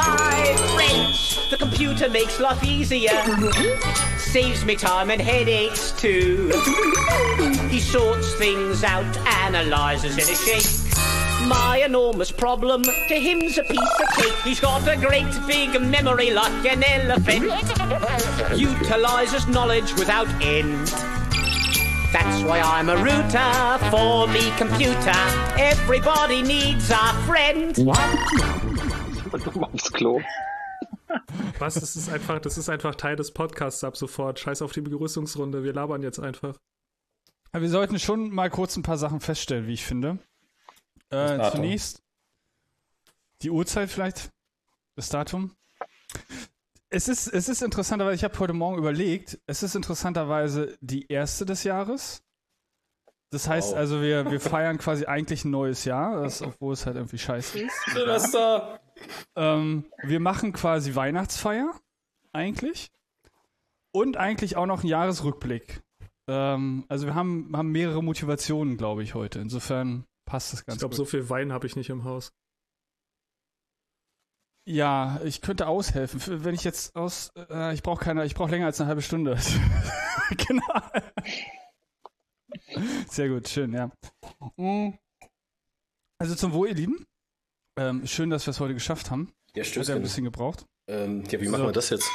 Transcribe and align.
My 0.00 0.56
friends, 0.74 1.50
the 1.50 1.56
computer 1.58 2.08
makes 2.08 2.40
life 2.40 2.64
easier. 2.64 3.22
Saves 4.16 4.64
me 4.64 4.74
time 4.74 5.10
and 5.10 5.20
headaches 5.20 5.92
too. 5.92 6.50
He 7.68 7.80
sorts 7.80 8.34
things 8.36 8.82
out, 8.82 9.16
analyzes 9.44 10.14
in 10.14 10.24
a 10.24 10.36
shake. 10.36 11.48
My 11.48 11.82
enormous 11.84 12.30
problem 12.30 12.82
to 12.82 13.14
him's 13.14 13.58
a 13.58 13.64
piece 13.64 14.00
of 14.00 14.08
cake. 14.16 14.38
He's 14.42 14.60
got 14.60 14.88
a 14.88 14.96
great 14.96 15.32
big 15.46 15.78
memory 15.80 16.30
like 16.30 16.64
an 16.64 16.82
elephant. 16.82 17.44
Utilizes 18.58 19.48
knowledge 19.48 19.92
without 19.94 20.28
end. 20.42 20.86
That's 22.12 22.42
why 22.42 22.60
I'm 22.60 22.88
a 22.88 22.96
router 22.96 23.78
for 23.90 24.26
me 24.28 24.50
computer. 24.56 25.12
Everybody 25.58 26.42
needs 26.42 26.90
a 26.90 27.12
friend. 27.26 27.76
Aufs 29.32 29.92
Klo. 29.92 30.20
Was? 31.58 31.74
Das 31.74 31.96
ist 31.96 32.08
einfach, 32.08 32.40
das 32.40 32.58
ist 32.58 32.68
einfach 32.68 32.94
Teil 32.94 33.16
des 33.16 33.32
Podcasts 33.32 33.84
ab 33.84 33.96
sofort. 33.96 34.38
Scheiß 34.38 34.62
auf 34.62 34.72
die 34.72 34.80
Begrüßungsrunde. 34.80 35.62
Wir 35.64 35.72
labern 35.72 36.02
jetzt 36.02 36.18
einfach. 36.18 36.56
Aber 37.52 37.62
wir 37.62 37.70
sollten 37.70 37.98
schon 37.98 38.30
mal 38.30 38.50
kurz 38.50 38.76
ein 38.76 38.82
paar 38.82 38.98
Sachen 38.98 39.20
feststellen, 39.20 39.66
wie 39.66 39.74
ich 39.74 39.84
finde. 39.84 40.18
Äh, 41.10 41.36
Datum. 41.38 41.52
zunächst 41.52 42.02
die 43.42 43.50
Uhrzeit 43.50 43.90
vielleicht, 43.90 44.30
das 44.96 45.08
Datum. 45.08 45.56
Es 46.88 47.08
ist, 47.08 47.26
es 47.28 47.48
ist 47.48 47.62
interessanterweise, 47.62 48.14
ich 48.16 48.24
habe 48.24 48.38
heute 48.38 48.52
Morgen 48.52 48.78
überlegt, 48.78 49.38
es 49.46 49.62
ist 49.62 49.74
interessanterweise 49.74 50.76
die 50.80 51.06
erste 51.10 51.46
des 51.46 51.64
Jahres. 51.64 52.22
Das 53.30 53.48
heißt 53.48 53.70
Wow. 53.72 53.76
also, 53.78 54.02
wir, 54.02 54.28
wir 54.30 54.40
feiern 54.40 54.78
quasi 54.78 55.06
eigentlich 55.06 55.44
ein 55.44 55.50
neues 55.52 55.84
Jahr, 55.84 56.22
das, 56.22 56.42
obwohl 56.42 56.72
es 56.74 56.84
halt 56.86 56.96
irgendwie 56.96 57.18
scheiße 57.18 57.60
ist. 57.60 57.84
Silvester! 57.92 58.80
Ähm, 59.36 59.86
wir 60.02 60.20
machen 60.20 60.52
quasi 60.52 60.94
Weihnachtsfeier, 60.94 61.72
eigentlich. 62.32 62.90
Und 63.92 64.16
eigentlich 64.16 64.56
auch 64.56 64.66
noch 64.66 64.80
einen 64.80 64.88
Jahresrückblick. 64.88 65.82
Ähm, 66.28 66.84
also 66.88 67.06
wir 67.06 67.14
haben, 67.14 67.50
haben 67.56 67.72
mehrere 67.72 68.02
Motivationen, 68.02 68.76
glaube 68.76 69.02
ich, 69.02 69.14
heute. 69.14 69.40
Insofern 69.40 70.04
passt 70.26 70.52
das 70.52 70.64
ganz 70.64 70.76
Ich 70.76 70.80
glaube, 70.80 70.94
so 70.94 71.04
viel 71.04 71.28
Wein 71.28 71.52
habe 71.52 71.66
ich 71.66 71.76
nicht 71.76 71.90
im 71.90 72.04
Haus. 72.04 72.32
Ja, 74.64 75.20
ich 75.24 75.40
könnte 75.40 75.66
aushelfen. 75.66 76.44
Wenn 76.44 76.54
ich 76.54 76.62
jetzt 76.62 76.94
aus, 76.94 77.32
äh, 77.36 77.74
ich 77.74 77.82
brauche 77.82 78.04
keine, 78.04 78.24
ich 78.24 78.34
brauche 78.34 78.50
länger 78.50 78.66
als 78.66 78.80
eine 78.80 78.88
halbe 78.88 79.02
Stunde. 79.02 79.36
genau. 80.36 80.80
Sehr 83.08 83.28
gut, 83.28 83.48
schön, 83.48 83.72
ja. 83.72 83.90
Mm. 84.56 84.92
Also 86.18 86.34
zum 86.36 86.52
Wohl, 86.52 86.68
ihr 86.68 86.74
Lieben. 86.74 87.06
Ähm, 87.80 88.06
schön, 88.06 88.28
dass 88.28 88.46
wir 88.46 88.50
es 88.50 88.60
heute 88.60 88.74
geschafft 88.74 89.10
haben. 89.10 89.32
Ja, 89.32 89.32
Hat 89.48 89.56
ja 89.56 89.62
ein 89.62 89.64
Stößchen. 89.64 90.02
bisschen 90.02 90.24
gebraucht. 90.24 90.66
Ähm, 90.86 91.24
ja, 91.30 91.40
wie 91.40 91.48
machen 91.48 91.62
So. 91.62 91.68
wir 91.68 91.72
das 91.72 91.88
jetzt? 91.88 92.10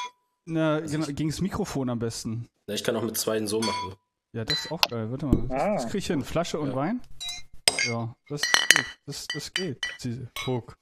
Na, 0.45 0.79
genau, 0.79 1.07
gegen 1.07 1.29
das 1.29 1.41
Mikrofon 1.41 1.89
am 1.89 1.97
besten. 1.97 2.47
Na, 2.67 2.75
ich 2.75 2.83
kann 2.83 2.95
auch 2.95 3.01
mit 3.01 3.17
zweien 3.17 3.47
so 3.47 3.59
machen. 3.61 3.95
Ja, 4.31 4.45
das 4.45 4.65
ist 4.65 4.71
auch 4.71 4.81
geil. 4.81 5.09
Warte 5.09 5.25
mal. 5.25 5.45
Ah. 5.49 5.73
Das 5.73 5.87
krieg 5.87 5.95
ich 5.99 6.07
hin. 6.07 6.23
Flasche 6.23 6.59
und 6.59 6.69
Ja. 6.69 6.75
Wein? 6.75 7.01
Ja, 7.87 8.15
das 8.29 8.41
geht. 8.43 8.85
Das, 9.07 9.25
das 9.27 9.53
geht. 9.53 9.83
Sie- 9.97 10.27
Guck. 10.43 10.77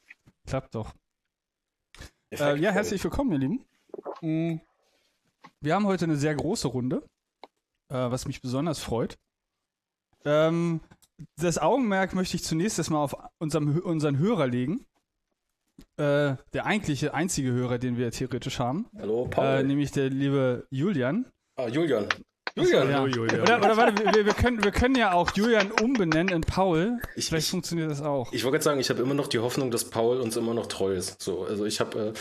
Klappt 0.45 0.75
doch. 0.75 0.94
Äh, 2.31 2.58
ja, 2.59 2.72
herzlich 2.72 3.02
willkommen, 3.03 3.31
ihr 3.31 3.38
Lieben. 3.40 3.66
Mm, 4.22 4.59
Wir 5.62 5.75
haben 5.75 5.86
heute 5.88 6.03
eine 6.06 6.18
sehr 6.18 6.36
große 6.36 6.68
Runde, 6.68 7.08
äh, 7.88 7.94
was 7.95 8.25
mich 8.25 8.42
besonders 8.42 8.80
freut. 8.80 9.18
Ähm, 10.25 10.81
das 11.39 11.57
Augenmerk 11.57 12.13
möchte 12.16 12.35
ich 12.35 12.43
zunächst 12.43 12.77
erstmal 12.77 13.03
auf 13.03 13.16
unserem, 13.39 13.79
unseren 13.79 14.17
Hörer 14.17 14.47
legen. 14.47 14.85
Äh, 15.97 16.35
der 16.53 16.66
eigentliche, 16.66 17.13
einzige 17.13 17.52
Hörer, 17.52 17.77
den 17.79 17.97
wir 17.97 18.11
theoretisch 18.11 18.59
haben. 18.59 18.88
Hallo, 18.99 19.27
Paul. 19.27 19.45
Äh, 19.45 19.63
nämlich 19.63 19.91
der 19.91 20.09
liebe 20.09 20.67
Julian. 20.69 21.25
ah, 21.55 21.67
Julian. 21.67 22.07
Julian! 22.55 22.89
Ja. 22.91 22.99
Hallo, 22.99 23.07
Julian. 23.07 23.41
Oder, 23.41 23.57
oder 23.57 23.78
warte, 23.78 24.13
wir, 24.16 24.25
wir, 24.28 24.33
können, 24.33 24.63
wir 24.63 24.69
können 24.72 24.94
ja 24.94 25.13
auch 25.13 25.31
Julian 25.35 25.72
umbenennen 25.72 26.31
in 26.31 26.41
Paul. 26.41 27.00
Ich- 27.16 27.25
Vielleicht 27.25 27.45
ich- 27.47 27.51
funktioniert 27.51 27.89
das 27.89 28.03
auch. 28.03 28.31
Ich 28.31 28.44
wollte 28.44 28.57
gerade 28.57 28.63
sagen, 28.66 28.79
ich 28.79 28.91
habe 28.91 29.01
immer 29.01 29.16
noch 29.16 29.25
die 29.28 29.39
Hoffnung, 29.39 29.72
dass 29.72 29.89
Paul 29.89 30.22
uns 30.22 30.38
immer 30.38 30.53
noch 30.53 30.67
treu 30.67 30.94
ist. 30.94 31.19
So, 31.19 31.45
also 31.45 31.66
ich 31.66 31.79
habe 31.79 32.09
äh, 32.09 32.13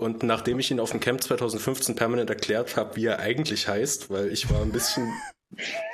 und 0.00 0.22
nachdem 0.22 0.60
ich 0.60 0.70
ihn 0.70 0.78
auf 0.78 0.92
dem 0.92 1.00
Camp 1.00 1.20
2015 1.20 1.96
permanent 1.96 2.30
erklärt 2.30 2.76
habe, 2.76 2.94
wie 2.94 3.06
er 3.06 3.18
eigentlich 3.18 3.66
heißt, 3.66 4.10
weil 4.10 4.28
ich 4.30 4.48
war 4.48 4.62
ein 4.62 4.70
bisschen, 4.70 5.12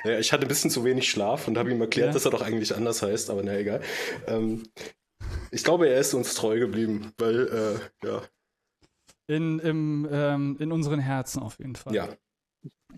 ja, 0.04 0.18
ich 0.18 0.32
hatte 0.32 0.42
ein 0.44 0.48
bisschen 0.48 0.70
zu 0.70 0.84
wenig 0.84 1.08
Schlaf 1.10 1.48
und 1.48 1.56
habe 1.58 1.70
ihm 1.70 1.80
erklärt, 1.80 2.08
Ja. 2.08 2.12
dass 2.12 2.24
er 2.24 2.30
doch 2.30 2.42
eigentlich 2.42 2.74
anders 2.74 3.02
heißt, 3.02 3.30
aber 3.30 3.42
na 3.42 3.56
egal. 3.56 3.80
Ähm, 4.26 4.64
ich 5.50 5.64
glaube, 5.64 5.88
er 5.88 5.98
ist 6.00 6.14
uns 6.14 6.34
treu 6.34 6.58
geblieben, 6.58 7.12
weil 7.18 7.80
äh, 8.02 8.06
ja, 8.06 8.22
In, 9.28 9.58
im, 9.60 10.08
ähm, 10.10 10.56
in 10.60 10.72
unseren 10.72 11.00
Herzen 11.00 11.42
auf 11.42 11.58
jeden 11.58 11.76
Fall. 11.76 11.94
ja, 11.94 12.08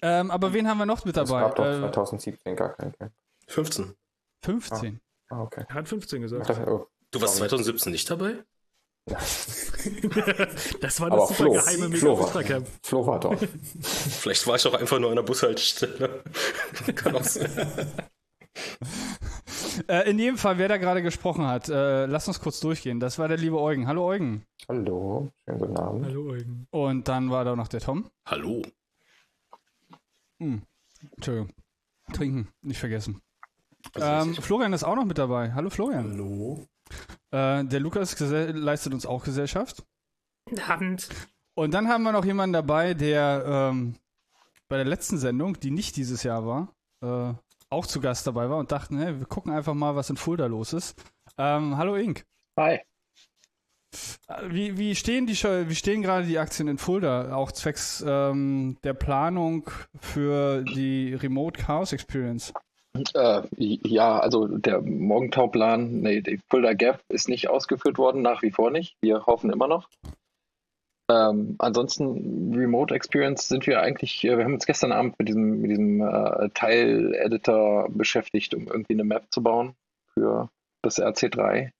Ähm, 0.02 0.30
aber 0.30 0.52
wen 0.52 0.69
haben 0.69 0.78
wir 0.78 0.86
noch 0.86 1.04
mit 1.04 1.16
dabei? 1.16 1.41
gab 1.41 1.56
doch 1.56 1.64
Äh, 1.64 1.78
2017 1.92 2.56
gar 2.56 2.75
kein 2.75 2.92
Camp. 2.92 3.12
15. 3.48 3.94
15. 4.44 5.00
Ah, 5.30 5.42
okay. 5.42 5.64
Er 5.69 5.75
hat 5.75 5.88
15 5.88 6.22
gesagt. 6.22 6.48
Das, 6.48 6.58
oh. 6.60 6.86
Du 7.10 7.20
warst 7.20 7.36
Sorry. 7.36 7.48
2017 7.48 7.92
nicht 7.92 8.10
dabei? 8.10 8.44
Das 10.80 11.00
war 11.00 11.10
Aber 11.12 11.20
das 11.20 11.28
super 11.28 11.34
Flo, 11.34 11.52
geheime 11.52 11.96
Flo 11.96 12.30
mega. 12.34 12.62
Flo 12.82 13.06
war 13.06 13.20
dort. 13.20 13.48
Vielleicht 13.80 14.46
war 14.46 14.56
ich 14.56 14.66
auch 14.66 14.74
einfach 14.74 14.98
nur 14.98 15.10
an 15.10 15.16
der 15.16 15.22
Bushaltestelle. 15.22 16.22
Kann 16.94 17.16
auch 17.16 17.24
sein. 17.24 17.50
Äh, 19.86 20.10
in 20.10 20.19
jedem 20.19 20.36
Fall, 20.36 20.58
wer 20.58 20.69
da 20.69 20.76
gerade 20.76 21.02
gesprochen 21.02 21.46
hat, 21.46 21.69
äh, 21.69 22.06
lass 22.06 22.26
uns 22.28 22.41
kurz 22.41 22.60
durchgehen. 22.60 23.00
Das 23.00 23.19
war 23.19 23.28
der 23.28 23.36
liebe 23.36 23.58
Eugen. 23.60 23.86
Hallo 23.86 24.04
Eugen. 24.06 24.44
Hallo, 24.69 25.30
schönen 25.44 25.58
guten 25.58 25.76
Abend. 25.76 26.06
Hallo, 26.06 26.30
Eugen. 26.30 26.66
Und 26.70 27.08
dann 27.08 27.30
war 27.30 27.44
da 27.44 27.54
noch 27.56 27.69
der 27.69 27.80
Tom. 27.80 28.10
Hallo. 28.26 28.62
Hm. 30.40 30.62
Entschuldigung. 31.16 31.50
Trinken, 32.12 32.48
nicht 32.62 32.78
vergessen. 32.78 33.20
Ähm, 33.94 34.34
Florian 34.34 34.72
ist 34.72 34.84
auch 34.84 34.96
noch 34.96 35.04
mit 35.04 35.19
dabei. 35.19 35.52
Hallo 35.52 35.70
Florian. 35.70 36.12
Hallo. 36.12 36.66
Äh, 37.31 37.65
der 37.65 37.81
Lukas 37.81 38.19
leistet 38.21 38.94
uns 38.94 39.06
auch 39.06 39.25
Gesellschaft. 39.25 39.84
Hand. 40.66 41.09
Und 41.54 41.75
dann 41.75 41.88
haben 41.88 42.04
wir 42.04 42.12
noch 42.12 42.25
jemanden 42.25 42.53
dabei, 42.53 42.94
der 42.94 43.44
ähm, 43.47 43.97
bei 44.69 44.76
der 44.76 44.87
letzten 44.87 45.19
Sendung, 45.19 45.59
die 45.59 45.71
nicht 45.71 45.97
dieses 45.97 46.22
Jahr 46.22 46.47
war, 46.47 46.72
äh, 47.03 47.34
auch 47.71 47.87
zu 47.87 48.00
Gast 48.00 48.26
dabei 48.26 48.49
war 48.49 48.59
und 48.59 48.72
dachten, 48.72 48.99
hey, 48.99 49.19
wir 49.19 49.26
gucken 49.26 49.53
einfach 49.53 49.75
mal, 49.75 49.97
was 49.97 50.10
in 50.10 50.16
Fulda 50.16 50.47
los 50.47 50.72
ist. 50.72 51.03
Ähm, 51.37 51.76
hallo 51.76 51.97
Ink. 51.97 52.25
Hi. 52.59 52.81
Äh, 54.28 54.50
Wie, 54.50 54.78
wie 54.78 54.94
stehen 54.94 55.26
die 55.26 55.34
wie 55.34 55.75
stehen 55.75 56.03
gerade 56.03 56.26
die 56.26 56.38
Aktien 56.38 56.69
in 56.69 56.78
Fulda, 56.78 57.34
auch 57.34 57.53
zwecks 57.53 58.05
ähm, 58.06 58.78
der 58.84 58.94
Planung 58.94 59.70
für 60.00 60.62
die 60.62 61.15
Remote 61.15 61.60
Chaos 61.60 61.93
Experience? 61.93 62.53
Äh, 63.14 63.42
ja, 63.56 64.19
also 64.19 64.47
der 64.47 64.81
Morgentauplan, 64.81 66.00
nee, 66.00 66.20
die 66.20 66.41
Fulda 66.48 66.72
Gap 66.72 67.00
ist 67.09 67.28
nicht 67.28 67.48
ausgeführt 67.48 67.98
worden, 67.98 68.22
nach 68.22 68.42
wie 68.42 68.50
vor 68.50 68.70
nicht. 68.70 68.97
Wir 69.00 69.26
hoffen 69.26 69.50
immer 69.50 69.69
noch. 69.69 69.88
Ähm, 71.10 71.56
ansonsten, 71.58 72.54
Remote 72.54 72.94
Experience 72.94 73.48
sind 73.48 73.66
wir 73.66 73.81
eigentlich, 73.81 74.22
äh, 74.25 74.37
wir 74.37 74.44
haben 74.44 74.54
uns 74.54 74.66
gestern 74.66 74.92
Abend 74.92 75.19
mit 75.19 75.28
diesem, 75.28 75.60
mit 75.60 75.70
diesem 75.70 76.03
äh, 76.03 76.50
Teil-Editor 76.50 77.88
beschäftigt, 77.91 78.54
um 78.54 78.66
irgendwie 78.66 78.92
eine 78.92 79.04
Map 79.04 79.26
zu 79.31 79.42
bauen 79.42 79.75
für 80.12 80.50
das 80.82 81.00
RC3. 81.00 81.70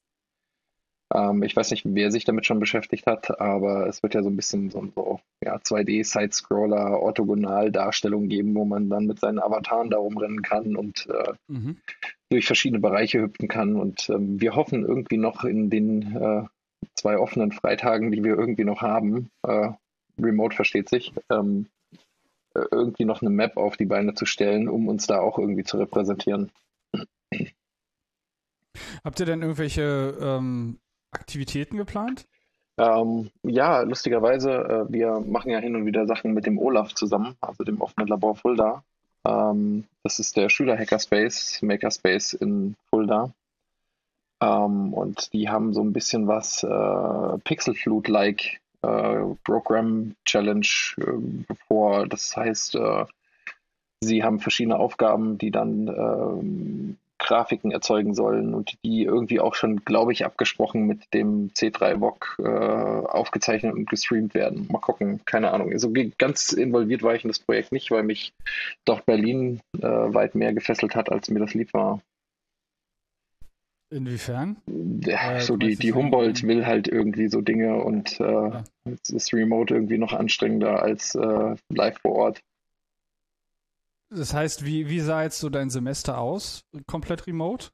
Ähm, 1.15 1.43
ich 1.43 1.57
weiß 1.57 1.71
nicht, 1.71 1.85
wer 1.87 2.11
sich 2.11 2.25
damit 2.25 2.47
schon 2.47 2.61
beschäftigt 2.61 3.07
hat, 3.07 3.41
aber 3.41 3.87
es 3.87 4.03
wird 4.03 4.15
ja 4.15 4.23
so 4.23 4.29
ein 4.29 4.37
bisschen 4.37 4.71
so, 4.71 4.87
so 4.95 5.21
ja, 5.43 5.57
2D-Side-Scroller, 5.57 7.01
Orthogonal-Darstellung 7.01 8.29
geben, 8.29 8.55
wo 8.55 8.65
man 8.65 8.91
dann 8.91 9.07
mit 9.07 9.19
seinen 9.21 9.39
Avataren 9.39 9.91
da 9.91 9.99
rumrennen 9.99 10.43
kann 10.43 10.77
und 10.77 11.07
äh, 11.09 11.33
Mhm. 11.49 11.79
durch 12.31 12.47
verschiedene 12.47 12.81
Bereiche 12.81 13.21
hüpfen 13.23 13.49
kann. 13.49 13.77
Und 13.77 14.11
ähm, 14.11 14.41
wir 14.41 14.55
hoffen 14.55 14.85
irgendwie 14.85 15.17
noch 15.17 15.45
in 15.45 15.71
den 15.71 16.15
äh, 16.17 16.43
zwei 16.95 17.19
offenen 17.19 17.53
Freitagen, 17.53 18.13
die 18.13 18.23
wir 18.23 18.37
irgendwie 18.37 18.65
noch 18.65 18.83
haben, 18.83 19.31
äh, 19.47 19.71
Remote 20.21 20.55
versteht 20.57 20.89
sich, 20.89 21.15
ähm, 21.31 21.67
äh, 22.55 22.65
irgendwie 22.71 23.05
noch 23.05 23.23
eine 23.23 23.31
Map 23.31 23.57
auf 23.57 23.77
die 23.77 23.87
Beine 23.87 24.15
zu 24.15 24.27
stellen, 24.27 24.69
um 24.69 24.89
uns 24.89 25.07
da 25.07 25.21
auch 25.21 25.39
irgendwie 25.39 25.65
zu 25.65 25.79
repräsentieren. 25.79 26.51
Habt 29.05 29.21
ihr 29.21 29.27
denn 29.27 29.43
irgendwelche 29.43 30.17
ähm, 30.21 30.79
Aktivitäten 31.11 31.77
geplant? 31.77 32.27
Ähm, 32.79 33.31
ja, 33.43 33.81
lustigerweise, 33.81 34.53
äh, 34.53 34.93
wir 34.93 35.21
machen 35.21 35.51
ja 35.51 35.59
hin 35.59 35.75
und 35.75 35.85
wieder 35.85 36.07
Sachen 36.07 36.33
mit 36.33 36.47
dem 36.47 36.59
OLAF 36.59 36.95
zusammen, 36.95 37.37
also 37.41 37.65
dem 37.65 37.81
offenen 37.81 38.07
Labor 38.07 38.37
Fulda. 38.37 38.85
Ähm, 39.25 39.85
das 40.05 40.21
ist 40.21 40.37
der 40.37 40.49
Schüler-Hackerspace, 40.49 41.63
Makerspace 41.63 42.35
in 42.35 42.77
Fulda. 42.89 43.33
Ähm, 44.41 44.95
und 44.95 45.33
die 45.33 45.49
haben 45.49 45.75
so 45.75 45.83
ein 45.83 45.93
bisschen 45.93 46.29
was 46.29 46.63
äh, 46.63 47.39
Pixelflut-like 47.43 48.61
äh, 48.83 49.19
Program 49.43 50.15
Challenge 50.25 50.67
äh, 50.99 51.55
vor. 51.67 52.07
Das 52.07 52.37
heißt, 52.37 52.77
äh, 52.77 53.07
sie 54.01 54.23
haben 54.23 54.39
verschiedene 54.39 54.79
Aufgaben, 54.79 55.39
die 55.39 55.51
dann 55.51 55.89
ähm, 55.89 56.97
Grafiken 57.19 57.71
erzeugen 57.71 58.15
sollen 58.15 58.55
und 58.55 58.79
die 58.85 59.03
irgendwie 59.05 59.41
auch 59.41 59.55
schon, 59.55 59.85
glaube 59.85 60.13
ich, 60.13 60.25
abgesprochen 60.25 60.87
mit 60.87 61.13
dem 61.13 61.51
C3 61.51 61.99
VOG 62.01 62.37
äh, 62.39 62.49
aufgezeichnet 62.49 63.75
und 63.75 63.89
gestreamt 63.89 64.35
werden. 64.35 64.69
Mal 64.71 64.79
gucken, 64.79 65.21
keine 65.25 65.53
Ahnung. 65.53 65.73
Also 65.73 65.93
ganz 66.19 66.53
involviert 66.53 67.03
war 67.03 67.15
ich 67.15 67.25
in 67.25 67.29
das 67.29 67.41
Projekt 67.41 67.73
nicht, 67.73 67.91
weil 67.91 68.03
mich 68.03 68.33
doch 68.85 69.01
Berlin 69.01 69.61
äh, 69.77 69.83
weit 69.83 70.35
mehr 70.35 70.53
gefesselt 70.53 70.95
hat, 70.95 71.11
als 71.11 71.29
mir 71.29 71.41
das 71.41 71.55
lieb 71.55 71.73
war. 71.75 72.01
Inwiefern? 73.91 74.57
Ja, 75.05 75.37
äh, 75.37 75.41
so 75.41 75.57
die, 75.57 75.77
die 75.77 75.95
Humboldt 75.95 76.43
will 76.43 76.67
halt 76.67 76.89
irgendwie 76.89 77.29
so 77.29 77.41
Dinge 77.41 77.83
und 77.83 78.21
äh, 78.21 78.25
ja. 78.25 78.65
ist 78.85 79.33
Remote 79.33 79.75
irgendwie 79.75 79.97
noch 79.97 80.13
anstrengender 80.13 80.83
als 80.83 81.15
äh, 81.15 81.57
live 81.71 81.99
vor 82.01 82.13
Ort. 82.13 82.41
Das 84.11 84.33
heißt, 84.33 84.65
wie, 84.65 84.89
wie 84.89 85.01
sah 85.01 85.23
jetzt 85.23 85.39
so 85.39 85.51
dein 85.51 85.71
Semester 85.71 86.19
aus? 86.19 86.65
Komplett 86.87 87.27
remote? 87.27 87.71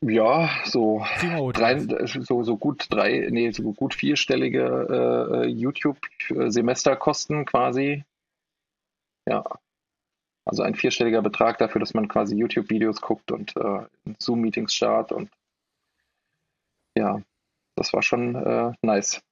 Ja, 0.00 0.50
so, 0.64 1.04
remote. 1.22 1.60
Drei, 1.60 1.78
so, 2.06 2.42
so 2.42 2.56
gut 2.56 2.86
drei, 2.90 3.28
nee, 3.30 3.52
so 3.52 3.72
gut 3.72 3.94
vierstellige 3.94 5.44
äh, 5.44 5.46
YouTube-Semesterkosten 5.46 7.44
quasi. 7.44 8.04
Ja. 9.28 9.44
Also 10.44 10.62
ein 10.62 10.74
vierstelliger 10.74 11.22
Betrag 11.22 11.58
dafür, 11.58 11.78
dass 11.78 11.94
man 11.94 12.08
quasi 12.08 12.34
YouTube-Videos 12.34 13.00
guckt 13.00 13.30
und 13.30 13.54
äh, 13.56 13.86
Zoom-Meetings 14.18 14.74
startet 14.74 15.16
und 15.16 15.30
ja, 16.96 17.22
das 17.76 17.92
war 17.92 18.02
schon 18.02 18.34
äh, 18.34 18.72
nice. 18.82 19.22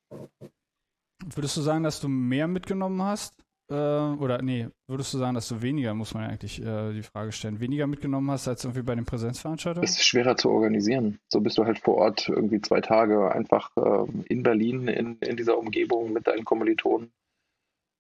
Würdest 1.24 1.56
du 1.56 1.62
sagen, 1.62 1.82
dass 1.82 2.00
du 2.00 2.08
mehr 2.08 2.46
mitgenommen 2.46 3.02
hast? 3.02 3.45
Äh, 3.68 3.74
oder 3.74 4.42
nee, 4.42 4.68
würdest 4.86 5.12
du 5.12 5.18
sagen, 5.18 5.34
dass 5.34 5.48
du 5.48 5.60
weniger, 5.60 5.92
muss 5.94 6.14
man 6.14 6.22
ja 6.24 6.28
eigentlich 6.28 6.62
äh, 6.62 6.92
die 6.92 7.02
Frage 7.02 7.32
stellen, 7.32 7.58
weniger 7.58 7.86
mitgenommen 7.86 8.30
hast 8.30 8.46
als 8.46 8.64
irgendwie 8.64 8.82
bei 8.82 8.94
den 8.94 9.04
Präsenzveranstaltungen? 9.04 9.84
Es 9.84 9.96
ist 9.96 10.06
schwerer 10.06 10.36
zu 10.36 10.50
organisieren. 10.50 11.18
So 11.28 11.40
bist 11.40 11.58
du 11.58 11.64
halt 11.64 11.78
vor 11.80 11.96
Ort 11.96 12.28
irgendwie 12.28 12.60
zwei 12.60 12.80
Tage 12.80 13.32
einfach 13.32 13.70
äh, 13.76 14.06
in 14.28 14.44
Berlin, 14.44 14.86
in, 14.86 15.18
in 15.18 15.36
dieser 15.36 15.58
Umgebung 15.58 16.12
mit 16.12 16.28
deinen 16.28 16.44
Kommilitonen. 16.44 17.10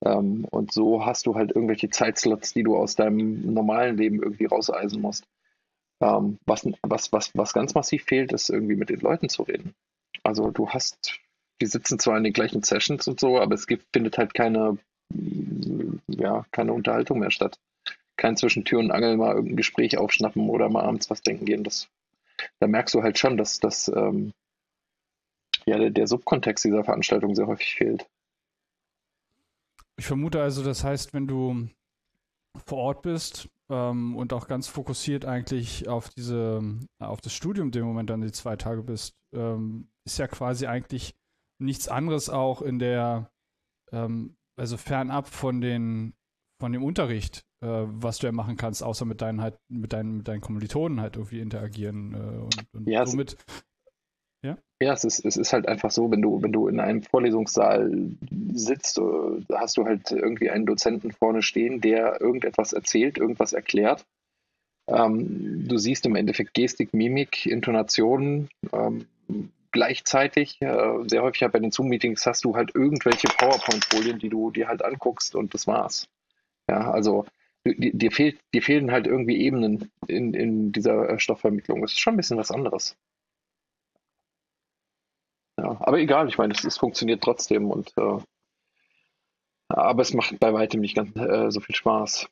Ähm, 0.04 0.44
und 0.50 0.72
so 0.72 1.04
hast 1.04 1.26
du 1.26 1.34
halt 1.34 1.50
irgendwelche 1.50 1.90
Zeitslots, 1.90 2.52
die 2.52 2.62
du 2.62 2.76
aus 2.76 2.94
deinem 2.94 3.52
normalen 3.52 3.96
Leben 3.96 4.22
irgendwie 4.22 4.46
rauseisen 4.46 5.00
musst. 5.00 5.26
Ähm, 6.00 6.38
was, 6.46 6.64
was, 6.82 7.12
was, 7.12 7.30
was 7.34 7.52
ganz 7.54 7.74
massiv 7.74 8.04
fehlt, 8.04 8.32
ist 8.32 8.50
irgendwie 8.50 8.76
mit 8.76 8.90
den 8.90 9.00
Leuten 9.00 9.28
zu 9.28 9.42
reden. 9.42 9.74
Also 10.22 10.50
du 10.50 10.68
hast, 10.68 11.18
die 11.60 11.66
sitzen 11.66 11.98
zwar 11.98 12.18
in 12.18 12.24
den 12.24 12.32
gleichen 12.32 12.62
Sessions 12.62 13.08
und 13.08 13.18
so, 13.18 13.40
aber 13.40 13.54
es 13.54 13.66
gibt, 13.66 13.86
findet 13.92 14.18
halt 14.18 14.34
keine 14.34 14.78
ja, 16.08 16.44
keine 16.50 16.72
Unterhaltung 16.72 17.18
mehr 17.18 17.30
statt. 17.30 17.58
Kein 18.16 18.36
zwischen 18.36 18.64
Tür 18.64 18.78
und 18.78 18.90
Angel 18.90 19.16
mal 19.16 19.34
irgendein 19.34 19.56
Gespräch 19.56 19.98
aufschnappen 19.98 20.48
oder 20.48 20.68
mal 20.68 20.84
abends 20.84 21.10
was 21.10 21.22
denken 21.22 21.44
gehen. 21.44 21.64
Das, 21.64 21.88
da 22.60 22.66
merkst 22.66 22.94
du 22.94 23.02
halt 23.02 23.18
schon, 23.18 23.36
dass, 23.36 23.60
dass 23.60 23.88
ähm, 23.88 24.32
ja, 25.66 25.78
der, 25.78 25.90
der 25.90 26.06
Subkontext 26.06 26.64
dieser 26.64 26.84
Veranstaltung 26.84 27.34
sehr 27.34 27.46
häufig 27.46 27.74
fehlt. 27.74 28.08
Ich 29.98 30.06
vermute 30.06 30.40
also, 30.40 30.62
das 30.62 30.84
heißt, 30.84 31.14
wenn 31.14 31.26
du 31.26 31.68
vor 32.66 32.78
Ort 32.78 33.02
bist 33.02 33.48
ähm, 33.68 34.16
und 34.16 34.32
auch 34.32 34.48
ganz 34.48 34.68
fokussiert 34.68 35.24
eigentlich 35.24 35.88
auf 35.88 36.08
diese, 36.10 36.62
auf 36.98 37.20
das 37.20 37.32
Studium, 37.32 37.70
dem 37.70 37.84
Moment 37.84 38.10
dann 38.10 38.20
die 38.20 38.32
zwei 38.32 38.56
Tage 38.56 38.82
bist, 38.82 39.14
ähm, 39.34 39.88
ist 40.04 40.18
ja 40.18 40.28
quasi 40.28 40.66
eigentlich 40.66 41.14
nichts 41.58 41.88
anderes 41.88 42.28
auch 42.28 42.62
in 42.62 42.78
der 42.78 43.30
ähm, 43.92 44.36
also 44.56 44.76
fernab 44.76 45.28
von 45.28 45.60
den 45.60 46.14
von 46.58 46.72
dem 46.72 46.82
Unterricht, 46.82 47.44
äh, 47.60 47.66
was 47.66 48.18
du 48.18 48.26
ja 48.26 48.32
machen 48.32 48.56
kannst, 48.56 48.82
außer 48.82 49.04
mit 49.04 49.20
deinen 49.20 49.40
halt, 49.40 49.58
mit 49.68 49.92
deinen, 49.92 50.18
mit 50.18 50.28
deinen 50.28 50.40
Kommilitonen 50.40 51.00
halt 51.00 51.16
irgendwie 51.16 51.40
interagieren 51.40 52.14
äh, 52.14 52.38
und, 52.38 52.66
und 52.72 52.88
ja, 52.88 53.04
somit. 53.06 53.36
Ja, 54.42 54.56
ja 54.80 54.92
es, 54.92 55.04
ist, 55.04 55.24
es 55.24 55.36
ist 55.36 55.52
halt 55.52 55.68
einfach 55.68 55.90
so, 55.90 56.10
wenn 56.10 56.22
du, 56.22 56.42
wenn 56.42 56.52
du 56.52 56.68
in 56.68 56.80
einem 56.80 57.02
Vorlesungssaal 57.02 57.90
sitzt, 58.52 58.98
äh, 58.98 59.02
hast 59.52 59.76
du 59.76 59.84
halt 59.84 60.10
irgendwie 60.10 60.50
einen 60.50 60.66
Dozenten 60.66 61.12
vorne 61.12 61.42
stehen, 61.42 61.80
der 61.80 62.20
irgendetwas 62.20 62.72
erzählt, 62.72 63.18
irgendwas 63.18 63.52
erklärt. 63.52 64.06
Ähm, 64.88 65.66
du 65.66 65.78
siehst 65.78 66.06
im 66.06 66.16
Endeffekt 66.16 66.54
Gestik, 66.54 66.94
Mimik, 66.94 67.44
Intonationen, 67.46 68.48
ähm, 68.72 69.06
gleichzeitig. 69.76 70.60
Äh, 70.62 71.08
sehr 71.08 71.22
häufig 71.22 71.46
bei 71.52 71.58
den 71.58 71.70
Zoom-Meetings 71.70 72.26
hast 72.26 72.44
du 72.44 72.56
halt 72.56 72.74
irgendwelche 72.74 73.28
PowerPoint-Folien, 73.28 74.18
die 74.18 74.30
du 74.30 74.50
dir 74.50 74.68
halt 74.68 74.82
anguckst 74.82 75.34
und 75.34 75.52
das 75.54 75.66
war's. 75.66 76.08
Ja, 76.68 76.90
also 76.90 77.26
dir, 77.64 78.10
fehlt, 78.10 78.40
dir 78.54 78.62
fehlen 78.62 78.90
halt 78.90 79.06
irgendwie 79.06 79.38
Ebenen 79.38 79.92
in, 80.08 80.34
in 80.34 80.72
dieser 80.72 81.10
äh, 81.10 81.18
Stoffvermittlung. 81.20 81.82
Das 81.82 81.92
ist 81.92 82.00
schon 82.00 82.14
ein 82.14 82.16
bisschen 82.16 82.38
was 82.38 82.50
anderes. 82.50 82.96
Ja, 85.58 85.76
aber 85.80 85.98
egal, 85.98 86.28
ich 86.28 86.38
meine, 86.38 86.54
es, 86.54 86.64
es 86.64 86.78
funktioniert 86.78 87.22
trotzdem 87.22 87.70
und 87.70 87.92
äh, 87.98 88.18
aber 89.68 90.02
es 90.02 90.14
macht 90.14 90.38
bei 90.38 90.52
weitem 90.52 90.80
nicht 90.80 90.96
ganz 90.96 91.14
äh, 91.16 91.50
so 91.50 91.60
viel 91.60 91.74
Spaß. 91.74 92.28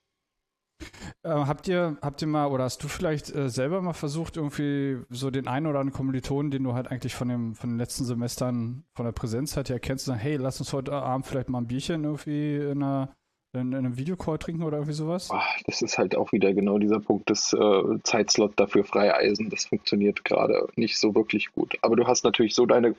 Äh, 1.23 1.31
habt 1.31 1.69
ihr, 1.69 1.97
habt 2.03 2.21
ihr 2.21 2.29
mal, 2.29 2.47
oder 2.47 2.65
hast 2.65 2.82
du 2.82 2.88
vielleicht 2.88 3.35
äh, 3.35 3.49
selber 3.49 3.81
mal 3.81 3.93
versucht, 3.93 4.37
irgendwie 4.37 4.99
so 5.09 5.31
den 5.31 5.49
einen 5.49 5.67
oder 5.67 5.81
anderen 5.81 5.97
Kommilitonen, 5.97 6.50
den 6.50 6.65
du 6.65 6.75
halt 6.75 6.91
eigentlich 6.91 7.15
von, 7.15 7.29
dem, 7.29 7.55
von 7.55 7.71
den 7.71 7.79
letzten 7.79 8.05
Semestern 8.05 8.85
von 8.94 9.06
der 9.06 9.12
Präsenzzeit 9.12 9.71
her 9.71 9.81
kennst, 9.81 10.05
zu 10.05 10.11
sagen, 10.11 10.21
hey, 10.21 10.37
lass 10.37 10.61
uns 10.61 10.73
heute 10.73 10.93
Abend 10.93 11.26
vielleicht 11.26 11.49
mal 11.49 11.59
ein 11.59 11.67
Bierchen 11.67 12.05
irgendwie 12.05 12.56
in, 12.56 12.82
einer, 12.82 13.15
in, 13.55 13.73
in 13.73 13.75
einem 13.75 13.97
Videocall 13.97 14.38
trinken 14.38 14.65
oder 14.65 14.79
irgendwie 14.79 14.94
sowas? 14.94 15.31
Ach, 15.32 15.56
das 15.65 15.81
ist 15.81 15.97
halt 15.97 16.15
auch 16.15 16.32
wieder 16.32 16.53
genau 16.53 16.79
dieser 16.79 17.00
Punkt 17.00 17.31
des 17.31 17.55
äh, 17.55 17.82
Zeitslot 18.03 18.61
dafür 18.61 18.85
freieisen. 18.85 19.49
Das 19.49 19.67
funktioniert 19.67 20.25
gerade 20.25 20.67
nicht 20.77 20.99
so 20.99 21.15
wirklich 21.15 21.53
gut. 21.53 21.79
Aber 21.81 21.97
du 21.97 22.06
hast 22.06 22.25
natürlich 22.25 22.55
so 22.55 22.67
deine 22.67 22.94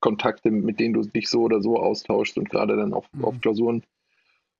Kontakte, 0.00 0.50
mit 0.50 0.78
denen 0.78 0.94
du 0.94 1.02
dich 1.02 1.28
so 1.28 1.42
oder 1.42 1.60
so 1.60 1.78
austauschst 1.78 2.36
und 2.36 2.50
gerade 2.50 2.76
dann 2.76 2.92
auch 2.92 3.06
mhm. 3.12 3.24
auf 3.24 3.40
Klausuren 3.40 3.82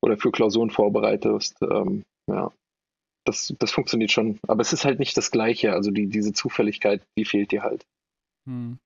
oder 0.00 0.16
für 0.16 0.32
Klausuren 0.32 0.70
vorbereitest. 0.70 1.58
Ähm, 1.62 2.02
ja, 2.28 2.52
das, 3.24 3.54
das 3.58 3.72
funktioniert 3.72 4.10
schon. 4.10 4.38
Aber 4.46 4.60
es 4.60 4.72
ist 4.72 4.84
halt 4.84 4.98
nicht 4.98 5.16
das 5.16 5.30
Gleiche. 5.30 5.72
Also 5.72 5.90
die, 5.90 6.08
diese 6.08 6.32
Zufälligkeit, 6.32 7.02
die 7.18 7.24
fehlt 7.24 7.52
dir 7.52 7.62
halt. 7.62 7.86
Hm. 8.46 8.78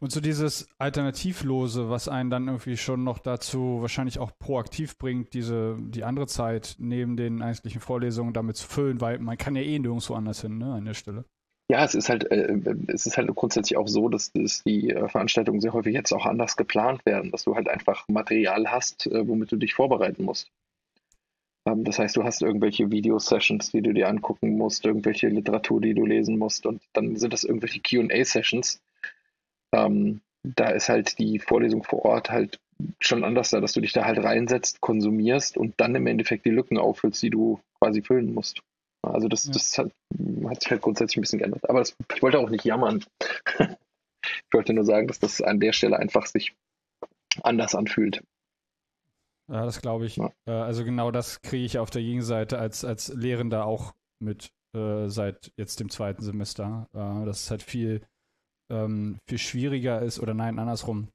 Und 0.00 0.10
so 0.10 0.20
dieses 0.20 0.68
Alternativlose, 0.78 1.88
was 1.88 2.08
einen 2.08 2.30
dann 2.30 2.48
irgendwie 2.48 2.76
schon 2.76 3.04
noch 3.04 3.18
dazu 3.18 3.78
wahrscheinlich 3.80 4.18
auch 4.18 4.32
proaktiv 4.38 4.98
bringt, 4.98 5.34
diese, 5.34 5.76
die 5.78 6.02
andere 6.02 6.26
Zeit 6.26 6.76
neben 6.78 7.16
den 7.16 7.42
eigentlichen 7.42 7.80
Vorlesungen 7.80 8.32
damit 8.32 8.56
zu 8.56 8.66
füllen, 8.66 9.00
weil 9.00 9.18
man 9.20 9.38
kann 9.38 9.54
ja 9.54 9.62
eh 9.62 9.78
nirgendwo 9.78 10.14
anders 10.14 10.40
hin, 10.40 10.58
ne, 10.58 10.74
an 10.74 10.84
der 10.84 10.94
Stelle. 10.94 11.24
Ja, 11.70 11.84
es 11.84 11.94
ist 11.94 12.08
halt, 12.08 12.30
äh, 12.30 12.58
es 12.88 13.06
ist 13.06 13.18
halt 13.18 13.32
grundsätzlich 13.34 13.76
auch 13.76 13.88
so, 13.88 14.08
dass, 14.08 14.32
dass 14.32 14.62
die 14.64 14.90
äh, 14.90 15.08
Veranstaltungen 15.08 15.60
sehr 15.60 15.74
häufig 15.74 15.94
jetzt 15.94 16.12
auch 16.12 16.24
anders 16.24 16.56
geplant 16.56 17.04
werden, 17.04 17.30
dass 17.30 17.44
du 17.44 17.54
halt 17.54 17.68
einfach 17.68 18.04
Material 18.08 18.70
hast, 18.70 19.06
äh, 19.06 19.28
womit 19.28 19.52
du 19.52 19.56
dich 19.56 19.74
vorbereiten 19.74 20.24
musst. 20.24 20.50
Ähm, 21.68 21.84
das 21.84 21.98
heißt, 21.98 22.16
du 22.16 22.24
hast 22.24 22.42
irgendwelche 22.42 22.90
Video-Sessions, 22.90 23.70
die 23.70 23.82
du 23.82 23.92
dir 23.92 24.08
angucken 24.08 24.56
musst, 24.56 24.84
irgendwelche 24.84 25.28
Literatur, 25.28 25.80
die 25.80 25.94
du 25.94 26.06
lesen 26.06 26.38
musst 26.38 26.66
und 26.66 26.82
dann 26.92 27.16
sind 27.16 27.32
das 27.32 27.44
irgendwelche 27.44 27.80
QA-Sessions. 27.80 28.80
Ähm, 29.72 30.20
da 30.42 30.70
ist 30.70 30.88
halt 30.88 31.18
die 31.18 31.38
Vorlesung 31.38 31.82
vor 31.82 32.04
Ort 32.04 32.30
halt 32.30 32.58
schon 33.00 33.24
anders 33.24 33.50
da, 33.50 33.60
dass 33.60 33.72
du 33.72 33.80
dich 33.80 33.92
da 33.92 34.04
halt 34.04 34.22
reinsetzt, 34.22 34.80
konsumierst 34.80 35.56
und 35.56 35.74
dann 35.78 35.94
im 35.94 36.06
Endeffekt 36.06 36.46
die 36.46 36.50
Lücken 36.50 36.78
auffüllst, 36.78 37.22
die 37.22 37.30
du 37.30 37.60
quasi 37.80 38.02
füllen 38.02 38.32
musst. 38.32 38.60
Also 39.02 39.28
das, 39.28 39.46
ja. 39.46 39.52
das 39.52 39.78
hat, 39.78 39.90
hat, 40.48 40.62
sich 40.62 40.70
halt 40.70 40.82
grundsätzlich 40.82 41.18
ein 41.18 41.22
bisschen 41.22 41.38
geändert. 41.40 41.68
Aber 41.68 41.80
das, 41.80 41.96
ich 42.14 42.22
wollte 42.22 42.38
auch 42.38 42.50
nicht 42.50 42.64
jammern. 42.64 43.04
ich 43.58 44.52
wollte 44.52 44.72
nur 44.72 44.84
sagen, 44.84 45.08
dass 45.08 45.18
das 45.18 45.42
an 45.42 45.60
der 45.60 45.72
Stelle 45.72 45.98
einfach 45.98 46.26
sich 46.26 46.54
anders 47.42 47.74
anfühlt. 47.74 48.22
Ja, 49.50 49.64
das 49.64 49.80
glaube 49.80 50.06
ich. 50.06 50.16
Ja. 50.16 50.30
Äh, 50.46 50.52
also 50.52 50.84
genau 50.84 51.10
das 51.10 51.40
kriege 51.40 51.64
ich 51.64 51.78
auf 51.78 51.90
der 51.90 52.02
Gegenseite 52.02 52.58
als, 52.58 52.84
als 52.84 53.08
Lehrender 53.08 53.64
auch 53.64 53.94
mit 54.20 54.52
äh, 54.74 55.08
seit 55.08 55.52
jetzt 55.56 55.80
dem 55.80 55.88
zweiten 55.88 56.22
Semester. 56.22 56.88
Äh, 56.92 57.24
dass 57.24 57.44
es 57.44 57.50
halt 57.50 57.62
viel, 57.62 58.06
ähm, 58.70 59.18
viel 59.26 59.38
schwieriger 59.38 60.02
ist, 60.02 60.20
oder 60.20 60.34
nein, 60.34 60.58
andersrum. 60.58 61.08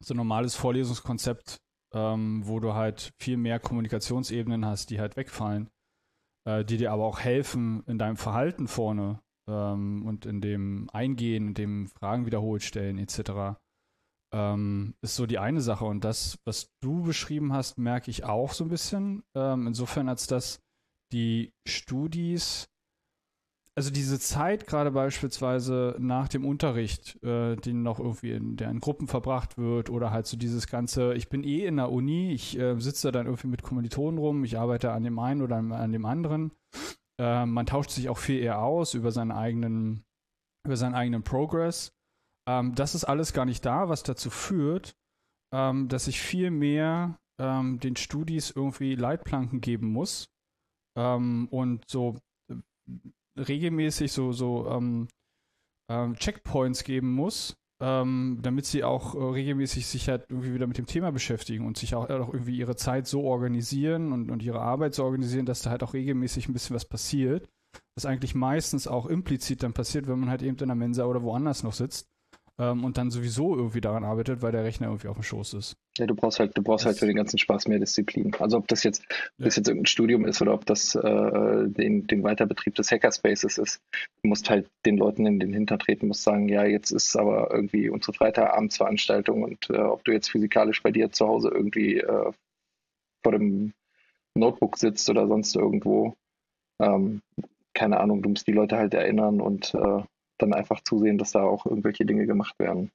So 0.00 0.14
ein 0.14 0.16
normales 0.16 0.56
Vorlesungskonzept, 0.56 1.58
ähm, 1.94 2.42
wo 2.46 2.58
du 2.58 2.74
halt 2.74 3.12
viel 3.20 3.36
mehr 3.36 3.60
Kommunikationsebenen 3.60 4.64
hast, 4.64 4.90
die 4.90 4.98
halt 4.98 5.16
wegfallen, 5.16 5.68
äh, 6.46 6.64
die 6.64 6.78
dir 6.78 6.92
aber 6.92 7.04
auch 7.04 7.20
helfen 7.20 7.84
in 7.86 7.98
deinem 7.98 8.16
Verhalten 8.16 8.66
vorne 8.66 9.20
ähm, 9.46 10.06
und 10.06 10.26
in 10.26 10.40
dem 10.40 10.88
Eingehen, 10.92 11.48
in 11.48 11.54
dem 11.54 11.88
Fragen 11.88 12.26
wiederholt 12.26 12.62
stellen, 12.62 12.98
etc 12.98 13.60
ähm, 14.32 14.94
ist 15.02 15.16
so 15.16 15.26
die 15.26 15.38
eine 15.38 15.60
Sache. 15.60 15.84
Und 15.84 16.04
das, 16.04 16.38
was 16.44 16.70
du 16.80 17.02
beschrieben 17.02 17.52
hast, 17.52 17.78
merke 17.78 18.10
ich 18.10 18.24
auch 18.24 18.52
so 18.52 18.64
ein 18.64 18.70
bisschen. 18.70 19.22
Ähm, 19.34 19.66
insofern, 19.66 20.08
als 20.08 20.26
dass 20.26 20.60
die 21.12 21.52
Studis, 21.66 22.68
also 23.76 23.90
diese 23.90 24.20
Zeit 24.20 24.66
gerade 24.66 24.90
beispielsweise 24.90 25.96
nach 25.98 26.28
dem 26.28 26.44
Unterricht, 26.44 27.22
äh, 27.22 27.56
die 27.56 27.72
noch 27.72 27.98
irgendwie 27.98 28.32
in, 28.32 28.56
der 28.56 28.70
in 28.70 28.80
Gruppen 28.80 29.08
verbracht 29.08 29.58
wird, 29.58 29.90
oder 29.90 30.10
halt 30.10 30.26
so 30.26 30.36
dieses 30.36 30.66
ganze, 30.66 31.14
ich 31.14 31.28
bin 31.28 31.44
eh 31.44 31.66
in 31.66 31.76
der 31.76 31.90
Uni, 31.90 32.32
ich 32.32 32.58
äh, 32.58 32.78
sitze 32.78 33.10
dann 33.10 33.26
irgendwie 33.26 33.48
mit 33.48 33.62
Kommilitonen 33.62 34.18
rum, 34.18 34.44
ich 34.44 34.58
arbeite 34.58 34.92
an 34.92 35.02
dem 35.02 35.18
einen 35.18 35.42
oder 35.42 35.56
an 35.56 35.92
dem 35.92 36.04
anderen. 36.04 36.52
Äh, 37.20 37.46
man 37.46 37.66
tauscht 37.66 37.90
sich 37.90 38.08
auch 38.08 38.18
viel 38.18 38.40
eher 38.40 38.62
aus 38.62 38.94
über 38.94 39.10
seinen 39.12 39.32
eigenen, 39.32 40.04
über 40.64 40.76
seinen 40.76 40.94
eigenen 40.94 41.22
Progress. 41.22 41.92
Ähm, 42.50 42.74
das 42.74 42.94
ist 42.94 43.04
alles 43.04 43.32
gar 43.32 43.44
nicht 43.44 43.64
da, 43.64 43.88
was 43.88 44.02
dazu 44.02 44.28
führt, 44.28 44.96
ähm, 45.54 45.88
dass 45.88 46.08
ich 46.08 46.20
viel 46.20 46.50
mehr 46.50 47.18
ähm, 47.40 47.78
den 47.78 47.96
Studis 47.96 48.50
irgendwie 48.50 48.96
Leitplanken 48.96 49.60
geben 49.60 49.92
muss 49.92 50.28
ähm, 50.96 51.46
und 51.50 51.88
so 51.88 52.16
äh, 52.50 52.56
regelmäßig 53.40 54.10
so, 54.10 54.32
so 54.32 54.68
ähm, 54.68 55.08
ähm, 55.90 56.16
Checkpoints 56.16 56.84
geben 56.84 57.12
muss, 57.12 57.56
damit 57.82 58.66
sie 58.66 58.84
auch 58.84 59.14
äh, 59.14 59.18
regelmäßig 59.18 59.86
sich 59.86 60.10
halt 60.10 60.26
irgendwie 60.28 60.52
wieder 60.52 60.66
mit 60.66 60.76
dem 60.76 60.84
Thema 60.84 61.12
beschäftigen 61.12 61.66
und 61.66 61.78
sich 61.78 61.94
auch, 61.94 62.10
äh, 62.10 62.12
auch 62.12 62.30
irgendwie 62.30 62.58
ihre 62.58 62.76
Zeit 62.76 63.06
so 63.06 63.22
organisieren 63.22 64.12
und, 64.12 64.30
und 64.30 64.42
ihre 64.42 64.60
Arbeit 64.60 64.94
so 64.94 65.02
organisieren, 65.04 65.46
dass 65.46 65.62
da 65.62 65.70
halt 65.70 65.82
auch 65.82 65.94
regelmäßig 65.94 66.46
ein 66.46 66.52
bisschen 66.52 66.76
was 66.76 66.84
passiert. 66.84 67.48
Was 67.96 68.04
eigentlich 68.04 68.34
meistens 68.34 68.86
auch 68.86 69.06
implizit 69.06 69.62
dann 69.62 69.72
passiert, 69.72 70.08
wenn 70.08 70.20
man 70.20 70.28
halt 70.28 70.42
eben 70.42 70.58
in 70.58 70.66
der 70.66 70.74
Mensa 70.74 71.06
oder 71.06 71.22
woanders 71.22 71.62
noch 71.62 71.72
sitzt 71.72 72.10
ähm, 72.60 72.84
und 72.84 72.98
dann 72.98 73.10
sowieso 73.10 73.56
irgendwie 73.56 73.80
daran 73.80 74.04
arbeitet, 74.04 74.42
weil 74.42 74.52
der 74.52 74.64
Rechner 74.64 74.88
irgendwie 74.88 75.08
auf 75.08 75.16
dem 75.16 75.22
Schoß 75.22 75.54
ist. 75.54 75.76
Ja, 75.96 76.06
du 76.06 76.14
brauchst 76.14 76.38
halt, 76.38 76.56
du 76.56 76.62
brauchst 76.62 76.84
halt 76.84 76.98
für 76.98 77.06
den 77.06 77.16
ganzen 77.16 77.38
Spaß 77.38 77.68
mehr 77.68 77.78
Disziplin. 77.78 78.32
Also 78.38 78.58
ob 78.58 78.68
das 78.68 78.82
jetzt, 78.82 79.02
ob 79.38 79.46
das 79.46 79.56
jetzt 79.56 79.68
irgendein 79.68 79.86
Studium 79.86 80.26
ist 80.26 80.42
oder 80.42 80.52
ob 80.52 80.66
das 80.66 80.94
äh, 80.94 81.68
den, 81.68 82.06
den 82.06 82.22
Weiterbetrieb 82.22 82.74
des 82.74 82.92
Hackerspaces 82.92 83.56
ist, 83.56 83.80
du 84.22 84.28
musst 84.28 84.50
halt 84.50 84.68
den 84.84 84.98
Leuten 84.98 85.24
in 85.24 85.40
den 85.40 85.54
Hintern 85.54 85.78
treten, 85.78 86.08
musst 86.08 86.22
sagen, 86.22 86.48
ja, 86.48 86.64
jetzt 86.64 86.90
ist 86.90 87.16
aber 87.16 87.50
irgendwie 87.50 87.88
unsere 87.88 88.12
Freitagabendsveranstaltung 88.12 89.42
und 89.42 89.70
äh, 89.70 89.78
ob 89.78 90.04
du 90.04 90.12
jetzt 90.12 90.30
physikalisch 90.30 90.82
bei 90.82 90.90
dir 90.90 91.10
zu 91.10 91.26
Hause 91.26 91.48
irgendwie 91.48 91.98
äh, 91.98 92.32
vor 93.22 93.32
dem 93.32 93.72
Notebook 94.34 94.76
sitzt 94.76 95.08
oder 95.08 95.26
sonst 95.26 95.56
irgendwo, 95.56 96.14
ähm, 96.78 97.22
keine 97.72 98.00
Ahnung, 98.00 98.22
du 98.22 98.28
musst 98.28 98.46
die 98.46 98.52
Leute 98.52 98.76
halt 98.76 98.92
erinnern 98.92 99.40
und 99.40 99.74
äh, 99.74 100.02
dann 100.42 100.52
einfach 100.52 100.80
zusehen, 100.82 101.18
dass 101.18 101.32
da 101.32 101.42
auch 101.42 101.66
irgendwelche 101.66 102.04
Dinge 102.04 102.26
gemacht 102.26 102.58
werden. 102.58 102.90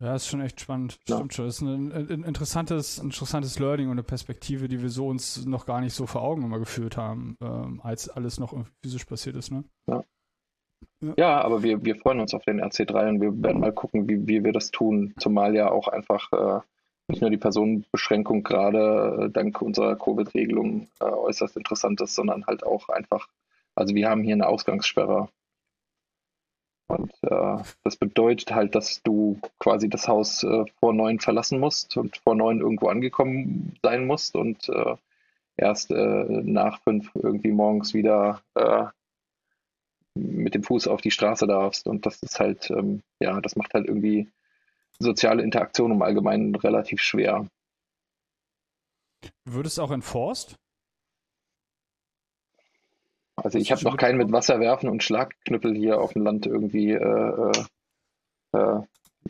Ja, 0.00 0.16
ist 0.16 0.26
schon 0.26 0.40
echt 0.40 0.60
spannend. 0.60 0.98
Ja. 1.06 1.16
Stimmt 1.16 1.34
schon. 1.34 1.46
Das 1.46 1.56
ist 1.56 1.60
ein, 1.62 1.92
ein, 1.92 2.24
interessantes, 2.24 2.98
interessantes 2.98 3.60
Learning 3.60 3.86
und 3.86 3.92
eine 3.92 4.02
Perspektive, 4.02 4.66
die 4.66 4.82
wir 4.82 4.88
so 4.88 5.06
uns 5.06 5.46
noch 5.46 5.64
gar 5.64 5.80
nicht 5.80 5.94
so 5.94 6.06
vor 6.06 6.22
Augen 6.22 6.42
immer 6.42 6.58
geführt 6.58 6.96
haben, 6.96 7.36
ähm, 7.40 7.80
als 7.84 8.08
alles 8.08 8.40
noch 8.40 8.52
irgendwie 8.52 8.72
physisch 8.82 9.04
passiert 9.04 9.36
ist, 9.36 9.52
ne? 9.52 9.64
Ja. 9.86 10.02
Ja, 11.16 11.40
aber 11.40 11.62
wir, 11.62 11.84
wir 11.84 11.96
freuen 11.96 12.20
uns 12.20 12.34
auf 12.34 12.44
den 12.44 12.60
RC3 12.60 13.08
und 13.08 13.20
wir 13.20 13.42
werden 13.42 13.60
mal 13.60 13.72
gucken, 13.72 14.08
wie, 14.08 14.26
wie 14.26 14.44
wir 14.44 14.52
das 14.52 14.70
tun. 14.72 15.14
Zumal 15.18 15.54
ja 15.54 15.70
auch 15.70 15.88
einfach 15.88 16.32
äh, 16.32 16.60
nicht 17.08 17.20
nur 17.20 17.30
die 17.30 17.36
Personenbeschränkung 17.36 18.42
gerade 18.42 19.26
äh, 19.26 19.30
dank 19.30 19.60
unserer 19.62 19.96
Covid-Regelung 19.96 20.88
äh, 21.00 21.04
äußerst 21.04 21.56
interessant 21.56 22.00
ist, 22.00 22.14
sondern 22.14 22.46
halt 22.46 22.64
auch 22.64 22.88
einfach, 22.88 23.28
also 23.74 23.94
wir 23.94 24.08
haben 24.08 24.22
hier 24.22 24.34
eine 24.34 24.46
Ausgangssperre. 24.48 25.28
Und 26.92 27.10
äh, 27.22 27.62
das 27.84 27.96
bedeutet 27.96 28.54
halt, 28.54 28.74
dass 28.74 29.02
du 29.02 29.40
quasi 29.58 29.88
das 29.88 30.08
Haus 30.08 30.42
äh, 30.42 30.64
vor 30.78 30.92
neun 30.92 31.20
verlassen 31.20 31.58
musst 31.58 31.96
und 31.96 32.18
vor 32.18 32.34
neun 32.34 32.60
irgendwo 32.60 32.88
angekommen 32.88 33.78
sein 33.82 34.06
musst 34.06 34.36
und 34.36 34.68
äh, 34.68 34.96
erst 35.56 35.90
äh, 35.90 35.94
nach 35.94 36.82
fünf 36.82 37.10
irgendwie 37.14 37.50
morgens 37.50 37.94
wieder 37.94 38.42
äh, 38.54 38.84
mit 40.14 40.54
dem 40.54 40.64
Fuß 40.64 40.86
auf 40.86 41.00
die 41.00 41.10
Straße 41.10 41.46
darfst. 41.46 41.86
Und 41.86 42.04
das 42.04 42.22
ist 42.22 42.38
halt, 42.38 42.70
ähm, 42.70 43.02
ja, 43.20 43.40
das 43.40 43.56
macht 43.56 43.72
halt 43.72 43.86
irgendwie 43.86 44.28
soziale 44.98 45.42
Interaktion 45.42 45.92
im 45.92 46.02
Allgemeinen 46.02 46.54
relativ 46.54 47.00
schwer. 47.00 47.48
Wird 49.46 49.66
es 49.66 49.78
auch 49.78 49.92
enforced? 49.92 50.56
Also 53.36 53.58
ich 53.58 53.72
habe 53.72 53.84
noch 53.84 53.96
keinen 53.96 54.18
mit 54.18 54.32
Wasser 54.32 54.60
werfen 54.60 54.88
und 54.88 55.02
Schlagknüppel 55.02 55.74
hier 55.74 56.00
auf 56.00 56.12
dem 56.12 56.22
Land 56.22 56.46
irgendwie 56.46 56.92
äh, 56.92 57.52
äh, 58.52 58.58
äh, 58.58 58.80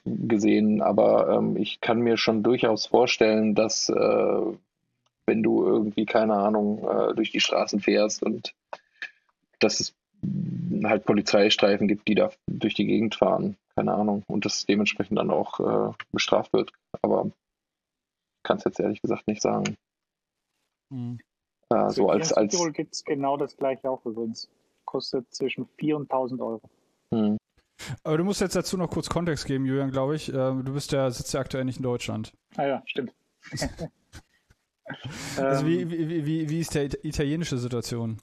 gesehen, 0.04 0.82
aber 0.82 1.28
ähm, 1.28 1.56
ich 1.56 1.80
kann 1.80 2.00
mir 2.00 2.16
schon 2.16 2.42
durchaus 2.42 2.86
vorstellen, 2.86 3.54
dass 3.54 3.88
äh, 3.88 4.42
wenn 5.26 5.42
du 5.42 5.64
irgendwie, 5.64 6.04
keine 6.04 6.34
Ahnung, 6.34 6.86
äh, 6.88 7.14
durch 7.14 7.30
die 7.30 7.40
Straßen 7.40 7.80
fährst 7.80 8.22
und 8.22 8.54
dass 9.60 9.80
es 9.80 9.94
halt 10.84 11.04
Polizeistreifen 11.04 11.88
gibt, 11.88 12.08
die 12.08 12.14
da 12.14 12.30
durch 12.46 12.74
die 12.74 12.86
Gegend 12.86 13.14
fahren, 13.14 13.56
keine 13.74 13.94
Ahnung, 13.94 14.24
und 14.26 14.44
das 14.44 14.66
dementsprechend 14.66 15.18
dann 15.18 15.30
auch 15.30 15.60
äh, 15.60 15.92
bestraft 16.10 16.52
wird. 16.52 16.72
Aber 17.02 17.30
kann 18.42 18.58
es 18.58 18.64
jetzt 18.64 18.80
ehrlich 18.80 19.00
gesagt 19.00 19.26
nicht 19.28 19.42
sagen. 19.42 19.76
Hm. 20.90 21.18
Äh, 21.72 21.90
so 21.90 22.08
als, 22.08 22.30
in 22.30 22.36
als 22.36 22.52
Tirol 22.52 22.72
gibt 22.72 22.94
es 22.94 23.04
genau 23.04 23.36
das 23.36 23.56
gleiche 23.56 23.88
auch 23.90 24.04
übrigens. 24.04 24.48
Kostet 24.84 25.32
zwischen 25.34 25.66
4.000 25.78 25.94
und 25.94 26.10
1.000 26.10 26.40
Euro. 26.40 26.60
hm. 27.10 27.36
Aber 28.04 28.16
du 28.16 28.24
musst 28.24 28.40
jetzt 28.40 28.54
dazu 28.54 28.76
noch 28.76 28.90
kurz 28.90 29.08
Kontext 29.08 29.44
geben, 29.46 29.64
Julian, 29.64 29.90
glaube 29.90 30.14
ich. 30.14 30.32
Ähm, 30.32 30.64
du 30.64 30.72
bist 30.74 30.92
ja, 30.92 31.10
sitzt 31.10 31.34
ja 31.34 31.40
aktuell 31.40 31.64
nicht 31.64 31.78
in 31.78 31.82
Deutschland. 31.82 32.32
Ah 32.56 32.66
ja, 32.66 32.82
stimmt. 32.86 33.12
Also 35.38 35.64
Ähm, 35.64 35.70
wie, 35.70 35.90
wie, 35.90 36.26
wie, 36.26 36.48
wie 36.50 36.60
ist 36.60 36.74
der 36.74 36.84
it- 36.84 36.98
italienische 37.04 37.56
Situation? 37.56 38.18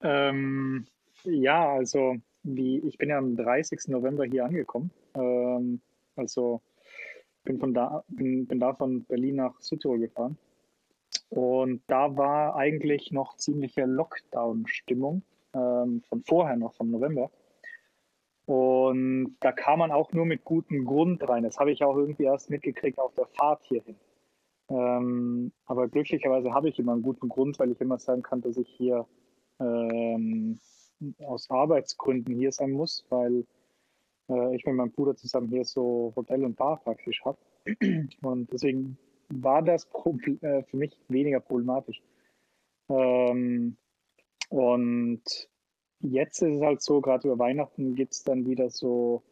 Ähm, 0.00 0.86
ja, 1.24 1.68
also 1.68 2.16
wie, 2.42 2.78
ich 2.78 2.96
bin 2.96 3.10
ja 3.10 3.18
am 3.18 3.36
30. 3.36 3.88
November 3.88 4.24
hier 4.24 4.44
angekommen. 4.44 4.90
Ähm, 5.14 5.80
also 6.14 6.62
bin 7.44 7.58
von 7.58 7.74
da, 7.74 8.04
bin, 8.08 8.46
bin 8.46 8.60
da 8.60 8.72
von 8.74 9.04
Berlin 9.04 9.36
nach 9.36 9.60
Südtirol 9.60 9.98
gefahren. 9.98 10.38
Und 11.28 11.82
da 11.86 12.16
war 12.16 12.56
eigentlich 12.56 13.12
noch 13.12 13.36
ziemliche 13.36 13.84
Lockdown-Stimmung 13.84 15.22
ähm, 15.54 16.02
von 16.08 16.22
vorher 16.22 16.56
noch, 16.56 16.74
vom 16.74 16.90
November. 16.90 17.30
Und 18.46 19.36
da 19.40 19.50
kam 19.52 19.80
man 19.80 19.90
auch 19.90 20.12
nur 20.12 20.24
mit 20.24 20.44
gutem 20.44 20.84
Grund 20.84 21.28
rein. 21.28 21.42
Das 21.42 21.58
habe 21.58 21.72
ich 21.72 21.82
auch 21.82 21.96
irgendwie 21.96 22.24
erst 22.24 22.48
mitgekriegt 22.48 22.98
auf 22.98 23.14
der 23.14 23.26
Fahrt 23.26 23.64
hierhin. 23.64 23.96
Ähm, 24.68 25.52
aber 25.66 25.88
glücklicherweise 25.88 26.52
habe 26.52 26.68
ich 26.68 26.78
immer 26.78 26.92
einen 26.92 27.02
guten 27.02 27.28
Grund, 27.28 27.58
weil 27.58 27.72
ich 27.72 27.80
immer 27.80 27.98
sagen 27.98 28.22
kann, 28.22 28.40
dass 28.40 28.56
ich 28.56 28.68
hier 28.68 29.06
ähm, 29.60 30.58
aus 31.24 31.50
Arbeitsgründen 31.50 32.36
hier 32.36 32.52
sein 32.52 32.72
muss, 32.72 33.04
weil 33.08 33.46
äh, 34.28 34.56
ich 34.56 34.64
mit 34.64 34.74
meinem 34.74 34.92
Bruder 34.92 35.16
zusammen 35.16 35.48
hier 35.48 35.64
so 35.64 36.12
Hotel 36.16 36.44
und 36.44 36.56
Bar 36.56 36.80
praktisch 36.82 37.24
habe. 37.24 37.38
Und 38.22 38.52
deswegen 38.52 38.98
war 39.28 39.62
das 39.62 39.86
äh, 40.40 40.62
für 40.62 40.76
mich 40.76 40.96
weniger 41.08 41.40
problematisch. 41.40 42.02
Ähm, 42.88 43.76
und 44.48 45.22
jetzt 46.00 46.42
ist 46.42 46.56
es 46.56 46.62
halt 46.62 46.82
so, 46.82 47.00
gerade 47.00 47.28
über 47.28 47.38
Weihnachten 47.38 47.94
gibt 47.94 48.12
es 48.12 48.22
dann 48.22 48.46
wieder 48.46 48.70
so 48.70 49.22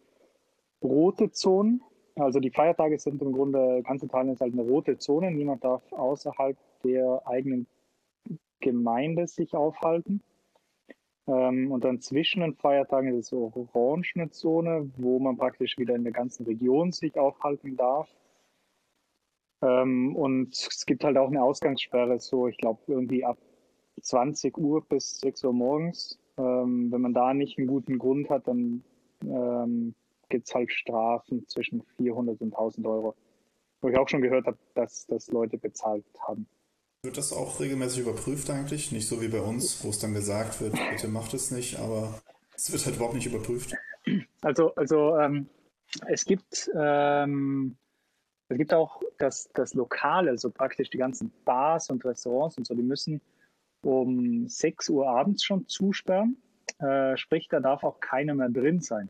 rote 0.82 1.30
Zonen. 1.30 1.82
Also 2.16 2.40
die 2.40 2.50
Feiertage 2.50 2.98
sind 2.98 3.20
im 3.22 3.32
Grunde, 3.32 3.82
ganz 3.82 4.02
Italien 4.02 4.34
ist 4.34 4.40
halt 4.40 4.52
eine 4.52 4.62
rote 4.62 4.98
Zone. 4.98 5.30
Niemand 5.30 5.64
darf 5.64 5.82
außerhalb 5.92 6.56
der 6.84 7.22
eigenen 7.26 7.66
Gemeinde 8.60 9.26
sich 9.26 9.54
aufhalten. 9.54 10.22
Ähm, 11.26 11.72
und 11.72 11.84
dann 11.84 12.00
zwischen 12.00 12.40
den 12.42 12.54
Feiertagen 12.54 13.08
ist 13.10 13.24
es 13.24 13.28
so 13.28 13.52
orange 13.54 14.12
eine 14.14 14.30
Zone, 14.30 14.90
wo 14.96 15.18
man 15.18 15.36
praktisch 15.36 15.78
wieder 15.78 15.94
in 15.94 16.04
der 16.04 16.12
ganzen 16.12 16.44
Region 16.44 16.92
sich 16.92 17.18
aufhalten 17.18 17.76
darf. 17.76 18.08
Ähm, 19.64 20.14
und 20.14 20.54
es 20.54 20.84
gibt 20.84 21.04
halt 21.04 21.16
auch 21.16 21.28
eine 21.28 21.42
Ausgangssperre, 21.42 22.20
so 22.20 22.48
ich 22.48 22.58
glaube 22.58 22.80
irgendwie 22.86 23.24
ab 23.24 23.38
20 24.02 24.58
Uhr 24.58 24.84
bis 24.86 25.20
6 25.20 25.44
Uhr 25.44 25.52
morgens. 25.52 26.18
Ähm, 26.36 26.92
wenn 26.92 27.00
man 27.00 27.14
da 27.14 27.32
nicht 27.32 27.58
einen 27.58 27.68
guten 27.68 27.98
Grund 27.98 28.28
hat, 28.28 28.46
dann 28.46 28.84
ähm, 29.22 29.94
gibt 30.28 30.48
es 30.48 30.54
halt 30.54 30.70
Strafen 30.72 31.46
zwischen 31.48 31.82
400 31.96 32.40
und 32.40 32.52
1000 32.52 32.86
Euro. 32.86 33.14
Wo 33.80 33.88
ich 33.88 33.96
auch 33.96 34.08
schon 34.08 34.22
gehört 34.22 34.46
habe, 34.46 34.58
dass 34.74 35.06
das 35.06 35.28
Leute 35.28 35.58
bezahlt 35.58 36.04
haben. 36.26 36.46
Wird 37.02 37.16
das 37.16 37.32
auch 37.32 37.60
regelmäßig 37.60 38.00
überprüft 38.00 38.50
eigentlich? 38.50 38.90
Nicht 38.90 39.06
so 39.06 39.20
wie 39.20 39.28
bei 39.28 39.40
uns, 39.40 39.84
wo 39.84 39.90
es 39.90 39.98
dann 39.98 40.14
gesagt 40.14 40.60
wird, 40.60 40.74
bitte 40.90 41.08
macht 41.08 41.34
es 41.34 41.50
nicht, 41.50 41.78
aber 41.78 42.14
es 42.56 42.72
wird 42.72 42.84
halt 42.84 42.96
überhaupt 42.96 43.14
nicht 43.14 43.26
überprüft. 43.26 43.74
Also, 44.40 44.74
also 44.74 45.16
ähm, 45.18 45.46
es 46.08 46.24
gibt 46.24 46.70
ähm, 46.74 47.76
es 48.48 48.58
gibt 48.58 48.74
auch 48.74 49.00
das, 49.18 49.48
das 49.54 49.74
Lokale, 49.74 50.30
also 50.30 50.50
praktisch 50.50 50.90
die 50.90 50.98
ganzen 50.98 51.32
Bars 51.44 51.90
und 51.90 52.04
Restaurants 52.04 52.58
und 52.58 52.66
so, 52.66 52.74
die 52.74 52.82
müssen 52.82 53.20
um 53.82 54.48
6 54.48 54.90
Uhr 54.90 55.08
abends 55.08 55.44
schon 55.44 55.66
zusperren. 55.66 56.36
Äh, 56.78 57.16
sprich, 57.16 57.48
da 57.48 57.60
darf 57.60 57.84
auch 57.84 58.00
keiner 58.00 58.34
mehr 58.34 58.48
drin 58.48 58.80
sein. 58.80 59.08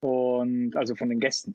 Und 0.00 0.76
also 0.76 0.94
von 0.94 1.08
den 1.08 1.20
Gästen. 1.20 1.54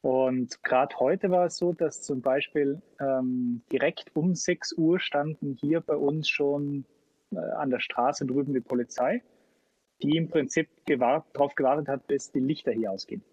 Und 0.00 0.62
gerade 0.62 0.96
heute 0.98 1.30
war 1.30 1.46
es 1.46 1.56
so, 1.56 1.72
dass 1.72 2.02
zum 2.02 2.20
Beispiel 2.20 2.80
ähm, 3.00 3.62
direkt 3.72 4.14
um 4.14 4.34
6 4.34 4.74
Uhr 4.74 5.00
standen 5.00 5.56
hier 5.60 5.80
bei 5.80 5.96
uns 5.96 6.28
schon 6.28 6.84
äh, 7.32 7.38
an 7.38 7.70
der 7.70 7.80
Straße 7.80 8.26
drüben 8.26 8.52
die 8.52 8.60
Polizei, 8.60 9.22
die 10.02 10.16
im 10.16 10.28
Prinzip 10.28 10.68
darauf 10.86 11.54
gewartet 11.54 11.88
hat, 11.88 12.06
bis 12.06 12.30
die 12.30 12.40
Lichter 12.40 12.72
hier 12.72 12.92
ausgehen. 12.92 13.24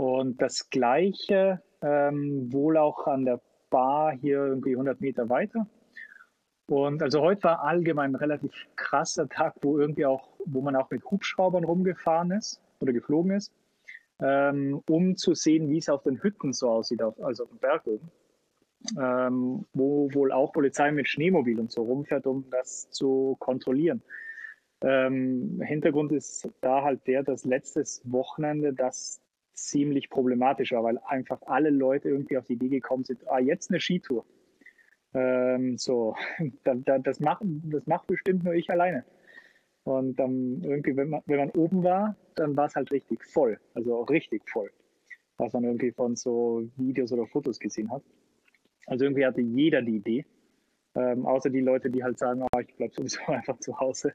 Und 0.00 0.40
das 0.40 0.70
Gleiche 0.70 1.60
ähm, 1.82 2.50
wohl 2.50 2.78
auch 2.78 3.06
an 3.06 3.26
der 3.26 3.38
Bar 3.68 4.12
hier 4.12 4.38
irgendwie 4.38 4.70
100 4.70 4.98
Meter 5.02 5.28
weiter. 5.28 5.66
Und 6.68 7.02
also 7.02 7.20
heute 7.20 7.42
war 7.42 7.64
allgemein 7.64 8.12
ein 8.12 8.14
relativ 8.14 8.50
krasser 8.76 9.28
Tag, 9.28 9.56
wo 9.60 9.78
irgendwie 9.78 10.06
auch, 10.06 10.30
wo 10.46 10.62
man 10.62 10.74
auch 10.74 10.88
mit 10.88 11.04
Hubschraubern 11.04 11.64
rumgefahren 11.64 12.30
ist 12.30 12.62
oder 12.80 12.94
geflogen 12.94 13.32
ist, 13.32 13.52
ähm, 14.22 14.82
um 14.88 15.16
zu 15.16 15.34
sehen, 15.34 15.68
wie 15.68 15.76
es 15.76 15.90
auf 15.90 16.04
den 16.04 16.22
Hütten 16.22 16.54
so 16.54 16.70
aussieht, 16.70 17.02
auf, 17.02 17.22
also 17.22 17.42
auf 17.42 17.50
dem 17.50 17.58
Berg 17.58 17.86
oben. 17.86 18.10
Ähm, 18.98 19.66
wo 19.74 20.08
wohl 20.14 20.32
auch 20.32 20.54
Polizei 20.54 20.90
mit 20.92 21.10
Schneemobil 21.10 21.60
und 21.60 21.70
so 21.70 21.82
rumfährt, 21.82 22.26
um 22.26 22.48
das 22.48 22.88
zu 22.88 23.36
kontrollieren. 23.38 24.02
Ähm, 24.80 25.60
Hintergrund 25.62 26.10
ist 26.12 26.48
da 26.62 26.84
halt 26.84 27.06
der, 27.06 27.22
dass 27.22 27.44
letztes 27.44 28.00
Wochenende 28.10 28.72
das 28.72 29.20
ziemlich 29.68 30.10
problematisch 30.10 30.72
war, 30.72 30.84
weil 30.84 30.98
einfach 31.06 31.40
alle 31.42 31.70
Leute 31.70 32.08
irgendwie 32.08 32.36
auf 32.36 32.46
die 32.46 32.54
Idee 32.54 32.68
gekommen 32.68 33.04
sind, 33.04 33.26
ah, 33.28 33.38
jetzt 33.38 33.70
eine 33.70 33.80
Skitour. 33.80 34.24
Ähm, 35.14 35.76
so, 35.76 36.14
da, 36.64 36.74
da, 36.74 36.98
das, 36.98 37.20
macht, 37.20 37.42
das 37.44 37.86
macht 37.86 38.06
bestimmt 38.06 38.44
nur 38.44 38.54
ich 38.54 38.70
alleine. 38.70 39.04
Und 39.84 40.16
dann 40.16 40.62
irgendwie, 40.62 40.96
wenn 40.96 41.08
man, 41.08 41.22
wenn 41.26 41.38
man 41.38 41.50
oben 41.50 41.82
war, 41.82 42.16
dann 42.34 42.56
war 42.56 42.66
es 42.66 42.76
halt 42.76 42.90
richtig 42.90 43.24
voll. 43.24 43.58
Also 43.74 44.02
richtig 44.02 44.48
voll. 44.48 44.70
Was 45.38 45.52
man 45.52 45.64
irgendwie 45.64 45.90
von 45.90 46.16
so 46.16 46.68
Videos 46.76 47.12
oder 47.12 47.26
Fotos 47.26 47.58
gesehen 47.58 47.90
hat. 47.90 48.02
Also 48.86 49.04
irgendwie 49.04 49.24
hatte 49.24 49.40
jeder 49.40 49.82
die 49.82 49.96
Idee. 49.96 50.26
Ähm, 50.94 51.24
außer 51.24 51.50
die 51.50 51.60
Leute, 51.60 51.88
die 51.88 52.02
halt 52.02 52.18
sagen, 52.18 52.42
oh, 52.42 52.58
ich 52.58 52.74
bleibe 52.76 52.94
sowieso 52.94 53.20
einfach 53.26 53.58
zu 53.58 53.78
Hause. 53.78 54.12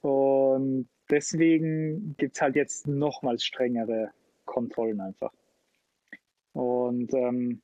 Und 0.00 0.88
deswegen 1.10 2.14
gibt 2.16 2.36
es 2.36 2.42
halt 2.42 2.56
jetzt 2.56 2.86
nochmals 2.86 3.44
strengere 3.44 4.12
Kontrollen 4.44 5.00
einfach. 5.00 5.32
Und 6.52 7.12
ähm, 7.14 7.60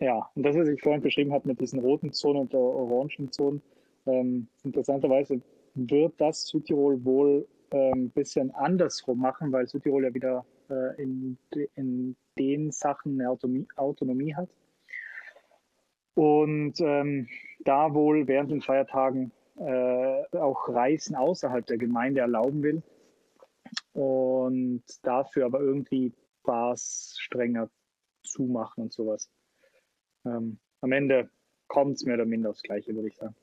ja, 0.00 0.28
und 0.34 0.42
das, 0.42 0.56
was 0.56 0.68
ich 0.68 0.80
vorhin 0.80 1.02
beschrieben 1.02 1.32
habe 1.32 1.48
mit 1.48 1.60
diesen 1.60 1.78
roten 1.80 2.12
Zonen 2.12 2.40
und 2.40 2.52
der 2.52 2.60
orangen 2.60 3.30
Zonen, 3.30 3.62
ähm, 4.06 4.48
interessanterweise 4.64 5.40
wird 5.74 6.14
das 6.18 6.46
Südtirol 6.46 7.04
wohl 7.04 7.46
ein 7.70 7.92
ähm, 7.92 8.10
bisschen 8.10 8.50
andersrum 8.52 9.20
machen, 9.20 9.52
weil 9.52 9.66
Südtirol 9.66 10.04
ja 10.04 10.14
wieder 10.14 10.44
äh, 10.70 11.02
in, 11.02 11.38
in 11.74 12.16
den 12.38 12.70
Sachen 12.70 13.20
eine 13.20 13.30
Autonomie, 13.30 13.66
Autonomie 13.76 14.34
hat. 14.34 14.48
Und 16.14 16.80
ähm, 16.80 17.28
da 17.64 17.92
wohl 17.92 18.26
während 18.28 18.50
den 18.50 18.62
Feiertagen 18.62 19.32
äh, 19.56 20.36
auch 20.36 20.68
Reisen 20.68 21.16
außerhalb 21.16 21.66
der 21.66 21.78
Gemeinde 21.78 22.20
erlauben 22.20 22.62
will 22.62 22.82
und 23.94 24.82
dafür 25.02 25.46
aber 25.46 25.60
irgendwie 25.60 26.12
Bars 26.42 27.16
strenger 27.18 27.70
zumachen 28.22 28.84
und 28.84 28.92
sowas. 28.92 29.30
Ähm, 30.24 30.58
am 30.80 30.92
Ende 30.92 31.30
kommt 31.68 31.96
es 31.96 32.04
mehr 32.04 32.16
oder 32.16 32.26
minder 32.26 32.50
aufs 32.50 32.62
Gleiche, 32.62 32.94
würde 32.94 33.08
ich 33.08 33.16
sagen. 33.16 33.34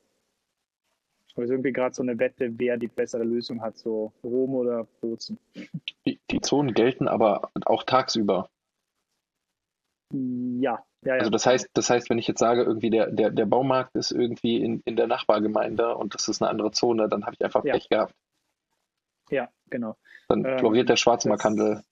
Aber 1.33 1.43
es 1.43 1.49
ist 1.49 1.53
irgendwie 1.53 1.71
gerade 1.71 1.95
so 1.95 2.03
eine 2.03 2.19
Wette, 2.19 2.59
wer 2.59 2.77
die 2.77 2.89
bessere 2.89 3.23
Lösung 3.23 3.61
hat, 3.61 3.77
so 3.77 4.11
Rom 4.23 4.53
oder 4.55 4.85
Bozen. 4.99 5.39
Die, 6.05 6.19
die 6.29 6.41
Zonen 6.41 6.73
gelten 6.73 7.07
aber 7.07 7.49
auch 7.65 7.83
tagsüber. 7.83 8.49
Ja, 10.11 10.83
ja, 11.03 11.13
ja. 11.13 11.13
Also 11.13 11.29
das 11.29 11.45
heißt, 11.45 11.69
das 11.73 11.89
heißt, 11.89 12.09
wenn 12.09 12.17
ich 12.17 12.27
jetzt 12.27 12.39
sage, 12.39 12.63
irgendwie 12.63 12.89
der, 12.89 13.09
der, 13.09 13.29
der 13.29 13.45
Baumarkt 13.45 13.95
ist 13.95 14.11
irgendwie 14.11 14.61
in, 14.61 14.81
in 14.83 14.97
der 14.97 15.07
Nachbargemeinde 15.07 15.95
und 15.95 16.13
das 16.13 16.27
ist 16.27 16.41
eine 16.41 16.49
andere 16.49 16.71
Zone, 16.71 17.07
dann 17.07 17.23
habe 17.25 17.35
ich 17.35 17.45
einfach 17.45 17.63
Ja. 17.63 17.73
Pech 17.73 17.87
gehabt. 17.87 18.13
Ja, 19.31 19.49
genau. 19.69 19.97
Dann 20.27 20.45
Ähm, 20.45 20.59
floriert 20.59 20.89
der 20.89 20.97
Schwarzmarkthandel. 20.97 21.83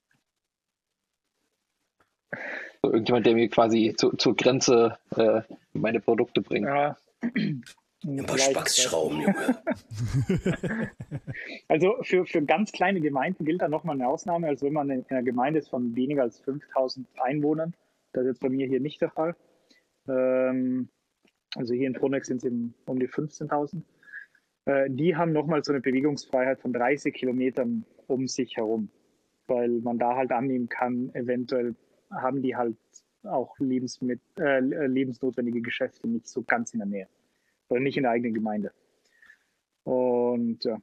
So, 2.81 2.91
irgendjemand, 2.91 3.25
der 3.25 3.34
mir 3.34 3.50
quasi 3.50 3.93
zu, 3.98 4.15
zur 4.15 4.36
Grenze 4.36 4.98
äh, 5.15 5.41
meine 5.74 6.00
Produkte 6.00 6.41
bringt. 6.41 6.67
Ja. 6.67 6.98
Ein 8.05 8.25
paar 8.25 8.38
Spacksschrauben, 8.38 9.22
Junge. 9.22 9.62
Also 11.67 11.98
für, 12.01 12.25
für 12.25 12.41
ganz 12.41 12.72
kleine 12.72 13.01
Gemeinden 13.01 13.46
gilt 13.46 13.62
da 13.62 13.67
nochmal 13.67 13.96
eine 13.96 14.08
Ausnahme. 14.08 14.48
Also 14.48 14.65
wenn 14.65 14.74
man 14.74 14.89
in 14.89 15.05
einer 15.10 15.24
Gemeinde 15.24 15.60
ist 15.60 15.69
von 15.69 15.96
weniger 15.96 16.24
als 16.24 16.39
5000 16.39 17.08
Einwohnern, 17.22 17.74
das 18.13 18.24
ist 18.24 18.27
jetzt 18.29 18.41
bei 18.41 18.50
mir 18.50 18.67
hier 18.67 18.79
nicht 18.79 19.01
der 19.01 19.10
Fall. 19.10 19.36
Ähm, 20.08 20.90
also 21.55 21.74
hier 21.74 21.87
in 21.87 21.94
Tronex 21.94 22.27
sind 22.27 22.37
es 22.37 22.46
eben 22.46 22.74
um 22.85 23.00
die 23.00 23.09
15.000. 23.09 23.81
Äh, 24.70 24.90
die 24.92 25.16
haben 25.16 25.32
nochmal 25.34 25.64
so 25.64 25.72
eine 25.72 25.82
Bewegungsfreiheit 25.82 26.60
von 26.60 26.74
30 26.74 27.14
Kilometern 27.14 27.86
um 28.05 28.27
sich 28.27 28.55
herum, 28.55 28.90
weil 29.48 29.70
man 29.82 29.98
da 29.98 30.16
halt 30.16 30.32
annehmen 30.32 30.70
kann, 30.70 31.10
eventuell 31.16 31.75
haben 32.12 32.44
die 32.44 32.55
halt 32.55 32.77
auch 33.24 33.58
Lebensmit 33.58 34.22
äh, 34.40 34.60
lebensnotwendige 34.60 35.62
Geschäfte 35.62 36.08
nicht 36.08 36.27
so 36.27 36.44
ganz 36.44 36.74
in 36.74 36.79
der 36.79 36.88
Nähe 36.88 37.08
oder 37.68 37.79
nicht 37.79 37.98
in 37.98 38.03
der 38.03 38.12
eigenen 38.12 38.36
Gemeinde. 38.36 38.72
Und 39.84 40.64
ja, 40.64 40.77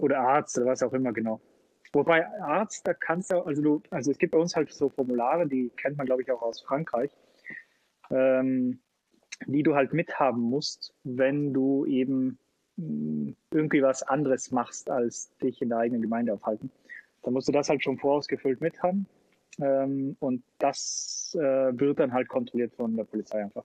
oder 0.00 0.20
Arzt 0.20 0.58
oder 0.58 0.66
was 0.66 0.82
auch 0.82 0.92
immer 0.92 1.12
genau. 1.12 1.40
Wobei 1.92 2.26
Arzt, 2.40 2.86
da 2.86 2.92
kannst 2.92 3.30
du, 3.30 3.40
also 3.40 3.62
du, 3.62 3.82
also 3.90 4.10
es 4.10 4.18
gibt 4.18 4.32
bei 4.32 4.38
uns 4.38 4.56
halt 4.56 4.72
so 4.72 4.88
Formulare, 4.88 5.46
die 5.46 5.70
kennt 5.76 5.96
man 5.96 6.06
glaube 6.06 6.22
ich 6.22 6.30
auch 6.32 6.42
aus 6.42 6.60
Frankreich, 6.62 7.10
ähm, 8.10 8.80
die 9.46 9.62
du 9.62 9.76
halt 9.76 9.92
mithaben 9.92 10.42
musst, 10.42 10.92
wenn 11.04 11.54
du 11.54 11.86
eben 11.86 12.38
irgendwie 12.76 13.82
was 13.82 14.02
anderes 14.02 14.50
machst, 14.50 14.90
als 14.90 15.30
dich 15.38 15.62
in 15.62 15.70
der 15.70 15.78
eigenen 15.78 16.02
Gemeinde 16.02 16.34
aufhalten. 16.34 16.70
Dann 17.22 17.34
musst 17.34 17.48
du 17.48 17.52
das 17.52 17.68
halt 17.68 17.82
schon 17.82 17.98
vorausgefüllt 17.98 18.60
mithaben. 18.60 19.06
Ähm, 19.60 20.16
und 20.20 20.42
das 20.58 21.36
äh, 21.38 21.78
wird 21.78 21.98
dann 21.98 22.12
halt 22.12 22.28
kontrolliert 22.28 22.74
von 22.74 22.96
der 22.96 23.04
Polizei 23.04 23.42
einfach. 23.42 23.64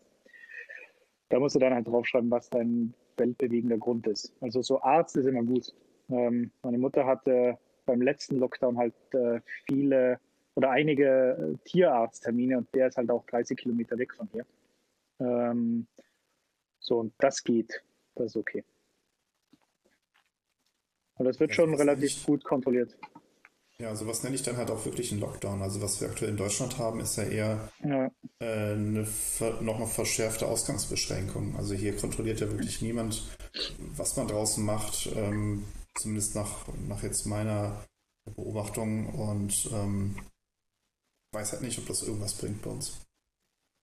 Da 1.29 1.39
musst 1.39 1.55
du 1.55 1.59
dann 1.59 1.73
halt 1.73 1.87
draufschreiben, 1.87 2.31
was 2.31 2.49
dein 2.49 2.93
weltbewegender 3.17 3.77
Grund 3.77 4.07
ist. 4.07 4.33
Also 4.41 4.61
so 4.61 4.81
Arzt 4.81 5.15
ist 5.17 5.25
immer 5.25 5.43
gut. 5.43 5.73
Ähm, 6.09 6.51
meine 6.63 6.77
Mutter 6.77 7.05
hatte 7.05 7.57
beim 7.85 8.01
letzten 8.01 8.37
Lockdown 8.37 8.77
halt 8.77 8.93
äh, 9.13 9.41
viele 9.65 10.19
oder 10.55 10.71
einige 10.71 11.07
äh, 11.07 11.57
Tierarzttermine 11.65 12.57
und 12.57 12.73
der 12.73 12.87
ist 12.87 12.97
halt 12.97 13.09
auch 13.09 13.25
30 13.25 13.57
Kilometer 13.57 13.97
weg 13.97 14.13
von 14.13 14.27
hier. 14.31 14.45
Ähm, 15.19 15.87
so, 16.79 16.99
und 16.99 17.13
das 17.19 17.43
geht. 17.43 17.83
Das 18.15 18.27
ist 18.27 18.37
okay. 18.37 18.63
Und 21.15 21.25
das 21.25 21.39
wird 21.39 21.51
Das 21.51 21.55
schon 21.55 21.73
relativ 21.75 22.03
nicht- 22.15 22.25
gut 22.25 22.43
kontrolliert. 22.43 22.97
Ja, 23.77 23.95
sowas 23.95 24.21
nenne 24.21 24.35
ich 24.35 24.43
dann 24.43 24.57
halt 24.57 24.69
auch 24.69 24.85
wirklich 24.85 25.11
einen 25.11 25.21
Lockdown. 25.21 25.61
Also 25.63 25.81
was 25.81 25.99
wir 26.01 26.07
aktuell 26.09 26.29
in 26.31 26.37
Deutschland 26.37 26.77
haben, 26.77 26.99
ist 26.99 27.15
ja 27.17 27.23
eher 27.23 27.69
Ja, 27.83 28.11
äh, 28.39 28.73
eine 28.73 29.05
ver 29.05 29.59
noch 29.61 29.79
mal 29.79 29.87
verschärfte 29.87 30.45
Ausgangsbeschränkung. 30.45 31.55
Also 31.55 31.73
hier 31.73 31.95
kontrolliert 31.97 32.41
ja 32.41 32.49
wirklich 32.51 32.81
niemand, 32.83 33.23
was 33.95 34.15
man 34.17 34.27
draußen 34.27 34.63
macht, 34.63 35.09
ähm, 35.15 35.65
zumindest 35.95 36.35
nach, 36.35 36.67
nach 36.87 37.01
jetzt 37.01 37.25
meiner 37.25 37.83
Beobachtung 38.35 39.07
und 39.15 39.67
ähm, 39.73 40.15
weiß 41.33 41.53
halt 41.53 41.63
nicht, 41.63 41.79
ob 41.79 41.87
das 41.87 42.03
irgendwas 42.03 42.35
bringt 42.35 42.61
bei 42.61 42.69
uns, 42.69 43.01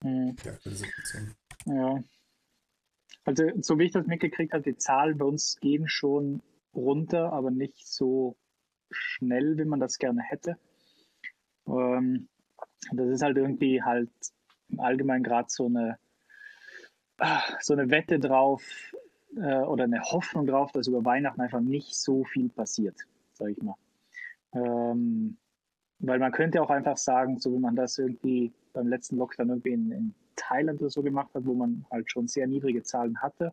Mhm. 0.04 0.36
die 0.36 0.48
aktuelle 0.48 0.76
Situation. 0.76 1.34
Ja. 1.66 2.04
Also, 3.24 3.42
so 3.62 3.76
wie 3.80 3.84
ich 3.86 3.92
das 3.92 4.06
mitgekriegt 4.06 4.52
habe, 4.52 4.62
die 4.62 4.76
Zahlen 4.78 5.18
bei 5.18 5.24
uns 5.24 5.56
gehen 5.60 5.88
schon 5.88 6.40
runter, 6.78 7.32
aber 7.32 7.50
nicht 7.50 7.86
so 7.86 8.36
schnell, 8.90 9.58
wie 9.58 9.64
man 9.64 9.80
das 9.80 9.98
gerne 9.98 10.22
hätte. 10.22 10.56
Ähm, 11.66 12.28
das 12.92 13.08
ist 13.08 13.22
halt 13.22 13.36
irgendwie 13.36 13.82
halt 13.82 14.10
im 14.70 14.80
Allgemeinen 14.80 15.24
gerade 15.24 15.48
so 15.50 15.66
eine, 15.66 15.98
so 17.60 17.74
eine 17.74 17.90
Wette 17.90 18.18
drauf 18.18 18.62
äh, 19.36 19.60
oder 19.60 19.84
eine 19.84 20.02
Hoffnung 20.02 20.46
drauf, 20.46 20.72
dass 20.72 20.88
über 20.88 21.04
Weihnachten 21.04 21.40
einfach 21.40 21.60
nicht 21.60 21.94
so 21.94 22.24
viel 22.24 22.48
passiert, 22.48 22.96
sage 23.32 23.52
ich 23.52 23.62
mal. 23.62 23.76
Ähm, 24.52 25.36
weil 26.00 26.18
man 26.18 26.32
könnte 26.32 26.62
auch 26.62 26.70
einfach 26.70 26.96
sagen, 26.96 27.38
so 27.38 27.52
wie 27.52 27.58
man 27.58 27.76
das 27.76 27.98
irgendwie 27.98 28.52
beim 28.72 28.88
letzten 28.88 29.16
Lockdown 29.16 29.48
irgendwie 29.48 29.72
in, 29.72 29.90
in 29.90 30.14
Thailand 30.36 30.80
oder 30.80 30.90
so 30.90 31.02
gemacht 31.02 31.34
hat, 31.34 31.44
wo 31.44 31.54
man 31.54 31.84
halt 31.90 32.10
schon 32.10 32.28
sehr 32.28 32.46
niedrige 32.46 32.82
Zahlen 32.82 33.20
hatte, 33.20 33.52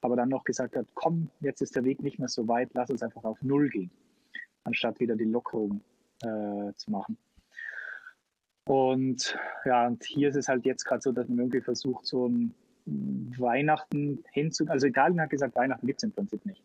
aber 0.00 0.16
dann 0.16 0.28
noch 0.28 0.44
gesagt 0.44 0.76
hat, 0.76 0.86
komm, 0.94 1.30
jetzt 1.40 1.60
ist 1.60 1.76
der 1.76 1.84
Weg 1.84 2.02
nicht 2.02 2.18
mehr 2.18 2.28
so 2.28 2.46
weit, 2.48 2.70
lass 2.74 2.90
uns 2.90 3.02
einfach 3.02 3.24
auf 3.24 3.42
Null 3.42 3.68
gehen, 3.68 3.90
anstatt 4.64 5.00
wieder 5.00 5.16
die 5.16 5.24
Lockerung 5.24 5.80
äh, 6.22 6.72
zu 6.74 6.90
machen. 6.90 7.16
Und 8.64 9.38
ja, 9.64 9.86
und 9.86 10.04
hier 10.04 10.28
ist 10.28 10.36
es 10.36 10.48
halt 10.48 10.64
jetzt 10.66 10.84
gerade 10.84 11.00
so, 11.00 11.12
dass 11.12 11.28
man 11.28 11.38
irgendwie 11.38 11.62
versucht, 11.62 12.06
so 12.06 12.28
ein 12.28 12.54
Weihnachten 12.86 14.24
hinzu, 14.32 14.66
also 14.68 14.86
Italien 14.86 15.20
hat 15.20 15.30
gesagt, 15.30 15.56
Weihnachten 15.56 15.86
gibt 15.86 16.00
es 16.00 16.04
im 16.04 16.12
Prinzip 16.12 16.44
nicht 16.46 16.62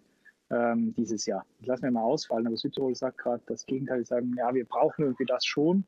ähm, 0.50 0.93
dieses 0.96 1.26
Jahr. 1.26 1.46
Das 1.60 1.67
lassen 1.67 1.84
wir 1.84 1.91
mal 1.91 2.04
ausfallen, 2.04 2.48
aber 2.48 2.58
Südtirol 2.58 2.96
sagt 2.96 3.17
gerade 3.17 3.43
das 3.46 3.65
Gegenteil, 3.65 4.00
die 4.00 4.06
sagen, 4.06 4.34
ja, 4.38 4.54
wir 4.54 4.65
brauchen 4.65 5.04
irgendwie 5.04 5.26
das 5.26 5.46
schon. 5.46 5.86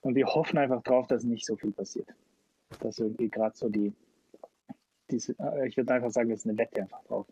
Und 0.00 0.14
wir 0.14 0.26
hoffen 0.26 0.58
einfach 0.58 0.82
drauf, 0.82 1.06
dass 1.06 1.24
nicht 1.24 1.46
so 1.46 1.56
viel 1.56 1.72
passiert. 1.72 2.08
Dass 2.80 2.98
irgendwie 2.98 3.28
gerade 3.28 3.56
so 3.56 3.68
die, 3.68 3.92
diese, 5.12 5.32
äh, 5.38 5.68
ich 5.68 5.76
würde 5.76 5.94
einfach 5.94 6.10
sagen, 6.10 6.30
das 6.30 6.40
ist 6.40 6.46
eine 6.46 6.58
Wette 6.58 6.82
einfach 6.82 7.02
drauf. 7.04 7.26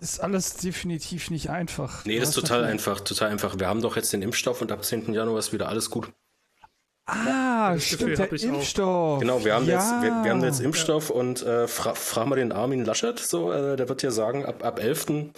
Ist 0.00 0.20
alles 0.20 0.56
definitiv 0.56 1.30
nicht 1.30 1.50
einfach. 1.50 2.04
Nee, 2.04 2.18
das 2.18 2.30
ist 2.30 2.34
total 2.34 2.64
einfach, 2.64 3.00
total 3.00 3.30
einfach. 3.30 3.58
Wir 3.58 3.68
haben 3.68 3.82
doch 3.82 3.96
jetzt 3.96 4.12
den 4.12 4.22
Impfstoff 4.22 4.60
und 4.60 4.72
ab 4.72 4.84
10. 4.84 5.12
Januar 5.12 5.38
ist 5.38 5.52
wieder 5.52 5.68
alles 5.68 5.90
gut. 5.90 6.12
Ah, 7.04 7.78
stimmt, 7.78 8.16
der 8.16 8.26
hab 8.26 8.32
ich 8.32 8.48
auch. 8.48 8.54
Impfstoff. 8.54 9.20
Genau, 9.20 9.44
wir 9.44 9.54
haben, 9.54 9.66
ja. 9.66 9.74
jetzt, 9.74 10.02
wir, 10.02 10.24
wir 10.24 10.30
haben 10.30 10.44
jetzt 10.44 10.60
Impfstoff 10.60 11.10
und 11.10 11.42
äh, 11.42 11.66
fra 11.66 11.94
frag 11.94 12.26
mal 12.26 12.36
den 12.36 12.52
Armin 12.52 12.84
Laschet, 12.84 13.18
so, 13.18 13.52
äh, 13.52 13.76
der 13.76 13.88
wird 13.88 14.02
ja 14.02 14.12
sagen, 14.12 14.44
ab, 14.44 14.64
ab 14.64 14.80
11. 14.80 15.32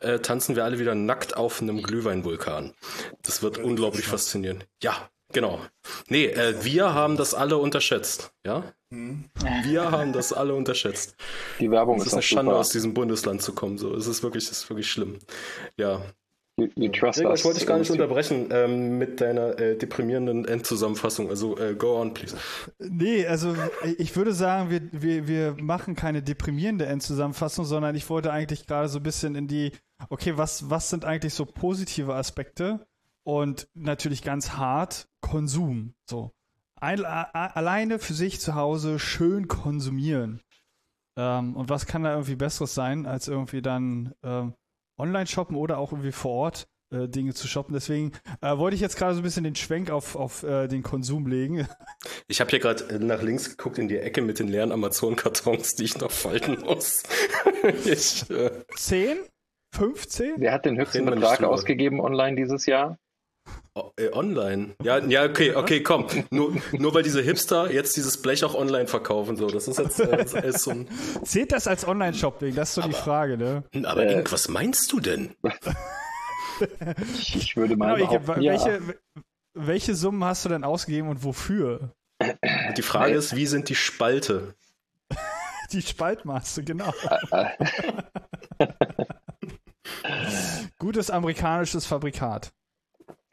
Äh, 0.00 0.18
tanzen 0.18 0.56
wir 0.56 0.64
alle 0.64 0.78
wieder 0.78 0.94
nackt 0.94 1.36
auf 1.36 1.62
einem 1.62 1.82
Glühweinvulkan. 1.82 2.74
Das 3.22 3.42
wird 3.42 3.56
unglaublich 3.56 4.06
faszinierend. 4.06 4.66
Ja, 4.82 5.08
genau. 5.32 5.60
Nee, 6.08 6.26
äh, 6.26 6.64
wir 6.64 6.94
haben 6.94 7.16
das 7.16 7.34
alle 7.34 7.56
unterschätzt, 7.58 8.32
ja? 8.46 8.64
Wir 8.90 9.90
haben 9.90 10.12
das 10.12 10.32
alle 10.32 10.54
unterschätzt. 10.54 11.16
Die 11.58 11.70
Werbung 11.70 11.96
Es 11.96 12.02
ist 12.02 12.08
ist 12.08 12.12
eine 12.14 12.22
Schande, 12.22 12.50
super. 12.50 12.60
aus 12.60 12.68
diesem 12.70 12.94
Bundesland 12.94 13.42
zu 13.42 13.52
kommen. 13.52 13.78
So, 13.78 13.94
es 13.94 14.06
ist 14.06 14.22
wirklich, 14.22 14.44
es 14.44 14.52
ist 14.52 14.70
wirklich 14.70 14.90
schlimm. 14.90 15.18
Ja. 15.76 16.02
You, 16.58 16.68
you 16.76 16.88
trust 16.88 17.18
Gregor, 17.18 17.32
us. 17.32 17.40
ich 17.40 17.44
wollte 17.44 17.58
dich 17.58 17.68
gar 17.68 17.78
nicht 17.78 17.90
unterbrechen 17.90 18.48
ähm, 18.50 18.96
mit 18.96 19.20
deiner 19.20 19.58
äh, 19.58 19.76
deprimierenden 19.76 20.46
Endzusammenfassung. 20.46 21.28
Also 21.28 21.58
äh, 21.58 21.74
go 21.74 22.00
on, 22.00 22.14
please. 22.14 22.34
Nee, 22.78 23.26
also 23.26 23.54
ich 23.98 24.16
würde 24.16 24.32
sagen, 24.32 24.70
wir, 24.70 24.80
wir, 24.92 25.28
wir 25.28 25.56
machen 25.60 25.96
keine 25.96 26.22
deprimierende 26.22 26.86
Endzusammenfassung, 26.86 27.66
sondern 27.66 27.94
ich 27.94 28.08
wollte 28.08 28.32
eigentlich 28.32 28.66
gerade 28.66 28.88
so 28.88 29.00
ein 29.00 29.02
bisschen 29.02 29.34
in 29.34 29.48
die, 29.48 29.72
okay, 30.08 30.38
was, 30.38 30.70
was 30.70 30.88
sind 30.88 31.04
eigentlich 31.04 31.34
so 31.34 31.44
positive 31.44 32.14
Aspekte? 32.14 32.86
Und 33.26 33.68
natürlich 33.74 34.22
ganz 34.22 34.52
hart, 34.52 35.08
Konsum. 35.20 35.94
So. 36.08 36.30
Ein, 36.76 37.04
a, 37.04 37.24
alleine 37.24 37.98
für 37.98 38.14
sich 38.14 38.38
zu 38.40 38.54
Hause 38.54 39.00
schön 39.00 39.48
konsumieren. 39.48 40.42
Ähm, 41.16 41.56
und 41.56 41.68
was 41.68 41.86
kann 41.86 42.04
da 42.04 42.12
irgendwie 42.12 42.36
Besseres 42.36 42.74
sein, 42.74 43.04
als 43.04 43.26
irgendwie 43.26 43.62
dann 43.62 44.14
ähm, 44.22 44.54
online 44.96 45.26
shoppen 45.26 45.56
oder 45.56 45.78
auch 45.78 45.90
irgendwie 45.90 46.12
vor 46.12 46.30
Ort 46.30 46.68
äh, 46.92 47.08
Dinge 47.08 47.34
zu 47.34 47.48
shoppen. 47.48 47.74
Deswegen 47.74 48.12
äh, 48.42 48.56
wollte 48.58 48.76
ich 48.76 48.80
jetzt 48.80 48.96
gerade 48.96 49.14
so 49.14 49.20
ein 49.20 49.24
bisschen 49.24 49.42
den 49.42 49.56
Schwenk 49.56 49.90
auf, 49.90 50.14
auf 50.14 50.44
äh, 50.44 50.68
den 50.68 50.84
Konsum 50.84 51.26
legen. 51.26 51.66
Ich 52.28 52.40
habe 52.40 52.50
hier 52.50 52.58
gerade 52.58 52.98
nach 53.04 53.22
links 53.22 53.50
geguckt 53.50 53.78
in 53.78 53.86
die 53.86 53.98
Ecke 53.98 54.20
mit 54.20 54.40
den 54.40 54.48
leeren 54.48 54.72
Amazon-Kartons, 54.72 55.76
die 55.76 55.84
ich 55.84 55.98
noch 55.98 56.10
falten 56.10 56.60
muss. 56.60 57.04
ich, 57.84 58.28
äh, 58.30 58.50
10? 58.74 59.18
15? 59.72 60.34
Wer 60.38 60.52
hat 60.52 60.64
den 60.64 60.76
höchsten 60.76 61.06
Betrag 61.06 61.44
ausgegeben 61.44 62.00
online 62.00 62.36
dieses 62.36 62.66
Jahr? 62.66 62.98
Oh, 63.74 63.90
äh, 63.96 64.10
online. 64.12 64.74
Ja, 64.82 64.98
ja, 64.98 65.24
okay, 65.24 65.54
okay, 65.54 65.82
komm. 65.82 66.06
Nur, 66.30 66.54
nur 66.72 66.94
weil 66.94 67.02
diese 67.02 67.22
Hipster 67.22 67.70
jetzt 67.72 67.96
dieses 67.96 68.20
Blech 68.20 68.44
auch 68.44 68.54
online 68.54 68.86
verkaufen, 68.86 69.36
so. 69.36 69.48
Das 69.48 69.68
ist 69.68 69.78
jetzt 69.78 70.00
äh, 70.00 70.16
das 70.16 70.34
ist 70.34 70.62
so 70.62 70.70
ein. 70.72 70.88
Zählt 71.24 71.52
das 71.52 71.66
als 71.66 71.86
Online-Shopping? 71.86 72.54
Das 72.54 72.70
ist 72.70 72.74
so 72.76 72.82
die 72.82 72.92
Frage, 72.92 73.36
ne? 73.36 73.64
Aber 73.84 74.04
Äh, 74.06 74.14
Ink, 74.18 74.32
was 74.32 74.48
meinst 74.48 74.92
du 74.92 75.00
denn? 75.00 75.34
Ich, 77.18 77.36
ich 77.36 77.56
würde 77.56 77.76
mal 77.76 77.96
Genau, 77.96 78.04
ich, 78.04 78.18
behaupten, 78.18 78.42
ja. 78.42 78.52
welche, 78.52 78.80
welche 79.54 79.94
Summen 79.94 80.24
hast 80.24 80.44
du 80.44 80.48
denn 80.48 80.64
ausgegeben 80.64 81.08
und 81.08 81.22
wofür? 81.22 81.92
Die 82.76 82.82
Frage 82.82 83.14
ist, 83.14 83.36
wie 83.36 83.46
sind 83.46 83.68
die 83.68 83.74
Spalte? 83.74 84.54
Die 85.72 85.82
Spaltmaße, 85.82 86.62
genau. 86.62 86.94
Gutes 90.78 91.10
amerikanisches 91.10 91.86
Fabrikat. 91.86 92.52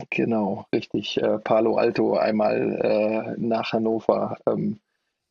Genau, 0.10 0.66
richtig. 0.74 1.18
Äh, 1.22 1.40
Palo 1.40 1.78
Alto 1.78 2.18
einmal 2.18 3.36
äh, 3.38 3.40
nach 3.40 3.74
Hannover. 3.74 4.38
Ähm, 4.48 4.80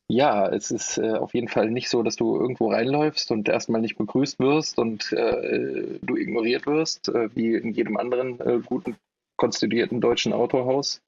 ja, 0.09 0.47
es 0.47 0.71
ist 0.71 0.97
äh, 0.97 1.13
auf 1.13 1.33
jeden 1.33 1.47
Fall 1.47 1.71
nicht 1.71 1.89
so, 1.89 2.03
dass 2.03 2.15
du 2.15 2.35
irgendwo 2.35 2.69
reinläufst 2.71 3.31
und 3.31 3.49
erstmal 3.49 3.81
nicht 3.81 3.97
begrüßt 3.97 4.39
wirst 4.39 4.77
und 4.77 5.11
äh, 5.13 5.99
du 6.01 6.15
ignoriert 6.15 6.67
wirst, 6.67 7.09
äh, 7.09 7.33
wie 7.35 7.55
in 7.55 7.73
jedem 7.73 7.97
anderen 7.97 8.39
äh, 8.41 8.59
guten, 8.65 8.95
konstituierten 9.37 10.01
deutschen 10.01 10.33
Autohaus, 10.33 11.01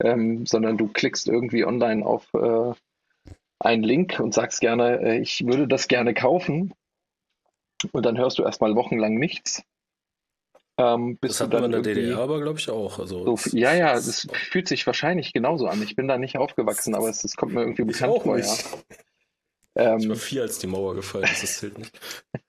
ähm, 0.00 0.46
sondern 0.46 0.76
du 0.76 0.88
klickst 0.88 1.28
irgendwie 1.28 1.64
online 1.64 2.04
auf 2.04 2.28
einen 3.58 3.82
Link 3.82 4.20
und 4.20 4.34
sagst 4.34 4.60
gerne, 4.60 5.18
ich 5.18 5.46
würde 5.46 5.66
das 5.66 5.88
gerne 5.88 6.12
kaufen. 6.12 6.74
Und 7.92 8.04
dann 8.04 8.18
hörst 8.18 8.38
du 8.38 8.42
erstmal 8.42 8.76
wochenlang 8.76 9.14
nichts. 9.14 9.64
Ähm, 10.78 11.18
Das 11.22 11.40
wir 11.40 11.46
dann 11.48 11.64
in 11.64 11.72
der 11.72 11.80
DDR 11.82 12.18
aber, 12.18 12.40
glaube 12.40 12.58
ich, 12.58 12.68
auch. 12.68 12.98
Also, 12.98 13.36
so, 13.36 13.56
ja, 13.56 13.74
ja, 13.74 13.94
das 13.94 14.26
fühlt 14.32 14.68
sich 14.68 14.86
wahrscheinlich 14.86 15.32
genauso 15.32 15.66
an. 15.66 15.82
Ich 15.82 15.96
bin 15.96 16.06
da 16.06 16.18
nicht 16.18 16.36
aufgewachsen, 16.36 16.94
aber 16.94 17.08
es, 17.08 17.24
es 17.24 17.36
kommt 17.36 17.54
mir 17.54 17.62
irgendwie 17.62 17.84
bekannt 17.84 18.22
vor. 18.22 18.36
nicht. 18.36 18.64
Ja. 19.76 19.96
Ich 19.96 20.08
war 20.08 20.14
Ähm, 20.14 20.16
vier, 20.16 20.42
als 20.42 20.58
die 20.58 20.66
Mauer 20.66 20.94
gefallen 20.94 21.24
ist, 21.24 21.42
das 21.42 21.58
zählt 21.58 21.78
nicht. 21.78 22.00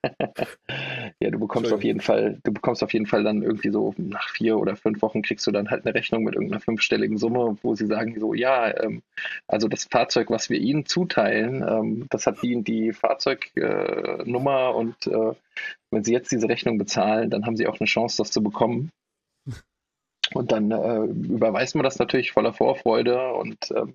ja, 1.20 1.30
du 1.30 1.38
bekommst 1.38 1.72
auf 1.72 1.84
jeden 1.84 2.00
Fall, 2.00 2.40
du 2.42 2.52
bekommst 2.52 2.82
auf 2.82 2.92
jeden 2.92 3.06
Fall 3.06 3.22
dann 3.22 3.42
irgendwie 3.42 3.70
so 3.70 3.94
nach 3.98 4.30
vier 4.30 4.58
oder 4.58 4.76
fünf 4.76 5.02
Wochen 5.02 5.22
kriegst 5.22 5.46
du 5.46 5.50
dann 5.50 5.70
halt 5.70 5.84
eine 5.84 5.94
Rechnung 5.94 6.24
mit 6.24 6.34
irgendeiner 6.34 6.60
fünfstelligen 6.60 7.18
Summe, 7.18 7.58
wo 7.62 7.74
sie 7.74 7.86
sagen 7.86 8.18
so, 8.18 8.34
ja, 8.34 8.74
ähm, 8.82 9.02
also 9.46 9.68
das 9.68 9.84
Fahrzeug, 9.84 10.30
was 10.30 10.48
wir 10.48 10.58
Ihnen 10.58 10.86
zuteilen, 10.86 11.62
ähm, 11.62 12.06
das 12.10 12.26
hat 12.26 12.42
die 12.42 12.62
die 12.62 12.92
Fahrzeugnummer 12.92 14.70
äh, 14.70 14.74
und 14.74 15.06
äh, 15.06 15.34
wenn 15.90 16.04
Sie 16.04 16.12
jetzt 16.12 16.32
diese 16.32 16.48
Rechnung 16.48 16.78
bezahlen, 16.78 17.30
dann 17.30 17.44
haben 17.46 17.56
Sie 17.56 17.66
auch 17.66 17.80
eine 17.80 17.86
Chance, 17.86 18.18
das 18.18 18.30
zu 18.30 18.42
bekommen. 18.42 18.90
Und 20.34 20.52
dann 20.52 20.70
äh, 20.70 21.04
überweist 21.04 21.74
man 21.74 21.84
das 21.84 21.98
natürlich 21.98 22.32
voller 22.32 22.52
Vorfreude 22.52 23.32
und 23.32 23.56
ähm, 23.74 23.94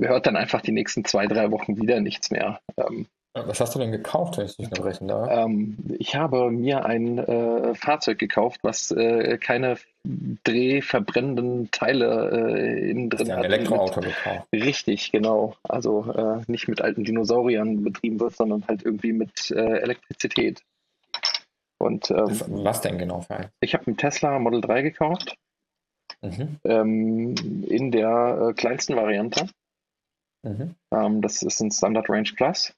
hört 0.00 0.26
dann 0.26 0.36
einfach 0.36 0.60
die 0.60 0.72
nächsten 0.72 1.04
zwei, 1.04 1.26
drei 1.26 1.50
Wochen 1.50 1.76
wieder 1.76 2.00
nichts 2.00 2.30
mehr. 2.30 2.60
Ähm, 2.76 3.06
Was 3.34 3.60
hast 3.60 3.74
du 3.74 3.78
denn 3.78 3.90
gekauft, 3.92 4.38
wenn 4.38 4.46
ich 4.46 4.56
dich 4.56 4.66
unterbrechen 4.66 5.08
darf? 5.08 5.28
ähm, 5.30 5.76
ich 5.98 6.14
habe 6.14 6.50
mir 6.50 6.84
ein 6.84 7.18
äh, 7.18 7.74
Fahrzeug 7.74 8.18
gekauft, 8.18 8.60
was 8.62 8.90
äh, 8.90 9.38
keine 9.38 9.76
drehverbrennenden 10.44 11.70
Teile 11.70 12.30
äh, 12.30 12.90
innen 12.90 13.10
drin 13.10 13.26
dir 13.26 13.32
hat. 13.36 13.44
ein 13.44 13.52
Elektroauto 13.52 14.00
gekauft. 14.00 14.48
Richtig, 14.52 15.12
genau. 15.12 15.56
Also 15.64 16.10
äh, 16.12 16.42
nicht 16.46 16.68
mit 16.68 16.80
alten 16.80 17.04
Dinosauriern 17.04 17.82
betrieben 17.82 18.20
wird, 18.20 18.36
sondern 18.36 18.66
halt 18.68 18.84
irgendwie 18.84 19.12
mit 19.12 19.50
äh, 19.50 19.78
Elektrizität. 19.80 20.62
Und 21.78 22.10
ähm, 22.10 22.40
Was 22.64 22.80
denn 22.82 22.98
genau 22.98 23.20
für 23.22 23.36
ein? 23.36 23.48
ich 23.60 23.74
habe 23.74 23.86
einen 23.86 23.96
Tesla 23.96 24.38
Model 24.38 24.60
3 24.60 24.82
gekauft, 24.82 25.34
Mhm. 26.22 26.56
ähm, 26.64 27.34
in 27.66 27.90
der 27.90 28.48
äh, 28.50 28.52
kleinsten 28.54 28.96
Variante. 28.96 29.46
Mhm. 30.44 30.74
Ähm, 30.92 31.22
das 31.22 31.42
ist 31.42 31.60
ein 31.60 31.70
Standard 31.70 32.08
Range 32.08 32.30
Plus. 32.36 32.74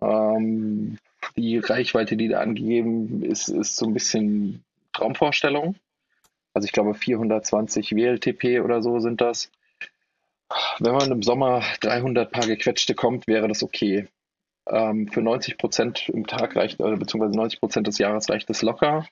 Ähm, 0.00 0.98
die 1.36 1.58
Reichweite, 1.58 2.16
die 2.16 2.28
da 2.28 2.40
angegeben 2.40 3.22
ist, 3.22 3.48
ist 3.48 3.76
so 3.76 3.86
ein 3.86 3.94
bisschen 3.94 4.64
Traumvorstellung. 4.92 5.76
Also 6.54 6.66
ich 6.66 6.72
glaube 6.72 6.94
420 6.94 7.94
WLTP 7.94 8.60
oder 8.60 8.82
so 8.82 8.98
sind 8.98 9.20
das. 9.20 9.50
Wenn 10.80 10.94
man 10.94 11.12
im 11.12 11.22
Sommer 11.22 11.62
300 11.80 12.32
Paar 12.32 12.46
gequetschte 12.46 12.94
kommt, 12.94 13.28
wäre 13.28 13.46
das 13.46 13.62
okay. 13.62 14.08
Ähm, 14.68 15.08
für 15.08 15.22
90 15.22 15.58
Prozent 15.58 16.08
im 16.08 16.26
Tag 16.26 16.56
reicht, 16.56 16.80
oder 16.80 16.96
beziehungsweise 16.96 17.36
90 17.36 17.60
Prozent 17.60 17.86
des 17.86 17.98
Jahres 17.98 18.28
reicht 18.28 18.50
es 18.50 18.62
locker. 18.62 19.06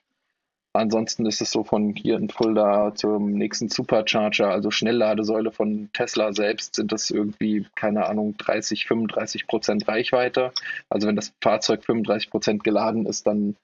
Ansonsten 0.73 1.25
ist 1.25 1.41
es 1.41 1.49
so 1.49 1.63
von 1.63 1.95
hier 1.95 2.17
in 2.17 2.29
Fulda 2.29 2.93
zum 2.93 3.31
nächsten 3.33 3.69
Supercharger, 3.69 4.49
also 4.49 4.69
Schnellladesäule 4.69 5.51
von 5.51 5.89
Tesla 5.93 6.31
selbst, 6.31 6.75
sind 6.75 6.91
das 6.91 7.09
irgendwie, 7.09 7.65
keine 7.75 8.05
Ahnung, 8.05 8.37
30, 8.37 8.85
35 8.85 9.47
Prozent 9.47 9.87
Reichweite. 9.87 10.51
Also 10.87 11.07
wenn 11.07 11.15
das 11.15 11.33
Fahrzeug 11.41 11.83
35 11.85 12.29
Prozent 12.29 12.63
geladen 12.63 13.07
ist, 13.07 13.25
dann 13.25 13.55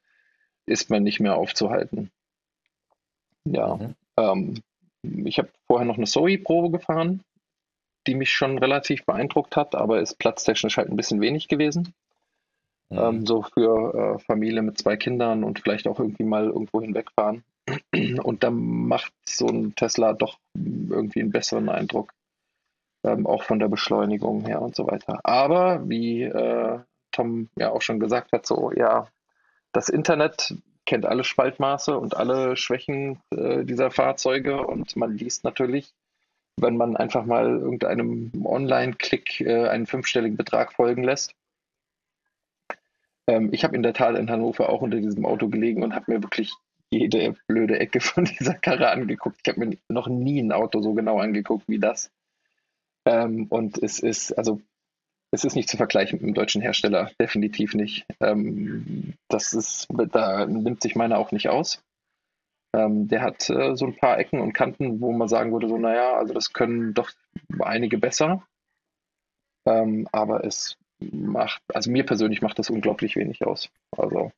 ist 0.66 0.90
man 0.90 1.04
nicht 1.04 1.20
mehr 1.20 1.36
aufzuhalten. 1.36 2.10
Ja, 3.46 3.76
Mhm. 3.76 3.96
ähm, 4.18 4.64
ich 5.26 5.38
habe 5.38 5.50
vorher 5.68 5.86
noch 5.86 5.98
eine 5.98 6.08
Zoe-Probe 6.08 6.72
gefahren, 6.72 7.22
die 8.08 8.16
mich 8.16 8.32
schon 8.32 8.58
relativ 8.58 9.06
beeindruckt 9.06 9.56
hat, 9.56 9.76
aber 9.76 10.00
ist 10.02 10.18
platztechnisch 10.18 10.78
halt 10.78 10.90
ein 10.90 10.98
bisschen 10.98 11.22
wenig 11.22 11.48
gewesen. 11.48 11.94
Mhm. 12.90 12.98
Ähm, 12.98 13.26
so 13.26 13.42
für 13.42 13.94
äh, 14.16 14.20
Familie 14.20 14.62
mit 14.62 14.78
zwei 14.78 14.98
Kindern 14.98 15.44
und 15.44 15.60
vielleicht 15.60 15.88
auch 15.88 16.00
irgendwie 16.00 16.24
mal 16.24 16.46
irgendwo 16.46 16.82
hinwegfahren. 16.82 17.44
Und 18.24 18.44
dann 18.44 18.56
macht 18.88 19.12
so 19.28 19.48
ein 19.48 19.74
Tesla 19.76 20.14
doch 20.14 20.38
irgendwie 20.54 21.22
einen 21.22 21.32
besseren 21.32 21.68
Eindruck, 21.68 22.14
ähm, 23.04 23.26
auch 23.26 23.42
von 23.42 23.58
der 23.58 23.70
Beschleunigung 23.70 24.46
her 24.46 24.62
und 24.62 24.76
so 24.76 24.86
weiter. 24.86 25.20
Aber 25.24 25.90
wie 25.90 26.22
äh, 26.24 26.80
Tom 27.12 27.50
ja 27.58 27.72
auch 27.72 27.82
schon 27.82 28.00
gesagt 28.00 28.34
hat, 28.34 28.46
so 28.46 28.72
ja, 28.72 29.08
das 29.72 29.90
Internet 29.90 30.54
kennt 30.86 31.06
alle 31.06 31.24
Spaltmaße 31.24 31.98
und 31.98 32.16
alle 32.16 32.56
Schwächen 32.56 33.20
äh, 33.32 33.64
dieser 33.66 33.90
Fahrzeuge 33.90 34.66
und 34.66 34.96
man 34.96 35.18
liest 35.18 35.44
natürlich, 35.44 35.94
wenn 36.58 36.78
man 36.78 36.96
einfach 36.96 37.26
mal 37.26 37.48
irgendeinem 37.48 38.32
Online-Klick 38.46 39.42
äh, 39.42 39.68
einen 39.68 39.88
fünfstelligen 39.88 40.38
Betrag 40.38 40.74
folgen 40.74 41.04
lässt. 41.04 41.34
Ähm, 43.28 43.50
ich 43.52 43.64
habe 43.64 43.76
in 43.76 43.84
der 43.84 43.94
Tat 43.94 44.18
in 44.18 44.30
Hannover 44.30 44.70
auch 44.70 44.82
unter 44.82 45.00
diesem 45.00 45.26
Auto 45.26 45.50
gelegen 45.50 45.84
und 45.84 45.96
habe 45.96 46.12
mir 46.14 46.24
wirklich 46.24 46.54
jede 46.92 47.36
blöde 47.48 47.80
Ecke 47.80 48.00
von 48.02 48.26
dieser 48.26 48.54
Karre 48.56 48.90
angeguckt. 48.90 49.40
Ich 49.44 49.50
habe 49.52 49.66
mir 49.66 49.78
noch 49.90 50.08
nie 50.08 50.40
ein 50.40 50.52
Auto 50.52 50.82
so 50.82 50.94
genau 50.94 51.20
angeguckt 51.20 51.68
wie 51.68 51.80
das. 51.80 52.12
Ähm, 53.06 53.48
und 53.50 53.82
es 53.82 54.00
ist, 54.00 54.32
also, 54.34 54.62
es 55.32 55.44
ist 55.44 55.56
nicht 55.56 55.70
zu 55.70 55.78
vergleichen 55.78 56.20
mit 56.20 56.28
dem 56.28 56.34
deutschen 56.34 56.62
Hersteller, 56.62 57.12
definitiv 57.20 57.74
nicht. 57.74 58.06
Ähm, 58.20 59.16
das 59.28 59.54
ist, 59.54 59.88
da 59.90 60.46
nimmt 60.46 60.82
sich 60.82 60.96
meiner 60.96 61.18
auch 61.18 61.32
nicht 61.32 61.50
aus. 61.50 61.84
Ähm, 62.76 63.08
der 63.08 63.22
hat 63.22 63.50
äh, 63.50 63.76
so 63.76 63.86
ein 63.86 63.96
paar 63.96 64.18
Ecken 64.20 64.40
und 64.40 64.54
Kanten, 64.54 65.02
wo 65.02 65.12
man 65.12 65.28
sagen 65.28 65.52
würde, 65.52 65.68
so, 65.68 65.78
naja, 65.78 66.16
also 66.16 66.34
das 66.34 66.54
können 66.54 66.94
doch 66.94 67.10
einige 67.60 67.98
besser. 67.98 68.44
Ähm, 69.66 70.08
aber 70.12 70.44
es 70.44 70.78
macht, 71.00 71.62
also 71.74 71.90
mir 71.92 72.06
persönlich 72.06 72.42
macht 72.42 72.60
das 72.60 72.70
unglaublich 72.70 73.16
wenig 73.16 73.46
aus. 73.46 73.70
Also, 73.92 74.32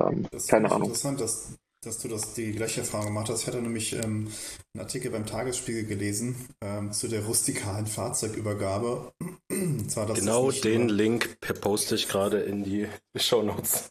ähm, 0.00 0.26
Das 0.30 0.46
keine 0.46 0.70
Ahnung. 0.70 0.84
interessant, 0.88 1.20
dass, 1.20 1.58
dass 1.82 1.98
du 1.98 2.08
das 2.08 2.32
die 2.34 2.52
gleiche 2.52 2.80
Erfahrung 2.80 3.08
gemacht 3.08 3.28
hast. 3.28 3.42
Ich 3.42 3.46
hatte 3.46 3.60
nämlich 3.60 3.92
ähm, 3.92 4.28
einen 4.74 4.80
Artikel 4.80 5.10
beim 5.10 5.26
Tagesspiegel 5.26 5.84
gelesen 5.84 6.48
ähm, 6.62 6.92
zu 6.92 7.08
der 7.08 7.24
rustikalen 7.24 7.86
Fahrzeugübergabe. 7.86 9.12
Genau 9.48 10.50
den 10.50 10.86
nur- 10.86 10.96
Link 10.96 11.38
poste 11.60 11.94
ich 11.94 12.08
gerade 12.08 12.40
in 12.40 12.64
die 12.64 12.88
Shownotes. 13.16 13.90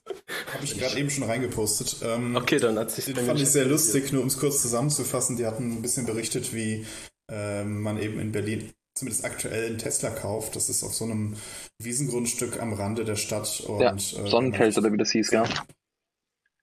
Habe 0.53 0.63
ich 0.65 0.77
gerade 0.77 0.99
eben 0.99 1.09
schon 1.09 1.23
reingepostet. 1.23 1.97
Ähm, 2.03 2.35
Okay, 2.35 2.57
dann 2.59 2.77
hat 2.77 2.91
sich 2.91 3.05
Den 3.05 3.15
fand 3.25 3.39
ich 3.39 3.47
sehr 3.49 3.65
lustig, 3.65 4.11
nur 4.11 4.21
um 4.21 4.27
es 4.27 4.39
kurz 4.39 4.61
zusammenzufassen. 4.61 5.37
Die 5.37 5.45
hatten 5.45 5.71
ein 5.71 5.81
bisschen 5.81 6.05
berichtet, 6.05 6.53
wie 6.53 6.85
ähm, 7.29 7.81
man 7.81 7.97
eben 7.99 8.19
in 8.19 8.31
Berlin 8.31 8.71
zumindest 8.95 9.25
aktuell 9.25 9.67
einen 9.67 9.77
Tesla 9.77 10.10
kauft. 10.10 10.56
Das 10.56 10.69
ist 10.69 10.84
auf 10.84 10.93
so 10.93 11.06
einem 11.06 11.36
Wiesengrundstück 11.82 12.60
am 12.62 12.73
Rande 12.73 13.06
der 13.06 13.15
Stadt. 13.15 13.62
Und, 13.62 13.82
Ja, 13.82 13.93
äh, 13.95 14.29
Sonnenfeld 14.29 14.77
oder 14.77 14.91
wie 14.91 14.97
das 14.97 15.12
hieß, 15.12 15.32
ja. 15.32 15.43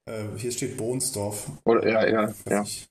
Äh, 0.07 0.25
hier 0.37 0.53
steht 0.53 0.77
Bohnsdorf. 0.77 1.51
Oder- 1.65 1.89
ja, 1.89 2.07
ja, 2.07 2.35
ja. 2.49 2.63
ich. 2.63 2.89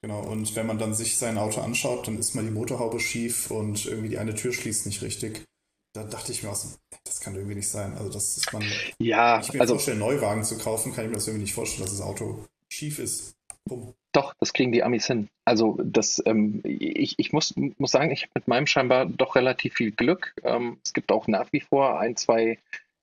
Genau, 0.00 0.20
und 0.20 0.54
wenn 0.54 0.66
man 0.66 0.78
dann 0.78 0.94
sich 0.94 1.16
sein 1.16 1.38
Auto 1.38 1.60
anschaut, 1.60 2.06
dann 2.06 2.18
ist 2.18 2.34
mal 2.34 2.44
die 2.44 2.52
Motorhaube 2.52 3.00
schief 3.00 3.50
und 3.50 3.84
irgendwie 3.86 4.10
die 4.10 4.18
eine 4.18 4.34
Tür 4.34 4.52
schließt 4.52 4.86
nicht 4.86 5.02
richtig. 5.02 5.44
Da 5.92 6.04
dachte 6.04 6.30
ich 6.30 6.44
mir 6.44 6.50
auch 6.50 6.54
so, 6.54 6.68
das 7.04 7.18
kann 7.20 7.34
irgendwie 7.34 7.56
nicht 7.56 7.68
sein. 7.68 7.96
Also, 7.96 8.08
das 8.10 8.36
ist 8.36 8.52
man. 8.52 8.62
Ja, 9.00 9.40
ich 9.40 9.52
mir 9.52 9.60
also 9.60 9.74
vorstellen, 9.74 9.98
Neuwagen 9.98 10.44
zu 10.44 10.56
kaufen, 10.58 10.92
kann 10.94 11.04
ich 11.04 11.10
mir 11.10 11.16
das 11.16 11.26
irgendwie 11.26 11.42
nicht 11.42 11.54
vorstellen, 11.54 11.86
dass 11.88 11.96
das 11.96 12.06
Auto 12.06 12.46
schief 12.68 13.00
ist. 13.00 13.34
Bumm. 13.64 13.94
Doch, 14.12 14.34
das 14.40 14.52
kriegen 14.52 14.72
die 14.72 14.82
Amis 14.82 15.06
hin. 15.06 15.28
Also 15.44 15.78
das, 15.82 16.22
ähm, 16.24 16.62
ich, 16.64 17.18
ich 17.18 17.32
muss, 17.32 17.54
muss 17.56 17.90
sagen, 17.90 18.10
ich 18.10 18.22
habe 18.22 18.32
mit 18.34 18.48
meinem 18.48 18.66
scheinbar 18.66 19.06
doch 19.06 19.36
relativ 19.36 19.74
viel 19.74 19.92
Glück. 19.92 20.34
Ähm, 20.44 20.78
es 20.82 20.92
gibt 20.92 21.12
auch 21.12 21.28
nach 21.28 21.52
wie 21.52 21.60
vor 21.60 22.00
ein, 22.00 22.16
zwei 22.16 22.58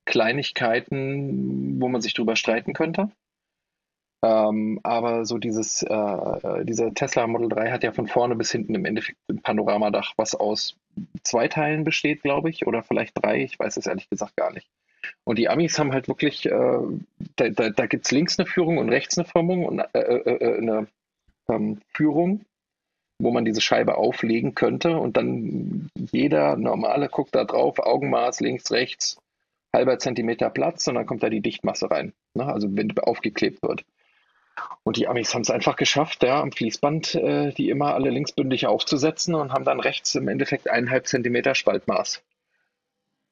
Kleinigkeiten, 0.06 1.80
wo 1.80 1.89
man 1.89 2.02
sich 2.02 2.13
drüber 2.13 2.36
streiten 2.36 2.74
könnte. 2.74 3.10
Ähm, 4.24 4.80
aber 4.82 5.26
so 5.26 5.38
dieses, 5.38 5.84
äh, 5.84 6.65
dieser 6.65 6.94
Tesla 6.94 7.28
Model 7.28 7.50
3 7.50 7.72
hat 7.72 7.84
ja 7.84 7.91
von 7.91 8.08
vorne 8.08 8.36
bis 8.36 8.52
hinten 8.52 8.74
im 8.74 8.86
Endeffekt 8.86 9.20
ein 9.30 9.41
Panoramadach, 9.41 10.13
was 10.18 10.34
aus 10.34 10.78
zwei 11.22 11.48
Teilen 11.48 11.84
besteht, 11.84 12.24
glaube 12.24 12.50
ich, 12.50 12.65
oder 12.65 12.82
vielleicht 12.82 13.13
drei, 13.22 13.44
ich 13.44 13.60
weiß 13.60 13.78
es 13.78 13.86
ehrlich 13.86 14.10
gesagt 14.10 14.36
gar 14.36 14.52
nicht. 14.52 14.68
Und 15.26 15.40
die 15.40 15.50
Amis 15.50 15.78
haben 15.80 15.92
halt 15.92 16.08
wirklich, 16.08 16.46
äh, 16.46 16.80
da, 17.36 17.50
da, 17.50 17.70
da 17.72 17.86
gibt 17.88 18.06
es 18.06 18.12
links 18.12 18.40
eine 18.40 18.46
Führung 18.46 18.78
und 18.78 18.90
rechts 18.90 19.18
eine 19.18 19.28
Führung 19.28 19.66
und 19.66 19.80
äh, 19.80 20.00
äh, 20.00 20.36
äh, 20.36 20.58
eine 20.60 20.88
ähm, 21.50 21.82
Führung, 21.94 22.46
wo 23.20 23.32
man 23.32 23.44
diese 23.44 23.62
Scheibe 23.62 23.98
auflegen 23.98 24.54
könnte 24.54 24.98
und 24.98 25.18
dann 25.18 25.90
jeder 26.12 26.56
normale 26.58 27.10
guckt 27.10 27.34
da 27.34 27.44
drauf, 27.44 27.80
Augenmaß 27.80 28.40
links, 28.42 28.72
rechts, 28.72 29.18
halber 29.74 29.98
Zentimeter 29.98 30.52
Platz 30.52 30.88
und 30.88 30.96
dann 30.96 31.08
kommt 31.08 31.24
da 31.24 31.30
die 31.30 31.42
Dichtmasse 31.42 31.90
rein, 31.90 32.14
ne? 32.36 32.46
also 32.46 32.68
wenn 32.76 32.96
aufgeklebt 33.00 33.64
wird. 33.64 33.84
Und 34.84 34.98
die 34.98 35.08
Amis 35.08 35.34
haben 35.34 35.42
es 35.42 35.50
einfach 35.50 35.76
geschafft, 35.76 36.24
ja, 36.24 36.40
am 36.40 36.52
Fließband 36.52 37.16
äh, 37.16 37.52
die 37.52 37.70
immer 37.70 37.96
alle 37.96 38.12
linksbündig 38.12 38.68
aufzusetzen 38.68 39.34
und 39.34 39.52
haben 39.52 39.66
dann 39.66 39.80
rechts 39.80 40.14
im 40.14 40.28
Endeffekt 40.28 40.70
eineinhalb 40.70 41.08
Zentimeter 41.08 41.56
Spaltmaß. 41.56 42.22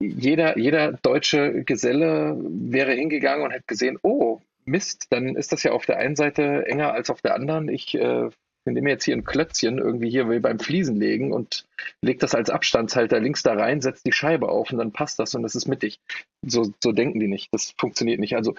Jeder, 0.08 0.58
jeder 0.58 0.94
deutsche 0.94 1.63
Geselle 1.63 2.38
wäre 2.39 2.94
hingegangen 2.94 3.46
und 3.46 3.52
hätte 3.52 3.66
gesehen, 3.68 3.98
oh, 4.02 4.42
Mist, 4.66 5.08
dann 5.10 5.36
ist 5.36 5.52
das 5.52 5.63
ja 5.63 5.72
auf 5.72 5.86
der 5.86 5.98
einen 5.98 6.16
Seite 6.16 6.66
enger 6.68 6.94
als 6.94 7.10
auf 7.10 7.22
der 7.22 7.36
anderen. 7.36 7.68
Ich 7.68 7.96
äh, 7.96 8.30
nehme 8.66 8.89
jetzt 8.89 9.04
hier 9.04 9.16
ein 9.16 9.26
Klötzchen 9.26 9.78
irgendwie 9.78 10.10
hier 10.10 10.26
beim 10.42 10.60
Fliesen 10.60 10.96
legen 10.96 11.34
und 11.34 11.66
leg 12.02 12.20
das 12.20 12.34
als 12.34 12.50
Abstandshalter 12.50 13.20
links 13.20 13.44
da 13.44 13.54
rein, 13.54 13.82
setzt 13.82 14.06
die 14.06 14.13
Scheibe 14.13 14.50
auf 14.50 14.72
und 14.72 14.78
dann 14.78 14.94
passt 14.94 15.20
das 15.20 15.36
und 15.36 15.44
das 15.44 15.56
ist 15.56 15.68
mittig. 15.68 16.00
So, 16.42 16.74
so 16.82 16.92
denken 16.92 17.20
die 17.20 17.28
nicht. 17.28 17.50
Das 17.52 17.74
funktioniert 17.78 18.20
nicht. 18.20 18.36
Also 18.36 18.56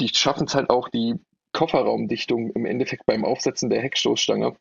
die 0.00 0.08
schaffen 0.08 0.46
es 0.46 0.54
halt 0.54 0.70
auch, 0.70 0.88
die 0.88 1.16
Kofferraumdichtung 1.52 2.50
im 2.52 2.64
Endeffekt 2.64 3.06
beim 3.06 3.24
Aufsetzen 3.24 3.70
der 3.70 3.82
Heckstoßstange 3.82 4.56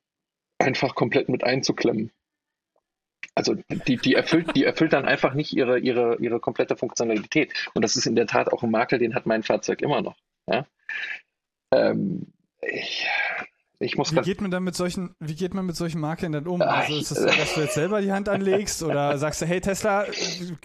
einfach 0.57 0.95
komplett 0.95 1.29
mit 1.29 1.43
einzuklemmen. 1.43 2.11
Also 3.39 3.55
die, 3.87 3.95
die, 3.95 4.15
erfüllt, 4.15 4.53
die 4.53 4.65
erfüllt 4.65 4.91
dann 4.91 5.05
einfach 5.05 5.33
nicht 5.33 5.53
ihre, 5.55 5.79
ihre, 5.79 6.17
ihre 6.19 6.41
komplette 6.41 6.75
Funktionalität. 6.75 7.53
Und 7.73 7.83
das 7.83 7.95
ist 7.95 8.05
in 8.05 8.15
der 8.17 8.27
Tat 8.27 8.51
auch 8.51 8.63
ein 8.63 8.69
Makel, 8.69 8.99
den 8.99 9.15
hat 9.15 9.25
mein 9.25 9.43
Fahrzeug 9.43 9.81
immer 9.81 10.01
noch. 10.01 10.17
Ja? 10.45 10.65
Ähm, 11.73 12.27
ich, 12.61 13.07
ich 13.79 13.95
muss 13.95 14.13
Wie 14.13 14.19
geht 14.19 14.41
man 14.41 14.51
dann 14.51 14.63
mit 14.65 14.75
solchen, 14.75 15.15
wie 15.21 15.35
geht 15.35 15.53
man 15.53 15.65
mit 15.65 15.77
solchen 15.77 16.01
Makeln 16.01 16.33
dann 16.33 16.47
um? 16.47 16.61
Ah, 16.61 16.81
Also 16.81 16.97
ist 16.97 17.07
so, 17.09 17.25
dass 17.25 17.53
du 17.53 17.61
jetzt 17.61 17.75
selber 17.75 18.01
die 18.01 18.11
Hand 18.11 18.27
anlegst 18.27 18.83
oder 18.83 19.17
sagst 19.19 19.41
du, 19.41 19.45
hey 19.45 19.61
Tesla, 19.61 20.05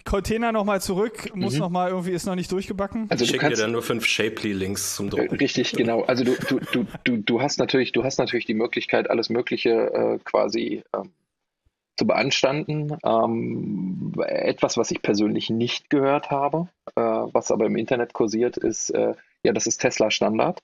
Container 0.04 0.50
nochmal 0.50 0.80
zurück, 0.80 1.30
muss 1.37 1.52
Mhm. 1.54 1.58
noch 1.60 1.70
mal 1.70 1.90
irgendwie, 1.90 2.10
ist 2.10 2.26
noch 2.26 2.34
nicht 2.34 2.50
durchgebacken? 2.50 3.06
also 3.10 3.24
schicke 3.24 3.48
dir 3.50 3.56
dann 3.56 3.70
nur 3.70 3.82
fünf 3.82 4.04
Shapely-Links 4.04 4.96
zum 4.96 5.06
Äh, 5.06 5.10
Drucken. 5.10 5.37
Richtig, 5.37 5.72
genau. 5.74 6.02
Also 6.02 6.24
du, 6.24 6.34
du, 6.48 6.58
du, 6.72 6.87
du, 7.04 7.16
du 7.18 7.40
hast 7.40 7.58
natürlich, 7.60 7.92
du 7.92 8.02
hast 8.02 8.18
natürlich 8.18 8.46
die 8.46 8.54
Möglichkeit, 8.54 9.08
alles 9.08 9.28
Mögliche 9.28 9.70
äh, 9.94 10.18
quasi 10.24 10.82
ähm, 10.92 11.12
zu 11.96 12.07
beanstanden. 12.07 12.96
Ähm, 13.04 14.12
etwas, 14.18 14.76
was 14.76 14.90
ich 14.90 15.02
persönlich 15.02 15.50
nicht 15.50 15.90
gehört 15.90 16.30
habe, 16.30 16.68
äh, 16.96 17.00
was 17.00 17.50
aber 17.50 17.66
im 17.66 17.76
Internet 17.76 18.12
kursiert, 18.12 18.57
ist, 18.57 18.90
äh, 18.90 19.14
ja, 19.42 19.52
das 19.52 19.66
ist 19.66 19.78
Tesla 19.78 20.11
Standard. 20.11 20.62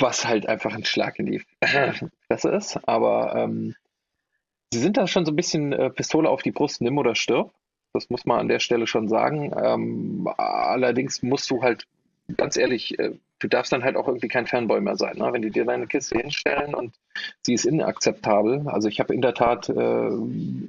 Was 0.00 0.26
halt 0.26 0.46
einfach 0.48 0.74
ein 0.74 0.84
Schlag 0.84 1.18
in 1.18 1.26
die 1.26 1.42
Fresse 2.26 2.48
ist. 2.50 2.88
Aber 2.88 3.36
ähm, 3.36 3.76
sie 4.72 4.80
sind 4.80 4.96
da 4.96 5.06
schon 5.06 5.24
so 5.24 5.32
ein 5.32 5.36
bisschen 5.36 5.72
äh, 5.72 5.90
Pistole 5.90 6.28
auf 6.28 6.42
die 6.42 6.50
Brust, 6.50 6.80
nimm 6.80 6.98
oder 6.98 7.14
stirb. 7.14 7.52
Das 7.92 8.08
muss 8.08 8.24
man 8.24 8.40
an 8.40 8.48
der 8.48 8.58
Stelle 8.58 8.86
schon 8.86 9.08
sagen. 9.08 9.52
Ähm, 9.56 10.28
allerdings 10.38 11.22
musst 11.22 11.50
du 11.50 11.62
halt 11.62 11.86
ganz 12.36 12.56
ehrlich, 12.56 12.98
äh, 12.98 13.12
du 13.38 13.48
darfst 13.48 13.72
dann 13.72 13.84
halt 13.84 13.96
auch 13.96 14.06
irgendwie 14.06 14.28
kein 14.28 14.46
Fanboy 14.46 14.80
mehr 14.80 14.96
sein. 14.96 15.16
Ne? 15.16 15.32
Wenn 15.32 15.42
die 15.42 15.50
dir 15.50 15.64
deine 15.64 15.86
Kiste 15.86 16.18
hinstellen 16.18 16.74
und 16.74 16.94
sie 17.42 17.54
ist 17.54 17.64
inakzeptabel. 17.64 18.68
Also 18.68 18.88
ich 18.88 19.00
habe 19.00 19.14
in 19.14 19.22
der 19.22 19.34
Tat 19.34 19.68
äh, 19.68 20.10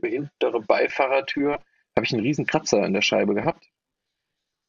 hintere 0.01 0.61
Beifahrertür, 0.61 1.53
habe 1.95 2.05
ich 2.05 2.13
einen 2.13 2.23
riesen 2.23 2.45
Kratzer 2.45 2.85
in 2.85 2.93
der 2.93 3.01
Scheibe 3.01 3.35
gehabt, 3.35 3.69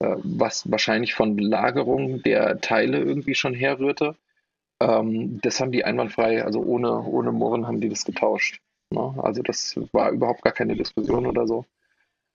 äh, 0.01 0.17
was 0.23 0.71
wahrscheinlich 0.71 1.15
von 1.15 1.39
Lagerung 1.39 2.23
der 2.23 2.61
Teile 2.61 2.99
irgendwie 2.99 3.35
schon 3.35 3.55
herrührte. 3.55 4.17
Ähm, 4.81 5.41
das 5.43 5.61
haben 5.61 5.73
die 5.73 5.85
einwandfrei, 5.85 6.45
also 6.45 6.61
ohne, 6.61 7.03
ohne 7.03 7.33
Murren 7.33 7.67
haben 7.67 7.81
die 7.81 7.89
das 7.89 8.05
getauscht. 8.05 8.61
Ne? 8.91 9.15
Also 9.23 9.43
das 9.43 9.79
war 9.93 10.11
überhaupt 10.11 10.43
gar 10.43 10.53
keine 10.53 10.77
Diskussion 10.77 11.27
oder 11.27 11.47
so. 11.47 11.65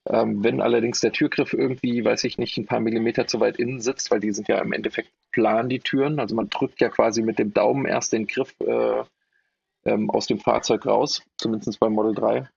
Ähm, 0.05 0.43
wenn 0.43 0.62
allerdings 0.62 1.01
der 1.01 1.12
Türgriff 1.12 1.53
irgendwie, 1.53 2.03
weiß 2.03 2.23
ich 2.23 2.38
nicht, 2.38 2.57
ein 2.57 2.65
paar 2.65 2.79
Millimeter 2.79 3.27
zu 3.27 3.39
weit 3.39 3.57
innen 3.57 3.81
sitzt, 3.81 4.12
weil 4.12 4.19
die 4.19 4.31
sind 4.31 4.47
ja 4.47 4.59
im 4.59 4.71
Endeffekt 4.71 5.12
plan, 5.31 5.69
die 5.69 5.79
Türen. 5.79 6.19
Also 6.19 6.35
man 6.35 6.49
drückt 6.49 6.81
ja 6.81 6.89
quasi 6.89 7.21
mit 7.21 7.38
dem 7.39 7.53
Daumen 7.53 7.85
erst 7.85 8.13
den 8.13 8.27
Griff 8.27 8.55
äh, 8.62 9.03
ähm, 9.85 10.09
aus 10.09 10.27
dem 10.27 10.39
Fahrzeug 10.39 10.85
raus, 10.85 11.23
zumindest 11.38 11.79
beim 11.79 11.93
Model 11.93 12.15
3. 12.15 12.49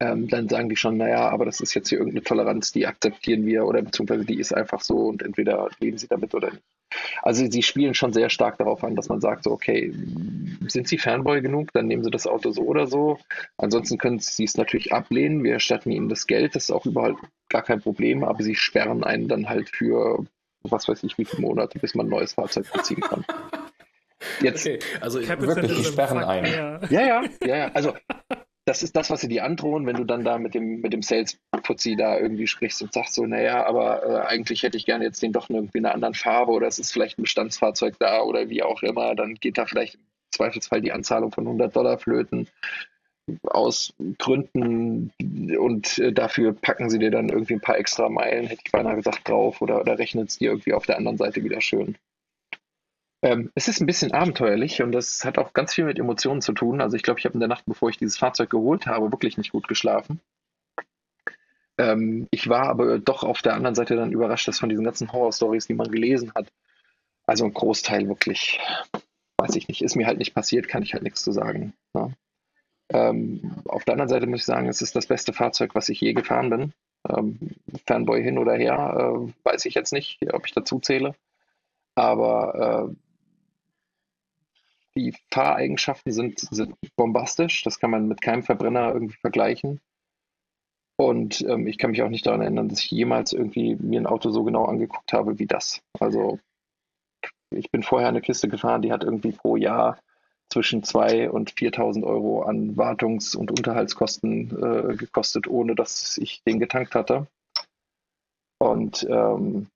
Ähm, 0.00 0.28
dann 0.28 0.48
sagen 0.48 0.68
die 0.68 0.76
schon, 0.76 0.96
naja, 0.96 1.28
aber 1.28 1.44
das 1.44 1.60
ist 1.60 1.74
jetzt 1.74 1.88
hier 1.88 1.98
irgendeine 1.98 2.24
Toleranz, 2.24 2.72
die 2.72 2.86
akzeptieren 2.86 3.44
wir 3.44 3.66
oder 3.66 3.82
beziehungsweise 3.82 4.24
die 4.24 4.38
ist 4.38 4.54
einfach 4.54 4.80
so 4.80 4.96
und 4.96 5.22
entweder 5.22 5.68
leben 5.78 5.98
sie 5.98 6.08
damit 6.08 6.34
oder 6.34 6.50
nicht. 6.52 6.73
Also 7.22 7.50
sie 7.50 7.62
spielen 7.62 7.94
schon 7.94 8.12
sehr 8.12 8.30
stark 8.30 8.58
darauf 8.58 8.84
an, 8.84 8.96
dass 8.96 9.08
man 9.08 9.20
sagt, 9.20 9.44
so, 9.44 9.50
okay, 9.52 9.92
sind 10.66 10.88
sie 10.88 10.98
Fanboy 10.98 11.40
genug, 11.40 11.72
dann 11.72 11.86
nehmen 11.86 12.04
sie 12.04 12.10
das 12.10 12.26
Auto 12.26 12.50
so 12.50 12.62
oder 12.62 12.86
so. 12.86 13.18
Ansonsten 13.58 13.98
können 13.98 14.18
sie 14.18 14.44
es 14.44 14.56
natürlich 14.56 14.92
ablehnen, 14.92 15.44
wir 15.44 15.54
erstatten 15.54 15.90
ihnen 15.90 16.08
das 16.08 16.26
Geld, 16.26 16.54
das 16.54 16.64
ist 16.64 16.70
auch 16.70 16.86
überhaupt 16.86 17.20
gar 17.48 17.62
kein 17.62 17.80
Problem, 17.80 18.24
aber 18.24 18.42
sie 18.42 18.54
sperren 18.54 19.04
einen 19.04 19.28
dann 19.28 19.48
halt 19.48 19.68
für 19.68 20.24
was 20.64 20.88
weiß 20.88 21.02
ich 21.04 21.18
wie 21.18 21.24
viele 21.24 21.42
Monate, 21.42 21.78
bis 21.78 21.94
man 21.94 22.06
ein 22.06 22.10
neues 22.10 22.32
Fahrzeug 22.32 22.72
beziehen 22.72 23.00
kann. 23.00 23.24
Jetzt, 24.40 24.66
Okay, 24.66 24.78
also 25.00 25.20
ich, 25.20 25.28
Wirklich, 25.28 25.74
die 25.74 25.84
sperren 25.84 26.24
ein. 26.24 26.46
ja, 26.46 26.80
ja, 26.88 27.24
ja, 27.42 27.56
ja, 27.56 27.70
also 27.74 27.94
das 28.66 28.82
ist 28.82 28.96
das, 28.96 29.10
was 29.10 29.20
sie 29.20 29.28
dir 29.28 29.44
androhen, 29.44 29.86
wenn 29.86 29.96
du 29.96 30.04
dann 30.04 30.24
da 30.24 30.38
mit 30.38 30.54
dem, 30.54 30.80
mit 30.80 30.92
dem 30.92 31.02
Sales-Putzi 31.02 31.96
da 31.96 32.18
irgendwie 32.18 32.46
sprichst 32.46 32.82
und 32.82 32.92
sagst 32.92 33.14
so, 33.14 33.26
naja, 33.26 33.66
aber 33.66 34.02
äh, 34.02 34.26
eigentlich 34.26 34.62
hätte 34.62 34.78
ich 34.78 34.86
gerne 34.86 35.04
jetzt 35.04 35.22
den 35.22 35.32
doch 35.32 35.50
irgendwie 35.50 35.78
in 35.78 35.84
einer 35.84 35.94
anderen 35.94 36.14
Farbe 36.14 36.52
oder 36.52 36.66
es 36.66 36.78
ist 36.78 36.92
vielleicht 36.92 37.18
ein 37.18 37.22
Bestandsfahrzeug 37.22 37.96
da 37.98 38.22
oder 38.22 38.48
wie 38.48 38.62
auch 38.62 38.82
immer, 38.82 39.14
dann 39.14 39.34
geht 39.34 39.58
da 39.58 39.66
vielleicht 39.66 39.96
im 39.96 40.00
Zweifelsfall 40.30 40.80
die 40.80 40.92
Anzahlung 40.92 41.30
von 41.30 41.46
100 41.46 41.76
Dollar 41.76 41.98
flöten 41.98 42.48
aus 43.44 43.94
Gründen 44.18 45.12
und 45.58 45.98
äh, 45.98 46.12
dafür 46.12 46.52
packen 46.52 46.90
sie 46.90 46.98
dir 46.98 47.10
dann 47.10 47.28
irgendwie 47.28 47.54
ein 47.54 47.60
paar 47.60 47.78
extra 47.78 48.08
Meilen, 48.08 48.46
hätte 48.46 48.62
ich 48.64 48.72
beinahe 48.72 48.96
gesagt, 48.96 49.28
drauf 49.28 49.62
oder, 49.62 49.80
oder 49.80 49.98
rechnen 49.98 50.26
es 50.26 50.38
dir 50.38 50.50
irgendwie 50.50 50.74
auf 50.74 50.86
der 50.86 50.98
anderen 50.98 51.16
Seite 51.16 51.42
wieder 51.42 51.60
schön. 51.60 51.96
Ähm, 53.24 53.50
es 53.54 53.68
ist 53.68 53.80
ein 53.80 53.86
bisschen 53.86 54.12
abenteuerlich 54.12 54.82
und 54.82 54.92
das 54.92 55.24
hat 55.24 55.38
auch 55.38 55.54
ganz 55.54 55.72
viel 55.74 55.86
mit 55.86 55.98
Emotionen 55.98 56.42
zu 56.42 56.52
tun. 56.52 56.82
Also 56.82 56.96
ich 56.96 57.02
glaube, 57.02 57.18
ich 57.18 57.24
habe 57.24 57.32
in 57.34 57.40
der 57.40 57.48
Nacht, 57.48 57.64
bevor 57.66 57.88
ich 57.88 57.96
dieses 57.96 58.18
Fahrzeug 58.18 58.50
geholt 58.50 58.86
habe, 58.86 59.10
wirklich 59.10 59.38
nicht 59.38 59.52
gut 59.52 59.66
geschlafen. 59.66 60.20
Ähm, 61.78 62.28
ich 62.30 62.48
war 62.48 62.68
aber 62.68 62.98
doch 62.98 63.24
auf 63.24 63.40
der 63.42 63.54
anderen 63.54 63.74
Seite 63.74 63.96
dann 63.96 64.12
überrascht, 64.12 64.46
dass 64.46 64.58
von 64.60 64.68
diesen 64.68 64.84
ganzen 64.84 65.10
Horror-Stories, 65.10 65.66
die 65.66 65.74
man 65.74 65.90
gelesen 65.90 66.32
hat, 66.34 66.52
Also 67.26 67.46
ein 67.46 67.54
Großteil 67.54 68.08
wirklich, 68.08 68.60
weiß 69.38 69.56
ich 69.56 69.68
nicht, 69.68 69.82
ist 69.82 69.96
mir 69.96 70.06
halt 70.06 70.18
nicht 70.18 70.34
passiert, 70.34 70.68
kann 70.68 70.82
ich 70.82 70.94
halt 70.94 71.04
nichts 71.04 71.22
zu 71.22 71.32
sagen. 71.32 71.74
Ne? 71.94 72.14
Ähm, 72.92 73.62
auf 73.66 73.84
der 73.84 73.94
anderen 73.94 74.10
Seite 74.10 74.26
muss 74.26 74.40
ich 74.40 74.46
sagen, 74.46 74.68
es 74.68 74.82
ist 74.82 74.96
das 74.96 75.06
beste 75.06 75.32
Fahrzeug, 75.32 75.74
was 75.74 75.88
ich 75.88 76.00
je 76.00 76.14
gefahren 76.14 76.50
bin. 76.50 76.72
Ähm, 77.08 77.38
Fanboy 77.86 78.22
hin 78.22 78.38
oder 78.38 78.54
her, 78.54 78.74
äh, 78.98 79.32
weiß 79.44 79.64
ich 79.66 79.74
jetzt 79.74 79.92
nicht, 79.92 80.20
ob 80.34 80.46
ich 80.46 80.52
dazu 80.52 80.80
zähle. 80.80 81.14
Aber 81.96 82.90
äh, 82.90 82.96
die 84.96 85.14
Fahreigenschaften 85.32 86.12
sind, 86.12 86.40
sind 86.40 86.74
bombastisch. 86.96 87.62
Das 87.62 87.78
kann 87.78 87.90
man 87.90 88.08
mit 88.08 88.20
keinem 88.20 88.42
Verbrenner 88.42 88.92
irgendwie 88.92 89.16
vergleichen. 89.20 89.80
Und 90.96 91.40
ähm, 91.42 91.66
ich 91.66 91.78
kann 91.78 91.90
mich 91.90 92.02
auch 92.02 92.08
nicht 92.08 92.26
daran 92.26 92.40
erinnern, 92.40 92.68
dass 92.68 92.80
ich 92.80 92.90
jemals 92.90 93.32
irgendwie 93.32 93.74
mir 93.76 94.00
ein 94.00 94.06
Auto 94.06 94.30
so 94.30 94.44
genau 94.44 94.64
angeguckt 94.64 95.12
habe 95.12 95.38
wie 95.38 95.46
das. 95.46 95.80
Also 95.98 96.38
ich 97.50 97.70
bin 97.70 97.82
vorher 97.82 98.08
eine 98.08 98.20
Kiste 98.20 98.48
gefahren, 98.48 98.82
die 98.82 98.92
hat 98.92 99.02
irgendwie 99.02 99.32
pro 99.32 99.56
Jahr 99.56 99.98
zwischen 100.50 100.82
2.000 100.82 101.28
und 101.28 101.52
4.000 101.52 102.04
Euro 102.04 102.42
an 102.42 102.76
Wartungs- 102.76 103.36
und 103.36 103.50
Unterhaltskosten 103.50 104.50
äh, 104.50 104.96
gekostet, 104.96 105.48
ohne 105.48 105.74
dass 105.74 106.16
ich 106.18 106.42
den 106.44 106.60
getankt 106.60 106.94
hatte. 106.94 107.26
Und 108.58 109.04
ähm, 109.10 109.68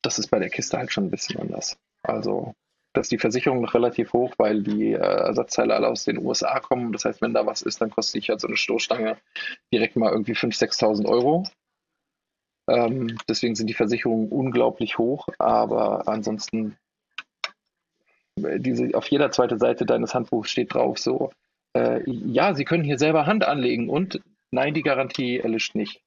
das 0.00 0.18
ist 0.18 0.28
bei 0.28 0.38
der 0.38 0.48
Kiste 0.48 0.78
halt 0.78 0.92
schon 0.92 1.04
ein 1.04 1.10
bisschen 1.10 1.38
anders. 1.38 1.76
Also 2.02 2.54
da 2.92 3.00
ist 3.00 3.12
die 3.12 3.18
Versicherung 3.18 3.62
noch 3.62 3.74
relativ 3.74 4.12
hoch, 4.12 4.34
weil 4.36 4.62
die 4.62 4.92
äh, 4.92 4.98
Ersatzteile 4.98 5.74
alle 5.74 5.88
aus 5.88 6.04
den 6.04 6.18
USA 6.18 6.60
kommen. 6.60 6.92
Das 6.92 7.04
heißt, 7.04 7.22
wenn 7.22 7.32
da 7.32 7.46
was 7.46 7.62
ist, 7.62 7.80
dann 7.80 7.90
kostet 7.90 8.20
sich 8.20 8.28
halt 8.28 8.40
so 8.40 8.48
eine 8.48 8.56
Stoßstange 8.56 9.16
direkt 9.72 9.96
mal 9.96 10.12
irgendwie 10.12 10.34
5.000, 10.34 10.78
6.000 10.78 11.06
Euro. 11.06 11.44
Ähm, 12.68 13.16
deswegen 13.28 13.54
sind 13.54 13.66
die 13.68 13.74
Versicherungen 13.74 14.28
unglaublich 14.28 14.98
hoch, 14.98 15.28
aber 15.38 16.06
ansonsten 16.06 16.76
äh, 18.36 18.60
diese, 18.60 18.94
auf 18.94 19.06
jeder 19.08 19.30
zweiten 19.30 19.58
Seite 19.58 19.86
deines 19.86 20.14
Handbuchs 20.14 20.50
steht 20.50 20.74
drauf 20.74 20.98
so, 20.98 21.32
äh, 21.76 22.02
ja, 22.06 22.54
Sie 22.54 22.64
können 22.64 22.84
hier 22.84 22.98
selber 22.98 23.26
Hand 23.26 23.44
anlegen 23.44 23.88
und 23.88 24.20
nein, 24.50 24.74
die 24.74 24.82
Garantie 24.82 25.38
erlischt 25.38 25.74
nicht. 25.74 26.02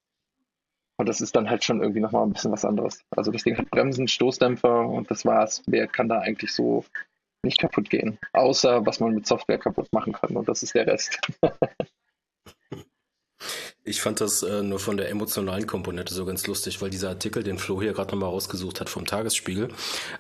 Und 0.98 1.10
das 1.10 1.22
ist 1.22 1.36
dann 1.36 1.50
halt 1.50 1.64
schon 1.64 1.82
irgendwie 1.82 2.00
nochmal 2.00 2.24
ein 2.24 2.34
bisschen 2.34 2.52
was 2.52 2.66
anderes. 2.66 3.04
Also 3.12 3.32
das 3.32 3.44
Ding 3.44 3.58
hat 3.58 3.70
Bremsen, 3.70 4.08
Stoßdämpfer 4.08 4.88
und 4.88 5.12
das 5.12 5.26
war's. 5.26 5.62
Wer 5.68 5.88
kann 5.88 6.08
da 6.08 6.20
eigentlich 6.20 6.54
so 6.54 6.86
nicht 7.44 7.60
kaputt 7.60 7.90
gehen? 7.90 8.18
Außer 8.34 8.86
was 8.86 9.00
man 9.00 9.14
mit 9.14 9.28
Software 9.28 9.60
kaputt 9.60 9.92
machen 9.92 10.14
kann 10.14 10.36
und 10.38 10.48
das 10.48 10.64
ist 10.64 10.76
der 10.76 10.88
Rest. 10.88 11.20
Ich 13.88 14.02
fand 14.02 14.20
das 14.20 14.42
äh, 14.42 14.64
nur 14.64 14.80
von 14.80 14.98
der 14.98 15.10
emotionalen 15.10 15.68
Komponente 15.68 16.12
so 16.12 16.26
ganz 16.26 16.48
lustig, 16.48 16.82
weil 16.82 16.90
dieser 16.90 17.10
Artikel, 17.10 17.44
den 17.44 17.60
Flo 17.60 17.80
hier 17.80 17.94
gerade 17.94 18.12
nochmal 18.12 18.32
rausgesucht 18.32 18.82
hat 18.82 18.90
vom 18.90 19.06
Tagesspiegel, 19.06 19.68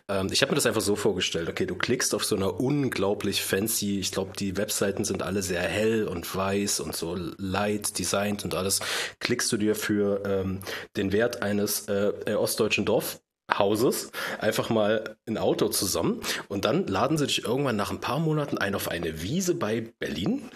ähm, 0.08 0.30
ich 0.32 0.44
habe 0.44 0.52
mir 0.52 0.56
das 0.56 0.68
einfach 0.68 0.82
so 0.82 0.96
vorgestellt. 0.96 1.50
Okay, 1.50 1.66
du 1.66 1.74
klickst 1.74 2.14
auf 2.14 2.24
so 2.24 2.36
einer 2.36 2.60
unglaublich 2.60 3.44
fancy, 3.44 4.00
ich 4.00 4.12
glaube, 4.12 4.34
die 4.38 4.56
Webseiten 4.56 5.04
sind 5.04 5.24
alle 5.24 5.42
sehr 5.42 5.64
hell 5.64 6.08
und 6.08 6.36
weiß 6.36 6.80
und 6.80 6.96
so 6.96 7.18
light 7.38 7.98
designt 7.98 8.44
und 8.44 8.54
alles. 8.54 8.82
Klickst 9.20 9.52
du 9.52 9.58
dir 9.58 9.76
für 9.76 10.22
ähm, 10.28 10.60
den 10.96 11.12
Wert 11.12 11.42
eines 11.42 11.88
äh, 11.88 12.14
äh 12.28 12.36
ostdeutschen 12.36 12.86
Dorf 12.86 13.20
Hauses 13.52 14.12
einfach 14.40 14.70
mal 14.70 15.18
ein 15.28 15.38
Auto 15.38 15.70
zusammen 15.70 16.22
und 16.48 16.66
dann 16.66 16.88
laden 16.88 17.18
sie 17.18 17.28
dich 17.28 17.46
irgendwann 17.46 17.76
nach 17.76 17.92
ein 17.92 18.02
paar 18.02 18.20
Monaten 18.20 18.58
ein 18.58 18.74
auf 18.74 18.90
eine 18.90 19.22
Wiese 19.22 19.54
bei 19.54 19.82
Berlin 20.00 20.50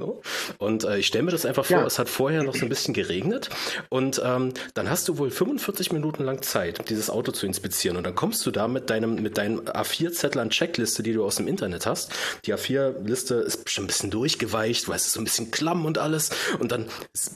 so. 0.00 0.22
Und 0.58 0.84
äh, 0.84 0.98
ich 0.98 1.06
stelle 1.06 1.24
mir 1.24 1.30
das 1.30 1.44
einfach 1.46 1.64
vor, 1.64 1.78
ja. 1.78 1.86
es 1.86 1.98
hat 1.98 2.08
vorher 2.08 2.42
noch 2.42 2.54
so 2.54 2.66
ein 2.66 2.68
bisschen 2.68 2.94
geregnet 2.94 3.50
und 3.88 4.20
ähm, 4.24 4.52
dann 4.74 4.90
hast 4.90 5.08
du 5.08 5.18
wohl 5.18 5.30
45 5.30 5.92
Minuten 5.92 6.24
lang 6.24 6.42
Zeit, 6.42 6.88
dieses 6.90 7.10
Auto 7.10 7.32
zu 7.32 7.46
inspizieren 7.46 7.96
und 7.96 8.04
dann 8.04 8.14
kommst 8.14 8.44
du 8.46 8.50
da 8.50 8.66
mit 8.66 8.90
deinem, 8.90 9.16
mit 9.16 9.38
deinem 9.38 9.60
A4-Zettel 9.60 10.40
an 10.40 10.50
Checkliste, 10.50 11.02
die 11.02 11.12
du 11.12 11.24
aus 11.24 11.36
dem 11.36 11.46
Internet 11.46 11.86
hast. 11.86 12.10
Die 12.46 12.54
A4-Liste 12.54 13.34
ist 13.34 13.70
schon 13.70 13.84
ein 13.84 13.88
bisschen 13.88 14.10
durchgeweicht, 14.10 14.88
weißt 14.88 15.06
du, 15.06 15.10
so 15.10 15.20
ein 15.20 15.24
bisschen 15.24 15.50
klamm 15.50 15.84
und 15.84 15.98
alles 15.98 16.30
und 16.58 16.72
dann 16.72 16.86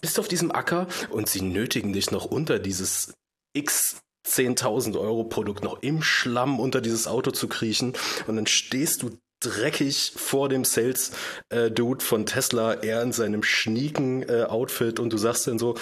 bist 0.01 0.17
du 0.17 0.21
auf 0.21 0.29
diesem 0.29 0.51
Acker 0.51 0.89
und 1.11 1.29
sie 1.29 1.43
nötigen 1.43 1.93
dich 1.93 2.11
noch 2.11 2.25
unter 2.25 2.59
dieses 2.59 3.15
X 3.53 3.99
10.000 4.27 4.99
Euro 4.99 5.25
Produkt 5.25 5.65
noch 5.65 5.83
im 5.83 6.03
Schlamm 6.03 6.59
unter 6.59 6.81
dieses 6.81 7.07
Auto 7.07 7.31
zu 7.31 7.47
kriechen 7.47 7.93
und 8.27 8.37
dann 8.37 8.47
stehst 8.47 9.03
du 9.03 9.19
dreckig 9.45 10.13
vor 10.17 10.49
dem 10.49 10.65
Sales-Dude 10.65 12.03
äh, 12.03 12.07
von 12.07 12.27
Tesla, 12.27 12.75
er 12.75 13.03
in 13.03 13.13
seinem 13.13 13.43
schnieken 13.43 14.29
äh, 14.29 14.45
Outfit 14.49 14.99
und 14.99 15.13
du 15.13 15.19
sagst 15.19 15.47
dann 15.47 15.59
so, 15.59 15.77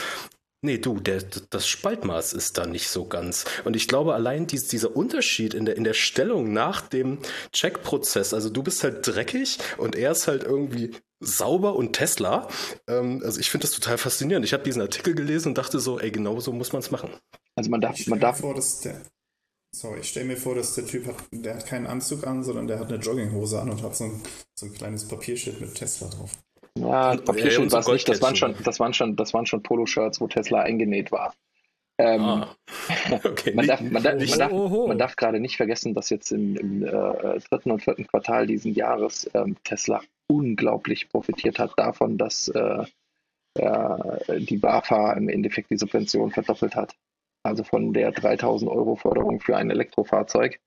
Nee, 0.65 0.79
du, 0.79 1.01
der, 1.01 1.21
das 1.51 1.67
Spaltmaß 1.67 2.35
ist 2.35 2.57
da 2.57 2.67
nicht 2.67 2.89
so 2.89 3.05
ganz. 3.05 3.47
Und 3.65 3.75
ich 3.75 3.89
glaube, 3.89 4.15
allein 4.15 4.47
dies, 4.47 4.69
dieser 4.69 4.95
Unterschied 4.95 5.55
in 5.55 5.65
der, 5.65 5.77
in 5.77 5.83
der 5.83 5.93
Stellung 5.93 6.53
nach 6.53 6.83
dem 6.83 7.19
Checkprozess, 7.53 8.33
also 8.33 8.49
du 8.49 8.63
bist 8.63 8.85
halt 8.85 9.05
dreckig 9.05 9.59
und 9.77 9.97
er 9.97 10.13
ist 10.13 10.29
halt 10.29 10.45
irgendwie 10.45 10.93
sauber 11.19 11.75
und 11.75 11.95
Tesla. 11.95 12.47
Ähm, 12.87 13.23
also 13.25 13.41
ich 13.41 13.51
finde 13.51 13.67
das 13.67 13.75
total 13.75 13.99
faszinierend. 13.99 14.47
Ich 14.47 14.53
habe 14.53 14.63
diesen 14.63 14.83
Artikel 14.83 15.17
gelesen 15.17 15.49
und 15.49 15.59
dachte 15.59 15.81
so, 15.81 15.99
ey, 15.99 16.13
genau 16.13 16.39
so 16.39 16.53
muss 16.53 16.73
man 16.73 16.81
es 16.81 16.93
machen. 16.93 17.11
Also 17.57 17.69
man 17.69 17.81
darf, 17.81 18.07
man 18.07 18.21
darf. 18.21 18.39
Vor, 18.39 18.55
dass 18.55 18.81
der, 18.81 19.03
Sorry, 19.75 20.01
ich 20.01 20.09
stelle 20.09 20.27
mir 20.27 20.37
vor, 20.37 20.55
dass 20.55 20.75
der 20.75 20.87
Typ 20.87 21.07
hat, 21.07 21.17
der 21.31 21.55
hat 21.55 21.67
keinen 21.67 21.87
Anzug 21.87 22.27
an, 22.27 22.45
sondern 22.45 22.67
der 22.67 22.79
hat 22.79 22.89
eine 22.89 22.99
Jogginghose 22.99 23.61
an 23.61 23.71
und 23.71 23.83
hat 23.83 23.97
so 23.97 24.05
ein, 24.05 24.21
so 24.55 24.67
ein 24.67 24.75
kleines 24.75 25.09
Papierschild 25.09 25.61
mit 25.61 25.75
Tesla 25.75 26.09
drauf. 26.09 26.33
Ja, 26.79 27.17
Papierschild 27.17 27.67
ja, 27.67 27.73
war 27.73 27.81
es 27.81 27.89
nicht, 27.89 28.09
das 28.09 28.21
waren 28.21 28.37
schon, 28.37 28.55
das 28.65 28.81
waren 28.81 28.93
schon, 28.93 29.17
das 29.17 29.33
waren 29.33 29.47
schon 29.47 29.63
Poloshirts, 29.63 30.21
wo 30.21 30.29
Tesla 30.29 30.61
eingenäht 30.61 31.11
war. 31.11 31.35
Ähm, 31.99 32.21
ah. 32.21 32.57
okay. 33.25 33.55
man, 33.55 33.67
darf, 33.67 33.81
man, 33.81 34.03
darf, 34.03 34.15
man, 34.19 34.39
darf, 34.39 34.53
man 34.53 34.99
darf 34.99 35.17
gerade 35.17 35.41
nicht 35.41 35.57
vergessen, 35.57 35.95
dass 35.95 36.11
jetzt 36.11 36.33
im, 36.33 36.57
im 36.57 36.85
äh, 36.85 37.41
dritten 37.51 37.71
und 37.71 37.83
vierten 37.83 38.07
Quartal 38.07 38.47
diesen 38.47 38.75
Jahres 38.75 39.31
ähm, 39.33 39.57
Tesla 39.65 40.03
unglaublich 40.27 41.09
profitiert 41.09 41.59
hat 41.59 41.73
davon, 41.77 42.19
dass 42.19 42.49
äh, 42.49 42.85
äh, 43.55 44.41
die 44.41 44.59
BAFA 44.59 45.15
im 45.15 45.29
Endeffekt 45.29 45.71
die 45.71 45.79
Subvention 45.79 46.31
verdoppelt 46.31 46.75
hat 46.77 46.95
also 47.43 47.65
von 47.65 47.93
der 47.93 48.13
3000 48.13 48.71
Euro 48.71 48.97
Förderung 48.97 49.41
für 49.41 49.57
ein 49.57 49.71
Elektrofahrzeug, 49.71 50.61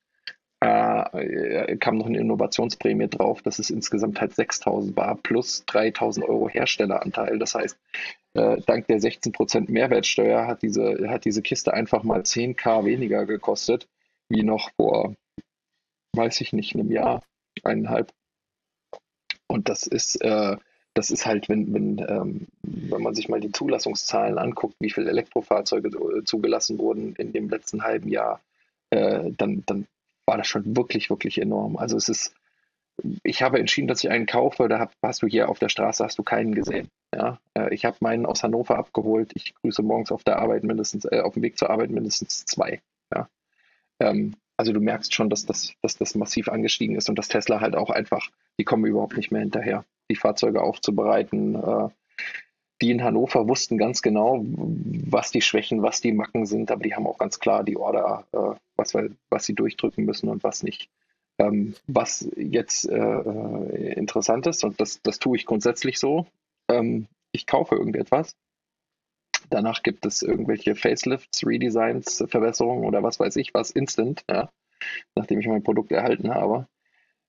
äh, 0.62 1.78
kam 1.78 1.98
noch 1.98 2.08
eine 2.08 2.20
Innovationsprämie 2.20 3.08
drauf, 3.08 3.42
dass 3.42 3.60
es 3.60 3.70
insgesamt 3.70 4.20
halt 4.20 4.34
6000 4.34 4.96
war, 4.96 5.16
plus 5.16 5.66
3000 5.66 6.26
Euro 6.28 6.50
Herstelleranteil. 6.50 7.40
Das 7.40 7.56
heißt, 7.56 7.78
äh, 8.34 8.62
dank 8.66 8.88
der 8.88 9.00
16% 9.00 9.70
Mehrwertsteuer 9.70 10.48
hat 10.48 10.62
diese, 10.62 11.10
hat 11.10 11.26
diese 11.26 11.42
Kiste 11.42 11.74
einfach 11.74 12.04
mal 12.04 12.22
10k 12.22 12.86
weniger 12.86 13.26
gekostet, 13.26 13.88
wie 14.30 14.44
noch 14.44 14.72
vor, 14.76 15.14
weiß 16.16 16.42
ich 16.42 16.54
nicht, 16.54 16.76
einem 16.76 16.92
Jahr, 16.92 17.24
eineinhalb. 17.64 18.12
Und 19.48 19.70
das 19.70 19.88
ist, 19.88 20.22
äh, 20.22 20.58
das 20.96 21.12
ist 21.12 21.26
halt, 21.26 21.50
wenn, 21.50 21.74
wenn, 21.74 22.06
ähm, 22.08 22.48
wenn 22.64 23.04
man 23.04 23.14
sich 23.14 23.28
mal 23.28 23.42
die 23.42 23.52
Zulassungszahlen 23.52 24.38
anguckt, 24.38 24.76
wie 24.80 24.90
viele 24.90 25.10
Elektrofahrzeuge 25.10 25.90
äh, 25.90 26.24
zugelassen 26.24 26.80
wurden 26.80 27.16
in 27.18 27.34
dem 27.34 27.50
letzten 27.50 27.84
halben 27.84 28.08
Jahr, 28.08 28.40
äh, 28.92 29.30
dann, 29.38 29.64
dann 29.66 29.88
war 30.26 30.38
das 30.38 30.48
schon 30.48 30.76
wirklich, 30.76 31.10
wirklich 31.10 31.40
enorm. 31.40 31.76
Also 31.76 31.98
es 31.98 32.08
ist, 32.08 32.34
ich 33.24 33.44
habe 33.44 33.60
entschieden, 33.60 33.90
dass 33.90 34.06
ich 34.06 34.10
einen 34.10 34.26
kaufe, 34.26 34.70
da 34.70 34.90
hast 35.04 35.22
du 35.22 35.28
hier 35.28 35.50
auf 35.50 35.60
der 35.60 35.68
Straße 35.68 36.02
hast 36.02 36.18
du 36.18 36.24
keinen 36.24 36.56
gesehen. 36.56 36.90
Ja? 37.14 37.40
Äh, 37.56 37.74
ich 37.74 37.84
habe 37.84 37.98
meinen 38.00 38.26
aus 38.26 38.42
Hannover 38.42 38.78
abgeholt. 38.78 39.34
Ich 39.36 39.54
grüße 39.56 39.84
morgens 39.84 40.14
auf 40.14 40.24
der 40.24 40.40
Arbeit 40.40 40.64
mindestens, 40.64 41.04
äh, 41.04 41.20
auf 41.20 41.34
dem 41.34 41.44
Weg 41.44 41.58
zur 41.58 41.72
Arbeit 41.72 41.90
mindestens 41.90 42.46
zwei. 42.46 42.82
Ja? 43.14 43.28
Ähm, 44.00 44.38
also 44.56 44.72
du 44.72 44.80
merkst 44.80 45.14
schon, 45.14 45.30
dass 45.30 45.46
das, 45.46 45.74
dass 45.82 45.98
das 45.98 46.16
massiv 46.16 46.48
angestiegen 46.48 46.96
ist 46.96 47.10
und 47.10 47.20
dass 47.20 47.28
Tesla 47.28 47.60
halt 47.60 47.76
auch 47.76 47.90
einfach, 47.90 48.30
die 48.58 48.64
kommen 48.64 48.86
überhaupt 48.86 49.18
nicht 49.18 49.30
mehr 49.30 49.42
hinterher 49.42 49.84
die 50.10 50.16
Fahrzeuge 50.16 50.62
aufzubereiten. 50.62 51.56
Äh, 51.56 51.90
die 52.82 52.92
in 52.92 53.04
Hannover 53.04 53.48
wussten 53.48 53.78
ganz 53.78 54.02
genau, 54.02 54.44
was 54.46 55.32
die 55.32 55.42
Schwächen, 55.42 55.82
was 55.82 56.02
die 56.02 56.12
Macken 56.12 56.46
sind, 56.46 56.72
aber 56.72 56.84
die 56.84 56.94
haben 56.94 57.08
auch 57.08 57.18
ganz 57.18 57.40
klar 57.40 57.64
die 57.64 57.78
Order, 57.78 58.26
äh, 58.34 58.60
was, 58.76 58.94
was 59.30 59.46
sie 59.46 59.54
durchdrücken 59.54 60.06
müssen 60.06 60.30
und 60.30 60.44
was 60.44 60.62
nicht. 60.62 60.90
Ähm, 61.38 61.76
was 61.88 62.30
jetzt 62.36 62.88
äh, 62.90 63.94
interessant 63.94 64.48
ist, 64.48 64.64
und 64.64 64.80
das, 64.80 65.02
das 65.02 65.20
tue 65.20 65.38
ich 65.38 65.46
grundsätzlich 65.46 66.00
so, 66.00 66.28
ähm, 66.70 67.08
ich 67.32 67.46
kaufe 67.46 67.76
irgendetwas, 67.76 68.36
danach 69.50 69.84
gibt 69.84 70.06
es 70.06 70.22
irgendwelche 70.22 70.76
Facelifts, 70.76 71.46
Redesigns, 71.46 72.24
Verbesserungen 72.28 72.86
oder 72.86 73.04
was 73.04 73.20
weiß 73.20 73.36
ich 73.38 73.54
was, 73.54 73.72
instant, 73.72 74.24
ja, 74.30 74.50
nachdem 75.16 75.40
ich 75.40 75.48
mein 75.48 75.64
Produkt 75.64 75.92
erhalten 75.92 76.34
habe. 76.34 76.68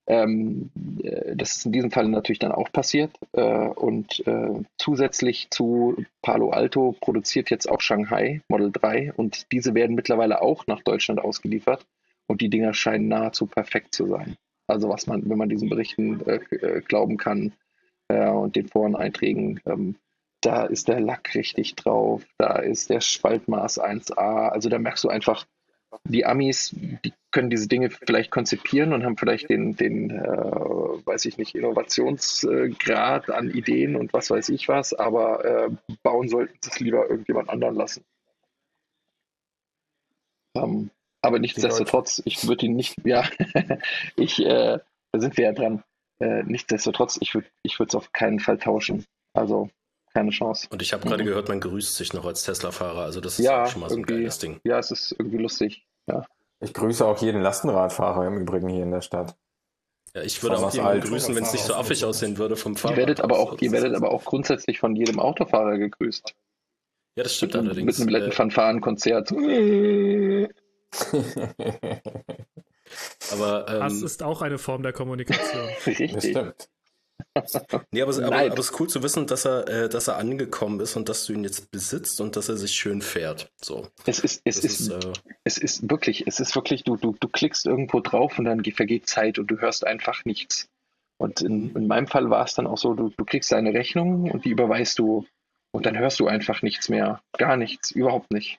Ähm, 0.07 0.71
äh, 1.03 1.35
das 1.35 1.57
ist 1.57 1.67
in 1.67 1.73
diesem 1.73 1.91
Fall 1.91 2.09
natürlich 2.09 2.39
dann 2.39 2.53
auch 2.53 2.71
passiert. 2.71 3.11
Äh, 3.33 3.43
und 3.43 4.27
äh, 4.27 4.63
zusätzlich 4.79 5.49
zu 5.51 6.05
Palo 6.23 6.51
Alto 6.51 6.95
produziert 7.01 7.51
jetzt 7.51 7.69
auch 7.69 7.81
Shanghai 7.81 8.41
Model 8.49 8.71
3 8.73 9.13
und 9.15 9.51
diese 9.53 9.75
werden 9.75 9.97
mittlerweile 9.97 10.43
auch 10.43 10.67
nach 10.67 10.83
Deutschland 10.83 11.21
ausgeliefert 11.21 11.87
und 12.29 12.41
die 12.41 12.51
Dinger 12.51 12.75
scheinen 12.75 13.09
nahezu 13.09 13.47
perfekt 13.47 13.95
zu 13.95 14.07
sein. 14.07 14.37
Also 14.69 14.89
was 14.89 15.07
man, 15.07 15.29
wenn 15.29 15.39
man 15.39 15.49
diesen 15.49 15.69
Berichten 15.69 16.21
äh, 16.27 16.41
äh 16.57 16.81
glauben 16.81 17.17
kann 17.17 17.53
äh, 18.09 18.29
und 18.29 18.57
den 18.57 18.69
Foreneinträgen, 18.69 19.61
ähm, 19.67 19.97
da 20.41 20.65
ist 20.65 20.89
der 20.89 21.01
Lack 21.01 21.35
richtig 21.35 21.75
drauf, 21.75 22.23
da 22.39 22.59
ist 22.59 22.91
der 22.91 23.01
Spaltmaß 23.01 23.81
1A. 23.81 24.49
Also 24.49 24.69
da 24.69 24.79
merkst 24.79 25.03
du 25.03 25.09
einfach, 25.09 25.47
die 26.05 26.24
Amis, 26.24 26.74
die 26.74 27.12
können 27.30 27.51
diese 27.51 27.68
Dinge 27.68 27.91
vielleicht 27.91 28.30
konzipieren 28.30 28.93
und 28.93 29.05
haben 29.05 29.16
vielleicht 29.16 29.51
den, 29.51 29.76
den 29.76 30.11
äh, 30.11 30.24
weiß 30.24 31.24
ich 31.26 31.39
nicht, 31.39 31.55
Innovationsgrad 31.55 33.30
an 33.30 33.51
Ideen 33.51 33.97
und 33.97 34.12
was 34.12 34.30
weiß 34.30 34.49
ich 34.51 34.68
was, 34.68 34.95
aber 34.95 35.45
äh, 35.45 35.70
bauen 36.03 36.28
sollten 36.28 36.57
sie 36.61 36.70
es 36.70 36.80
lieber 36.80 37.09
irgendjemand 37.09 37.51
anderen 37.51 37.74
lassen. 37.74 38.05
Ähm, 40.57 40.91
aber 41.22 41.39
nichtsdestotrotz, 41.39 42.22
ich 42.24 42.47
würde 42.47 42.66
ihn 42.66 42.76
nicht, 42.76 42.97
ja, 43.05 43.28
ich, 44.16 44.45
äh, 44.45 44.78
da 45.12 45.20
sind 45.20 45.37
wir 45.37 45.45
ja 45.47 45.53
dran. 45.53 45.82
Äh, 46.18 46.45
nichtsdestotrotz, 46.45 47.18
ich 47.20 47.34
würde 47.34 47.49
ich 47.62 47.78
es 47.78 47.95
auf 47.95 48.12
keinen 48.12 48.41
Fall 48.41 48.59
tauschen. 48.59 49.05
Also 49.34 49.68
keine 50.17 50.31
Chance. 50.31 50.67
Und 50.71 50.81
ich 50.81 50.95
habe 50.95 51.07
gerade 51.07 51.23
mhm. 51.23 51.29
gehört, 51.29 51.49
man 51.49 51.61
grüßt 51.61 51.95
sich 51.95 52.14
noch 52.14 52.25
als 52.25 52.43
Tesla-Fahrer. 52.45 53.03
Also 53.03 53.21
das 53.21 53.39
ist 53.39 53.45
ja, 53.45 53.67
schon 53.67 53.83
mal 53.83 53.91
so 53.91 53.97
ein 53.97 54.05
geiles 54.05 54.39
Ding. 54.39 54.59
Ja, 54.64 54.79
es 54.79 54.91
ist 54.91 55.14
irgendwie 55.19 55.37
lustig. 55.37 55.87
Ja. 56.07 56.25
Ich 56.61 56.73
grüße 56.73 57.05
auch 57.05 57.21
jeden 57.21 57.43
Lastenradfahrer 57.43 58.27
im 58.27 58.39
Übrigen 58.39 58.71
hier 58.71 58.83
in 58.83 58.93
der 58.93 59.03
Stadt. 59.03 59.37
Ja, 60.14 60.23
ich 60.23 60.43
würde 60.43 60.57
auch 60.57 60.73
jemanden 60.73 61.07
grüßen, 61.07 61.37
wenn 61.37 61.43
es 61.43 61.53
nicht 61.53 61.67
so 61.67 61.75
affig 61.75 62.03
aussehen 62.03 62.39
würde 62.39 62.57
vom 62.57 62.77
Fahrrad. 62.77 62.97
Ihr 62.97 63.01
werdet 63.03 63.21
aber 63.21 63.39
auch, 63.39 63.61
ihr 63.61 63.73
werdet 63.73 63.95
aber 63.95 64.11
auch 64.11 64.25
grundsätzlich 64.25 64.79
von 64.79 64.97
jedem 64.97 65.19
Autofahrer 65.19 65.77
gegrüßt. 65.77 66.35
Ja, 67.17 67.23
das 67.23 67.35
stimmt 67.35 67.53
mit, 67.53 67.64
allerdings. 67.67 67.99
Mit 67.99 68.09
einem 68.09 68.14
netten 68.14 68.31
äh, 68.31 68.35
Fanfarenkonzert. 68.35 69.33
aber 73.33 73.69
ähm, 73.69 73.81
das 73.81 74.01
ist 74.01 74.23
auch 74.23 74.41
eine 74.41 74.57
Form 74.57 74.83
der 74.83 74.95
Kommunikation. 74.95 75.69
Richtig. 75.87 76.14
Das 76.14 76.25
stimmt. 76.25 76.71
nee, 77.93 78.03
aber, 78.03 78.16
aber, 78.16 78.37
aber, 78.37 78.59
es 78.59 78.70
ist 78.70 78.80
cool 78.80 78.89
zu 78.89 79.03
wissen, 79.03 79.26
dass 79.26 79.45
er, 79.45 79.68
äh, 79.68 79.89
dass 79.89 80.09
er 80.09 80.16
angekommen 80.16 80.80
ist 80.80 80.97
und 80.97 81.09
dass 81.09 81.26
du 81.26 81.32
ihn 81.32 81.45
jetzt 81.45 81.70
besitzt 81.70 82.20
und 82.20 82.37
dass 82.37 82.49
er 82.49 82.57
sich 82.57 82.72
schön 82.72 83.03
fährt. 83.03 83.51
So. 83.62 83.89
Es 84.07 84.20
ist, 84.20 84.43
es 84.45 84.59
ist, 84.64 84.80
ist 84.80 85.05
äh, 85.05 85.12
es 85.45 85.59
ist 85.59 85.91
wirklich, 85.91 86.26
es 86.26 86.41
ist 86.41 86.55
wirklich, 86.55 86.84
du, 86.84 86.97
du, 86.97 87.14
du 87.18 87.28
klickst 87.28 87.66
irgendwo 87.66 88.01
drauf 88.01 88.39
und 88.39 88.45
dann 88.45 88.64
vergeht 88.64 89.09
Zeit 89.09 89.39
und 89.39 89.51
du 89.51 89.59
hörst 89.59 89.87
einfach 89.87 90.24
nichts. 90.24 90.68
Und 91.18 91.41
in, 91.41 91.74
in 91.74 91.87
meinem 91.87 92.07
Fall 92.07 92.28
war 92.30 92.45
es 92.45 92.55
dann 92.55 92.66
auch 92.66 92.78
so, 92.78 92.95
du, 92.95 93.11
du 93.16 93.24
kriegst 93.24 93.51
deine 93.53 93.72
Rechnung 93.72 94.30
und 94.30 94.45
die 94.45 94.51
überweist 94.51 94.99
du 94.99 95.26
und 95.72 95.87
dann 95.87 95.99
hörst 95.99 96.20
du 96.20 96.26
einfach 96.26 96.62
nichts 96.62 96.89
mehr. 96.89 97.20
Gar 97.37 97.57
nichts, 97.57 97.91
überhaupt 97.91 98.30
nicht. 98.32 98.59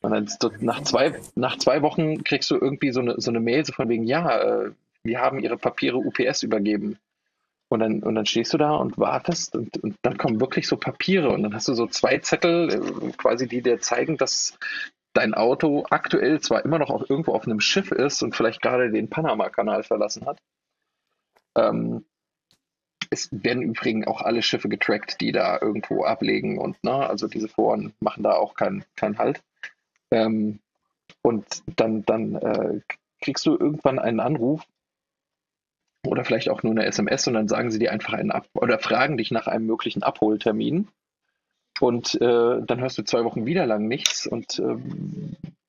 Und 0.00 0.10
dann 0.10 0.28
nach 0.60 0.82
zwei, 0.82 1.20
nach 1.34 1.58
zwei 1.58 1.82
Wochen 1.82 2.24
kriegst 2.24 2.50
du 2.50 2.56
irgendwie 2.56 2.90
so 2.90 3.00
eine, 3.00 3.20
so 3.20 3.30
eine 3.30 3.40
Mail 3.40 3.64
so 3.64 3.72
von 3.72 3.88
wegen, 3.88 4.04
ja, 4.04 4.40
äh, 4.40 4.72
wir 5.04 5.20
haben 5.20 5.38
ihre 5.38 5.56
Papiere 5.56 5.96
UPS 5.98 6.42
übergeben. 6.42 6.98
Und 7.72 7.80
dann, 7.80 8.02
und 8.02 8.16
dann 8.16 8.26
stehst 8.26 8.52
du 8.52 8.58
da 8.58 8.72
und 8.72 8.98
wartest 8.98 9.56
und, 9.56 9.82
und 9.82 9.96
dann 10.02 10.18
kommen 10.18 10.42
wirklich 10.42 10.68
so 10.68 10.76
Papiere 10.76 11.30
und 11.30 11.42
dann 11.42 11.54
hast 11.54 11.68
du 11.68 11.72
so 11.72 11.86
zwei 11.86 12.18
Zettel, 12.18 12.68
äh, 12.68 13.12
quasi, 13.12 13.48
die 13.48 13.62
dir 13.62 13.80
zeigen, 13.80 14.18
dass 14.18 14.58
dein 15.14 15.32
Auto 15.32 15.86
aktuell 15.88 16.38
zwar 16.42 16.66
immer 16.66 16.78
noch 16.78 16.90
auf, 16.90 17.08
irgendwo 17.08 17.32
auf 17.32 17.46
einem 17.46 17.60
Schiff 17.60 17.90
ist 17.90 18.22
und 18.22 18.36
vielleicht 18.36 18.60
gerade 18.60 18.90
den 18.90 19.08
Panama-Kanal 19.08 19.84
verlassen 19.84 20.26
hat. 20.26 20.38
Ähm, 21.56 22.04
es 23.08 23.30
werden 23.32 23.62
übrigens 23.62 24.06
auch 24.06 24.20
alle 24.20 24.42
Schiffe 24.42 24.68
getrackt, 24.68 25.22
die 25.22 25.32
da 25.32 25.58
irgendwo 25.58 26.04
ablegen 26.04 26.58
und 26.58 26.84
ne, 26.84 27.08
also 27.08 27.26
diese 27.26 27.48
Foren 27.48 27.94
machen 28.00 28.22
da 28.22 28.32
auch 28.34 28.52
keinen 28.52 28.84
kein 28.96 29.16
Halt. 29.16 29.42
Ähm, 30.10 30.58
und 31.22 31.46
dann, 31.76 32.04
dann 32.04 32.34
äh, 32.34 32.80
kriegst 33.22 33.46
du 33.46 33.56
irgendwann 33.56 33.98
einen 33.98 34.20
Anruf 34.20 34.62
oder 36.06 36.24
vielleicht 36.24 36.48
auch 36.48 36.62
nur 36.62 36.72
eine 36.72 36.86
SMS 36.86 37.26
und 37.26 37.34
dann 37.34 37.48
sagen 37.48 37.70
sie 37.70 37.78
dir 37.78 37.92
einfach 37.92 38.12
einen 38.14 38.30
Ab 38.30 38.46
oder 38.54 38.78
fragen 38.78 39.16
dich 39.16 39.30
nach 39.30 39.46
einem 39.46 39.66
möglichen 39.66 40.02
Abholtermin. 40.02 40.88
Und 41.80 42.14
äh, 42.20 42.60
dann 42.64 42.80
hörst 42.80 42.98
du 42.98 43.02
zwei 43.02 43.24
Wochen 43.24 43.46
wieder 43.46 43.66
lang 43.66 43.88
nichts 43.88 44.26
und 44.26 44.58
äh, 44.58 44.76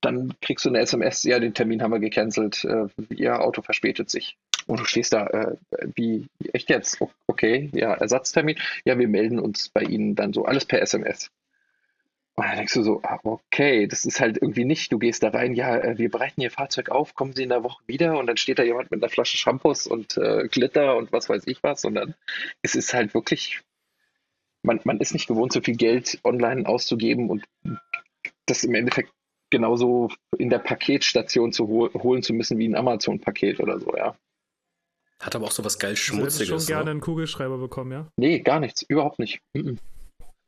dann 0.01 0.33
kriegst 0.41 0.65
du 0.65 0.69
eine 0.69 0.79
SMS, 0.79 1.23
ja, 1.23 1.39
den 1.39 1.53
Termin 1.53 1.81
haben 1.81 1.91
wir 1.91 1.99
gecancelt, 1.99 2.65
äh, 2.65 2.87
ihr 3.09 3.41
Auto 3.41 3.61
verspätet 3.61 4.09
sich. 4.09 4.37
Und 4.67 4.79
du 4.79 4.85
stehst 4.85 5.13
da, 5.13 5.27
äh, 5.27 5.55
wie, 5.95 6.27
echt 6.51 6.69
jetzt? 6.69 6.99
Okay, 7.27 7.69
ja, 7.73 7.93
Ersatztermin. 7.93 8.57
Ja, 8.85 8.97
wir 8.97 9.07
melden 9.07 9.39
uns 9.39 9.69
bei 9.69 9.81
Ihnen 9.81 10.15
dann 10.15 10.33
so, 10.33 10.45
alles 10.45 10.65
per 10.65 10.81
SMS. 10.81 11.31
Und 12.35 12.47
dann 12.47 12.57
denkst 12.57 12.73
du 12.73 12.81
so, 12.81 13.01
ah, 13.03 13.19
okay, 13.23 13.85
das 13.85 14.05
ist 14.05 14.19
halt 14.19 14.37
irgendwie 14.41 14.65
nicht, 14.65 14.91
du 14.91 14.97
gehst 14.97 15.21
da 15.21 15.29
rein, 15.29 15.53
ja, 15.53 15.77
äh, 15.77 15.97
wir 15.99 16.09
bereiten 16.09 16.41
Ihr 16.41 16.49
Fahrzeug 16.49 16.89
auf, 16.89 17.13
kommen 17.13 17.33
Sie 17.33 17.43
in 17.43 17.49
der 17.49 17.63
Woche 17.63 17.83
wieder 17.85 18.17
und 18.17 18.25
dann 18.25 18.37
steht 18.37 18.57
da 18.57 18.63
jemand 18.63 18.89
mit 18.89 19.03
einer 19.03 19.09
Flasche 19.09 19.37
Shampoos 19.37 19.85
und 19.85 20.17
äh, 20.17 20.47
Glitter 20.47 20.97
und 20.97 21.11
was 21.11 21.29
weiß 21.29 21.43
ich 21.45 21.61
was 21.61 21.85
und 21.85 21.93
dann 21.93 22.15
es 22.63 22.73
ist 22.73 22.93
halt 22.93 23.13
wirklich, 23.13 23.61
man, 24.63 24.79
man 24.83 24.99
ist 24.99 25.13
nicht 25.13 25.27
gewohnt, 25.27 25.53
so 25.53 25.61
viel 25.61 25.75
Geld 25.75 26.19
online 26.23 26.67
auszugeben 26.67 27.29
und 27.29 27.45
das 28.47 28.63
im 28.63 28.73
Endeffekt 28.73 29.11
genauso 29.51 30.09
in 30.39 30.49
der 30.49 30.57
Paketstation 30.57 31.53
zu 31.53 31.67
hol 31.67 31.93
holen 31.93 32.23
zu 32.23 32.33
müssen 32.33 32.57
wie 32.57 32.67
ein 32.67 32.75
Amazon-Paket 32.75 33.59
oder 33.59 33.79
so, 33.79 33.95
ja. 33.95 34.17
Hat 35.21 35.35
aber 35.35 35.45
auch 35.45 35.51
so 35.51 35.63
was 35.63 35.77
geil 35.77 35.95
Schmutziges. 35.95 36.49
Du 36.49 36.59
schon 36.59 36.65
gerne 36.65 36.85
ne? 36.85 36.91
einen 36.91 37.01
Kugelschreiber 37.01 37.59
bekommen, 37.59 37.91
ja? 37.91 38.07
Nee, 38.17 38.39
gar 38.39 38.59
nichts, 38.59 38.81
überhaupt 38.81 39.19
nicht. 39.19 39.39
Mm 39.53 39.59
-mm. 39.59 39.77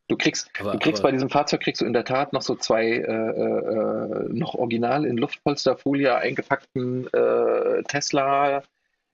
Du 0.07 0.17
kriegst, 0.17 0.51
aber, 0.59 0.73
du 0.73 0.79
kriegst 0.79 1.01
aber, 1.01 1.09
bei 1.09 1.11
diesem 1.13 1.29
Fahrzeug 1.29 1.61
kriegst 1.61 1.81
du 1.81 1.85
in 1.85 1.93
der 1.93 2.05
Tat 2.05 2.31
noch 2.31 2.43
so 2.43 2.55
zwei 2.55 2.85
äh, 2.85 3.01
äh, 3.01 4.29
noch 4.29 4.53
original 4.53 5.05
in 5.05 5.17
Luftpolsterfolie 5.17 6.15
eingepackten 6.15 7.07
äh, 7.11 7.83
Tesla 7.83 8.61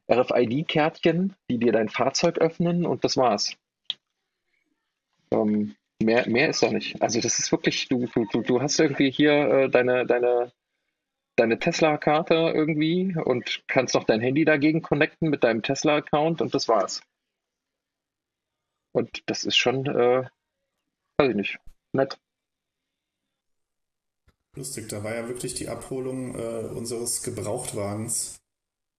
RFID-Kärtchen, 0.09 1.35
die 1.49 1.59
dir 1.59 1.71
dein 1.71 1.87
Fahrzeug 1.87 2.39
öffnen 2.39 2.85
und 2.85 3.05
das 3.05 3.15
war's. 3.15 3.55
Ähm, 5.31 5.75
mehr, 6.03 6.27
mehr 6.27 6.49
ist 6.49 6.61
da 6.61 6.69
nicht. 6.69 7.01
Also 7.01 7.21
das 7.21 7.39
ist 7.39 7.53
wirklich, 7.53 7.87
du, 7.87 8.07
du, 8.07 8.41
du 8.41 8.61
hast 8.61 8.77
irgendwie 8.77 9.09
hier 9.09 9.31
äh, 9.31 9.69
deine, 9.69 10.05
deine, 10.05 10.51
deine 11.37 11.57
Tesla-Karte 11.57 12.51
irgendwie 12.53 13.15
und 13.15 13.63
kannst 13.67 13.95
noch 13.95 14.03
dein 14.03 14.19
Handy 14.19 14.43
dagegen 14.43 14.81
connecten 14.81 15.29
mit 15.29 15.45
deinem 15.45 15.61
Tesla-Account 15.61 16.41
und 16.41 16.53
das 16.53 16.67
war's. 16.67 17.01
Und 18.91 19.23
das 19.27 19.45
ist 19.45 19.55
schon 19.55 19.85
äh, 19.85 20.25
Weiß 21.21 21.29
ich 21.29 21.35
nicht. 21.35 21.59
Nett. 21.93 22.19
Lustig, 24.55 24.89
da 24.89 25.03
war 25.03 25.15
ja 25.15 25.27
wirklich 25.27 25.53
die 25.53 25.69
Abholung 25.69 26.35
äh, 26.35 26.67
unseres 26.67 27.23
Gebrauchtwagens 27.23 28.41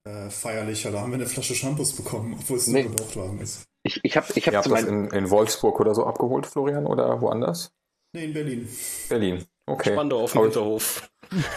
äh, 0.05 0.31
feierlicher. 0.31 0.91
Da 0.91 1.01
haben 1.01 1.11
wir 1.11 1.17
eine 1.17 1.27
Flasche 1.27 1.55
Shampoos 1.55 1.95
bekommen, 1.95 2.35
obwohl 2.39 2.57
es 2.57 2.69
nee. 2.69 2.81
ein 2.81 2.91
Gebrauchtwagen 2.91 3.41
ist. 3.41 3.65
Ich, 3.83 4.01
ich 4.05 4.17
habe 4.17 4.27
ich 4.35 4.47
hab 4.47 4.53
Ihr 4.53 4.59
habt 4.59 4.71
das 4.71 4.85
in, 4.85 5.09
in, 5.09 5.31
Wolfsburg 5.31 5.81
oder 5.81 5.95
so 5.95 6.07
abgeholt, 6.07 6.47
Florian, 6.47 6.87
oder 6.87 7.21
woanders? 7.21 7.73
Nee, 8.15 8.27
in 8.27 8.33
Berlin. 8.33 8.69
Berlin, 9.09 9.45
okay. 9.67 9.93
Spandau 9.93 10.23
auf 10.23 10.33
dem 10.33 10.43
Hinterhof. 10.43 11.11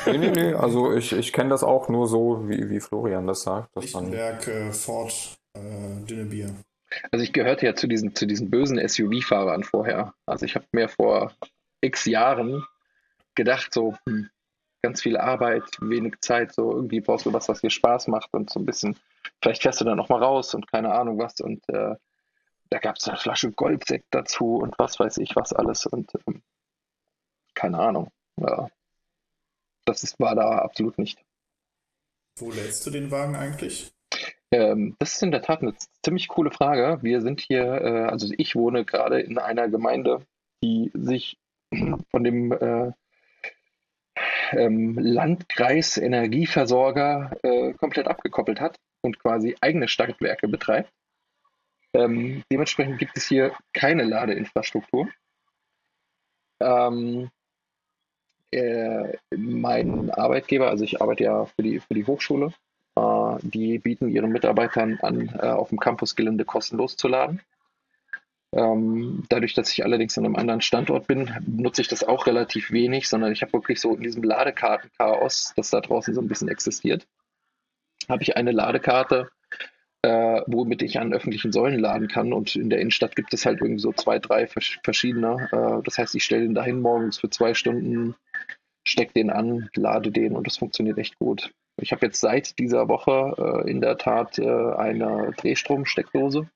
nee, 0.07 0.17
nee, 0.17 0.31
nee, 0.31 0.53
also 0.53 0.91
ich, 0.93 1.11
ich 1.11 1.31
kenne 1.31 1.51
das 1.51 1.63
auch 1.63 1.87
nur 1.87 2.07
so, 2.07 2.49
wie, 2.49 2.69
wie 2.69 2.79
Florian 2.79 3.27
das 3.27 3.43
sagt. 3.43 3.75
Lichtenberg, 3.75 4.47
äh, 4.47 4.71
Ford, 4.71 5.37
äh, 5.53 6.05
dünne 6.05 6.25
Bier. 6.25 6.55
Also 7.11 7.23
ich 7.23 7.33
gehörte 7.33 7.65
ja 7.65 7.75
zu 7.75 7.87
diesen, 7.87 8.15
zu 8.15 8.25
diesen 8.25 8.49
bösen 8.49 8.77
SUV-Fahrern 8.77 9.63
vorher. 9.63 10.13
Also 10.25 10.45
ich 10.45 10.55
habe 10.55 10.65
mir 10.71 10.89
vor 10.89 11.33
x 11.81 12.05
Jahren 12.05 12.65
gedacht, 13.35 13.73
so 13.73 13.95
hm, 14.07 14.29
ganz 14.81 15.01
viel 15.01 15.17
Arbeit, 15.17 15.63
wenig 15.81 16.15
Zeit, 16.21 16.53
so 16.53 16.71
irgendwie 16.71 17.01
brauchst 17.01 17.25
du 17.25 17.33
was, 17.33 17.49
was 17.49 17.61
dir 17.61 17.69
Spaß 17.69 18.07
macht 18.07 18.33
und 18.33 18.49
so 18.49 18.59
ein 18.59 18.65
bisschen, 18.65 18.97
vielleicht 19.41 19.63
fährst 19.63 19.81
du 19.81 19.85
dann 19.85 19.97
noch 19.97 20.09
mal 20.09 20.21
raus 20.21 20.53
und 20.53 20.71
keine 20.71 20.93
Ahnung 20.93 21.17
was 21.17 21.39
und 21.41 21.67
äh, 21.69 21.95
da 22.69 22.79
gab 22.79 22.97
es 22.97 23.07
eine 23.07 23.17
Flasche 23.17 23.51
Goldsekt 23.51 24.07
dazu 24.11 24.57
und 24.57 24.77
was 24.77 24.99
weiß 24.99 25.17
ich 25.17 25.35
was 25.35 25.53
alles 25.53 25.85
und 25.85 26.11
ähm, 26.27 26.41
keine 27.55 27.79
Ahnung. 27.79 28.11
Ja. 28.37 28.67
Das 29.85 30.03
ist, 30.03 30.19
war 30.19 30.35
da 30.35 30.59
absolut 30.59 30.97
nicht. 30.97 31.23
Wo 32.37 32.51
lädst 32.51 32.85
du 32.85 32.91
den 32.91 33.11
Wagen 33.11 33.35
eigentlich? 33.35 33.94
Ähm, 34.55 34.95
das 34.99 35.15
ist 35.15 35.23
in 35.23 35.31
der 35.31 35.41
Tat 35.41 35.61
eine 35.61 35.73
ziemlich 36.01 36.29
coole 36.29 36.49
Frage. 36.49 36.99
Wir 37.01 37.19
sind 37.21 37.41
hier, 37.41 37.63
äh, 37.63 38.03
also 38.05 38.33
ich 38.37 38.55
wohne 38.55 38.85
gerade 38.85 39.19
in 39.19 39.37
einer 39.37 39.67
Gemeinde, 39.67 40.25
die 40.63 40.91
sich 40.93 41.37
von 42.11 42.23
dem 42.23 42.53
äh, 42.53 42.91
ähm, 44.51 44.97
Landkreis 44.97 45.97
Energieversorger 45.97 47.35
äh, 47.43 47.73
komplett 47.73 48.07
abgekoppelt 48.07 48.61
hat 48.61 48.77
und 49.01 49.19
quasi 49.19 49.57
eigene 49.59 49.89
Stadtwerke 49.89 50.47
betreibt. 50.47 50.89
Ähm, 51.93 52.43
dementsprechend 52.49 52.97
gibt 52.97 53.17
es 53.17 53.27
hier 53.27 53.53
keine 53.73 54.03
Ladeinfrastruktur. 54.03 55.09
Ähm, 56.61 57.29
äh, 58.51 59.17
mein 59.35 60.11
Arbeitgeber, 60.11 60.69
also 60.69 60.85
ich 60.85 61.01
arbeite 61.01 61.25
ja 61.25 61.45
für 61.45 61.61
die, 61.61 61.81
für 61.81 61.93
die 61.93 62.05
Hochschule, 62.05 62.53
die 63.41 63.79
bieten 63.79 64.09
ihren 64.09 64.31
Mitarbeitern 64.31 64.97
an, 65.01 65.29
äh, 65.37 65.47
auf 65.47 65.69
dem 65.69 65.79
Campusgelände 65.79 66.45
kostenlos 66.45 66.95
zu 66.95 67.07
laden. 67.07 67.41
Ähm, 68.53 69.25
dadurch, 69.27 69.53
dass 69.53 69.71
ich 69.71 69.83
allerdings 69.83 70.17
an 70.17 70.25
einem 70.25 70.37
anderen 70.37 70.61
Standort 70.61 71.07
bin, 71.07 71.29
nutze 71.45 71.81
ich 71.81 71.89
das 71.89 72.03
auch 72.05 72.25
relativ 72.25 72.71
wenig, 72.71 73.09
sondern 73.09 73.33
ich 73.33 73.41
habe 73.41 73.53
wirklich 73.53 73.81
so 73.81 73.93
in 73.95 74.01
diesem 74.01 74.23
Ladekartenchaos, 74.23 75.53
das 75.57 75.71
da 75.71 75.81
draußen 75.81 76.13
so 76.13 76.21
ein 76.21 76.29
bisschen 76.29 76.47
existiert, 76.47 77.05
habe 78.07 78.23
ich 78.23 78.37
eine 78.37 78.51
Ladekarte, 78.51 79.29
äh, 80.03 80.41
womit 80.47 80.83
ich 80.83 80.99
an 80.99 81.13
öffentlichen 81.13 81.51
Säulen 81.51 81.79
laden 81.79 82.07
kann. 82.07 82.31
Und 82.31 82.55
in 82.55 82.69
der 82.69 82.79
Innenstadt 82.79 83.15
gibt 83.17 83.33
es 83.33 83.45
halt 83.45 83.59
irgendwie 83.59 83.81
so 83.81 83.91
zwei, 83.91 84.19
drei 84.19 84.47
verschiedene. 84.47 85.49
Äh, 85.51 85.83
das 85.83 85.97
heißt, 85.97 86.15
ich 86.15 86.23
stelle 86.23 86.43
den 86.43 86.55
dahin 86.55 86.81
morgens 86.81 87.17
für 87.17 87.29
zwei 87.29 87.53
Stunden, 87.55 88.15
stecke 88.85 89.13
den 89.13 89.31
an, 89.31 89.69
lade 89.75 90.11
den 90.11 90.33
und 90.33 90.47
das 90.47 90.57
funktioniert 90.57 90.97
echt 90.97 91.19
gut. 91.19 91.51
Ich 91.77 91.91
habe 91.91 92.05
jetzt 92.05 92.21
seit 92.21 92.57
dieser 92.57 92.87
Woche 92.87 93.63
äh, 93.65 93.69
in 93.69 93.81
der 93.81 93.97
Tat 93.97 94.39
äh, 94.39 94.45
eine 94.45 95.33
Drehstromsteckdose 95.37 96.49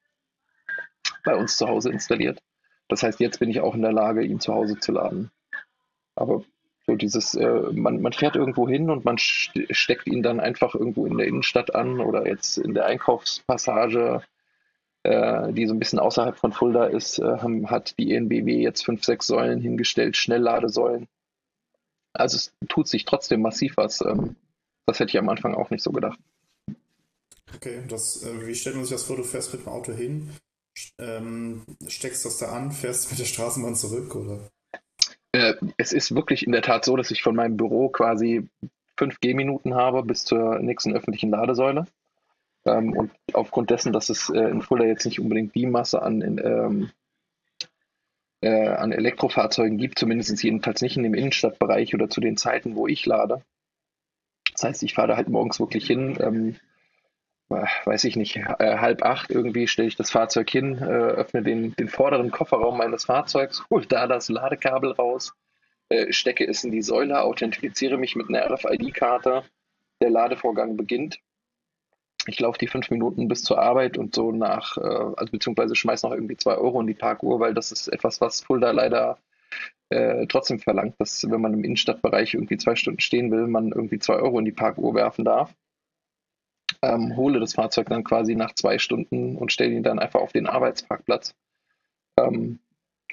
bei 1.24 1.36
uns 1.36 1.58
zu 1.58 1.68
Hause 1.68 1.92
installiert. 1.92 2.40
Das 2.88 3.04
heißt, 3.04 3.20
jetzt 3.20 3.40
bin 3.40 3.50
ich 3.50 3.60
auch 3.62 3.76
in 3.76 3.82
der 3.82 3.92
Lage, 3.92 4.24
ihn 4.24 4.40
zu 4.40 4.54
Hause 4.54 4.80
zu 4.80 4.92
laden. 4.92 5.32
Aber 6.16 6.44
so 6.86 6.96
dieses, 6.96 7.36
äh, 7.36 7.62
man, 7.72 8.02
man 8.02 8.14
fährt 8.14 8.36
irgendwo 8.36 8.68
hin 8.68 8.90
und 8.90 9.06
man 9.06 9.18
steckt 9.20 10.08
ihn 10.08 10.24
dann 10.24 10.40
einfach 10.40 10.74
irgendwo 10.74 11.06
in 11.06 11.18
der 11.18 11.28
Innenstadt 11.28 11.76
an 11.76 12.00
oder 12.00 12.28
jetzt 12.28 12.58
in 12.58 12.74
der 12.74 12.86
Einkaufspassage, 12.86 14.24
äh, 15.04 15.54
die 15.54 15.68
so 15.68 15.74
ein 15.74 15.80
bisschen 15.80 16.00
außerhalb 16.00 16.36
von 16.36 16.52
Fulda 16.52 16.86
ist, 16.86 17.20
äh, 17.20 17.24
haben, 17.24 17.70
hat 17.70 17.98
die 18.00 18.14
ENBW 18.14 18.62
jetzt 18.62 18.84
fünf, 18.84 19.04
sechs 19.04 19.28
Säulen 19.28 19.62
hingestellt, 19.62 20.18
Schnellladesäulen. 20.18 21.08
Also 22.14 22.38
es 22.38 22.54
tut 22.68 22.88
sich 22.88 23.06
trotzdem 23.06 23.42
massiv 23.42 23.78
was. 23.78 24.02
Ähm, 24.02 24.36
das 24.90 25.00
hätte 25.00 25.12
ich 25.12 25.20
am 25.20 25.30
Anfang 25.30 25.54
auch 25.54 25.70
nicht 25.70 25.84
so 25.84 25.92
gedacht. 25.92 26.20
Okay, 27.56 27.82
das, 27.88 28.24
äh, 28.24 28.48
wie 28.48 28.56
stellt 28.56 28.76
man 28.76 28.86
sich 28.86 28.94
das 28.94 29.04
vor? 29.04 29.16
Du 29.16 29.24
fährst 29.24 29.54
mit 29.54 29.66
dem 29.66 29.70
Auto 29.72 29.94
hin, 29.94 30.30
ähm, 30.98 31.64
steckst 31.88 32.26
das 32.26 32.38
da 32.38 32.50
an, 32.50 32.72
fährst 32.72 33.10
mit 33.12 33.20
der 33.20 33.26
Straßenbahn 33.26 33.76
zurück, 33.76 34.16
oder? 34.16 34.50
Äh, 35.32 35.54
es 35.78 35.94
ist 35.94 36.14
wirklich 36.16 36.46
in 36.46 36.52
der 36.52 36.62
Tat 36.62 36.86
so, 36.86 36.96
dass 36.96 37.12
ich 37.12 37.22
von 37.22 37.36
meinem 37.36 37.58
Büro 37.58 37.90
quasi 37.90 38.48
fünf 38.98 39.20
Gehminuten 39.20 39.76
habe 39.76 40.04
bis 40.04 40.26
zur 40.26 40.60
nächsten 40.60 40.96
öffentlichen 40.96 41.30
Ladesäule. 41.30 41.86
Ähm, 42.66 42.94
und 42.94 43.12
aufgrund 43.34 43.70
dessen, 43.70 43.94
dass 43.94 44.10
es 44.10 44.30
äh, 44.30 44.40
in 44.40 44.62
Fulda 44.62 44.86
jetzt 44.86 45.06
nicht 45.06 45.20
unbedingt 45.20 45.56
die 45.56 45.68
Masse 45.68 46.02
an, 46.02 46.22
in, 46.22 46.38
ähm, 46.40 46.92
äh, 48.42 48.68
an 48.70 48.92
Elektrofahrzeugen 48.92 49.78
gibt, 49.78 50.00
zumindest 50.00 50.44
jedenfalls 50.44 50.82
nicht 50.82 50.98
in 50.98 51.04
dem 51.04 51.14
Innenstadtbereich 51.14 51.94
oder 51.94 52.10
zu 52.10 52.22
den 52.22 52.38
Zeiten, 52.38 52.76
wo 52.76 52.88
ich 52.88 53.06
lade. 53.06 53.44
Das 54.60 54.72
heißt, 54.72 54.84
ich 54.84 54.94
fahre 54.94 55.08
da 55.08 55.16
halt 55.16 55.30
morgens 55.30 55.62
wirklich 55.62 55.88
hin, 55.88 56.18
ähm, 56.20 56.58
weiß 57.48 58.04
ich 58.04 58.18
nicht, 58.18 58.36
äh, 58.36 58.78
halb 58.78 59.04
acht 59.04 59.32
irgendwie 59.32 59.68
stelle 59.68 59.88
ich 59.88 59.96
das 59.96 60.12
Fahrzeug 60.12 60.50
hin, 60.50 60.78
äh, 60.80 60.84
öffne 60.84 61.44
den, 61.44 61.74
den 61.78 61.88
vorderen 61.88 62.30
Kofferraum 62.30 62.78
meines 62.78 63.06
Fahrzeugs, 63.06 63.64
hole 63.70 63.86
da 63.86 64.06
das 64.06 64.28
Ladekabel 64.28 64.92
raus, 64.92 65.34
äh, 65.88 66.12
stecke 66.12 66.46
es 66.46 66.66
in 66.66 66.72
die 66.72 66.82
Säule, 66.82 67.22
authentifiziere 67.22 67.98
mich 67.98 68.18
mit 68.18 68.28
einer 68.28 68.52
RFID-Karte. 68.52 69.44
Der 70.02 70.10
Ladevorgang 70.10 70.76
beginnt. 70.76 71.20
Ich 72.28 72.40
laufe 72.42 72.60
die 72.60 72.68
fünf 72.68 72.90
Minuten 72.90 73.30
bis 73.30 73.44
zur 73.44 73.60
Arbeit 73.60 73.98
und 73.98 74.14
so 74.14 74.34
nach, 74.34 74.76
äh, 74.76 74.82
also 74.82 75.32
beziehungsweise 75.32 75.74
schmeiß 75.74 76.04
noch 76.04 76.12
irgendwie 76.12 76.36
zwei 76.36 76.56
Euro 76.56 76.82
in 76.82 76.88
die 76.88 76.94
Parkuhr, 76.94 77.40
weil 77.40 77.54
das 77.54 77.72
ist 77.72 77.88
etwas, 77.88 78.20
was 78.20 78.42
Fulda 78.42 78.72
leider 78.72 79.20
äh, 79.90 80.28
trotzdem 80.28 80.60
verlangt, 80.60 80.96
dass 81.00 81.30
wenn 81.30 81.42
man 81.42 81.54
im 81.54 81.64
Innenstadtbereich 81.64 82.34
irgendwie 82.34 82.58
zwei 82.58 82.76
Stunden 82.76 83.00
stehen 83.00 83.32
will, 83.32 83.48
man 83.48 83.72
irgendwie 83.72 84.00
zwei 84.00 84.16
Euro 84.16 84.40
in 84.40 84.46
die 84.46 84.52
Parkuhr 84.52 84.94
werfen 84.94 85.26
darf 85.26 85.54
ähm, 86.82 87.16
hole 87.16 87.40
das 87.40 87.54
Fahrzeug 87.54 87.90
dann 87.90 88.04
quasi 88.04 88.36
nach 88.36 88.54
zwei 88.54 88.80
Stunden 88.80 89.38
und 89.38 89.52
stelle 89.52 89.74
ihn 89.74 89.84
dann 89.84 90.00
einfach 90.00 90.22
auf 90.22 90.32
den 90.32 90.48
Arbeitsparkplatz. 90.48 91.36
Ähm, 92.18 92.60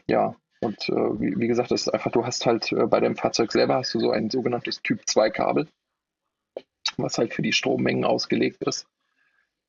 ja, 0.09 0.37
und 0.61 0.89
äh, 0.89 1.21
wie, 1.21 1.39
wie, 1.39 1.49
gesagt, 1.49 1.71
das 1.71 1.83
ist 1.83 1.89
einfach, 1.89 2.13
du 2.13 2.25
hast 2.25 2.47
halt 2.47 2.73
äh, 2.73 2.87
bei 2.87 3.01
deinem 3.01 3.17
Fahrzeug 3.17 3.53
selber 3.53 3.77
hast 3.77 3.95
du 3.95 4.01
so 4.01 4.11
ein 4.11 4.31
sogenanntes 4.31 4.83
Typ 4.83 5.03
2 5.07 5.31
Kabel, 5.31 5.69
was 6.97 7.19
halt 7.19 7.35
für 7.35 7.43
die 7.43 7.53
Strommengen 7.53 8.05
ausgelegt 8.05 8.63
ist. 8.63 8.87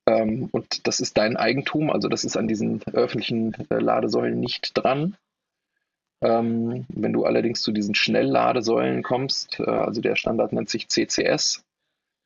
Ähm, 0.05 0.49
und 0.51 0.87
das 0.87 0.99
ist 0.99 1.17
dein 1.17 1.35
Eigentum, 1.35 1.89
also 1.89 2.07
das 2.07 2.23
ist 2.23 2.37
an 2.37 2.47
diesen 2.47 2.83
öffentlichen 2.93 3.53
äh, 3.69 3.79
Ladesäulen 3.79 4.39
nicht 4.39 4.71
dran. 4.77 5.17
Ähm, 6.21 6.85
wenn 6.89 7.13
du 7.13 7.25
allerdings 7.25 7.61
zu 7.61 7.71
diesen 7.71 7.93
Schnellladesäulen 7.93 9.03
kommst, 9.03 9.59
äh, 9.59 9.69
also 9.69 10.01
der 10.01 10.15
Standard 10.15 10.51
nennt 10.51 10.69
sich 10.69 10.89
CCS, 10.89 11.63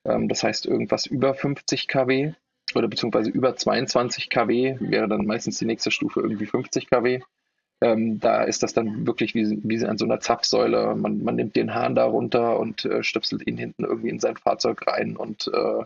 ähm, 0.05 0.29
das 0.29 0.43
heißt, 0.43 0.65
irgendwas 0.65 1.05
über 1.05 1.33
50 1.33 1.87
kW 1.87 2.33
oder 2.75 2.87
beziehungsweise 2.87 3.29
über 3.29 3.55
22 3.55 4.29
kW 4.29 4.77
wäre 4.79 5.07
dann 5.07 5.25
meistens 5.25 5.57
die 5.57 5.65
nächste 5.65 5.91
Stufe 5.91 6.21
irgendwie 6.21 6.45
50 6.45 6.89
kW. 6.89 7.21
Ähm, 7.81 8.19
da 8.19 8.43
ist 8.43 8.63
das 8.63 8.73
dann 8.73 9.07
wirklich 9.07 9.33
wie, 9.33 9.59
wie 9.63 9.85
an 9.85 9.97
so 9.97 10.05
einer 10.05 10.19
Zapfsäule. 10.19 10.95
Man, 10.95 11.23
man 11.23 11.35
nimmt 11.35 11.55
den 11.55 11.73
Hahn 11.73 11.95
da 11.95 12.05
runter 12.05 12.59
und 12.59 12.85
äh, 12.85 13.03
stöpselt 13.03 13.45
ihn 13.47 13.57
hinten 13.57 13.83
irgendwie 13.83 14.09
in 14.09 14.19
sein 14.19 14.37
Fahrzeug 14.37 14.85
rein 14.87 15.17
und 15.17 15.49
äh, 15.53 15.83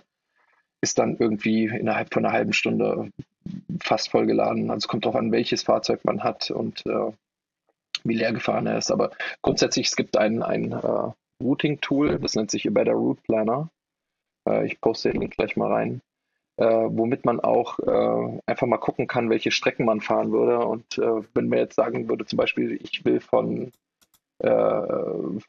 ist 0.82 1.00
dann 1.00 1.18
irgendwie 1.18 1.66
innerhalb 1.66 2.14
von 2.14 2.26
einer 2.26 2.34
halben 2.34 2.54
Stunde 2.54 3.12
fast 3.80 4.10
voll 4.10 4.26
geladen. 4.26 4.70
Also 4.70 4.88
kommt 4.88 5.06
darauf 5.06 5.16
an, 5.16 5.32
welches 5.32 5.64
Fahrzeug 5.64 6.04
man 6.04 6.24
hat 6.24 6.52
und 6.52 6.86
äh, 6.86 7.12
wie 8.06 8.16
leer 8.16 8.32
gefahren 8.32 8.68
er 8.68 8.78
ist. 8.78 8.92
Aber 8.92 9.12
grundsätzlich, 9.42 9.88
es 9.88 9.96
gibt 9.96 10.18
ein, 10.18 10.42
ein 10.44 10.72
äh, 10.72 11.12
Routing-Tool, 11.44 12.20
das 12.20 12.36
nennt 12.36 12.52
sich 12.52 12.68
Better 12.72 12.94
Route 12.94 13.22
Planner. 13.22 13.70
Äh, 14.48 14.66
ich 14.68 14.80
poste 14.80 15.12
den 15.12 15.22
Link 15.22 15.36
gleich 15.36 15.58
mal 15.58 15.72
rein. 15.72 16.02
Äh, 16.58 16.66
womit 16.66 17.26
man 17.26 17.42
auch 17.42 17.80
äh, 17.80 18.40
einfach 18.46 18.66
mal 18.66 18.78
gucken 18.78 19.08
kann, 19.08 19.30
welche 19.30 19.52
Strecken 19.52 19.86
man 19.86 20.00
fahren 20.00 20.32
würde. 20.32 20.66
Und 20.66 20.98
äh, 20.98 21.22
wenn 21.34 21.50
man 21.50 21.60
jetzt 21.60 21.76
sagen 21.76 22.08
würde, 22.08 22.26
zum 22.26 22.38
Beispiel, 22.38 22.80
ich 22.82 23.04
will 23.04 23.20
von 23.20 23.74
äh, 24.40 24.82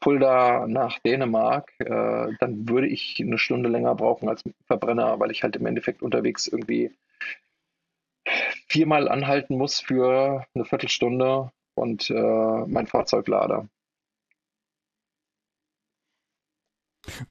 Fulda 0.01 0.67
nach 0.67 0.99
Dänemark, 0.99 1.71
äh, 1.79 2.33
dann 2.39 2.67
würde 2.67 2.87
ich 2.87 3.17
eine 3.21 3.37
Stunde 3.37 3.69
länger 3.69 3.95
brauchen 3.95 4.27
als 4.27 4.43
Verbrenner, 4.65 5.19
weil 5.19 5.31
ich 5.31 5.43
halt 5.43 5.55
im 5.55 5.65
Endeffekt 5.65 6.01
unterwegs 6.01 6.47
irgendwie 6.47 6.91
viermal 8.67 9.07
anhalten 9.07 9.57
muss 9.57 9.79
für 9.79 10.45
eine 10.53 10.65
Viertelstunde 10.65 11.51
und 11.77 12.09
mein 12.09 12.87
Fahrzeug 12.87 13.27
lade. 13.27 13.69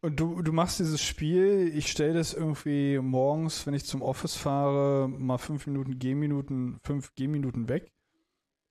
Und 0.01 0.19
du, 0.19 0.43
du 0.43 0.53
machst 0.53 0.79
dieses 0.79 1.03
Spiel, 1.03 1.71
ich 1.75 1.91
stelle 1.91 2.15
das 2.15 2.33
irgendwie 2.33 2.99
morgens, 2.99 3.67
wenn 3.67 3.75
ich 3.75 3.85
zum 3.85 4.03
Office 4.03 4.35
fahre, 4.35 5.09
mal 5.09 5.39
fünf 5.39 5.67
Minuten 5.67 5.99
Gehminuten, 5.99 6.79
fünf 6.83 7.15
Gehminuten 7.15 7.69
weg 7.69 7.93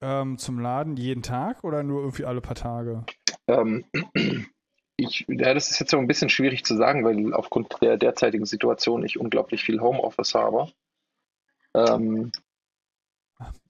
ähm, 0.02 0.38
zum 0.38 0.60
Laden 0.60 0.98
jeden 0.98 1.24
Tag 1.24 1.64
oder 1.64 1.84
nur 1.84 2.02
irgendwie 2.02 2.26
alle 2.26 2.42
paar 2.42 2.56
Tage? 2.56 3.06
Ähm, 3.48 3.86
ich, 4.98 5.26
ja, 5.28 5.54
das 5.54 5.72
ist 5.72 5.80
jetzt 5.80 5.92
so 5.92 5.98
ein 5.98 6.08
bisschen 6.08 6.30
schwierig 6.30 6.66
zu 6.66 6.76
sagen, 6.76 7.04
weil 7.04 7.34
aufgrund 7.34 7.82
der 7.82 7.98
derzeitigen 7.98 8.46
Situation 8.46 9.04
ich 9.04 9.20
unglaublich 9.20 9.64
viel 9.64 9.82
Homeoffice 9.82 10.36
habe. 10.36 10.72
Ähm, 11.74 12.32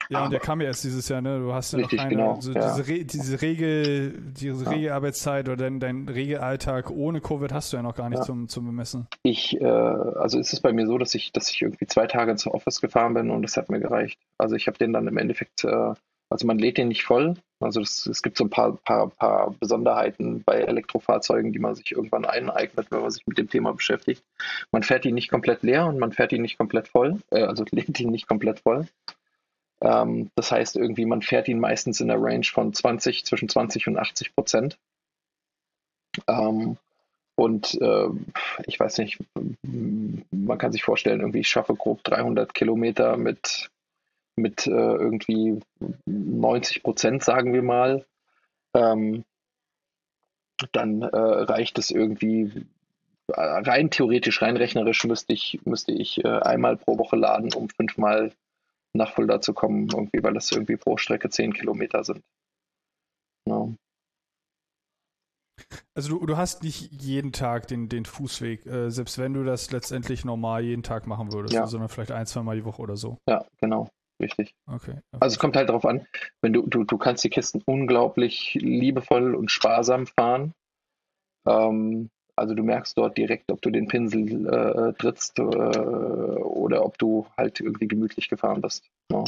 ja, 0.09 0.25
und 0.25 0.31
der 0.31 0.39
kam 0.39 0.61
ja 0.61 0.67
erst 0.67 0.83
dieses 0.83 1.09
Jahr, 1.09 1.21
ne? 1.21 1.39
Du 1.39 1.53
hast 1.53 1.73
ja 1.73 1.79
richtig, 1.79 1.97
noch 1.97 2.03
keine, 2.03 2.15
genau, 2.15 2.37
so 2.39 2.51
ja. 2.51 2.75
diese, 2.75 2.87
Re 2.87 3.05
diese 3.05 3.41
Regel, 3.41 4.13
diese 4.33 4.63
ja. 4.63 4.69
Regelarbeitszeit 4.69 5.47
oder 5.47 5.57
dein, 5.57 5.79
dein 5.79 6.07
Regelalltag 6.07 6.91
ohne 6.91 7.21
Covid 7.21 7.51
hast 7.51 7.73
du 7.73 7.77
ja 7.77 7.83
noch 7.83 7.95
gar 7.95 8.09
nicht 8.09 8.19
ja. 8.19 8.25
zum, 8.25 8.47
zum 8.47 8.65
Bemessen. 8.65 9.07
Ich, 9.23 9.59
äh, 9.59 9.65
also 9.65 10.39
ist 10.39 10.53
es 10.53 10.59
bei 10.59 10.73
mir 10.73 10.85
so, 10.85 10.97
dass 10.97 11.15
ich, 11.15 11.31
dass 11.31 11.49
ich 11.49 11.61
irgendwie 11.61 11.87
zwei 11.87 12.07
Tage 12.07 12.31
ins 12.31 12.45
Office 12.45 12.81
gefahren 12.81 13.13
bin 13.13 13.31
und 13.31 13.41
das 13.41 13.57
hat 13.57 13.69
mir 13.69 13.79
gereicht. 13.79 14.19
Also 14.37 14.55
ich 14.55 14.67
habe 14.67 14.77
den 14.77 14.93
dann 14.93 15.07
im 15.07 15.17
Endeffekt, 15.17 15.63
äh, 15.63 15.93
also 16.29 16.47
man 16.47 16.59
lädt 16.59 16.77
den 16.77 16.89
nicht 16.89 17.03
voll. 17.03 17.35
Also 17.59 17.79
das, 17.79 18.05
es 18.05 18.21
gibt 18.21 18.37
so 18.37 18.43
ein 18.43 18.49
paar, 18.49 18.75
paar, 18.75 19.09
paar 19.09 19.55
Besonderheiten 19.59 20.43
bei 20.43 20.57
Elektrofahrzeugen, 20.57 21.53
die 21.53 21.59
man 21.59 21.73
sich 21.73 21.93
irgendwann 21.93 22.25
eineignet, 22.25 22.87
wenn 22.91 23.01
man 23.01 23.11
sich 23.11 23.25
mit 23.25 23.37
dem 23.37 23.49
Thema 23.49 23.73
beschäftigt. 23.73 24.23
Man 24.71 24.83
fährt 24.83 25.05
ihn 25.05 25.15
nicht 25.15 25.31
komplett 25.31 25.63
leer 25.63 25.87
und 25.87 25.97
man 25.97 26.11
fährt 26.11 26.33
ihn 26.33 26.41
nicht 26.41 26.57
komplett 26.57 26.87
voll, 26.89 27.21
äh, 27.31 27.41
also 27.41 27.65
lädt 27.71 27.99
ihn 27.99 28.11
nicht 28.11 28.27
komplett 28.27 28.59
voll. 28.59 28.87
Ähm, 29.85 30.31
das 30.35 30.51
heißt, 30.51 30.75
irgendwie, 30.75 31.05
man 31.05 31.21
fährt 31.21 31.47
ihn 31.47 31.59
meistens 31.59 32.01
in 32.01 32.07
der 32.07 32.21
Range 32.21 32.43
von 32.43 32.73
20, 32.73 33.23
zwischen 33.23 33.47
20 33.47 33.87
und 33.87 33.97
80 33.97 34.35
Prozent. 34.35 34.77
Ähm, 36.27 36.77
und 37.35 37.79
äh, 37.79 38.07
ich 38.65 38.79
weiß 38.79 38.97
nicht, 38.97 39.19
man 39.61 40.57
kann 40.57 40.71
sich 40.71 40.83
vorstellen, 40.83 41.19
irgendwie, 41.19 41.41
ich 41.41 41.49
schaffe 41.49 41.75
grob 41.75 42.03
300 42.03 42.53
Kilometer 42.53 43.17
mit, 43.17 43.69
mit 44.35 44.65
äh, 44.65 44.71
irgendwie 44.71 45.59
90 46.05 46.81
Prozent, 46.81 47.23
sagen 47.23 47.53
wir 47.53 47.61
mal. 47.61 48.05
Ähm, 48.73 49.23
dann 50.71 51.01
äh, 51.01 51.17
reicht 51.17 51.77
es 51.77 51.91
irgendwie, 51.91 52.65
rein 53.27 53.91
theoretisch, 53.91 54.41
rein 54.41 54.57
rechnerisch 54.57 55.03
müsste 55.03 55.33
ich, 55.33 55.59
müsste 55.65 55.91
ich 55.91 56.23
äh, 56.23 56.39
einmal 56.39 56.77
pro 56.77 56.97
Woche 56.97 57.17
laden, 57.17 57.53
um 57.53 57.69
fünfmal 57.69 58.31
nach 58.95 59.13
Fulda 59.13 59.41
zu 59.41 59.53
kommen, 59.53 59.87
irgendwie, 59.93 60.23
weil 60.23 60.33
das 60.33 60.51
irgendwie 60.51 60.77
pro 60.77 60.97
Strecke 60.97 61.29
zehn 61.29 61.53
Kilometer 61.53 62.03
sind. 62.03 62.21
Ja. 63.47 63.73
Also 65.93 66.17
du, 66.17 66.25
du 66.25 66.37
hast 66.37 66.63
nicht 66.63 66.91
jeden 66.91 67.31
Tag 67.31 67.67
den, 67.67 67.87
den 67.87 68.05
Fußweg, 68.05 68.65
äh, 68.65 68.89
selbst 68.89 69.17
wenn 69.17 69.33
du 69.33 69.43
das 69.43 69.71
letztendlich 69.71 70.25
normal 70.25 70.63
jeden 70.63 70.83
Tag 70.83 71.07
machen 71.07 71.31
würdest, 71.31 71.53
ja. 71.53 71.67
sondern 71.67 71.89
vielleicht 71.89 72.11
ein, 72.11 72.25
zwei 72.25 72.43
Mal 72.43 72.57
die 72.57 72.65
Woche 72.65 72.81
oder 72.81 72.97
so. 72.97 73.17
Ja, 73.29 73.45
genau. 73.61 73.87
Richtig. 74.21 74.53
Okay. 74.65 74.91
okay. 74.91 75.01
Also 75.19 75.35
es 75.35 75.39
kommt 75.39 75.55
halt 75.55 75.69
darauf 75.69 75.85
an, 75.85 76.07
wenn 76.41 76.53
du, 76.53 76.65
du, 76.65 76.83
du 76.83 76.97
kannst 76.97 77.23
die 77.23 77.29
Kisten 77.29 77.61
unglaublich 77.65 78.53
liebevoll 78.53 79.35
und 79.35 79.51
sparsam 79.51 80.07
fahren. 80.07 80.53
Ähm, 81.47 82.09
also 82.35 82.53
du 82.53 82.63
merkst 82.63 82.97
dort 82.97 83.17
direkt, 83.17 83.51
ob 83.51 83.61
du 83.61 83.69
den 83.69 83.87
Pinsel 83.87 84.47
äh, 84.47 84.93
trittst 84.93 85.39
äh, 85.39 85.41
oder 85.43 86.85
ob 86.85 86.97
du 86.97 87.25
halt 87.37 87.59
irgendwie 87.59 87.87
gemütlich 87.87 88.29
gefahren 88.29 88.61
bist. 88.61 88.89
Ja. 89.11 89.23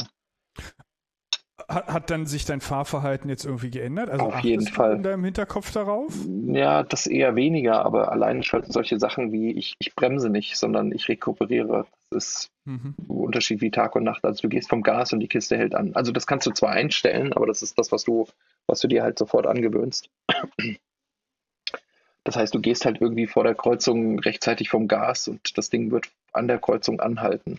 hat, 1.68 1.86
hat 1.88 2.10
dann 2.10 2.26
sich 2.26 2.44
dein 2.44 2.60
Fahrverhalten 2.60 3.28
jetzt 3.28 3.44
irgendwie 3.44 3.70
geändert? 3.70 4.08
Also 4.10 4.26
Auf 4.26 4.40
jeden 4.40 4.66
Fall. 4.66 4.96
in 4.96 5.02
deinem 5.02 5.24
Hinterkopf 5.24 5.70
darauf? 5.72 6.14
Ja, 6.46 6.82
das 6.82 7.06
eher 7.06 7.36
weniger, 7.36 7.84
aber 7.84 8.10
allein 8.12 8.42
schon 8.42 8.62
solche 8.64 8.98
Sachen 8.98 9.32
wie 9.32 9.52
ich, 9.52 9.74
ich 9.78 9.94
bremse 9.94 10.30
nicht, 10.30 10.56
sondern 10.56 10.92
ich 10.92 11.08
rekuperiere. 11.08 11.86
Das 12.10 12.24
ist 12.24 12.50
Mhm. 12.64 12.94
ein 12.98 13.06
Unterschied 13.06 13.60
wie 13.62 13.70
Tag 13.70 13.96
und 13.96 14.04
Nacht. 14.04 14.24
Also 14.24 14.42
du 14.42 14.48
gehst 14.50 14.68
vom 14.68 14.82
Gas 14.82 15.12
und 15.14 15.20
die 15.20 15.28
Kiste 15.28 15.56
hält 15.56 15.74
an. 15.74 15.94
Also 15.94 16.12
das 16.12 16.26
kannst 16.26 16.46
du 16.46 16.50
zwar 16.50 16.70
einstellen, 16.70 17.32
aber 17.32 17.46
das 17.46 17.62
ist 17.62 17.78
das, 17.78 17.92
was 17.92 18.04
du, 18.04 18.26
was 18.66 18.80
du 18.80 18.88
dir 18.88 19.02
halt 19.02 19.18
sofort 19.18 19.46
angewöhnst. 19.46 20.10
Das 22.24 22.36
heißt, 22.36 22.54
du 22.54 22.60
gehst 22.60 22.84
halt 22.84 23.00
irgendwie 23.00 23.26
vor 23.26 23.44
der 23.44 23.54
Kreuzung 23.54 24.18
rechtzeitig 24.18 24.68
vom 24.68 24.88
Gas 24.88 25.28
und 25.28 25.56
das 25.56 25.70
Ding 25.70 25.90
wird 25.90 26.10
an 26.32 26.48
der 26.48 26.58
Kreuzung 26.58 27.00
anhalten. 27.00 27.58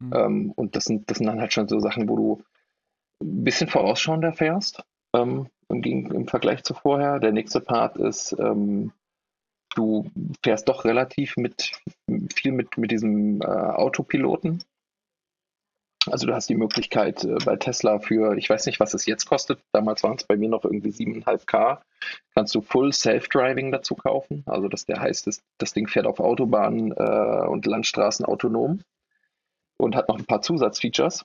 Mhm. 0.00 0.12
Ähm, 0.14 0.52
und 0.52 0.76
das 0.76 0.84
sind, 0.84 1.10
das 1.10 1.18
sind 1.18 1.26
dann 1.26 1.40
halt 1.40 1.52
schon 1.52 1.68
so 1.68 1.80
Sachen, 1.80 2.08
wo 2.08 2.16
du 2.16 2.44
ein 3.22 3.44
bisschen 3.44 3.68
vorausschauender 3.68 4.32
fährst 4.32 4.82
ähm, 5.14 5.48
im, 5.68 5.82
im 5.82 6.28
Vergleich 6.28 6.62
zu 6.64 6.74
vorher. 6.74 7.18
Der 7.18 7.32
nächste 7.32 7.60
Part 7.60 7.96
ist, 7.96 8.36
ähm, 8.38 8.92
du 9.74 10.10
fährst 10.42 10.68
doch 10.68 10.84
relativ 10.84 11.36
mit 11.36 11.72
viel 12.34 12.52
mit, 12.52 12.76
mit 12.76 12.90
diesem 12.90 13.40
äh, 13.40 13.46
Autopiloten. 13.46 14.62
Also 16.06 16.26
du 16.26 16.34
hast 16.34 16.48
die 16.48 16.56
Möglichkeit 16.56 17.24
äh, 17.24 17.36
bei 17.44 17.56
Tesla 17.56 18.00
für, 18.00 18.36
ich 18.36 18.50
weiß 18.50 18.66
nicht, 18.66 18.80
was 18.80 18.94
es 18.94 19.06
jetzt 19.06 19.26
kostet, 19.26 19.60
damals 19.72 20.02
waren 20.02 20.16
es 20.16 20.24
bei 20.24 20.36
mir 20.36 20.48
noch 20.48 20.64
irgendwie 20.64 20.90
7,5K, 20.90 21.78
kannst 22.34 22.54
du 22.54 22.60
Full 22.60 22.92
Self-Driving 22.92 23.70
dazu 23.70 23.94
kaufen. 23.94 24.42
Also 24.46 24.68
das 24.68 24.84
der 24.84 25.00
heißt, 25.00 25.26
das, 25.26 25.42
das 25.58 25.72
Ding 25.72 25.86
fährt 25.86 26.06
auf 26.06 26.18
Autobahnen 26.18 26.92
äh, 26.92 27.46
und 27.46 27.66
Landstraßen 27.66 28.24
autonom 28.24 28.80
und 29.76 29.94
hat 29.94 30.08
noch 30.08 30.18
ein 30.18 30.26
paar 30.26 30.42
Zusatzfeatures. 30.42 31.24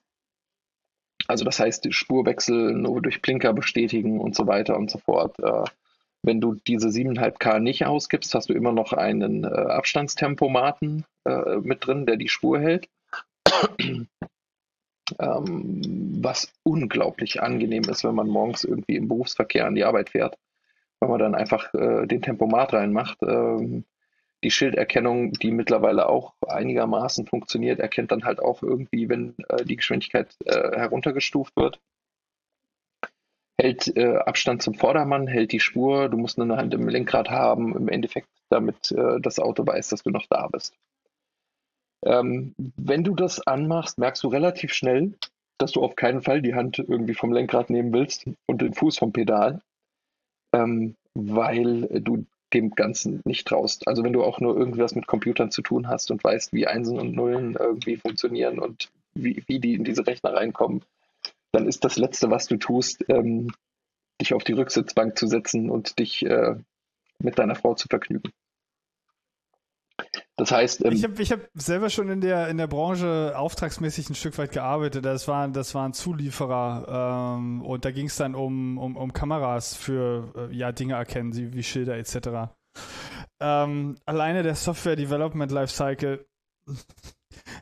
Also 1.27 1.43
das 1.43 1.59
heißt, 1.59 1.91
Spurwechsel 1.93 2.73
nur 2.73 3.01
durch 3.01 3.21
Blinker 3.21 3.53
bestätigen 3.53 4.19
und 4.19 4.35
so 4.35 4.47
weiter 4.47 4.77
und 4.77 4.91
so 4.91 4.99
fort. 4.99 5.37
Äh, 5.39 5.63
wenn 6.21 6.39
du 6.39 6.55
diese 6.67 6.89
7,5K 6.89 7.59
nicht 7.59 7.85
ausgibst, 7.85 8.33
hast 8.35 8.49
du 8.49 8.53
immer 8.53 8.71
noch 8.71 8.93
einen 8.93 9.43
äh, 9.43 9.47
Abstandstempomaten 9.47 11.05
äh, 11.25 11.57
mit 11.57 11.85
drin, 11.85 12.05
der 12.05 12.17
die 12.17 12.29
Spur 12.29 12.59
hält. 12.59 12.87
Ähm, 15.19 15.81
was 16.21 16.51
unglaublich 16.63 17.41
angenehm 17.41 17.83
ist, 17.83 18.03
wenn 18.03 18.15
man 18.15 18.27
morgens 18.27 18.63
irgendwie 18.63 18.95
im 18.95 19.07
Berufsverkehr 19.07 19.65
an 19.65 19.75
die 19.75 19.83
Arbeit 19.83 20.11
fährt, 20.11 20.37
weil 20.99 21.09
man 21.09 21.19
dann 21.19 21.35
einfach 21.35 21.73
äh, 21.73 22.05
den 22.07 22.21
Tempomat 22.21 22.73
reinmacht. 22.73 23.17
Ähm, 23.23 23.85
die 24.43 24.51
Schilderkennung, 24.51 25.31
die 25.33 25.51
mittlerweile 25.51 26.07
auch 26.07 26.33
einigermaßen 26.47 27.25
funktioniert, 27.25 27.79
erkennt 27.79 28.11
dann 28.11 28.23
halt 28.23 28.39
auch 28.39 28.61
irgendwie, 28.61 29.09
wenn 29.09 29.35
äh, 29.49 29.65
die 29.65 29.77
Geschwindigkeit 29.77 30.35
äh, 30.45 30.77
heruntergestuft 30.77 31.55
wird. 31.55 31.79
Hält 33.59 33.97
äh, 33.97 34.17
Abstand 34.17 34.61
zum 34.61 34.75
Vordermann, 34.75 35.25
hält 35.25 35.51
die 35.51 35.59
Spur, 35.59 36.09
du 36.09 36.17
musst 36.17 36.37
nur 36.37 36.45
eine 36.45 36.57
Hand 36.57 36.73
im 36.75 36.87
Lenkrad 36.87 37.31
haben, 37.31 37.75
im 37.75 37.87
Endeffekt, 37.87 38.29
damit 38.49 38.91
äh, 38.91 39.19
das 39.19 39.39
Auto 39.39 39.65
weiß, 39.65 39.89
dass 39.89 40.03
du 40.03 40.11
noch 40.11 40.27
da 40.29 40.47
bist. 40.47 40.75
Ähm, 42.05 42.53
wenn 42.75 43.03
du 43.03 43.15
das 43.15 43.45
anmachst, 43.45 43.97
merkst 43.97 44.23
du 44.23 44.27
relativ 44.27 44.73
schnell, 44.73 45.13
dass 45.57 45.71
du 45.71 45.81
auf 45.81 45.95
keinen 45.95 46.21
Fall 46.21 46.41
die 46.41 46.53
Hand 46.53 46.79
irgendwie 46.79 47.15
vom 47.15 47.33
Lenkrad 47.33 47.69
nehmen 47.69 47.91
willst 47.93 48.25
und 48.45 48.61
den 48.61 48.73
Fuß 48.73 48.99
vom 48.99 49.11
Pedal, 49.11 49.61
ähm, 50.53 50.95
weil 51.15 51.87
du 52.01 52.25
dem 52.53 52.71
Ganzen 52.71 53.21
nicht 53.25 53.47
traust. 53.47 53.87
Also 53.87 54.03
wenn 54.03 54.13
du 54.13 54.23
auch 54.23 54.39
nur 54.39 54.55
irgendwas 54.55 54.95
mit 54.95 55.07
Computern 55.07 55.51
zu 55.51 55.61
tun 55.61 55.87
hast 55.87 56.11
und 56.11 56.23
weißt, 56.23 56.53
wie 56.53 56.67
Einsen 56.67 56.99
und 56.99 57.13
Nullen 57.13 57.55
irgendwie 57.59 57.97
funktionieren 57.97 58.59
und 58.59 58.89
wie, 59.13 59.43
wie 59.47 59.59
die 59.59 59.73
in 59.73 59.83
diese 59.83 60.05
Rechner 60.05 60.33
reinkommen, 60.33 60.83
dann 61.51 61.67
ist 61.67 61.83
das 61.83 61.97
Letzte, 61.97 62.29
was 62.29 62.47
du 62.47 62.57
tust, 62.57 63.03
ähm, 63.09 63.51
dich 64.21 64.33
auf 64.33 64.43
die 64.43 64.53
Rücksitzbank 64.53 65.17
zu 65.17 65.27
setzen 65.27 65.69
und 65.69 65.99
dich 65.99 66.25
äh, 66.25 66.55
mit 67.19 67.39
deiner 67.39 67.55
Frau 67.55 67.73
zu 67.73 67.87
vergnügen. 67.87 68.31
Das 70.37 70.51
heißt, 70.51 70.85
ähm, 70.85 70.91
Ich 70.91 71.03
habe 71.03 71.21
ich 71.21 71.31
hab 71.31 71.41
selber 71.55 71.89
schon 71.89 72.09
in 72.09 72.21
der, 72.21 72.47
in 72.47 72.57
der 72.57 72.67
Branche 72.67 73.33
auftragsmäßig 73.35 74.09
ein 74.11 74.15
Stück 74.15 74.37
weit 74.37 74.51
gearbeitet. 74.51 75.03
Das 75.03 75.27
waren, 75.27 75.51
das 75.51 75.73
waren 75.73 75.93
Zulieferer 75.93 77.35
ähm, 77.37 77.63
und 77.63 77.85
da 77.85 77.91
ging 77.91 78.05
es 78.05 78.17
dann 78.17 78.35
um, 78.35 78.77
um, 78.77 78.95
um 78.95 79.13
Kameras 79.13 79.75
für 79.75 80.31
äh, 80.35 80.55
ja, 80.55 80.71
Dinge 80.71 80.93
erkennen, 80.93 81.35
wie, 81.35 81.53
wie 81.53 81.63
Schilder 81.63 81.97
etc. 81.97 82.53
Ähm, 83.39 83.97
alleine 84.05 84.43
der 84.43 84.55
Software 84.55 84.95
Development 84.95 85.51
Lifecycle, 85.51 86.25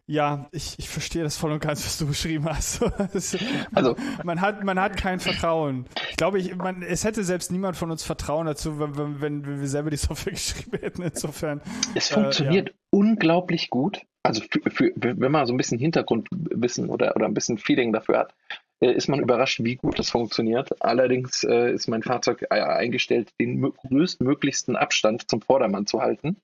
ja, 0.08 0.48
ich, 0.52 0.76
ich 0.78 0.90
verstehe 0.90 1.24
das 1.24 1.38
voll 1.38 1.52
und 1.52 1.60
ganz, 1.60 1.86
was 1.86 1.98
du 1.98 2.08
beschrieben 2.08 2.46
hast. 2.50 2.82
Also- 3.74 3.96
man 4.24 4.42
hat, 4.42 4.64
man 4.64 4.80
hat 4.80 4.98
kein 4.98 5.20
Vertrauen. 5.20 5.86
Ich 6.10 6.18
glaube, 6.18 6.40
ich, 6.40 6.56
man, 6.56 6.82
es 6.82 7.04
hätte 7.04 7.24
selbst 7.24 7.52
niemand 7.52 7.76
von 7.78 7.92
uns 7.92 8.04
Vertrauen 8.04 8.46
dazu, 8.46 8.80
wenn, 8.80 9.22
wenn, 9.22 9.46
wenn 9.46 9.60
wir 9.62 9.68
selber 9.68 9.90
die 9.90 9.98
Software 9.98 10.34
geschrieben 10.34 10.78
hätten. 10.80 11.02
Insofern. 11.02 11.62
Es 11.96 12.12
Äh, 12.12 12.14
funktioniert 12.16 12.74
unglaublich 12.92 13.70
gut. 13.70 14.02
Also 14.24 14.42
für, 14.50 14.70
für, 14.72 14.92
wenn 14.96 15.32
man 15.32 15.46
so 15.46 15.54
ein 15.54 15.58
bisschen 15.58 15.78
Hintergrundwissen 15.80 16.90
oder, 16.90 17.16
oder 17.16 17.26
ein 17.26 17.34
bisschen 17.34 17.58
Feeling 17.58 17.94
dafür 17.94 18.18
hat, 18.20 18.34
äh, 18.82 18.92
ist 18.92 19.08
man 19.08 19.20
überrascht, 19.20 19.64
wie 19.64 19.76
gut 19.76 20.00
das 20.00 20.10
funktioniert. 20.10 20.82
Allerdings 20.82 21.44
äh, 21.44 21.72
ist 21.74 21.88
mein 21.88 22.02
Fahrzeug 22.04 22.44
äh, 22.50 22.60
eingestellt, 22.62 23.32
den 23.40 23.64
mö- 23.64 23.74
größtmöglichsten 23.88 24.76
Abstand 24.76 25.30
zum 25.30 25.42
Vordermann 25.42 25.86
zu 25.86 26.02
halten. 26.02 26.38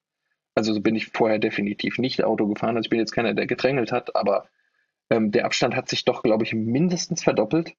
Also 0.55 0.73
so 0.73 0.81
bin 0.81 0.95
ich 0.95 1.07
vorher 1.07 1.39
definitiv 1.39 1.97
nicht 1.97 2.23
Auto 2.23 2.47
gefahren. 2.47 2.75
Also 2.75 2.87
ich 2.87 2.89
bin 2.89 2.99
jetzt 2.99 3.13
keiner, 3.13 3.33
der 3.33 3.47
gedrängelt 3.47 3.91
hat, 3.91 4.15
aber 4.15 4.47
ähm, 5.09 5.31
der 5.31 5.45
Abstand 5.45 5.75
hat 5.75 5.89
sich 5.89 6.05
doch, 6.05 6.23
glaube 6.23 6.43
ich, 6.43 6.53
mindestens 6.53 7.23
verdoppelt. 7.23 7.75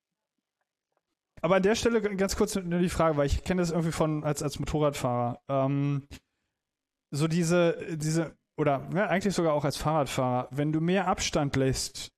Aber 1.40 1.56
an 1.56 1.62
der 1.62 1.74
Stelle 1.74 2.00
ganz 2.00 2.36
kurz 2.36 2.54
nur 2.54 2.78
die 2.78 2.88
Frage, 2.88 3.16
weil 3.16 3.26
ich 3.26 3.42
kenne 3.42 3.60
das 3.60 3.70
irgendwie 3.70 3.92
von 3.92 4.22
als, 4.22 4.42
als 4.42 4.58
Motorradfahrer. 4.58 5.40
Ähm, 5.48 6.06
so 7.10 7.26
diese, 7.26 7.96
diese, 7.96 8.36
oder 8.56 8.88
ja, 8.94 9.08
eigentlich 9.08 9.34
sogar 9.34 9.52
auch 9.52 9.64
als 9.64 9.76
Fahrradfahrer, 9.76 10.48
wenn 10.50 10.72
du 10.72 10.80
mehr 10.80 11.08
Abstand 11.08 11.56
lässt, 11.56 12.12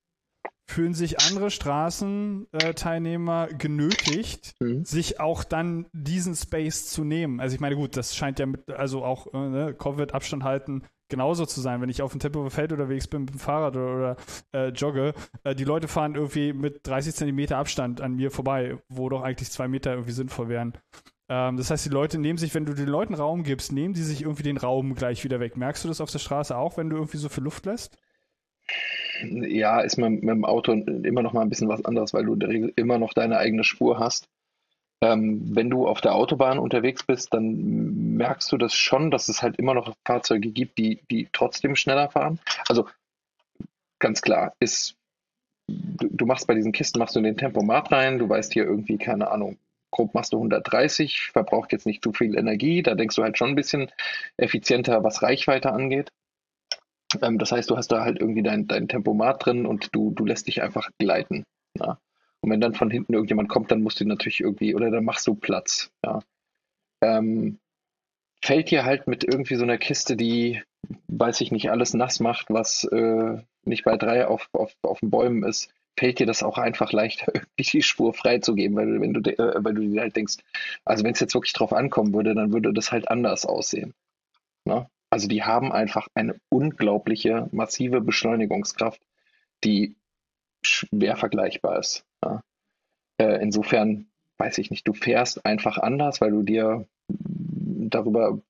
fühlen 0.67 0.95
sich 0.95 1.21
andere 1.21 1.51
Straßenteilnehmer 1.51 3.49
genötigt, 3.49 4.55
Mhm. 4.61 4.85
sich 4.85 5.21
auch 5.21 5.45
dann 5.45 5.87
diesen 5.93 6.35
Space 6.35 6.87
zu 6.91 7.05
nehmen. 7.05 7.41
Also 7.41 7.55
ich 7.55 7.61
meine, 7.61 7.77
gut, 7.77 7.97
das 7.97 8.17
scheint 8.17 8.39
ja 8.39 8.47
mit, 8.47 8.71
also 8.71 9.05
auch 9.05 9.33
äh, 9.35 9.49
ne, 9.49 9.75
Covid 9.75 10.15
Abstand 10.15 10.43
halten 10.45 10.83
genauso 11.09 11.45
zu 11.47 11.61
sein. 11.61 11.81
Wenn 11.83 11.91
ich 11.91 12.01
auf 12.03 12.13
dem 12.13 12.21
Tempelhofer 12.21 12.51
Feld 12.51 12.73
unterwegs 12.73 13.07
bin 13.07 13.23
mit 13.23 13.31
dem 13.31 13.39
Fahrrad 13.39 13.77
oder, 13.77 13.95
oder 13.95 14.17
äh, 14.53 14.69
jogge, 14.71 15.13
äh, 15.45 15.55
die 15.55 15.65
Leute 15.65 15.87
fahren 15.87 16.15
irgendwie 16.15 16.53
mit 16.53 16.87
30 16.87 17.15
Zentimeter 17.15 17.59
Abstand 17.59 18.01
an 18.01 18.15
mir 18.17 18.31
vorbei, 18.31 18.79
wo 18.89 19.09
doch 19.09 19.23
eigentlich 19.23 19.51
zwei 19.51 19.69
Meter 19.69 19.93
irgendwie 19.93 20.13
sinnvoll 20.13 20.49
wären. 20.49 20.73
Ähm, 21.29 21.57
das 21.59 21.71
heißt, 21.71 21.85
die 21.85 21.91
Leute 21.91 22.19
nehmen 22.19 22.39
sich, 22.39 22.55
wenn 22.55 22.65
du 22.65 22.73
den 22.75 22.89
Leuten 22.89 23.15
Raum 23.15 23.43
gibst, 23.45 23.71
nehmen 23.71 23.93
die 23.95 24.03
sich 24.03 24.23
irgendwie 24.23 24.43
den 24.43 24.57
Raum 24.57 24.95
gleich 24.95 25.25
wieder 25.25 25.41
weg. 25.41 25.57
Merkst 25.59 25.85
du 25.85 25.89
das 25.89 26.01
auf 26.01 26.11
der 26.11 26.19
Straße 26.21 26.57
auch, 26.57 26.77
wenn 26.79 26.89
du 26.91 26.97
irgendwie 26.97 27.19
so 27.19 27.29
viel 27.29 27.45
Luft 27.45 27.67
lässt? 27.67 27.99
Ja, 29.25 29.81
ist 29.81 29.97
mit, 29.97 30.23
mit 30.23 30.35
dem 30.35 30.45
Auto 30.45 30.73
immer 30.73 31.23
noch 31.23 31.33
mal 31.33 31.43
ein 31.43 31.49
bisschen 31.49 31.69
was 31.69 31.85
anderes, 31.85 32.15
weil 32.15 32.25
du 32.25 32.35
in 32.35 32.41
der 32.41 32.49
Regel 32.49 32.73
immer 32.77 32.99
noch 32.99 33.13
deine 33.13 33.39
eigene 33.39 33.65
Spur 33.65 33.99
hast. 33.99 34.29
Ähm, 35.03 35.55
wenn 35.55 35.71
du 35.71 35.87
auf 35.87 36.01
der 36.01 36.15
Autobahn 36.15 36.59
unterwegs 36.59 37.03
bist, 37.03 37.35
dann 37.35 38.17
merkst 38.17 38.51
du 38.51 38.57
das 38.57 38.75
schon, 38.75 39.11
dass 39.11 39.29
es 39.29 39.43
halt 39.43 39.57
immer 39.59 39.75
noch 39.75 39.95
Fahrzeuge 40.07 40.51
gibt, 40.51 40.79
die, 40.79 41.01
die 41.11 41.29
trotzdem 41.33 41.77
schneller 41.77 42.11
fahren. 42.11 42.39
Also 42.69 42.87
ganz 43.99 44.23
klar, 44.23 44.55
ist, 44.61 44.97
du, 45.69 46.09
du 46.11 46.27
machst 46.27 46.47
bei 46.47 46.55
diesen 46.55 46.73
Kisten, 46.73 46.99
machst 46.99 47.17
du 47.17 47.21
den 47.21 47.37
Tempomat 47.37 47.93
rein, 47.93 48.19
du 48.19 48.29
weißt 48.29 48.53
hier 48.53 48.65
irgendwie, 48.65 48.99
keine 48.99 49.31
Ahnung, 49.31 49.59
grob 49.91 50.15
machst 50.15 50.33
du 50.33 50.39
130, 50.39 51.31
verbraucht 51.33 51.73
jetzt 51.73 51.87
nicht 51.87 52.03
zu 52.03 52.13
viel 52.13 52.37
Energie, 52.37 52.83
da 52.83 52.95
denkst 52.95 53.17
du 53.17 53.23
halt 53.23 53.39
schon 53.39 53.51
ein 53.51 53.55
bisschen 53.55 53.91
effizienter, 54.37 55.05
was 55.05 55.23
Reichweite 55.23 55.73
angeht. 55.73 56.11
Ähm, 57.23 57.39
das 57.39 57.53
heißt, 57.53 57.71
du 57.71 57.77
hast 57.77 57.89
da 57.89 58.05
halt 58.05 58.21
irgendwie 58.21 58.43
dein, 58.43 58.67
dein 58.67 58.89
Tempomat 58.89 59.45
drin 59.45 59.67
und 59.67 59.95
du, 59.95 60.11
du 60.11 60.25
lässt 60.25 60.47
dich 60.47 60.63
einfach 60.63 60.91
gleiten. 60.99 61.45
Ja. 61.79 61.99
Und 62.41 62.51
wenn 62.51 62.61
dann 62.61 62.75
von 62.75 62.91
hinten 62.91 63.15
irgendjemand 63.15 63.49
kommt, 63.49 63.71
dann 63.71 63.83
musst 63.83 64.01
du 64.01 64.05
natürlich 64.05 64.41
irgendwie, 64.41 64.75
oder 64.75 64.91
dann 64.91 65.05
machst 65.05 65.27
du 65.27 65.35
Platz. 65.35 65.91
Ja. 66.05 66.21
Ähm, 67.03 67.59
fällt 68.43 68.71
dir 68.71 68.85
halt 68.85 69.07
mit 69.07 69.25
irgendwie 69.25 69.57
so 69.57 69.65
einer 69.65 69.79
Kiste, 69.79 70.17
die, 70.17 70.63
weiß 71.09 71.41
ich 71.41 71.53
nicht, 71.53 71.71
alles 71.71 71.95
nass 71.95 72.21
macht, 72.21 72.47
was 72.51 72.85
äh, 72.85 73.39
nicht 73.65 73.85
bei 73.85 73.97
drei 73.97 74.27
auf, 74.27 74.49
auf, 74.53 74.75
auf 74.83 75.01
den 75.01 75.11
Bäumen 75.11 75.43
ist, 75.43 75.73
fällt 75.99 76.19
dir 76.19 76.27
das 76.27 76.43
auch 76.43 76.59
einfach 76.59 76.93
leichter, 76.93 77.33
die 77.59 77.83
Spur 77.83 78.13
freizugeben, 78.13 78.77
weil, 78.77 79.01
wenn 79.01 79.15
du, 79.15 79.21
äh, 79.31 79.65
weil 79.65 79.75
du 79.75 79.83
dir 79.83 80.03
halt 80.03 80.17
denkst, 80.17 80.37
also 80.85 81.05
wenn 81.05 81.13
es 81.13 81.21
jetzt 81.21 81.35
wirklich 81.35 81.53
drauf 81.53 81.73
ankommen 81.73 82.13
würde, 82.13 82.35
dann 82.35 82.53
würde 82.53 82.73
das 82.73 82.93
halt 82.93 83.09
anders 83.09 83.47
aussehen. 83.47 83.95
Ne? 84.67 84.89
Also 85.15 85.29
die 85.29 85.45
haben 85.45 85.71
einfach 85.71 86.09
eine 86.15 86.41
unglaubliche, 86.49 87.49
massive 87.53 88.01
Beschleunigungskraft, 88.01 89.01
die 89.63 89.95
schwer 90.61 91.17
vergleichbar 91.17 91.79
ist. 91.79 92.05
Ja. 92.25 92.43
Äh, 93.19 93.41
insofern 93.41 94.09
weiß 94.39 94.59
ich 94.59 94.73
nicht, 94.73 94.89
du 94.89 94.93
fährst 94.93 95.47
einfach 95.47 95.79
anders, 95.79 96.21
weil 96.21 96.33
du 96.33 96.43
dir 96.43 96.89
darüber 97.07 98.41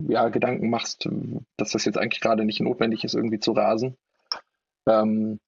ja, 0.00 0.30
Gedanken 0.30 0.68
machst, 0.68 1.08
dass 1.56 1.70
das 1.70 1.84
jetzt 1.84 1.96
eigentlich 1.96 2.20
gerade 2.20 2.44
nicht 2.44 2.58
notwendig 2.58 3.04
ist, 3.04 3.14
irgendwie 3.14 3.38
zu 3.38 3.52
rasen. 3.52 3.96
Ähm, 4.88 5.38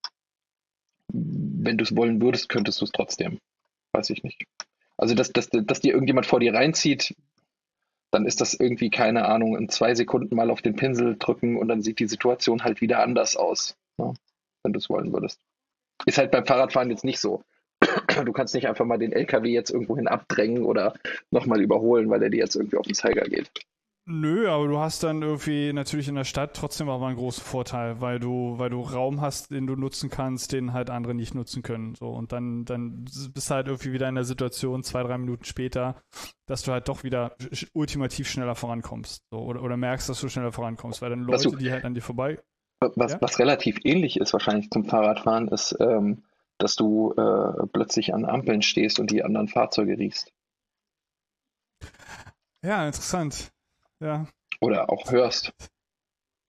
wenn 1.09 1.76
du 1.76 1.83
es 1.83 1.97
wollen 1.97 2.22
würdest, 2.22 2.49
könntest 2.49 2.80
du 2.80 2.85
es 2.85 2.93
trotzdem. 2.93 3.41
Weiß 3.91 4.11
ich 4.11 4.22
nicht. 4.22 4.45
Also, 4.97 5.16
dass, 5.16 5.33
dass, 5.33 5.49
dass 5.51 5.80
dir 5.80 5.93
irgendjemand 5.93 6.26
vor 6.26 6.39
dir 6.39 6.55
reinzieht, 6.55 7.16
dann 8.12 8.26
ist 8.26 8.40
das 8.40 8.54
irgendwie, 8.54 8.90
keine 8.90 9.24
Ahnung, 9.24 9.56
in 9.56 9.68
zwei 9.68 9.94
Sekunden 9.94 10.36
mal 10.36 10.50
auf 10.50 10.62
den 10.62 10.76
Pinsel 10.76 11.16
drücken 11.18 11.56
und 11.56 11.68
dann 11.68 11.82
sieht 11.82 11.98
die 11.98 12.06
Situation 12.06 12.62
halt 12.62 12.80
wieder 12.80 13.02
anders 13.02 13.36
aus, 13.36 13.76
ne? 13.98 14.12
wenn 14.62 14.72
du 14.72 14.78
es 14.78 14.90
wollen 14.90 15.12
würdest. 15.12 15.40
Ist 16.04 16.18
halt 16.18 16.30
beim 16.30 16.46
Fahrradfahren 16.46 16.90
jetzt 16.90 17.04
nicht 17.04 17.18
so. 17.18 17.42
Du 18.24 18.32
kannst 18.32 18.54
nicht 18.54 18.68
einfach 18.68 18.84
mal 18.84 18.98
den 18.98 19.12
LKW 19.12 19.50
jetzt 19.50 19.70
irgendwohin 19.70 20.06
abdrängen 20.06 20.64
oder 20.64 20.94
nochmal 21.30 21.60
überholen, 21.62 22.10
weil 22.10 22.22
er 22.22 22.30
dir 22.30 22.38
jetzt 22.38 22.54
irgendwie 22.54 22.76
auf 22.76 22.86
den 22.86 22.94
Zeiger 22.94 23.22
geht. 23.22 23.50
Nö, 24.05 24.48
aber 24.48 24.66
du 24.66 24.78
hast 24.78 25.05
dann 25.05 25.22
irgendwie 25.22 25.72
natürlich 25.72 26.09
in 26.09 26.16
der 26.16 26.24
Stadt 26.24 26.57
trotzdem 26.57 26.88
auch 26.88 26.98
mal 26.98 27.09
einen 27.09 27.16
großen 27.16 27.44
Vorteil, 27.44 28.00
weil 28.00 28.18
du, 28.18 28.59
weil 28.59 28.68
du 28.68 28.80
Raum 28.80 29.20
hast, 29.20 29.53
den 29.53 29.68
du 29.68 29.76
nutzen 29.76 30.11
kannst, 30.11 30.50
den 30.50 30.72
halt 30.72 30.90
andere 30.90 31.14
nicht 31.14 31.36
nutzen 31.36 31.62
können. 31.62 31.94
So, 31.94 32.09
und 32.09 32.32
dann, 32.32 32.64
dann 32.64 33.05
bist 33.05 33.48
du 33.48 33.55
halt 33.55 33.68
irgendwie 33.68 33.92
wieder 33.92 34.09
in 34.09 34.16
der 34.16 34.24
Situation, 34.24 34.82
zwei, 34.82 35.05
drei 35.05 35.18
Minuten 35.18 35.44
später, 35.44 36.03
dass 36.46 36.62
du 36.62 36.72
halt 36.72 36.88
doch 36.88 37.05
wieder 37.05 37.36
ultimativ 37.74 38.28
schneller 38.28 38.57
vorankommst. 38.57 39.22
So, 39.30 39.38
oder, 39.38 39.62
oder 39.62 39.76
merkst, 39.76 40.09
dass 40.09 40.20
du 40.20 40.28
schneller 40.28 40.50
vorankommst, 40.50 41.00
weil 41.00 41.11
dann 41.11 41.22
Leute, 41.22 41.50
du, 41.50 41.57
die 41.57 41.70
halt 41.70 41.84
an 41.84 41.94
dir 41.94 42.03
vorbei. 42.03 42.40
Was, 42.96 43.12
ja? 43.12 43.20
was 43.20 43.38
relativ 43.38 43.78
ähnlich 43.84 44.18
ist 44.18 44.32
wahrscheinlich 44.32 44.68
zum 44.70 44.84
Fahrradfahren, 44.84 45.46
ist, 45.46 45.76
ähm, 45.78 46.24
dass 46.59 46.74
du 46.74 47.12
äh, 47.12 47.66
plötzlich 47.72 48.14
an 48.14 48.24
Ampeln 48.24 48.62
stehst 48.62 48.98
und 48.98 49.12
die 49.12 49.22
anderen 49.22 49.46
Fahrzeuge 49.46 49.96
riechst. 49.96 50.32
Ja, 52.64 52.84
interessant. 52.84 53.51
Ja. 54.03 54.26
Oder 54.61 54.90
auch 54.90 55.11
hörst. 55.11 55.53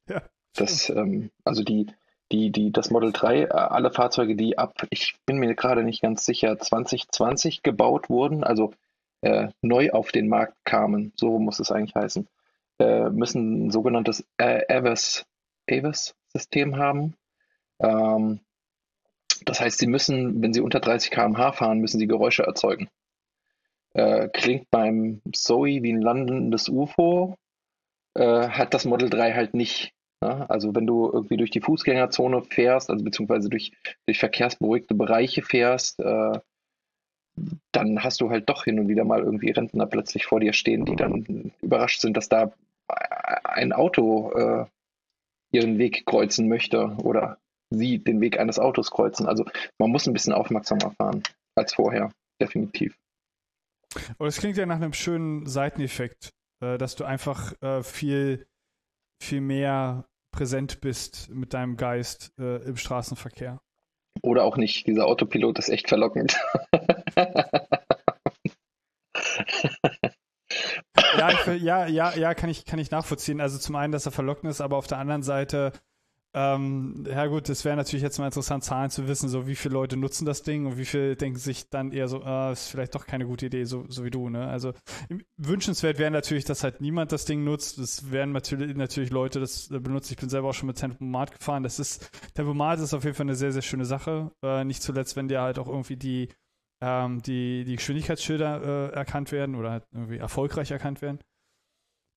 Ja. 0.10 0.22
Das, 0.54 0.90
ähm, 0.90 1.32
also 1.46 1.64
die, 1.64 1.88
die, 2.30 2.52
die, 2.52 2.74
das 2.74 2.92
Model 2.92 3.14
3, 3.14 3.44
äh, 3.44 3.48
alle 3.48 3.90
Fahrzeuge, 3.90 4.36
die 4.36 4.58
ab, 4.58 4.86
ich 4.90 5.16
bin 5.26 5.38
mir 5.38 5.56
gerade 5.56 5.82
nicht 5.82 6.02
ganz 6.02 6.26
sicher, 6.26 6.60
2020 6.60 7.64
gebaut 7.64 8.10
wurden, 8.10 8.44
also 8.44 8.74
äh, 9.22 9.48
neu 9.62 9.92
auf 9.92 10.12
den 10.12 10.28
Markt 10.28 10.58
kamen, 10.66 11.14
so 11.16 11.40
muss 11.40 11.62
es 11.62 11.72
eigentlich 11.72 11.96
heißen, 11.96 12.28
äh, 12.80 13.10
müssen 13.12 13.68
ein 13.68 13.72
sogenanntes 13.72 14.26
äh, 14.38 14.62
AVAS, 14.68 15.26
AVAS-System 15.72 16.76
haben. 16.76 17.16
Ähm, 17.80 18.42
das 19.46 19.62
heißt, 19.62 19.80
sie 19.80 19.88
müssen, 19.88 20.42
wenn 20.42 20.54
sie 20.54 20.60
unter 20.60 20.82
30 20.82 21.12
km/h 21.12 21.54
fahren, 21.54 21.80
müssen 21.80 22.00
sie 22.00 22.08
Geräusche 22.08 22.44
erzeugen. 22.44 22.90
Äh, 23.94 24.28
klingt 24.28 24.70
beim 24.70 25.22
Zoe 25.32 25.82
wie 25.82 25.94
ein 25.94 26.02
landendes 26.02 26.68
UFO, 26.68 27.38
äh, 28.16 28.48
hat 28.50 28.74
das 28.74 28.86
Model 28.86 29.10
3 29.10 29.34
halt 29.34 29.54
nicht. 29.54 29.94
Ja? 30.22 30.46
Also 30.48 30.74
wenn 30.76 30.88
du 30.88 31.10
irgendwie 31.12 31.38
durch 31.38 31.52
die 31.52 31.62
Fußgängerzone 31.62 32.44
fährst, 32.44 32.90
also 32.90 33.04
beziehungsweise 33.04 33.50
durch, 33.50 33.72
durch 34.06 34.20
verkehrsberuhigte 34.20 34.96
Bereiche 34.96 35.42
fährst, 35.42 36.00
äh, 36.00 36.40
dann 37.72 38.04
hast 38.04 38.22
du 38.22 38.30
halt 38.30 38.48
doch 38.50 38.64
hin 38.64 38.80
und 38.80 38.88
wieder 38.88 39.06
mal 39.06 39.22
irgendwie 39.22 39.52
Rentner 39.52 39.88
plötzlich 39.88 40.26
vor 40.26 40.40
dir 40.40 40.54
stehen, 40.54 40.86
die 40.86 40.96
dann 40.96 41.52
überrascht 41.62 42.00
sind, 42.02 42.16
dass 42.16 42.30
da 42.30 42.54
ein 43.44 43.74
Auto 43.74 44.32
äh, 44.34 44.66
ihren 45.52 45.78
Weg 45.78 46.06
kreuzen 46.06 46.48
möchte 46.48 46.96
oder 47.04 47.38
sie 47.72 48.00
den 48.00 48.22
Weg 48.22 48.40
eines 48.40 48.60
Autos 48.60 48.92
kreuzen. 48.92 49.28
Also 49.28 49.46
man 49.80 49.90
muss 49.90 50.08
ein 50.08 50.14
bisschen 50.14 50.34
aufmerksamer 50.34 50.92
fahren 50.92 51.24
als 51.56 51.74
vorher, 51.74 52.12
definitiv. 52.40 52.96
Aber 54.18 54.26
das 54.26 54.38
klingt 54.38 54.58
ja 54.58 54.66
nach 54.66 54.78
einem 54.78 54.94
schönen 54.94 55.46
Seiteneffekt 55.46 56.32
äh, 56.64 56.78
dass 56.78 56.96
du 56.96 57.04
einfach 57.04 57.54
äh, 57.62 57.84
viel, 57.84 58.48
viel 59.22 59.42
mehr 59.42 60.08
präsent 60.32 60.82
bist 60.82 61.30
mit 61.30 61.54
deinem 61.54 61.78
Geist 61.78 62.34
äh, 62.40 62.64
im 62.64 62.78
Straßenverkehr. 62.78 63.62
Oder 64.22 64.44
auch 64.44 64.58
nicht. 64.58 64.88
Dieser 64.88 65.06
Autopilot 65.06 65.60
ist 65.60 65.70
echt 65.70 65.90
verlockend. 65.90 66.40
ja, 71.18 71.32
ich, 71.32 71.62
ja, 71.62 71.88
ja, 71.88 72.16
ja, 72.16 72.34
kann 72.34 72.50
ich, 72.50 72.66
kann 72.66 72.80
ich 72.80 72.92
nachvollziehen. 72.92 73.42
Also 73.42 73.58
zum 73.58 73.76
einen, 73.76 73.92
dass 73.92 74.06
er 74.06 74.12
verlockend 74.12 74.50
ist, 74.50 74.62
aber 74.62 74.78
auf 74.78 74.88
der 74.88 75.00
anderen 75.00 75.24
Seite 75.24 75.74
ähm, 76.36 77.06
ja 77.08 77.28
gut, 77.28 77.48
es 77.50 77.64
wäre 77.64 77.76
natürlich 77.76 78.02
jetzt 78.02 78.18
mal 78.18 78.26
interessant, 78.26 78.64
Zahlen 78.64 78.90
zu 78.90 79.08
wissen, 79.08 79.30
so 79.30 79.46
wie 79.46 79.56
viele 79.56 79.74
Leute 79.74 79.98
nutzen 79.98 80.26
das 80.26 80.42
Ding 80.42 80.66
und 80.66 80.78
wie 80.78 80.86
viele 80.86 81.16
denken 81.16 81.38
sich 81.38 81.70
dann 81.70 81.92
eher 81.92 82.08
so, 82.08 82.24
ah, 82.24 82.52
ist 82.52 82.70
vielleicht 82.70 82.96
doch 82.96 83.06
keine 83.06 83.28
gute 83.28 83.46
Idee, 83.46 83.66
so, 83.66 83.86
so 83.88 84.04
wie 84.04 84.10
du, 84.10 84.30
ne? 84.30 84.48
Also 84.48 84.74
wünschenswert 85.38 86.00
wäre 86.00 86.10
natürlich, 86.10 86.44
dass 86.46 86.64
halt 86.64 86.82
niemand 86.82 87.12
das 87.12 87.26
Ding 87.26 87.44
nutzt. 87.44 87.78
Das 87.78 88.12
wären 88.12 88.32
natürlich, 88.32 88.76
natürlich 88.76 89.12
Leute, 89.12 89.40
das 89.40 89.68
benutzen. 89.70 90.14
Ich 90.14 90.20
bin 90.20 90.30
selber 90.30 90.50
auch 90.50 90.54
schon 90.54 90.68
mit 90.68 90.78
Tempomat 90.78 91.38
gefahren. 91.38 91.62
Das 91.62 91.78
ist, 91.78 92.10
Tempomat 92.34 92.80
ist 92.80 92.96
auf 92.96 93.04
jeden 93.04 93.16
Fall 93.16 93.28
eine 93.28 93.36
sehr, 93.36 93.52
sehr 93.52 93.62
schöne 93.62 93.86
Sache. 93.86 94.32
Äh, 94.44 94.64
nicht 94.64 94.82
zuletzt, 94.82 95.16
wenn 95.16 95.28
dir 95.28 95.42
halt 95.42 95.60
auch 95.60 95.68
irgendwie 95.68 95.98
die, 95.98 96.30
ähm, 96.82 97.22
die, 97.22 97.64
die 97.64 97.76
Geschwindigkeitsschilder 97.76 98.90
äh, 98.92 98.96
erkannt 98.96 99.32
werden 99.32 99.54
oder 99.54 99.70
halt 99.70 99.86
irgendwie 99.92 100.18
erfolgreich 100.18 100.72
erkannt 100.72 101.04
werden. 101.04 101.20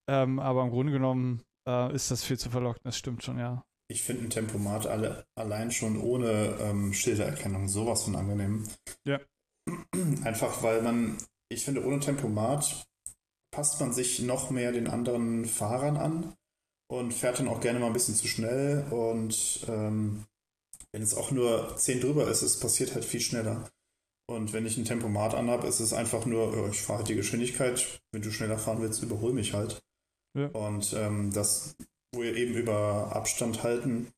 Ähm, 0.08 0.38
aber 0.38 0.62
im 0.62 0.70
Grunde 0.70 0.92
genommen 0.92 1.42
äh, 1.68 1.94
ist 1.94 2.10
das 2.10 2.24
viel 2.24 2.38
zu 2.38 2.48
verlockend, 2.48 2.86
das 2.86 2.96
stimmt 2.96 3.22
schon, 3.22 3.38
ja. 3.38 3.65
Ich 3.88 4.02
finde 4.02 4.24
ein 4.24 4.30
Tempomat 4.30 4.86
alle, 4.86 5.26
allein 5.34 5.70
schon 5.70 6.00
ohne 6.00 6.56
ähm, 6.60 6.92
Schildererkennung 6.92 7.68
sowas 7.68 8.04
von 8.04 8.16
angenehm. 8.16 8.64
Ja. 9.04 9.20
Einfach 10.24 10.62
weil 10.62 10.82
man, 10.82 11.18
ich 11.48 11.64
finde, 11.64 11.84
ohne 11.84 12.00
Tempomat 12.00 12.86
passt 13.52 13.80
man 13.80 13.92
sich 13.92 14.20
noch 14.20 14.50
mehr 14.50 14.72
den 14.72 14.88
anderen 14.88 15.44
Fahrern 15.44 15.96
an 15.96 16.36
und 16.88 17.14
fährt 17.14 17.38
dann 17.38 17.48
auch 17.48 17.60
gerne 17.60 17.78
mal 17.78 17.86
ein 17.86 17.92
bisschen 17.92 18.14
zu 18.14 18.26
schnell. 18.26 18.84
Und 18.90 19.64
ähm, 19.68 20.24
wenn 20.92 21.02
es 21.02 21.14
auch 21.14 21.30
nur 21.30 21.76
10 21.76 22.00
drüber 22.00 22.28
ist, 22.28 22.42
es 22.42 22.58
passiert 22.60 22.94
halt 22.94 23.04
viel 23.04 23.20
schneller. 23.20 23.70
Und 24.28 24.52
wenn 24.52 24.66
ich 24.66 24.76
ein 24.76 24.84
Tempomat 24.84 25.34
anhabe, 25.34 25.68
ist 25.68 25.80
es 25.80 25.92
einfach 25.92 26.26
nur, 26.26 26.70
ich 26.70 26.82
fahre 26.82 26.98
halt 26.98 27.08
die 27.08 27.14
Geschwindigkeit. 27.14 28.00
Wenn 28.10 28.22
du 28.22 28.32
schneller 28.32 28.58
fahren 28.58 28.82
willst, 28.82 29.02
überhol 29.02 29.32
mich 29.32 29.54
halt. 29.54 29.80
Ja. 30.36 30.48
Und 30.48 30.92
ähm, 30.94 31.32
das 31.32 31.76
wo 32.16 32.22
ihr 32.22 32.34
eben 32.34 32.54
über 32.54 33.12
Abstand 33.14 33.62
halten 33.62 34.08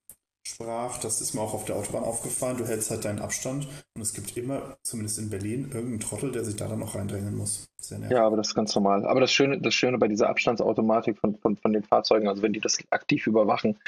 sprach, 0.49 0.99
das 0.99 1.21
ist 1.21 1.35
mir 1.35 1.41
auch 1.41 1.55
auf 1.55 1.65
der 1.65 1.77
Autobahn 1.77 2.05
aufgefallen. 2.05 2.57
Du 2.57 2.67
hältst 2.67 2.91
halt 2.91 3.05
deinen 3.05 3.19
Abstand 3.19 3.69
und 3.95 4.03
es 4.03 4.15
gibt 4.15 4.37
immer, 4.37 4.77
zumindest 4.83 5.19
in 5.19 5.31
Berlin, 5.31 5.65
irgendeinen 5.65 6.01
Trottel, 6.01 6.33
der 6.33 6.45
sich 6.45 6.57
da 6.57 6.69
dann 6.69 6.79
noch 6.79 6.95
reindrängen 6.95 7.37
muss. 7.37 7.69
ja, 8.11 8.25
aber 8.25 8.37
das 8.37 8.49
ist 8.49 8.55
ganz 8.55 8.75
normal. 8.75 9.07
Aber 9.07 9.21
das 9.21 9.33
Schöne, 9.33 9.61
das 9.61 9.75
Schöne 9.75 9.99
bei 9.99 10.09
dieser 10.09 10.29
Abstandsautomatik 10.29 11.19
von, 11.19 11.37
von, 11.37 11.57
von 11.57 11.73
den 11.73 11.83
Fahrzeugen, 11.83 12.29
also 12.29 12.43
wenn 12.43 12.53
die 12.53 12.61
das 12.61 12.79
aktiv 12.91 13.27
überwachen, 13.27 13.79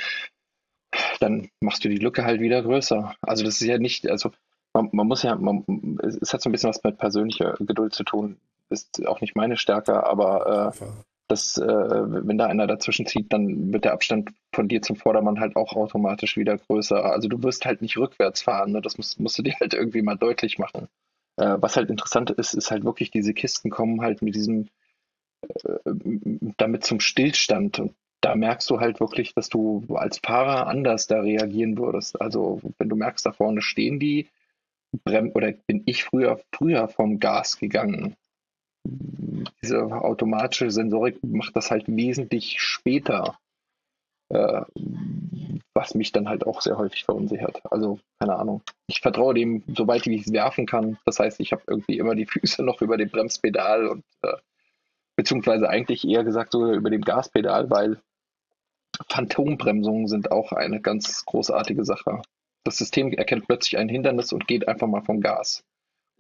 dann 1.20 1.48
machst 1.60 1.84
du 1.84 1.88
die 1.88 1.98
Lücke 1.98 2.24
halt 2.24 2.40
wieder 2.40 2.62
größer. 2.62 3.14
Also 3.22 3.44
das 3.44 3.60
ist 3.60 3.66
ja 3.66 3.78
nicht, 3.78 4.08
also 4.08 4.30
man, 4.74 4.90
man 4.92 5.06
muss 5.06 5.22
ja, 5.22 5.34
man, 5.36 5.64
es 6.20 6.32
hat 6.32 6.42
so 6.42 6.48
ein 6.48 6.52
bisschen 6.52 6.70
was 6.70 6.82
mit 6.84 6.98
persönlicher 6.98 7.54
Geduld 7.58 7.94
zu 7.94 8.04
tun. 8.04 8.36
Ist 8.68 9.04
auch 9.06 9.20
nicht 9.20 9.34
meine 9.34 9.56
Stärke, 9.56 10.04
aber 10.06 10.74
äh, 10.76 10.84
dass 11.30 11.56
äh, 11.58 11.66
wenn 11.66 12.38
da 12.38 12.46
einer 12.46 12.66
dazwischen 12.66 13.06
zieht, 13.06 13.32
dann 13.32 13.72
wird 13.72 13.84
der 13.84 13.92
Abstand 13.92 14.30
von 14.52 14.68
dir 14.68 14.82
zum 14.82 14.96
Vordermann 14.96 15.38
halt 15.38 15.54
auch 15.54 15.74
automatisch 15.74 16.36
wieder 16.36 16.58
größer. 16.58 17.04
Also 17.04 17.28
du 17.28 17.42
wirst 17.42 17.64
halt 17.66 17.82
nicht 17.82 17.96
rückwärts 17.96 18.42
fahren, 18.42 18.72
ne? 18.72 18.80
das 18.80 18.96
musst, 18.96 19.20
musst 19.20 19.38
du 19.38 19.42
dir 19.42 19.54
halt 19.60 19.72
irgendwie 19.72 20.02
mal 20.02 20.16
deutlich 20.16 20.58
machen. 20.58 20.88
Äh, 21.36 21.56
was 21.60 21.76
halt 21.76 21.88
interessant 21.88 22.30
ist, 22.30 22.54
ist 22.54 22.70
halt 22.72 22.84
wirklich, 22.84 23.12
diese 23.12 23.32
Kisten 23.32 23.70
kommen 23.70 24.00
halt 24.00 24.22
mit 24.22 24.34
diesem, 24.34 24.68
äh, 25.42 25.92
damit 26.56 26.84
zum 26.84 26.98
Stillstand. 26.98 27.78
Und 27.78 27.94
da 28.20 28.34
merkst 28.34 28.68
du 28.68 28.80
halt 28.80 28.98
wirklich, 28.98 29.32
dass 29.32 29.48
du 29.48 29.84
als 29.94 30.18
Fahrer 30.18 30.66
anders 30.66 31.06
da 31.06 31.20
reagieren 31.20 31.78
würdest. 31.78 32.20
Also 32.20 32.60
wenn 32.78 32.88
du 32.88 32.96
merkst, 32.96 33.24
da 33.24 33.32
vorne 33.32 33.62
stehen 33.62 34.00
die, 34.00 34.28
oder 35.04 35.52
bin 35.52 35.84
ich 35.86 36.02
früher, 36.02 36.40
früher 36.52 36.88
vom 36.88 37.20
Gas 37.20 37.58
gegangen 37.58 38.16
diese 39.62 39.84
automatische 39.84 40.70
Sensorik 40.70 41.22
macht 41.22 41.56
das 41.56 41.70
halt 41.70 41.84
wesentlich 41.86 42.60
später, 42.60 43.38
äh, 44.28 44.62
was 45.74 45.94
mich 45.94 46.12
dann 46.12 46.28
halt 46.28 46.46
auch 46.46 46.60
sehr 46.60 46.78
häufig 46.78 47.04
verunsichert. 47.04 47.60
Also, 47.70 47.98
keine 48.18 48.36
Ahnung. 48.36 48.62
Ich 48.88 49.00
vertraue 49.00 49.34
dem, 49.34 49.62
sobald 49.74 50.06
ich 50.06 50.26
es 50.26 50.32
werfen 50.32 50.66
kann. 50.66 50.98
Das 51.04 51.18
heißt, 51.18 51.40
ich 51.40 51.52
habe 51.52 51.62
irgendwie 51.66 51.98
immer 51.98 52.14
die 52.14 52.26
Füße 52.30 52.62
noch 52.62 52.80
über 52.82 52.96
dem 52.96 53.10
Bremspedal 53.10 53.86
und 53.86 54.04
äh, 54.22 54.36
beziehungsweise 55.16 55.68
eigentlich 55.68 56.06
eher 56.06 56.24
gesagt 56.24 56.52
sogar 56.52 56.72
über 56.72 56.90
dem 56.90 57.02
Gaspedal, 57.02 57.70
weil 57.70 58.00
Phantombremsungen 59.08 60.08
sind 60.08 60.30
auch 60.30 60.52
eine 60.52 60.80
ganz 60.80 61.24
großartige 61.24 61.84
Sache. 61.84 62.22
Das 62.64 62.76
System 62.76 63.12
erkennt 63.12 63.46
plötzlich 63.46 63.78
ein 63.78 63.88
Hindernis 63.88 64.32
und 64.32 64.46
geht 64.46 64.68
einfach 64.68 64.86
mal 64.86 65.02
vom 65.02 65.20
Gas 65.20 65.64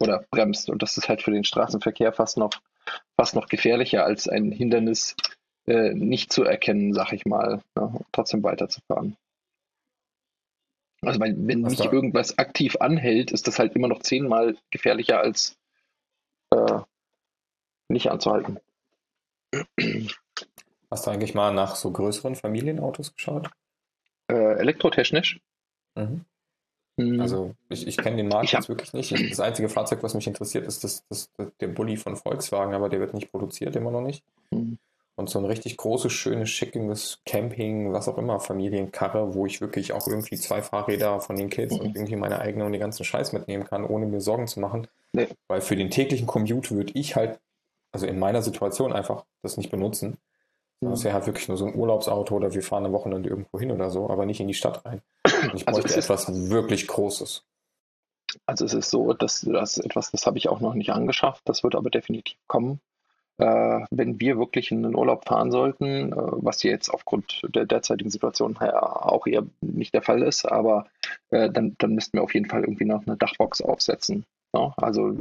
oder 0.00 0.24
bremst. 0.30 0.70
Und 0.70 0.82
das 0.82 0.96
ist 0.96 1.08
halt 1.08 1.22
für 1.22 1.30
den 1.30 1.44
Straßenverkehr 1.44 2.12
fast 2.12 2.36
noch, 2.36 2.50
fast 3.16 3.34
noch 3.34 3.48
gefährlicher 3.48 4.04
als 4.04 4.28
ein 4.28 4.50
Hindernis 4.50 5.14
äh, 5.66 5.92
nicht 5.94 6.32
zu 6.32 6.44
erkennen, 6.44 6.94
sag 6.94 7.12
ich 7.12 7.26
mal, 7.26 7.62
ne, 7.76 8.00
trotzdem 8.12 8.42
weiterzufahren. 8.42 9.16
Also 11.02 11.20
wenn, 11.20 11.46
wenn 11.46 11.62
mich 11.62 11.78
da? 11.78 11.90
irgendwas 11.90 12.36
aktiv 12.38 12.76
anhält, 12.80 13.30
ist 13.30 13.46
das 13.46 13.58
halt 13.58 13.74
immer 13.74 13.88
noch 13.88 14.00
zehnmal 14.00 14.56
gefährlicher 14.70 15.20
als 15.20 15.56
äh, 16.50 16.80
nicht 17.88 18.10
anzuhalten. 18.10 18.58
Hast 20.90 21.06
du 21.06 21.10
eigentlich 21.10 21.34
mal 21.34 21.52
nach 21.54 21.76
so 21.76 21.90
größeren 21.90 22.36
Familienautos 22.36 23.14
geschaut? 23.14 23.50
Äh, 24.30 24.58
elektrotechnisch? 24.58 25.40
Mhm. 25.94 26.24
Mhm. 27.00 27.20
Also 27.20 27.54
ich, 27.68 27.86
ich 27.86 27.96
kenne 27.96 28.16
den 28.16 28.28
Markt 28.28 28.52
jetzt 28.52 28.68
wirklich 28.68 28.92
nicht. 28.92 29.12
Das 29.30 29.40
einzige 29.40 29.68
Fahrzeug, 29.68 30.02
was 30.02 30.14
mich 30.14 30.26
interessiert, 30.26 30.66
ist 30.66 30.84
das, 30.84 31.04
das, 31.08 31.30
das, 31.36 31.48
der 31.60 31.68
Bulli 31.68 31.96
von 31.96 32.16
Volkswagen, 32.16 32.74
aber 32.74 32.88
der 32.88 33.00
wird 33.00 33.14
nicht 33.14 33.30
produziert, 33.30 33.76
immer 33.76 33.90
noch 33.90 34.02
nicht. 34.02 34.22
Mhm. 34.50 34.78
Und 35.16 35.28
so 35.28 35.38
ein 35.38 35.44
richtig 35.44 35.76
großes, 35.76 36.12
schönes, 36.12 36.48
schickendes 36.48 37.18
Camping, 37.26 37.92
was 37.92 38.08
auch 38.08 38.16
immer, 38.16 38.40
Familienkarre, 38.40 39.34
wo 39.34 39.44
ich 39.44 39.60
wirklich 39.60 39.92
auch 39.92 40.06
irgendwie 40.06 40.36
zwei 40.36 40.62
Fahrräder 40.62 41.20
von 41.20 41.36
den 41.36 41.50
Kids 41.50 41.74
Mhm. 41.74 41.80
und 41.80 41.96
irgendwie 41.96 42.16
meine 42.16 42.38
eigene 42.38 42.64
und 42.64 42.72
den 42.72 42.80
ganzen 42.80 43.04
Scheiß 43.04 43.32
mitnehmen 43.32 43.64
kann, 43.64 43.84
ohne 43.84 44.06
mir 44.06 44.20
Sorgen 44.20 44.46
zu 44.46 44.60
machen. 44.60 44.86
Nee. 45.12 45.28
Weil 45.48 45.60
für 45.60 45.76
den 45.76 45.90
täglichen 45.90 46.26
Commute 46.26 46.70
würde 46.70 46.92
ich 46.94 47.16
halt, 47.16 47.38
also 47.92 48.06
in 48.06 48.18
meiner 48.18 48.40
Situation 48.42 48.92
einfach 48.92 49.24
das 49.42 49.56
nicht 49.58 49.70
benutzen. 49.70 50.16
Mhm. 50.80 50.90
Das 50.90 51.04
wäre 51.04 51.12
halt 51.12 51.26
wirklich 51.26 51.48
nur 51.48 51.58
so 51.58 51.66
ein 51.66 51.74
Urlaubsauto 51.74 52.36
oder 52.36 52.54
wir 52.54 52.62
fahren 52.62 52.86
am 52.86 52.92
Wochenende 52.92 53.28
irgendwo 53.28 53.60
hin 53.60 53.72
oder 53.72 53.90
so, 53.90 54.08
aber 54.08 54.24
nicht 54.24 54.40
in 54.40 54.48
die 54.48 54.54
Stadt 54.54 54.86
rein. 54.86 55.02
Ich 55.54 55.66
Also 55.68 55.80
bräuchte 55.80 55.88
es 55.88 55.96
ist- 55.96 56.04
etwas 56.04 56.50
wirklich 56.50 56.86
Großes. 56.86 57.42
Also 58.46 58.64
es 58.64 58.74
ist 58.74 58.90
so, 58.90 59.12
dass 59.12 59.40
das 59.40 59.78
etwas, 59.78 60.12
das 60.12 60.24
habe 60.26 60.38
ich 60.38 60.48
auch 60.48 60.60
noch 60.60 60.74
nicht 60.74 60.90
angeschafft, 60.90 61.42
das 61.46 61.64
wird 61.64 61.74
aber 61.74 61.90
definitiv 61.90 62.38
kommen. 62.46 62.80
Äh, 63.38 63.80
wenn 63.90 64.20
wir 64.20 64.38
wirklich 64.38 64.70
in 64.70 64.82
den 64.82 64.94
Urlaub 64.94 65.26
fahren 65.26 65.50
sollten, 65.50 66.12
äh, 66.12 66.16
was 66.16 66.62
jetzt 66.62 66.90
aufgrund 66.90 67.42
der 67.54 67.64
derzeitigen 67.64 68.10
Situation 68.10 68.56
ja 68.60 68.80
auch 68.82 69.26
eher 69.26 69.44
nicht 69.62 69.94
der 69.94 70.02
Fall 70.02 70.22
ist, 70.22 70.44
aber 70.44 70.86
äh, 71.30 71.50
dann, 71.50 71.74
dann 71.78 71.94
müssten 71.94 72.18
wir 72.18 72.22
auf 72.22 72.34
jeden 72.34 72.48
Fall 72.50 72.60
irgendwie 72.60 72.84
noch 72.84 73.06
eine 73.06 73.16
Dachbox 73.16 73.62
aufsetzen. 73.62 74.24
Ja? 74.54 74.74
Also 74.76 75.16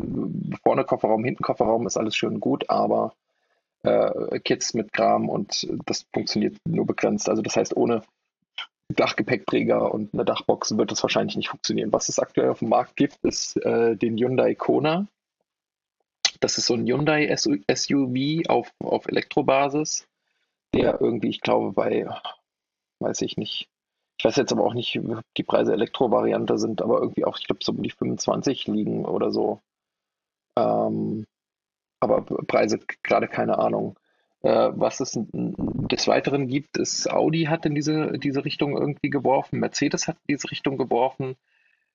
vorne 0.63 0.83
Kofferraum, 0.83 1.23
hinten 1.23 1.43
Kofferraum 1.43 1.87
ist 1.87 1.97
alles 1.97 2.15
schön 2.15 2.35
und 2.35 2.39
gut, 2.41 2.69
aber 2.69 3.13
äh, 3.83 4.39
Kids 4.41 4.73
mit 4.73 4.91
Kram 4.91 5.29
und 5.29 5.65
das 5.85 6.05
funktioniert 6.13 6.57
nur 6.67 6.85
begrenzt. 6.85 7.29
Also 7.29 7.41
das 7.41 7.55
heißt, 7.55 7.75
ohne 7.77 8.01
Dachgepäckträger 8.89 9.93
und 9.93 10.13
eine 10.13 10.25
Dachbox 10.25 10.77
wird 10.77 10.91
das 10.91 11.03
wahrscheinlich 11.03 11.37
nicht 11.37 11.49
funktionieren. 11.49 11.93
Was 11.93 12.09
es 12.09 12.19
aktuell 12.19 12.49
auf 12.49 12.59
dem 12.59 12.69
Markt 12.69 12.95
gibt, 12.95 13.17
ist 13.23 13.57
äh, 13.57 13.95
den 13.95 14.17
Hyundai 14.17 14.55
Kona. 14.55 15.07
Das 16.39 16.57
ist 16.57 16.65
so 16.65 16.73
ein 16.73 16.87
Hyundai 16.87 17.35
SU 17.35 17.57
SUV 17.71 18.47
auf, 18.47 18.71
auf 18.79 19.07
Elektrobasis, 19.07 20.07
der 20.73 20.99
irgendwie, 21.01 21.29
ich 21.29 21.41
glaube, 21.41 21.73
bei, 21.73 22.07
weiß 22.99 23.21
ich 23.21 23.37
nicht, 23.37 23.69
ich 24.17 24.25
weiß 24.25 24.35
jetzt 24.35 24.51
aber 24.51 24.65
auch 24.65 24.73
nicht, 24.73 24.95
wie 24.95 25.15
die 25.37 25.43
Preise 25.43 25.71
Elektro-Variante 25.71 26.57
sind, 26.57 26.81
aber 26.81 26.99
irgendwie 26.99 27.25
auch, 27.25 27.37
ich 27.37 27.45
glaube, 27.45 27.63
so 27.63 27.71
um 27.71 27.81
die 27.81 27.91
25 27.91 28.67
liegen 28.67 29.05
oder 29.05 29.31
so. 29.31 29.61
Ähm, 30.57 31.25
aber 32.01 32.21
Preise 32.23 32.79
gerade 33.03 33.27
keine 33.27 33.59
Ahnung. 33.59 33.97
Äh, 34.41 34.69
was 34.73 35.01
es 35.01 35.19
des 35.33 36.07
Weiteren 36.07 36.47
gibt, 36.47 36.77
ist 36.77 37.09
Audi 37.11 37.45
hat 37.45 37.65
in 37.65 37.75
diese, 37.75 38.13
diese 38.17 38.45
Richtung 38.45 38.77
irgendwie 38.77 39.09
geworfen, 39.09 39.59
Mercedes 39.59 40.07
hat 40.07 40.15
in 40.27 40.35
diese 40.35 40.49
Richtung 40.49 40.77
geworfen. 40.77 41.35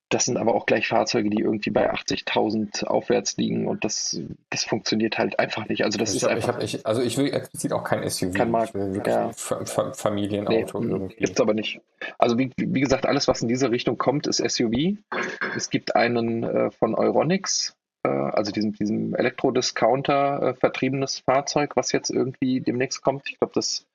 Das 0.09 0.25
sind 0.25 0.37
aber 0.37 0.53
auch 0.53 0.67
gleich 0.67 0.87
Fahrzeuge, 0.87 1.31
die 1.31 1.41
irgendwie 1.41 1.71
bei 1.71 1.91
80.000 1.91 2.85
aufwärts 2.85 3.37
liegen 3.37 3.67
und 3.67 3.83
das, 3.83 4.21
das 4.51 4.63
funktioniert 4.63 5.17
halt 5.17 5.39
einfach 5.39 5.67
nicht. 5.67 5.83
Also 5.83 5.97
das 5.97 6.11
ich 6.11 6.17
ist 6.17 6.23
hab, 6.23 6.29
ich 6.29 6.35
einfach 6.35 6.55
hab, 6.55 6.63
ich, 6.63 6.85
also 6.85 7.01
ich 7.01 7.17
will 7.17 7.33
explizit 7.33 7.73
auch 7.73 7.83
kein 7.83 8.07
SUV. 8.07 8.35
Kein 8.35 8.51
Markt, 8.51 8.69
ich 8.69 8.75
will 8.75 8.93
wirklich 8.93 9.15
ja. 9.15 9.31
Familienauto 9.33 10.79
Nee, 10.79 10.91
irgendwie. 10.91 11.15
Gibt's 11.15 11.41
aber 11.41 11.55
nicht. 11.55 11.81
Also 12.19 12.37
wie, 12.37 12.51
wie 12.55 12.81
gesagt, 12.81 13.07
alles, 13.07 13.27
was 13.27 13.41
in 13.41 13.47
diese 13.47 13.71
Richtung 13.71 13.97
kommt, 13.97 14.27
ist 14.27 14.37
SUV. 14.37 14.97
Es 15.55 15.71
gibt 15.71 15.95
einen 15.95 16.43
äh, 16.43 16.69
von 16.69 16.93
Euronics, 16.93 17.74
also 18.05 18.51
diesem, 18.51 18.73
diesem 18.73 19.15
Elektrodiscounter 19.15 20.41
äh, 20.41 20.53
vertriebenes 20.53 21.19
Fahrzeug, 21.19 21.75
was 21.75 21.91
jetzt 21.91 22.09
irgendwie 22.09 22.61
demnächst 22.61 23.01
kommt. 23.01 23.29
Ich 23.29 23.37
glaube, 23.39 23.53
das 23.55 23.85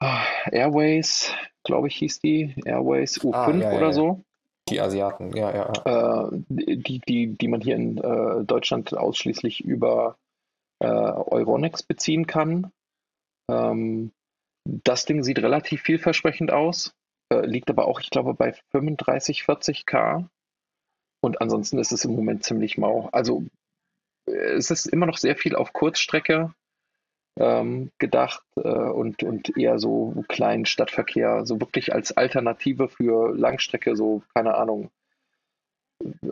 ah, 0.00 0.22
Airways, 0.50 1.32
glaube 1.64 1.88
ich, 1.88 1.96
hieß 1.96 2.20
die. 2.20 2.54
Airways 2.64 3.20
U5 3.20 3.34
Ah, 3.34 3.50
ja, 3.50 3.72
oder 3.72 3.86
ja. 3.86 3.92
so. 3.92 4.24
Die 4.68 4.80
Asiaten, 4.80 5.34
ja, 5.36 5.52
ja. 5.52 6.28
Äh, 6.28 6.42
die, 6.48 7.00
die, 7.00 7.36
die 7.36 7.48
man 7.48 7.60
hier 7.60 7.74
in 7.74 7.98
äh, 7.98 8.44
Deutschland 8.44 8.96
ausschließlich 8.96 9.64
über 9.64 10.16
äh, 10.78 10.86
Euronics 10.86 11.82
beziehen 11.82 12.26
kann. 12.26 12.70
Ähm, 13.50 14.12
das 14.64 15.06
Ding 15.06 15.22
sieht 15.22 15.38
relativ 15.38 15.82
vielversprechend 15.82 16.52
aus, 16.52 16.94
äh, 17.32 17.44
liegt 17.46 17.70
aber 17.70 17.86
auch, 17.86 18.00
ich 18.00 18.10
glaube, 18.10 18.34
bei 18.34 18.52
35, 18.70 19.42
40 19.44 19.86
K. 19.86 20.28
Und 21.20 21.40
ansonsten 21.40 21.78
ist 21.78 21.92
es 21.92 22.04
im 22.04 22.14
Moment 22.14 22.44
ziemlich 22.44 22.78
mau. 22.78 23.08
Also 23.12 23.44
äh, 24.26 24.32
es 24.32 24.70
ist 24.70 24.86
immer 24.86 25.06
noch 25.06 25.18
sehr 25.18 25.36
viel 25.36 25.54
auf 25.54 25.72
Kurzstrecke 25.72 26.52
ähm, 27.38 27.90
gedacht 27.98 28.42
äh, 28.56 28.68
und, 28.68 29.22
und 29.22 29.56
eher 29.56 29.78
so 29.78 30.24
kleinen 30.28 30.66
Stadtverkehr, 30.66 31.46
so 31.46 31.60
wirklich 31.60 31.94
als 31.94 32.16
Alternative 32.16 32.88
für 32.88 33.34
Langstrecke, 33.34 33.96
so 33.96 34.22
keine 34.34 34.54
Ahnung, 34.54 34.90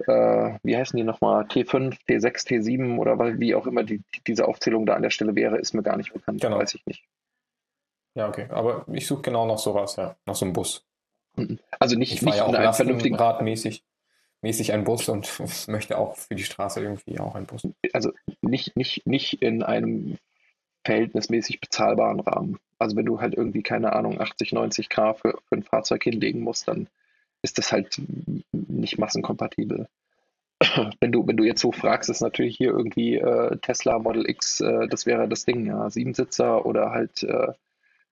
äh, 0.07 0.59
wie 0.63 0.77
heißen 0.77 0.97
die 0.97 1.05
nochmal, 1.05 1.45
T5, 1.45 1.97
T6, 2.09 2.47
T7 2.47 2.99
oder 2.99 3.19
wie 3.39 3.55
auch 3.55 3.67
immer 3.67 3.85
die, 3.85 4.03
diese 4.27 4.49
Aufzählung 4.49 4.87
da 4.87 4.95
an 4.95 5.03
der 5.03 5.11
Stelle 5.11 5.35
wäre, 5.35 5.59
ist 5.59 5.75
mir 5.75 5.83
gar 5.83 5.97
nicht 5.97 6.13
bekannt, 6.13 6.41
Genau. 6.41 6.59
weiß 6.59 6.75
ich 6.75 6.85
nicht. 6.87 7.05
Ja, 8.15 8.29
okay. 8.29 8.47
Aber 8.51 8.85
ich 8.93 9.07
suche 9.07 9.23
genau 9.23 9.47
noch 9.47 9.59
sowas, 9.59 9.97
ja. 9.97 10.17
Noch 10.27 10.35
so 10.35 10.45
einen 10.45 10.53
Bus. 10.53 10.85
Also 11.79 11.97
nicht, 11.97 12.15
Ich 12.15 12.23
nicht 12.23 12.37
ja 12.37 12.45
auch 12.45 12.49
in 12.49 12.57
einem 12.57 12.73
vernünftigen, 12.73 13.17
Lastenradmäßig 13.17 13.85
mäßig 14.43 14.73
einen 14.73 14.85
Bus 14.85 15.09
und 15.09 15.29
möchte 15.69 15.99
auch 15.99 16.17
für 16.17 16.35
die 16.35 16.45
Straße 16.45 16.81
irgendwie 16.81 17.19
auch 17.19 17.35
einen 17.35 17.47
Bus. 17.47 17.67
also 17.93 18.13
nicht, 18.41 18.77
nicht, 18.77 19.07
nicht 19.07 19.43
in 19.43 19.63
einem 19.63 20.19
verhältnismäßig 20.85 21.61
bezahlbaren 21.61 22.21
Rahmen. 22.21 22.59
Also 22.79 22.97
wenn 22.97 23.05
du 23.05 23.21
halt 23.21 23.35
irgendwie, 23.35 23.63
keine 23.63 23.93
Ahnung, 23.93 24.21
80, 24.21 24.53
90 24.53 24.89
K 24.89 25.15
für, 25.15 25.39
für 25.49 25.57
ein 25.57 25.63
Fahrzeug 25.63 26.03
hinlegen 26.05 26.41
musst, 26.41 26.69
dann 26.69 26.89
ist 27.43 27.59
das 27.59 27.73
halt 27.73 28.01
nicht 28.53 28.99
massenkompatibel. 28.99 29.89
Wenn 31.01 31.13
du, 31.13 31.25
wenn 31.25 31.37
du 31.37 31.45
jetzt 31.45 31.61
so 31.61 31.71
fragst, 31.71 32.11
ist 32.11 32.21
natürlich 32.21 32.57
hier 32.57 32.71
irgendwie 32.71 33.15
äh, 33.15 33.57
Tesla 33.59 34.01
Model 34.01 34.29
X, 34.29 34.61
äh, 34.61 34.89
das 34.89 35.07
wäre 35.07 35.29
das 35.29 35.45
Ding, 35.45 35.67
ja, 35.67 35.89
Siebensitzer 35.89 36.67
oder 36.67 36.91
halt 36.91 37.23
äh, 37.23 37.53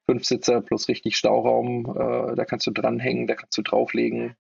Fünfsitzer 0.05 0.61
plus 0.61 0.87
richtig 0.87 1.17
Stauraum, 1.17 1.87
äh, 1.87 2.37
da 2.37 2.45
kannst 2.45 2.69
du 2.69 2.71
dranhängen, 2.71 3.27
da 3.27 3.35
kannst 3.35 3.59
du 3.59 3.63
drauflegen. 3.63 4.37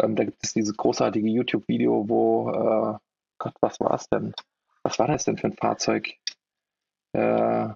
Ähm, 0.00 0.16
da 0.16 0.24
gibt 0.24 0.42
es 0.42 0.52
dieses 0.52 0.76
großartige 0.76 1.28
YouTube-Video, 1.28 2.08
wo, 2.08 2.50
äh, 2.50 2.98
Gott, 3.38 3.54
was 3.60 3.80
war 3.80 3.94
es 3.94 4.08
denn? 4.08 4.34
Was 4.82 4.98
war 4.98 5.06
das 5.06 5.24
denn 5.24 5.36
für 5.36 5.48
ein 5.48 5.52
Fahrzeug? 5.52 6.14
Äh, 7.12 7.68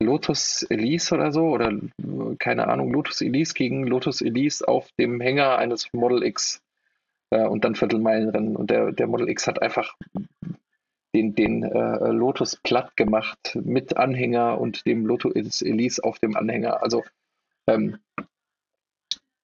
Lotus 0.00 0.62
Elise 0.62 1.14
oder 1.14 1.32
so? 1.32 1.48
Oder 1.48 1.72
keine 2.38 2.68
Ahnung, 2.68 2.92
Lotus 2.92 3.20
Elise 3.20 3.54
gegen 3.54 3.86
Lotus 3.86 4.20
Elise 4.20 4.66
auf 4.66 4.90
dem 4.92 5.20
Hänger 5.20 5.58
eines 5.58 5.92
Model 5.92 6.22
X 6.22 6.62
äh, 7.30 7.46
und 7.46 7.64
dann 7.64 7.74
Viertelmeilenrennen. 7.74 8.56
Und 8.56 8.70
der, 8.70 8.92
der 8.92 9.06
Model 9.06 9.28
X 9.28 9.46
hat 9.46 9.60
einfach 9.60 9.96
den, 11.14 11.34
den 11.34 11.62
äh, 11.64 12.10
Lotus 12.10 12.56
platt 12.56 12.96
gemacht 12.96 13.58
mit 13.64 13.96
Anhänger 13.96 14.60
und 14.60 14.86
dem 14.86 15.06
Lotus 15.06 15.62
Elise 15.62 16.04
auf 16.04 16.18
dem 16.18 16.36
Anhänger. 16.36 16.82
Also 16.82 17.04
ähm, 17.66 17.98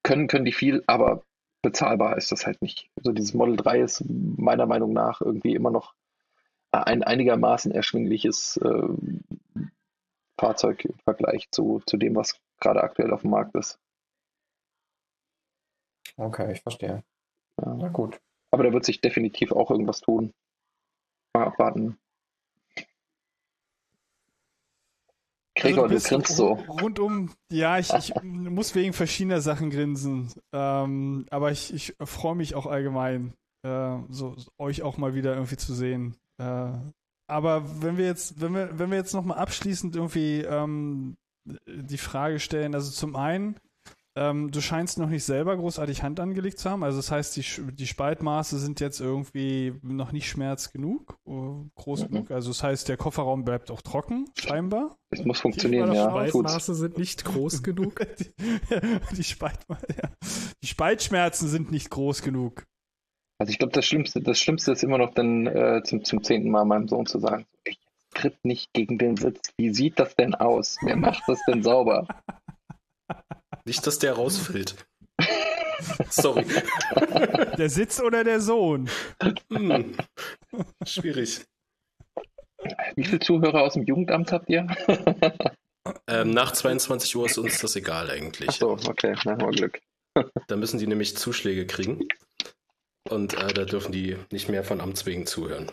können, 0.02 0.28
können 0.28 0.44
die 0.44 0.52
viel, 0.52 0.84
aber 0.86 1.22
bezahlbar 1.64 2.16
ist 2.16 2.30
das 2.30 2.46
halt 2.46 2.62
nicht. 2.62 2.90
Also 2.96 3.10
dieses 3.10 3.34
Model 3.34 3.56
3 3.56 3.80
ist 3.80 4.04
meiner 4.06 4.66
Meinung 4.66 4.92
nach 4.92 5.20
irgendwie 5.20 5.54
immer 5.54 5.70
noch 5.70 5.94
ein 6.70 7.02
einigermaßen 7.02 7.72
erschwingliches 7.72 8.58
äh, 8.58 8.88
Fahrzeug 10.38 10.84
im 10.84 10.98
Vergleich 10.98 11.50
zu, 11.50 11.80
zu 11.86 11.96
dem, 11.96 12.14
was 12.14 12.38
gerade 12.60 12.82
aktuell 12.82 13.12
auf 13.12 13.22
dem 13.22 13.30
Markt 13.30 13.54
ist. 13.54 13.78
Okay, 16.16 16.52
ich 16.52 16.60
verstehe. 16.60 17.02
Ja. 17.60 17.74
Na 17.74 17.88
gut. 17.88 18.20
Aber 18.50 18.64
da 18.64 18.72
wird 18.72 18.84
sich 18.84 19.00
definitiv 19.00 19.52
auch 19.52 19.70
irgendwas 19.70 20.00
tun. 20.00 20.32
Mal 21.32 21.46
abwarten. 21.46 21.98
Gregor, 25.54 25.88
du, 25.88 25.94
bist 25.94 26.08
grinst 26.08 26.36
so. 26.36 26.52
Rundum, 26.52 27.30
ja, 27.50 27.78
ich, 27.78 27.92
ich 27.92 28.12
muss 28.22 28.74
wegen 28.74 28.92
verschiedener 28.92 29.40
Sachen 29.40 29.70
grinsen. 29.70 30.32
Ähm, 30.52 31.26
aber 31.30 31.52
ich, 31.52 31.72
ich 31.72 31.94
freue 32.00 32.34
mich 32.34 32.54
auch 32.54 32.66
allgemein, 32.66 33.34
äh, 33.62 33.96
so 34.08 34.36
euch 34.58 34.82
auch 34.82 34.96
mal 34.96 35.14
wieder 35.14 35.34
irgendwie 35.34 35.56
zu 35.56 35.74
sehen. 35.74 36.16
Äh, 36.38 36.72
aber 37.26 37.82
wenn 37.82 37.96
wir 37.96 38.06
jetzt, 38.06 38.40
wenn 38.40 38.54
wir, 38.54 38.78
wenn 38.78 38.90
wir 38.90 38.98
jetzt 38.98 39.14
nochmal 39.14 39.38
abschließend 39.38 39.94
irgendwie 39.96 40.40
ähm, 40.40 41.16
die 41.66 41.98
Frage 41.98 42.40
stellen, 42.40 42.74
also 42.74 42.90
zum 42.90 43.16
einen, 43.16 43.56
ähm, 44.16 44.50
du 44.50 44.60
scheinst 44.60 44.98
noch 44.98 45.08
nicht 45.08 45.24
selber 45.24 45.56
großartig 45.56 46.02
Hand 46.02 46.20
angelegt 46.20 46.58
zu 46.58 46.70
haben. 46.70 46.84
Also 46.84 46.98
das 46.98 47.10
heißt, 47.10 47.36
die, 47.36 47.44
die 47.72 47.86
Spaltmaße 47.86 48.58
sind 48.58 48.80
jetzt 48.80 49.00
irgendwie 49.00 49.74
noch 49.82 50.12
nicht 50.12 50.28
schmerz 50.28 50.72
genug, 50.72 51.18
äh, 51.26 51.30
groß 51.74 52.04
Mhm. 52.04 52.08
genug. 52.12 52.30
Also 52.30 52.50
das 52.50 52.62
heißt, 52.62 52.88
der 52.88 52.96
Kofferraum 52.96 53.44
bleibt 53.44 53.70
auch 53.70 53.82
trocken, 53.82 54.26
scheinbar. 54.38 54.96
Es 55.10 55.24
muss 55.24 55.40
funktionieren, 55.40 55.90
Die 55.90 55.96
ja. 55.96 56.10
Tut's. 56.10 56.30
Spaltmaße 56.30 56.74
sind 56.74 56.98
nicht 56.98 57.24
groß 57.24 57.62
genug. 57.62 57.94
die, 58.18 58.32
die, 59.16 59.24
Spalt, 59.24 59.58
ja. 59.68 60.08
die 60.62 60.66
Spaltschmerzen 60.66 61.48
sind 61.48 61.70
nicht 61.72 61.90
groß 61.90 62.22
genug. 62.22 62.64
Also 63.38 63.50
ich 63.50 63.58
glaube, 63.58 63.72
das 63.72 63.84
Schlimmste, 63.84 64.20
das 64.20 64.38
Schlimmste 64.38 64.70
ist 64.72 64.84
immer 64.84 64.98
noch 64.98 65.12
dann 65.12 65.46
äh, 65.48 65.82
zum, 65.84 66.04
zum 66.04 66.22
zehnten 66.22 66.50
Mal 66.50 66.64
meinem 66.64 66.86
Sohn 66.86 67.06
zu 67.06 67.18
sagen, 67.18 67.46
ich 67.64 67.80
tritt 68.14 68.44
nicht 68.44 68.72
gegen 68.72 68.96
den 68.96 69.16
Sitz. 69.16 69.50
Wie 69.56 69.74
sieht 69.74 69.98
das 69.98 70.14
denn 70.14 70.36
aus? 70.36 70.78
Wer 70.82 70.94
macht 70.96 71.24
das 71.26 71.40
denn 71.48 71.64
sauber? 71.64 72.06
Nicht, 73.64 73.86
dass 73.86 73.98
der 73.98 74.14
rausfällt. 74.14 74.76
Sorry. 76.10 76.44
Der 77.58 77.68
Sitz 77.68 78.00
oder 78.00 78.24
der 78.24 78.40
Sohn? 78.40 78.88
Hm. 79.50 79.96
Schwierig. 80.84 81.44
Wie 82.96 83.04
viele 83.04 83.20
Zuhörer 83.20 83.62
aus 83.62 83.74
dem 83.74 83.84
Jugendamt 83.84 84.32
habt 84.32 84.48
ihr? 84.48 84.66
Ähm, 86.06 86.30
nach 86.30 86.52
22 86.52 87.14
Uhr 87.16 87.26
ist 87.26 87.36
uns 87.36 87.58
das 87.60 87.76
egal 87.76 88.10
eigentlich. 88.10 88.48
Achso, 88.48 88.72
okay, 88.72 89.14
na, 89.24 89.32
haben 89.32 89.42
wir 89.42 89.50
Glück. 89.50 89.80
Da 90.46 90.56
müssen 90.56 90.78
die 90.78 90.86
nämlich 90.86 91.16
Zuschläge 91.16 91.66
kriegen. 91.66 92.08
Und 93.10 93.34
äh, 93.34 93.52
da 93.52 93.64
dürfen 93.64 93.92
die 93.92 94.16
nicht 94.30 94.48
mehr 94.48 94.64
von 94.64 94.80
Amts 94.80 95.04
wegen 95.04 95.26
zuhören. 95.26 95.70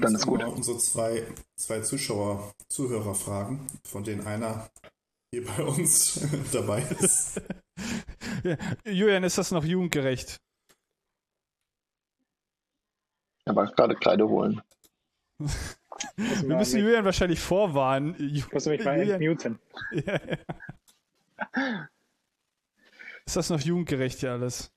Dann 0.00 0.14
ist 0.14 0.26
gut. 0.26 0.40
Wir 0.40 0.48
unsere 0.48 0.78
zwei, 0.78 1.22
zwei 1.54 1.80
Zuschauer, 1.80 2.52
Zuhörer 2.68 3.14
fragen, 3.14 3.66
von 3.84 4.02
denen 4.02 4.26
einer 4.26 4.68
hier 5.32 5.44
bei 5.44 5.62
uns 5.62 6.20
dabei 6.52 6.82
ist. 7.00 7.40
Ja. 8.42 8.56
Julian, 8.84 9.24
ist 9.24 9.36
das 9.38 9.50
noch 9.50 9.64
jugendgerecht? 9.64 10.38
Aber 13.44 13.66
gerade 13.66 13.94
Kreide 13.96 14.28
holen. 14.28 14.62
Wir 16.16 16.56
müssen 16.56 16.80
Julian 16.80 17.04
wahrscheinlich 17.04 17.40
vorwarnen. 17.40 18.14
Ich 18.18 18.50
muss 18.52 18.66
mich 18.66 18.84
mal 18.84 18.98
Julian- 18.98 19.20
entmuten. 19.22 19.58
Ja, 19.92 20.20
ja. 20.24 21.88
Ist 23.26 23.36
das 23.36 23.50
noch 23.50 23.60
jugendgerecht 23.60 24.20
hier 24.20 24.32
alles? 24.32 24.72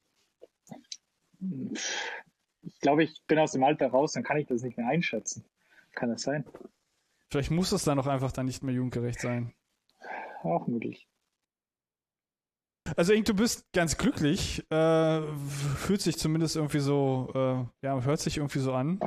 Ich 2.61 2.79
glaube, 2.81 3.03
ich 3.03 3.21
bin 3.27 3.39
aus 3.39 3.51
dem 3.53 3.63
Alter 3.63 3.87
raus, 3.87 4.13
dann 4.13 4.23
kann 4.23 4.37
ich 4.37 4.47
das 4.47 4.61
nicht 4.63 4.77
mehr 4.77 4.87
einschätzen. 4.87 5.45
Kann 5.93 6.09
das 6.09 6.23
sein? 6.23 6.45
Vielleicht 7.29 7.51
muss 7.51 7.71
es 7.71 7.83
dann 7.83 7.99
auch 7.99 8.07
einfach 8.07 8.31
dann 8.31 8.45
nicht 8.47 8.63
mehr 8.63 8.73
jugendgerecht 8.73 9.21
sein. 9.21 9.53
Auch 10.41 10.67
möglich. 10.67 11.07
Also 12.95 13.13
Ink, 13.13 13.25
du 13.25 13.33
bist 13.33 13.65
ganz 13.73 13.97
glücklich. 13.97 14.63
Äh, 14.71 15.21
fühlt 15.77 16.01
sich 16.01 16.17
zumindest 16.17 16.55
irgendwie 16.55 16.79
so, 16.79 17.29
äh, 17.35 17.85
ja, 17.85 18.01
hört 18.01 18.19
sich 18.19 18.37
irgendwie 18.37 18.59
so 18.59 18.73
an. 18.73 18.99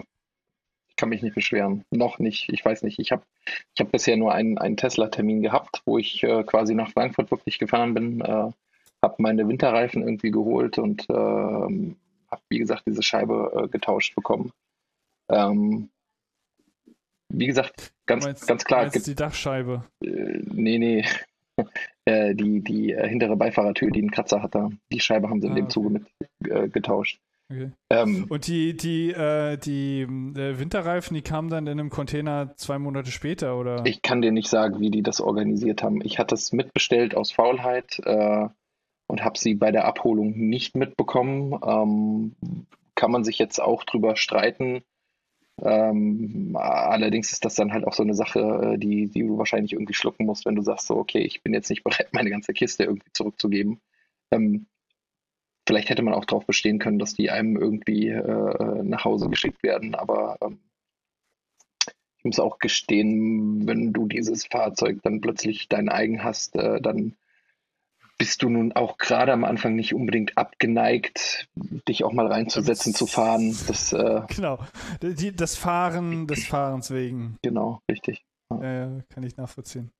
Ich 0.89 0.97
kann 0.97 1.09
mich 1.09 1.23
nicht 1.23 1.35
beschweren. 1.35 1.85
Noch 1.91 2.19
nicht. 2.19 2.49
Ich 2.51 2.65
weiß 2.65 2.83
nicht. 2.83 2.99
Ich 2.99 3.13
habe 3.13 3.23
ich 3.75 3.81
hab 3.81 3.91
bisher 3.91 4.17
nur 4.17 4.33
einen, 4.33 4.59
einen 4.59 4.77
Tesla-Termin 4.77 5.43
gehabt, 5.43 5.83
wo 5.85 5.99
ich 5.99 6.23
äh, 6.23 6.45
quasi 6.45 6.75
nach 6.75 6.91
Frankfurt 6.91 7.31
wirklich 7.31 7.59
gefahren 7.59 7.95
bin, 7.95 8.21
äh, 8.21 8.51
habe 9.03 9.15
meine 9.19 9.49
Winterreifen 9.49 10.03
irgendwie 10.03 10.31
geholt 10.31 10.79
und 10.79 11.07
ähm, 11.11 11.97
habe, 12.31 12.43
wie 12.49 12.59
gesagt, 12.59 12.85
diese 12.87 13.03
Scheibe 13.03 13.65
äh, 13.65 13.69
getauscht 13.69 14.15
bekommen. 14.15 14.53
Ähm, 15.29 15.89
wie 17.33 17.47
gesagt, 17.47 17.93
ganz, 18.07 18.25
meinst- 18.25 18.47
ganz 18.47 18.65
klar, 18.65 18.83
meinst 18.83 19.07
die 19.07 19.15
Dachscheibe. 19.15 19.85
äh, 20.05 20.41
nee, 20.53 20.79
nee, 20.79 21.05
äh, 22.05 22.35
die, 22.35 22.61
die 22.63 22.93
äh, 22.93 23.09
hintere 23.09 23.37
Beifahrertür, 23.37 23.91
die 23.91 24.01
einen 24.01 24.11
Kratzer 24.11 24.43
hatte, 24.43 24.71
die 24.93 25.01
Scheibe 25.01 25.29
haben 25.29 25.41
sie 25.41 25.47
in 25.49 25.53
Ah, 25.53 25.57
dem 25.57 25.65
okay. 25.65 25.73
Zuge 25.73 25.91
mit 25.91 26.07
äh, 26.49 26.69
getauscht. 26.69 27.19
Okay. 27.51 27.71
Ähm, 27.91 28.27
Und 28.31 28.47
die, 28.47 28.75
die, 28.75 29.11
äh, 29.11 29.59
die 29.59 30.03
äh, 30.03 30.59
Winterreifen, 30.59 31.15
die 31.15 31.21
kamen 31.23 31.51
dann 31.51 31.67
in 31.67 31.79
einem 31.79 31.91
Container 31.91 32.55
zwei 32.57 32.79
Monate 32.79 33.11
später, 33.11 33.59
oder? 33.59 33.85
Ich 33.85 34.01
kann 34.01 34.23
dir 34.23 34.33
nicht 34.33 34.49
sagen, 34.49 34.81
wie 34.81 34.91
die 34.91 35.03
das 35.03 35.21
organisiert 35.21 35.83
haben. 35.83 36.01
Ich 36.03 36.19
hatte 36.19 36.35
es 36.35 36.53
mitbestellt 36.53 37.15
aus 37.15 37.31
Faulheit 37.31 38.01
äh, 38.07 38.47
und 39.07 39.23
habe 39.25 39.39
sie 39.39 39.55
bei 39.55 39.71
der 39.71 39.85
Abholung 39.85 40.33
nicht 40.39 40.77
mitbekommen. 40.77 41.53
Ähm, 41.67 42.37
kann 42.95 43.11
man 43.11 43.23
sich 43.25 43.39
jetzt 43.39 43.61
auch 43.61 43.85
drüber 43.85 44.17
streiten. 44.17 44.83
Ähm, 45.61 46.57
allerdings 46.57 47.33
ist 47.33 47.45
das 47.45 47.55
dann 47.55 47.73
halt 47.73 47.87
auch 47.87 47.93
so 47.93 48.03
eine 48.03 48.15
Sache, 48.15 48.75
äh, 48.75 48.79
die, 48.79 49.09
die 49.09 49.21
du 49.21 49.39
wahrscheinlich 49.39 49.73
irgendwie 49.75 49.95
schlucken 49.95 50.27
musst, 50.27 50.47
wenn 50.47 50.57
du 50.57 50.63
sagst, 50.63 50.87
so, 50.87 50.97
okay, 50.97 51.21
ich 51.21 51.43
bin 51.43 51.55
jetzt 51.55 51.71
nicht 51.71 51.85
bereit, 51.85 52.09
meine 52.13 52.31
ganze 52.31 52.53
Kiste 52.53 52.85
irgendwie 52.85 53.13
zurückzugeben. 53.13 53.81
Ähm, 54.33 54.67
vielleicht 55.67 55.91
hätte 55.91 56.03
man 56.03 56.15
auch 56.15 56.25
darauf 56.25 56.47
bestehen 56.47 56.79
können, 56.79 56.99
dass 56.99 57.15
die 57.15 57.31
einem 57.31 57.57
irgendwie 57.57 58.09
äh, 58.09 58.83
nach 58.83 59.05
Hause 59.05 59.29
geschickt 59.29 59.63
werden, 59.63 59.95
aber 59.95 60.39
ähm, 60.43 60.59
ich 62.19 62.25
muss 62.25 62.39
auch 62.39 62.59
gestehen, 62.59 63.67
wenn 63.67 63.93
du 63.93 64.07
dieses 64.07 64.47
Fahrzeug 64.47 65.01
dann 65.03 65.21
plötzlich 65.21 65.69
dein 65.69 65.89
eigen 65.89 66.23
hast, 66.23 66.57
äh, 66.57 66.81
dann 66.81 67.17
bist 68.23 68.41
du 68.45 68.49
nun 68.49 68.71
auch 68.73 68.99
gerade 68.99 69.33
am 69.33 69.43
Anfang 69.43 69.75
nicht 69.75 69.95
unbedingt 69.95 70.39
abgeneigt, 70.39 71.49
dich 71.89 72.05
auch 72.05 72.13
mal 72.13 72.29
reinzusetzen, 72.29 72.95
zu 72.95 73.09
fahren. 73.09 73.57
Das, 73.67 73.93
äh, 73.93 74.23
Genau. 74.29 74.61
Die, 75.03 75.35
das 75.35 75.57
Fahren 75.57 76.29
des 76.29 76.47
Fahrens 76.47 76.93
wegen. 76.93 77.37
genau, 77.43 77.81
richtig. 77.91 78.25
Ja, 78.49 78.73
ja, 78.73 79.01
kann 79.13 79.25
ich 79.25 79.37
nachvollziehen. 79.37 79.91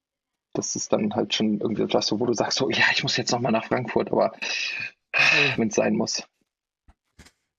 Das 0.55 0.77
ist 0.77 0.93
dann 0.93 1.13
halt 1.17 1.35
schon 1.35 1.59
irgendwie 1.61 1.83
etwas, 1.83 2.07
so, 2.07 2.21
wo 2.21 2.27
du 2.27 2.33
sagst, 2.33 2.59
so, 2.59 2.71
ja, 2.71 2.85
ich 2.93 3.03
muss 3.03 3.17
jetzt 3.17 3.33
noch 3.33 3.41
mal 3.41 3.51
nach 3.51 3.65
Frankfurt, 3.65 4.13
aber 4.13 4.31
wenn 5.57 5.67
es 5.67 5.75
sein 5.75 5.97
muss, 5.97 6.23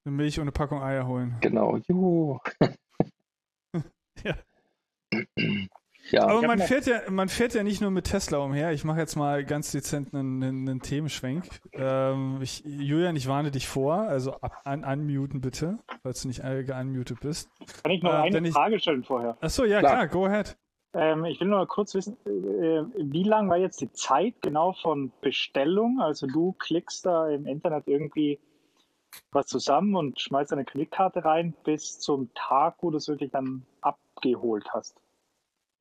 Eine 0.05 0.15
Milch 0.15 0.37
und 0.37 0.43
eine 0.43 0.53
Packung 0.53 0.81
Eier 0.81 1.05
holen. 1.07 1.35
genau. 1.41 1.75
Juhu. 1.89 2.39
Ja. 4.23 4.37
Ja, 6.09 6.27
Aber 6.27 6.41
man 6.41 6.59
fährt, 6.59 6.85
ja, 6.85 7.01
man 7.09 7.29
fährt 7.29 7.53
ja 7.53 7.63
nicht 7.63 7.81
nur 7.81 7.89
mit 7.89 8.05
Tesla 8.05 8.39
umher. 8.39 8.73
Ich 8.73 8.83
mache 8.83 8.99
jetzt 8.99 9.15
mal 9.15 9.45
ganz 9.45 9.71
dezent 9.71 10.13
einen, 10.13 10.43
einen, 10.43 10.69
einen 10.69 10.79
Themenschwenk. 10.81 11.45
Ähm, 11.71 12.39
ich, 12.41 12.63
Julian, 12.65 13.15
ich 13.15 13.27
warne 13.27 13.51
dich 13.51 13.67
vor. 13.67 13.95
Also 13.95 14.33
ab, 14.33 14.61
an, 14.65 14.83
unmuten 14.83 15.39
bitte, 15.41 15.79
falls 16.01 16.21
du 16.21 16.27
nicht 16.27 16.43
äh, 16.43 16.63
geunmutet 16.63 17.21
bist. 17.21 17.49
Kann 17.83 17.91
ich 17.91 18.03
noch 18.03 18.11
Äh, 18.11 18.35
eine 18.35 18.51
Frage 18.51 18.79
stellen 18.79 19.03
vorher? 19.03 19.37
Achso, 19.39 19.63
ja, 19.63 19.79
Klar. 19.79 19.93
klar, 19.93 20.07
go 20.09 20.25
ahead. 20.25 20.57
Ähm, 20.93 21.25
ich 21.25 21.39
will 21.39 21.47
nur 21.47 21.59
mal 21.59 21.67
kurz 21.67 21.95
wissen, 21.95 22.17
äh, 22.25 22.83
wie 22.97 23.23
lang 23.23 23.49
war 23.49 23.57
jetzt 23.57 23.81
die 23.81 23.91
Zeit 23.91 24.35
genau 24.41 24.73
von 24.73 25.11
Bestellung? 25.21 25.99
Also 26.01 26.27
du 26.27 26.53
klickst 26.59 27.05
da 27.05 27.29
im 27.29 27.47
Internet 27.47 27.87
irgendwie 27.87 28.39
was 29.31 29.47
zusammen 29.47 29.95
und 29.95 30.19
schmeißt 30.19 30.51
eine 30.53 30.65
Kreditkarte 30.65 31.23
rein 31.23 31.53
bis 31.63 31.99
zum 31.99 32.29
Tag, 32.35 32.75
wo 32.81 32.91
du 32.91 32.97
es 32.97 33.07
wirklich 33.07 33.31
dann 33.31 33.65
abgeholt 33.81 34.65
hast. 34.71 34.97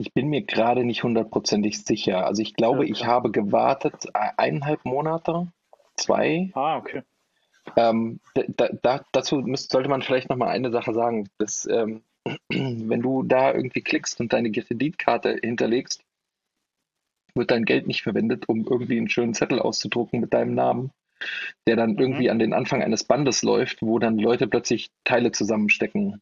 Ich 0.03 0.13
bin 0.13 0.27
mir 0.27 0.43
gerade 0.43 0.85
nicht 0.85 1.05
hundertprozentig 1.05 1.85
sicher. 1.85 2.27
Also 2.27 2.43
ich 2.43 2.55
glaube, 2.55 2.85
Ja, 2.85 2.91
ich 2.91 3.07
habe 3.07 3.31
gewartet 3.31 4.07
äh, 4.15 4.31
eineinhalb 4.37 4.85
Monate, 4.85 5.47
zwei. 5.95 6.51
Ah, 6.55 6.79
okay. 6.79 7.03
Ähm, 7.77 8.19
da, 8.35 8.69
da, 8.83 9.05
dazu 9.13 9.37
müsst, 9.37 9.71
sollte 9.71 9.89
man 9.89 10.03
vielleicht 10.03 10.29
noch 10.29 10.37
mal 10.37 10.49
eine 10.49 10.73
Sache 10.73 10.93
sagen. 10.93 11.29
Dass, 11.39 11.67
ähm, 11.67 12.03
wenn 12.49 13.01
du 13.01 13.23
da 13.23 13.55
irgendwie 13.55 13.81
klickst 13.81 14.19
und 14.19 14.33
deine 14.33 14.51
Kreditkarte 14.51 15.39
hinterlegst, 15.41 16.03
wird 17.37 17.53
dein 17.53 17.65
Geld 17.65 17.87
nicht 17.87 18.03
verwendet, 18.03 18.49
um 18.49 18.67
irgendwie 18.69 18.99
einen 18.99 19.09
schönen 19.09 19.35
Zettel 19.35 19.61
auszudrucken 19.61 20.19
mit 20.19 20.35
deinem 20.35 20.57
Namen, 20.57 20.91
der 21.69 21.77
dann 21.77 21.97
irgendwie 21.97 22.29
an 22.29 22.41
den 22.41 22.55
Anfang 22.55 22.83
eines 22.83 23.05
Bandes 23.05 23.45
läuft, 23.45 23.83
wo 23.83 24.01
dann 24.01 24.19
Leute 24.19 24.49
plötzlich 24.49 24.91
Teile 25.05 25.31
zusammenstecken. 25.31 26.21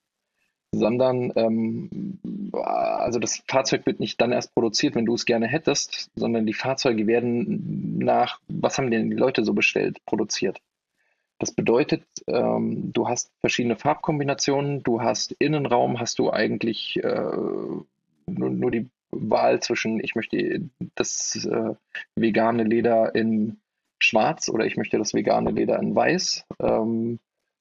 Sondern, 0.72 1.32
ähm, 1.34 2.20
also 2.52 3.18
das 3.18 3.42
Fahrzeug 3.48 3.86
wird 3.86 3.98
nicht 3.98 4.20
dann 4.20 4.32
erst 4.32 4.54
produziert, 4.54 4.94
wenn 4.94 5.06
du 5.06 5.14
es 5.14 5.24
gerne 5.24 5.48
hättest, 5.48 6.10
sondern 6.14 6.46
die 6.46 6.54
Fahrzeuge 6.54 7.06
werden 7.06 7.98
nach, 7.98 8.40
was 8.48 8.78
haben 8.78 8.90
denn 8.90 9.10
die 9.10 9.16
Leute 9.16 9.44
so 9.44 9.52
bestellt, 9.52 9.98
produziert. 10.06 10.60
Das 11.40 11.52
bedeutet, 11.52 12.04
ähm, 12.26 12.92
du 12.92 13.08
hast 13.08 13.32
verschiedene 13.40 13.74
Farbkombinationen, 13.74 14.82
du 14.82 15.00
hast 15.00 15.32
Innenraum, 15.38 15.98
hast 15.98 16.18
du 16.18 16.30
eigentlich 16.30 17.02
äh, 17.02 17.32
nur, 18.26 18.50
nur 18.50 18.70
die 18.70 18.90
Wahl 19.10 19.60
zwischen, 19.60 20.04
ich 20.04 20.14
möchte 20.14 20.68
das 20.94 21.44
äh, 21.50 21.74
vegane 22.14 22.64
Leder 22.64 23.14
in 23.14 23.58
schwarz 23.98 24.48
oder 24.48 24.66
ich 24.66 24.76
möchte 24.76 24.98
das 24.98 25.14
vegane 25.14 25.50
Leder 25.50 25.78
in 25.78 25.94
weiß. 25.94 26.46
Ähm, 26.60 27.18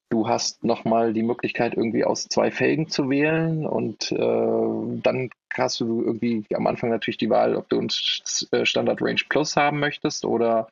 du 0.10 0.28
hast 0.28 0.64
nochmal 0.64 1.14
die 1.14 1.24
Möglichkeit, 1.24 1.76
irgendwie 1.76 2.04
aus 2.04 2.28
zwei 2.28 2.52
Felgen 2.52 2.90
zu 2.90 3.10
wählen 3.10 3.66
und 3.66 4.12
äh, 4.12 5.02
dann 5.02 5.30
hast 5.54 5.80
du 5.80 6.04
irgendwie 6.04 6.46
am 6.56 6.68
Anfang 6.68 6.90
natürlich 6.90 7.18
die 7.18 7.30
Wahl, 7.30 7.56
ob 7.56 7.70
du 7.70 7.80
ein 7.80 7.88
S- 7.88 8.48
äh, 8.52 8.66
Standard 8.66 9.02
Range 9.02 9.22
Plus 9.30 9.56
haben 9.56 9.80
möchtest 9.80 10.26
oder 10.26 10.68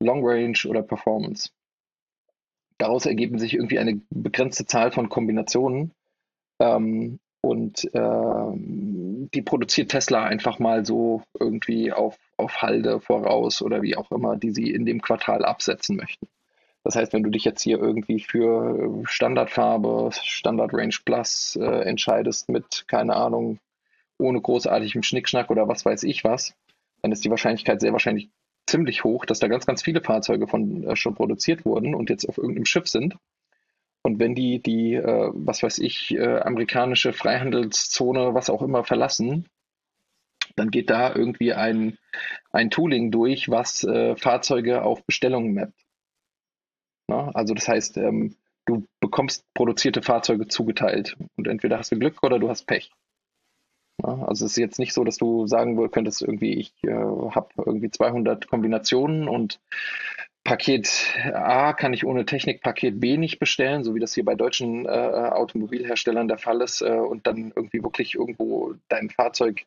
Long 0.00 0.20
Range 0.24 0.58
oder 0.68 0.82
Performance 0.82 1.50
daraus 2.80 3.06
ergeben 3.06 3.38
sich 3.38 3.54
irgendwie 3.54 3.78
eine 3.78 4.00
begrenzte 4.10 4.66
Zahl 4.66 4.90
von 4.90 5.08
Kombinationen. 5.08 5.92
Ähm, 6.60 7.20
und 7.42 7.88
ähm, 7.94 9.30
die 9.32 9.42
produziert 9.42 9.90
Tesla 9.90 10.24
einfach 10.24 10.58
mal 10.58 10.84
so 10.84 11.22
irgendwie 11.38 11.90
auf, 11.90 12.18
auf 12.36 12.60
Halde 12.60 13.00
voraus 13.00 13.62
oder 13.62 13.80
wie 13.80 13.96
auch 13.96 14.10
immer, 14.10 14.36
die 14.36 14.50
sie 14.50 14.70
in 14.70 14.84
dem 14.84 15.00
Quartal 15.00 15.44
absetzen 15.44 15.96
möchten. 15.96 16.26
Das 16.82 16.96
heißt, 16.96 17.12
wenn 17.12 17.22
du 17.22 17.30
dich 17.30 17.44
jetzt 17.44 17.62
hier 17.62 17.78
irgendwie 17.78 18.20
für 18.20 19.02
Standardfarbe, 19.04 20.10
Standard 20.12 20.72
Range 20.72 20.94
Plus 21.04 21.58
äh, 21.60 21.82
entscheidest 21.82 22.48
mit, 22.48 22.84
keine 22.88 23.16
Ahnung, 23.16 23.58
ohne 24.18 24.40
großartigem 24.40 25.02
Schnickschnack 25.02 25.50
oder 25.50 25.68
was 25.68 25.84
weiß 25.84 26.04
ich 26.04 26.24
was, 26.24 26.54
dann 27.02 27.12
ist 27.12 27.24
die 27.24 27.30
Wahrscheinlichkeit 27.30 27.80
sehr 27.80 27.92
wahrscheinlich 27.92 28.30
ziemlich 28.66 29.04
hoch, 29.04 29.24
dass 29.24 29.40
da 29.40 29.48
ganz, 29.48 29.66
ganz 29.66 29.82
viele 29.82 30.00
Fahrzeuge 30.00 30.46
von 30.46 30.84
äh, 30.84 30.96
schon 30.96 31.14
produziert 31.14 31.64
wurden 31.64 31.94
und 31.94 32.08
jetzt 32.08 32.28
auf 32.28 32.38
irgendeinem 32.38 32.66
Schiff 32.66 32.88
sind. 32.88 33.16
Und 34.02 34.18
wenn 34.18 34.34
die 34.34 34.62
die, 34.62 34.94
äh, 34.94 35.30
was 35.34 35.62
weiß 35.62 35.78
ich, 35.78 36.12
äh, 36.12 36.38
amerikanische 36.38 37.12
Freihandelszone, 37.12 38.34
was 38.34 38.48
auch 38.48 38.62
immer, 38.62 38.84
verlassen, 38.84 39.46
dann 40.56 40.70
geht 40.70 40.90
da 40.90 41.14
irgendwie 41.14 41.52
ein, 41.52 41.98
ein 42.52 42.70
Tooling 42.70 43.10
durch, 43.10 43.50
was 43.50 43.84
äh, 43.84 44.16
Fahrzeuge 44.16 44.82
auf 44.82 45.04
Bestellungen 45.04 45.54
mappt. 45.54 45.74
Ne? 47.10 47.30
Also 47.34 47.54
das 47.54 47.66
heißt, 47.66 47.96
ähm, 47.96 48.36
du 48.66 48.86
bekommst 49.00 49.44
produzierte 49.52 50.00
Fahrzeuge 50.00 50.46
zugeteilt 50.46 51.16
und 51.36 51.48
entweder 51.48 51.76
hast 51.76 51.90
du 51.90 51.98
Glück 51.98 52.22
oder 52.22 52.38
du 52.38 52.48
hast 52.48 52.66
Pech. 52.66 52.92
Ne? 53.98 54.24
Also 54.28 54.46
es 54.46 54.52
ist 54.52 54.58
jetzt 54.58 54.78
nicht 54.78 54.94
so, 54.94 55.02
dass 55.02 55.16
du 55.16 55.48
sagen 55.48 55.90
könntest, 55.90 56.22
irgendwie, 56.22 56.54
ich 56.54 56.72
äh, 56.84 56.92
habe 56.92 57.48
irgendwie 57.56 57.90
200 57.90 58.46
Kombinationen 58.46 59.28
und 59.28 59.60
Paket 60.44 61.16
A 61.34 61.72
kann 61.72 61.92
ich 61.92 62.06
ohne 62.06 62.24
Technik 62.24 62.62
Paket 62.62 63.00
B 63.00 63.18
nicht 63.18 63.40
bestellen, 63.40 63.82
so 63.82 63.94
wie 63.96 64.00
das 64.00 64.14
hier 64.14 64.24
bei 64.24 64.36
deutschen 64.36 64.86
äh, 64.86 64.88
Automobilherstellern 64.88 66.28
der 66.28 66.38
Fall 66.38 66.62
ist, 66.62 66.80
äh, 66.80 66.92
und 66.92 67.26
dann 67.26 67.52
irgendwie 67.54 67.82
wirklich 67.82 68.14
irgendwo 68.14 68.74
dein 68.88 69.10
Fahrzeug 69.10 69.66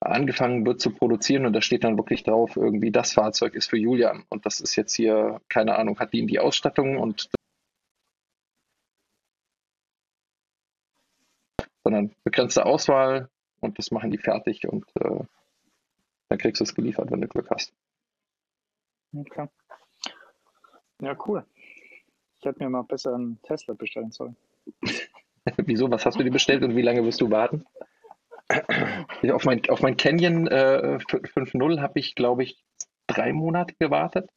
angefangen 0.00 0.66
wird 0.66 0.80
zu 0.80 0.90
produzieren 0.90 1.46
und 1.46 1.52
da 1.52 1.60
steht 1.60 1.84
dann 1.84 1.96
wirklich 1.96 2.22
drauf, 2.22 2.56
irgendwie 2.56 2.90
das 2.90 3.12
Fahrzeug 3.12 3.54
ist 3.54 3.70
für 3.70 3.78
Julian 3.78 4.24
und 4.28 4.46
das 4.46 4.60
ist 4.60 4.76
jetzt 4.76 4.94
hier, 4.94 5.40
keine 5.48 5.76
Ahnung, 5.76 5.98
hat 5.98 6.12
die 6.12 6.20
in 6.20 6.26
die 6.26 6.38
Ausstattung 6.38 6.98
und 6.98 7.30
sondern 11.82 12.14
begrenzte 12.24 12.66
Auswahl 12.66 13.30
und 13.60 13.78
das 13.78 13.90
machen 13.90 14.10
die 14.10 14.18
fertig 14.18 14.68
und 14.68 14.84
äh, 15.00 15.24
dann 16.28 16.38
kriegst 16.38 16.60
du 16.60 16.64
es 16.64 16.74
geliefert, 16.74 17.10
wenn 17.10 17.20
du 17.20 17.28
Glück 17.28 17.48
hast. 17.50 17.72
Okay. 19.14 19.48
Ja, 21.00 21.16
cool. 21.26 21.44
Ich 22.38 22.44
hätte 22.44 22.62
mir 22.62 22.70
mal 22.70 22.82
besser 22.82 23.14
einen 23.14 23.40
Tesla 23.42 23.74
bestellen 23.74 24.10
sollen. 24.10 24.36
Wieso? 25.58 25.90
Was 25.90 26.04
hast 26.04 26.18
du 26.18 26.24
dir 26.24 26.30
bestellt 26.30 26.64
und 26.64 26.74
wie 26.74 26.82
lange 26.82 27.04
wirst 27.04 27.20
du 27.20 27.30
warten? 27.30 27.64
Auf, 28.48 29.44
mein, 29.44 29.68
auf 29.68 29.80
mein 29.82 29.96
Canyon 29.96 30.46
äh, 30.46 30.98
5.0 30.98 31.80
habe 31.80 31.98
ich, 31.98 32.14
glaube 32.14 32.44
ich, 32.44 32.64
drei 33.06 33.32
Monate 33.32 33.74
gewartet. 33.78 34.30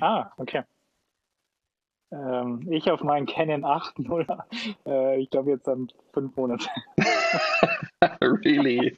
Ah, 0.00 0.30
okay. 0.36 0.62
Ähm, 2.12 2.66
ich 2.70 2.90
auf 2.90 3.02
meinen 3.02 3.26
Canon 3.26 3.64
8.0, 3.64 4.76
äh, 4.86 5.20
ich 5.20 5.30
glaube 5.30 5.50
jetzt 5.50 5.66
dann 5.66 5.88
fünf 6.12 6.36
Monate. 6.36 6.66
really? 8.20 8.96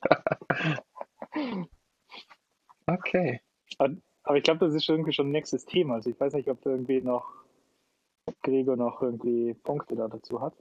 okay. 2.87 3.41
Aber, 3.79 3.95
aber 4.24 4.37
ich 4.37 4.43
glaube, 4.43 4.66
das 4.66 4.74
ist 4.74 4.89
irgendwie 4.89 5.12
schon 5.12 5.29
ein 5.29 5.33
nächstes 5.33 5.64
Thema. 5.64 5.95
Also 5.95 6.11
ich 6.11 6.20
weiß 6.20 6.35
nicht, 6.35 6.49
ob 6.51 6.64
irgendwie 6.66 7.01
noch 7.01 7.33
Gregor 8.43 8.76
noch 8.76 9.01
irgendwie 9.01 9.55
Punkte 9.55 9.97
da 9.97 10.09
dazu 10.09 10.43
hat. 10.43 10.55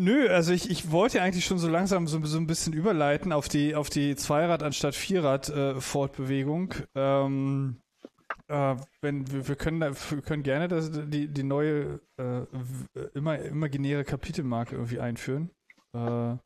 Nö, 0.00 0.28
also 0.28 0.52
ich, 0.52 0.70
ich 0.70 0.92
wollte 0.92 1.20
eigentlich 1.20 1.44
schon 1.44 1.58
so 1.58 1.68
langsam 1.68 2.06
so, 2.06 2.24
so 2.24 2.38
ein 2.38 2.46
bisschen 2.46 2.72
überleiten 2.72 3.32
auf 3.32 3.48
die, 3.48 3.74
auf 3.74 3.90
die 3.90 4.14
Zweirad- 4.14 4.62
anstatt 4.62 4.94
Vierrad-Fortbewegung. 4.94 6.72
Äh, 6.94 7.00
ähm, 7.00 7.80
äh, 8.46 8.76
wenn, 9.00 9.28
wir, 9.32 9.48
wir, 9.48 9.56
können, 9.56 9.80
wir 9.80 10.22
können 10.22 10.44
gerne 10.44 10.68
das, 10.68 10.92
die, 10.92 11.26
die 11.26 11.42
neue 11.42 11.98
äh, 12.16 12.42
immer, 13.14 13.40
imaginäre 13.40 14.04
Kapitelmarke 14.04 14.76
irgendwie 14.76 15.00
einführen. 15.00 15.50
Äh, 15.92 16.36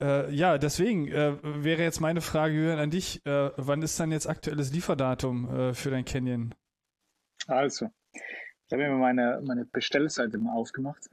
äh, 0.00 0.34
ja, 0.34 0.58
deswegen 0.58 1.06
äh, 1.06 1.36
wäre 1.40 1.82
jetzt 1.82 2.00
meine 2.00 2.20
Frage 2.20 2.54
Jürgen, 2.54 2.80
an 2.80 2.90
dich. 2.90 3.22
wann 3.24 3.82
ist 3.82 4.00
dann 4.00 4.10
jetzt 4.10 4.28
aktuelles 4.28 4.72
Lieferdatum 4.72 5.72
für 5.72 5.90
dein 5.90 6.04
Canyon? 6.04 6.52
Also, 7.46 7.90
ich 8.66 8.72
habe 8.72 8.82
mir 8.82 8.96
meine, 8.96 9.42
meine 9.44 9.64
Bestellseite 9.64 10.38
mal 10.38 10.54
aufgemacht. 10.54 11.10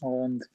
Und 0.00 0.48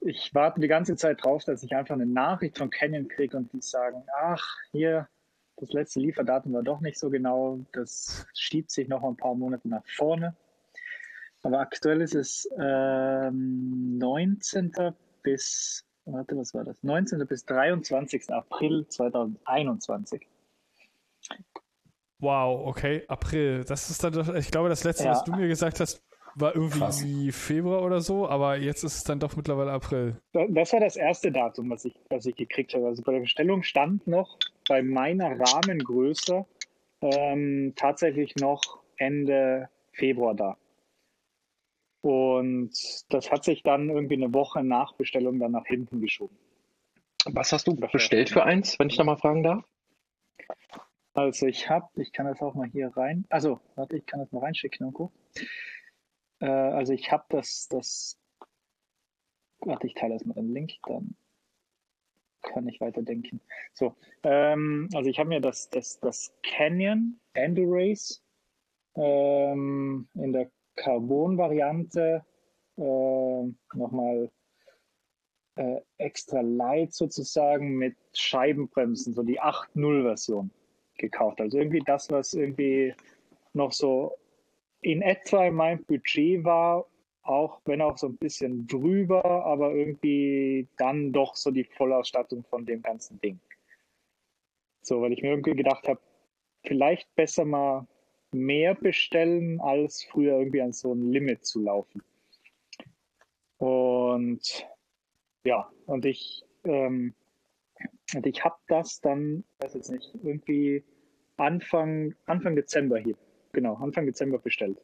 ich 0.00 0.34
warte 0.34 0.60
die 0.60 0.68
ganze 0.68 0.96
Zeit 0.96 1.24
drauf, 1.24 1.44
dass 1.44 1.62
ich 1.62 1.74
einfach 1.74 1.94
eine 1.94 2.06
Nachricht 2.06 2.58
von 2.58 2.70
Canyon 2.70 3.08
kriege 3.08 3.36
und 3.36 3.52
die 3.52 3.60
sagen, 3.60 4.04
ach, 4.20 4.44
hier, 4.72 5.08
das 5.56 5.72
letzte 5.72 6.00
Lieferdatum 6.00 6.52
war 6.52 6.62
doch 6.62 6.80
nicht 6.80 6.98
so 6.98 7.10
genau, 7.10 7.60
das 7.72 8.26
schiebt 8.34 8.70
sich 8.70 8.88
noch 8.88 9.04
ein 9.04 9.16
paar 9.16 9.34
Monate 9.34 9.68
nach 9.68 9.86
vorne. 9.86 10.36
Aber 11.42 11.60
aktuell 11.60 12.00
ist 12.00 12.14
es 12.14 12.48
ähm, 12.58 13.98
19. 13.98 14.72
bis, 15.22 15.84
warte, 16.06 16.36
was 16.36 16.54
war 16.54 16.64
das? 16.64 16.82
19. 16.82 17.26
bis 17.26 17.44
23. 17.44 18.30
April 18.30 18.86
2021. 18.88 20.26
Wow, 22.18 22.66
okay, 22.66 23.02
April. 23.08 23.64
Das 23.64 23.90
ist 23.90 24.02
dann, 24.04 24.36
ich 24.36 24.50
glaube, 24.50 24.68
das 24.68 24.84
letzte, 24.84 25.04
ja. 25.04 25.10
was 25.10 25.24
du 25.24 25.32
mir 25.32 25.48
gesagt 25.48 25.80
hast, 25.80 26.02
war 26.36 26.54
irgendwie 26.54 26.78
Krass. 27.30 27.36
Februar 27.36 27.82
oder 27.82 28.00
so, 28.00 28.28
aber 28.28 28.56
jetzt 28.56 28.82
ist 28.82 28.96
es 28.96 29.04
dann 29.04 29.20
doch 29.20 29.36
mittlerweile 29.36 29.72
April. 29.72 30.20
Das 30.32 30.72
war 30.72 30.80
das 30.80 30.96
erste 30.96 31.30
Datum, 31.30 31.70
was 31.70 31.84
ich, 31.84 31.94
was 32.10 32.26
ich 32.26 32.34
gekriegt 32.34 32.74
habe. 32.74 32.86
Also 32.86 33.02
bei 33.02 33.12
der 33.12 33.20
Bestellung 33.20 33.62
stand 33.62 34.06
noch 34.06 34.38
bei 34.68 34.82
meiner 34.82 35.38
Rahmengröße 35.38 36.44
ähm, 37.02 37.72
tatsächlich 37.76 38.34
noch 38.36 38.80
Ende 38.96 39.68
Februar 39.92 40.34
da. 40.34 40.56
Und 42.00 42.72
das 43.08 43.30
hat 43.30 43.44
sich 43.44 43.62
dann 43.62 43.88
irgendwie 43.88 44.14
eine 44.14 44.34
Woche 44.34 44.62
nach 44.62 44.92
Bestellung 44.94 45.38
dann 45.38 45.52
nach 45.52 45.66
hinten 45.66 46.00
geschoben. 46.00 46.36
Was 47.26 47.52
hast 47.52 47.66
du 47.66 47.74
bestellt 47.76 48.28
für 48.28 48.44
eins, 48.44 48.78
wenn 48.78 48.90
ich 48.90 48.96
da 48.96 49.04
mal 49.04 49.16
fragen 49.16 49.42
darf? 49.42 49.64
Also 51.14 51.46
ich 51.46 51.70
habe, 51.70 52.02
ich 52.02 52.12
kann 52.12 52.26
das 52.26 52.42
auch 52.42 52.54
mal 52.54 52.68
hier 52.68 52.88
rein, 52.96 53.24
also 53.30 53.60
warte, 53.76 53.96
ich 53.96 54.04
kann 54.04 54.18
das 54.18 54.32
mal 54.32 54.40
reinschicken, 54.40 54.84
Nico. 54.84 55.12
Äh, 56.40 56.46
also 56.46 56.92
ich 56.92 57.12
habe 57.12 57.24
das, 57.28 57.68
das, 57.68 58.18
warte, 59.60 59.86
ich 59.86 59.94
teile 59.94 60.14
das 60.14 60.24
mal 60.24 60.34
den 60.34 60.52
Link, 60.52 60.72
dann 60.88 61.14
kann 62.42 62.66
ich 62.66 62.80
weiterdenken. 62.80 63.40
So, 63.74 63.94
ähm, 64.24 64.88
also 64.92 65.08
ich 65.08 65.20
habe 65.20 65.28
mir 65.28 65.40
das, 65.40 65.70
das, 65.70 66.00
das 66.00 66.34
Canyon 66.42 67.20
Endurace 67.32 68.20
ähm, 68.96 70.08
in 70.14 70.32
der 70.32 70.50
Carbon-Variante 70.74 72.24
äh, 72.76 73.76
nochmal 73.76 74.32
äh, 75.54 75.80
extra 75.98 76.40
light 76.40 76.92
sozusagen 76.92 77.76
mit 77.76 77.96
Scheibenbremsen, 78.14 79.14
so 79.14 79.22
die 79.22 79.40
8.0-Version 79.40 80.50
gekauft. 80.98 81.40
Also 81.40 81.58
irgendwie 81.58 81.82
das, 81.84 82.10
was 82.10 82.34
irgendwie 82.34 82.94
noch 83.52 83.72
so 83.72 84.16
in 84.80 85.02
etwa 85.02 85.46
in 85.46 85.54
meinem 85.54 85.84
Budget 85.84 86.44
war, 86.44 86.86
auch 87.22 87.60
wenn 87.64 87.80
auch 87.80 87.96
so 87.96 88.08
ein 88.08 88.16
bisschen 88.18 88.66
drüber, 88.66 89.24
aber 89.24 89.74
irgendwie 89.74 90.68
dann 90.76 91.12
doch 91.12 91.36
so 91.36 91.50
die 91.50 91.64
Vollausstattung 91.64 92.44
von 92.44 92.66
dem 92.66 92.82
ganzen 92.82 93.18
Ding. 93.20 93.40
So, 94.82 95.00
weil 95.00 95.12
ich 95.12 95.22
mir 95.22 95.30
irgendwie 95.30 95.54
gedacht 95.54 95.88
habe, 95.88 96.00
vielleicht 96.64 97.14
besser 97.14 97.46
mal 97.46 97.86
mehr 98.32 98.74
bestellen, 98.74 99.60
als 99.60 100.04
früher 100.04 100.38
irgendwie 100.38 100.60
an 100.60 100.72
so 100.72 100.92
ein 100.92 101.10
Limit 101.10 101.46
zu 101.46 101.62
laufen. 101.62 102.02
Und 103.56 104.66
ja, 105.44 105.70
und 105.86 106.04
ich, 106.04 106.44
ähm, 106.64 107.14
und 108.14 108.26
ich 108.26 108.44
habe 108.44 108.56
das 108.68 109.00
dann, 109.00 109.44
weiß 109.60 109.74
jetzt 109.74 109.90
nicht, 109.90 110.14
irgendwie 110.22 110.84
Anfang, 111.36 112.14
Anfang 112.26 112.56
Dezember 112.56 112.98
hier 112.98 113.16
genau, 113.54 113.74
Anfang 113.76 114.04
Dezember 114.04 114.38
bestellt. 114.38 114.78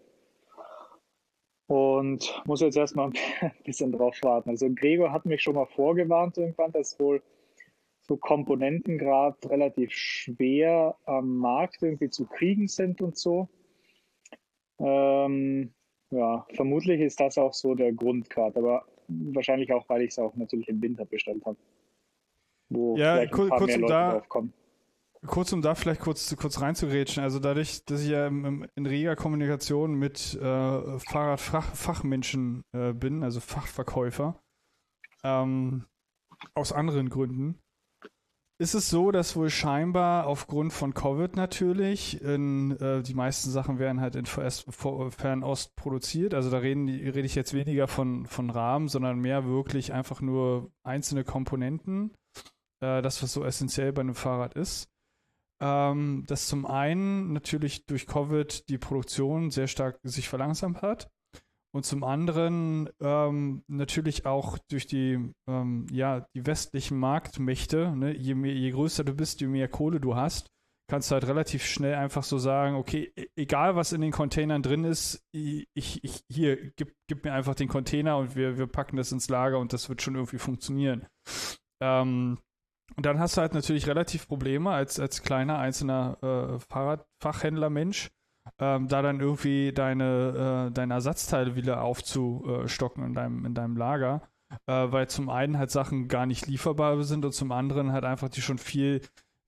Und 1.66 2.42
muss 2.46 2.62
jetzt 2.62 2.76
erstmal 2.76 3.10
ein 3.10 3.52
bisschen 3.64 3.92
drauf 3.92 4.16
warten. 4.22 4.48
Also 4.48 4.70
Gregor 4.74 5.12
hat 5.12 5.26
mich 5.26 5.42
schon 5.42 5.54
mal 5.54 5.66
vorgewarnt 5.66 6.38
irgendwann, 6.38 6.72
dass 6.72 6.98
wohl 6.98 7.22
so 8.00 8.16
Komponenten 8.16 8.98
gerade 8.98 9.36
relativ 9.50 9.92
schwer 9.92 10.96
am 11.04 11.36
Markt 11.36 11.82
irgendwie 11.82 12.08
zu 12.08 12.26
kriegen 12.26 12.66
sind 12.66 13.02
und 13.02 13.16
so. 13.16 13.48
Ähm, 14.78 15.72
ja, 16.10 16.44
vermutlich 16.54 17.00
ist 17.00 17.20
das 17.20 17.38
auch 17.38 17.52
so 17.52 17.74
der 17.74 17.92
Grund 17.92 18.30
gerade, 18.30 18.58
aber 18.58 18.84
wahrscheinlich 19.06 19.72
auch, 19.72 19.88
weil 19.88 20.02
ich 20.02 20.10
es 20.10 20.18
auch 20.18 20.34
natürlich 20.34 20.68
im 20.68 20.82
Winter 20.82 21.04
bestellt 21.04 21.44
habe. 21.44 21.58
Wo 22.70 22.96
ja, 22.96 23.26
paar 23.26 23.28
kurz 23.28 23.76
Leute 23.76 23.86
da. 23.86 24.22
Kurz, 25.26 25.52
um 25.52 25.60
da 25.60 25.74
vielleicht 25.74 26.00
kurz, 26.00 26.34
kurz 26.36 26.62
reinzugrätschen, 26.62 27.22
also 27.22 27.40
dadurch, 27.40 27.84
dass 27.84 28.00
ich 28.00 28.08
ja 28.08 28.26
im, 28.26 28.66
in 28.74 28.86
reger 28.86 29.16
Kommunikation 29.16 29.92
mit 29.92 30.34
äh, 30.40 30.98
Fahrradfachmenschen 30.98 32.64
äh, 32.72 32.94
bin, 32.94 33.22
also 33.22 33.40
Fachverkäufer, 33.40 34.40
ähm, 35.22 35.84
aus 36.54 36.72
anderen 36.72 37.10
Gründen, 37.10 37.60
ist 38.60 38.74
es 38.74 38.90
so, 38.90 39.10
dass 39.10 39.36
wohl 39.36 39.48
scheinbar 39.48 40.26
aufgrund 40.26 40.74
von 40.74 40.92
Covid 40.92 41.34
natürlich 41.34 42.20
in, 42.22 42.72
äh, 42.78 43.02
die 43.02 43.14
meisten 43.14 43.50
Sachen 43.50 43.78
werden 43.78 44.02
halt 44.02 44.16
in 44.16 44.26
Fernost 44.26 45.76
produziert. 45.76 46.34
Also 46.34 46.50
da 46.50 46.58
reden, 46.58 46.86
rede 46.86 47.20
ich 47.20 47.34
jetzt 47.34 47.54
weniger 47.54 47.88
von, 47.88 48.26
von 48.26 48.50
Rahmen, 48.50 48.88
sondern 48.88 49.18
mehr 49.18 49.46
wirklich 49.46 49.94
einfach 49.94 50.20
nur 50.20 50.70
einzelne 50.82 51.24
Komponenten. 51.24 52.12
Äh, 52.82 53.02
das, 53.02 53.22
was 53.22 53.32
so 53.32 53.44
essentiell 53.44 53.92
bei 53.92 54.00
einem 54.00 54.14
Fahrrad 54.14 54.54
ist. 54.54 54.88
Ähm, 55.62 56.24
dass 56.26 56.48
zum 56.48 56.64
einen 56.64 57.32
natürlich 57.34 57.84
durch 57.84 58.06
Covid 58.06 58.68
die 58.68 58.78
Produktion 58.78 59.50
sehr 59.50 59.66
stark 59.66 59.98
sich 60.02 60.28
verlangsamt 60.28 60.80
hat. 60.80 61.10
Und 61.72 61.84
zum 61.84 62.02
anderen 62.02 62.88
ähm, 63.00 63.62
natürlich 63.68 64.26
auch 64.26 64.58
durch 64.70 64.86
die, 64.86 65.32
ähm, 65.46 65.86
ja, 65.92 66.26
die 66.34 66.44
westlichen 66.46 66.98
Marktmächte, 66.98 67.94
ne, 67.94 68.16
je, 68.16 68.34
mehr, 68.34 68.52
je 68.52 68.70
größer 68.70 69.04
du 69.04 69.14
bist, 69.14 69.40
je 69.40 69.46
mehr 69.46 69.68
Kohle 69.68 70.00
du 70.00 70.16
hast, 70.16 70.50
kannst 70.88 71.10
du 71.10 71.14
halt 71.14 71.28
relativ 71.28 71.64
schnell 71.64 71.94
einfach 71.94 72.24
so 72.24 72.38
sagen, 72.38 72.74
okay, 72.74 73.12
e-, 73.14 73.28
egal 73.36 73.76
was 73.76 73.92
in 73.92 74.00
den 74.00 74.10
Containern 74.10 74.62
drin 74.62 74.82
ist, 74.82 75.22
ich, 75.30 75.68
ich 75.74 76.24
hier, 76.28 76.72
gib, 76.72 76.96
gib 77.06 77.24
mir 77.24 77.32
einfach 77.32 77.54
den 77.54 77.68
Container 77.68 78.16
und 78.16 78.34
wir, 78.34 78.58
wir 78.58 78.66
packen 78.66 78.96
das 78.96 79.12
ins 79.12 79.28
Lager 79.28 79.60
und 79.60 79.72
das 79.72 79.88
wird 79.88 80.02
schon 80.02 80.16
irgendwie 80.16 80.38
funktionieren. 80.38 81.06
Ähm, 81.80 82.38
und 82.96 83.06
dann 83.06 83.18
hast 83.18 83.36
du 83.36 83.40
halt 83.40 83.54
natürlich 83.54 83.86
relativ 83.86 84.28
Probleme 84.28 84.70
als, 84.70 84.98
als 84.98 85.22
kleiner 85.22 85.58
einzelner 85.58 86.18
äh, 86.22 86.58
Fahrradfachhändler-Mensch, 86.58 88.10
ähm, 88.58 88.88
da 88.88 89.02
dann 89.02 89.20
irgendwie 89.20 89.72
deine, 89.72 90.68
äh, 90.68 90.72
deine 90.72 90.94
Ersatzteile 90.94 91.56
wieder 91.56 91.82
aufzustocken 91.82 93.04
in 93.04 93.14
deinem, 93.14 93.44
in 93.44 93.54
deinem 93.54 93.76
Lager. 93.76 94.22
Äh, 94.66 94.90
weil 94.90 95.08
zum 95.08 95.30
einen 95.30 95.58
halt 95.58 95.70
Sachen 95.70 96.08
gar 96.08 96.26
nicht 96.26 96.46
lieferbar 96.46 97.02
sind 97.04 97.24
und 97.24 97.32
zum 97.32 97.52
anderen 97.52 97.92
halt 97.92 98.04
einfach 98.04 98.28
die 98.28 98.42
schon 98.42 98.58
viel, 98.58 99.00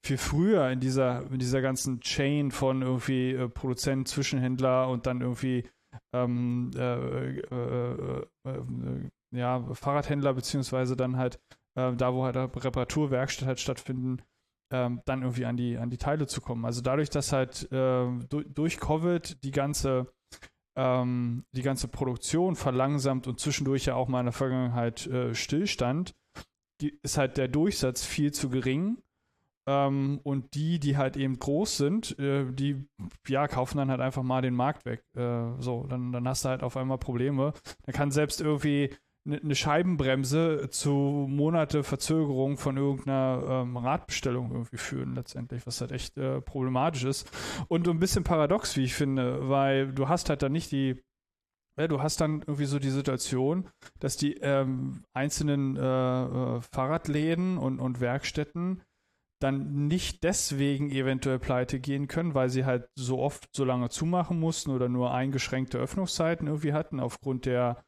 viel 0.05 0.17
früher 0.17 0.71
in 0.71 0.79
dieser, 0.81 1.29
in 1.31 1.41
dieser 1.41 1.61
ganzen 1.61 2.01
Chain 2.01 2.53
von 2.53 2.83
irgendwie 2.83 3.33
äh, 3.33 3.49
Produzent, 3.49 4.07
Zwischenhändler 4.07 4.89
und 4.89 5.07
dann 5.07 5.21
irgendwie 5.21 5.69
ähm, 6.15 6.71
äh, 6.77 7.39
äh, 7.39 8.27
äh, 8.45 9.11
ja, 9.35 9.63
Fahrradhändler 9.75 10.35
beziehungsweise 10.35 10.97
dann 10.97 11.17
halt 11.17 11.41
äh, 11.75 11.95
da 11.95 12.15
wo 12.15 12.25
halt 12.25 12.37
Reparaturwerkstatt 12.37 13.47
halt 13.47 13.61
stattfinden, 13.61 14.23
ähm, 14.73 15.03
dann 15.05 15.23
irgendwie 15.23 15.45
an 15.45 15.57
die, 15.57 15.77
an 15.77 15.91
die 15.91 15.99
Teile 15.99 16.27
zu 16.27 16.41
kommen. 16.41 16.65
Also 16.65 16.81
dadurch, 16.81 17.11
dass 17.11 17.33
halt 17.33 17.71
äh, 17.71 18.07
du, 18.29 18.43
durch 18.49 18.81
Covid 18.81 19.43
die 19.45 19.51
ganze, 19.51 20.13
ähm, 20.77 21.45
die 21.53 21.63
ganze 21.63 21.89
Produktion 21.89 22.57
verlangsamt 22.57 23.27
und 23.27 23.39
zwischendurch 23.39 23.87
ja 23.87 23.95
auch 23.95 24.09
mal 24.09 24.21
in 24.21 24.27
der 24.27 24.33
Vergangenheit 24.33 25.07
äh, 25.07 25.35
stillstand, 25.35 26.15
ist 26.81 27.19
halt 27.19 27.37
der 27.37 27.49
Durchsatz 27.49 28.05
viel 28.05 28.33
zu 28.33 28.49
gering. 28.49 28.99
Ähm, 29.65 30.19
und 30.25 30.55
die, 30.55 30.81
die 30.81 30.97
halt 30.97 31.17
eben 31.17 31.39
groß 31.39 31.77
sind, 31.77 32.19
äh, 32.19 32.51
die 32.51 32.85
ja, 33.29 33.47
kaufen 33.47 33.79
dann 33.79 33.91
halt 33.91 34.01
einfach 34.01 34.25
mal 34.25 34.43
den 34.43 34.57
Markt 34.57 34.85
weg. 34.85 35.05
Äh, 35.15 35.53
so, 35.61 35.87
dann, 35.87 36.11
dann 36.11 36.27
hast 36.27 36.45
du 36.45 36.49
halt 36.49 36.65
auf 36.65 36.77
einmal 36.77 36.99
Probleme. 36.99 37.53
Da 37.85 37.93
kann 37.93 38.11
selbst 38.11 38.41
irgendwie 38.41 38.91
eine 39.25 39.41
ne 39.43 39.55
Scheibenbremse 39.55 40.69
zu 40.71 41.27
Monate 41.29 41.85
Verzögerung 41.85 42.57
von 42.57 42.77
irgendeiner 42.77 43.63
ähm, 43.63 43.77
Radbestellung 43.77 44.51
irgendwie 44.51 44.79
führen 44.79 45.15
letztendlich, 45.15 45.67
was 45.67 45.81
halt 45.81 45.93
echt 45.93 46.19
äh, 46.19 46.41
problematisch 46.41 47.05
ist. 47.05 47.31
Und 47.69 47.89
ein 47.89 48.01
bisschen 48.01 48.25
paradox, 48.25 48.77
wie 48.77 48.85
ich 48.85 48.95
finde, 48.95 49.49
weil 49.49 49.93
du 49.93 50.09
hast 50.09 50.29
halt 50.29 50.43
dann 50.43 50.53
nicht 50.53 50.73
die 50.73 51.01
ja, 51.79 51.89
du 51.89 52.03
hast 52.03 52.21
dann 52.21 52.41
irgendwie 52.41 52.67
so 52.67 52.79
die 52.79 52.91
Situation, 52.91 53.67
dass 53.99 54.19
die 54.19 54.35
ähm, 54.35 55.05
einzelnen 55.15 55.77
äh, 55.77 55.81
äh, 55.81 56.61
Fahrradläden 56.61 57.57
und, 57.57 57.81
und 57.81 58.01
Werkstätten 58.01 58.83
dann 59.43 59.89
nicht 59.89 60.23
deswegen 60.23 60.91
eventuell 60.91 61.39
pleite 61.39 61.81
gehen 61.81 62.09
können, 62.09 62.35
weil 62.35 62.51
sie 62.51 62.65
halt 62.65 62.89
so 62.95 63.19
oft 63.19 63.49
so 63.53 63.65
lange 63.65 63.89
zumachen 63.89 64.39
mussten 64.39 64.71
oder 64.71 64.89
nur 64.89 65.13
eingeschränkte 65.13 65.79
Öffnungszeiten 65.79 66.47
irgendwie 66.47 66.75
hatten 66.75 67.01
aufgrund 67.01 67.47
der 67.47 67.83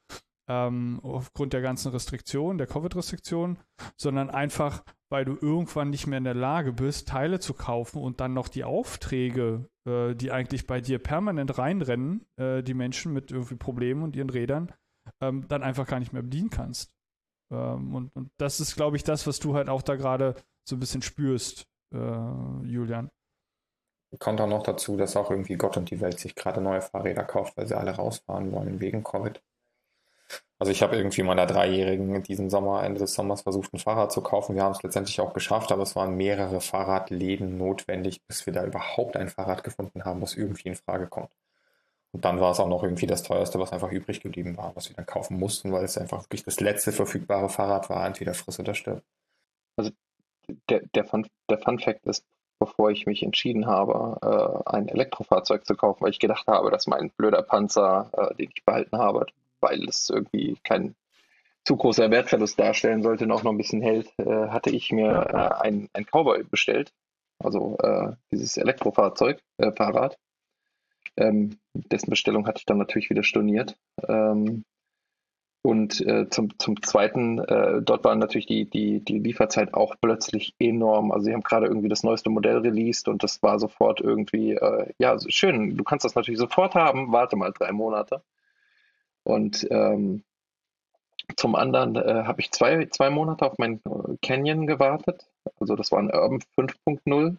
ähm, 0.48 1.00
aufgrund 1.02 1.52
der 1.52 1.62
ganzen 1.62 1.92
Restriktionen, 1.92 2.58
der 2.58 2.66
Covid-Restriktionen, 2.66 3.58
sondern 3.96 4.30
einfach, 4.30 4.84
weil 5.10 5.24
du 5.24 5.36
irgendwann 5.40 5.90
nicht 5.90 6.06
mehr 6.06 6.18
in 6.18 6.24
der 6.24 6.34
Lage 6.34 6.72
bist, 6.72 7.08
Teile 7.08 7.40
zu 7.40 7.54
kaufen 7.54 8.02
und 8.02 8.20
dann 8.20 8.34
noch 8.34 8.48
die 8.48 8.64
Aufträge, 8.64 9.68
äh, 9.86 10.14
die 10.14 10.30
eigentlich 10.30 10.66
bei 10.66 10.80
dir 10.80 10.98
permanent 10.98 11.56
reinrennen, 11.56 12.26
äh, 12.36 12.62
die 12.62 12.74
Menschen 12.74 13.12
mit 13.12 13.30
irgendwie 13.30 13.56
Problemen 13.56 14.02
und 14.02 14.16
ihren 14.16 14.30
Rädern, 14.30 14.72
ähm, 15.20 15.46
dann 15.48 15.62
einfach 15.62 15.86
gar 15.86 16.00
nicht 16.00 16.12
mehr 16.12 16.22
bedienen 16.22 16.50
kannst. 16.50 16.92
Ähm, 17.50 17.94
und, 17.94 18.14
und, 18.16 18.30
das 18.38 18.60
ist, 18.60 18.76
glaube 18.76 18.96
ich, 18.96 19.04
das, 19.04 19.26
was 19.26 19.38
du 19.38 19.54
halt 19.54 19.68
auch 19.68 19.82
da 19.82 19.96
gerade 19.96 20.34
so 20.68 20.76
ein 20.76 20.80
bisschen 20.80 21.02
spürst, 21.02 21.66
äh, 21.94 22.66
Julian. 22.66 23.10
Kommt 24.18 24.40
auch 24.40 24.48
noch 24.48 24.62
dazu, 24.62 24.96
dass 24.96 25.16
auch 25.16 25.30
irgendwie 25.30 25.56
Gott 25.56 25.76
und 25.76 25.90
die 25.90 26.00
Welt 26.00 26.20
sich 26.20 26.36
gerade 26.36 26.60
neue 26.60 26.80
Fahrräder 26.80 27.24
kauft, 27.24 27.56
weil 27.56 27.66
sie 27.66 27.76
alle 27.76 27.90
rausfahren 27.92 28.52
wollen 28.52 28.80
wegen 28.80 29.02
Covid. 29.02 29.42
Also 30.59 30.70
ich 30.70 30.82
habe 30.82 30.97
irgendwie 30.97 31.22
meiner 31.22 31.47
Dreijährigen 31.47 32.22
diesen 32.22 32.48
Sommer, 32.48 32.85
Ende 32.85 33.01
des 33.01 33.14
Sommers 33.14 33.43
versucht, 33.43 33.74
ein 33.74 33.78
Fahrrad 33.78 34.12
zu 34.12 34.22
kaufen. 34.22 34.55
Wir 34.55 34.62
haben 34.62 34.72
es 34.72 34.82
letztendlich 34.82 35.20
auch 35.20 35.35
geschafft, 35.35 35.72
aber 35.72 35.82
es 35.82 35.97
waren 35.97 36.16
mehrere 36.16 36.60
Fahrradläden 36.60 37.59
notwendig, 37.59 38.24
bis 38.26 38.47
wir 38.47 38.52
da 38.52 38.64
überhaupt 38.64 39.16
ein 39.16 39.28
Fahrrad 39.28 39.64
gefunden 39.64 40.05
haben, 40.05 40.22
was 40.22 40.36
irgendwie 40.36 40.68
in 40.68 40.76
Frage 40.76 41.09
kommt. 41.09 41.31
Und 42.12 42.24
dann 42.24 42.40
war 42.40 42.52
es 42.52 42.60
auch 42.60 42.68
noch 42.68 42.85
irgendwie 42.85 43.09
das 43.09 43.24
teuerste, 43.24 43.59
was 43.59 43.72
einfach 43.72 43.90
übrig 43.90 44.20
geblieben 44.20 44.56
war, 44.56 44.76
was 44.76 44.89
wir 44.89 44.94
dann 44.94 45.06
kaufen 45.06 45.36
mussten, 45.36 45.72
weil 45.72 45.85
es 45.85 45.98
einfach 45.98 46.22
wirklich 46.22 46.44
das 46.44 46.60
letzte 46.60 46.93
verfügbare 46.93 47.48
Fahrrad 47.48 47.90
war, 47.90 48.06
entweder 48.06 48.35
friss 48.35 48.60
oder 48.60 48.74
stirb. 48.74 49.02
Also 49.76 49.90
der, 50.70 50.82
der, 50.94 51.05
Fun, 51.05 51.26
der 51.51 51.59
Fun 51.59 51.81
Fact 51.81 52.06
ist, 52.06 52.24
bevor 52.60 52.93
ich 52.93 53.06
mich 53.06 53.24
entschieden 53.24 53.66
habe, 53.66 54.18
äh, 54.22 54.70
ein 54.70 54.86
Elektrofahrzeug 54.86 55.66
zu 55.66 55.74
kaufen, 55.74 56.02
weil 56.02 56.10
ich 56.10 56.20
gedacht 56.20 56.47
habe, 56.47 56.70
dass 56.70 56.86
mein 56.86 57.10
blöder 57.10 57.43
Panzer, 57.43 58.10
äh, 58.12 58.35
den 58.36 58.51
ich 58.55 58.64
behalten 58.64 58.97
habe, 58.97 59.26
weil 59.64 59.88
es 59.88 60.10
irgendwie 60.10 60.56
kein 60.62 60.94
zu 61.64 61.76
großer 61.76 62.10
Wertverlust 62.10 62.58
darstellen 62.60 63.02
sollte 63.02 63.24
und 63.24 63.32
auch 63.32 63.42
noch 63.42 63.50
ein 63.50 63.56
bisschen 63.58 63.82
hält, 63.82 64.12
äh, 64.18 64.48
hatte 64.48 64.70
ich 64.70 64.92
mir 64.92 65.26
äh, 65.30 65.62
ein, 65.62 65.88
ein 65.94 66.04
Cowboy 66.04 66.44
bestellt. 66.44 66.92
Also 67.42 67.76
äh, 67.78 68.12
dieses 68.30 68.56
Elektrofahrzeug, 68.56 69.40
äh, 69.58 69.72
Fahrrad. 69.72 70.18
Ähm, 71.16 71.58
dessen 71.72 72.10
Bestellung 72.10 72.46
hatte 72.46 72.58
ich 72.58 72.66
dann 72.66 72.78
natürlich 72.78 73.10
wieder 73.10 73.22
storniert. 73.22 73.76
Ähm, 74.06 74.64
und 75.62 76.02
äh, 76.02 76.28
zum, 76.28 76.58
zum 76.58 76.82
Zweiten, 76.82 77.38
äh, 77.38 77.80
dort 77.80 78.04
war 78.04 78.14
natürlich 78.14 78.44
die, 78.44 78.68
die, 78.68 79.02
die 79.02 79.18
Lieferzeit 79.18 79.72
auch 79.72 79.94
plötzlich 79.98 80.54
enorm. 80.58 81.10
Also 81.10 81.24
sie 81.24 81.32
haben 81.32 81.42
gerade 81.42 81.66
irgendwie 81.66 81.88
das 81.88 82.02
neueste 82.02 82.28
Modell 82.28 82.58
released 82.58 83.08
und 83.08 83.22
das 83.22 83.42
war 83.42 83.58
sofort 83.58 84.02
irgendwie, 84.02 84.58
ja, 84.98 85.16
schön, 85.28 85.78
du 85.78 85.84
kannst 85.84 86.04
das 86.04 86.14
natürlich 86.14 86.38
sofort 86.38 86.74
haben, 86.74 87.12
warte 87.12 87.36
mal 87.36 87.52
drei 87.52 87.72
Monate. 87.72 88.22
Und 89.24 89.66
ähm, 89.70 90.22
zum 91.36 91.55
anderen 91.55 91.96
äh, 91.96 92.24
habe 92.24 92.40
ich 92.40 92.52
zwei, 92.52 92.86
zwei 92.86 93.10
Monate 93.10 93.46
auf 93.46 93.59
mein 93.59 93.80
äh, 93.86 94.16
Canyon 94.22 94.66
gewartet. 94.66 95.26
Also 95.59 95.74
das 95.76 95.90
war 95.92 95.98
ein 95.98 96.10
Urban 96.10 96.40
5.0. 96.59 97.36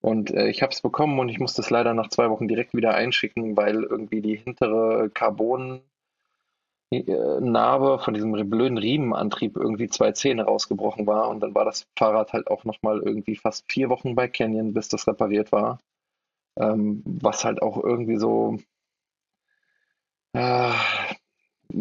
Und 0.00 0.30
äh, 0.30 0.48
ich 0.48 0.62
habe 0.62 0.72
es 0.72 0.80
bekommen 0.80 1.18
und 1.18 1.28
ich 1.28 1.38
musste 1.40 1.62
es 1.62 1.70
leider 1.70 1.92
nach 1.94 2.08
zwei 2.08 2.30
Wochen 2.30 2.48
direkt 2.48 2.74
wieder 2.74 2.94
einschicken, 2.94 3.56
weil 3.56 3.82
irgendwie 3.82 4.22
die 4.22 4.36
hintere 4.36 5.10
Carbon 5.10 5.82
äh, 6.90 7.40
Narbe 7.40 7.98
von 7.98 8.14
diesem 8.14 8.32
blöden 8.48 8.78
Riemenantrieb 8.78 9.56
irgendwie 9.56 9.88
zwei 9.88 10.12
Zähne 10.12 10.44
rausgebrochen 10.44 11.06
war 11.06 11.28
und 11.28 11.40
dann 11.40 11.54
war 11.54 11.64
das 11.64 11.86
Fahrrad 11.96 12.32
halt 12.32 12.48
auch 12.48 12.64
nochmal 12.64 13.00
irgendwie 13.02 13.36
fast 13.36 13.70
vier 13.70 13.88
Wochen 13.90 14.14
bei 14.14 14.28
Canyon, 14.28 14.72
bis 14.72 14.88
das 14.88 15.06
repariert 15.06 15.52
war. 15.52 15.78
Ähm, 16.56 17.02
was 17.04 17.44
halt 17.44 17.62
auch 17.62 17.82
irgendwie 17.82 18.16
so, 18.16 18.58
äh, 20.32 20.72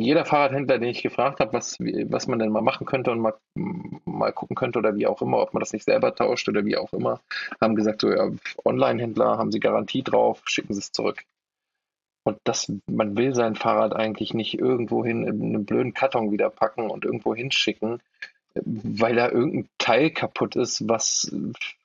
jeder 0.02 0.26
Fahrradhändler, 0.26 0.80
den 0.80 0.90
ich 0.90 1.04
gefragt 1.04 1.40
habe, 1.40 1.54
was, 1.54 1.78
was 1.80 2.28
man 2.28 2.40
denn 2.40 2.52
mal 2.52 2.62
machen 2.62 2.86
könnte 2.86 3.12
und 3.12 3.20
mal, 3.20 3.34
mal 3.56 4.32
gucken 4.32 4.56
könnte 4.56 4.80
oder 4.80 4.96
wie 4.96 5.08
auch 5.08 5.22
immer, 5.22 5.40
ob 5.40 5.54
man 5.54 5.62
das 5.62 5.74
nicht 5.74 5.86
selber 5.86 6.14
tauscht 6.14 6.48
oder 6.50 6.66
wie 6.66 6.78
auch 6.78 6.94
immer, 6.94 7.22
haben 7.62 7.76
gesagt, 7.76 8.02
so 8.02 8.12
ja, 8.12 8.30
Online-Händler 8.66 9.38
haben 9.38 9.52
sie 9.52 9.60
Garantie 9.60 10.04
drauf, 10.04 10.42
schicken 10.46 10.74
sie 10.74 10.80
es 10.80 10.92
zurück. 10.92 11.24
Und 12.24 12.38
das, 12.44 12.72
man 12.88 13.16
will 13.16 13.34
sein 13.34 13.56
Fahrrad 13.56 13.96
eigentlich 13.96 14.34
nicht 14.34 14.60
irgendwo 14.60 15.06
hin 15.06 15.24
in 15.26 15.42
einen 15.42 15.66
blöden 15.66 15.94
Karton 15.94 16.32
wieder 16.32 16.50
packen 16.50 16.90
und 16.90 17.06
irgendwo 17.06 17.34
hinschicken, 17.34 18.02
weil 18.54 19.16
da 19.16 19.30
irgendein 19.30 19.70
Teil 19.78 20.10
kaputt 20.10 20.58
ist, 20.58 20.90
was, 20.90 21.34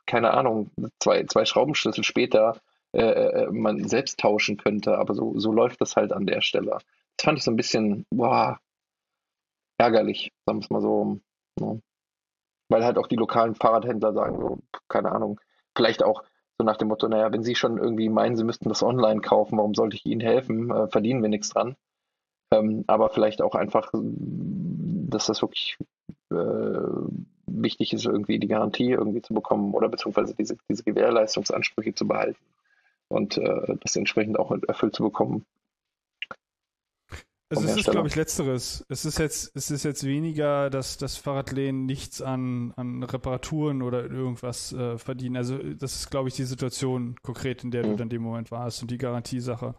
keine 0.07 0.33
Ahnung, 0.33 0.71
zwei, 0.99 1.25
zwei 1.25 1.45
Schraubenschlüssel 1.45 2.03
später 2.03 2.57
äh, 2.93 3.03
äh 3.03 3.51
man 3.53 3.87
selbst 3.87 4.19
tauschen 4.19 4.57
könnte. 4.57 4.99
Aber 4.99 5.15
so, 5.15 5.39
so 5.39 5.53
läuft 5.53 5.81
das 5.81 5.95
halt 5.95 6.13
an 6.13 6.27
der 6.27 6.41
Stelle. 6.41 6.79
Das 7.17 7.25
fand 7.25 7.39
ich 7.39 7.45
so 7.45 7.51
ein 7.51 7.57
bisschen, 7.57 8.07
boah, 8.11 8.59
ärgerlich, 9.79 10.33
sagen 10.47 10.59
wir 10.59 10.65
es 10.65 10.71
mal 10.71 10.81
so. 10.81 11.21
Ne? 11.61 11.83
Weil 12.69 12.85
halt 12.85 12.99
auch 12.99 13.07
die 13.07 13.17
lokalen 13.17 13.55
Fahrradhändler 13.55 14.13
sagen, 14.13 14.41
so, 14.41 14.59
keine 14.89 15.13
Ahnung, 15.13 15.41
vielleicht 15.77 16.03
auch 16.03 16.23
so 16.59 16.65
nach 16.65 16.77
dem 16.77 16.89
Motto, 16.89 17.09
naja, 17.09 17.33
wenn 17.33 17.43
sie 17.43 17.55
schon 17.55 17.79
irgendwie 17.79 18.09
meinen, 18.09 18.37
sie 18.37 18.45
müssten 18.45 18.69
das 18.69 18.83
online 18.83 19.21
kaufen, 19.21 19.59
warum 19.59 19.75
sollte 19.75 19.97
ich 19.97 20.07
ihnen 20.07 20.21
helfen? 20.21 20.71
Äh, 20.71 20.89
verdienen 20.89 21.23
wir 21.23 21.29
nichts 21.29 21.51
dran. 21.51 21.77
Ähm, 22.53 22.85
aber 22.87 23.11
vielleicht 23.11 23.43
auch 23.43 23.55
einfach, 23.55 23.91
dass 23.93 25.27
das 25.27 25.43
wirklich 25.43 25.79
äh, 26.31 26.37
wichtig 27.47 27.93
ist, 27.93 28.07
irgendwie 28.07 28.39
die 28.39 28.49
Garantie 28.49 28.91
irgendwie 28.91 29.23
zu 29.23 29.35
bekommen 29.35 29.75
oder 29.75 29.89
beziehungsweise 29.89 30.35
diese, 30.35 30.57
diese 30.69 30.85
Gewährleistungsansprüche 30.85 31.95
zu 31.95 32.07
behalten 32.07 32.41
und 33.09 33.39
äh, 33.39 33.77
das 33.81 33.97
entsprechend 33.97 34.39
auch 34.39 34.51
erfüllt 34.69 34.95
zu 34.95 35.03
bekommen. 35.03 35.45
Also 37.57 37.69
es 37.69 37.77
ist, 37.77 37.91
glaube 37.91 38.09
ich, 38.09 38.17
letzteres. 38.17 38.85
Es 38.89 39.05
ist 39.05 39.19
jetzt, 39.19 39.53
es 39.55 39.71
ist 39.71 39.85
jetzt 39.85 40.05
weniger, 40.05 40.71
dass 40.71 40.97
das 40.97 41.17
Fahrradlehnen 41.17 41.85
nichts 41.85 42.23
an, 42.23 42.73
an 42.77 43.03
Reparaturen 43.03 43.83
oder 43.83 44.05
irgendwas 44.05 44.73
äh, 44.73 44.99
verdienen. 44.99 45.37
Also 45.37 45.59
das 45.59 45.97
ist, 45.97 46.11
glaube 46.11 46.29
ich, 46.29 46.35
die 46.35 46.45
Situation 46.45 47.17
konkret, 47.23 47.65
in 47.65 47.71
der 47.71 47.85
mhm. 47.85 47.91
du 47.91 47.97
dann 47.97 48.09
dem 48.09 48.23
Moment 48.23 48.51
warst 48.51 48.83
und 48.83 48.91
die 48.91 48.99
Garantiesache. 48.99 49.75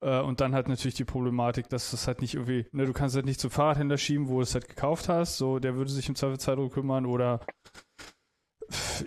Äh, 0.00 0.20
und 0.20 0.40
dann 0.40 0.54
halt 0.54 0.68
natürlich 0.68 0.96
die 0.96 1.04
Problematik, 1.04 1.68
dass 1.68 1.92
das 1.92 2.06
halt 2.06 2.20
nicht 2.20 2.34
irgendwie, 2.34 2.66
ne, 2.72 2.86
du 2.86 2.92
kannst 2.92 3.14
halt 3.14 3.26
nicht 3.26 3.40
zum 3.40 3.50
Fahrradhändler 3.50 3.98
schieben, 3.98 4.28
wo 4.28 4.36
du 4.36 4.42
es 4.42 4.54
halt 4.54 4.68
gekauft 4.68 5.08
hast, 5.08 5.38
so 5.38 5.58
der 5.58 5.76
würde 5.76 5.90
sich 5.90 6.08
im 6.08 6.16
Zweifelsfall 6.16 6.56
darum 6.56 6.70
kümmern 6.70 7.06
oder 7.06 7.40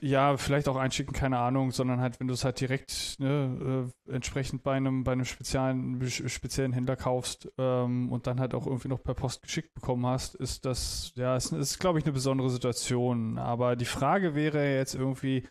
ja, 0.01 0.37
vielleicht 0.37 0.67
auch 0.67 0.75
einschicken, 0.75 1.13
keine 1.13 1.39
Ahnung, 1.39 1.71
sondern 1.71 1.99
halt, 1.99 2.19
wenn 2.19 2.27
du 2.27 2.33
es 2.33 2.43
halt 2.43 2.59
direkt 2.59 3.15
ne, 3.19 3.89
äh, 4.07 4.11
entsprechend 4.11 4.63
bei 4.63 4.73
einem, 4.73 5.03
bei 5.03 5.13
einem 5.13 5.25
speziellen, 5.25 6.01
speziellen 6.09 6.73
Händler 6.73 6.95
kaufst 6.95 7.51
ähm, 7.57 8.11
und 8.11 8.27
dann 8.27 8.39
halt 8.39 8.53
auch 8.53 8.67
irgendwie 8.67 8.89
noch 8.89 9.01
per 9.03 9.13
Post 9.13 9.41
geschickt 9.41 9.73
bekommen 9.73 10.05
hast, 10.05 10.35
ist 10.35 10.65
das, 10.65 11.11
ja, 11.15 11.35
ist, 11.35 11.51
ist 11.51 11.79
glaube 11.79 11.99
ich, 11.99 12.05
eine 12.05 12.13
besondere 12.13 12.49
Situation. 12.49 13.37
Aber 13.37 13.75
die 13.75 13.85
Frage 13.85 14.35
wäre 14.35 14.75
jetzt 14.75 14.95
irgendwie, 14.95 15.47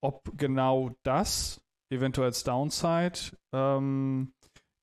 ob 0.00 0.36
genau 0.36 0.90
das 1.02 1.60
eventuell 1.90 2.28
als 2.28 2.44
Downside 2.44 3.18
ähm, 3.52 4.32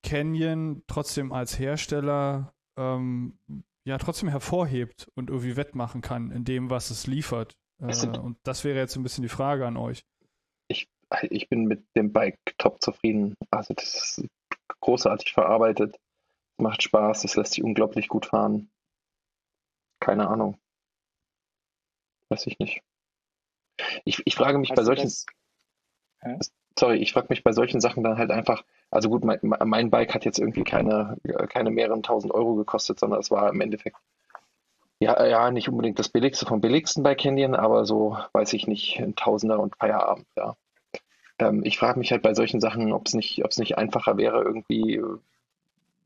Canyon 0.04 0.84
trotzdem 0.88 1.32
als 1.32 1.60
Hersteller 1.60 2.54
ähm, 2.78 3.38
ja 3.86 3.98
trotzdem 3.98 4.30
hervorhebt 4.30 5.10
und 5.16 5.30
irgendwie 5.30 5.56
wettmachen 5.56 6.02
kann 6.02 6.32
in 6.32 6.44
dem, 6.44 6.70
was 6.70 6.90
es 6.90 7.08
liefert. 7.08 7.58
Äh, 7.82 8.20
und 8.20 8.38
das 8.44 8.64
wäre 8.64 8.78
jetzt 8.78 8.96
ein 8.96 9.04
bisschen 9.04 9.24
die 9.24 9.30
Frage 9.30 9.66
an 9.66 9.78
euch. 9.78 10.06
Ich, 10.68 10.90
ich 11.24 11.50
bin 11.50 11.66
mit 11.66 11.84
dem 11.96 12.14
Bike 12.14 12.40
top 12.58 12.82
zufrieden. 12.82 13.36
Also 13.50 13.74
das 13.74 14.18
ist 14.18 14.28
großartig 14.82 15.34
verarbeitet. 15.34 15.96
Es 15.96 16.64
macht 16.64 16.84
Spaß, 16.84 17.24
es 17.24 17.36
lässt 17.36 17.54
sich 17.54 17.64
unglaublich 17.64 18.08
gut 18.08 18.28
fahren. 18.28 18.70
Keine 20.00 20.28
Ahnung. 20.28 20.58
Weiß 22.30 22.48
ich 22.48 22.60
nicht. 22.60 22.82
Ich, 24.06 24.22
ich 24.26 24.36
frage 24.36 24.58
mich 24.58 24.72
also 24.72 24.82
bei 24.82 24.86
solchen. 24.86 25.12
Das, 26.22 26.54
sorry, 26.78 26.98
ich 26.98 27.14
frage 27.14 27.28
mich 27.30 27.44
bei 27.44 27.52
solchen 27.52 27.82
Sachen 27.82 28.04
dann 28.04 28.18
halt 28.18 28.32
einfach, 28.32 28.64
also 28.90 29.10
gut, 29.10 29.26
mein, 29.26 29.40
mein 29.42 29.90
Bike 29.90 30.14
hat 30.14 30.24
jetzt 30.24 30.40
irgendwie 30.40 30.64
keine, 30.64 31.18
keine 31.50 31.72
mehreren 31.72 32.04
tausend 32.04 32.34
Euro 32.34 32.56
gekostet, 32.56 33.00
sondern 33.00 33.20
es 33.20 33.32
war 33.32 33.50
im 33.50 33.62
Endeffekt 33.62 33.98
ja, 35.02 35.26
ja, 35.26 35.50
nicht 35.50 35.68
unbedingt 35.68 35.98
das 35.98 36.10
billigste 36.10 36.46
vom 36.46 36.62
billigsten 36.62 37.02
bei 37.02 37.16
Canyon, 37.16 37.56
aber 37.56 37.86
so, 37.86 38.18
weiß 38.34 38.54
ich 38.54 38.68
nicht, 38.68 39.00
ein 39.00 39.16
Tausender 39.16 39.60
und 39.60 39.76
Feierabend, 39.76 40.28
ja. 40.38 40.56
Ähm, 41.40 41.64
ich 41.66 41.80
frage 41.80 41.98
mich 41.98 42.12
halt 42.12 42.22
bei 42.22 42.36
solchen 42.36 42.62
Sachen, 42.62 42.94
ob 42.94 43.08
es 43.08 43.16
nicht, 43.16 43.44
ob 43.44 43.50
es 43.50 43.58
nicht 43.58 43.80
einfacher 43.80 44.18
wäre, 44.18 44.44
irgendwie 44.44 44.98
äh, 44.98 45.18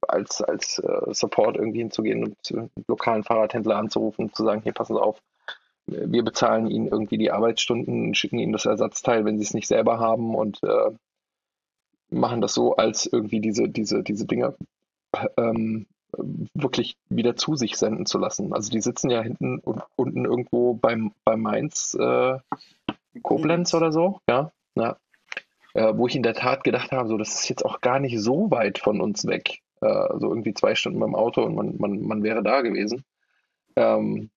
als, 0.08 0.42
als 0.42 0.80
äh, 0.80 1.14
Support 1.14 1.58
irgendwie 1.58 1.80
hinzugehen 1.80 2.24
und 2.24 2.38
einen 2.54 2.72
lokalen 2.88 3.26
Fahrradhändler 3.26 3.76
anzurufen 3.76 4.26
und 4.26 4.36
zu 4.36 4.46
sagen, 4.46 4.62
hier 4.62 4.74
Sie 4.82 5.02
auf, 5.02 5.22
wir 5.88 6.24
bezahlen 6.24 6.68
Ihnen 6.68 6.88
irgendwie 6.88 7.18
die 7.18 7.32
Arbeitsstunden, 7.32 8.16
schicken 8.16 8.40
Ihnen 8.40 8.54
das 8.54 8.66
Ersatzteil, 8.66 9.26
wenn 9.26 9.38
Sie 9.38 9.44
es 9.44 9.54
nicht 9.54 9.68
selber 9.68 10.00
haben 10.00 10.36
und 10.36 10.64
äh, 10.64 10.92
machen 12.10 12.40
das 12.40 12.54
so, 12.54 12.78
als 12.78 13.06
irgendwie 13.08 13.42
diese, 13.42 13.68
diese, 13.68 14.04
diese 14.04 14.26
Dinge 14.26 14.56
ähm, 15.36 15.86
wirklich 16.54 16.98
wieder 17.10 17.36
zu 17.36 17.56
sich 17.56 17.78
senden 17.78 18.06
zu 18.06 18.18
lassen. 18.18 18.54
Also 18.54 18.72
die 18.72 18.82
sitzen 18.82 19.10
ja 19.10 19.22
hinten 19.22 19.60
und 19.60 19.84
unten 19.96 20.26
irgendwo 20.26 20.74
beim, 20.74 21.14
bei 21.24 21.36
Mainz, 21.36 21.96
äh, 22.00 22.38
Koblenz 23.22 23.74
oder 23.74 23.92
so, 23.92 24.20
ja, 24.30 24.52
ja. 24.76 24.98
Äh, 25.74 25.94
wo 25.98 26.08
ich 26.08 26.16
in 26.16 26.24
der 26.24 26.34
Tat 26.34 26.64
gedacht 26.64 26.92
habe, 26.92 27.10
so 27.10 27.18
das 27.18 27.36
ist 27.36 27.50
jetzt 27.50 27.66
auch 27.66 27.82
gar 27.82 28.00
nicht 28.00 28.20
so 28.20 28.50
weit 28.52 28.80
von 28.80 29.02
uns 29.02 29.26
weg. 29.28 29.60
Äh, 29.82 30.08
so 30.20 30.30
irgendwie 30.30 30.54
zwei 30.54 30.76
Stunden 30.76 31.00
beim 31.00 31.16
Auto 31.16 31.44
und 31.44 31.56
man, 31.56 31.76
man, 31.78 32.02
man 32.02 32.24
wäre 32.24 32.44
da 32.44 32.62
gewesen. 32.62 33.04
Ähm, 33.76 34.30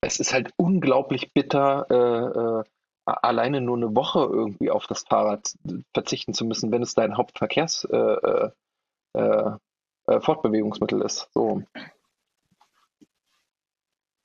es 0.00 0.20
ist 0.20 0.32
halt 0.32 0.50
unglaublich 0.56 1.32
bitter, 1.32 1.86
äh, 1.90 2.60
äh 2.60 2.64
alleine 3.06 3.60
nur 3.60 3.76
eine 3.76 3.94
Woche 3.94 4.20
irgendwie 4.20 4.70
auf 4.70 4.86
das 4.86 5.02
Fahrrad 5.02 5.52
verzichten 5.92 6.32
zu 6.32 6.46
müssen, 6.46 6.72
wenn 6.72 6.82
es 6.82 6.94
dein 6.94 7.18
Hauptverkehrs 7.18 7.86
äh, 10.06 10.20
Fortbewegungsmittel 10.20 11.02
ist. 11.02 11.28
So. 11.32 11.62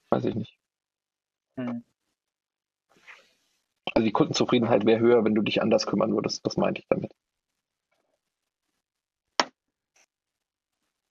Weiß 0.10 0.26
ich 0.26 0.36
nicht. 0.36 0.58
Hm. 1.58 1.84
Also 3.94 4.06
die 4.06 4.12
Kundenzufriedenheit 4.12 4.86
wäre 4.86 5.00
höher, 5.00 5.24
wenn 5.24 5.36
du 5.36 5.42
dich 5.42 5.62
anders 5.62 5.86
kümmern 5.86 6.14
würdest. 6.14 6.46
Das 6.46 6.58
meinte 6.58 6.82
ich 6.82 6.88
damit. 6.88 7.14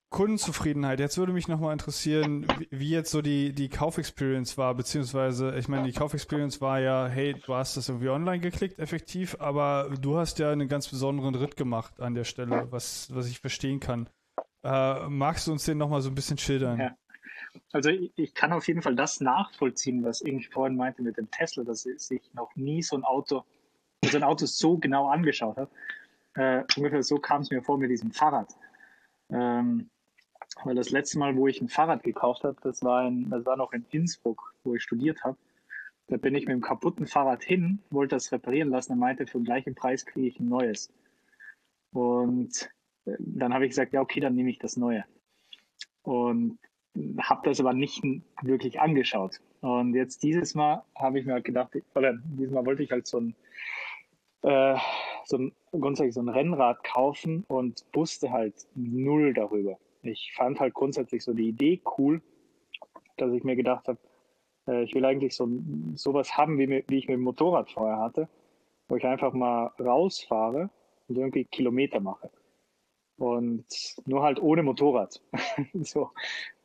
Kundenzufriedenheit. 0.09 0.99
Jetzt 0.99 1.17
würde 1.17 1.31
mich 1.31 1.47
nochmal 1.47 1.71
interessieren, 1.71 2.45
wie 2.71 2.89
jetzt 2.89 3.11
so 3.11 3.21
die, 3.21 3.53
die 3.53 3.69
Kaufexperience 3.69 4.57
war, 4.57 4.73
beziehungsweise, 4.73 5.55
ich 5.55 5.67
meine, 5.67 5.85
die 5.85 5.93
Kaufexperience 5.93 6.59
war 6.59 6.79
ja, 6.79 7.07
hey, 7.07 7.35
du 7.45 7.53
hast 7.53 7.77
das 7.77 7.87
irgendwie 7.87 8.09
online 8.09 8.39
geklickt, 8.39 8.79
effektiv, 8.79 9.37
aber 9.39 9.89
du 10.01 10.17
hast 10.17 10.39
ja 10.39 10.51
einen 10.51 10.67
ganz 10.67 10.89
besonderen 10.89 11.35
Ritt 11.35 11.55
gemacht 11.55 12.01
an 12.01 12.15
der 12.15 12.25
Stelle, 12.25 12.67
was, 12.71 13.13
was 13.15 13.29
ich 13.29 13.39
verstehen 13.39 13.79
kann. 13.79 14.09
Äh, 14.63 15.07
magst 15.09 15.47
du 15.47 15.51
uns 15.51 15.65
den 15.65 15.77
nochmal 15.77 16.01
so 16.01 16.09
ein 16.09 16.15
bisschen 16.15 16.37
schildern? 16.37 16.79
Ja. 16.79 16.97
Also 17.71 17.89
ich, 17.89 18.11
ich, 18.15 18.33
kann 18.33 18.53
auf 18.53 18.67
jeden 18.67 18.81
Fall 18.81 18.95
das 18.95 19.21
nachvollziehen, 19.21 20.03
was 20.03 20.21
ich 20.21 20.49
vorhin 20.49 20.75
meinte 20.75 21.01
mit 21.01 21.17
dem 21.17 21.31
Tesla, 21.31 21.63
dass 21.63 21.85
ich 21.85 22.33
noch 22.33 22.55
nie 22.55 22.81
so 22.81 22.95
ein 22.95 23.03
Auto, 23.03 23.43
so 24.03 24.17
ein 24.17 24.23
Auto 24.23 24.45
so 24.45 24.77
genau 24.77 25.09
angeschaut 25.09 25.57
habe. 25.57 25.71
Äh, 26.35 26.63
ungefähr 26.77 27.03
so 27.03 27.17
kam 27.17 27.41
es 27.41 27.49
mir 27.49 27.63
vor 27.63 27.77
mit 27.77 27.89
diesem 27.89 28.11
Fahrrad. 28.11 28.53
Ähm, 29.29 29.89
weil 30.63 30.75
das 30.75 30.89
letzte 30.89 31.19
Mal, 31.19 31.35
wo 31.35 31.47
ich 31.47 31.61
ein 31.61 31.69
Fahrrad 31.69 32.03
gekauft 32.03 32.43
habe, 32.43 32.57
das 32.61 32.83
war, 32.83 33.07
in, 33.07 33.29
das 33.29 33.45
war 33.45 33.57
noch 33.57 33.71
in 33.73 33.85
Innsbruck, 33.91 34.53
wo 34.63 34.75
ich 34.75 34.83
studiert 34.83 35.23
habe. 35.23 35.37
Da 36.07 36.17
bin 36.17 36.35
ich 36.35 36.45
mit 36.45 36.53
dem 36.53 36.61
kaputten 36.61 37.05
Fahrrad 37.05 37.43
hin, 37.43 37.79
wollte 37.91 38.15
das 38.15 38.31
reparieren 38.31 38.69
lassen. 38.69 38.93
Er 38.93 38.97
meinte, 38.97 39.27
für 39.27 39.37
den 39.37 39.45
gleichen 39.45 39.75
Preis 39.75 40.05
kriege 40.05 40.27
ich 40.27 40.39
ein 40.39 40.49
neues. 40.49 40.91
Und 41.91 42.69
dann 43.19 43.53
habe 43.53 43.65
ich 43.65 43.71
gesagt, 43.71 43.93
ja, 43.93 44.01
okay, 44.01 44.19
dann 44.19 44.35
nehme 44.35 44.49
ich 44.49 44.59
das 44.59 44.77
Neue. 44.77 45.03
Und 46.03 46.59
habe 47.21 47.41
das 47.47 47.59
aber 47.59 47.73
nicht 47.73 48.03
wirklich 48.41 48.79
angeschaut. 48.79 49.39
Und 49.61 49.93
jetzt 49.93 50.23
dieses 50.23 50.55
Mal 50.55 50.83
habe 50.95 51.19
ich 51.19 51.25
mir 51.25 51.33
halt 51.33 51.45
gedacht, 51.45 51.71
oder 51.95 52.13
dieses 52.23 52.53
Mal 52.53 52.65
wollte 52.65 52.83
ich 52.83 52.91
halt 52.91 53.07
so 53.07 53.19
ein, 53.19 53.35
äh, 54.43 54.77
so 55.25 55.37
ein 55.37 55.51
grundsätzlich 55.71 56.15
so 56.15 56.21
ein 56.21 56.29
Rennrad 56.29 56.83
kaufen 56.83 57.43
und 57.47 57.85
wusste 57.93 58.31
halt 58.31 58.55
null 58.75 59.33
darüber. 59.33 59.77
Ich 60.01 60.33
fand 60.35 60.59
halt 60.59 60.73
grundsätzlich 60.73 61.23
so 61.23 61.33
die 61.33 61.49
Idee 61.49 61.81
cool, 61.97 62.21
dass 63.17 63.33
ich 63.33 63.43
mir 63.43 63.55
gedacht 63.55 63.87
habe, 63.87 63.99
äh, 64.67 64.83
ich 64.83 64.95
will 64.95 65.05
eigentlich 65.05 65.35
so 65.35 65.49
sowas 65.95 66.37
haben, 66.37 66.57
wie, 66.57 66.83
wie 66.87 66.97
ich 66.97 67.07
mit 67.07 67.15
dem 67.15 67.23
Motorrad 67.23 67.69
vorher 67.69 67.99
hatte, 67.99 68.29
wo 68.87 68.95
ich 68.95 69.05
einfach 69.05 69.33
mal 69.33 69.71
rausfahre 69.79 70.69
und 71.07 71.17
irgendwie 71.17 71.43
Kilometer 71.45 71.99
mache 71.99 72.31
und 73.19 73.65
nur 74.05 74.23
halt 74.23 74.41
ohne 74.41 74.63
Motorrad. 74.63 75.21
so. 75.73 76.11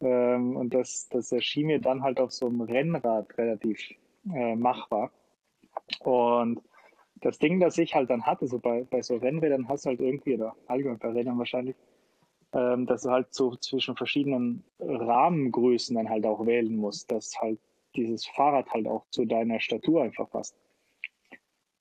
Ähm, 0.01 0.57
und 0.57 0.73
das, 0.73 1.09
das 1.09 1.33
erschien 1.33 1.67
mir 1.67 1.81
dann 1.81 2.03
halt 2.03 2.21
auf 2.21 2.33
so 2.33 2.47
einem 2.47 2.61
Rennrad 2.61 3.37
relativ 3.37 3.81
äh, 4.33 4.55
machbar. 4.55 5.11
Und 6.01 6.63
das 7.17 7.39
Ding, 7.39 7.59
das 7.59 7.77
ich 7.79 7.95
halt 7.95 8.11
dann 8.11 8.25
hatte, 8.25 8.47
so 8.47 8.59
bei, 8.59 8.85
bei 8.85 9.03
so 9.03 9.17
Rennrädern 9.17 9.69
hast 9.69 9.85
du 9.85 9.91
halt 9.91 10.01
irgendwie, 10.01 10.35
oder 10.35 10.55
allgemein 10.67 10.99
bei 10.99 11.11
Rädern 11.11 11.39
wahrscheinlich, 11.39 11.77
ähm, 12.53 12.87
dass 12.87 13.03
du 13.03 13.11
halt 13.11 13.35
so 13.35 13.57
zwischen 13.57 13.97
verschiedenen 13.97 14.63
Rahmengrößen 14.79 15.97
dann 15.97 16.09
halt 16.09 16.25
auch 16.25 16.47
wählen 16.47 16.77
musst, 16.77 17.11
dass 17.11 17.37
halt 17.41 17.59
dieses 17.97 18.27
Fahrrad 18.27 18.71
halt 18.71 18.87
auch 18.87 19.05
zu 19.11 19.25
deiner 19.25 19.59
Statur 19.59 20.03
einfach 20.03 20.31
passt. 20.31 20.57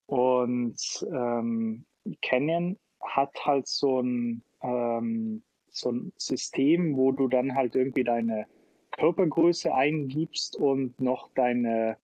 Und 0.08 1.08
ähm, 1.12 1.86
Canyon 2.22 2.78
hat 3.02 3.34
halt 3.46 3.68
so 3.68 4.02
ein 4.02 4.44
ähm, 4.64 5.44
so 5.70 5.92
ein 5.92 6.14
System, 6.18 6.96
wo 6.98 7.12
du 7.12 7.28
dann 7.28 7.56
halt 7.56 7.76
irgendwie 7.76 8.04
deine 8.04 8.48
Körpergröße 8.92 9.74
eingibst 9.74 10.56
und 10.56 11.00
noch 11.02 11.30
deine, 11.34 11.98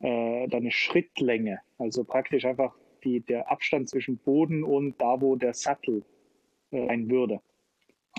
äh, 0.00 0.48
deine 0.48 0.70
Schrittlänge. 0.70 1.60
Also 1.78 2.04
praktisch 2.04 2.44
einfach 2.44 2.74
die, 3.04 3.20
der 3.20 3.50
Abstand 3.50 3.88
zwischen 3.88 4.18
Boden 4.18 4.64
und 4.64 5.00
da, 5.00 5.20
wo 5.20 5.36
der 5.36 5.54
Sattel 5.54 6.04
äh, 6.72 6.86
sein 6.86 7.08
würde. 7.08 7.40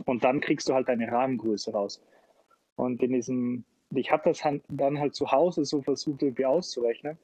Und 0.06 0.24
dann 0.24 0.40
kriegst 0.40 0.70
du 0.70 0.74
halt 0.74 0.88
deine 0.88 1.12
Rahmengröße 1.12 1.72
raus. 1.72 2.02
Und 2.76 3.02
in 3.04 3.12
diesem, 3.12 3.66
ich 3.94 4.12
habe 4.12 4.24
das 4.26 4.44
dann 4.70 4.99
halt 4.99 5.16
zu 5.16 5.32
Hause 5.32 5.66
so 5.66 5.82
versucht 5.82 6.22
irgendwie 6.22 6.45
auszurechnen. 6.45 7.18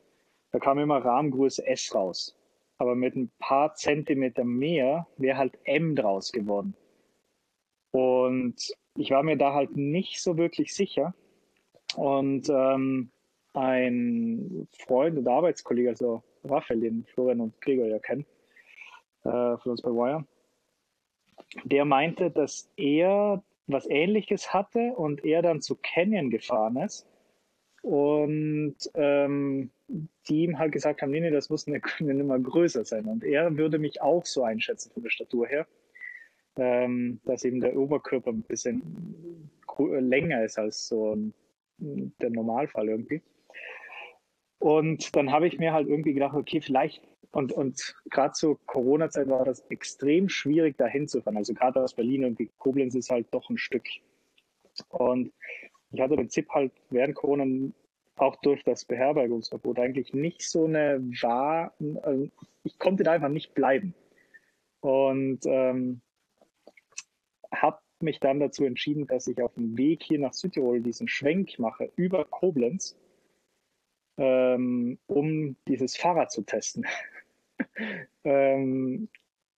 Da 0.52 0.60
kam 0.60 0.80
immer 0.80 0.98
Rahmengröße 0.98 1.66
S 1.66 1.94
raus 1.96 2.36
aber 2.84 2.95
mit 2.95 3.15
ein 3.15 3.31
paar 3.39 3.76
Zentimeter 3.76 4.43
mehr 4.43 5.07
wäre 5.15 5.38
halt 5.38 5.57
M 5.64 5.95
draus 5.95 6.34
geworden. 6.34 6.76
Und 7.91 8.55
ich 8.97 9.10
war 9.10 9.23
mir 9.23 9.38
da 9.38 9.53
halt 9.53 9.77
nicht 9.77 10.22
so 10.22 10.35
wirklich 10.35 10.76
sicher. 10.76 11.15
Und 11.95 12.49
ähm, 12.49 13.10
ein 13.53 14.68
Freund 14.77 15.18
und 15.18 15.30
Arbeitskollege, 15.30 15.91
also 15.91 16.23
Raphael, 16.43 16.81
den 16.81 17.05
Florian 17.05 17.39
und 17.39 17.61
Gregor 17.61 17.88
ja 17.88 17.99
kennen, 17.99 18.26
äh, 19.23 19.30
von 19.30 19.72
uns 19.72 19.81
bei 19.81 19.91
Wire, 19.91 20.26
der 21.64 21.85
meinte, 21.85 22.31
dass 22.31 22.69
er 22.76 23.41
was 23.68 23.89
ähnliches 23.89 24.53
hatte 24.53 24.91
und 24.97 25.23
er 25.23 25.41
dann 25.41 25.61
zu 25.61 25.77
Canyon 25.81 26.30
gefahren 26.30 26.76
ist 26.76 27.07
und 27.81 28.76
ähm, 28.95 29.72
die 30.28 30.44
ihm 30.44 30.60
halt 30.60 30.72
gesagt 30.72 31.02
haben, 31.02 31.11
nee, 31.11 31.20
nee, 31.20 31.30
das 31.30 31.49
muss 31.49 31.68
eine, 31.68 31.82
eine 31.99 32.14
Nummer 32.14 32.40
größer 32.40 32.86
sein. 32.86 33.06
Und 33.06 33.24
er 33.24 33.57
würde 33.57 33.80
mich 33.80 34.02
auch 34.02 34.26
so 34.26 34.44
einschätzen 34.44 34.91
von 34.91 35.03
der 35.03 35.10
Statur 35.10 35.48
her, 35.48 35.68
ähm, 36.57 37.20
dass 37.26 37.44
eben 37.44 37.60
der 37.60 37.76
Oberkörper 37.76 38.32
ein 38.32 38.44
bisschen 38.44 39.49
länger 39.78 40.44
ist 40.44 40.60
als 40.60 40.88
so 40.88 41.18
der 41.80 42.30
Normalfall 42.30 42.90
irgendwie. 42.90 43.22
Und 44.60 45.15
dann 45.15 45.32
habe 45.32 45.48
ich 45.48 45.60
mir 45.60 45.74
halt 45.74 45.90
irgendwie 45.90 46.14
gedacht, 46.14 46.36
okay, 46.36 46.61
vielleicht, 46.61 47.02
und, 47.32 47.52
und 47.52 47.95
gerade 48.10 48.34
zur 48.34 48.64
Corona-Zeit 48.65 49.28
war 49.28 49.44
das 49.44 49.65
extrem 49.70 50.30
schwierig, 50.30 50.78
da 50.78 50.86
hinzufahren. 50.86 51.38
Also 51.38 51.53
gerade 51.53 51.82
aus 51.82 51.95
Berlin 51.95 52.24
und 52.24 52.40
Koblenz 52.60 52.95
ist 52.95 53.10
halt 53.10 53.28
doch 53.32 53.49
ein 53.49 53.57
Stück. 53.57 53.86
Und 54.90 55.34
ich 55.91 55.99
hatte 55.99 56.15
den 56.15 56.30
ZIP 56.30 56.49
halt 56.52 56.72
während 56.90 57.15
Corona 57.15 57.45
auch 58.15 58.35
durch 58.38 58.64
das 58.64 58.85
Beherbergungsverbot 58.85 59.80
eigentlich 59.80 60.14
nicht 60.14 60.48
so 60.48 60.65
eine 60.65 60.99
wahr, 61.22 61.73
also 62.03 62.30
ich 62.64 62.77
konnte 62.77 63.03
da 63.03 63.14
einfach 63.14 63.30
nicht 63.30 63.53
bleiben. 63.53 63.95
Und 64.81 65.40
ähm, 65.45 66.02
habe 67.52 67.80
mich 68.02 68.19
dann 68.19 68.40
dazu 68.40 68.65
entschieden, 68.65 69.07
dass 69.07 69.27
ich 69.27 69.41
auf 69.41 69.53
dem 69.56 69.77
Weg 69.77 70.03
hier 70.03 70.19
nach 70.19 70.34
Südtirol 70.34 70.81
diesen 70.81 71.07
Schwenk 71.07 71.57
mache 71.57 71.91
über 71.95 72.26
Koblenz, 72.26 72.98
ähm, 74.18 74.99
um 75.07 75.56
dieses 75.68 75.95
Fahrrad 75.95 76.31
zu 76.31 76.44
testen. 76.44 76.85
ähm, 78.23 79.10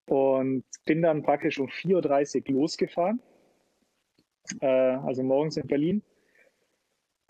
und 0.07 0.63
bin 0.85 1.01
dann 1.01 1.23
praktisch 1.23 1.59
um 1.59 1.67
4.30 1.67 2.49
Uhr 2.49 2.61
losgefahren, 2.61 3.19
äh, 4.61 4.67
also 4.67 5.23
morgens 5.23 5.57
in 5.57 5.67
Berlin. 5.67 6.03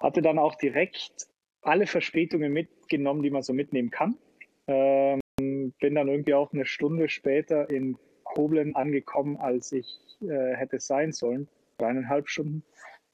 Hatte 0.06 0.22
dann 0.22 0.38
auch 0.38 0.54
direkt 0.54 1.26
alle 1.64 1.88
Verspätungen 1.88 2.54
mitgenommen, 2.54 3.24
die 3.24 3.32
man 3.32 3.42
so 3.42 3.54
mitnehmen 3.54 3.90
kann. 3.90 4.20
Ähm, 4.68 5.20
bin 5.40 5.96
dann 5.96 6.08
irgendwie 6.08 6.36
auch 6.36 6.54
eine 6.54 6.68
Stunde 6.68 7.10
später 7.10 7.72
in 7.72 7.98
Koblenz 8.24 8.76
angekommen, 8.76 9.38
als 9.38 9.72
ich 9.72 10.00
äh, 10.22 10.54
hätte 10.56 10.80
sein 10.80 11.12
sollen, 11.12 11.48
dreieinhalb 11.80 12.30
Stunden. 12.30 12.64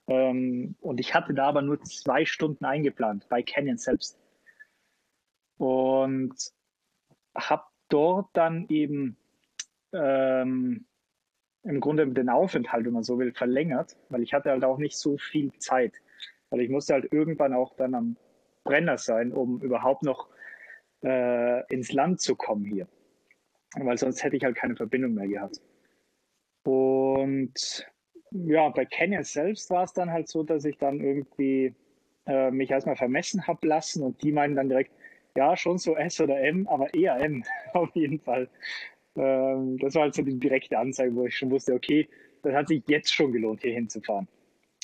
Ähm, 0.08 0.76
und 0.82 1.00
ich 1.00 1.16
hatte 1.16 1.34
da 1.34 1.48
aber 1.48 1.62
nur 1.62 1.82
zwei 1.84 2.26
Stunden 2.26 2.66
eingeplant 2.66 3.26
bei 3.30 3.42
Canyon 3.42 3.78
selbst. 3.78 4.20
Und 5.58 6.36
habe 7.34 7.64
dort 7.88 8.28
dann 8.34 8.66
eben 8.68 9.16
ähm, 9.94 10.86
im 11.64 11.80
Grunde 11.80 12.06
den 12.06 12.28
Aufenthalt, 12.28 12.86
wenn 12.86 12.94
man 12.94 13.04
so 13.04 13.18
will, 13.18 13.32
verlängert, 13.32 13.96
weil 14.10 14.24
ich 14.24 14.34
hatte 14.34 14.50
halt 14.50 14.66
auch 14.66 14.78
nicht 14.78 14.98
so 14.98 15.18
viel 15.18 15.54
Zeit. 15.54 15.94
Weil 16.52 16.62
ich 16.62 16.70
musste 16.70 16.94
halt 16.94 17.12
irgendwann 17.12 17.54
auch 17.54 17.76
dann 17.76 17.96
am 17.96 18.18
Brenner 18.64 18.98
sein, 18.98 19.34
um 19.34 19.60
überhaupt 19.62 20.04
noch 20.04 20.28
äh, 21.04 21.66
ins 21.74 21.92
Land 21.92 22.22
zu 22.22 22.36
kommen 22.36 22.66
hier. 22.66 22.88
Weil 23.76 23.98
sonst 23.98 24.24
hätte 24.24 24.36
ich 24.36 24.44
halt 24.44 24.56
keine 24.56 24.76
Verbindung 24.76 25.16
mehr 25.16 25.28
gehabt. 25.28 25.62
Und 26.64 27.88
ja, 28.32 28.70
bei 28.70 28.86
Canyon 28.86 29.24
selbst 29.24 29.70
war 29.72 29.84
es 29.84 29.94
dann 29.94 30.12
halt 30.12 30.28
so, 30.28 30.44
dass 30.44 30.66
ich 30.66 30.78
dann 30.78 31.00
irgendwie 31.00 31.74
äh, 32.28 32.52
mich 32.52 32.70
erstmal 32.70 32.96
vermessen 32.96 33.48
habe 33.48 33.68
lassen 33.68 34.04
und 34.04 34.22
die 34.22 34.32
meinen 34.32 34.56
dann 34.56 34.70
direkt, 34.70 34.92
ja, 35.36 35.56
schon 35.56 35.78
so 35.78 35.96
S 35.96 36.20
oder 36.20 36.40
M, 36.42 36.68
aber 36.68 36.94
eher 36.94 37.18
M 37.18 37.44
auf 37.74 37.90
jeden 37.96 38.20
Fall. 38.20 38.50
Ähm, 39.16 39.78
das 39.80 39.96
war 39.96 40.04
halt 40.04 40.16
so 40.16 40.22
die 40.22 40.40
direkte 40.40 40.78
Anzeige, 40.78 41.16
wo 41.16 41.26
ich 41.26 41.38
schon 41.38 41.52
wusste, 41.52 41.74
okay, 41.74 42.08
das 42.44 42.54
hat 42.54 42.68
sich 42.68 42.84
jetzt 42.88 43.14
schon 43.14 43.32
gelohnt, 43.32 43.62
hier 43.62 43.74
hinzufahren. 43.74 44.28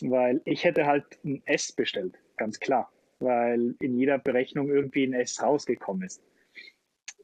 Weil 0.01 0.41
ich 0.45 0.63
hätte 0.63 0.85
halt 0.85 1.05
ein 1.23 1.41
S 1.45 1.71
bestellt, 1.71 2.19
ganz 2.37 2.59
klar. 2.59 2.91
Weil 3.19 3.75
in 3.79 3.97
jeder 3.97 4.19
Berechnung 4.19 4.69
irgendwie 4.69 5.05
ein 5.05 5.13
S 5.13 5.41
rausgekommen 5.41 6.03
ist. 6.03 6.21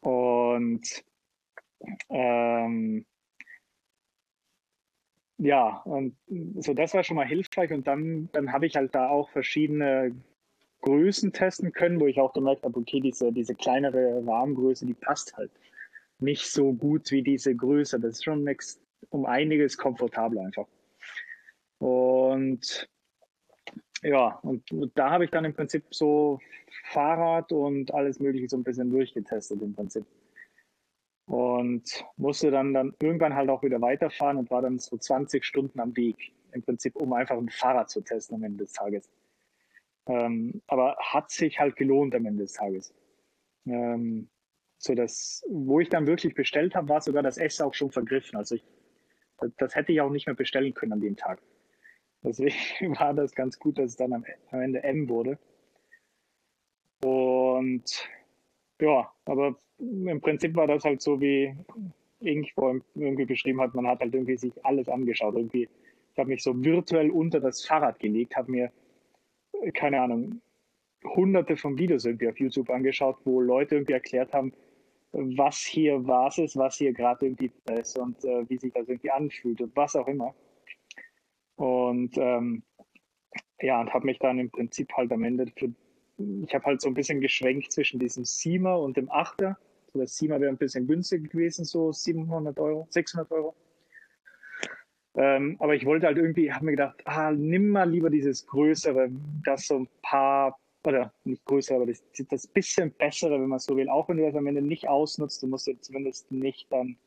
Und 0.01 1.03
ähm, 2.09 3.05
ja, 5.37 5.81
und 5.85 6.15
so 6.55 6.73
das 6.73 6.93
war 6.93 7.03
schon 7.03 7.17
mal 7.17 7.27
hilfreich. 7.27 7.71
Und 7.71 7.85
dann, 7.87 8.29
dann 8.31 8.51
habe 8.51 8.65
ich 8.65 8.75
halt 8.75 8.95
da 8.95 9.09
auch 9.09 9.29
verschiedene 9.29 10.15
Größen 10.81 11.31
testen 11.31 11.71
können, 11.71 11.99
wo 11.99 12.07
ich 12.07 12.19
auch 12.19 12.33
gemerkt 12.33 12.63
habe, 12.63 12.79
okay, 12.79 12.99
diese, 12.99 13.31
diese 13.31 13.55
kleinere 13.55 14.25
Rahmengröße, 14.25 14.85
die 14.85 14.93
passt 14.93 15.35
halt 15.37 15.51
nicht 16.19 16.45
so 16.45 16.73
gut 16.73 17.11
wie 17.11 17.21
diese 17.21 17.55
Größe. 17.55 17.99
Das 17.99 18.15
ist 18.15 18.23
schon 18.23 18.47
um 19.09 19.25
einiges 19.25 19.77
komfortabler 19.77 20.41
einfach. 20.41 20.67
Und 21.83 22.89
ja, 24.03 24.39
und, 24.41 24.63
da 24.95 25.11
habe 25.11 25.25
ich 25.25 25.31
dann 25.31 25.43
im 25.43 25.53
Prinzip 25.53 25.83
so 25.91 26.39
Fahrrad 26.85 27.51
und 27.51 27.93
alles 27.93 28.21
Mögliche 28.21 28.47
so 28.47 28.55
ein 28.55 28.63
bisschen 28.63 28.89
durchgetestet 28.89 29.61
im 29.61 29.73
Prinzip 29.73 30.05
und 31.25 32.05
musste 32.15 32.51
dann, 32.51 32.73
dann 32.73 32.93
irgendwann 33.01 33.35
halt 33.35 33.49
auch 33.49 33.63
wieder 33.63 33.81
weiterfahren 33.81 34.37
und 34.37 34.49
war 34.49 34.61
dann 34.61 34.79
so 34.79 34.97
20 34.97 35.43
Stunden 35.43 35.77
am 35.81 35.95
Weg, 35.97 36.33
im 36.53 36.63
Prinzip, 36.63 36.95
um 36.95 37.11
einfach 37.11 37.37
ein 37.37 37.49
Fahrrad 37.49 37.89
zu 37.89 37.99
testen 37.99 38.35
am 38.35 38.43
Ende 38.43 38.63
des 38.63 38.71
Tages. 38.71 39.09
Ähm, 40.07 40.61
aber 40.67 40.95
hat 40.99 41.31
sich 41.31 41.59
halt 41.59 41.75
gelohnt 41.75 42.15
am 42.15 42.25
Ende 42.25 42.43
des 42.43 42.53
Tages. 42.53 42.93
Ähm, 43.65 44.29
so 44.77 44.95
dass, 44.95 45.43
wo 45.49 45.81
ich 45.81 45.89
dann 45.89 46.07
wirklich 46.07 46.33
bestellt 46.33 46.75
habe, 46.75 46.87
war 46.87 47.01
sogar 47.01 47.23
das 47.23 47.37
Essen 47.37 47.63
auch 47.63 47.73
schon 47.73 47.91
vergriffen. 47.91 48.37
Also 48.37 48.55
ich, 48.55 48.63
das, 49.37 49.51
das, 49.57 49.75
hätte 49.75 49.91
ich 49.91 49.99
auch 49.99 50.09
nicht 50.09 50.27
mehr 50.27 50.35
bestellen 50.35 50.73
können 50.73 50.93
an 50.93 51.01
dem 51.01 51.17
Tag. 51.17 51.41
Deswegen 52.23 52.97
war 52.99 53.13
das 53.13 53.33
ganz 53.33 53.59
gut, 53.59 53.77
dass 53.77 53.91
es 53.91 53.95
dann 53.97 54.13
am, 54.13 54.25
am 54.51 54.61
Ende 54.61 54.83
M 54.83 55.09
wurde. 55.09 55.37
Und 57.03 58.09
ja, 58.79 59.11
aber 59.25 59.57
im 59.77 60.21
Prinzip 60.21 60.55
war 60.55 60.67
das 60.67 60.83
halt 60.83 61.01
so, 61.01 61.19
wie 61.19 61.55
irgendwo 62.19 62.79
irgendwie 62.95 63.25
beschrieben 63.25 63.61
hat, 63.61 63.75
man 63.75 63.87
hat 63.87 63.99
halt 63.99 64.13
irgendwie 64.13 64.37
sich 64.37 64.53
alles 64.65 64.87
angeschaut. 64.87 65.35
Irgendwie, 65.35 65.69
ich 66.13 66.19
habe 66.19 66.29
mich 66.29 66.43
so 66.43 66.63
virtuell 66.63 67.09
unter 67.11 67.39
das 67.39 67.65
Fahrrad 67.65 67.99
gelegt, 67.99 68.35
habe 68.35 68.51
mir, 68.51 68.71
keine 69.73 70.01
Ahnung, 70.01 70.41
hunderte 71.03 71.57
von 71.57 71.77
Videos 71.77 72.05
irgendwie 72.05 72.29
auf 72.29 72.39
YouTube 72.39 72.69
angeschaut, 72.69 73.17
wo 73.25 73.41
Leute 73.41 73.75
irgendwie 73.75 73.93
erklärt 73.93 74.33
haben, 74.33 74.53
was 75.11 75.59
hier 75.59 76.07
was 76.07 76.37
ist, 76.37 76.57
was 76.57 76.77
hier 76.77 76.93
gerade 76.93 77.25
irgendwie 77.25 77.51
ist 77.71 77.97
und 77.99 78.23
äh, 78.25 78.49
wie 78.49 78.57
sich 78.57 78.73
das 78.73 78.87
irgendwie 78.87 79.11
anfühlt 79.11 79.61
und 79.61 79.75
was 79.75 79.95
auch 79.95 80.07
immer. 80.07 80.33
Und 81.55 82.17
ähm, 82.17 82.63
ja, 83.61 83.79
und 83.79 83.93
habe 83.93 84.05
mich 84.05 84.19
dann 84.19 84.39
im 84.39 84.49
Prinzip 84.49 84.91
halt 84.93 85.11
am 85.11 85.23
Ende 85.23 85.45
für 85.57 85.73
ich 86.17 86.53
habe 86.53 86.65
halt 86.65 86.81
so 86.81 86.87
ein 86.87 86.93
bisschen 86.93 87.21
geschwenkt 87.21 87.71
zwischen 87.71 87.99
diesem 87.99 88.25
Siemer 88.25 88.79
und 88.79 88.97
dem 88.97 89.09
Achter. 89.11 89.57
So 89.91 89.99
das 89.99 90.15
Siemer 90.15 90.39
wäre 90.39 90.51
ein 90.51 90.57
bisschen 90.57 90.87
günstiger 90.87 91.27
gewesen, 91.27 91.65
so 91.65 91.91
700 91.91 92.59
Euro, 92.59 92.87
600 92.89 93.31
Euro. 93.31 93.55
Ähm, 95.15 95.57
aber 95.59 95.75
ich 95.75 95.85
wollte 95.85 96.07
halt 96.07 96.17
irgendwie, 96.17 96.51
habe 96.51 96.65
mir 96.65 96.71
gedacht, 96.71 97.01
ah, 97.05 97.31
nimm 97.31 97.69
mal 97.69 97.89
lieber 97.89 98.09
dieses 98.09 98.47
größere, 98.47 99.09
das 99.45 99.67
so 99.67 99.79
ein 99.79 99.87
paar, 100.01 100.59
oder 100.85 101.13
nicht 101.23 101.45
größer, 101.45 101.75
aber 101.75 101.85
das, 101.85 102.03
das 102.29 102.47
bisschen 102.47 102.91
bessere, 102.91 103.39
wenn 103.39 103.47
man 103.47 103.59
so 103.59 103.77
will. 103.77 103.89
Auch 103.89 104.09
wenn 104.09 104.17
du 104.17 104.23
das 104.23 104.35
am 104.35 104.47
Ende 104.47 104.61
nicht 104.61 104.87
ausnutzt, 104.87 105.41
du 105.43 105.47
musst 105.47 105.67
dir 105.67 105.79
zumindest 105.79 106.31
nicht 106.31 106.71
dann 106.71 106.97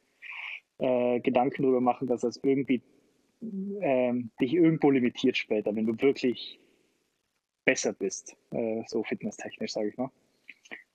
äh, 0.79 1.21
Gedanken 1.21 1.63
darüber 1.63 1.81
machen, 1.81 2.07
dass 2.07 2.21
das 2.21 2.39
irgendwie 2.43 2.83
ähm, 3.43 4.31
dich 4.41 4.55
irgendwo 4.55 4.91
limitiert 4.91 5.37
später, 5.37 5.75
wenn 5.75 5.87
du 5.87 6.01
wirklich 6.01 6.59
besser 7.65 7.93
bist, 7.93 8.37
äh, 8.53 8.83
so 8.87 9.03
fitnesstechnisch, 9.03 9.73
sage 9.73 9.89
ich 9.89 9.97
mal. 9.97 10.11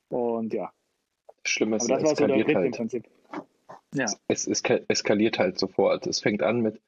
Und 0.10 0.54
ja. 0.54 0.72
Schlimm 1.44 1.74
ist, 1.74 1.90
das 1.90 2.04
war 2.04 2.16
so 2.16 2.28
der 2.28 2.38
halt. 2.38 2.66
im 2.66 2.72
Prinzip. 2.72 3.08
Ja. 3.94 4.06
Es, 4.28 4.48
es 4.48 4.62
eskaliert 4.88 5.40
halt 5.40 5.60
sofort. 5.60 6.08
Es 6.08 6.22
fängt 6.22 6.44
an 6.44 6.62
mit, 6.62 6.80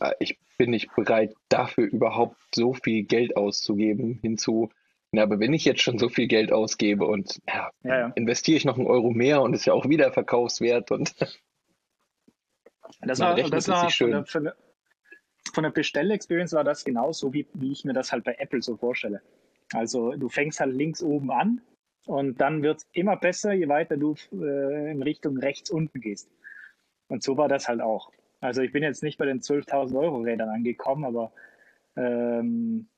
äh, 0.00 0.12
ich 0.18 0.38
bin 0.56 0.70
nicht 0.70 0.94
bereit, 0.94 1.34
dafür 1.48 1.86
überhaupt 1.86 2.36
so 2.54 2.74
viel 2.74 3.04
Geld 3.04 3.36
auszugeben, 3.36 4.18
hinzu, 4.22 4.70
na, 5.10 5.22
aber 5.22 5.40
wenn 5.40 5.54
ich 5.54 5.64
jetzt 5.64 5.80
schon 5.80 5.98
so 5.98 6.08
viel 6.08 6.26
Geld 6.26 6.52
ausgebe 6.52 7.06
und 7.06 7.40
ja, 7.46 7.70
ja, 7.82 7.98
ja. 7.98 8.12
investiere 8.14 8.58
ich 8.58 8.64
noch 8.66 8.76
einen 8.76 8.86
Euro 8.86 9.10
mehr 9.10 9.40
und 9.40 9.54
ist 9.54 9.64
ja 9.64 9.72
auch 9.72 9.88
wieder 9.88 10.12
verkaufswert 10.12 10.90
und 10.90 11.14
das 13.00 13.20
war, 13.20 13.34
das 13.36 13.68
war 13.68 13.90
schön. 13.90 14.10
Von, 14.10 14.12
der, 14.12 14.26
von, 14.26 14.44
der, 14.44 14.56
von 15.54 15.64
der 15.64 15.70
Bestell-Experience 15.70 16.52
war 16.52 16.64
das 16.64 16.84
genauso, 16.84 17.32
wie, 17.32 17.46
wie 17.54 17.72
ich 17.72 17.84
mir 17.84 17.92
das 17.92 18.12
halt 18.12 18.24
bei 18.24 18.34
Apple 18.38 18.62
so 18.62 18.76
vorstelle. 18.76 19.22
Also 19.72 20.12
du 20.12 20.28
fängst 20.28 20.60
halt 20.60 20.74
links 20.74 21.02
oben 21.02 21.30
an 21.30 21.60
und 22.06 22.40
dann 22.40 22.62
wird 22.62 22.78
es 22.78 22.86
immer 22.92 23.16
besser, 23.16 23.52
je 23.52 23.68
weiter 23.68 23.96
du 23.96 24.14
äh, 24.32 24.90
in 24.90 25.02
Richtung 25.02 25.36
rechts 25.38 25.70
unten 25.70 26.00
gehst. 26.00 26.30
Und 27.08 27.22
so 27.22 27.36
war 27.36 27.48
das 27.48 27.68
halt 27.68 27.80
auch. 27.80 28.10
Also 28.40 28.62
ich 28.62 28.72
bin 28.72 28.82
jetzt 28.82 29.02
nicht 29.02 29.18
bei 29.18 29.26
den 29.26 29.40
12.000 29.40 29.98
Euro 29.98 30.18
Rädern 30.18 30.48
angekommen, 30.48 31.04
aber 31.04 31.32
ähm, 31.96 32.88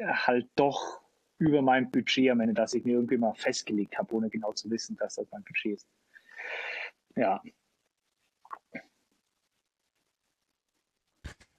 halt 0.00 0.48
doch 0.54 1.00
über 1.38 1.62
mein 1.62 1.90
Budget 1.90 2.30
am 2.30 2.40
Ende, 2.40 2.54
das 2.54 2.74
ich 2.74 2.84
mir 2.84 2.94
irgendwie 2.94 3.16
mal 3.16 3.34
festgelegt 3.34 3.96
habe, 3.98 4.14
ohne 4.14 4.28
genau 4.28 4.52
zu 4.52 4.70
wissen, 4.70 4.96
dass 4.96 5.14
das 5.14 5.26
mein 5.30 5.44
Budget 5.44 5.74
ist. 5.74 5.88
Ja, 7.16 7.42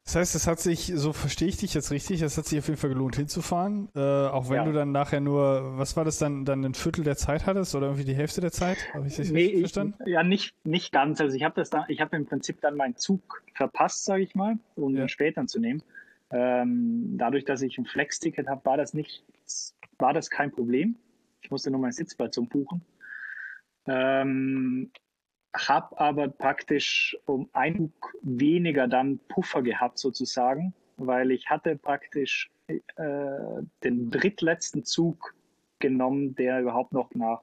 Das 0.10 0.15
heißt, 0.15 0.34
es 0.34 0.48
hat 0.48 0.60
sich, 0.60 0.91
so 0.95 1.14
verstehe 1.14 1.49
ich 1.49 1.57
dich 1.57 1.76
jetzt 1.76 1.91
richtig, 1.91 2.23
es 2.23 2.36
hat 2.36 2.48
sich 2.48 2.57
auf 2.57 2.68
jeden 2.68 2.80
Fall 2.80 2.90
gelohnt 2.90 3.15
hinzufahren, 3.15 3.90
äh, 3.95 3.99
auch 3.99 4.49
wenn 4.49 4.56
ja. 4.56 4.65
du 4.65 4.73
dann 4.73 4.91
nachher 4.91 5.19
nur, 5.19 5.77
was 5.77 5.95
war 5.95 6.03
das 6.03 6.18
dann, 6.18 6.45
dann 6.45 6.65
ein 6.65 6.73
Viertel 6.73 7.03
der 7.03 7.15
Zeit 7.15 7.45
hattest 7.45 7.76
oder 7.76 7.86
irgendwie 7.86 8.06
die 8.06 8.15
Hälfte 8.15 8.41
der 8.41 8.52
Zeit? 8.52 8.91
Habe 8.95 9.06
ich 9.06 9.18
das 9.18 9.30
nee, 9.30 9.60
verstanden? 9.60 9.94
Ich, 10.07 10.11
ja, 10.11 10.23
nicht, 10.23 10.56
nicht 10.64 10.91
ganz. 10.91 11.22
Also 11.22 11.38
ich 11.38 11.44
habe 11.44 11.53
das 11.53 11.69
da, 11.69 11.86
ich 11.90 12.02
habe 12.02 12.18
im 12.18 12.26
Prinzip 12.26 12.60
dann 12.60 12.76
meinen 12.76 12.95
Zug 12.95 13.44
verpasst, 13.53 14.03
sage 14.03 14.23
ich 14.23 14.34
mal, 14.34 14.57
um 14.76 14.95
ja. 14.95 15.03
ihn 15.03 15.10
später 15.10 15.45
zu 15.45 15.60
nehmen. 15.60 15.84
Ähm, 16.31 17.15
dadurch, 17.19 17.45
dass 17.45 17.61
ich 17.61 17.77
ein 17.77 17.86
Flex-Ticket 17.86 18.48
habe, 18.48 18.65
war 18.65 18.77
das 18.77 18.95
nicht, 18.95 19.23
war 19.99 20.14
das 20.14 20.31
kein 20.31 20.49
Problem. 20.49 20.95
Ich 21.44 21.52
musste 21.52 21.69
nur 21.69 21.81
meinen 21.81 21.91
Sitzplatz 21.91 22.36
umbuchen. 22.36 22.81
Ähm, 23.86 24.90
habe 25.56 26.00
aber 26.00 26.28
praktisch 26.28 27.18
um 27.26 27.50
einen 27.54 27.92
Zug 27.94 28.16
weniger 28.22 28.88
dann 28.88 29.20
Puffer 29.28 29.62
gehabt 29.62 29.98
sozusagen, 29.98 30.74
weil 30.98 31.32
ich 31.32 31.50
hatte 31.50 31.76
praktisch 31.76 32.52
äh, 32.68 32.80
den 33.84 34.12
drittletzten 34.12 34.86
Zug 34.86 35.34
genommen, 35.80 36.36
der 36.36 36.62
überhaupt 36.62 36.94
noch 36.94 37.14
nach 37.16 37.42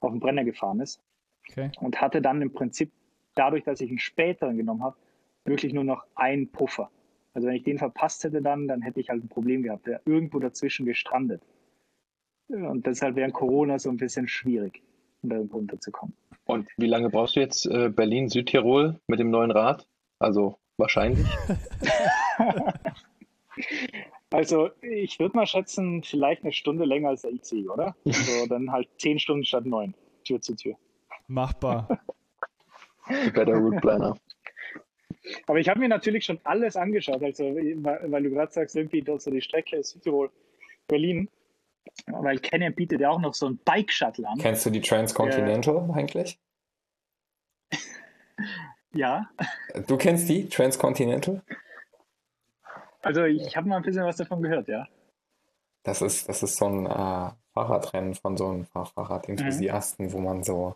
auf 0.00 0.10
den 0.10 0.20
Brenner 0.20 0.44
gefahren 0.44 0.80
ist. 0.80 1.00
Okay. 1.48 1.70
Und 1.80 2.00
hatte 2.00 2.20
dann 2.20 2.42
im 2.42 2.52
Prinzip, 2.52 2.92
dadurch, 3.34 3.64
dass 3.64 3.80
ich 3.80 3.88
einen 3.88 3.98
späteren 3.98 4.56
genommen 4.56 4.82
habe, 4.82 4.96
wirklich 5.44 5.72
nur 5.72 5.84
noch 5.84 6.06
einen 6.14 6.50
Puffer. 6.50 6.90
Also 7.32 7.46
wenn 7.48 7.54
ich 7.54 7.62
den 7.62 7.78
verpasst 7.78 8.24
hätte 8.24 8.42
dann, 8.42 8.66
dann 8.66 8.82
hätte 8.82 9.00
ich 9.00 9.08
halt 9.08 9.24
ein 9.24 9.28
Problem 9.28 9.62
gehabt, 9.62 9.86
der 9.86 10.00
irgendwo 10.04 10.38
dazwischen 10.38 10.84
gestrandet. 10.84 11.42
Und 12.48 12.86
deshalb 12.86 13.14
wäre 13.14 13.30
Corona 13.30 13.78
so 13.78 13.88
ein 13.90 13.96
bisschen 13.96 14.26
schwierig, 14.26 14.82
um 15.22 15.30
da 15.30 15.38
runterzukommen. 15.38 16.14
Und 16.50 16.68
wie 16.76 16.88
lange 16.88 17.10
brauchst 17.10 17.36
du 17.36 17.40
jetzt 17.40 17.66
äh, 17.66 17.90
Berlin, 17.90 18.28
Südtirol 18.28 18.98
mit 19.06 19.20
dem 19.20 19.30
neuen 19.30 19.52
Rad? 19.52 19.86
Also 20.18 20.58
wahrscheinlich. 20.76 21.26
Also 24.32 24.70
ich 24.80 25.18
würde 25.18 25.36
mal 25.36 25.46
schätzen, 25.46 26.04
vielleicht 26.04 26.44
eine 26.44 26.52
Stunde 26.52 26.84
länger 26.84 27.08
als 27.08 27.22
der 27.22 27.32
IC, 27.32 27.68
oder? 27.68 27.96
Also 28.06 28.46
dann 28.48 28.70
halt 28.70 28.88
zehn 28.96 29.18
Stunden 29.18 29.44
statt 29.44 29.66
neun, 29.66 29.92
Tür 30.24 30.40
zu 30.40 30.54
Tür. 30.54 30.76
Machbar. 31.26 32.00
Better 33.34 33.56
Route 33.56 33.80
Planner. 33.80 34.16
Aber 35.48 35.58
ich 35.58 35.68
habe 35.68 35.80
mir 35.80 35.88
natürlich 35.88 36.24
schon 36.24 36.38
alles 36.44 36.76
angeschaut, 36.76 37.22
also 37.24 37.44
weil, 37.44 38.00
weil 38.06 38.22
du 38.22 38.30
gerade 38.30 38.52
sagst, 38.52 38.76
irgendwie 38.76 39.02
dort 39.02 39.20
so 39.20 39.32
die 39.32 39.42
Strecke 39.42 39.76
ist 39.76 39.90
Südtirol, 39.90 40.30
Berlin, 40.86 41.28
weil 42.06 42.38
Canyon 42.38 42.74
bietet 42.74 43.00
ja 43.00 43.10
auch 43.10 43.20
noch 43.20 43.34
so 43.34 43.46
ein 43.48 43.58
Bike-Shuttle 43.64 44.28
an. 44.28 44.38
Kennst 44.38 44.64
du 44.66 44.70
die 44.70 44.80
Transcontinental 44.80 45.88
eigentlich? 45.94 46.38
Ja, 48.92 49.28
Du 49.86 49.96
kennst 49.96 50.28
die 50.28 50.48
Transcontinental? 50.48 51.42
also 53.02 53.22
ich 53.24 53.56
habe 53.56 53.68
mal 53.68 53.76
ein 53.76 53.82
bisschen 53.82 54.04
was 54.04 54.16
davon 54.16 54.42
gehört, 54.42 54.66
ja. 54.66 54.88
Das 55.84 56.02
ist, 56.02 56.28
das 56.28 56.42
ist 56.42 56.56
so 56.56 56.66
ein 56.66 56.86
äh, 56.86 57.30
Fahrradrennen 57.54 58.14
von 58.14 58.36
so 58.36 58.48
einem 58.48 58.64
Fahr- 58.66 58.86
Fahrradenthusiasten, 58.86 60.12
wo 60.12 60.18
man 60.18 60.42
so 60.42 60.74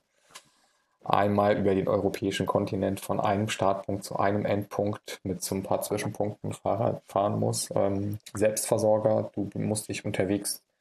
einmal 1.04 1.58
über 1.58 1.74
den 1.74 1.88
europäischen 1.88 2.46
Kontinent 2.46 3.00
von 3.00 3.18
einem 3.20 3.48
Startpunkt 3.48 4.04
zu 4.04 4.16
einem 4.16 4.44
Endpunkt 4.46 5.20
mit 5.24 5.42
so 5.42 5.56
ein 5.56 5.62
paar 5.64 5.82
Zwischenpunkten 5.82 6.52
Fahrrad 6.52 7.02
fahren 7.06 7.38
muss. 7.40 7.68
Ähm, 7.74 8.18
Selbstversorger, 8.32 9.30
du 9.34 9.50
musst 9.58 9.88
dich 9.88 10.04
unterwegs 10.04 10.58
äh, 10.58 10.73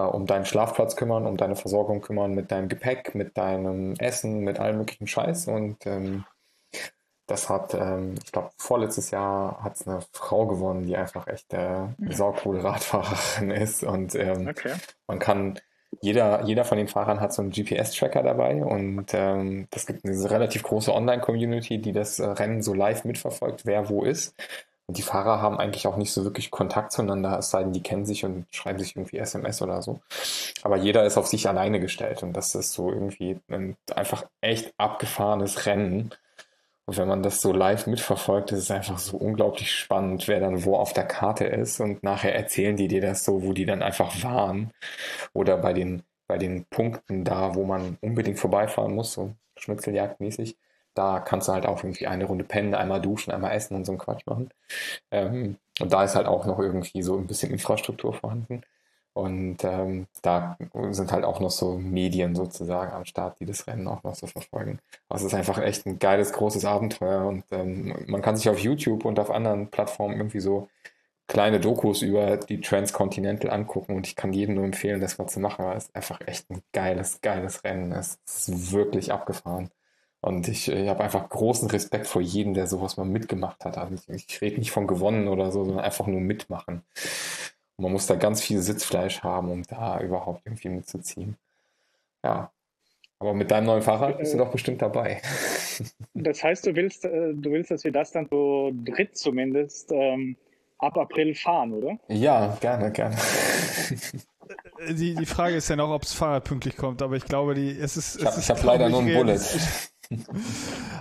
um 0.00 0.26
deinen 0.26 0.46
Schlafplatz 0.46 0.96
kümmern, 0.96 1.26
um 1.26 1.36
deine 1.36 1.56
Versorgung 1.56 2.00
kümmern, 2.00 2.34
mit 2.34 2.50
deinem 2.50 2.68
Gepäck, 2.68 3.14
mit 3.14 3.36
deinem 3.36 3.94
Essen, 3.96 4.40
mit 4.40 4.58
allem 4.58 4.78
möglichen 4.78 5.06
Scheiß. 5.06 5.48
Und 5.48 5.86
ähm, 5.86 6.24
das 7.26 7.48
hat, 7.48 7.74
ähm, 7.74 8.16
ich 8.24 8.32
glaube, 8.32 8.50
vorletztes 8.58 9.10
Jahr 9.10 9.62
hat 9.62 9.76
es 9.76 9.86
eine 9.86 10.00
Frau 10.12 10.46
gewonnen, 10.46 10.86
die 10.86 10.96
einfach 10.96 11.26
echt 11.28 11.52
äh, 11.54 11.56
eine 11.56 12.14
saucoole 12.14 12.62
Radfahrerin 12.64 13.50
ist. 13.52 13.84
Und 13.84 14.14
ähm, 14.14 14.50
Okay. 14.50 14.74
man 15.06 15.18
kann, 15.18 15.58
jeder, 16.00 16.42
jeder 16.44 16.64
von 16.64 16.78
den 16.78 16.88
Fahrern 16.88 17.20
hat 17.20 17.32
so 17.32 17.42
einen 17.42 17.52
GPS-Tracker 17.52 18.22
dabei 18.22 18.64
und 18.64 19.12
ähm, 19.14 19.68
das 19.70 19.86
gibt 19.86 20.04
eine 20.04 20.30
relativ 20.30 20.62
große 20.64 20.92
Online-Community, 20.92 21.78
die 21.80 21.92
das 21.92 22.18
äh, 22.18 22.26
Rennen 22.26 22.62
so 22.62 22.74
live 22.74 23.04
mitverfolgt, 23.04 23.66
wer 23.66 23.88
wo 23.88 24.04
ist. 24.04 24.34
Die 24.92 25.02
Fahrer 25.02 25.40
haben 25.40 25.58
eigentlich 25.58 25.86
auch 25.86 25.96
nicht 25.96 26.12
so 26.12 26.24
wirklich 26.24 26.50
Kontakt 26.50 26.92
zueinander, 26.92 27.38
es 27.38 27.50
sei 27.50 27.62
denn, 27.62 27.72
die 27.72 27.82
kennen 27.82 28.04
sich 28.04 28.24
und 28.24 28.46
schreiben 28.50 28.78
sich 28.78 28.96
irgendwie 28.96 29.18
SMS 29.18 29.62
oder 29.62 29.82
so. 29.82 30.00
Aber 30.62 30.76
jeder 30.76 31.04
ist 31.04 31.16
auf 31.16 31.26
sich 31.26 31.48
alleine 31.48 31.80
gestellt 31.80 32.22
und 32.22 32.34
das 32.34 32.54
ist 32.54 32.72
so 32.72 32.90
irgendwie 32.90 33.40
ein 33.48 33.76
einfach 33.94 34.24
echt 34.40 34.74
abgefahrenes 34.78 35.66
Rennen. 35.66 36.14
Und 36.84 36.96
wenn 36.96 37.08
man 37.08 37.22
das 37.22 37.40
so 37.40 37.52
live 37.52 37.86
mitverfolgt, 37.86 38.52
ist 38.52 38.58
es 38.58 38.70
einfach 38.70 38.98
so 38.98 39.16
unglaublich 39.16 39.72
spannend, 39.72 40.26
wer 40.28 40.40
dann 40.40 40.64
wo 40.64 40.76
auf 40.76 40.92
der 40.92 41.06
Karte 41.06 41.44
ist. 41.44 41.80
Und 41.80 42.02
nachher 42.02 42.34
erzählen 42.34 42.76
die 42.76 42.88
dir 42.88 43.00
das 43.00 43.24
so, 43.24 43.42
wo 43.42 43.52
die 43.52 43.66
dann 43.66 43.82
einfach 43.82 44.22
waren. 44.24 44.72
Oder 45.32 45.56
bei 45.58 45.72
den, 45.72 46.02
bei 46.26 46.38
den 46.38 46.64
Punkten 46.66 47.24
da, 47.24 47.54
wo 47.54 47.64
man 47.64 47.98
unbedingt 48.00 48.38
vorbeifahren 48.38 48.94
muss, 48.94 49.12
so 49.12 49.32
Schnitzeljagdmäßig. 49.56 50.56
Da 50.94 51.20
kannst 51.20 51.48
du 51.48 51.52
halt 51.52 51.66
auch 51.66 51.82
irgendwie 51.84 52.06
eine 52.06 52.24
Runde 52.24 52.44
pennen, 52.44 52.74
einmal 52.74 53.00
duschen, 53.00 53.32
einmal 53.32 53.52
essen 53.52 53.76
und 53.76 53.84
so 53.84 53.92
einen 53.92 53.98
Quatsch 53.98 54.26
machen. 54.26 54.50
Ähm, 55.10 55.56
und 55.80 55.92
da 55.92 56.04
ist 56.04 56.14
halt 56.14 56.26
auch 56.26 56.46
noch 56.46 56.58
irgendwie 56.58 57.02
so 57.02 57.16
ein 57.16 57.26
bisschen 57.26 57.52
Infrastruktur 57.52 58.14
vorhanden. 58.14 58.62
Und 59.14 59.62
ähm, 59.64 60.06
da 60.22 60.56
sind 60.90 61.12
halt 61.12 61.24
auch 61.24 61.38
noch 61.40 61.50
so 61.50 61.76
Medien 61.78 62.34
sozusagen 62.34 62.92
am 62.92 63.04
Start, 63.04 63.38
die 63.40 63.44
das 63.46 63.66
Rennen 63.66 63.86
auch 63.86 64.02
noch 64.04 64.14
so 64.14 64.26
verfolgen. 64.26 64.78
Also 65.08 65.26
es 65.26 65.32
ist 65.32 65.38
einfach 65.38 65.58
echt 65.58 65.86
ein 65.86 65.98
geiles, 65.98 66.32
großes 66.32 66.64
Abenteuer 66.64 67.26
und 67.26 67.44
ähm, 67.50 67.94
man 68.06 68.22
kann 68.22 68.36
sich 68.36 68.48
auf 68.48 68.58
YouTube 68.58 69.04
und 69.04 69.18
auf 69.18 69.30
anderen 69.30 69.68
Plattformen 69.70 70.16
irgendwie 70.16 70.40
so 70.40 70.68
kleine 71.28 71.60
Dokus 71.60 72.02
über 72.02 72.36
die 72.38 72.60
Transcontinental 72.60 73.50
angucken 73.50 73.96
und 73.96 74.06
ich 74.06 74.16
kann 74.16 74.32
jedem 74.32 74.54
nur 74.56 74.64
empfehlen, 74.64 75.00
das 75.00 75.18
mal 75.18 75.28
zu 75.28 75.40
machen, 75.40 75.64
weil 75.64 75.76
es 75.76 75.84
ist 75.86 75.96
einfach 75.96 76.20
echt 76.26 76.50
ein 76.50 76.62
geiles, 76.72 77.20
geiles 77.20 77.64
Rennen. 77.64 77.92
Es 77.92 78.18
ist 78.26 78.72
wirklich 78.72 79.12
abgefahren. 79.12 79.70
Und 80.22 80.46
ich, 80.46 80.68
ich 80.68 80.88
habe 80.88 81.02
einfach 81.02 81.28
großen 81.28 81.68
Respekt 81.68 82.06
vor 82.06 82.22
jedem, 82.22 82.54
der 82.54 82.68
sowas 82.68 82.96
mal 82.96 83.04
mitgemacht 83.04 83.64
hat. 83.64 83.76
Also 83.76 83.96
ich, 84.08 84.28
ich 84.28 84.40
rede 84.40 84.58
nicht 84.58 84.70
von 84.70 84.86
gewonnen 84.86 85.26
oder 85.26 85.50
so, 85.50 85.64
sondern 85.64 85.84
einfach 85.84 86.06
nur 86.06 86.20
mitmachen. 86.20 86.82
Und 87.76 87.82
man 87.82 87.92
muss 87.92 88.06
da 88.06 88.14
ganz 88.14 88.40
viel 88.40 88.60
Sitzfleisch 88.60 89.24
haben, 89.24 89.50
um 89.50 89.64
da 89.64 90.00
überhaupt 90.00 90.42
irgendwie 90.44 90.68
mitzuziehen. 90.68 91.36
Ja. 92.24 92.52
Aber 93.18 93.34
mit 93.34 93.50
deinem 93.50 93.66
neuen 93.66 93.82
Fahrrad 93.82 94.18
bist 94.18 94.32
du 94.32 94.38
doch 94.38 94.50
bestimmt 94.50 94.80
dabei. 94.80 95.20
Das 96.12 96.44
heißt, 96.44 96.66
du 96.66 96.76
willst, 96.76 97.06
äh, 97.06 97.32
du 97.32 97.50
willst, 97.50 97.70
dass 97.70 97.82
wir 97.82 97.92
das 97.92 98.12
dann 98.12 98.28
so 98.30 98.70
dritt 98.84 99.16
zumindest 99.16 99.90
ähm, 99.90 100.36
ab 100.76 100.98
April 100.98 101.34
fahren, 101.34 101.72
oder? 101.72 101.98
Ja, 102.08 102.58
gerne, 102.60 102.92
gerne. 102.92 103.16
Die, 104.90 105.14
die 105.14 105.26
Frage 105.26 105.56
ist 105.56 105.70
ja 105.70 105.76
noch, 105.76 105.90
ob 105.90 106.02
das 106.02 106.12
Fahrrad 106.12 106.44
pünktlich 106.44 106.76
kommt, 106.76 107.00
aber 107.00 107.16
ich 107.16 107.24
glaube, 107.24 107.54
die, 107.54 107.70
es 107.70 107.96
ist. 107.96 108.20
Ich 108.20 108.26
habe 108.26 108.36
ist, 108.38 108.50
hab 108.50 108.62
leider 108.62 108.90
nur 108.90 109.00
ein 109.00 109.06
Bullet. 109.06 109.16
realistisch. 109.16 109.91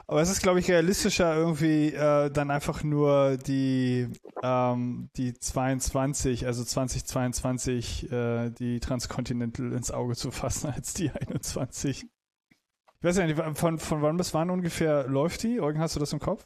Aber 0.07 0.21
es 0.21 0.29
ist, 0.29 0.41
glaube 0.41 0.59
ich, 0.59 0.69
realistischer, 0.69 1.35
irgendwie 1.35 1.93
äh, 1.93 2.29
dann 2.29 2.51
einfach 2.51 2.83
nur 2.83 3.37
die, 3.37 4.07
ähm, 4.43 5.09
die 5.15 5.33
22, 5.33 6.45
also 6.45 6.63
2022, 6.63 8.11
äh, 8.11 8.49
die 8.51 8.79
Transcontinental 8.79 9.71
ins 9.73 9.91
Auge 9.91 10.15
zu 10.15 10.31
fassen, 10.31 10.71
als 10.75 10.93
die 10.93 11.09
21. 11.11 12.03
Ich 12.03 13.03
weiß 13.03 13.17
ja 13.17 13.25
nicht, 13.25 13.41
von, 13.57 13.79
von 13.79 14.01
wann 14.01 14.17
bis 14.17 14.33
wann 14.33 14.49
ungefähr 14.49 15.07
läuft 15.07 15.43
die? 15.43 15.59
Eugen, 15.59 15.79
hast 15.79 15.95
du 15.95 15.99
das 15.99 16.13
im 16.13 16.19
Kopf? 16.19 16.45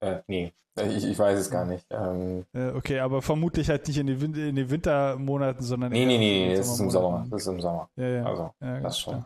Äh, 0.00 0.20
nee, 0.26 0.52
ich, 0.76 1.04
ich 1.04 1.18
weiß 1.18 1.38
es 1.38 1.50
gar 1.50 1.64
nicht. 1.64 1.86
Ähm, 1.90 2.44
Äh, 2.52 2.70
okay, 2.70 3.00
aber 3.00 3.22
vermutlich 3.22 3.68
halt 3.68 3.86
nicht 3.88 3.98
in 3.98 4.06
den, 4.06 4.20
Win 4.20 4.34
in 4.34 4.56
den 4.56 4.70
Wintermonaten, 4.70 5.62
sondern 5.62 5.92
nee, 5.92 6.06
nee, 6.06 6.18
nee, 6.18 6.48
nee, 6.48 6.56
das 6.56 6.68
ist 6.68 6.80
im 6.80 6.90
Sommer. 6.90 7.26
Das 7.30 7.42
ist 7.42 7.48
im 7.48 7.60
Sommer. 7.60 7.88
Ja, 7.96 8.08
ja. 8.08 8.24
Also, 8.24 8.54
ja, 8.60 8.80
das 8.80 8.98
schon. 8.98 9.24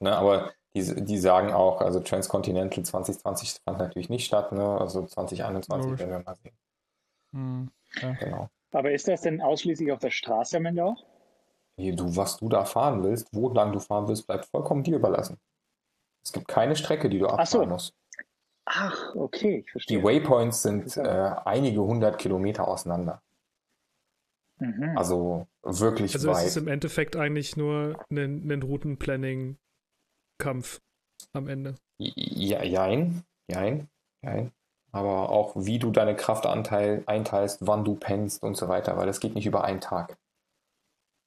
Ne, 0.00 0.16
aber 0.16 0.50
die, 0.74 1.04
die 1.04 1.18
sagen 1.18 1.52
auch, 1.52 1.80
also 1.80 2.00
Transcontinental 2.00 2.84
2020 2.84 3.60
fand 3.64 3.78
natürlich 3.78 4.08
nicht 4.08 4.24
statt, 4.26 4.52
ne? 4.52 4.78
Also 4.80 5.04
2021 5.06 5.84
Logisch. 5.90 6.00
werden 6.00 6.10
wir 6.10 6.22
mal 6.24 6.36
sehen. 6.36 6.56
Hm, 7.34 7.70
ja. 8.00 8.12
Genau. 8.14 8.48
Aber 8.72 8.92
ist 8.92 9.06
das 9.08 9.20
denn 9.22 9.40
ausschließlich 9.42 9.92
auf 9.92 9.98
der 9.98 10.10
Straße 10.10 10.56
am 10.56 10.66
Ende 10.66 10.84
auch? 10.84 11.04
Hier, 11.76 11.94
du, 11.94 12.16
was 12.16 12.36
du 12.38 12.48
da 12.48 12.64
fahren 12.64 13.02
willst, 13.02 13.28
wo 13.32 13.48
lang 13.50 13.72
du 13.72 13.80
fahren 13.80 14.08
willst, 14.08 14.26
bleibt 14.26 14.46
vollkommen 14.46 14.82
dir 14.82 14.96
überlassen. 14.96 15.38
Es 16.24 16.32
gibt 16.32 16.48
keine 16.48 16.76
Strecke, 16.76 17.08
die 17.10 17.18
du 17.18 17.26
Ach 17.26 17.46
so. 17.46 17.58
abfahren 17.58 17.68
musst. 17.70 17.94
Ach, 18.64 19.14
okay, 19.16 19.58
ich 19.58 19.64
Die 19.64 19.70
verstehe. 19.72 20.02
Waypoints 20.04 20.62
sind 20.62 20.96
äh, 20.96 21.00
einige 21.44 21.80
hundert 21.82 22.18
Kilometer 22.18 22.68
auseinander. 22.68 23.20
Mhm. 24.58 24.96
Also 24.96 25.48
wirklich 25.62 26.14
Also 26.14 26.30
es 26.30 26.36
weit. 26.38 26.46
ist 26.46 26.56
im 26.56 26.68
Endeffekt 26.68 27.16
eigentlich 27.16 27.56
nur 27.56 27.96
ein, 28.10 28.48
ein 28.50 28.62
Routenplanning-Kampf 30.42 30.80
am 31.32 31.48
Ende. 31.48 31.76
Ja, 31.98 32.62
jein, 32.62 33.24
jein, 33.48 33.88
jein. 34.22 34.52
Aber 34.90 35.30
auch 35.30 35.56
wie 35.56 35.78
du 35.78 35.90
deine 35.90 36.14
Kraftanteil 36.14 37.02
einteilst, 37.06 37.66
wann 37.66 37.84
du 37.84 37.94
pennst 37.94 38.42
und 38.42 38.56
so 38.56 38.68
weiter, 38.68 38.96
weil 38.96 39.06
das 39.06 39.20
geht 39.20 39.34
nicht 39.34 39.46
über 39.46 39.64
einen 39.64 39.80
Tag. 39.80 40.18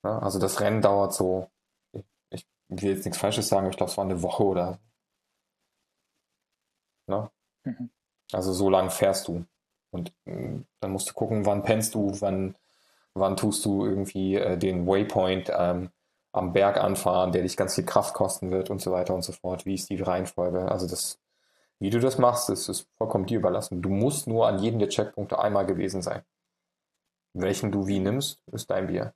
Ne? 0.03 0.21
Also 0.21 0.37
das 0.37 0.59
Rennen 0.61 0.81
dauert 0.81 1.13
so, 1.13 1.49
ich, 1.93 2.05
ich 2.29 2.45
will 2.69 2.91
jetzt 2.91 3.05
nichts 3.05 3.17
Falsches 3.17 3.47
sagen, 3.47 3.61
aber 3.65 3.71
ich 3.71 3.77
glaube, 3.77 3.91
es 3.91 3.97
war 3.97 4.05
eine 4.05 4.21
Woche 4.21 4.43
oder 4.43 4.73
so. 4.73 4.79
Ne? 7.07 7.31
Mhm. 7.63 7.89
Also 8.31 8.53
so 8.53 8.69
lang 8.69 8.91
fährst 8.91 9.27
du. 9.27 9.45
Und 9.91 10.13
mh, 10.25 10.63
dann 10.81 10.91
musst 10.91 11.09
du 11.09 11.13
gucken, 11.13 11.45
wann 11.45 11.63
pennst 11.63 11.95
du, 11.95 12.11
wann, 12.21 12.55
wann 13.15 13.37
tust 13.37 13.65
du 13.65 13.85
irgendwie 13.85 14.35
äh, 14.35 14.57
den 14.57 14.85
Waypoint 14.85 15.51
ähm, 15.55 15.89
am 16.35 16.53
Berg 16.53 16.77
anfahren, 16.77 17.31
der 17.31 17.43
dich 17.43 17.57
ganz 17.57 17.75
viel 17.75 17.85
Kraft 17.85 18.13
kosten 18.13 18.51
wird 18.51 18.69
und 18.69 18.81
so 18.81 18.91
weiter 18.91 19.13
und 19.13 19.23
so 19.23 19.31
fort. 19.31 19.65
Wie 19.65 19.75
ist 19.75 19.89
die 19.89 20.01
Reihenfolge? 20.01 20.71
Also 20.71 20.87
das, 20.87 21.19
wie 21.79 21.89
du 21.89 21.99
das 21.99 22.17
machst, 22.17 22.49
ist, 22.49 22.69
ist 22.69 22.87
vollkommen 22.97 23.25
dir 23.25 23.39
überlassen. 23.39 23.81
Du 23.81 23.89
musst 23.89 24.27
nur 24.27 24.47
an 24.47 24.59
jedem 24.59 24.79
der 24.79 24.89
Checkpunkte 24.89 25.39
einmal 25.39 25.65
gewesen 25.65 26.01
sein. 26.01 26.23
Welchen 27.33 27.71
du 27.71 27.87
wie 27.87 27.99
nimmst, 27.99 28.41
ist 28.51 28.69
dein 28.69 28.87
Bier. 28.87 29.13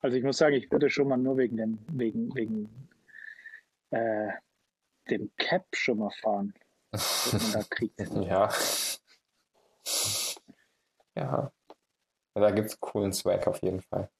Also 0.00 0.16
ich 0.16 0.24
muss 0.24 0.38
sagen, 0.38 0.54
ich 0.54 0.70
würde 0.70 0.90
schon 0.90 1.08
mal 1.08 1.16
nur 1.16 1.36
wegen 1.36 1.56
dem, 1.56 1.78
wegen, 1.88 2.34
wegen 2.34 2.88
äh, 3.90 4.28
dem 5.10 5.30
Cap 5.36 5.66
schon 5.72 5.98
mal 5.98 6.10
fahren. 6.10 6.54
Ja. 8.14 8.50
Ja. 11.14 11.52
Da 12.40 12.50
gibt 12.50 12.68
es 12.68 12.80
coolen 12.80 13.12
Swag 13.12 13.46
auf 13.46 13.62
jeden 13.62 13.80
Fall. 13.80 14.10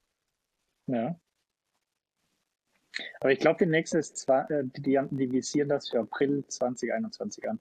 Ja. 0.86 1.18
Aber 3.20 3.32
ich 3.32 3.38
glaube, 3.38 3.64
die 3.64 3.70
nächste 3.70 3.98
ist 3.98 4.16
zwar, 4.16 4.51
äh, 4.51 4.64
die, 4.64 4.82
die, 4.82 4.98
die 5.10 5.32
visieren 5.32 5.68
das 5.68 5.88
für 5.88 6.01
April 6.01 6.44
2021 6.47 7.48
an. 7.48 7.60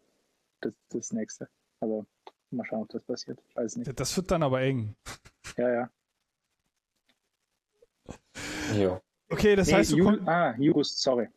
Das, 0.62 0.74
das 0.90 1.14
nächste. 1.14 1.50
Also 1.80 2.06
mal 2.52 2.66
schauen, 2.66 2.84
ob 2.84 2.90
das 2.90 3.04
passiert. 3.04 3.40
Ich 3.48 3.56
weiß 3.56 3.76
nicht. 3.78 4.00
Das 4.00 4.16
wird 4.18 4.32
dann 4.32 4.44
aber 4.44 4.62
eng. 4.62 4.96
Ja, 5.58 5.70
ja. 5.72 5.90
Jo. 8.76 9.02
Okay, 9.30 9.56
das 9.56 9.68
Nee, 9.68 9.74
heißt, 9.76 9.92
du, 9.92 9.98
Jul 9.98 10.22
ah, 10.28 10.56
August, 10.60 11.02
sorry. 11.02 11.28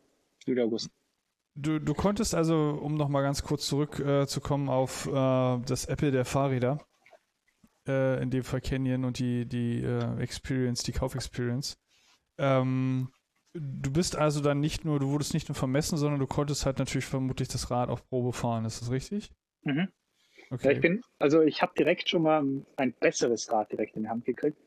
Juli, 0.47 0.63
August. 0.63 0.91
du, 1.55 1.79
du 1.79 1.95
konntest 1.95 2.35
also, 2.35 2.79
um 2.83 2.95
nochmal 2.95 3.23
ganz 3.23 3.43
kurz 3.43 3.67
zurückzukommen 3.67 4.69
äh, 4.69 4.71
auf 4.71 5.07
äh, 5.07 5.11
das 5.67 5.85
Apple 5.87 6.11
der 6.11 6.25
Fahrräder, 6.25 6.79
äh, 7.87 8.23
in 8.23 8.31
dem 8.31 8.45
Fall 8.45 8.61
Canyon 8.61 9.05
und 9.05 9.19
die, 9.19 9.47
die 9.47 9.83
äh, 9.83 10.21
Experience, 10.21 10.83
die 10.83 10.93
Kaufexperience. 10.93 11.77
Ähm, 12.39 13.11
du 13.55 13.93
bist 13.93 14.17
also 14.17 14.41
dann 14.41 14.61
nicht 14.61 14.85
nur, 14.85 14.99
du 14.99 15.09
wurdest 15.09 15.35
nicht 15.35 15.49
nur 15.49 15.57
vermessen, 15.57 15.99
sondern 15.99 16.21
du 16.21 16.27
konntest 16.27 16.67
halt 16.67 16.79
natürlich 16.79 17.07
vermutlich 17.07 17.49
das 17.49 17.71
Rad 17.71 17.89
auf 17.89 18.07
Probe 18.09 18.33
fahren, 18.33 18.65
ist 18.65 18.81
das 18.81 18.91
richtig? 18.91 19.31
Mhm. 19.63 19.89
Okay. 20.51 20.69
Ja, 20.69 20.73
ich 20.73 20.81
bin, 20.81 21.01
also 21.19 21.41
ich 21.41 21.63
habe 21.63 21.73
direkt 21.79 22.09
schon 22.09 22.23
mal 22.23 22.45
ein 22.77 22.93
besseres 22.93 23.51
Rad 23.51 23.73
direkt 23.73 23.97
in 23.97 24.03
die 24.03 24.09
Hand 24.09 24.25
gekriegt. 24.25 24.59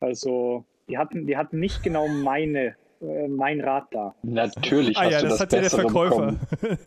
Also 0.00 0.64
die 0.88 0.98
hatten, 0.98 1.26
die 1.26 1.36
hatten 1.36 1.58
nicht 1.58 1.82
genau 1.82 2.06
meine, 2.08 2.76
äh, 3.00 3.28
mein 3.28 3.60
Rad 3.60 3.86
da. 3.90 4.14
Natürlich 4.22 4.96
ah 4.96 5.04
hast 5.04 5.12
ja, 5.12 5.20
du 5.20 5.28
das 5.28 5.32
das, 5.32 5.40
hat 5.40 5.52
ja 5.52 5.60
der 5.60 5.70
Verkäufer. 5.70 6.36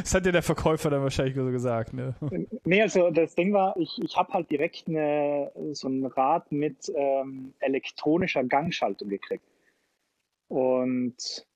das 0.00 0.14
hat 0.14 0.26
ja 0.26 0.32
der 0.32 0.42
Verkäufer 0.42 0.90
dann 0.90 1.02
wahrscheinlich 1.02 1.34
so 1.34 1.44
gesagt, 1.50 1.92
ne? 1.92 2.14
Nee, 2.64 2.82
also 2.82 3.10
das 3.10 3.34
Ding 3.34 3.52
war, 3.52 3.76
ich, 3.76 4.00
ich 4.02 4.16
habe 4.16 4.32
halt 4.32 4.50
direkt 4.50 4.88
eine, 4.88 5.50
so 5.72 5.88
ein 5.88 6.06
Rad 6.06 6.50
mit 6.52 6.92
ähm, 6.94 7.54
elektronischer 7.60 8.44
Gangschaltung 8.44 9.08
gekriegt. 9.08 9.44
Und 10.48 11.46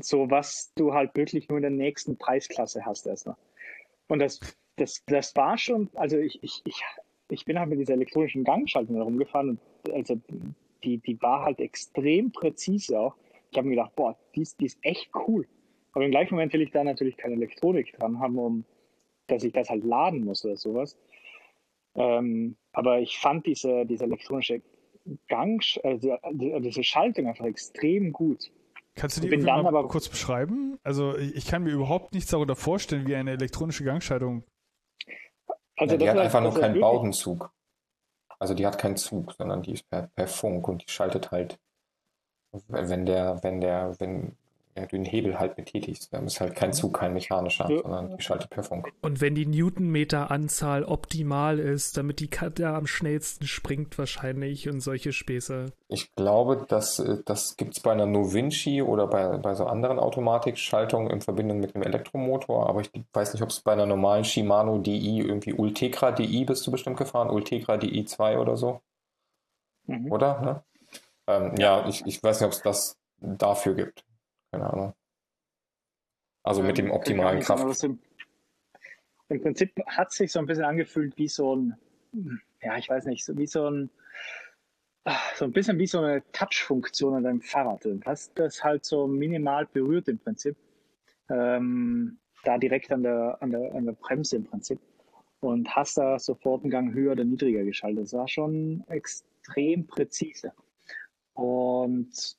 so 0.00 0.30
was 0.30 0.72
du 0.74 0.94
halt 0.94 1.14
wirklich 1.16 1.48
nur 1.48 1.58
in 1.58 1.62
der 1.62 1.70
nächsten 1.70 2.16
Preisklasse 2.16 2.84
hast 2.84 3.06
erstmal. 3.06 3.36
Und 4.08 4.20
das, 4.20 4.40
das, 4.76 5.02
das 5.06 5.34
war 5.36 5.58
schon, 5.58 5.90
also 5.94 6.16
ich, 6.18 6.42
ich, 6.42 6.62
ich, 6.64 6.82
ich 7.30 7.44
bin 7.44 7.58
halt 7.58 7.68
mit 7.68 7.80
dieser 7.80 7.94
elektronischen 7.94 8.44
Gangschaltung 8.44 8.96
herumgefahren 8.96 9.50
und 9.50 9.92
also 9.92 10.20
die, 10.84 10.98
die 10.98 11.20
war 11.22 11.42
halt 11.44 11.60
extrem 11.60 12.30
präzise 12.32 12.98
auch. 13.00 13.16
Ich 13.50 13.58
habe 13.58 13.68
mir 13.68 13.76
gedacht, 13.76 13.96
boah, 13.96 14.16
die 14.34 14.42
ist, 14.42 14.60
die 14.60 14.66
ist 14.66 14.78
echt 14.82 15.10
cool. 15.26 15.46
Aber 15.92 16.04
im 16.04 16.10
gleichen 16.10 16.34
Moment 16.34 16.52
will 16.52 16.62
ich 16.62 16.70
da 16.70 16.84
natürlich 16.84 17.16
keine 17.16 17.34
Elektronik 17.34 17.92
dran 17.98 18.18
haben, 18.20 18.38
um 18.38 18.64
dass 19.26 19.44
ich 19.44 19.52
das 19.52 19.68
halt 19.68 19.84
laden 19.84 20.24
muss 20.24 20.42
oder 20.44 20.56
sowas. 20.56 20.96
Ähm, 21.94 22.56
aber 22.72 23.00
ich 23.00 23.18
fand 23.18 23.44
diese, 23.46 23.84
diese 23.84 24.04
elektronische 24.04 24.62
Gang, 25.28 25.62
äh, 25.82 25.98
die- 25.98 26.60
diese 26.60 26.82
Schaltung 26.82 27.26
einfach 27.26 27.44
extrem 27.44 28.12
gut. 28.12 28.50
Kannst 28.94 29.16
du 29.18 29.20
die 29.22 29.28
Bin 29.28 29.44
dann 29.44 29.62
mal 29.64 29.68
aber- 29.76 29.88
kurz 29.88 30.08
beschreiben? 30.08 30.78
Also 30.82 31.16
ich 31.16 31.46
kann 31.46 31.62
mir 31.64 31.70
überhaupt 31.72 32.14
nichts 32.14 32.30
darunter 32.30 32.56
vorstellen, 32.56 33.06
wie 33.06 33.14
eine 33.16 33.32
elektronische 33.32 33.84
Gangschaltung. 33.84 34.44
Also 35.76 35.94
ja, 35.94 35.98
die 35.98 36.04
das 36.06 36.14
hat 36.14 36.18
einfach 36.24 36.40
nur 36.40 36.48
also 36.50 36.60
keinen 36.60 36.80
Baudenzug. 36.80 37.50
Also 38.38 38.54
die 38.54 38.66
hat 38.66 38.78
keinen 38.78 38.96
Zug, 38.96 39.32
sondern 39.32 39.62
die 39.62 39.72
ist 39.72 39.88
per, 39.88 40.08
per 40.14 40.28
Funk 40.28 40.68
und 40.68 40.82
die 40.86 40.92
schaltet 40.92 41.30
halt, 41.30 41.58
wenn 42.68 43.06
der, 43.06 43.42
wenn 43.42 43.60
der, 43.60 43.98
wenn 44.00 44.36
ja, 44.78 44.86
den 44.86 45.04
Hebel 45.04 45.38
halt 45.38 45.56
betätigst, 45.56 46.12
dann 46.12 46.26
ist 46.26 46.40
halt 46.40 46.54
kein 46.54 46.72
Zug, 46.72 46.98
kein 46.98 47.12
mechanischer, 47.12 47.70
Ja. 47.70 47.82
sondern 47.82 48.16
die 48.16 48.22
schaltet 48.22 48.50
per 48.50 48.62
Funk. 48.62 48.88
Und 49.02 49.20
wenn 49.20 49.34
die 49.34 49.46
Newtonmeter-Anzahl 49.46 50.84
optimal 50.84 51.58
ist, 51.58 51.96
damit 51.96 52.20
die 52.20 52.28
Karte 52.28 52.68
am 52.68 52.86
schnellsten 52.86 53.46
springt 53.46 53.98
wahrscheinlich 53.98 54.68
und 54.68 54.80
solche 54.80 55.12
Späße. 55.12 55.72
Ich 55.88 56.14
glaube, 56.14 56.64
dass, 56.68 56.98
äh, 56.98 57.18
das 57.24 57.56
gibt 57.56 57.76
es 57.76 57.82
bei 57.82 57.92
einer 57.92 58.06
Novinci 58.06 58.82
oder 58.82 59.06
bei, 59.06 59.36
bei 59.38 59.54
so 59.54 59.66
anderen 59.66 59.98
Automatikschaltungen 59.98 61.10
in 61.10 61.20
Verbindung 61.20 61.58
mit 61.60 61.74
dem 61.74 61.82
Elektromotor, 61.82 62.68
aber 62.68 62.80
ich 62.82 62.90
weiß 63.12 63.32
nicht, 63.32 63.42
ob 63.42 63.50
es 63.50 63.60
bei 63.60 63.72
einer 63.72 63.86
normalen 63.86 64.24
Shimano 64.24 64.78
DI 64.78 65.20
irgendwie 65.20 65.52
Ultegra 65.54 66.12
DI 66.12 66.44
bist 66.44 66.66
du 66.66 66.70
bestimmt 66.70 66.96
gefahren, 66.98 67.30
Ultegra 67.30 67.76
DI 67.76 68.04
2 68.04 68.38
oder 68.38 68.56
so, 68.56 68.80
Mhm. 69.86 70.12
oder? 70.12 70.40
Ne? 70.40 70.62
Ähm, 71.26 71.54
ja, 71.58 71.86
ich, 71.88 72.04
ich 72.06 72.22
weiß 72.22 72.40
nicht, 72.40 72.46
ob 72.46 72.52
es 72.52 72.62
das 72.62 72.96
dafür 73.20 73.74
gibt. 73.74 74.04
Keine 74.50 74.72
Ahnung. 74.72 74.94
Also 76.42 76.62
mit 76.62 76.78
dem 76.78 76.86
Ähm, 76.86 76.92
optimalen 76.92 77.38
ich 77.40 77.46
gar 77.46 77.56
nicht 77.56 77.66
Kraft. 77.66 77.80
sagen, 77.80 78.00
Im 79.28 79.42
Prinzip 79.42 79.74
hat 79.86 80.12
sich 80.12 80.32
so 80.32 80.38
ein 80.38 80.46
bisschen 80.46 80.64
angefühlt 80.64 81.16
wie 81.18 81.28
so 81.28 81.54
ein, 81.54 81.76
ja, 82.62 82.78
ich 82.78 82.88
weiß 82.88 83.04
nicht, 83.04 83.24
so 83.24 83.36
wie 83.36 83.46
so 83.46 83.68
ein, 83.68 83.90
ah, 85.04 85.18
so 85.34 85.44
ein 85.44 85.52
bisschen 85.52 85.78
wie 85.78 85.86
so 85.86 85.98
eine 85.98 86.22
Touch-Funktion 86.32 87.14
an 87.14 87.24
deinem 87.24 87.42
Fahrrad. 87.42 87.84
Du 87.84 88.00
hast 88.06 88.38
das 88.38 88.64
halt 88.64 88.84
so 88.86 89.06
minimal 89.06 89.66
berührt 89.66 90.08
im 90.08 90.18
Prinzip. 90.18 90.56
Ähm, 91.28 92.18
da 92.44 92.56
direkt 92.56 92.90
an 92.92 93.02
der, 93.02 93.36
an, 93.42 93.50
der, 93.50 93.74
an 93.74 93.84
der 93.84 93.92
Bremse 93.92 94.36
im 94.36 94.44
Prinzip. 94.44 94.80
Und 95.40 95.68
hast 95.76 95.98
da 95.98 96.18
sofort 96.18 96.62
einen 96.62 96.70
Gang 96.70 96.94
höher 96.94 97.12
oder 97.12 97.24
niedriger 97.24 97.64
geschaltet. 97.64 98.04
Das 98.04 98.12
war 98.14 98.28
schon 98.28 98.82
extrem 98.88 99.86
präzise. 99.86 100.52
Und 101.34 102.36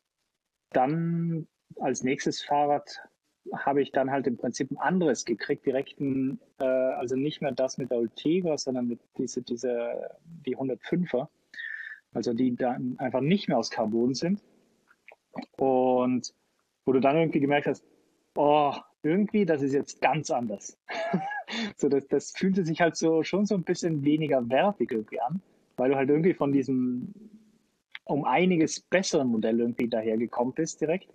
dann 0.71 1.47
als 1.77 2.03
nächstes 2.03 2.41
Fahrrad 2.41 3.01
habe 3.53 3.81
ich 3.81 3.91
dann 3.91 4.11
halt 4.11 4.27
im 4.27 4.37
Prinzip 4.37 4.71
ein 4.71 4.77
anderes 4.77 5.25
gekriegt, 5.25 5.65
direkt 5.65 5.99
ein, 5.99 6.39
äh, 6.59 6.65
also 6.65 7.15
nicht 7.15 7.41
mehr 7.41 7.51
das 7.51 7.77
mit 7.77 7.89
der 7.89 7.99
Ultegra, 7.99 8.57
sondern 8.57 8.87
mit 8.87 8.99
diese, 9.17 9.41
diese, 9.41 10.09
die 10.45 10.57
105er, 10.57 11.27
also 12.13 12.33
die 12.33 12.55
dann 12.55 12.95
einfach 12.99 13.21
nicht 13.21 13.47
mehr 13.47 13.57
aus 13.57 13.69
Carbon 13.69 14.13
sind. 14.13 14.43
Und 15.57 16.33
wo 16.85 16.91
du 16.91 16.99
dann 16.99 17.17
irgendwie 17.17 17.39
gemerkt 17.39 17.67
hast, 17.67 17.83
oh, 18.35 18.73
irgendwie, 19.03 19.45
das 19.45 19.61
ist 19.61 19.73
jetzt 19.73 20.01
ganz 20.01 20.29
anders. 20.29 20.77
so, 21.77 21.89
das, 21.89 22.07
das 22.07 22.31
fühlte 22.31 22.65
sich 22.65 22.81
halt 22.81 22.95
so 22.95 23.23
schon 23.23 23.45
so 23.45 23.55
ein 23.55 23.63
bisschen 23.63 24.03
weniger 24.03 24.47
wertig 24.49 24.91
irgendwie 24.91 25.21
an, 25.21 25.41
weil 25.77 25.91
du 25.91 25.95
halt 25.95 26.09
irgendwie 26.09 26.33
von 26.33 26.51
diesem 26.51 27.13
um 28.05 28.25
einiges 28.25 28.79
besseren 28.81 29.27
Modell 29.27 29.59
irgendwie 29.59 29.87
dahergekommen 29.87 30.53
bist 30.53 30.81
direkt. 30.81 31.07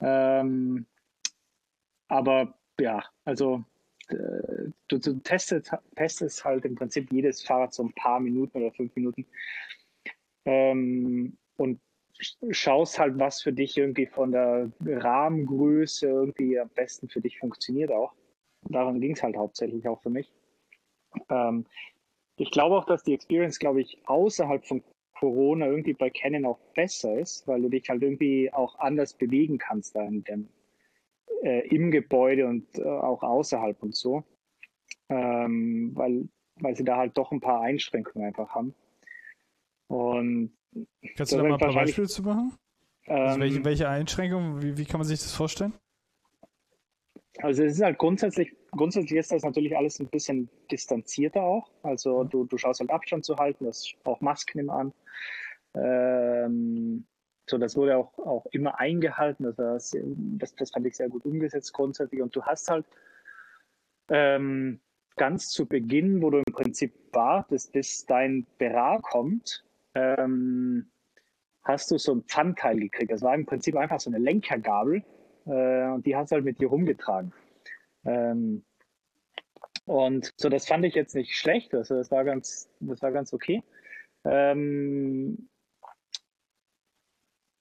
Ähm, 0.00 0.86
aber 2.08 2.54
ja, 2.78 3.02
also 3.24 3.64
äh, 4.08 4.70
du, 4.88 4.98
du 4.98 5.14
testest, 5.20 5.72
testest 5.96 6.44
halt 6.44 6.64
im 6.64 6.74
Prinzip 6.74 7.10
jedes 7.12 7.42
Fahrrad 7.42 7.72
so 7.74 7.84
ein 7.84 7.92
paar 7.94 8.20
Minuten 8.20 8.58
oder 8.58 8.72
fünf 8.72 8.94
Minuten 8.94 9.26
ähm, 10.44 11.36
und 11.56 11.80
sch- 12.18 12.54
schaust 12.54 12.98
halt, 12.98 13.18
was 13.18 13.42
für 13.42 13.52
dich 13.52 13.76
irgendwie 13.76 14.06
von 14.06 14.32
der 14.32 14.70
Rahmengröße 14.80 16.06
irgendwie 16.06 16.58
am 16.58 16.68
besten 16.70 17.08
für 17.08 17.20
dich 17.20 17.38
funktioniert 17.38 17.90
auch. 17.90 18.14
Darum 18.68 19.00
ging 19.00 19.12
es 19.12 19.22
halt 19.22 19.36
hauptsächlich 19.36 19.86
auch 19.88 20.00
für 20.02 20.10
mich. 20.10 20.32
Ähm, 21.28 21.66
ich 22.36 22.50
glaube 22.50 22.76
auch, 22.76 22.84
dass 22.84 23.02
die 23.02 23.14
Experience, 23.14 23.58
glaube 23.58 23.80
ich, 23.80 23.98
außerhalb 24.06 24.64
von 24.64 24.82
Corona 25.18 25.66
irgendwie 25.66 25.94
bei 25.94 26.10
Canon 26.10 26.44
auch 26.44 26.58
besser 26.74 27.18
ist, 27.18 27.46
weil 27.48 27.62
du 27.62 27.68
dich 27.68 27.88
halt 27.88 28.02
irgendwie 28.02 28.52
auch 28.52 28.78
anders 28.78 29.14
bewegen 29.14 29.58
kannst 29.58 29.96
da 29.96 30.02
in 30.02 30.24
dem, 30.24 30.48
äh, 31.42 31.66
im 31.68 31.90
Gebäude 31.90 32.46
und 32.46 32.78
äh, 32.78 32.84
auch 32.84 33.22
außerhalb 33.22 33.82
und 33.82 33.94
so. 33.94 34.24
Ähm, 35.08 35.92
weil, 35.94 36.28
weil 36.60 36.76
sie 36.76 36.84
da 36.84 36.96
halt 36.96 37.16
doch 37.16 37.32
ein 37.32 37.40
paar 37.40 37.60
Einschränkungen 37.60 38.26
einfach 38.26 38.54
haben. 38.54 38.74
Und 39.88 40.52
Kannst 41.16 41.32
du 41.32 41.36
da 41.36 41.42
mal 41.42 41.52
ein 41.54 41.58
paar 41.58 41.72
Beispiele 41.72 42.08
zu 42.08 42.22
machen? 42.22 42.52
ähm, 43.06 43.16
Also 43.16 43.40
welche, 43.40 43.64
welche 43.64 43.88
Einschränkungen, 43.88 44.62
wie, 44.62 44.76
wie 44.76 44.84
kann 44.84 44.98
man 44.98 45.06
sich 45.06 45.20
das 45.20 45.32
vorstellen? 45.32 45.72
Also 47.38 47.64
es 47.64 47.74
ist 47.74 47.82
halt 47.82 47.98
grundsätzlich, 47.98 48.54
grundsätzlich 48.70 49.18
ist 49.18 49.32
das 49.32 49.42
natürlich 49.42 49.76
alles 49.76 50.00
ein 50.00 50.08
bisschen 50.08 50.48
distanzierter 50.70 51.42
auch. 51.42 51.70
Also 51.82 52.24
du, 52.24 52.44
du 52.44 52.56
schaust 52.56 52.80
halt 52.80 52.90
Abstand 52.90 53.24
zu 53.24 53.36
halten, 53.36 53.64
das 53.64 53.86
auch 54.04 54.20
Masken 54.20 54.60
immer 54.60 54.74
an. 54.74 54.92
Ähm, 55.74 57.06
so, 57.48 57.58
das 57.58 57.76
wurde 57.76 57.96
auch, 57.96 58.18
auch 58.18 58.46
immer 58.46 58.78
eingehalten. 58.80 59.44
Das, 59.44 59.58
war 59.58 59.78
sehr- 59.78 60.02
das, 60.04 60.54
das 60.54 60.70
fand 60.70 60.86
ich 60.86 60.96
sehr 60.96 61.08
gut 61.08 61.24
umgesetzt 61.24 61.72
grundsätzlich. 61.72 62.22
Und 62.22 62.34
du 62.34 62.42
hast 62.42 62.68
halt 62.68 62.86
ähm, 64.08 64.80
ganz 65.16 65.50
zu 65.50 65.66
Beginn, 65.66 66.22
wo 66.22 66.30
du 66.30 66.38
im 66.38 66.52
Prinzip 66.52 66.94
wartest, 67.12 67.72
bis 67.72 68.06
dein 68.06 68.46
Berar 68.58 69.00
kommt, 69.02 69.64
ähm, 69.94 70.90
hast 71.64 71.90
du 71.90 71.98
so 71.98 72.14
ein 72.14 72.22
Pfannteil 72.22 72.78
gekriegt. 72.78 73.10
Das 73.10 73.22
war 73.22 73.34
im 73.34 73.46
Prinzip 73.46 73.76
einfach 73.76 74.00
so 74.00 74.10
eine 74.10 74.18
Lenkergabel 74.18 75.04
äh, 75.46 75.88
und 75.92 76.06
die 76.06 76.16
hast 76.16 76.30
du 76.30 76.36
halt 76.36 76.44
mit 76.44 76.60
dir 76.60 76.68
rumgetragen. 76.68 77.32
Ähm, 78.04 78.64
und 79.84 80.32
so, 80.36 80.48
das 80.48 80.66
fand 80.66 80.84
ich 80.84 80.94
jetzt 80.94 81.14
nicht 81.14 81.36
schlecht, 81.36 81.74
also 81.74 81.94
das 81.94 82.10
war 82.10 82.24
ganz, 82.24 82.68
das 82.80 83.02
war 83.02 83.12
ganz 83.12 83.32
okay. 83.32 83.62
Ähm, 84.24 85.48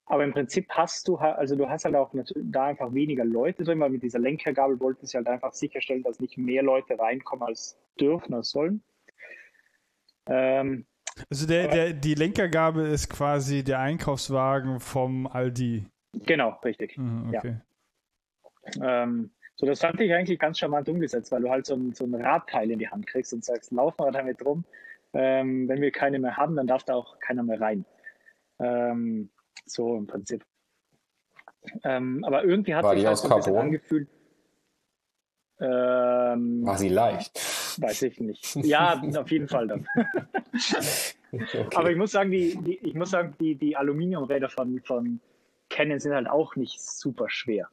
Aber 0.08 0.24
im 0.24 0.34
Prinzip 0.34 0.70
hast 0.70 1.08
du, 1.08 1.18
also 1.18 1.56
du 1.56 1.68
hast 1.68 1.86
halt 1.86 1.96
auch 1.96 2.14
da 2.36 2.66
einfach 2.66 2.94
weniger 2.94 3.26
Leute 3.26 3.64
drin, 3.64 3.80
weil 3.80 3.90
mit 3.90 4.04
dieser 4.04 4.20
Lenkergabel 4.20 4.80
wollten 4.80 5.08
sie 5.08 5.18
halt 5.18 5.28
einfach 5.28 5.54
sicherstellen, 5.54 6.04
dass 6.04 6.20
nicht 6.20 6.38
mehr 6.38 6.62
Leute 6.62 7.00
reinkommen 7.00 7.48
als 7.48 7.80
dürfen, 8.00 8.36
als 8.36 8.52
sollen. 8.52 8.84
Ähm, 10.28 10.86
also 11.30 11.48
der, 11.48 11.70
der, 11.70 11.94
die 11.94 12.14
Lenkergabel 12.14 12.86
ist 12.88 13.10
quasi 13.10 13.64
der 13.64 13.80
Einkaufswagen 13.80 14.80
vom 14.80 15.26
Aldi. 15.26 15.88
Genau, 16.14 16.60
richtig. 16.64 16.98
Mhm, 16.98 17.34
okay. 17.34 17.50
Ja. 17.50 17.65
Ähm, 18.82 19.32
so, 19.56 19.66
das 19.66 19.80
fand 19.80 20.02
ich 20.02 20.14
eigentlich 20.14 20.40
ganz 20.40 20.60
charmant 20.60 20.90
umgesetzt, 20.90 21.32
weil 21.32 21.42
du 21.42 21.50
halt 21.50 21.66
so 21.66 21.76
ein, 21.76 21.94
so 21.94 22.06
ein 22.06 22.16
Radteil 22.16 22.72
in 22.72 22.80
die 22.80 22.90
Hand 22.90 23.08
kriegst 23.08 23.34
und 23.34 23.44
sagst, 23.44 23.72
laufen 23.72 24.04
wir 24.04 24.12
damit 24.12 24.44
rum. 24.46 24.66
Ähm, 25.14 25.70
wenn 25.70 25.82
wir 25.82 25.92
keine 25.92 26.20
mehr 26.20 26.36
haben, 26.36 26.56
dann 26.56 26.68
darf 26.68 26.84
da 26.84 26.96
auch 26.96 27.20
keiner 27.20 27.44
mehr 27.44 27.62
rein. 27.62 27.86
Ähm, 28.60 29.30
so 29.66 29.96
im 29.96 30.08
Prinzip. 30.08 30.44
Ähm, 31.84 32.24
aber 32.26 32.44
irgendwie 32.44 32.76
hat 32.76 32.84
War 32.84 32.96
sich 32.96 33.06
halt 33.06 33.18
so 33.18 33.30
ein 33.30 33.38
bisschen 33.38 33.56
angefühlt. 33.56 34.10
Ähm, 35.60 36.66
War 36.66 36.78
sie 36.78 36.90
leicht? 36.90 37.40
weiß 37.82 38.02
ich 38.04 38.20
nicht. 38.20 38.56
Ja, 38.66 39.02
auf 39.18 39.32
jeden 39.32 39.48
Fall 39.48 39.68
dann. 39.68 39.88
Okay. 41.32 41.66
Aber 41.76 41.92
ich 41.92 41.98
muss 41.98 42.12
sagen, 42.12 42.32
die, 42.32 42.56
die, 42.64 42.78
ich 42.78 42.94
muss 42.94 43.12
sagen, 43.12 43.36
die, 43.42 43.56
die 43.56 43.76
Aluminiumräder 43.76 44.48
von, 44.48 44.80
von 44.86 45.20
Canon 45.70 46.00
sind 46.00 46.14
halt 46.14 46.30
auch 46.30 46.56
nicht 46.56 46.80
super 46.80 47.30
schwer. 47.30 47.68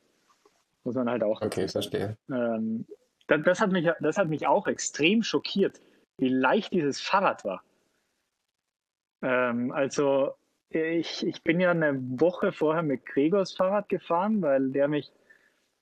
Muss 0.84 0.94
man 0.94 1.08
halt 1.08 1.22
auch. 1.22 1.40
Okay, 1.40 1.68
verstehe. 1.68 2.16
Ähm, 2.30 2.86
das, 3.26 3.40
das, 3.44 3.60
hat 3.60 3.70
mich, 3.70 3.88
das 4.00 4.16
hat 4.16 4.28
mich 4.28 4.46
auch 4.46 4.66
extrem 4.66 5.22
schockiert, 5.22 5.80
wie 6.18 6.28
leicht 6.28 6.72
dieses 6.72 7.00
Fahrrad 7.00 7.44
war. 7.44 7.62
Ähm, 9.22 9.70
also, 9.72 10.34
ich, 10.70 11.26
ich 11.26 11.42
bin 11.42 11.60
ja 11.60 11.70
eine 11.70 11.98
Woche 12.20 12.52
vorher 12.52 12.82
mit 12.82 13.06
Gregors 13.06 13.52
Fahrrad 13.52 13.88
gefahren, 13.88 14.42
weil 14.42 14.70
der 14.70 14.88
mich 14.88 15.12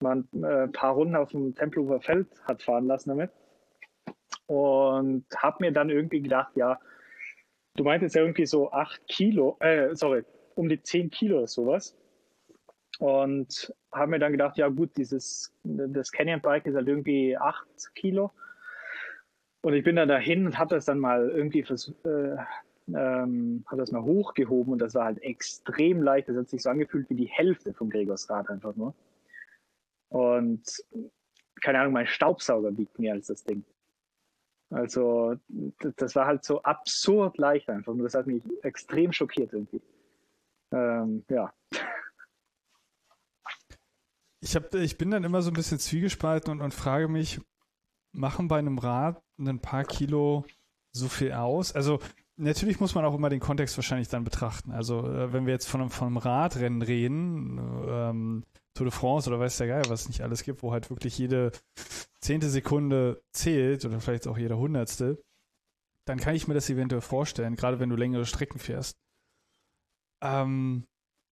mal 0.00 0.24
ein 0.32 0.44
äh, 0.44 0.68
paar 0.68 0.94
Runden 0.94 1.16
auf 1.16 1.30
dem 1.30 1.54
Tempelhofer 1.54 2.00
Feld 2.00 2.28
hat 2.44 2.62
fahren 2.62 2.86
lassen 2.86 3.10
damit. 3.10 3.30
Und 4.46 5.24
habe 5.36 5.58
mir 5.60 5.72
dann 5.72 5.90
irgendwie 5.90 6.22
gedacht, 6.22 6.56
ja, 6.56 6.80
du 7.76 7.84
meintest 7.84 8.16
ja 8.16 8.22
irgendwie 8.22 8.46
so 8.46 8.72
8 8.72 9.06
Kilo, 9.06 9.56
äh, 9.60 9.94
sorry, 9.94 10.24
um 10.54 10.68
die 10.68 10.82
10 10.82 11.10
Kilo 11.10 11.38
oder 11.38 11.46
sowas. 11.46 11.96
Und 13.00 13.74
habe 13.92 14.10
mir 14.10 14.18
dann 14.18 14.32
gedacht, 14.32 14.58
ja 14.58 14.68
gut, 14.68 14.96
dieses, 14.96 15.52
das 15.64 16.12
Canyon 16.12 16.42
Bike 16.42 16.66
ist 16.66 16.74
halt 16.74 16.86
irgendwie 16.86 17.36
8 17.36 17.94
Kilo. 17.94 18.30
Und 19.62 19.74
ich 19.74 19.82
bin 19.82 19.96
dann 19.96 20.08
dahin 20.08 20.46
und 20.46 20.58
habe 20.58 20.74
das 20.74 20.84
dann 20.84 20.98
mal 20.98 21.30
irgendwie 21.30 21.62
vers 21.62 21.92
äh, 22.04 22.36
ähm, 22.94 23.64
habe 23.66 23.78
das 23.78 23.92
mal 23.92 24.02
hochgehoben 24.02 24.72
und 24.72 24.80
das 24.80 24.94
war 24.94 25.04
halt 25.04 25.22
extrem 25.22 26.02
leicht. 26.02 26.28
Das 26.28 26.36
hat 26.36 26.48
sich 26.48 26.62
so 26.62 26.70
angefühlt 26.70 27.08
wie 27.10 27.14
die 27.14 27.28
Hälfte 27.28 27.72
vom 27.72 27.90
Gregors 27.90 28.28
Rad 28.28 28.50
einfach 28.50 28.74
nur. 28.76 28.94
Und 30.08 30.62
keine 31.62 31.80
Ahnung, 31.80 31.92
mein 31.92 32.06
Staubsauger 32.06 32.76
wiegt 32.76 32.98
mehr 32.98 33.14
als 33.14 33.28
das 33.28 33.44
Ding. 33.44 33.64
Also 34.70 35.36
das 35.96 36.14
war 36.14 36.26
halt 36.26 36.44
so 36.44 36.62
absurd 36.62 37.38
leicht 37.38 37.68
einfach. 37.68 37.92
Und 37.92 38.02
das 38.02 38.14
hat 38.14 38.26
mich 38.26 38.42
extrem 38.62 39.12
schockiert 39.12 39.52
irgendwie. 39.52 39.82
Ähm, 40.72 41.24
ja. 41.28 41.52
Ich, 44.40 44.56
hab, 44.56 44.74
ich 44.74 44.96
bin 44.96 45.10
dann 45.10 45.24
immer 45.24 45.42
so 45.42 45.50
ein 45.50 45.54
bisschen 45.54 45.78
zwiegespalten 45.78 46.50
und, 46.50 46.60
und 46.60 46.74
frage 46.74 47.08
mich, 47.08 47.40
machen 48.12 48.48
bei 48.48 48.58
einem 48.58 48.78
Rad 48.78 49.22
ein 49.38 49.60
paar 49.60 49.84
Kilo 49.84 50.44
so 50.92 51.08
viel 51.08 51.32
aus? 51.32 51.72
Also 51.72 52.00
natürlich 52.36 52.80
muss 52.80 52.94
man 52.94 53.04
auch 53.04 53.14
immer 53.14 53.28
den 53.28 53.40
Kontext 53.40 53.76
wahrscheinlich 53.76 54.08
dann 54.08 54.24
betrachten. 54.24 54.72
Also 54.72 55.06
äh, 55.06 55.32
wenn 55.32 55.46
wir 55.46 55.52
jetzt 55.52 55.68
von 55.68 55.80
einem, 55.80 55.90
von 55.90 56.08
einem 56.08 56.16
Radrennen 56.16 56.82
reden, 56.82 57.58
ähm, 57.88 58.44
Tour 58.74 58.86
de 58.86 58.92
France 58.92 59.28
oder 59.28 59.40
weiß 59.40 59.58
der 59.58 59.66
Geil, 59.66 59.82
was 59.88 60.02
es 60.02 60.08
nicht 60.08 60.22
alles 60.22 60.42
gibt, 60.42 60.62
wo 60.62 60.72
halt 60.72 60.90
wirklich 60.90 61.18
jede 61.18 61.52
zehnte 62.20 62.48
Sekunde 62.48 63.22
zählt 63.32 63.84
oder 63.84 64.00
vielleicht 64.00 64.26
auch 64.26 64.38
jeder 64.38 64.58
hundertste, 64.58 65.22
dann 66.06 66.18
kann 66.18 66.34
ich 66.34 66.48
mir 66.48 66.54
das 66.54 66.70
eventuell 66.70 67.02
vorstellen, 67.02 67.56
gerade 67.56 67.80
wenn 67.80 67.90
du 67.90 67.96
längere 67.96 68.26
Strecken 68.26 68.58
fährst. 68.58 68.98
Ähm, 70.22 70.86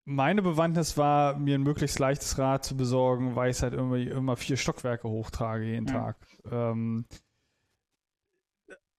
meine 0.08 0.40
Bewandtnis 0.42 0.96
war, 0.96 1.38
mir 1.38 1.56
ein 1.56 1.62
möglichst 1.62 1.98
leichtes 1.98 2.38
Rad 2.38 2.64
zu 2.64 2.76
besorgen, 2.76 3.36
weil 3.36 3.50
ich 3.50 3.60
halt 3.62 3.74
immer, 3.74 3.96
immer 3.96 4.36
vier 4.36 4.56
Stockwerke 4.56 5.08
hochtrage 5.08 5.64
jeden 5.64 5.86
Ja. 5.86 5.92
Tag. 5.92 6.16
Ähm, 6.50 7.04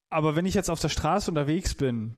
aber 0.10 0.36
wenn 0.36 0.45
ich 0.45 0.53
jetzt 0.53 0.69
auf 0.69 0.80
der 0.80 0.90
Straße 0.90 1.31
unterwegs 1.31 1.73
bin 1.73 2.18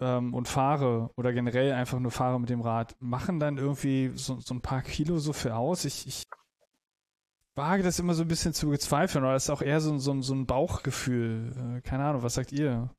ähm, 0.00 0.34
und 0.34 0.48
fahre 0.48 1.10
oder 1.16 1.32
generell 1.32 1.72
einfach 1.72 2.00
nur 2.00 2.10
fahre 2.10 2.40
mit 2.40 2.50
dem 2.50 2.60
Rad, 2.60 2.96
machen 2.98 3.38
dann 3.38 3.58
irgendwie 3.58 4.10
so, 4.14 4.40
so 4.40 4.54
ein 4.54 4.60
paar 4.60 4.82
Kilo 4.82 5.18
so 5.18 5.32
viel 5.32 5.52
aus? 5.52 5.84
Ich, 5.84 6.06
ich 6.08 6.24
wage 7.54 7.82
das 7.84 7.98
immer 8.00 8.14
so 8.14 8.22
ein 8.22 8.28
bisschen 8.28 8.54
zu 8.54 8.70
bezweifeln, 8.70 9.24
oder 9.24 9.34
das 9.34 9.44
ist 9.44 9.50
auch 9.50 9.62
eher 9.62 9.80
so, 9.80 9.98
so, 9.98 10.20
so 10.20 10.34
ein 10.34 10.46
Bauchgefühl. 10.46 11.78
Äh, 11.78 11.80
keine 11.82 12.04
Ahnung, 12.04 12.22
was 12.22 12.34
sagt 12.34 12.50
ihr? 12.50 12.90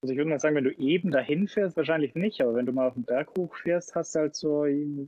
Also 0.00 0.12
ich 0.12 0.18
würde 0.18 0.30
mal 0.30 0.38
sagen, 0.38 0.54
wenn 0.54 0.64
du 0.64 0.76
eben 0.78 1.10
dahin 1.10 1.48
fährst, 1.48 1.76
wahrscheinlich 1.76 2.14
nicht, 2.14 2.40
aber 2.40 2.54
wenn 2.54 2.66
du 2.66 2.72
mal 2.72 2.86
auf 2.86 2.94
den 2.94 3.02
Berg 3.02 3.30
hochfährst, 3.36 3.96
hast 3.96 4.14
du 4.14 4.20
halt 4.20 4.36
so, 4.36 4.64
äh, 4.64 5.04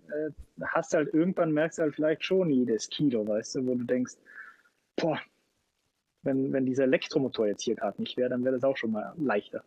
hast 0.63 0.95
halt 0.95 1.15
irgendwann 1.15 1.53
merkst 1.53 1.79
du 1.79 1.83
halt 1.83 1.95
vielleicht 1.95 2.25
schon 2.25 2.51
jedes 2.51 2.89
Kilo, 2.89 3.27
weißt 3.27 3.55
du, 3.55 3.67
wo 3.67 3.77
du 3.77 3.85
denkst, 3.85 4.15
boah, 4.97 5.21
wenn, 6.23 6.53
wenn 6.53 6.67
dieser 6.67 6.85
Elektromotor 6.85 7.47
jetzt 7.47 7.63
hier 7.63 7.77
gerade 7.77 8.01
nicht 8.01 8.17
wäre, 8.17 8.31
dann 8.31 8.45
wäre 8.45 8.55
das 8.55 8.65
auch 8.65 8.77
schon 8.77 8.91
mal 8.91 9.15
leichter. 9.17 9.63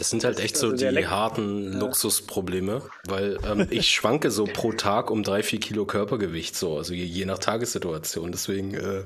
Das 0.00 0.08
sind 0.08 0.24
halt 0.24 0.40
echt 0.40 0.56
so 0.56 0.70
Also 0.70 0.90
die 0.90 1.06
harten 1.08 1.74
Luxusprobleme, 1.74 2.80
weil 3.06 3.36
ähm, 3.46 3.66
ich 3.70 3.90
schwanke 3.90 4.30
so 4.30 4.44
pro 4.44 4.72
Tag 4.72 5.10
um 5.10 5.22
drei, 5.22 5.42
vier 5.42 5.60
Kilo 5.60 5.84
Körpergewicht, 5.84 6.56
so, 6.56 6.78
also 6.78 6.94
je, 6.94 7.04
je 7.04 7.26
nach 7.26 7.36
Tagessituation. 7.36 8.32
Deswegen 8.32 8.72
äh, 8.72 9.02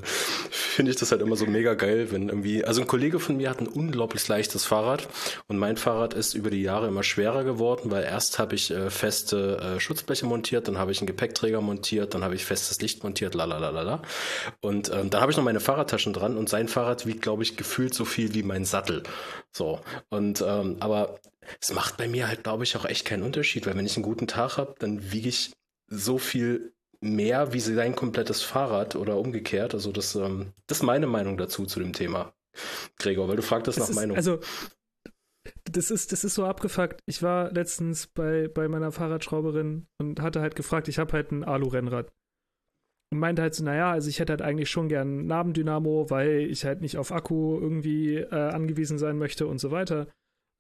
finde 0.52 0.92
ich 0.92 0.96
das 0.96 1.10
halt 1.10 1.20
immer 1.20 1.34
so 1.34 1.46
mega 1.46 1.74
geil, 1.74 2.12
wenn 2.12 2.28
irgendwie, 2.28 2.64
also 2.64 2.80
ein 2.80 2.86
Kollege 2.86 3.18
von 3.18 3.36
mir 3.36 3.50
hat 3.50 3.60
ein 3.60 3.66
unglaublich 3.66 4.28
leichtes 4.28 4.66
Fahrrad 4.66 5.08
und 5.48 5.58
mein 5.58 5.76
Fahrrad 5.76 6.14
ist 6.14 6.34
über 6.34 6.50
die 6.50 6.62
Jahre 6.62 6.86
immer 6.86 7.02
schwerer 7.02 7.42
geworden, 7.42 7.90
weil 7.90 8.04
erst 8.04 8.38
habe 8.38 8.54
ich 8.54 8.70
äh, 8.70 8.88
feste 8.88 9.74
äh, 9.76 9.80
Schutzbleche 9.80 10.26
montiert, 10.26 10.68
dann 10.68 10.78
habe 10.78 10.92
ich 10.92 11.00
einen 11.00 11.08
Gepäckträger 11.08 11.60
montiert, 11.60 12.14
dann 12.14 12.22
habe 12.22 12.36
ich 12.36 12.44
festes 12.44 12.80
Licht 12.80 13.02
montiert, 13.02 13.34
lalalala. 13.34 14.00
Und 14.60 14.92
ähm, 14.92 15.10
dann 15.10 15.20
habe 15.20 15.32
ich 15.32 15.36
noch 15.36 15.44
meine 15.44 15.58
Fahrradtaschen 15.58 16.12
dran 16.12 16.36
und 16.36 16.48
sein 16.48 16.68
Fahrrad 16.68 17.04
wiegt, 17.04 17.22
glaube 17.22 17.42
ich, 17.42 17.56
gefühlt 17.56 17.94
so 17.94 18.04
viel 18.04 18.32
wie 18.32 18.44
mein 18.44 18.64
Sattel. 18.64 19.02
So. 19.56 19.80
Und 20.10 20.44
ähm, 20.46 20.76
aber 20.80 21.20
es 21.60 21.72
macht 21.72 21.96
bei 21.96 22.08
mir 22.08 22.28
halt, 22.28 22.42
glaube 22.42 22.64
ich, 22.64 22.76
auch 22.76 22.84
echt 22.84 23.04
keinen 23.04 23.22
Unterschied, 23.22 23.66
weil 23.66 23.76
wenn 23.76 23.86
ich 23.86 23.96
einen 23.96 24.04
guten 24.04 24.26
Tag 24.26 24.56
habe, 24.56 24.74
dann 24.78 25.12
wiege 25.12 25.28
ich 25.28 25.52
so 25.88 26.18
viel 26.18 26.72
mehr 27.00 27.52
wie 27.52 27.60
sein 27.60 27.94
komplettes 27.94 28.42
Fahrrad 28.42 28.96
oder 28.96 29.18
umgekehrt. 29.18 29.74
Also 29.74 29.92
das, 29.92 30.14
ähm, 30.14 30.52
das 30.66 30.78
ist 30.78 30.82
meine 30.82 31.06
Meinung 31.06 31.36
dazu 31.36 31.66
zu 31.66 31.78
dem 31.78 31.92
Thema. 31.92 32.32
Gregor, 32.98 33.28
weil 33.28 33.36
du 33.36 33.42
fragtest 33.42 33.78
Das 33.78 33.84
nach 33.84 33.90
ist, 33.90 33.96
Meinung. 33.96 34.16
Also, 34.16 34.38
das 35.64 35.90
ist, 35.90 36.12
das 36.12 36.24
ist 36.24 36.34
so 36.34 36.44
abgefuckt. 36.44 37.00
Ich 37.06 37.22
war 37.22 37.52
letztens 37.52 38.06
bei, 38.06 38.48
bei 38.48 38.68
meiner 38.68 38.92
Fahrradschrauberin 38.92 39.86
und 39.98 40.20
hatte 40.20 40.40
halt 40.40 40.54
gefragt, 40.54 40.88
ich 40.88 40.98
habe 40.98 41.12
halt 41.12 41.32
ein 41.32 41.44
Alu-Rennrad. 41.44 42.12
Und 43.12 43.18
meinte 43.18 43.42
halt 43.42 43.54
so, 43.54 43.64
naja, 43.64 43.92
also 43.92 44.08
ich 44.08 44.18
hätte 44.18 44.32
halt 44.32 44.42
eigentlich 44.42 44.70
schon 44.70 44.88
gern 44.88 45.26
Nabendynamo, 45.26 46.10
weil 46.10 46.40
ich 46.50 46.64
halt 46.64 46.80
nicht 46.80 46.96
auf 46.96 47.12
Akku 47.12 47.58
irgendwie 47.60 48.16
äh, 48.16 48.34
angewiesen 48.34 48.98
sein 48.98 49.18
möchte 49.18 49.46
und 49.46 49.58
so 49.58 49.70
weiter. 49.70 50.08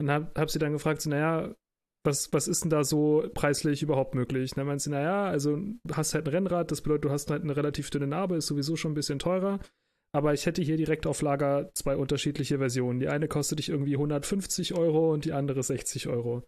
Und 0.00 0.10
hab, 0.10 0.38
hab 0.38 0.50
sie 0.50 0.58
dann 0.58 0.72
gefragt, 0.72 1.00
so, 1.00 1.10
naja, 1.10 1.54
was, 2.04 2.32
was 2.32 2.48
ist 2.48 2.62
denn 2.62 2.70
da 2.70 2.84
so 2.84 3.28
preislich 3.34 3.82
überhaupt 3.82 4.14
möglich? 4.14 4.52
Und 4.52 4.58
dann 4.58 4.66
meinte 4.66 4.84
sie, 4.84 4.90
naja, 4.90 5.24
also 5.24 5.58
hast 5.92 6.14
halt 6.14 6.26
ein 6.26 6.34
Rennrad, 6.34 6.70
das 6.70 6.82
bedeutet, 6.82 7.06
du 7.06 7.10
hast 7.10 7.30
halt 7.30 7.42
eine 7.42 7.56
relativ 7.56 7.90
dünne 7.90 8.06
Narbe, 8.06 8.36
ist 8.36 8.46
sowieso 8.46 8.76
schon 8.76 8.92
ein 8.92 8.96
bisschen 8.96 9.18
teurer. 9.18 9.58
Aber 10.14 10.32
ich 10.32 10.46
hätte 10.46 10.62
hier 10.62 10.76
direkt 10.76 11.06
auf 11.06 11.22
Lager 11.22 11.70
zwei 11.74 11.96
unterschiedliche 11.96 12.58
Versionen. 12.58 13.00
Die 13.00 13.08
eine 13.08 13.26
kostet 13.26 13.58
dich 13.58 13.70
irgendwie 13.70 13.94
150 13.94 14.74
Euro 14.74 15.12
und 15.12 15.24
die 15.24 15.32
andere 15.32 15.62
60 15.62 16.06
Euro. 16.08 16.44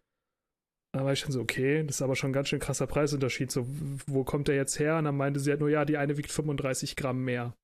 Da 0.96 1.04
war 1.04 1.12
ich 1.12 1.18
schon 1.20 1.30
so, 1.30 1.42
okay, 1.42 1.82
das 1.84 1.96
ist 1.96 2.02
aber 2.02 2.16
schon 2.16 2.30
ein 2.30 2.32
ganz 2.32 2.48
schön 2.48 2.58
krasser 2.58 2.86
Preisunterschied. 2.86 3.50
So, 3.50 3.66
wo 4.06 4.24
kommt 4.24 4.48
der 4.48 4.54
jetzt 4.56 4.78
her? 4.78 4.96
Und 4.96 5.04
dann 5.04 5.14
meinte 5.14 5.38
sie 5.40 5.50
halt 5.50 5.60
nur, 5.60 5.68
ja, 5.68 5.84
die 5.84 5.98
eine 5.98 6.16
wiegt 6.16 6.30
35 6.32 6.96
Gramm 6.96 7.22
mehr. 7.22 7.54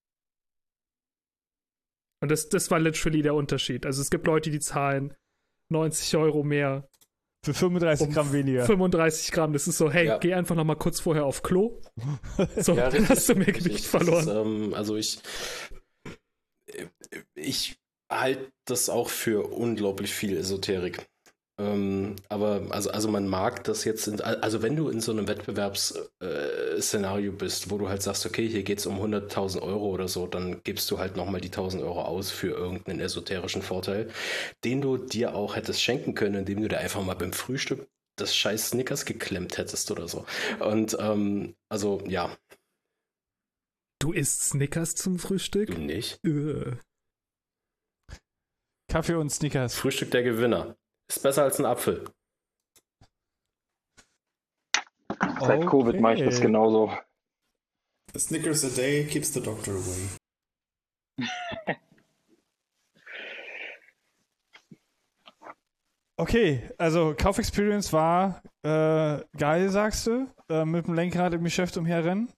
Und 2.21 2.31
das, 2.31 2.51
das 2.51 2.71
war 2.71 2.79
literally 2.79 3.23
der 3.23 3.35
Unterschied. 3.35 3.87
Also 3.87 4.03
es 4.03 4.11
gibt 4.11 4.27
Leute, 4.27 4.51
die 4.51 4.61
zahlen 4.61 5.15
90 5.71 6.15
Euro 6.19 6.43
mehr. 6.43 6.87
Für 7.43 7.55
35 7.55 8.07
Um 8.07 8.13
Gramm 8.13 8.33
weniger. 8.35 8.67
35 8.67 9.33
Gramm. 9.33 9.55
Das 9.55 9.67
ist 9.67 9.79
so, 9.79 9.91
hey, 9.91 10.09
Ja. 10.09 10.19
geh 10.19 10.35
einfach 10.35 10.55
noch 10.55 10.65
mal 10.65 10.77
kurz 10.77 11.01
vorher 11.01 11.25
auf 11.25 11.43
Klo. 11.43 11.81
So, 12.59 12.75
Ja, 12.75 12.91
dann 12.91 13.09
hast 13.09 13.31
du 13.31 13.35
mehr. 13.35 13.51
Gewicht 13.51 13.87
verloren. 13.87 14.29
Ist, 14.29 14.29
ähm, 14.29 14.75
also 14.75 14.95
ich, 14.97 15.21
ich 17.35 17.79
halte 18.11 18.53
das 18.67 18.91
auch 18.91 19.09
für 19.09 19.47
unglaublich 19.51 20.13
viel 20.13 20.37
Esoterik. 20.37 21.09
Ähm, 21.63 22.17
aber 22.29 22.63
also, 22.71 22.91
also 22.91 23.09
man 23.09 23.29
mag 23.29 23.63
das 23.65 23.85
jetzt, 23.85 24.09
in, 24.09 24.21
also 24.21 24.63
wenn 24.63 24.75
du 24.75 24.89
in 24.89 25.01
so 25.01 25.13
einem 25.13 25.29
Wettbewerbsszenario 25.29 27.33
bist, 27.33 27.71
wo 27.71 27.79
du 27.79 27.89
halt 27.89 28.03
sagst, 28.03 28.27
okay, 28.27 28.49
hier 28.49 28.65
geht 28.65 28.81
es 28.81 28.87
um 28.87 29.01
100.000 29.01 29.63
Euro 29.63 29.91
oder 29.91 30.09
so, 30.09 30.27
dann 30.27 30.61
gibst 30.65 30.91
du 30.91 30.99
halt 30.99 31.17
nochmal 31.17 31.41
die 31.41 31.51
1.000 31.51 31.83
Euro 31.83 32.03
aus 32.03 32.33
für 32.33 32.49
irgendeinen 32.49 32.99
esoterischen 33.01 33.63
Vorteil, 33.63 34.11
den 34.65 34.81
du 34.81 34.97
dir 34.97 35.37
auch 35.37 35.55
hättest 35.55 35.81
schenken 35.81 36.15
können, 36.15 36.35
indem 36.35 36.63
du 36.63 36.69
dir 36.69 36.79
einfach 36.79 37.03
mal 37.03 37.15
beim 37.15 37.33
Frühstück 37.33 37.87
das 38.17 38.35
scheiß 38.37 38.71
Snickers 38.71 39.05
geklemmt 39.05 39.57
hättest 39.57 39.91
oder 39.91 40.09
so. 40.09 40.27
Und 40.61 40.97
ähm, 41.01 41.55
also 41.71 42.03
ja. 42.07 42.37
Du 44.01 44.13
isst 44.13 44.51
Snickers 44.51 44.97
zum 44.97 45.19
Frühstück? 45.19 45.69
Du 45.69 45.79
nicht? 45.79 46.19
Äh. 46.25 46.73
Kaffee 48.91 49.15
und 49.15 49.31
Snickers. 49.31 49.77
Frühstück 49.77 50.11
der 50.11 50.23
Gewinner. 50.23 50.77
Ist 51.15 51.23
besser 51.23 51.43
als 51.43 51.59
ein 51.59 51.67
Apfel. 51.67 52.11
Seit 55.41 55.59
Okay. 55.59 55.67
Covid 55.67 56.01
mache 56.01 56.15
ich 56.15 56.25
das 56.25 56.41
genauso. 56.41 56.89
A 58.15 58.19
Snickers 58.19 58.65
a 58.65 58.71
day 58.71 59.05
keeps 59.05 59.31
the 59.35 59.43
doctor 59.43 59.75
away. 59.75 60.09
Okay, 66.19 66.71
also 66.79 67.15
Kaufexperience 67.19 67.93
war 67.93 68.43
äh, 68.63 69.25
geil, 69.37 69.71
sagst 69.71 70.07
du? 70.07 70.29
Äh, 70.49 70.65
mit 70.65 70.87
dem 70.87 70.95
Lenkrad 70.95 71.35
im 71.35 71.43
Geschäft 71.43 71.77
umherrennen. 71.77 72.31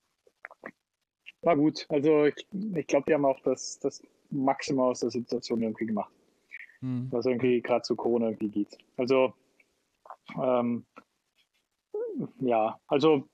War 1.42 1.56
gut. 1.56 1.84
Also 1.90 2.24
ich, 2.24 2.46
ich 2.74 2.86
glaube, 2.86 3.04
die 3.06 3.14
haben 3.14 3.26
auch 3.26 3.40
das, 3.40 3.78
das 3.80 4.02
Maximum 4.30 4.86
aus 4.86 5.00
der 5.00 5.10
Situation 5.10 5.60
irgendwie 5.60 5.86
gemacht, 5.86 6.10
Hm. 6.84 7.08
was 7.10 7.24
irgendwie 7.24 7.62
gerade 7.62 7.80
zu 7.80 7.96
Corona 7.96 8.26
irgendwie 8.26 8.50
geht. 8.50 8.76
Also 8.98 9.32
ähm, 10.36 10.84
ja, 12.40 12.78
also 12.88 13.26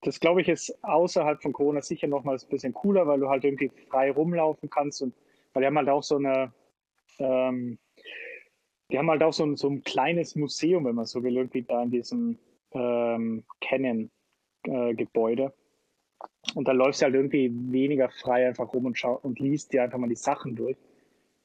das 0.00 0.18
glaube 0.18 0.40
ich 0.40 0.48
ist 0.48 0.76
außerhalb 0.82 1.40
von 1.40 1.52
Corona 1.52 1.82
sicher 1.82 2.08
nochmals 2.08 2.44
ein 2.44 2.50
bisschen 2.50 2.74
cooler, 2.74 3.06
weil 3.06 3.20
du 3.20 3.28
halt 3.28 3.44
irgendwie 3.44 3.70
frei 3.90 4.10
rumlaufen 4.10 4.68
kannst 4.70 5.02
und 5.02 5.14
weil 5.52 5.62
die 5.62 5.66
haben 5.68 5.78
halt 5.78 5.88
auch 5.88 6.02
so 6.02 6.16
eine 6.16 6.52
ähm, 7.20 7.78
die 8.90 8.98
haben 8.98 9.08
halt 9.08 9.22
auch 9.22 9.32
so 9.32 9.44
ein, 9.44 9.56
so 9.56 9.70
ein 9.70 9.84
kleines 9.84 10.34
Museum, 10.34 10.84
wenn 10.84 10.96
man 10.96 11.06
so 11.06 11.22
will, 11.22 11.36
irgendwie 11.36 11.62
da 11.62 11.80
in 11.84 11.90
diesem 11.92 12.38
ähm, 12.72 13.44
Canon 13.60 14.10
äh. 14.64 15.48
Und 16.54 16.66
da 16.68 16.72
läufst 16.72 17.00
du 17.00 17.04
halt 17.06 17.14
irgendwie 17.14 17.50
weniger 17.72 18.10
frei 18.10 18.46
einfach 18.48 18.72
rum 18.72 18.86
und, 18.86 18.98
schau 18.98 19.18
und 19.22 19.38
liest 19.38 19.72
dir 19.72 19.82
einfach 19.84 19.98
mal 19.98 20.08
die 20.08 20.16
Sachen 20.16 20.56
durch. 20.56 20.76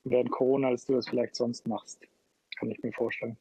Während 0.04 0.32
Corona, 0.32 0.70
als 0.70 0.86
du 0.86 0.94
das 0.94 1.08
vielleicht 1.08 1.36
sonst 1.36 1.68
machst. 1.68 2.00
Kann 2.58 2.72
ich 2.72 2.82
mir 2.82 2.92
vorstellen. 2.94 3.38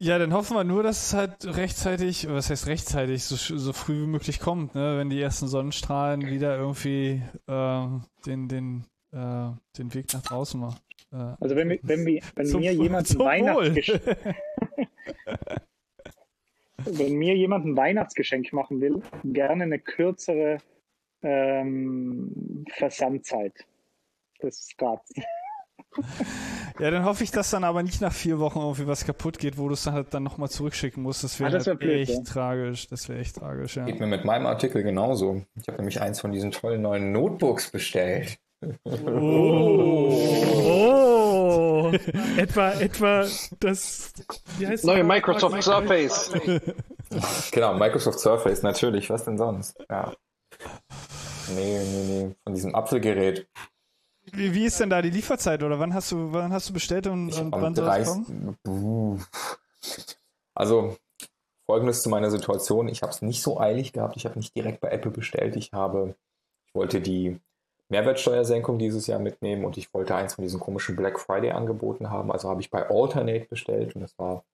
Ja, 0.00 0.18
dann 0.18 0.32
hoffen 0.32 0.56
wir 0.56 0.62
nur, 0.62 0.84
dass 0.84 1.06
es 1.08 1.14
halt 1.14 1.44
rechtzeitig, 1.56 2.28
was 2.28 2.50
heißt 2.50 2.68
rechtzeitig, 2.68 3.24
so, 3.24 3.34
so 3.34 3.72
früh 3.72 4.02
wie 4.02 4.06
möglich 4.06 4.38
kommt, 4.38 4.74
ne? 4.76 4.96
wenn 4.96 5.10
die 5.10 5.20
ersten 5.20 5.48
Sonnenstrahlen 5.48 6.24
wieder 6.26 6.56
irgendwie 6.56 7.20
äh, 7.48 7.86
den, 8.24 8.48
den, 8.48 8.84
äh, 9.12 9.50
den 9.76 9.94
Weg 9.94 10.12
nach 10.12 10.22
draußen 10.22 10.60
machen. 10.60 10.78
Äh, 11.10 11.34
Also 11.40 11.56
wenn, 11.56 11.68
wir- 11.70 11.80
wenn, 11.82 12.06
wenn 12.36 12.46
Zum- 12.46 12.60
mir 12.60 12.72
jemand 12.72 13.10
ein. 13.10 13.18
Weihnachtsgeschenk 13.18 14.02
wenn 16.84 17.14
mir 17.14 17.36
jemand 17.36 17.64
ein 17.66 17.76
Weihnachtsgeschenk 17.76 18.52
machen 18.52 18.80
will, 18.80 19.02
gerne 19.24 19.64
eine 19.64 19.78
kürzere 19.78 20.58
ähm, 21.22 22.64
Versandzeit 22.70 23.54
des 24.42 24.70
Rats. 24.80 25.12
Ja, 26.78 26.92
dann 26.92 27.04
hoffe 27.04 27.24
ich, 27.24 27.32
dass 27.32 27.50
dann 27.50 27.64
aber 27.64 27.82
nicht 27.82 28.00
nach 28.00 28.12
vier 28.12 28.38
Wochen 28.38 28.60
irgendwie 28.60 28.86
was 28.86 29.04
kaputt 29.04 29.40
geht, 29.40 29.58
wo 29.58 29.66
du 29.66 29.74
es 29.74 29.82
dann 29.82 29.94
halt 29.94 30.14
dann 30.14 30.22
nochmal 30.22 30.48
zurückschicken 30.48 31.02
musst. 31.02 31.24
Das 31.24 31.40
wäre 31.40 31.50
Ah, 31.50 31.52
das 31.52 31.66
wär 31.66 31.74
halt 31.74 31.82
echt 31.82 32.12
ja. 32.12 32.22
tragisch. 32.22 32.86
Das 32.86 33.08
wäre 33.08 33.18
echt 33.18 33.34
tragisch, 33.36 33.76
ja. 33.76 33.84
Geht 33.84 33.98
mir 33.98 34.06
mit 34.06 34.24
meinem 34.24 34.46
Artikel 34.46 34.84
genauso. 34.84 35.42
Ich 35.60 35.66
habe 35.66 35.78
nämlich 35.78 36.00
eins 36.00 36.20
von 36.20 36.30
diesen 36.30 36.52
tollen 36.52 36.82
neuen 36.82 37.10
Notebooks 37.10 37.72
bestellt. 37.72 38.38
Oh! 38.84 40.12
etwa, 42.36 42.72
etwa 42.72 43.26
das. 43.60 44.12
Wie 44.58 44.66
heißt 44.66 44.84
Neue 44.84 44.98
das? 44.98 45.06
Microsoft 45.06 45.62
Surface. 45.62 46.32
Genau, 47.52 47.74
Microsoft 47.74 48.20
Surface, 48.20 48.62
natürlich. 48.62 49.08
Was 49.10 49.24
denn 49.24 49.38
sonst? 49.38 49.78
Ja. 49.88 50.12
Nee, 51.54 51.78
nee, 51.84 52.04
nee. 52.04 52.34
Von 52.44 52.54
diesem 52.54 52.74
Apfelgerät. 52.74 53.48
Wie, 54.32 54.54
wie 54.54 54.66
ist 54.66 54.78
denn 54.80 54.90
da 54.90 55.00
die 55.00 55.10
Lieferzeit 55.10 55.62
oder 55.62 55.78
wann 55.78 55.94
hast 55.94 56.12
du, 56.12 56.32
wann 56.32 56.52
hast 56.52 56.68
du 56.68 56.72
bestellt 56.72 57.06
und, 57.06 57.32
und 57.32 57.52
wann 57.52 57.74
soll 57.74 57.88
es 57.88 58.08
kommen? 58.08 58.24
30. 58.26 58.56
Buh. 58.62 59.18
Also, 60.54 60.96
folgendes 61.66 62.02
zu 62.02 62.08
meiner 62.08 62.30
Situation. 62.30 62.88
Ich 62.88 63.02
habe 63.02 63.12
es 63.12 63.22
nicht 63.22 63.42
so 63.42 63.60
eilig 63.60 63.92
gehabt. 63.92 64.16
Ich 64.16 64.26
habe 64.26 64.38
nicht 64.38 64.54
direkt 64.54 64.80
bei 64.80 64.88
Apple 64.88 65.10
bestellt. 65.10 65.56
Ich 65.56 65.72
habe, 65.72 66.14
ich 66.66 66.74
wollte 66.74 67.00
die 67.00 67.40
Mehrwertsteuersenkung 67.88 68.78
dieses 68.78 69.06
Jahr 69.06 69.18
mitnehmen 69.18 69.64
und 69.64 69.76
ich 69.76 69.92
wollte 69.94 70.14
eins 70.14 70.34
von 70.34 70.42
diesen 70.42 70.60
komischen 70.60 70.96
Black 70.96 71.18
Friday 71.18 71.52
Angeboten 71.52 72.10
haben. 72.10 72.30
Also 72.30 72.50
habe 72.50 72.60
ich 72.60 72.70
bei 72.70 72.88
Alternate 72.88 73.46
bestellt 73.46 73.94
und 73.94 74.02
das 74.02 74.18
war 74.18 74.44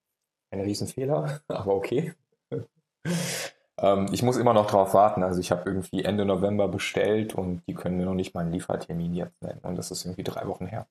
ein 0.50 0.60
Riesenfehler, 0.60 1.40
aber 1.48 1.74
okay. 1.74 2.14
ähm, 3.78 4.08
ich 4.12 4.22
muss 4.22 4.36
immer 4.36 4.54
noch 4.54 4.66
drauf 4.66 4.94
warten. 4.94 5.22
Also 5.22 5.40
ich 5.40 5.50
habe 5.50 5.62
irgendwie 5.66 6.04
Ende 6.04 6.24
November 6.24 6.68
bestellt 6.68 7.34
und 7.34 7.62
die 7.66 7.74
können 7.74 7.96
mir 7.96 8.04
noch 8.04 8.14
nicht 8.14 8.34
mal 8.34 8.42
einen 8.42 8.52
Liefertermin 8.52 9.14
jetzt 9.14 9.42
nennen. 9.42 9.60
Und 9.62 9.76
das 9.76 9.90
ist 9.90 10.04
irgendwie 10.04 10.24
drei 10.24 10.46
Wochen 10.46 10.66
her. 10.66 10.86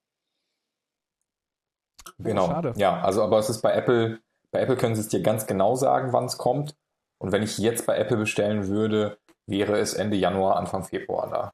Genau. 2.19 2.47
schade. 2.47 2.73
Ja, 2.75 3.01
also 3.01 3.23
aber 3.23 3.39
es 3.39 3.49
ist 3.49 3.61
bei 3.61 3.73
Apple, 3.73 4.19
bei 4.51 4.59
Apple 4.59 4.75
können 4.75 4.95
sie 4.95 5.01
es 5.01 5.07
dir 5.07 5.21
ganz 5.21 5.47
genau 5.47 5.75
sagen, 5.75 6.11
wann 6.11 6.25
es 6.25 6.37
kommt. 6.37 6.75
Und 7.19 7.31
wenn 7.31 7.43
ich 7.43 7.57
jetzt 7.57 7.85
bei 7.85 7.97
Apple 7.97 8.17
bestellen 8.17 8.67
würde, 8.67 9.17
wäre 9.47 9.79
es 9.79 9.93
Ende 9.93 10.17
Januar, 10.17 10.57
Anfang 10.57 10.83
Februar 10.83 11.29
da. 11.29 11.53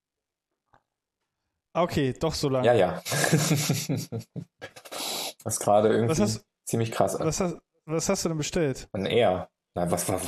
Okay, 1.84 2.14
doch 2.20 2.34
so 2.34 2.50
lange. 2.50 2.66
Ja, 2.68 2.74
ja. 2.74 3.02
das 3.32 4.10
ist 5.46 5.60
gerade 5.60 5.90
irgendwie 5.90 6.10
Was 6.10 6.20
hast- 6.20 6.46
ziemlich 6.66 6.92
krass. 6.92 7.18
Was, 7.20 7.40
hast, 7.40 7.58
was 7.86 8.10
hast 8.10 8.26
du 8.26 8.30
denn 8.30 8.38
bestellt? 8.38 8.88
Ein 8.94 9.06
R. 9.06 9.50
Na, 9.76 9.90
was 9.92 10.08
war, 10.10 10.20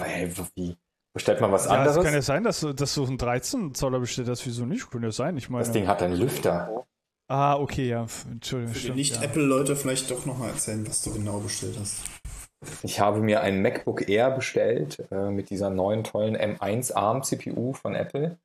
wie? 0.55 0.77
Bestellt 1.13 1.41
man 1.41 1.51
was 1.51 1.65
Ja, 1.65 1.71
es 1.83 1.89
anderes? 1.89 2.05
kann 2.05 2.13
ja 2.13 2.21
sein, 2.21 2.43
dass 2.43 2.61
du, 2.61 2.73
dass 2.73 2.93
du 2.95 3.05
einen 3.05 3.17
13 3.17 3.73
Zoller 3.73 3.99
bestellt 3.99 4.29
hast. 4.29 4.45
Wieso 4.45 4.65
nicht? 4.65 4.89
Kann 4.89 5.03
ja 5.03 5.11
sein. 5.11 5.35
Ich 5.37 5.49
meine. 5.49 5.63
das 5.63 5.73
Ding 5.73 5.87
hat 5.87 6.01
einen 6.01 6.15
Lüfter. 6.15 6.85
Ah, 7.27 7.55
okay, 7.57 7.87
ja. 7.89 8.05
Entschuldigung. 8.29 8.73
Für 8.75 8.87
die. 8.87 8.91
Nicht-Apple-Leute 8.93 9.75
vielleicht 9.75 10.09
doch 10.11 10.25
nochmal 10.25 10.49
erzählen, 10.49 10.87
was 10.87 11.01
du 11.01 11.13
genau 11.13 11.39
bestellt 11.39 11.75
hast. 11.79 12.01
Ich 12.83 12.99
habe 12.99 13.19
mir 13.19 13.41
ein 13.41 13.61
MacBook 13.61 14.07
Air 14.07 14.31
bestellt 14.31 15.03
äh, 15.11 15.31
mit 15.31 15.49
dieser 15.49 15.69
neuen 15.69 16.03
tollen 16.03 16.37
M1 16.37 16.93
ARM 16.93 17.23
CPU 17.23 17.73
von 17.73 17.95
Apple. 17.95 18.37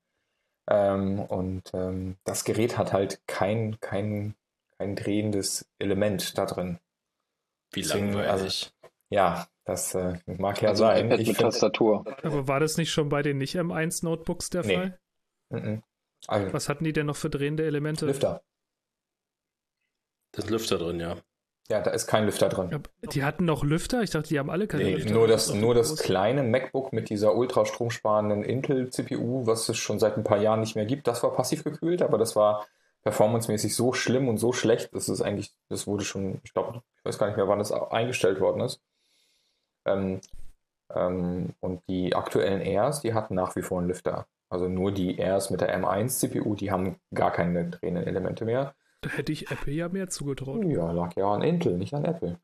Ähm, 0.69 1.21
und 1.21 1.73
ähm, 1.75 2.17
das 2.25 2.45
Gerät 2.45 2.77
hat 2.77 2.93
halt 2.93 3.21
kein, 3.27 3.79
kein, 3.81 4.35
kein 4.79 4.97
drehendes 4.97 5.69
Element 5.79 6.37
da 6.39 6.47
drin. 6.47 6.79
Wie 7.73 7.83
Deswegen, 7.83 8.13
langweilig. 8.13 8.73
Ja, 9.11 9.47
das 9.65 9.95
äh, 9.95 10.19
mag 10.27 10.61
ja 10.63 10.71
Also 10.71 10.85
ein 10.85 11.09
sein. 11.09 11.21
Ich 11.21 11.29
mit 11.29 11.37
find, 11.37 11.41
Aber 11.41 11.51
Tastatur. 11.51 12.05
Also 12.23 12.49
war 12.49 12.61
das 12.61 12.77
nicht 12.77 12.91
schon 12.91 13.09
bei 13.09 13.23
den 13.23 13.39
nicht 13.39 13.57
M1 13.57 14.05
Notebooks 14.05 14.51
der 14.51 14.65
Nee. 14.65 14.75
Fall? 14.75 14.99
Mhm. 15.51 15.83
also, 16.27 16.53
Was 16.53 16.69
hatten 16.69 16.85
die 16.85 16.93
denn 16.93 17.07
noch 17.07 17.17
für 17.17 17.31
drehende 17.31 17.65
Elemente? 17.65 18.07
Lüfter. 18.07 18.43
Da 20.33 20.43
ist 20.43 20.51
Lüfter 20.51 20.79
drin, 20.79 21.01
ja. 21.01 21.17
Ja, 21.69 21.81
da 21.81 21.91
ist 21.91 22.07
kein 22.07 22.25
Lüfter 22.27 22.49
drin. 22.49 22.71
Ja, 22.71 23.09
Die 23.11 23.25
hatten 23.25 23.45
noch 23.45 23.65
Lüfter? 23.65 24.03
Ich 24.03 24.11
dachte, 24.11 24.29
die 24.29 24.39
haben 24.39 24.51
alle 24.51 24.67
keine 24.69 24.85
Nee, 24.85 24.95
Lüfter. 24.95 25.13
nur 25.13 25.27
das, 25.27 25.53
nur 25.53 25.75
das 25.75 25.97
kleine 25.97 26.43
MacBook 26.43 26.93
mit 26.93 27.11
dieser 27.11 27.35
ultra 27.35 27.65
stromsparenden 27.67 28.45
Intel-CPU, 28.45 29.47
was 29.47 29.69
es 29.69 29.77
schon 29.77 29.99
seit 29.99 30.17
ein 30.17 30.25
paar 30.25 30.39
Jahren 30.39 30.61
nicht 30.61 30.77
mehr 30.77 30.87
gibt, 30.87 31.07
das 31.09 31.23
war 31.23 31.33
passiv 31.33 31.65
gekühlt, 31.65 32.03
aber 32.03 32.19
das 32.19 32.37
war 32.37 32.67
performancemäßig 33.03 33.75
so 33.75 33.93
schlimm 33.93 34.29
und 34.29 34.39
so 34.39 34.53
schlecht, 34.53 34.95
dass 34.95 35.09
es 35.09 35.23
eigentlich, 35.23 35.53
das 35.69 35.87
wurde 35.87 36.05
schon, 36.05 36.41
ich 36.45 36.53
glaube, 36.53 36.83
ich 36.99 37.05
weiß 37.05 37.19
gar 37.19 37.27
nicht 37.29 37.37
mehr, 37.37 37.49
wann 37.49 37.59
das 37.61 37.73
eingestellt 37.73 38.41
worden 38.41 38.61
ist. 38.63 38.81
Ähm, 39.85 40.21
ähm, 40.95 41.51
und 41.61 41.83
die 41.89 42.15
aktuellen 42.15 42.61
Airs, 42.61 43.01
die 43.01 43.15
hatten 43.15 43.35
nach 43.35 43.57
wie 43.57 43.63
vor 43.63 43.79
einen 43.79 43.89
Lüfter. 43.89 44.27
Also 44.49 44.69
nur 44.69 44.93
die 44.93 45.19
Airs 45.19 45.51
mit 45.51 45.61
der 45.61 45.77
M1-CPU, 45.77 46.55
die 46.55 46.71
haben 46.71 46.97
gar 47.15 47.33
keine 47.33 47.69
drehenden 47.71 48.07
Elemente 48.07 48.45
mehr. 48.45 48.75
Da 49.07 49.13
hätte 49.13 49.31
ich 49.31 49.53
Apple 49.53 49.73
ja 49.73 49.89
mehr 49.89 50.09
zugetraut. 50.09 50.65
Ja, 50.65 50.91
lag 50.91 51.15
ja 51.17 51.33
an 51.33 51.43
Intel, 51.43 51.79
nicht 51.79 51.95
an 51.95 52.05
Apple. 52.05 52.41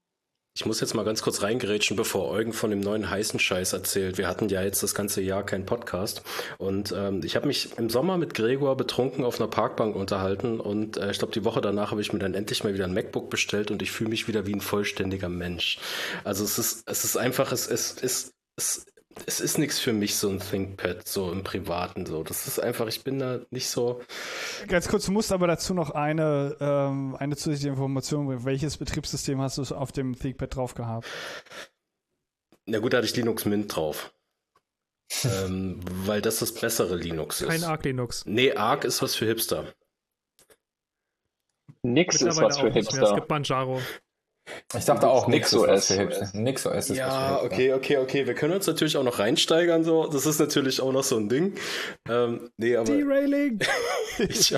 Ich 0.54 0.64
muss 0.64 0.80
jetzt 0.80 0.94
mal 0.94 1.04
ganz 1.04 1.22
kurz 1.22 1.42
reingerätschen, 1.42 1.96
bevor 1.96 2.30
Eugen 2.30 2.52
von 2.52 2.70
dem 2.70 2.78
neuen 2.78 3.10
heißen 3.10 3.40
Scheiß 3.40 3.72
erzählt. 3.72 4.16
Wir 4.16 4.28
hatten 4.28 4.48
ja 4.48 4.62
jetzt 4.62 4.82
das 4.82 4.94
ganze 4.94 5.22
Jahr 5.22 5.44
keinen 5.44 5.66
Podcast. 5.66 6.22
Und 6.58 6.94
ähm, 6.96 7.22
ich 7.24 7.34
habe 7.34 7.48
mich 7.48 7.76
im 7.78 7.90
Sommer 7.90 8.16
mit 8.16 8.34
Gregor 8.34 8.76
betrunken 8.76 9.24
auf 9.24 9.40
einer 9.40 9.48
Parkbank 9.48 9.96
unterhalten. 9.96 10.60
Und 10.60 10.98
äh, 10.98 11.10
ich 11.10 11.18
glaube, 11.18 11.32
die 11.32 11.44
Woche 11.44 11.62
danach 11.62 11.90
habe 11.90 12.00
ich 12.00 12.12
mir 12.12 12.20
dann 12.20 12.34
endlich 12.34 12.62
mal 12.62 12.74
wieder 12.74 12.84
ein 12.84 12.94
MacBook 12.94 13.28
bestellt 13.28 13.72
und 13.72 13.82
ich 13.82 13.90
fühle 13.90 14.10
mich 14.10 14.28
wieder 14.28 14.46
wie 14.46 14.54
ein 14.54 14.60
vollständiger 14.60 15.28
Mensch. 15.28 15.80
Also 16.22 16.44
es 16.44 16.58
ist, 16.60 16.88
es 16.88 17.04
ist 17.04 17.16
einfach, 17.16 17.50
es, 17.50 17.66
es, 17.66 17.96
es, 18.00 18.34
es, 18.56 18.86
es 19.26 19.40
ist 19.40 19.58
nichts 19.58 19.78
für 19.78 19.92
mich, 19.92 20.16
so 20.16 20.28
ein 20.28 20.40
ThinkPad, 20.40 21.06
so 21.06 21.30
im 21.30 21.44
Privaten. 21.44 22.06
So. 22.06 22.22
Das 22.22 22.46
ist 22.46 22.58
einfach, 22.58 22.86
ich 22.86 23.04
bin 23.04 23.18
da 23.18 23.40
nicht 23.50 23.68
so. 23.68 24.02
Ganz 24.68 24.88
kurz, 24.88 25.06
du 25.06 25.12
musst 25.12 25.32
aber 25.32 25.46
dazu 25.46 25.74
noch 25.74 25.90
eine, 25.90 26.56
ähm, 26.60 27.16
eine 27.16 27.36
zusätzliche 27.36 27.70
Information 27.70 28.26
bringen. 28.26 28.44
Welches 28.44 28.76
Betriebssystem 28.76 29.40
hast 29.40 29.58
du 29.58 29.62
auf 29.74 29.92
dem 29.92 30.18
ThinkPad 30.18 30.56
drauf 30.56 30.74
gehabt? 30.74 31.06
Na 32.66 32.78
gut, 32.78 32.92
da 32.92 32.98
hatte 32.98 33.06
ich 33.06 33.16
Linux 33.16 33.44
Mint 33.44 33.74
drauf. 33.74 34.12
ähm, 35.24 35.80
weil 35.84 36.22
das 36.22 36.38
das 36.38 36.54
bessere 36.54 36.96
Linux 36.96 37.40
ist. 37.40 37.48
Kein 37.48 37.64
Arc 37.64 37.84
Linux. 37.84 38.24
Nee, 38.24 38.52
Arc 38.54 38.84
ist 38.84 39.02
was 39.02 39.14
für 39.14 39.26
Hipster. 39.26 39.72
Nix 41.82 42.22
ist 42.22 42.40
was 42.40 42.58
für 42.58 42.70
mehr. 42.70 42.76
Es 42.76 42.88
Hipster. 42.88 43.14
gibt 43.16 43.28
Manjaro. 43.28 43.80
Ich 44.76 44.84
dachte 44.84 45.08
auch, 45.08 45.28
NixOS. 45.28 45.88
Hipster. 45.88 46.30
NixOS 46.34 46.90
ist 46.90 46.96
Ja, 46.96 47.42
okay, 47.42 47.72
okay, 47.74 47.98
okay. 47.98 48.26
Wir 48.26 48.34
können 48.34 48.54
uns 48.54 48.66
natürlich 48.66 48.96
auch 48.96 49.04
noch 49.04 49.18
reinsteigern, 49.18 49.84
so. 49.84 50.06
Das 50.06 50.26
ist 50.26 50.40
natürlich 50.40 50.80
auch 50.80 50.92
noch 50.92 51.04
so 51.04 51.16
ein 51.16 51.28
Ding. 51.28 51.54
Ähm, 52.08 52.50
nee, 52.56 52.76
aber. 52.76 52.92
Derailing! 52.92 53.60
ich, 54.18 54.54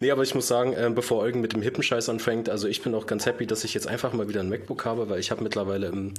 nee, 0.00 0.10
aber 0.10 0.22
ich 0.22 0.34
muss 0.34 0.48
sagen, 0.48 0.74
ähm, 0.76 0.94
bevor 0.94 1.22
Eugen 1.22 1.40
mit 1.40 1.52
dem 1.52 1.62
hippen 1.62 1.82
Scheiß 1.82 2.08
anfängt, 2.08 2.48
also 2.48 2.66
ich 2.66 2.82
bin 2.82 2.94
auch 2.94 3.06
ganz 3.06 3.24
happy, 3.26 3.46
dass 3.46 3.64
ich 3.64 3.72
jetzt 3.74 3.86
einfach 3.86 4.12
mal 4.12 4.28
wieder 4.28 4.40
ein 4.40 4.48
MacBook 4.48 4.84
habe, 4.84 5.08
weil 5.08 5.20
ich 5.20 5.30
habe 5.30 5.42
mittlerweile 5.42 5.86
im. 5.86 6.14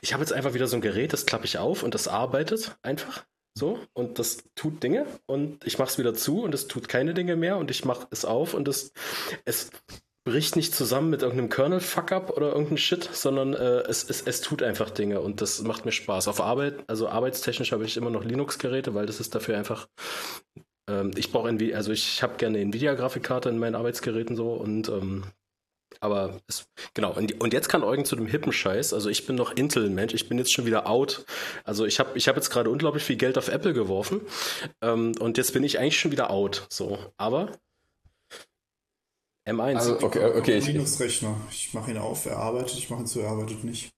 Ich 0.00 0.12
habe 0.12 0.22
jetzt 0.22 0.32
einfach 0.32 0.54
wieder 0.54 0.66
so 0.66 0.76
ein 0.76 0.82
Gerät, 0.82 1.12
das 1.12 1.26
klappe 1.26 1.44
ich 1.44 1.58
auf 1.58 1.82
und 1.82 1.94
das 1.94 2.08
arbeitet 2.08 2.76
einfach. 2.82 3.24
So, 3.54 3.78
und 3.92 4.18
das 4.18 4.44
tut 4.54 4.82
Dinge 4.82 5.06
und 5.26 5.66
ich 5.66 5.78
mache 5.78 5.88
es 5.88 5.98
wieder 5.98 6.14
zu 6.14 6.42
und 6.42 6.54
es 6.54 6.68
tut 6.68 6.88
keine 6.88 7.12
Dinge 7.12 7.34
mehr 7.34 7.56
und 7.56 7.72
ich 7.72 7.84
mache 7.84 8.06
es 8.10 8.24
auf 8.24 8.54
und 8.54 8.68
es, 8.68 8.92
es 9.46 9.70
bricht 10.28 10.56
nicht 10.56 10.74
zusammen 10.74 11.10
mit 11.10 11.22
irgendeinem 11.22 11.48
Kernel-Fuck-up 11.48 12.30
oder 12.36 12.48
irgendeinem 12.48 12.76
Shit, 12.76 13.08
sondern 13.12 13.54
äh, 13.54 13.80
es, 13.88 14.08
es, 14.08 14.22
es 14.22 14.40
tut 14.42 14.62
einfach 14.62 14.90
Dinge 14.90 15.20
und 15.20 15.40
das 15.40 15.62
macht 15.62 15.84
mir 15.84 15.92
Spaß. 15.92 16.28
Auf 16.28 16.40
Arbeit, 16.40 16.74
also 16.86 17.08
arbeitstechnisch 17.08 17.72
habe 17.72 17.84
ich 17.84 17.96
immer 17.96 18.10
noch 18.10 18.24
Linux-Geräte, 18.24 18.94
weil 18.94 19.06
das 19.06 19.20
ist 19.20 19.34
dafür 19.34 19.56
einfach. 19.56 19.88
Ähm, 20.88 21.12
ich 21.16 21.32
brauche 21.32 21.48
irgendwie, 21.48 21.74
also 21.74 21.92
ich 21.92 22.22
habe 22.22 22.36
gerne 22.36 22.58
Nvidia-Grafikkarte 22.58 23.48
in 23.48 23.58
meinen 23.58 23.74
Arbeitsgeräten 23.74 24.36
so 24.36 24.52
und 24.52 24.88
ähm, 24.88 25.24
aber 26.00 26.38
es, 26.46 26.66
genau, 26.94 27.12
und, 27.12 27.40
und 27.40 27.52
jetzt 27.52 27.68
kann 27.68 27.82
Eugen 27.82 28.04
zu 28.04 28.14
dem 28.14 28.26
hippen 28.26 28.52
Scheiß. 28.52 28.92
Also 28.92 29.08
ich 29.08 29.26
bin 29.26 29.36
noch 29.36 29.52
Intel-Mensch, 29.56 30.14
ich 30.14 30.28
bin 30.28 30.38
jetzt 30.38 30.52
schon 30.52 30.66
wieder 30.66 30.86
out. 30.86 31.24
Also 31.64 31.86
ich 31.86 31.98
habe 31.98 32.16
ich 32.16 32.28
hab 32.28 32.36
jetzt 32.36 32.50
gerade 32.50 32.70
unglaublich 32.70 33.02
viel 33.02 33.16
Geld 33.16 33.38
auf 33.38 33.48
Apple 33.48 33.72
geworfen. 33.72 34.20
Ähm, 34.82 35.12
und 35.18 35.38
jetzt 35.38 35.52
bin 35.52 35.64
ich 35.64 35.78
eigentlich 35.78 35.98
schon 35.98 36.12
wieder 36.12 36.30
out. 36.30 36.66
So, 36.68 36.98
aber 37.16 37.52
M1. 39.48 39.76
Also, 39.76 40.00
okay, 40.02 40.24
okay, 40.36 40.58
ich, 40.58 40.66
Linux-Rechner. 40.66 41.36
Ich 41.50 41.72
mache 41.74 41.90
ihn 41.90 41.98
auf, 41.98 42.26
er 42.26 42.36
arbeitet, 42.38 42.76
ich 42.78 42.90
mache 42.90 43.00
ihn 43.02 43.06
zu, 43.06 43.20
er 43.20 43.30
arbeitet 43.30 43.64
nicht. 43.64 43.90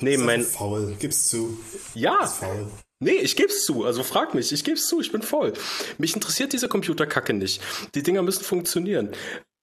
nee, 0.00 0.14
Ist 0.14 0.24
mein. 0.24 0.42
faul, 0.42 0.94
gib's 0.98 1.28
zu. 1.28 1.58
Ja, 1.94 2.24
Ist 2.24 2.34
faul. 2.38 2.70
Nee, 3.00 3.12
ich 3.16 3.34
geb's 3.34 3.64
zu. 3.64 3.84
Also 3.84 4.02
frag 4.04 4.32
mich, 4.34 4.52
ich 4.52 4.62
geb's 4.62 4.86
zu, 4.86 5.00
ich 5.00 5.10
bin 5.10 5.22
voll. 5.22 5.54
Mich 5.98 6.14
interessiert 6.14 6.52
diese 6.52 6.68
Computerkacke 6.68 7.32
nicht. 7.32 7.60
Die 7.96 8.02
Dinger 8.04 8.22
müssen 8.22 8.44
funktionieren. 8.44 9.10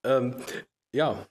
Ähm, 0.04 0.36
ja. 0.94 1.26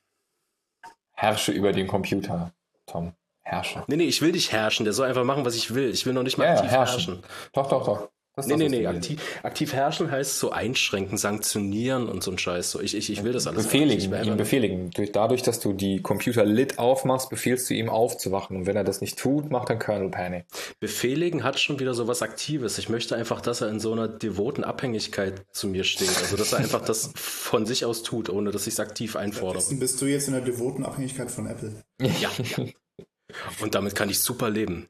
herrsche 1.13 1.53
über 1.53 1.73
den 1.73 1.87
Computer, 1.87 2.53
Tom. 2.87 3.13
Herrsche. 3.43 3.85
Nee, 3.89 3.97
nee, 3.97 4.05
ich 4.05 4.21
will 4.23 4.33
nicht 4.33 4.53
herrschen. 4.53 4.85
Der 4.85 4.93
soll 4.95 5.07
einfach 5.09 5.25
machen, 5.25 5.45
was 5.45 5.55
ich 5.55 5.75
will. 5.75 5.91
Ich 5.91 6.05
will 6.07 6.13
noch 6.13 6.23
nicht 6.23 6.37
mal 6.39 6.45
Ja, 6.45 6.51
ja, 6.51 6.57
aktiv 6.59 6.71
herrschen. 6.71 7.15
herrschen. 7.15 7.23
Doch, 7.53 7.69
doch, 7.69 7.85
doch. 7.85 8.11
Ist 8.39 8.49
Nee, 8.49 8.57
nee, 8.57 8.65
was 8.65 8.73
nee. 8.73 8.87
Aktiv, 8.87 9.21
aktiv 9.43 9.73
herrschen 9.73 10.11
heißt 10.11 10.39
so 10.39 10.51
einschränken, 10.51 11.19
sanktionieren 11.19 12.09
und 12.09 12.23
so 12.23 12.31
ein 12.31 12.39
Scheiß. 12.39 12.71
So, 12.71 12.81
ich, 12.81 12.97
ich, 12.97 13.11
ich 13.11 13.25
will 13.25 13.33
das 13.33 13.47
alles 13.47 13.65
Befehligen, 13.65 14.13
ihm 14.25 14.37
befehligen. 14.37 14.91
Durch, 14.91 15.13
dadurch, 15.13 15.43
dass 15.43 15.61
du 15.61 15.73
die 15.73 16.01
Computer-Lid 16.01 16.79
aufmachst, 16.79 17.31
befehlst 17.31 17.69
du 17.71 17.75
ihm 17.75 17.89
aufzuwachen. 17.89 18.57
Und 18.57 18.67
wenn 18.67 18.77
er 18.77 18.85
das 18.85 19.01
nicht 19.01 19.19
tut, 19.19 19.51
macht 19.51 19.71
er 19.71 19.77
Kernel 19.77 20.11
Panic. 20.11 20.45
Befehligen 20.81 21.45
hat 21.45 21.59
schon 21.59 21.79
wieder 21.81 21.95
so 21.95 22.09
was 22.09 22.23
Aktives. 22.23 22.79
Ich 22.79 22.89
möchte 22.89 23.17
einfach, 23.17 23.41
dass 23.41 23.61
er 23.61 23.69
in 23.69 23.81
so 23.81 23.93
einer 23.93 24.09
devoten 24.09 24.65
Abhängigkeit 24.65 25.45
zu 25.53 25.69
mir 25.69 25.85
steht. 25.85 26.09
Also, 26.09 26.37
dass 26.37 26.53
er 26.53 26.59
einfach 26.59 26.85
das 26.85 27.13
von 27.15 27.67
sich 27.67 27.85
aus 27.85 28.03
tut, 28.03 28.31
ohne 28.31 28.51
dass 28.51 28.67
ich 28.67 28.75
es 28.75 28.81
aktiv 28.81 29.17
einfordere. 29.17 29.63
Bist 29.77 30.01
du 30.01 30.07
jetzt 30.07 30.29
in 30.29 30.35
der 30.35 30.43
devoten 30.43 30.85
Abhängigkeit 30.85 31.31
von 31.31 31.47
Apple. 31.47 31.73
Ja, 32.01 32.31
ja. 32.57 32.65
Und 33.61 33.75
damit 33.75 33.95
kann 33.95 34.09
ich 34.09 34.21
super 34.21 34.51
leben. 34.51 34.89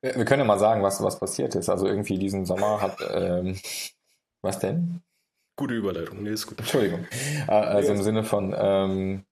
Wir, 0.00 0.24
können 0.24 0.40
ja 0.40 0.46
mal 0.46 0.58
sagen, 0.58 0.82
was, 0.82 1.02
was 1.02 1.18
passiert 1.18 1.54
ist. 1.54 1.68
Also 1.68 1.86
irgendwie 1.86 2.18
diesen 2.18 2.44
Sommer 2.44 2.80
hat, 2.80 2.98
ähm, 3.12 3.58
was 4.42 4.58
denn? 4.58 5.02
Gute 5.56 5.74
Überleitung. 5.74 6.22
Nee, 6.22 6.30
ist 6.30 6.46
gut. 6.46 6.58
Entschuldigung. 6.60 7.04
Äh, 7.48 7.52
Also 7.52 7.92
im 7.92 8.02
Sinne 8.02 8.22
von, 8.22 8.54
ähm, 8.56 9.24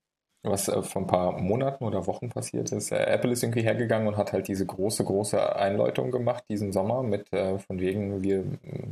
was 0.42 0.68
äh, 0.68 0.82
vor 0.82 1.02
ein 1.02 1.06
paar 1.06 1.38
Monaten 1.38 1.84
oder 1.84 2.06
Wochen 2.06 2.30
passiert 2.30 2.72
ist. 2.72 2.90
Äh, 2.90 3.04
Apple 3.04 3.30
ist 3.30 3.44
irgendwie 3.44 3.62
hergegangen 3.62 4.08
und 4.08 4.16
hat 4.16 4.32
halt 4.32 4.48
diese 4.48 4.66
große, 4.66 5.04
große 5.04 5.54
Einleitung 5.56 6.10
gemacht 6.10 6.44
diesen 6.48 6.72
Sommer 6.72 7.04
mit 7.04 7.32
äh, 7.32 7.58
von 7.60 7.78
wegen, 7.78 8.22
wir 8.22 8.38
äh, 8.38 8.88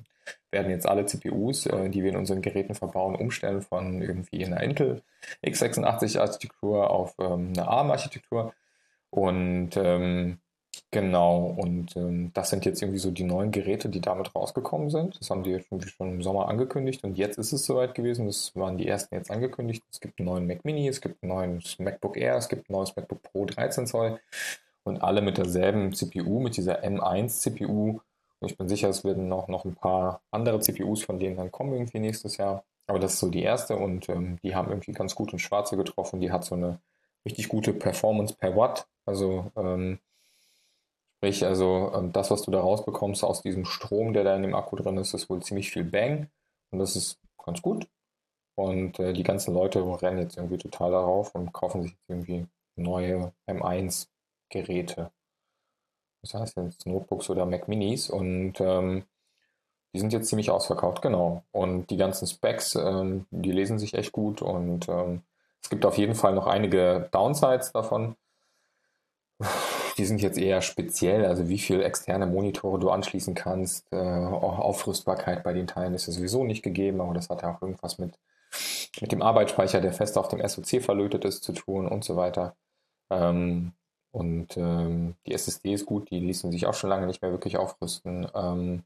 werden 0.52 0.70
jetzt 0.70 0.86
alle 0.88 1.05
CPUs, 1.06 1.64
die 1.64 2.02
wir 2.02 2.10
in 2.10 2.16
unseren 2.16 2.40
Geräten 2.40 2.74
verbauen, 2.74 3.16
umstellen 3.16 3.60
von 3.60 4.01
irgendwie 4.01 4.46
einer 4.46 4.62
Intel 4.62 5.02
x86-Architektur 5.44 6.90
auf 6.90 7.14
ähm, 7.18 7.52
eine 7.56 7.66
ARM-Architektur. 7.66 8.55
Und 9.10 9.70
ähm, 9.76 10.38
Genau, 10.95 11.47
und 11.59 11.97
ähm, 11.97 12.31
das 12.35 12.51
sind 12.51 12.65
jetzt 12.65 12.81
irgendwie 12.81 13.01
so 13.01 13.11
die 13.11 13.25
neuen 13.25 13.51
Geräte, 13.51 13.89
die 13.89 14.01
damit 14.01 14.33
rausgekommen 14.33 14.91
sind. 14.91 15.19
Das 15.19 15.29
haben 15.29 15.43
die 15.43 15.51
jetzt 15.51 15.66
irgendwie 15.73 15.89
schon 15.89 16.12
im 16.12 16.23
Sommer 16.23 16.49
angekündigt 16.49 17.03
und 17.03 17.19
jetzt 17.19 17.37
ist 17.37 17.53
es 17.53 17.66
soweit 17.66 17.97
gewesen. 17.97 18.27
Das 18.27 18.55
waren 18.55 18.79
die 18.79 18.87
ersten 18.87 19.16
jetzt 19.16 19.29
angekündigt. 19.29 19.83
Es 19.91 19.99
gibt 19.99 20.21
einen 20.21 20.29
neuen 20.29 20.47
Mac 20.47 20.65
Mini, 20.65 20.87
es 20.87 21.01
gibt 21.01 21.21
ein 21.25 21.27
neues 21.31 21.81
MacBook 21.81 22.16
Air, 22.16 22.37
es 22.37 22.49
gibt 22.49 22.71
ein 22.71 22.75
neues 22.75 22.95
MacBook 22.95 23.23
Pro 23.25 23.45
13 23.45 23.89
Zoll 23.89 24.21
und 24.85 25.03
alle 25.03 25.21
mit 25.21 25.37
derselben 25.37 25.93
CPU, 25.93 26.39
mit 26.39 26.57
dieser 26.57 26.85
M1 26.85 27.41
CPU. 27.41 27.99
Und 28.39 28.51
ich 28.53 28.57
bin 28.57 28.69
sicher, 28.69 28.89
es 28.89 29.03
werden 29.03 29.29
noch, 29.29 29.49
noch 29.49 29.65
ein 29.65 29.75
paar 29.75 30.21
andere 30.31 30.61
CPUs 30.61 31.03
von 31.03 31.19
denen 31.19 31.37
dann 31.37 31.51
kommen 31.51 31.73
irgendwie 31.73 31.99
nächstes 31.99 32.37
Jahr. 32.37 32.62
Aber 32.87 33.01
das 33.01 33.15
ist 33.15 33.19
so 33.19 33.31
die 33.31 33.43
erste 33.43 33.75
und 33.75 34.09
ähm, 34.09 34.39
die 34.45 34.55
haben 34.55 34.69
irgendwie 34.71 34.93
ganz 34.93 35.16
gut 35.16 35.33
ins 35.33 35.43
Schwarze 35.43 35.77
getroffen. 35.77 36.21
Die 36.21 36.31
hat 36.31 36.45
so 36.45 36.55
eine 36.55 36.79
richtig 37.25 37.49
gute 37.49 37.73
Performance 37.73 38.37
per 38.39 38.57
Watt. 38.57 38.87
Also 39.07 39.51
ähm, 39.57 39.99
Sprich, 41.24 41.46
also 41.46 41.90
ähm, 41.94 42.12
das, 42.12 42.30
was 42.30 42.42
du 42.42 42.51
da 42.51 42.60
rausbekommst 42.60 43.24
aus 43.24 43.40
diesem 43.40 43.64
Strom, 43.64 44.12
der 44.12 44.24
da 44.24 44.36
in 44.36 44.42
dem 44.42 44.55
Akku 44.55 44.76
drin 44.76 44.98
ist, 44.98 45.14
ist 45.14 45.30
wohl 45.30 45.42
ziemlich 45.42 45.70
viel 45.70 45.82
Bang. 45.82 46.28
Und 46.70 46.80
das 46.80 46.96
ist 46.96 47.18
ganz 47.42 47.62
gut. 47.62 47.88
Und 48.56 48.98
äh, 48.98 49.14
die 49.14 49.22
ganzen 49.22 49.55
Leute 49.55 49.80
rennen 50.02 50.18
jetzt 50.18 50.36
irgendwie 50.36 50.59
total 50.59 50.90
darauf 50.90 51.34
und 51.34 51.55
kaufen 51.55 51.84
sich 51.84 51.96
irgendwie 52.09 52.46
neue 52.76 53.32
M1-Geräte. 53.48 55.12
Das 56.20 56.34
heißt 56.34 56.59
jetzt 56.59 56.84
Notebooks 56.84 57.30
oder 57.30 57.46
Mac 57.46 57.68
Minis. 57.68 58.10
Und 58.10 58.60
ähm, 58.60 59.05
die 59.94 60.01
sind 60.01 60.12
jetzt 60.12 60.28
ziemlich 60.28 60.51
ausverkauft, 60.51 61.01
genau. 61.01 61.42
Und 61.52 61.88
die 61.88 61.96
ganzen 61.96 62.26
Specs, 62.26 62.74
ähm, 62.74 63.24
die 63.30 63.52
lesen 63.52 63.78
sich 63.78 63.94
echt 63.94 64.12
gut. 64.12 64.42
Und 64.42 64.90
ähm, 64.90 65.22
es 65.62 65.70
gibt 65.70 65.86
auf 65.86 65.96
jeden 65.96 66.16
Fall 66.16 66.34
noch 66.34 66.46
einige 66.46 67.09
Downsides 67.12 67.72
davon 67.72 68.14
die 69.97 70.05
sind 70.05 70.21
jetzt 70.21 70.39
eher 70.39 70.61
speziell, 70.61 71.25
also 71.25 71.49
wie 71.49 71.59
viel 71.59 71.83
externe 71.83 72.27
Monitore 72.27 72.79
du 72.79 72.91
anschließen 72.91 73.35
kannst. 73.35 73.87
Äh, 73.93 73.97
Aufrüstbarkeit 73.97 75.45
bei 75.45 75.53
den 75.53 75.66
Teilen 75.66 75.95
ist 75.95 76.07
ja 76.07 76.12
sowieso 76.12 76.45
nicht 76.45 76.62
gegeben, 76.62 77.01
aber 77.01 77.15
das 77.15 77.31
hat 77.31 77.43
ja 77.43 77.55
auch 77.55 77.62
irgendwas 77.62 77.99
mit, 77.99 78.19
mit 79.01 79.12
dem 79.12 79.23
Arbeitsspeicher, 79.23 79.81
der 79.81 79.93
fest 79.93 80.19
auf 80.19 80.29
dem 80.29 80.47
SoC 80.47 80.83
verlötet 80.83 81.25
ist, 81.25 81.45
zu 81.45 81.53
tun 81.53 81.87
und 81.87 82.05
so 82.05 82.16
weiter. 82.16 82.57
Ähm, 83.11 83.73
und 84.11 84.57
ähm, 84.57 85.16
die 85.27 85.35
SSD 85.35 85.75
ist 85.75 85.87
gut, 85.87 86.11
die 86.11 86.21
ließen 86.21 86.51
sich 86.53 86.66
auch 86.66 86.75
schon 86.75 86.91
lange 86.91 87.07
nicht 87.07 87.23
mehr 87.23 87.33
wirklich 87.33 87.57
aufrüsten. 87.57 88.29
Ähm, 88.35 88.85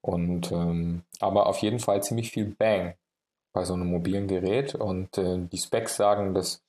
und 0.00 0.50
ähm, 0.50 1.02
aber 1.20 1.46
auf 1.46 1.58
jeden 1.58 1.78
Fall 1.78 2.02
ziemlich 2.02 2.30
viel 2.30 2.46
Bang 2.46 2.94
bei 3.52 3.64
so 3.64 3.74
einem 3.74 3.88
mobilen 3.88 4.28
Gerät. 4.28 4.74
Und 4.74 5.16
äh, 5.18 5.38
die 5.38 5.58
Specs 5.58 5.96
sagen, 5.96 6.34
dass 6.34 6.62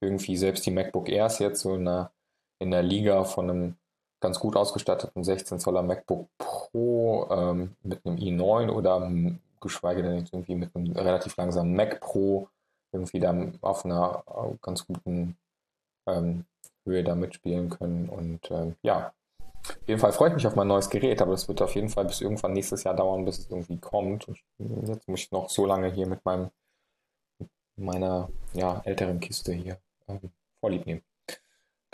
irgendwie 0.00 0.36
selbst 0.36 0.66
die 0.66 0.70
MacBook 0.70 1.08
Airs 1.08 1.38
jetzt 1.38 1.60
so 1.60 1.74
in 1.74 1.86
einer 1.86 2.13
in 2.58 2.70
der 2.70 2.82
Liga 2.82 3.24
von 3.24 3.50
einem 3.50 3.76
ganz 4.20 4.40
gut 4.40 4.56
ausgestatteten 4.56 5.22
16 5.22 5.60
Zoller 5.60 5.82
MacBook 5.82 6.28
Pro 6.38 7.28
ähm, 7.30 7.76
mit 7.82 8.04
einem 8.04 8.16
i9 8.16 8.70
oder 8.70 9.10
geschweige 9.60 10.02
denn 10.02 10.26
irgendwie 10.30 10.54
mit 10.54 10.74
einem 10.74 10.92
relativ 10.92 11.36
langsamen 11.36 11.74
Mac 11.74 12.00
Pro 12.00 12.48
irgendwie 12.92 13.20
dann 13.20 13.58
auf 13.60 13.84
einer 13.84 14.22
äh, 14.26 14.54
ganz 14.62 14.86
guten 14.86 15.36
ähm, 16.06 16.44
Höhe 16.84 17.02
da 17.02 17.14
mitspielen 17.14 17.70
können. 17.70 18.08
Und 18.08 18.50
ähm, 18.50 18.76
ja, 18.82 19.12
auf 19.66 19.88
jeden 19.88 20.00
Fall 20.00 20.12
freue 20.12 20.28
ich 20.28 20.34
mich 20.34 20.46
auf 20.46 20.54
mein 20.54 20.68
neues 20.68 20.90
Gerät, 20.90 21.20
aber 21.20 21.32
das 21.32 21.48
wird 21.48 21.60
auf 21.62 21.74
jeden 21.74 21.88
Fall 21.88 22.04
bis 22.04 22.20
irgendwann 22.20 22.52
nächstes 22.52 22.84
Jahr 22.84 22.94
dauern, 22.94 23.24
bis 23.24 23.38
es 23.38 23.50
irgendwie 23.50 23.78
kommt. 23.78 24.28
Und 24.28 24.38
jetzt 24.86 25.08
muss 25.08 25.20
ich 25.20 25.32
noch 25.32 25.48
so 25.48 25.66
lange 25.66 25.90
hier 25.90 26.06
mit 26.06 26.24
meinem 26.24 26.50
meiner 27.76 28.28
ja, 28.52 28.80
älteren 28.84 29.18
Kiste 29.18 29.52
hier 29.52 29.78
ähm, 30.06 30.30
vorlieb 30.60 30.86
nehmen. 30.86 31.02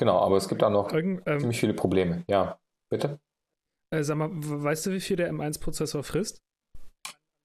Genau, 0.00 0.18
aber 0.18 0.38
es 0.38 0.48
gibt 0.48 0.62
auch 0.62 0.70
noch 0.70 0.90
Eugen, 0.94 1.20
ähm, 1.26 1.40
ziemlich 1.40 1.60
viele 1.60 1.74
Probleme. 1.74 2.24
Ja, 2.26 2.58
bitte? 2.90 3.20
äh, 3.92 4.02
sag 4.02 4.16
mal, 4.16 4.30
weißt 4.32 4.86
du, 4.86 4.92
wie 4.92 5.00
viel 5.00 5.16
der 5.16 5.30
M1-Prozessor 5.30 6.02
frisst? 6.02 6.42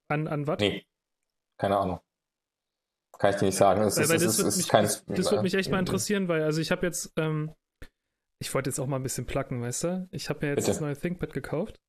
An, 0.10 0.30
an 0.30 0.48
Watt? 0.48 0.62
Nee, 0.62 0.86
keine 1.60 1.78
Ahnung. 1.78 2.00
Kann 3.20 3.32
ich 3.34 3.40
dir 3.40 3.46
nicht 3.46 3.58
sagen. 3.58 3.82
Es 3.82 3.98
Weil, 3.98 4.04
ist, 4.04 4.12
das 4.14 4.24
ist, 4.24 4.46
wird 4.46 4.56
mich, 4.56 4.68
kein. 4.70 4.84
das, 4.84 5.06
das 5.06 5.32
würde 5.32 5.44
mich 5.44 5.54
echt 5.54 5.70
mal 5.70 5.78
äh, 5.78 5.82
interessieren, 5.82 6.30
weil 6.30 6.44
also 6.44 6.62
ich 6.62 6.72
habe 6.72 6.86
jetzt, 6.86 7.12
ähm, 7.18 7.54
ich 8.40 8.54
wollte 8.54 8.70
jetzt 8.70 8.80
auch 8.80 8.88
mal 8.88 8.98
ein 8.98 9.04
bisschen 9.04 9.26
placken, 9.26 9.62
weißt 9.62 9.84
du? 9.84 10.08
Ich 10.12 10.30
habe 10.30 10.46
mir 10.46 10.52
jetzt 10.52 10.62
Bitte. 10.62 10.68
das 10.72 10.80
neue 10.80 10.96
ThinkPad 10.96 11.34
gekauft 11.34 11.82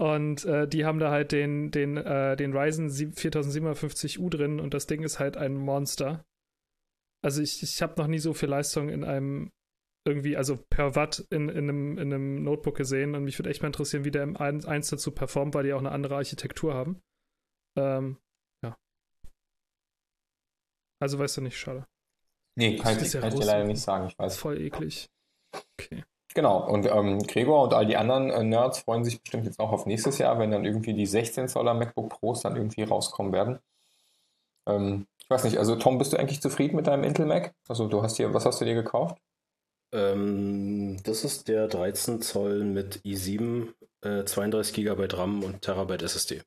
und 0.00 0.46
äh, 0.46 0.66
die 0.66 0.86
haben 0.86 0.98
da 0.98 1.10
halt 1.10 1.32
den, 1.32 1.70
den, 1.70 1.98
äh, 1.98 2.36
den 2.36 2.56
Ryzen 2.56 2.88
7 2.88 3.12
4057U 3.12 4.30
drin 4.30 4.60
und 4.60 4.72
das 4.72 4.86
Ding 4.86 5.02
ist 5.02 5.18
halt 5.18 5.36
ein 5.36 5.56
Monster. 5.56 6.24
Also 7.24 7.40
ich, 7.40 7.62
ich 7.62 7.80
habe 7.82 7.94
noch 8.00 8.08
nie 8.08 8.18
so 8.18 8.34
viel 8.34 8.48
Leistung 8.48 8.88
in 8.88 9.04
einem 9.04 9.52
irgendwie, 10.04 10.36
also 10.36 10.56
per 10.56 10.96
Watt 10.96 11.24
in, 11.30 11.48
in, 11.48 11.68
einem, 11.68 11.98
in 11.98 12.12
einem 12.12 12.42
Notebook 12.42 12.76
gesehen 12.76 13.14
und 13.14 13.24
mich 13.24 13.38
würde 13.38 13.50
echt 13.50 13.62
mal 13.62 13.68
interessieren, 13.68 14.04
wie 14.04 14.10
der 14.10 14.26
M1 14.26 14.90
dazu 14.90 15.12
performt, 15.12 15.54
weil 15.54 15.64
die 15.64 15.72
auch 15.72 15.78
eine 15.78 15.92
andere 15.92 16.16
Architektur 16.16 16.74
haben. 16.74 17.00
Ähm, 17.78 18.18
ja. 18.64 18.76
Also 21.00 21.18
weißt 21.18 21.36
du 21.36 21.42
nicht, 21.42 21.56
schade. 21.56 21.86
Nee, 22.56 22.76
kann, 22.76 23.00
ich, 23.00 23.12
kann 23.12 23.28
ich 23.28 23.38
dir 23.38 23.46
leider 23.46 23.64
nicht 23.64 23.80
sagen, 23.80 24.08
ich 24.08 24.18
weiß. 24.18 24.36
Voll 24.36 24.60
eklig. 24.60 25.08
Okay. 25.78 26.04
Genau, 26.34 26.66
und 26.66 26.86
ähm, 26.86 27.18
Gregor 27.20 27.62
und 27.62 27.74
all 27.74 27.86
die 27.86 27.96
anderen 27.96 28.30
äh, 28.30 28.42
Nerds 28.42 28.80
freuen 28.80 29.04
sich 29.04 29.20
bestimmt 29.20 29.44
jetzt 29.44 29.60
auch 29.60 29.70
auf 29.70 29.86
nächstes 29.86 30.18
Jahr, 30.18 30.38
wenn 30.38 30.50
dann 30.50 30.64
irgendwie 30.64 30.94
die 30.94 31.06
16 31.06 31.48
Zoller 31.48 31.74
MacBook 31.74 32.08
Pros 32.08 32.40
dann 32.40 32.56
irgendwie 32.56 32.82
rauskommen 32.82 33.32
werden. 33.32 33.58
Ähm, 34.66 35.06
weiß 35.32 35.44
nicht, 35.44 35.58
also 35.58 35.76
Tom, 35.76 35.98
bist 35.98 36.12
du 36.12 36.18
eigentlich 36.18 36.40
zufrieden 36.40 36.76
mit 36.76 36.86
deinem 36.86 37.04
Intel 37.04 37.26
Mac? 37.26 37.52
Also 37.68 37.88
du 37.88 38.02
hast 38.02 38.16
hier, 38.16 38.32
was 38.34 38.44
hast 38.44 38.60
du 38.60 38.64
dir 38.64 38.74
gekauft? 38.74 39.18
Ähm, 39.94 41.02
das 41.04 41.24
ist 41.24 41.48
der 41.48 41.68
13 41.68 42.22
Zoll 42.22 42.64
mit 42.64 43.00
i7, 43.04 43.72
äh, 44.02 44.24
32 44.24 44.74
GB 44.74 45.06
RAM 45.10 45.42
und 45.42 45.62
Terabyte 45.62 46.02
SSD. 46.02 46.42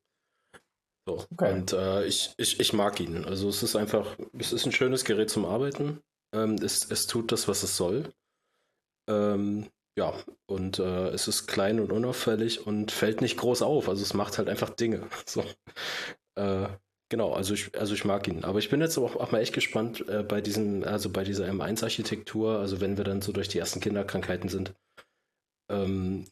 So. 1.07 1.25
Okay. 1.31 1.53
Und 1.53 1.73
äh, 1.73 2.05
ich, 2.05 2.33
ich, 2.37 2.59
ich 2.59 2.73
mag 2.73 2.99
ihn. 2.99 3.25
Also 3.25 3.49
es 3.49 3.61
ist 3.61 3.75
einfach, 3.75 4.17
es 4.37 4.53
ist 4.53 4.65
ein 4.65 4.71
schönes 4.71 5.05
Gerät 5.05 5.29
zum 5.29 5.45
Arbeiten. 5.45 6.01
Ähm, 6.33 6.55
es, 6.55 6.89
es 6.89 7.07
tut 7.07 7.31
das, 7.31 7.47
was 7.47 7.61
es 7.63 7.77
soll. 7.77 8.11
Ähm, 9.07 9.67
ja, 9.97 10.13
und 10.47 10.79
äh, 10.79 11.09
es 11.09 11.27
ist 11.27 11.47
klein 11.47 11.79
und 11.79 11.91
unauffällig 11.91 12.65
und 12.65 12.91
fällt 12.91 13.21
nicht 13.21 13.37
groß 13.37 13.61
auf. 13.61 13.87
Also 13.87 14.01
es 14.01 14.13
macht 14.13 14.37
halt 14.37 14.49
einfach 14.49 14.69
Dinge. 14.71 15.07
So. 15.27 15.43
Äh, 16.37 16.67
genau, 17.09 17.33
also 17.33 17.53
ich, 17.53 17.77
also 17.77 17.93
ich 17.93 18.05
mag 18.05 18.27
ihn. 18.27 18.43
Aber 18.43 18.59
ich 18.59 18.69
bin 18.69 18.81
jetzt 18.81 18.97
auch, 18.97 19.15
auch 19.15 19.31
mal 19.31 19.41
echt 19.41 19.53
gespannt 19.53 20.07
äh, 20.09 20.23
bei 20.23 20.41
diesem, 20.41 20.83
also 20.83 21.09
bei 21.09 21.23
dieser 21.23 21.47
M1-Architektur, 21.49 22.59
also 22.59 22.81
wenn 22.81 22.97
wir 22.97 23.03
dann 23.03 23.21
so 23.21 23.31
durch 23.31 23.47
die 23.47 23.59
ersten 23.59 23.79
Kinderkrankheiten 23.79 24.49
sind. 24.49 24.73
Ähm, 25.69 26.25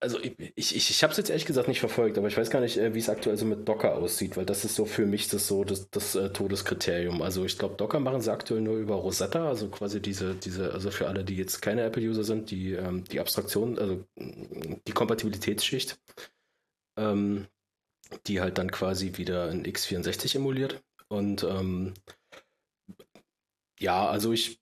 also 0.00 0.18
ich, 0.20 0.34
ich, 0.54 0.90
ich 0.90 1.02
habe 1.02 1.12
es 1.12 1.16
jetzt 1.16 1.30
ehrlich 1.30 1.46
gesagt 1.46 1.68
nicht 1.68 1.80
verfolgt, 1.80 2.18
aber 2.18 2.28
ich 2.28 2.36
weiß 2.36 2.50
gar 2.50 2.60
nicht, 2.60 2.76
äh, 2.76 2.94
wie 2.94 2.98
es 2.98 3.08
aktuell 3.08 3.36
so 3.36 3.46
mit 3.46 3.66
Docker 3.68 3.94
aussieht, 3.96 4.36
weil 4.36 4.44
das 4.44 4.64
ist 4.64 4.74
so 4.74 4.84
für 4.84 5.06
mich 5.06 5.28
das 5.28 5.46
so 5.46 5.64
das, 5.64 5.88
das 5.90 6.14
äh, 6.14 6.30
Todeskriterium. 6.30 7.22
Also 7.22 7.44
ich 7.44 7.58
glaube, 7.58 7.76
Docker 7.76 8.00
machen 8.00 8.20
sie 8.20 8.32
aktuell 8.32 8.60
nur 8.60 8.76
über 8.76 8.96
Rosetta, 8.96 9.48
also 9.48 9.68
quasi 9.68 10.00
diese, 10.00 10.34
diese, 10.34 10.72
also 10.72 10.90
für 10.90 11.08
alle, 11.08 11.24
die 11.24 11.36
jetzt 11.36 11.62
keine 11.62 11.82
Apple-User 11.82 12.24
sind, 12.24 12.50
die, 12.50 12.72
ähm, 12.72 13.04
die 13.04 13.20
Abstraktion, 13.20 13.78
also 13.78 14.04
die 14.18 14.92
Kompatibilitätsschicht, 14.92 15.98
ähm, 16.98 17.46
die 18.26 18.40
halt 18.40 18.58
dann 18.58 18.70
quasi 18.70 19.16
wieder 19.16 19.50
in 19.50 19.64
x64 19.64 20.36
emuliert. 20.36 20.82
Und 21.08 21.44
ähm, 21.44 21.94
ja, 23.78 24.08
also 24.08 24.32
ich 24.32 24.60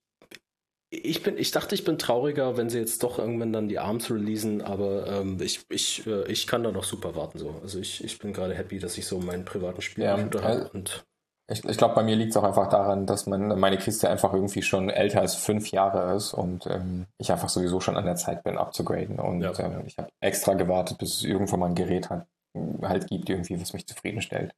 ich, 0.91 1.23
bin, 1.23 1.37
ich 1.37 1.51
dachte, 1.51 1.75
ich 1.75 1.85
bin 1.85 1.99
trauriger, 1.99 2.57
wenn 2.57 2.70
sie 2.70 2.79
jetzt 2.79 3.03
doch 3.03 3.19
irgendwann 3.19 3.53
dann 3.53 3.69
die 3.69 3.79
Arms 3.79 4.11
releasen, 4.11 4.62
aber 4.62 5.07
ähm, 5.07 5.39
ich, 5.41 5.66
ich, 5.69 6.07
äh, 6.07 6.25
ich 6.31 6.47
kann 6.47 6.62
da 6.62 6.73
noch 6.73 6.85
super 6.85 7.15
warten. 7.15 7.39
So. 7.39 7.61
Also 7.62 7.79
ich, 7.79 8.03
ich 8.03 8.19
bin 8.19 8.33
gerade 8.33 8.55
happy, 8.55 8.79
dass 8.79 8.97
ich 8.97 9.07
so 9.07 9.19
meinen 9.19 9.45
privaten 9.45 9.83
Spielcomputer 9.83 10.41
ja, 10.41 10.49
habe. 10.49 10.70
Und 10.70 11.05
ich, 11.51 11.62
ich 11.62 11.77
glaube, 11.77 11.95
bei 11.95 12.03
mir 12.03 12.16
liegt 12.16 12.31
es 12.31 12.37
auch 12.39 12.45
einfach 12.45 12.70
daran, 12.70 13.07
dass 13.07 13.27
man, 13.27 13.61
meine 13.61 13.77
Kiste 13.77 14.09
einfach 14.09 14.33
irgendwie 14.33 14.62
schon 14.62 14.89
älter 14.89 15.20
als 15.20 15.35
fünf 15.35 15.70
Jahre 15.70 16.16
ist 16.16 16.33
und 16.33 16.66
ähm, 16.66 17.07
ich 17.19 17.31
einfach 17.31 17.51
sowieso 17.51 17.81
schon 17.81 17.99
an 17.99 18.07
der 18.07 18.16
Zeit 18.16 18.43
bin, 18.43 18.57
abzugraden. 18.57 19.19
Und 19.19 19.43
ja. 19.43 19.59
ähm, 19.59 19.83
ich 19.87 19.99
habe 19.99 20.09
extra 20.20 20.55
gewartet, 20.55 20.97
bis 20.97 21.16
es 21.16 21.25
irgendwann 21.25 21.61
mal 21.61 21.66
ein 21.66 21.75
Gerät 21.75 22.09
hat, 22.09 22.27
halt 22.55 23.09
gibt, 23.09 23.29
irgendwie, 23.29 23.61
was 23.61 23.73
mich 23.73 23.87
zufriedenstellt. 23.87 24.55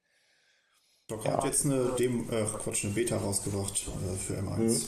Docker 1.07 1.29
ja. 1.29 1.37
hat 1.37 1.45
jetzt 1.45 1.65
eine, 1.65 1.95
Dem 1.97 2.29
äh, 2.29 2.45
Quatsch, 2.45 2.85
eine 2.85 2.93
Beta 2.93 3.17
rausgebracht 3.17 3.87
äh, 3.87 4.15
für 4.15 4.39
M1. 4.39 4.57
Mhm. 4.57 4.87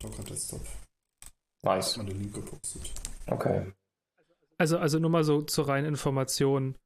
Docker 0.00 0.22
Desktop. 0.24 0.62
Nice. 1.62 1.98
Hat 1.98 2.08
den 2.08 2.18
Link 2.18 2.34
gepostet. 2.34 2.90
Okay. 3.26 3.72
Also, 4.56 4.78
also 4.78 4.98
nur 4.98 5.10
mal 5.10 5.24
so 5.24 5.42
zur 5.42 5.68
reinen 5.68 5.86
Information 5.86 6.76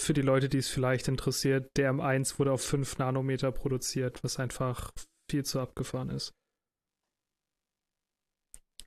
für 0.00 0.14
die 0.14 0.22
Leute, 0.22 0.48
die 0.48 0.58
es 0.58 0.68
vielleicht 0.68 1.08
interessiert. 1.08 1.70
Der 1.76 1.92
M1 1.92 2.38
wurde 2.38 2.52
auf 2.52 2.62
5 2.62 2.98
Nanometer 2.98 3.52
produziert, 3.52 4.22
was 4.22 4.38
einfach 4.38 4.90
viel 5.30 5.44
zu 5.44 5.60
abgefahren 5.60 6.10
ist. 6.10 6.32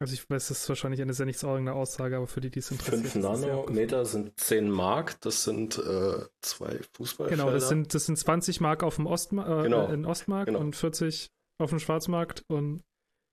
Also 0.02 0.14
ich 0.14 0.30
weiß, 0.30 0.48
das 0.48 0.62
ist 0.62 0.70
wahrscheinlich 0.70 1.02
eine 1.02 1.14
sehr 1.14 1.26
nichtsaugende 1.26 1.74
Aussage, 1.74 2.16
aber 2.16 2.28
für 2.28 2.40
die, 2.40 2.50
die 2.50 2.60
es 2.60 2.72
interessiert. 2.72 3.12
5 3.12 3.16
Nanometer 3.16 4.06
sind 4.06 4.40
10 4.40 4.70
Mark, 4.70 5.20
das 5.22 5.44
sind 5.44 5.78
äh, 5.78 6.26
zwei 6.42 6.80
Fußballfelder. 6.94 7.44
Genau, 7.44 7.54
das 7.54 7.68
sind, 7.68 7.94
das 7.94 8.06
sind 8.06 8.18
20 8.18 8.62
Mark 8.62 8.84
auf 8.84 8.96
dem 8.96 9.08
Ostma 9.08 9.60
äh, 9.60 9.64
genau. 9.64 9.88
in 9.88 10.06
Ostmark 10.06 10.46
genau. 10.46 10.60
und 10.60 10.76
40 10.76 11.32
auf 11.58 11.72
dem 11.72 11.80
Schwarzmarkt 11.80 12.46
und 12.48 12.82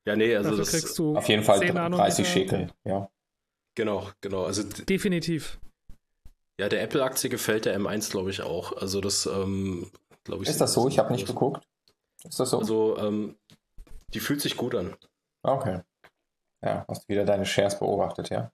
ja, 0.06 0.14
nee, 0.14 0.34
also 0.36 0.56
das 0.56 0.70
kriegst 0.70 0.98
du 0.98 1.16
auf 1.16 1.28
jeden 1.28 1.42
Fall 1.42 1.60
30 1.60 2.28
Schekel, 2.28 2.70
ja. 2.84 3.08
Genau, 3.76 4.08
genau. 4.20 4.44
Also 4.44 4.62
definitiv. 4.62 5.60
Ja, 6.58 6.68
der 6.68 6.82
Apple-Aktie 6.82 7.28
gefällt 7.28 7.66
der 7.66 7.78
M1, 7.78 8.10
glaube 8.10 8.30
ich, 8.30 8.40
auch. 8.40 8.72
Also 8.76 9.00
das, 9.00 9.26
ähm, 9.26 9.90
glaube 10.24 10.42
ich. 10.42 10.48
Ist 10.48 10.60
das 10.60 10.72
so? 10.72 10.88
Ich 10.88 10.98
habe 10.98 11.12
nicht 11.12 11.26
geguckt. 11.26 11.66
Ist 12.24 12.40
das 12.40 12.50
so? 12.50 12.58
Also, 12.58 12.96
ähm, 12.98 13.36
die 14.14 14.20
fühlt 14.20 14.40
sich 14.40 14.56
gut 14.56 14.74
an. 14.74 14.96
Okay. 15.42 15.82
Ja, 16.64 16.84
hast 16.88 17.04
du 17.04 17.08
wieder 17.08 17.24
deine 17.24 17.44
Shares 17.44 17.78
beobachtet, 17.78 18.30
ja? 18.30 18.50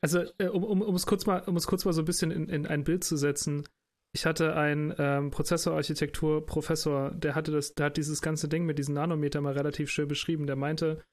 Also, 0.00 0.24
äh, 0.38 0.46
um, 0.46 0.64
um, 0.64 0.82
um, 0.82 0.94
es 0.94 1.06
kurz 1.06 1.26
mal, 1.26 1.40
um 1.42 1.56
es 1.56 1.66
kurz 1.66 1.84
mal 1.84 1.92
so 1.92 2.02
ein 2.02 2.06
bisschen 2.06 2.30
in, 2.30 2.48
in 2.48 2.66
ein 2.66 2.84
Bild 2.84 3.04
zu 3.04 3.16
setzen, 3.16 3.66
ich 4.12 4.26
hatte 4.26 4.56
einen 4.56 4.92
ähm, 4.98 5.30
Prozessorarchitektur-Professor, 5.30 7.12
der 7.12 7.34
hatte 7.34 7.52
das, 7.52 7.74
der 7.74 7.86
hat 7.86 7.96
dieses 7.96 8.20
ganze 8.20 8.48
Ding 8.48 8.66
mit 8.66 8.78
diesen 8.78 8.94
Nanometern 8.94 9.44
mal 9.44 9.52
relativ 9.52 9.90
schön 9.90 10.08
beschrieben. 10.08 10.46
Der 10.46 10.56
meinte, 10.56 11.04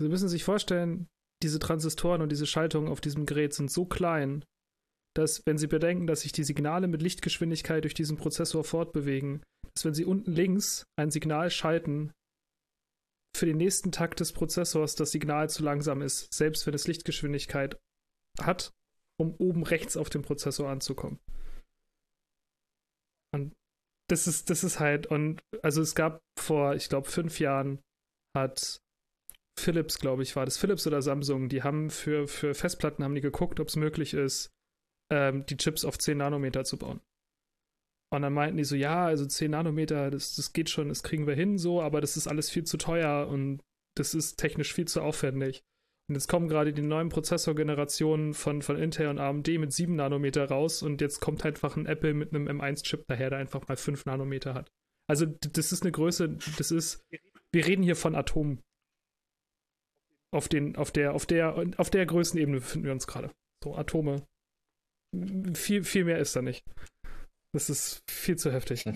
Sie 0.00 0.08
müssen 0.08 0.28
sich 0.28 0.44
vorstellen, 0.44 1.08
diese 1.42 1.58
Transistoren 1.58 2.22
und 2.22 2.30
diese 2.30 2.46
Schaltungen 2.46 2.88
auf 2.88 3.00
diesem 3.00 3.26
Gerät 3.26 3.52
sind 3.52 3.70
so 3.70 3.84
klein, 3.84 4.44
dass, 5.16 5.42
wenn 5.46 5.58
Sie 5.58 5.66
bedenken, 5.66 6.06
dass 6.06 6.20
sich 6.20 6.32
die 6.32 6.44
Signale 6.44 6.86
mit 6.86 7.02
Lichtgeschwindigkeit 7.02 7.82
durch 7.82 7.94
diesen 7.94 8.16
Prozessor 8.16 8.62
fortbewegen, 8.62 9.42
dass 9.74 9.84
wenn 9.84 9.94
Sie 9.94 10.04
unten 10.04 10.32
links 10.32 10.86
ein 10.96 11.10
Signal 11.10 11.50
schalten, 11.50 12.12
für 13.36 13.46
den 13.46 13.56
nächsten 13.56 13.92
Takt 13.92 14.20
des 14.20 14.32
Prozessors 14.32 14.94
das 14.94 15.12
Signal 15.12 15.50
zu 15.50 15.62
langsam 15.62 16.02
ist, 16.02 16.32
selbst 16.32 16.66
wenn 16.66 16.74
es 16.74 16.86
Lichtgeschwindigkeit 16.86 17.78
hat, 18.40 18.72
um 19.18 19.34
oben 19.36 19.62
rechts 19.62 19.96
auf 19.96 20.10
dem 20.10 20.22
Prozessor 20.22 20.68
anzukommen. 20.68 21.18
Und 23.32 23.54
das 24.08 24.26
ist, 24.26 24.50
das 24.50 24.64
ist 24.64 24.80
halt, 24.80 25.06
und 25.06 25.40
also 25.62 25.82
es 25.82 25.94
gab 25.94 26.20
vor, 26.38 26.74
ich 26.74 26.88
glaube, 26.88 27.08
fünf 27.08 27.40
Jahren 27.40 27.80
hat 28.36 28.80
Philips, 29.58 29.98
glaube 29.98 30.22
ich, 30.22 30.36
war 30.36 30.44
das 30.44 30.58
Philips 30.58 30.86
oder 30.86 31.02
Samsung, 31.02 31.48
die 31.48 31.62
haben 31.62 31.90
für, 31.90 32.28
für 32.28 32.54
Festplatten 32.54 33.02
haben 33.02 33.14
die 33.14 33.20
geguckt, 33.20 33.58
ob 33.58 33.68
es 33.68 33.76
möglich 33.76 34.14
ist, 34.14 34.50
ähm, 35.10 35.46
die 35.46 35.56
Chips 35.56 35.84
auf 35.84 35.98
10 35.98 36.18
Nanometer 36.18 36.64
zu 36.64 36.76
bauen. 36.76 37.00
Und 38.12 38.22
dann 38.22 38.32
meinten 38.32 38.56
die 38.56 38.64
so, 38.64 38.76
ja, 38.76 39.06
also 39.06 39.26
10 39.26 39.50
Nanometer, 39.50 40.10
das, 40.10 40.36
das 40.36 40.52
geht 40.52 40.70
schon, 40.70 40.88
das 40.88 41.02
kriegen 41.02 41.26
wir 41.26 41.34
hin 41.34 41.58
so, 41.58 41.82
aber 41.82 42.00
das 42.00 42.16
ist 42.16 42.28
alles 42.28 42.50
viel 42.50 42.64
zu 42.64 42.76
teuer 42.76 43.26
und 43.28 43.60
das 43.96 44.14
ist 44.14 44.36
technisch 44.36 44.72
viel 44.72 44.86
zu 44.86 45.02
aufwendig. 45.02 45.64
Und 46.08 46.14
jetzt 46.14 46.28
kommen 46.28 46.48
gerade 46.48 46.72
die 46.72 46.82
neuen 46.82 47.08
Prozessorgenerationen 47.08 48.32
von, 48.32 48.62
von 48.62 48.76
Intel 48.76 49.08
und 49.08 49.18
AMD 49.18 49.48
mit 49.58 49.72
7 49.72 49.96
Nanometer 49.96 50.46
raus 50.46 50.82
und 50.82 51.00
jetzt 51.00 51.20
kommt 51.20 51.44
einfach 51.44 51.76
ein 51.76 51.86
Apple 51.86 52.14
mit 52.14 52.32
einem 52.32 52.48
M1-Chip 52.48 53.06
daher, 53.08 53.30
der 53.30 53.40
einfach 53.40 53.66
mal 53.66 53.76
5 53.76 54.06
Nanometer 54.06 54.54
hat. 54.54 54.70
Also 55.08 55.26
das 55.26 55.72
ist 55.72 55.82
eine 55.82 55.92
Größe, 55.92 56.36
das 56.58 56.70
ist, 56.70 57.04
wir 57.52 57.66
reden 57.66 57.82
hier 57.82 57.96
von 57.96 58.14
Atomen. 58.14 58.62
Auf, 60.32 60.48
den, 60.48 60.76
auf, 60.76 60.92
der, 60.92 61.14
auf, 61.14 61.26
der, 61.26 61.56
auf 61.76 61.90
der 61.90 62.06
Größenebene 62.06 62.58
befinden 62.58 62.86
wir 62.86 62.92
uns 62.92 63.06
gerade. 63.06 63.30
So, 63.64 63.76
Atome. 63.76 64.26
Viel, 65.54 65.82
viel 65.84 66.04
mehr 66.04 66.18
ist 66.18 66.36
da 66.36 66.42
nicht. 66.42 66.64
Das 67.56 67.70
ist 67.70 68.02
viel 68.06 68.36
zu 68.36 68.52
heftig. 68.52 68.84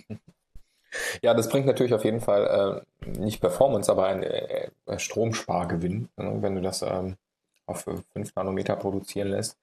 Ja, 1.23 1.35
das 1.35 1.49
bringt 1.49 1.67
natürlich 1.67 1.95
auf 1.95 2.05
jeden 2.05 2.21
Fall 2.21 2.85
äh, 3.01 3.09
nicht 3.09 3.41
Performance, 3.41 3.89
aber 3.93 4.07
einen 4.07 4.25
äh, 4.25 4.71
Stromspargewinn, 4.97 6.09
ne, 6.17 6.39
wenn 6.41 6.57
du 6.57 6.61
das 6.61 6.83
ähm, 6.83 7.15
auf 7.67 7.87
5 8.13 8.35
Nanometer 8.35 8.75
produzieren 8.75 9.29
lässt. 9.29 9.57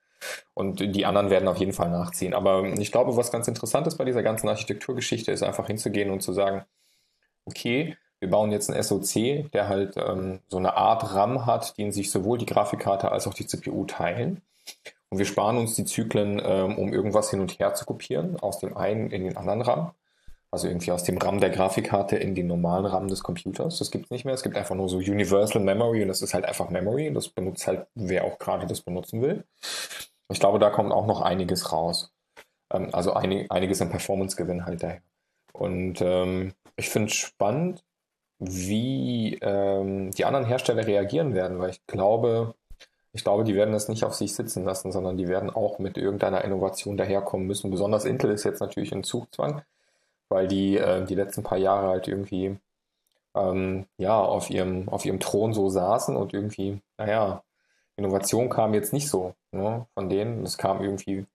Und 0.53 0.79
die 0.79 1.05
anderen 1.05 1.29
werden 1.29 1.49
auf 1.49 1.57
jeden 1.57 1.73
Fall 1.73 1.89
nachziehen. 1.89 2.33
Aber 2.33 2.63
ich 2.63 2.93
glaube, 2.93 3.17
was 3.17 3.29
ganz 3.29 3.49
interessant 3.49 3.87
ist 3.87 3.97
bei 3.97 4.05
dieser 4.05 4.23
ganzen 4.23 4.47
Architekturgeschichte, 4.47 5.33
ist 5.33 5.43
einfach 5.43 5.67
hinzugehen 5.67 6.11
und 6.11 6.21
zu 6.21 6.31
sagen, 6.31 6.63
okay, 7.43 7.97
wir 8.21 8.29
bauen 8.29 8.53
jetzt 8.53 8.71
einen 8.71 8.81
SoC, 8.81 9.51
der 9.51 9.67
halt 9.67 9.95
ähm, 9.97 10.39
so 10.47 10.55
eine 10.55 10.77
Art 10.77 11.13
RAM 11.13 11.45
hat, 11.45 11.77
den 11.77 11.91
sich 11.91 12.09
sowohl 12.09 12.37
die 12.37 12.45
Grafikkarte 12.45 13.11
als 13.11 13.27
auch 13.27 13.33
die 13.33 13.47
CPU 13.47 13.83
teilen. 13.83 14.41
Und 15.09 15.19
wir 15.19 15.25
sparen 15.25 15.57
uns 15.57 15.75
die 15.75 15.85
Zyklen, 15.85 16.41
ähm, 16.43 16.77
um 16.77 16.93
irgendwas 16.93 17.29
hin 17.29 17.39
und 17.39 17.59
her 17.59 17.73
zu 17.73 17.85
kopieren, 17.85 18.37
aus 18.39 18.59
dem 18.59 18.75
einen 18.75 19.09
in 19.09 19.23
den 19.23 19.37
anderen 19.37 19.61
RAM. 19.61 19.91
Also 20.49 20.67
irgendwie 20.67 20.91
aus 20.91 21.03
dem 21.03 21.17
RAM 21.17 21.39
der 21.39 21.49
Grafikkarte 21.49 22.15
in 22.15 22.33
den 22.33 22.47
normalen 22.47 22.85
RAM 22.85 23.07
des 23.07 23.21
Computers. 23.21 23.79
Das 23.79 23.91
gibt 23.91 24.05
es 24.05 24.11
nicht 24.11 24.25
mehr. 24.25 24.33
Es 24.33 24.43
gibt 24.43 24.55
einfach 24.55 24.75
nur 24.75 24.87
so 24.89 24.97
Universal 24.97 25.61
Memory 25.61 26.01
und 26.01 26.07
das 26.07 26.21
ist 26.21 26.33
halt 26.33 26.45
einfach 26.45 26.69
Memory 26.69 27.11
das 27.13 27.29
benutzt 27.29 27.67
halt, 27.67 27.87
wer 27.95 28.23
auch 28.23 28.39
gerade 28.39 28.65
das 28.65 28.81
benutzen 28.81 29.21
will. 29.21 29.45
Ich 30.29 30.39
glaube, 30.39 30.59
da 30.59 30.69
kommt 30.69 30.91
auch 30.91 31.05
noch 31.05 31.21
einiges 31.21 31.71
raus. 31.71 32.13
Ähm, 32.71 32.89
also 32.93 33.13
einig, 33.13 33.51
einiges 33.51 33.81
an 33.81 33.89
Performance-Gewinn 33.89 34.65
halt 34.65 34.83
daher. 34.83 35.01
Und 35.53 36.01
ähm, 36.01 36.53
ich 36.75 36.89
finde 36.89 37.09
es 37.09 37.15
spannend, 37.15 37.83
wie 38.39 39.37
ähm, 39.41 40.11
die 40.11 40.25
anderen 40.25 40.45
Hersteller 40.45 40.85
reagieren 40.85 41.33
werden, 41.33 41.59
weil 41.59 41.71
ich 41.71 41.85
glaube, 41.87 42.55
ich 43.17 43.23
glaube, 43.23 43.43
die 43.43 43.55
werden 43.55 43.73
das 43.73 43.89
nicht 43.89 44.03
auf 44.03 44.13
sich 44.13 44.35
sitzen 44.35 44.63
lassen, 44.63 44.91
sondern 44.91 45.17
die 45.17 45.27
werden 45.27 45.49
auch 45.49 45.79
mit 45.79 45.97
irgendeiner 45.97 46.43
Innovation 46.43 46.97
daherkommen 46.97 47.47
müssen. 47.47 47.71
Besonders 47.71 48.05
Intel 48.05 48.31
ist 48.31 48.43
jetzt 48.43 48.59
natürlich 48.61 48.91
in 48.91 49.03
Zugzwang, 49.03 49.63
weil 50.29 50.47
die 50.47 50.77
äh, 50.77 51.03
die 51.03 51.15
letzten 51.15 51.41
paar 51.43 51.57
Jahre 51.57 51.87
halt 51.87 52.07
irgendwie 52.07 52.57
ähm, 53.35 53.87
ja 53.97 54.19
auf 54.19 54.51
ihrem 54.51 54.87
auf 54.89 55.03
ihrem 55.05 55.19
Thron 55.19 55.53
so 55.53 55.69
saßen 55.69 56.15
und 56.15 56.33
irgendwie, 56.33 56.79
naja, 56.99 57.43
Innovation 57.95 58.49
kam 58.49 58.75
jetzt 58.75 58.93
nicht 58.93 59.09
so 59.09 59.33
ne, 59.51 59.87
von 59.95 60.09
denen. 60.09 60.43
Es 60.43 60.59
kam 60.59 60.83
irgendwie 60.83 61.25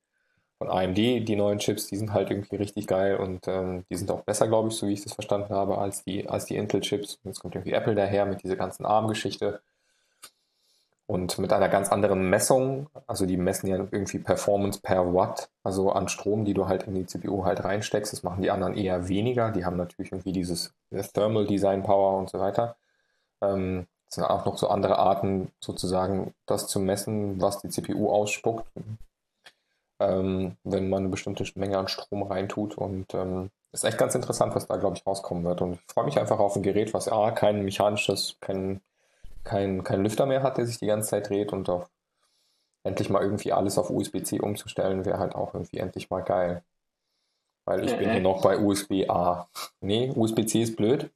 von 0.58 0.70
AMD, 0.70 0.96
die 0.96 1.36
neuen 1.36 1.58
Chips, 1.58 1.88
die 1.88 1.96
sind 1.96 2.12
halt 2.12 2.30
irgendwie 2.30 2.56
richtig 2.56 2.86
geil 2.86 3.16
und 3.16 3.48
ähm, 3.48 3.84
die 3.90 3.96
sind 3.96 4.10
auch 4.12 4.22
besser, 4.22 4.46
glaube 4.46 4.68
ich, 4.68 4.76
so 4.76 4.86
wie 4.86 4.92
ich 4.92 5.02
das 5.02 5.14
verstanden 5.14 5.52
habe, 5.52 5.78
als 5.78 6.04
die, 6.04 6.28
als 6.28 6.44
die 6.46 6.56
Intel-Chips. 6.56 7.18
Jetzt 7.24 7.40
kommt 7.40 7.56
irgendwie 7.56 7.72
Apple 7.72 7.96
daher 7.96 8.24
mit 8.26 8.44
dieser 8.44 8.54
ganzen 8.56 8.86
ARM-Geschichte 8.86 9.60
und 11.12 11.38
mit 11.38 11.52
einer 11.52 11.68
ganz 11.68 11.90
anderen 11.90 12.30
Messung. 12.30 12.88
Also 13.06 13.26
die 13.26 13.36
messen 13.36 13.68
ja 13.68 13.76
irgendwie 13.76 14.18
Performance 14.18 14.80
per 14.80 15.14
Watt, 15.14 15.50
also 15.62 15.92
an 15.92 16.08
Strom, 16.08 16.44
die 16.44 16.54
du 16.54 16.68
halt 16.68 16.84
in 16.84 16.94
die 16.94 17.06
CPU 17.06 17.44
halt 17.44 17.64
reinsteckst. 17.64 18.12
Das 18.12 18.22
machen 18.22 18.42
die 18.42 18.50
anderen 18.50 18.74
eher 18.76 19.08
weniger. 19.08 19.50
Die 19.50 19.64
haben 19.64 19.76
natürlich 19.76 20.12
irgendwie 20.12 20.32
dieses 20.32 20.72
Thermal 21.14 21.46
Design 21.46 21.82
Power 21.82 22.18
und 22.18 22.30
so 22.30 22.40
weiter. 22.40 22.76
Ähm, 23.42 23.86
es 24.08 24.16
sind 24.16 24.24
auch 24.24 24.44
noch 24.46 24.58
so 24.58 24.68
andere 24.68 24.98
Arten, 24.98 25.52
sozusagen 25.60 26.34
das 26.46 26.66
zu 26.66 26.80
messen, 26.80 27.40
was 27.40 27.60
die 27.60 27.68
CPU 27.68 28.10
ausspuckt 28.10 28.66
ähm, 30.02 30.56
wenn 30.64 30.88
man 30.88 31.00
eine 31.00 31.08
bestimmte 31.08 31.44
Menge 31.54 31.78
an 31.78 31.88
Strom 31.88 32.22
reintut. 32.22 32.76
Und 32.76 33.14
ähm, 33.14 33.50
ist 33.72 33.84
echt 33.84 33.98
ganz 33.98 34.14
interessant, 34.14 34.54
was 34.54 34.66
da, 34.66 34.76
glaube 34.76 34.96
ich, 34.96 35.06
rauskommen 35.06 35.44
wird. 35.44 35.62
Und 35.62 35.74
ich 35.74 35.80
freue 35.92 36.04
mich 36.04 36.18
einfach 36.18 36.38
auf 36.38 36.56
ein 36.56 36.62
Gerät, 36.62 36.92
was 36.92 37.08
A, 37.08 37.30
kein 37.30 37.64
mechanisches, 37.64 38.36
kein, 38.40 38.80
kein, 39.44 39.84
kein 39.84 40.02
Lüfter 40.02 40.26
mehr 40.26 40.42
hat, 40.42 40.58
der 40.58 40.66
sich 40.66 40.78
die 40.78 40.86
ganze 40.86 41.10
Zeit 41.10 41.28
dreht 41.28 41.52
und 41.52 41.68
auch 41.68 41.88
endlich 42.84 43.10
mal 43.10 43.22
irgendwie 43.22 43.52
alles 43.52 43.78
auf 43.78 43.90
USB-C 43.90 44.40
umzustellen, 44.40 45.04
wäre 45.04 45.18
halt 45.18 45.34
auch 45.34 45.54
irgendwie 45.54 45.78
endlich 45.78 46.10
mal 46.10 46.22
geil. 46.22 46.64
Weil 47.64 47.84
ich 47.84 47.96
bin 47.96 48.10
hier 48.10 48.20
noch 48.20 48.42
bei 48.42 48.58
USB-A. 48.58 49.48
Nee, 49.80 50.12
USB-C 50.14 50.62
ist 50.62 50.76
blöd. 50.76 51.10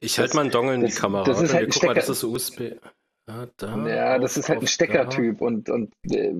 Ich 0.00 0.18
halte 0.18 0.36
mal 0.36 0.42
einen 0.42 0.50
Dongle 0.50 0.74
in 0.74 0.84
die 0.84 0.92
Kamera. 0.92 1.24
Das 1.24 1.40
ist 1.40 1.54
halt 1.54 1.72
guck 1.72 1.84
mal, 1.84 1.94
das 1.94 2.10
ist 2.10 2.22
USB. 2.22 2.78
Ah, 3.26 3.46
da, 3.56 3.88
ja, 3.88 4.18
das 4.18 4.36
ist 4.36 4.50
halt 4.50 4.60
ein 4.60 4.66
Steckertyp 4.66 5.40
und, 5.40 5.70
und 5.70 5.94
äh, 6.10 6.34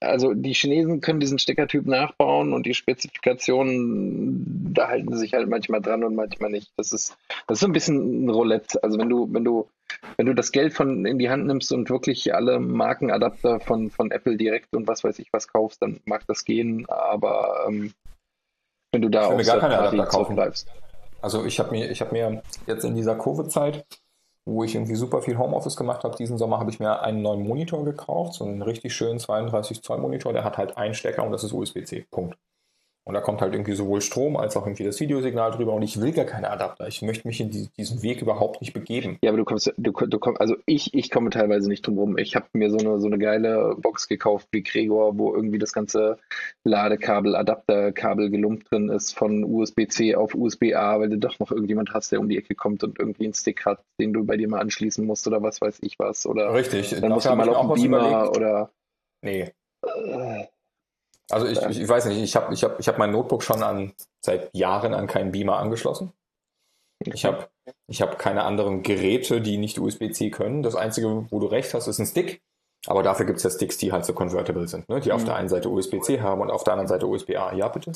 also 0.00 0.34
die 0.34 0.52
Chinesen 0.52 1.00
können 1.00 1.18
diesen 1.18 1.38
Steckertyp 1.38 1.86
nachbauen 1.86 2.52
und 2.52 2.66
die 2.66 2.74
Spezifikationen, 2.74 4.74
da 4.74 4.88
halten 4.88 5.10
sie 5.14 5.20
sich 5.20 5.32
halt 5.32 5.48
manchmal 5.48 5.80
dran 5.80 6.04
und 6.04 6.14
manchmal 6.14 6.50
nicht. 6.50 6.74
Das 6.76 6.92
ist, 6.92 7.16
das 7.46 7.56
ist 7.56 7.60
so 7.60 7.66
ein 7.66 7.72
bisschen 7.72 8.26
ein 8.26 8.28
Roulette. 8.28 8.82
Also 8.82 8.98
wenn 8.98 9.08
du, 9.08 9.32
wenn 9.32 9.44
du, 9.44 9.66
wenn 10.18 10.26
du 10.26 10.34
das 10.34 10.52
Geld 10.52 10.74
von 10.74 11.06
in 11.06 11.18
die 11.18 11.30
Hand 11.30 11.46
nimmst 11.46 11.72
und 11.72 11.88
wirklich 11.88 12.34
alle 12.34 12.60
Markenadapter 12.60 13.58
von, 13.60 13.90
von 13.90 14.10
Apple 14.10 14.36
direkt 14.36 14.76
und 14.76 14.86
was 14.86 15.04
weiß 15.04 15.18
ich 15.20 15.32
was 15.32 15.48
kaufst, 15.48 15.80
dann 15.80 16.00
mag 16.04 16.26
das 16.26 16.44
gehen, 16.44 16.84
aber 16.90 17.64
ähm, 17.66 17.94
wenn 18.92 19.00
du 19.00 19.08
da 19.08 19.28
auch 19.28 19.42
gar 19.42 19.60
keine 19.60 19.78
Adapter 19.78 20.04
kaufen 20.04 20.36
bleibst. 20.36 20.68
Also 21.22 21.46
ich 21.46 21.58
habe 21.58 21.70
mir, 21.70 21.90
ich 21.90 22.02
habe 22.02 22.12
mir 22.12 22.42
jetzt 22.66 22.84
in 22.84 22.94
dieser 22.94 23.16
Covid-Zeit 23.16 23.86
wo 24.46 24.64
ich 24.64 24.74
irgendwie 24.74 24.94
super 24.94 25.22
viel 25.22 25.38
Homeoffice 25.38 25.76
gemacht 25.76 26.04
habe. 26.04 26.16
Diesen 26.16 26.38
Sommer 26.38 26.58
habe 26.60 26.70
ich 26.70 26.80
mir 26.80 27.02
einen 27.02 27.22
neuen 27.22 27.42
Monitor 27.46 27.84
gekauft, 27.84 28.34
so 28.34 28.44
einen 28.44 28.62
richtig 28.62 28.94
schönen 28.94 29.18
32 29.18 29.82
Zoll 29.82 29.98
Monitor. 29.98 30.32
Der 30.32 30.44
hat 30.44 30.56
halt 30.58 30.76
einen 30.78 30.94
Stecker 30.94 31.24
und 31.24 31.32
das 31.32 31.44
ist 31.44 31.52
USB-C. 31.52 32.06
Punkt. 32.10 32.38
Und 33.06 33.14
da 33.14 33.20
kommt 33.20 33.40
halt 33.40 33.54
irgendwie 33.54 33.74
sowohl 33.74 34.00
Strom 34.00 34.36
als 34.36 34.56
auch 34.56 34.66
irgendwie 34.66 34.82
das 34.82 34.98
Videosignal 34.98 35.52
drüber 35.52 35.74
und 35.74 35.82
ich 35.82 36.00
will 36.00 36.10
gar 36.10 36.24
keine 36.24 36.50
Adapter. 36.50 36.88
Ich 36.88 37.02
möchte 37.02 37.28
mich 37.28 37.40
in 37.40 37.50
die, 37.50 37.68
diesen 37.78 38.02
Weg 38.02 38.20
überhaupt 38.20 38.60
nicht 38.60 38.72
begeben. 38.72 39.16
Ja, 39.22 39.30
aber 39.30 39.38
du 39.38 39.44
kommst, 39.44 39.72
du, 39.76 39.92
du 39.92 40.18
kommst, 40.18 40.40
also 40.40 40.56
ich, 40.66 40.92
ich 40.92 41.08
komme 41.12 41.30
teilweise 41.30 41.68
nicht 41.68 41.86
drum 41.86 41.98
rum. 41.98 42.18
Ich 42.18 42.34
habe 42.34 42.46
mir 42.54 42.68
so 42.68 42.78
eine, 42.78 42.98
so 42.98 43.06
eine 43.06 43.18
geile 43.18 43.76
Box 43.78 44.08
gekauft 44.08 44.48
wie 44.50 44.64
Gregor, 44.64 45.16
wo 45.18 45.32
irgendwie 45.32 45.60
das 45.60 45.72
ganze 45.72 46.18
Ladekabel, 46.64 47.36
Adapterkabel 47.36 48.28
gelumpt 48.28 48.72
drin 48.72 48.88
ist 48.88 49.12
von 49.12 49.44
USB-C 49.44 50.16
auf 50.16 50.34
USB-A, 50.34 50.98
weil 50.98 51.08
du 51.08 51.18
doch 51.18 51.38
noch 51.38 51.52
irgendjemand 51.52 51.94
hast, 51.94 52.10
der 52.10 52.18
um 52.18 52.28
die 52.28 52.38
Ecke 52.38 52.56
kommt 52.56 52.82
und 52.82 52.98
irgendwie 52.98 53.26
einen 53.26 53.34
Stick 53.34 53.64
hat, 53.66 53.84
den 54.00 54.14
du 54.14 54.24
bei 54.24 54.36
dir 54.36 54.48
mal 54.48 54.58
anschließen 54.58 55.06
musst 55.06 55.28
oder 55.28 55.40
was 55.44 55.60
weiß 55.60 55.78
ich 55.82 55.96
was. 56.00 56.26
Oder 56.26 56.52
Richtig. 56.52 56.90
Dann 57.00 57.12
musst 57.12 57.26
du 57.26 57.36
mal 57.36 57.48
auf 57.50 57.72
den 57.72 57.82
Beamer 57.82 58.08
überlegt. 58.08 58.36
oder. 58.36 58.70
Nee. 59.22 59.52
Äh, 59.84 60.46
also 61.30 61.46
ich, 61.46 61.60
ich, 61.60 61.80
ich 61.80 61.88
weiß 61.88 62.06
nicht, 62.06 62.18
ich 62.18 62.36
habe 62.36 62.54
ich 62.54 62.62
hab, 62.62 62.78
ich 62.78 62.88
hab 62.88 62.98
mein 62.98 63.10
Notebook 63.10 63.42
schon 63.42 63.62
an, 63.62 63.92
seit 64.20 64.54
Jahren 64.54 64.94
an 64.94 65.06
keinen 65.06 65.32
Beamer 65.32 65.58
angeschlossen. 65.58 66.12
Ich 67.04 67.24
habe 67.24 67.48
ich 67.88 68.00
hab 68.00 68.18
keine 68.18 68.44
anderen 68.44 68.82
Geräte, 68.82 69.40
die 69.40 69.58
nicht 69.58 69.78
USB-C 69.78 70.30
können. 70.30 70.62
Das 70.62 70.76
Einzige, 70.76 71.26
wo 71.30 71.40
du 71.40 71.46
recht 71.46 71.74
hast, 71.74 71.88
ist 71.88 71.98
ein 71.98 72.06
Stick. 72.06 72.42
Aber 72.86 73.02
dafür 73.02 73.26
gibt 73.26 73.38
es 73.38 73.42
ja 73.42 73.50
Sticks, 73.50 73.78
die 73.78 73.92
halt 73.92 74.04
so 74.04 74.12
convertible 74.12 74.68
sind, 74.68 74.88
ne? 74.88 75.00
die 75.00 75.08
mhm. 75.08 75.16
auf 75.16 75.24
der 75.24 75.34
einen 75.34 75.48
Seite 75.48 75.68
USB-C 75.68 76.20
haben 76.20 76.40
und 76.40 76.50
auf 76.50 76.62
der 76.62 76.74
anderen 76.74 76.88
Seite 76.88 77.06
USB-A. 77.06 77.54
Ja, 77.54 77.68
bitte? 77.68 77.92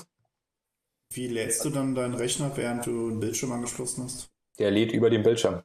Wie 1.13 1.29
lädst 1.29 1.65
du 1.65 1.71
dann 1.71 1.95
deinen 1.95 2.15
Rechner, 2.15 2.57
während 2.57 2.87
du 2.87 3.09
einen 3.09 3.21
Bildschirm 3.21 3.53
angeschlossen 3.53 4.05
hast? 4.05 4.31
Der 4.59 4.71
lädt 4.71 4.93
über 4.93 5.11
den 5.11 5.23
Bildschirm. 5.23 5.63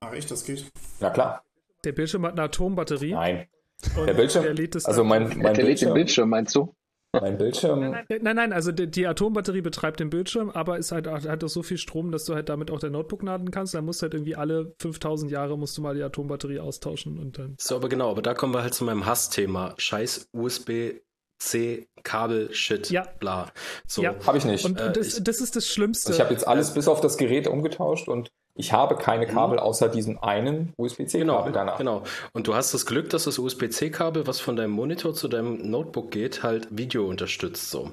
Ach 0.00 0.12
echt, 0.12 0.30
das 0.30 0.44
geht? 0.44 0.70
Na 1.00 1.10
klar. 1.10 1.44
Der 1.84 1.92
Bildschirm 1.92 2.24
hat 2.26 2.32
eine 2.32 2.42
Atombatterie? 2.42 3.12
Nein. 3.12 3.48
Und 3.96 4.06
der 4.06 4.14
Bildschirm, 4.14 4.42
der 4.56 4.68
also 4.84 5.04
mein, 5.04 5.28
mein 5.38 5.54
der 5.54 5.64
Bildschirm, 5.64 5.94
Bildschirm, 5.94 6.28
meinst 6.30 6.54
du? 6.54 6.74
Mein 7.12 7.38
Bildschirm. 7.38 7.80
Nein, 7.80 8.04
nein, 8.20 8.36
nein, 8.36 8.52
also 8.52 8.72
die, 8.72 8.90
die, 8.90 9.06
Atombatterie 9.06 9.62
betreibt 9.62 10.00
den 10.00 10.10
Bildschirm, 10.10 10.50
aber 10.50 10.78
es 10.78 10.92
halt, 10.92 11.06
hat 11.06 11.44
auch 11.44 11.48
so 11.48 11.62
viel 11.62 11.78
Strom, 11.78 12.12
dass 12.12 12.24
du 12.24 12.34
halt 12.34 12.48
damit 12.48 12.70
auch 12.70 12.78
dein 12.78 12.92
Notebook 12.92 13.22
laden 13.22 13.50
kannst. 13.50 13.74
Dann 13.74 13.84
musst 13.84 14.02
du 14.02 14.04
halt 14.04 14.14
irgendwie 14.14 14.36
alle 14.36 14.74
5000 14.80 15.30
Jahre 15.30 15.56
musst 15.56 15.76
du 15.78 15.82
mal 15.82 15.94
die 15.94 16.02
Atombatterie 16.02 16.60
austauschen 16.60 17.18
und 17.18 17.38
dann. 17.38 17.56
So, 17.58 17.76
aber 17.76 17.88
genau, 17.88 18.10
aber 18.10 18.22
da 18.22 18.34
kommen 18.34 18.54
wir 18.54 18.62
halt 18.62 18.74
zu 18.74 18.84
meinem 18.84 19.06
Hassthema. 19.06 19.74
Scheiß 19.78 20.28
USB 20.32 21.00
C, 21.38 21.88
Kabel, 22.02 22.52
Shit, 22.54 22.90
ja. 22.90 23.06
bla. 23.18 23.52
So. 23.86 24.02
Ja. 24.02 24.14
Habe 24.26 24.38
ich 24.38 24.44
nicht. 24.44 24.64
Und, 24.64 24.80
und 24.80 24.96
das, 24.96 25.22
das, 25.22 25.40
ist 25.40 25.54
das 25.54 25.68
Schlimmste. 25.68 26.08
Also 26.08 26.18
ich 26.18 26.24
habe 26.24 26.32
jetzt 26.32 26.46
alles 26.46 26.72
bis 26.72 26.88
auf 26.88 27.00
das 27.00 27.18
Gerät 27.18 27.46
umgetauscht 27.46 28.08
und 28.08 28.30
ich 28.56 28.72
habe 28.72 28.96
keine 28.96 29.26
Kabel 29.26 29.58
außer 29.58 29.88
diesem 29.88 30.18
einen 30.22 30.72
USB-C-Kabel 30.78 31.26
genau, 31.26 31.50
danach. 31.50 31.78
Genau. 31.78 32.02
Und 32.32 32.46
du 32.46 32.54
hast 32.54 32.72
das 32.72 32.86
Glück, 32.86 33.10
dass 33.10 33.24
das 33.24 33.38
USB-C-Kabel, 33.38 34.26
was 34.26 34.40
von 34.40 34.56
deinem 34.56 34.72
Monitor 34.72 35.14
zu 35.14 35.28
deinem 35.28 35.70
Notebook 35.70 36.10
geht, 36.10 36.42
halt 36.42 36.68
Video 36.70 37.06
unterstützt. 37.06 37.70
So. 37.70 37.92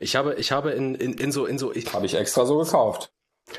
Ich 0.00 0.16
habe, 0.16 0.34
ich 0.34 0.50
habe 0.50 0.70
in, 0.70 0.94
in, 0.94 1.12
in 1.14 1.30
so, 1.30 1.46
in 1.46 1.58
so. 1.58 1.72
Habe 1.74 2.06
ich 2.06 2.14
extra 2.14 2.46
so 2.46 2.58
gekauft. 2.58 3.12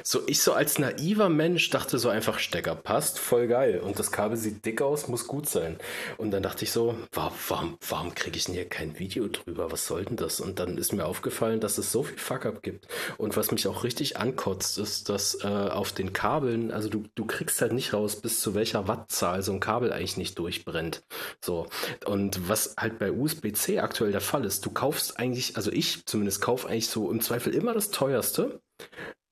So, 0.03 0.22
ich 0.28 0.41
so 0.41 0.53
als 0.53 0.80
naiver 0.80 1.30
Mensch 1.30 1.70
dachte 1.70 1.98
so 1.98 2.10
einfach, 2.10 2.40
Stecker 2.40 2.76
passt, 2.76 3.20
voll 3.20 3.48
geil. 3.48 3.80
Und 3.80 3.99
das 3.99 4.11
Kabel 4.11 4.38
sieht 4.38 4.66
dick 4.66 4.82
aus, 4.82 5.07
muss 5.07 5.28
gut 5.28 5.49
sein. 5.49 5.78
Und 6.18 6.32
dann 6.32 6.44
dachte 6.44 6.64
ich 6.64 6.72
so, 6.72 6.95
warum, 7.11 7.78
warum 7.88 8.16
kriege 8.16 8.38
ich 8.38 8.45
denn 8.45 8.56
hier 8.56 8.68
kein 8.68 8.99
Video 8.99 9.28
drüber? 9.28 9.72
Was 9.72 9.88
soll 9.88 10.06
denn 10.06 10.18
das? 10.18 10.40
Und 10.40 10.60
dann 10.60 10.78
ist 10.78 10.94
mir 10.94 11.06
aufgefallen, 11.06 11.60
dass 11.60 11.78
es 11.78 11.91
so 11.91 12.03
viel 12.03 12.18
Fuck-up 12.18 12.61
gibt. 12.61 12.88
Und 13.18 13.36
was 13.38 13.52
mich 13.52 13.68
auch 13.68 13.84
richtig 13.84 14.18
ankotzt, 14.18 14.78
ist, 14.78 15.10
dass 15.10 15.44
äh, 15.44 15.48
auf 15.48 15.91
den 15.91 16.14
Kabeln, 16.14 16.72
also 16.72 16.90
du, 16.90 17.03
du 17.16 17.26
kriegst 17.26 17.61
halt 17.61 17.74
nicht 17.74 17.94
raus, 17.94 18.16
bis 18.18 18.40
zu 18.41 18.53
welcher 18.56 18.88
Wattzahl 18.88 19.41
so 19.41 19.52
ein 19.52 19.60
Kabel 19.60 19.91
eigentlich 19.91 20.18
nicht 20.18 20.38
durchbrennt. 20.40 21.03
So. 21.41 21.68
Und 22.06 22.48
was 22.49 22.76
halt 22.78 22.99
bei 22.99 23.11
USB-C 23.11 23.80
aktuell 23.80 24.11
der 24.11 24.22
Fall 24.22 24.45
ist, 24.45 24.66
du 24.66 24.72
kaufst 24.72 25.20
eigentlich, 25.20 25.56
also 25.57 25.72
ich 25.72 26.06
zumindest 26.06 26.41
kaufe 26.41 26.68
eigentlich 26.68 26.88
so 26.88 27.11
im 27.11 27.22
Zweifel 27.22 27.53
immer 27.53 27.74
das 27.74 27.91
teuerste 27.91 28.61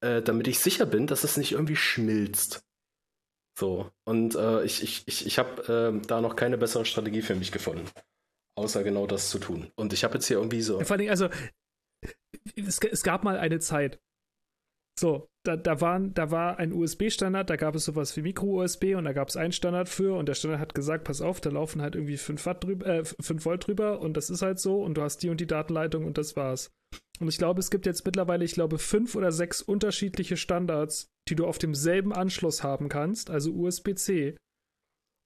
äh, 0.01 0.21
damit 0.21 0.47
ich 0.47 0.59
sicher 0.59 0.85
bin, 0.85 1.07
dass 1.07 1.23
es 1.23 1.37
nicht 1.37 1.53
irgendwie 1.53 1.75
schmilzt. 1.75 2.63
So, 3.57 3.91
und 4.05 4.35
äh, 4.35 4.63
ich, 4.63 4.83
ich, 4.83 5.07
ich, 5.07 5.25
ich 5.25 5.39
habe 5.39 5.99
äh, 6.01 6.05
da 6.05 6.21
noch 6.21 6.35
keine 6.35 6.57
bessere 6.57 6.85
Strategie 6.85 7.23
für 7.23 7.35
mich 7.35 7.51
gefunden, 7.51 7.89
außer 8.55 8.83
genau 8.83 9.07
das 9.07 9.29
zu 9.29 9.39
tun. 9.39 9.71
Und 9.75 9.93
ich 9.93 10.03
habe 10.03 10.15
jetzt 10.15 10.27
hier 10.27 10.37
irgendwie 10.37 10.61
so. 10.61 10.79
Vor 10.81 10.97
allem, 10.97 11.09
also, 11.09 11.29
es, 12.55 12.79
es 12.79 13.03
gab 13.03 13.23
mal 13.23 13.37
eine 13.37 13.59
Zeit, 13.59 13.99
so, 14.99 15.27
da, 15.45 15.55
da, 15.55 15.79
waren, 15.79 16.13
da 16.13 16.31
war 16.31 16.59
ein 16.59 16.73
USB-Standard, 16.73 17.49
da 17.49 17.55
gab 17.55 17.75
es 17.75 17.85
sowas 17.85 18.15
wie 18.17 18.21
Micro-USB 18.21 18.95
und 18.95 19.05
da 19.05 19.13
gab 19.13 19.29
es 19.29 19.37
einen 19.37 19.53
Standard 19.53 19.87
für 19.87 20.17
und 20.17 20.27
der 20.27 20.33
Standard 20.33 20.59
hat 20.59 20.75
gesagt, 20.75 21.05
pass 21.05 21.21
auf, 21.21 21.39
da 21.39 21.49
laufen 21.49 21.81
halt 21.81 21.95
irgendwie 21.95 22.17
5, 22.17 22.45
Watt 22.45 22.63
drüber, 22.63 22.85
äh, 22.85 23.05
5 23.05 23.45
Volt 23.45 23.67
drüber 23.67 23.99
und 24.01 24.17
das 24.17 24.29
ist 24.29 24.41
halt 24.41 24.59
so 24.59 24.83
und 24.83 24.95
du 24.95 25.01
hast 25.01 25.19
die 25.19 25.29
und 25.29 25.39
die 25.39 25.47
Datenleitung 25.47 26.05
und 26.05 26.17
das 26.17 26.35
war's. 26.35 26.71
Und 27.19 27.29
ich 27.29 27.37
glaube, 27.37 27.59
es 27.59 27.71
gibt 27.71 27.85
jetzt 27.85 28.05
mittlerweile, 28.05 28.45
ich 28.45 28.53
glaube, 28.53 28.77
fünf 28.77 29.15
oder 29.15 29.31
sechs 29.31 29.61
unterschiedliche 29.61 30.37
Standards, 30.37 31.07
die 31.29 31.35
du 31.35 31.45
auf 31.45 31.57
demselben 31.57 32.13
Anschluss 32.13 32.63
haben 32.63 32.89
kannst, 32.89 33.29
also 33.29 33.51
USB-C. 33.53 34.35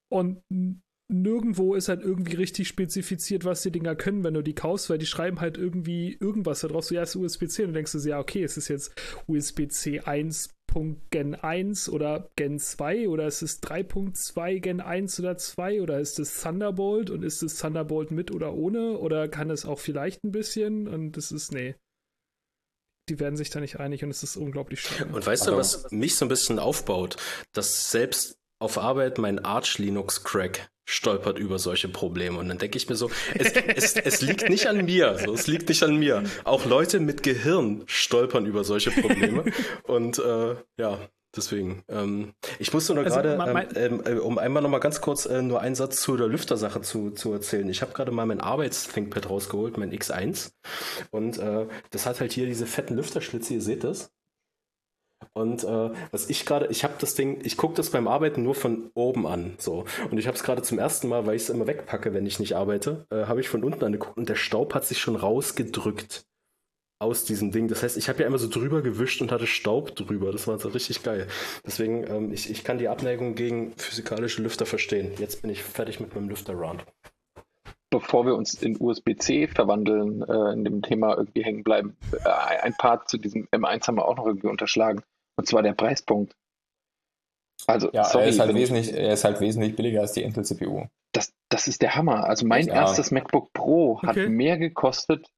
Und 0.10 0.42
nirgendwo 1.12 1.76
ist 1.76 1.90
halt 1.90 2.02
irgendwie 2.02 2.36
richtig 2.36 2.68
spezifiziert, 2.68 3.46
was 3.46 3.62
die 3.62 3.72
Dinger 3.72 3.96
können, 3.96 4.24
wenn 4.24 4.34
du 4.34 4.42
die 4.42 4.56
kaufst, 4.56 4.90
weil 4.90 4.98
die 4.98 5.06
schreiben 5.06 5.42
halt 5.42 5.58
irgendwie 5.58 6.18
irgendwas 6.20 6.62
da 6.62 6.70
drauf. 6.70 6.86
So, 6.86 6.96
ja, 6.96 7.02
es 7.02 7.16
ist 7.16 7.22
USB-C. 7.22 7.64
Und 7.64 7.70
dann 7.70 7.76
denkst 7.76 7.92
du, 7.92 8.00
ja, 8.00 8.20
okay, 8.20 8.44
es 8.44 8.58
ist 8.58 8.70
jetzt 8.70 8.94
USB-C 9.28 10.02
1. 10.02 10.50
Gen 11.10 11.36
1 11.36 11.90
oder 11.90 12.30
Gen 12.38 12.58
2 12.58 13.10
oder 13.10 13.28
ist 13.28 13.42
es 13.42 13.62
3.2 13.62 14.62
Gen 14.62 14.80
1 14.80 15.20
oder 15.20 15.36
2 15.36 15.82
oder 15.82 16.00
ist 16.00 16.18
es 16.18 16.40
Thunderbolt 16.40 17.10
und 17.10 17.24
ist 17.24 17.44
es 17.44 17.58
Thunderbolt 17.58 18.12
mit 18.12 18.32
oder 18.32 18.54
ohne 18.54 18.98
oder 18.98 19.28
kann 19.28 19.50
es 19.50 19.66
auch 19.66 19.80
vielleicht 19.80 20.24
ein 20.24 20.32
bisschen 20.32 20.88
und 20.88 21.18
das 21.18 21.34
ist, 21.34 21.52
nee. 21.52 21.76
die 23.10 23.20
werden 23.20 23.36
sich 23.36 23.50
da 23.50 23.60
nicht 23.60 23.82
einig 23.82 24.02
und 24.06 24.12
es 24.12 24.24
ist 24.24 24.38
unglaublich 24.38 24.80
schade. 24.80 25.14
Und 25.14 25.26
weißt 25.26 25.48
du, 25.48 25.58
was 25.58 25.92
mich 25.92 26.16
so 26.16 26.24
ein 26.24 26.30
bisschen 26.30 26.58
aufbaut? 26.58 27.18
Dass 27.52 27.92
selbst 27.92 28.38
auf 28.62 28.78
Arbeit 28.78 29.18
mein 29.18 29.44
Arch 29.44 29.80
Linux 29.80 30.24
Crack 30.24 30.70
stolpert 30.86 31.40
über 31.40 31.58
solche 31.58 31.88
Probleme. 31.88 32.38
Und 32.38 32.50
dann 32.50 32.58
denke 32.58 32.78
ich 32.78 32.88
mir 32.90 32.96
so, 32.96 33.10
es, 33.34 33.54
es, 33.54 33.96
es 33.96 34.22
liegt 34.22 34.50
nicht 34.50 34.68
an 34.68 34.86
mir. 34.86 35.18
So, 35.18 35.34
es 35.34 35.48
liegt 35.48 35.70
nicht 35.70 35.84
an 35.84 35.98
mir. 35.98 36.24
Auch 36.44 36.66
Leute 36.66 37.00
mit 37.00 37.24
Gehirn 37.24 37.84
stolpern 37.88 38.46
über 38.46 38.64
solche 38.64 38.92
Probleme. 38.92 39.46
Und 39.84 40.20
äh, 40.20 40.56
ja, 40.78 41.00
Deswegen, 41.34 41.86
ähm, 41.88 42.34
ich 42.60 42.74
musste 42.74 42.94
nur 42.94 43.06
also, 43.06 43.22
gerade, 43.22 43.70
ähm, 43.76 44.02
äh, 44.04 44.16
um 44.16 44.38
einmal 44.38 44.62
noch 44.62 44.70
mal 44.70 44.80
ganz 44.80 45.00
kurz 45.00 45.26
äh, 45.26 45.42
nur 45.42 45.62
einen 45.62 45.76
Satz 45.76 46.02
zu 46.02 46.18
der 46.18 46.28
Lüftersache 46.28 46.82
zu, 46.82 47.12
zu 47.12 47.32
erzählen. 47.32 47.70
Ich 47.70 47.82
habe 47.82 47.94
gerade 47.94 48.12
mal 48.12 48.26
mein 48.26 48.42
Arbeits-ThinkPad 48.42 49.30
rausgeholt, 49.30 49.78
mein 49.78 49.94
X1. 49.94 50.52
Und 51.10 51.38
äh, 51.38 51.68
das 51.92 52.06
hat 52.06 52.20
halt 52.20 52.34
hier 52.34 52.48
diese 52.48 52.66
fetten 52.66 52.98
Lüfterschlitze, 52.98 53.54
ihr 53.54 53.62
seht 53.62 53.86
das. 53.86 54.12
Und 55.34 55.64
äh, 55.64 55.90
was 56.12 56.30
ich 56.30 56.46
gerade, 56.46 56.68
ich 56.68 56.84
habe 56.84 56.96
das 57.00 57.16
Ding, 57.16 57.40
ich 57.44 57.58
gucke 57.58 57.76
das 57.76 57.90
beim 57.90 58.08
Arbeiten 58.08 58.44
nur 58.44 58.56
von 58.56 58.92
oben 58.94 59.28
an. 59.28 59.54
So. 59.58 59.86
Und 60.10 60.18
ich 60.18 60.28
habe 60.28 60.36
es 60.36 60.44
gerade 60.44 60.62
zum 60.62 60.80
ersten 60.80 61.08
Mal, 61.08 61.26
weil 61.26 61.36
ich 61.36 61.44
es 61.44 61.50
immer 61.50 61.68
wegpacke, 61.68 62.14
wenn 62.14 62.26
ich 62.26 62.40
nicht 62.40 62.56
arbeite, 62.56 63.06
äh, 63.12 63.26
habe 63.26 63.42
ich 63.42 63.50
von 63.50 63.64
unten 63.64 63.84
angeguckt 63.84 64.18
und 64.18 64.30
der 64.30 64.36
Staub 64.36 64.74
hat 64.74 64.86
sich 64.86 65.00
schon 65.00 65.16
rausgedrückt 65.16 66.26
aus 67.02 67.26
diesem 67.26 67.52
Ding. 67.52 67.68
Das 67.68 67.82
heißt, 67.82 67.98
ich 67.98 68.10
habe 68.10 68.22
ja 68.22 68.28
immer 68.28 68.38
so 68.38 68.48
drüber 68.48 68.82
gewischt 68.82 69.22
und 69.22 69.32
hatte 69.32 69.48
Staub 69.48 69.96
drüber. 69.96 70.32
Das 70.32 70.48
war 70.48 70.60
so 70.60 70.70
richtig 70.70 71.02
geil. 71.02 71.28
Deswegen, 71.66 72.06
ähm, 72.08 72.32
ich, 72.32 72.50
ich 72.50 72.64
kann 72.64 72.78
die 72.78 72.88
Abneigung 72.88 73.34
gegen 73.34 73.74
physikalische 73.76 74.44
Lüfter 74.44 74.68
verstehen. 74.68 75.12
Jetzt 75.18 75.42
bin 75.42 75.50
ich 75.50 75.64
fertig 75.64 76.00
mit 76.00 76.14
meinem 76.14 76.30
Lüfter-Round. 76.30 76.86
Bevor 77.90 78.26
wir 78.26 78.36
uns 78.36 78.54
in 78.54 78.80
USB-C 78.80 79.48
verwandeln, 79.48 80.22
äh, 80.22 80.54
in 80.54 80.64
dem 80.64 80.82
Thema 80.84 81.18
irgendwie 81.18 81.44
hängen 81.44 81.64
bleiben, 81.64 81.98
äh, 82.24 82.30
ein 82.30 82.76
Part 82.76 83.10
zu 83.10 83.18
diesem 83.18 83.48
M1 83.48 83.88
haben 83.88 83.96
wir 83.96 84.06
auch 84.06 84.16
noch 84.16 84.28
irgendwie 84.28 84.48
unterschlagen. 84.48 85.02
Und 85.42 85.48
zwar 85.48 85.64
der 85.64 85.74
Preispunkt. 85.74 86.36
Also, 87.66 87.90
ja, 87.94 88.04
sorry, 88.04 88.26
er, 88.26 88.30
ist 88.30 88.40
halt 88.40 88.54
wesentlich, 88.54 88.94
er 88.94 89.14
ist 89.14 89.24
halt 89.24 89.40
wesentlich 89.40 89.76
billiger 89.76 90.02
als 90.02 90.12
die 90.12 90.22
Intel-CPU. 90.22 90.86
Das, 91.14 91.34
das 91.50 91.68
ist 91.68 91.82
der 91.82 91.96
Hammer. 91.96 92.26
Also 92.26 92.46
mein 92.46 92.68
ja. 92.68 92.76
erstes 92.76 93.10
MacBook 93.10 93.52
Pro 93.54 94.00
hat 94.04 94.12
okay. 94.12 94.30
mehr 94.30 94.60
gekostet 94.60 95.32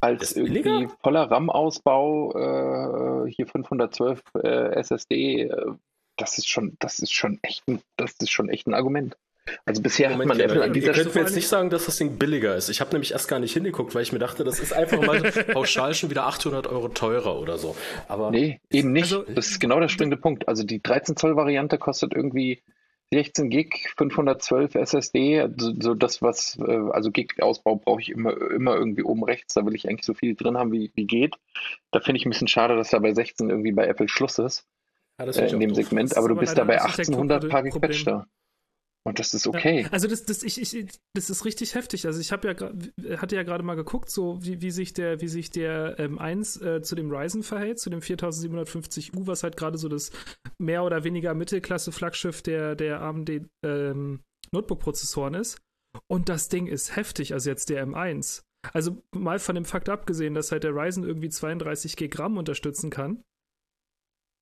als 0.00 0.36
irgendwie 0.36 0.86
voller 1.02 1.28
RAM-Ausbau, 1.28 3.24
äh, 3.26 3.30
hier 3.32 3.48
512 3.48 4.22
äh, 4.36 4.74
SSD, 4.76 5.42
äh, 5.42 5.72
das 6.16 6.38
ist 6.38 6.48
schon, 6.48 6.76
das 6.78 7.00
ist 7.00 7.12
schon 7.12 7.40
echt 7.42 7.66
ein, 7.66 7.80
das 7.96 8.12
ist 8.20 8.30
schon 8.30 8.48
echt 8.50 8.68
ein 8.68 8.74
Argument. 8.74 9.16
Also 9.64 9.82
bisher 9.82 10.10
Moment, 10.10 10.30
hat 10.30 10.38
man 10.38 10.48
Apple 10.48 10.64
an 10.64 10.72
dieser 10.72 10.92
Stelle. 10.92 10.98
Ich 10.98 11.02
könnte 11.04 11.18
mir 11.18 11.24
jetzt 11.24 11.34
nicht 11.34 11.48
sagen, 11.48 11.70
dass 11.70 11.86
das 11.86 11.96
Ding 11.96 12.18
billiger 12.18 12.56
ist. 12.56 12.68
Ich 12.68 12.80
habe 12.80 12.92
nämlich 12.92 13.12
erst 13.12 13.28
gar 13.28 13.38
nicht 13.38 13.52
hingeguckt, 13.52 13.94
weil 13.94 14.02
ich 14.02 14.12
mir 14.12 14.18
dachte, 14.18 14.44
das 14.44 14.60
ist 14.60 14.72
einfach 14.72 15.00
mal 15.00 15.20
pauschal 15.52 15.94
schon 15.94 16.10
wieder 16.10 16.26
800 16.26 16.66
Euro 16.66 16.88
teurer 16.88 17.38
oder 17.38 17.58
so. 17.58 17.76
Aber 18.08 18.30
nee, 18.30 18.60
eben 18.70 18.92
nicht. 18.92 19.04
Also, 19.04 19.22
das 19.22 19.48
ist 19.48 19.60
genau 19.60 19.80
der 19.80 19.88
springende 19.88 20.16
Punkt. 20.16 20.48
Also 20.48 20.64
die 20.64 20.82
13 20.82 21.16
Zoll 21.16 21.36
Variante 21.36 21.78
kostet 21.78 22.14
irgendwie 22.14 22.62
16 23.10 23.48
Gig, 23.48 23.88
512 23.96 24.74
SSD, 24.74 25.48
so, 25.56 25.72
so 25.80 25.94
das, 25.94 26.20
was, 26.20 26.58
äh, 26.58 26.90
also 26.90 27.10
Gig-Ausbau 27.10 27.76
brauche 27.76 28.02
ich 28.02 28.10
immer, 28.10 28.36
immer 28.50 28.76
irgendwie 28.76 29.02
oben 29.02 29.24
rechts, 29.24 29.54
da 29.54 29.64
will 29.64 29.74
ich 29.74 29.88
eigentlich 29.88 30.04
so 30.04 30.12
viel 30.12 30.34
drin 30.34 30.58
haben, 30.58 30.72
wie, 30.72 30.92
wie 30.94 31.06
geht. 31.06 31.36
Da 31.90 32.00
finde 32.00 32.18
ich 32.18 32.26
ein 32.26 32.30
bisschen 32.30 32.48
schade, 32.48 32.76
dass 32.76 32.90
da 32.90 32.98
bei 32.98 33.14
16 33.14 33.48
irgendwie 33.48 33.72
bei 33.72 33.86
Apple 33.86 34.08
Schluss 34.08 34.38
ist, 34.38 34.66
ja, 35.18 35.24
äh, 35.24 35.50
in 35.50 35.60
dem 35.60 35.74
Segment, 35.74 36.16
aber 36.16 36.28
du 36.28 36.36
bist 36.36 36.58
da 36.58 36.64
bei 36.64 36.82
1800 36.82 37.48
paar 37.48 37.62
gequetschter. 37.62 38.26
Und 39.06 39.18
das 39.18 39.32
ist 39.32 39.46
okay. 39.46 39.82
Ja, 39.82 39.88
also 39.88 40.06
das, 40.06 40.24
das, 40.24 40.42
ich, 40.42 40.60
ich, 40.60 40.88
das 41.14 41.30
ist 41.30 41.44
richtig 41.44 41.74
heftig. 41.74 42.06
Also 42.06 42.20
ich 42.20 42.30
habe 42.30 42.48
ja 42.48 43.18
hatte 43.18 43.36
ja 43.36 43.42
gerade 43.42 43.64
mal 43.64 43.74
geguckt, 43.74 44.10
so 44.10 44.38
wie, 44.42 44.60
wie 44.60 44.70
sich 44.70 44.92
der, 44.92 45.20
wie 45.20 45.28
sich 45.28 45.50
der 45.50 45.98
ähm, 45.98 46.18
1 46.18 46.60
äh, 46.60 46.82
zu 46.82 46.94
dem 46.94 47.10
Ryzen 47.10 47.42
verhält, 47.42 47.78
zu 47.78 47.90
dem 47.90 48.00
4750U, 48.00 49.26
was 49.26 49.42
halt 49.42 49.56
gerade 49.56 49.78
so 49.78 49.88
das 49.88 50.10
mehr 50.58 50.84
oder 50.84 51.04
weniger 51.04 51.34
Mittelklasse-Flaggschiff 51.34 52.42
der, 52.42 52.74
der 52.74 53.00
AMD 53.00 53.48
ähm, 53.64 54.20
Notebook-Prozessoren 54.52 55.34
ist. 55.34 55.58
Und 56.10 56.28
das 56.28 56.48
Ding 56.48 56.66
ist 56.66 56.96
heftig, 56.96 57.32
also 57.32 57.48
jetzt 57.50 57.70
der 57.70 57.86
M1. 57.86 58.42
Also 58.72 59.02
mal 59.14 59.38
von 59.38 59.54
dem 59.54 59.64
Fakt 59.64 59.88
abgesehen, 59.88 60.34
dass 60.34 60.52
halt 60.52 60.64
der 60.64 60.74
Ryzen 60.74 61.04
irgendwie 61.04 61.30
32 61.30 61.96
GB 61.96 62.16
RAM 62.18 62.36
unterstützen 62.36 62.90
kann. 62.90 63.22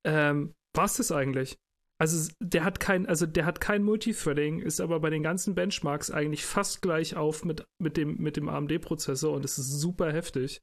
Ähm, 0.05 0.55
was 0.75 0.99
ist 0.99 1.13
eigentlich? 1.13 1.59
Also 1.99 2.31
der 2.41 2.65
hat 2.65 2.79
kein, 2.79 3.07
also 3.07 3.25
der 3.25 3.47
hat 3.47 3.61
kein 3.61 3.83
Multithreading, 3.83 4.61
ist 4.61 4.81
aber 4.81 5.01
bei 5.01 5.09
den 5.09 5.23
ganzen 5.23 5.55
Benchmarks 5.55 6.11
eigentlich 6.11 6.45
fast 6.45 6.83
gleich 6.83 7.17
auf 7.17 7.45
mit, 7.45 7.67
mit 7.79 7.97
dem, 7.97 8.19
mit 8.19 8.37
dem 8.37 8.49
AMD-Prozessor 8.49 9.33
und 9.33 9.45
es 9.45 9.57
ist 9.57 9.81
super 9.81 10.13
heftig. 10.13 10.61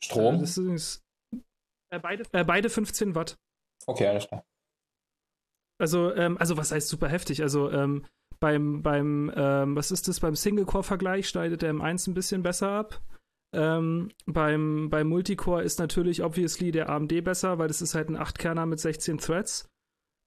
Strom? 0.00 0.40
Das 0.40 0.56
ist, 0.56 1.02
äh, 1.90 1.98
beide, 1.98 2.24
äh, 2.32 2.44
beide 2.44 2.70
15 2.70 3.14
Watt. 3.14 3.38
Okay, 3.86 4.06
alles 4.06 4.28
klar. 4.28 4.44
Also, 5.80 6.14
ähm, 6.14 6.36
also 6.38 6.56
was 6.56 6.72
heißt 6.72 6.88
super 6.88 7.08
heftig? 7.08 7.42
Also 7.42 7.70
ähm, 7.70 8.06
beim, 8.40 8.82
beim, 8.82 9.32
ähm, 9.34 9.76
was 9.76 9.90
ist 9.90 10.08
das, 10.08 10.20
beim 10.20 10.34
Single-Core-Vergleich 10.34 11.28
schneidet 11.28 11.62
der 11.62 11.72
M1 11.72 12.08
ein 12.08 12.14
bisschen 12.14 12.42
besser 12.42 12.70
ab. 12.70 13.00
Ähm, 13.54 14.10
beim, 14.26 14.90
beim 14.90 15.08
Multicore 15.08 15.62
ist 15.62 15.78
natürlich 15.78 16.22
obviously 16.22 16.70
der 16.70 16.90
AMD 16.90 17.24
besser, 17.24 17.58
weil 17.58 17.68
das 17.68 17.80
ist 17.80 17.94
halt 17.94 18.08
ein 18.08 18.18
8-Kerner 18.18 18.66
mit 18.66 18.78
16 18.78 19.18
Threads. 19.18 19.68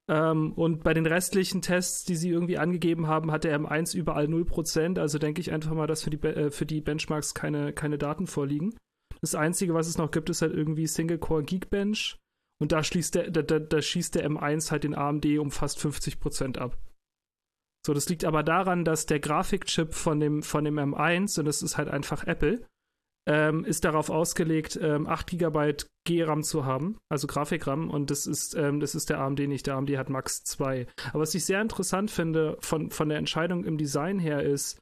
Ähm, 0.10 0.54
und 0.54 0.84
bei 0.84 0.94
den 0.94 1.06
restlichen 1.06 1.62
Tests, 1.62 2.04
die 2.04 2.16
sie 2.16 2.30
irgendwie 2.30 2.58
angegeben 2.58 3.08
haben, 3.08 3.32
hat 3.32 3.44
der 3.44 3.58
M1 3.60 3.96
überall 3.96 4.26
0%. 4.26 5.00
Also 5.00 5.20
denke 5.20 5.42
ich 5.42 5.52
einfach 5.52 5.74
mal, 5.74 5.88
dass 5.88 6.04
für 6.04 6.10
die, 6.10 6.22
äh, 6.28 6.52
für 6.52 6.66
die 6.66 6.82
Benchmarks 6.82 7.34
keine, 7.34 7.74
keine 7.74 7.98
Daten 7.98 8.28
vorliegen. 8.28 8.76
Das 9.22 9.36
Einzige, 9.36 9.74
was 9.74 9.88
es 9.88 9.98
noch 9.98 10.10
gibt, 10.10 10.30
ist 10.30 10.42
halt 10.42 10.54
irgendwie 10.54 10.88
Single-Core 10.88 11.44
Geekbench. 11.44 12.18
Und 12.60 12.72
da, 12.72 12.84
schließt 12.84 13.16
der, 13.16 13.32
da, 13.32 13.42
da, 13.42 13.60
da 13.60 13.82
schießt 13.82 14.16
der 14.16 14.30
M1 14.30 14.72
halt 14.72 14.84
den 14.84 14.96
AMD 14.96 15.26
um 15.40 15.52
fast 15.52 15.80
50% 15.80 16.58
ab. 16.58 16.78
So, 17.86 17.94
das 17.94 18.10
liegt 18.10 18.26
aber 18.26 18.44
daran, 18.44 18.86
dass 18.86 19.08
der 19.08 19.20
Grafikchip 19.20 19.94
von 19.94 20.20
dem, 20.20 20.44
von 20.44 20.64
dem 20.64 20.78
M1, 20.78 21.40
und 21.40 21.46
das 21.46 21.64
ist 21.64 21.78
halt 21.78 21.90
einfach 21.90 22.26
Apple, 22.28 22.64
ähm, 23.28 23.66
ist 23.66 23.86
darauf 23.86 24.10
ausgelegt, 24.10 24.80
ähm, 24.82 25.08
8 25.08 25.28
GB 25.28 25.76
GRAM 26.06 26.44
zu 26.44 26.66
haben, 26.66 26.98
also 27.10 27.28
Grafikram, 27.28 27.90
und 27.90 28.10
das 28.10 28.26
ist, 28.26 28.56
ähm, 28.56 28.80
das 28.80 28.96
ist 28.96 29.10
der 29.10 29.20
AMD 29.20 29.40
nicht. 29.48 29.68
Der 29.68 29.76
AMD 29.76 29.98
hat 29.98 30.10
Max 30.10 30.44
2. 30.44 30.88
Aber 31.10 31.22
was 31.22 31.36
ich 31.36 31.46
sehr 31.46 31.62
interessant 31.62 32.10
finde 32.10 32.58
von, 32.62 32.90
von 32.90 33.10
der 33.10 33.20
Entscheidung 33.20 33.64
im 33.64 33.78
Design 33.78 34.18
her 34.18 34.42
ist, 34.42 34.80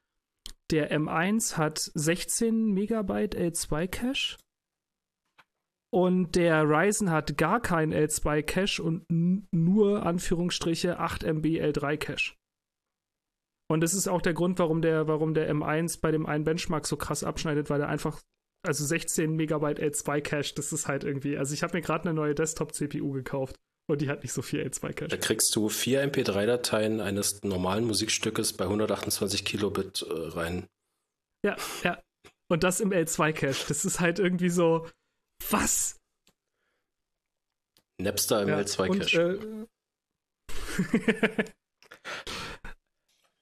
der 0.72 0.92
M1 0.92 1.58
hat 1.58 1.80
16 1.80 2.74
Megabyte 2.74 3.36
L2 3.36 3.88
Cache 3.88 4.38
und 5.92 6.36
der 6.36 6.64
Ryzen 6.64 7.10
hat 7.10 7.38
gar 7.38 7.60
kein 7.60 7.94
L2 7.94 8.44
Cache 8.44 8.82
und 8.82 9.04
nur 9.10 10.06
Anführungsstriche 10.06 11.00
8 11.00 11.24
MB 11.24 11.46
L3 11.46 11.98
Cache. 11.98 12.36
Und 13.72 13.82
das 13.82 13.94
ist 13.94 14.08
auch 14.08 14.22
der 14.22 14.34
Grund, 14.34 14.58
warum 14.58 14.82
der, 14.82 15.08
warum 15.08 15.34
der 15.34 15.54
M1 15.54 16.00
bei 16.02 16.12
dem 16.12 16.26
einen 16.26 16.44
Benchmark 16.44 16.88
so 16.88 16.98
krass 16.98 17.24
abschneidet, 17.24 17.70
weil 17.70 17.82
er 17.82 17.88
einfach, 17.88 18.22
also 18.66 18.84
16 18.84 19.36
Megabyte 19.36 19.80
L2 19.80 20.22
Cache, 20.22 20.56
das 20.56 20.74
ist 20.74 20.88
halt 20.88 21.04
irgendwie, 21.04 21.38
also 21.38 21.54
ich 21.54 21.62
habe 21.62 21.78
mir 21.78 21.82
gerade 21.82 22.06
eine 22.06 22.16
neue 22.16 22.34
Desktop-CPU 22.34 23.12
gekauft 23.12 23.56
und 23.88 24.02
die 24.02 24.10
hat 24.10 24.24
nicht 24.24 24.34
so 24.34 24.42
viel 24.42 24.62
L2 24.62 24.94
Cache. 24.94 25.08
Da 25.10 25.18
kriegst 25.18 25.56
du 25.56 25.70
vier 25.70 26.04
MP3-Dateien 26.04 27.00
eines 27.00 27.44
normalen 27.44 27.86
Musikstückes 27.86 28.54
bei 28.54 28.66
128 28.66 29.46
Kilobit 29.46 30.02
äh, 30.02 30.14
rein. 30.14 30.68
Ja, 31.46 31.56
ja. 31.84 32.02
Und 32.52 32.64
das 32.64 32.80
im 32.80 32.90
L2 32.90 33.34
Cache, 33.34 33.66
das 33.68 33.86
ist 33.86 34.00
halt 34.00 34.18
irgendwie 34.18 34.50
so, 34.50 34.90
was? 35.52 35.96
Napster 38.02 38.42
im 38.42 38.50
ja, 38.50 38.58
L2 38.58 38.98
Cache. 38.98 39.68
Äh, 41.38 41.46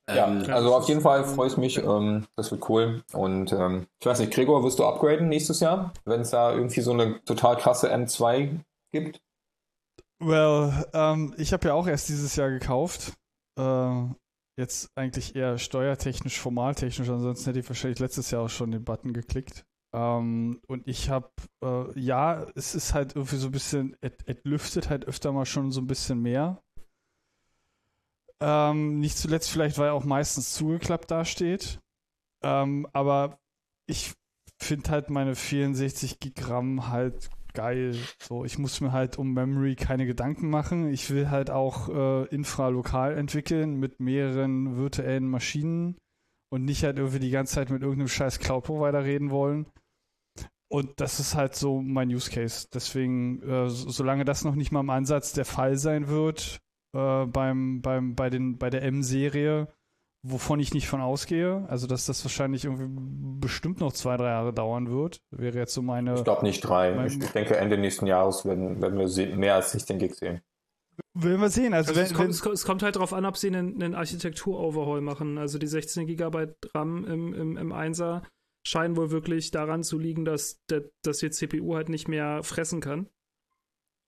Ja, 0.10 0.28
ähm, 0.28 0.46
also 0.50 0.74
auf 0.74 0.88
jeden 0.88 1.02
Fall 1.02 1.26
freue 1.26 1.48
ich 1.48 1.58
mich. 1.58 1.78
Ähm, 1.78 2.28
das 2.36 2.52
wird 2.52 2.70
cool. 2.70 3.04
Und 3.14 3.52
ähm, 3.52 3.88
ich 4.00 4.06
weiß 4.06 4.20
nicht, 4.20 4.34
Gregor, 4.34 4.64
wirst 4.64 4.80
du 4.80 4.86
upgraden 4.86 5.28
nächstes 5.28 5.60
Jahr, 5.60 5.94
wenn 6.06 6.22
es 6.22 6.30
da 6.30 6.54
irgendwie 6.54 6.82
so 6.82 6.92
eine 6.92 7.24
total 7.26 7.58
krasse 7.58 7.94
M2 7.94 8.60
gibt? 8.92 9.22
Well, 10.20 10.86
ähm, 10.94 11.36
ich 11.38 11.54
habe 11.54 11.68
ja 11.68 11.74
auch 11.74 11.88
erst 11.88 12.10
dieses 12.10 12.36
Jahr 12.36 12.50
gekauft. 12.50 13.14
Äh, 13.60 14.04
jetzt 14.58 14.90
eigentlich 14.96 15.36
eher 15.36 15.58
steuertechnisch, 15.58 16.40
formaltechnisch. 16.40 17.10
Ansonsten 17.10 17.46
hätte 17.46 17.60
ich 17.60 17.70
wahrscheinlich 17.70 18.00
letztes 18.00 18.32
Jahr 18.32 18.44
auch 18.44 18.50
schon 18.50 18.72
den 18.72 18.84
Button 18.84 19.14
geklickt. 19.14 19.66
Ähm, 19.94 20.62
und 20.68 20.88
ich 20.88 21.10
habe, 21.10 21.30
äh, 21.64 22.00
ja, 22.00 22.46
es 22.56 22.76
ist 22.76 22.94
halt 22.94 23.16
irgendwie 23.16 23.38
so 23.38 23.48
ein 23.48 23.52
bisschen, 23.52 23.96
es 24.02 24.12
lüftet 24.44 24.90
halt 24.90 25.06
öfter 25.06 25.32
mal 25.32 25.46
schon 25.46 25.72
so 25.72 25.82
ein 25.82 25.88
bisschen 25.88 26.22
mehr. 26.22 26.62
Ähm, 28.42 29.00
nicht 29.00 29.18
zuletzt 29.18 29.50
vielleicht, 29.50 29.78
weil 29.78 29.88
er 29.88 29.94
auch 29.94 30.04
meistens 30.06 30.54
zugeklappt 30.54 31.10
dasteht. 31.12 31.80
Ähm, 32.44 32.88
aber 32.94 33.40
ich 33.88 34.14
finde 34.62 34.90
halt 34.92 35.10
meine 35.10 35.36
64 35.36 36.20
Gigramm 36.20 36.90
halt 36.90 37.30
geil. 37.54 37.96
So, 38.22 38.46
ich 38.46 38.60
muss 38.60 38.82
mir 38.82 38.92
halt 38.92 39.18
um 39.18 39.34
Memory 39.34 39.76
keine 39.76 40.06
Gedanken 40.06 40.50
machen. 40.50 40.90
Ich 40.90 41.10
will 41.10 41.30
halt 41.32 41.50
auch 41.50 41.90
äh, 41.90 42.26
infralokal 42.28 43.18
entwickeln 43.18 43.80
mit 43.80 44.00
mehreren 44.00 44.78
virtuellen 44.78 45.28
Maschinen 45.30 45.98
und 46.52 46.64
nicht 46.66 46.84
halt 46.84 46.98
irgendwie 46.98 47.20
die 47.20 47.32
ganze 47.32 47.56
Zeit 47.56 47.70
mit 47.72 47.82
irgendeinem 47.82 48.08
scheiß 48.10 48.40
Cloud-Provider 48.40 49.04
reden 49.04 49.32
wollen. 49.32 49.66
und 50.70 51.00
das 51.00 51.20
ist 51.20 51.36
halt 51.36 51.56
so 51.56 51.82
mein 51.82 52.10
Use 52.10 52.30
Case. 52.30 52.68
Deswegen, 52.74 53.42
äh, 53.44 53.70
solange 53.70 54.26
das 54.26 54.44
noch 54.44 54.56
nicht 54.56 54.72
mal 54.72 54.82
im 54.82 54.90
Ansatz 54.90 55.34
der 55.34 55.46
Fall 55.46 55.78
sein 55.78 56.10
wird, 56.10 56.60
äh, 56.94 57.26
beim, 57.26 57.82
beim, 57.82 58.16
bei, 58.16 58.30
den, 58.30 58.58
bei 58.58 58.70
der 58.70 58.84
M-Serie, 58.84 59.68
wovon 60.24 60.60
ich 60.60 60.74
nicht 60.74 60.88
von 60.88 61.02
ausgehe, 61.02 61.66
also 61.70 61.88
dass 61.88 62.06
das 62.06 62.24
wahrscheinlich 62.24 62.66
irgendwie 62.66 62.88
bestimmt 63.40 63.80
noch 63.80 63.94
zwei, 63.94 64.18
drei 64.18 64.30
Jahre 64.30 64.54
dauern 64.54 64.90
wird, 64.90 65.22
wäre 65.32 65.58
jetzt 65.58 65.74
so 65.74 65.82
meine. 65.82 66.16
Ich 66.16 66.24
glaube 66.24 66.46
nicht 66.46 66.62
drei. 66.62 67.06
Ich 67.06 67.20
denke, 67.32 67.58
Ende 67.58 67.78
nächsten 67.78 68.08
Jahres 68.08 68.46
werden, 68.46 68.82
werden 68.82 69.00
wir 69.00 69.36
mehr 69.36 69.56
als 69.56 69.72
16 69.72 70.00
Gig 70.00 70.16
sehen. 70.16 70.42
Will 71.14 71.40
wir 71.40 71.50
sehen. 71.50 71.74
Also, 71.74 71.90
Also 71.90 72.02
wenn, 72.02 72.06
es, 72.08 72.14
kommt, 72.14 72.42
kommt, 72.42 72.56
es 72.56 72.66
kommt 72.66 72.84
halt 72.84 72.96
darauf 72.96 73.14
an, 73.14 73.26
ob 73.26 73.38
sie 73.38 73.48
einen, 73.48 73.82
einen 73.82 73.96
Architektur-Overhaul 73.96 75.02
machen. 75.02 75.38
Also 75.38 75.58
die 75.60 75.68
16 75.68 76.08
GB 76.08 76.48
RAM 76.74 77.06
im, 77.06 77.34
im, 77.34 77.58
im 77.58 77.74
1er 77.74 78.24
scheinen 78.66 78.98
wohl 78.98 79.12
wirklich 79.12 79.52
daran 79.52 79.84
zu 79.84 79.98
liegen, 79.98 80.26
dass, 80.26 80.60
der, 80.70 80.84
dass 81.04 81.20
die 81.20 81.30
CPU 81.30 81.76
halt 81.76 81.90
nicht 81.90 82.08
mehr 82.08 82.44
fressen 82.44 82.82
kann. 82.82 83.10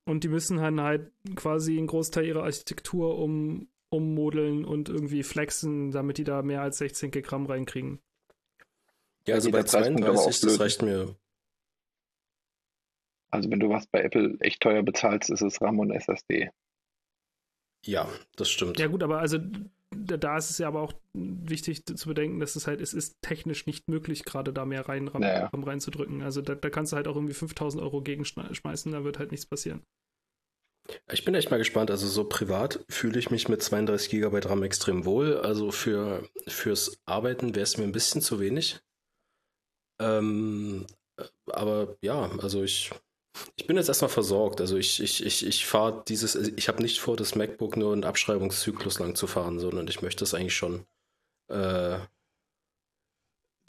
Und 0.10 0.24
die 0.24 0.28
müssen 0.28 0.58
dann 0.58 0.82
halt 0.82 1.12
quasi 1.36 1.78
einen 1.78 1.86
Großteil 1.86 2.26
ihrer 2.26 2.42
Architektur 2.42 3.20
um, 3.20 3.70
ummodeln 3.90 4.66
und 4.66 4.90
irgendwie 4.90 5.22
flexen, 5.22 5.92
damit 5.92 6.18
die 6.18 6.24
da 6.24 6.42
mehr 6.42 6.64
als 6.64 6.80
16 6.80 7.12
GB 7.12 7.28
RAM 7.30 7.46
reinkriegen. 7.46 8.00
Ja, 9.28 9.36
also 9.36 9.52
bei 9.52 9.62
Preispunkte 9.62 10.08
aber 10.08 10.18
auch 10.18 10.32
32, 10.32 10.42
das 10.50 10.60
reicht 10.60 10.82
mir. 10.82 11.16
Also 13.30 13.52
wenn 13.52 13.60
du 13.60 13.70
was 13.70 13.86
bei 13.86 14.02
Apple 14.02 14.36
echt 14.40 14.62
teuer 14.62 14.82
bezahlst, 14.82 15.30
ist 15.30 15.42
es 15.42 15.62
RAM 15.62 15.78
und 15.78 15.92
SSD. 15.92 16.50
Ja, 17.86 18.10
das 18.36 18.50
stimmt. 18.50 18.80
Ja 18.80 18.88
gut, 18.88 19.04
aber 19.04 19.20
also 19.20 19.38
da, 19.92 20.38
ist 20.38 20.50
es 20.52 20.58
ja 20.60 20.68
aber 20.68 20.82
auch 20.82 20.94
wichtig 21.14 21.86
zu 21.86 22.08
bedenken, 22.08 22.40
dass 22.40 22.56
es 22.56 22.68
halt, 22.68 22.80
es 22.82 22.94
ist 22.94 23.18
technisch 23.22 23.66
nicht 23.66 23.88
möglich, 23.88 24.24
gerade 24.24 24.54
da 24.54 24.66
mehr 24.66 24.88
rein, 24.88 25.08
RAM, 25.08 25.22
Naja. 25.22 25.48
RAM 25.48 25.64
reinzudrücken. 25.64 26.22
Also 26.22 26.42
da, 26.42 26.56
da 26.56 26.70
kannst 26.70 26.92
du 26.92 26.96
halt 26.98 27.08
auch 27.08 27.16
irgendwie 27.16 27.34
5000 27.34 27.82
Euro 27.82 28.02
gegenschmeißen, 28.02 28.92
da 28.92 29.04
wird 29.04 29.20
halt 29.20 29.32
nichts 29.32 29.46
passieren. 29.46 29.82
Ich 31.12 31.24
bin 31.26 31.36
echt 31.36 31.52
mal 31.52 31.58
gespannt. 31.58 31.92
Also 31.92 32.08
so 32.08 32.24
privat 32.24 32.84
fühle 32.90 33.20
ich 33.20 33.30
mich 33.30 33.48
mit 33.48 33.62
32 33.62 34.10
GB 34.10 34.40
RAM 34.40 34.64
extrem 34.64 35.06
wohl. 35.06 35.38
Also 35.38 35.72
für, 35.72 36.28
fürs 36.48 37.00
Arbeiten 37.06 37.54
wäre 37.56 37.64
es 37.64 37.78
mir 37.78 37.84
ein 37.84 37.92
bisschen 37.92 38.22
zu 38.22 38.40
wenig. 38.40 38.80
Ähm, 40.00 40.88
aber 41.48 41.98
ja, 42.02 42.32
also 42.40 42.64
ich, 42.64 42.92
ich 43.56 43.68
bin 43.68 43.78
jetzt 43.78 43.88
erstmal 43.88 44.10
versorgt. 44.10 44.62
Also 44.62 44.78
ich, 44.78 45.02
ich, 45.02 45.26
ich, 45.26 45.46
ich 45.46 45.66
fahre 45.66 46.04
dieses, 46.08 46.36
ich 46.36 46.68
habe 46.68 46.82
nicht 46.82 47.00
vor, 47.00 47.18
das 47.18 47.36
MacBook 47.36 47.78
nur 47.78 47.94
einen 47.94 48.04
Abschreibungszyklus 48.04 49.00
lang 49.00 49.16
zu 49.16 49.28
fahren, 49.28 49.60
sondern 49.60 49.88
ich 49.88 50.02
möchte 50.02 50.24
es 50.24 50.34
eigentlich 50.34 50.56
schon. 50.56 50.86
Äh, 51.50 52.00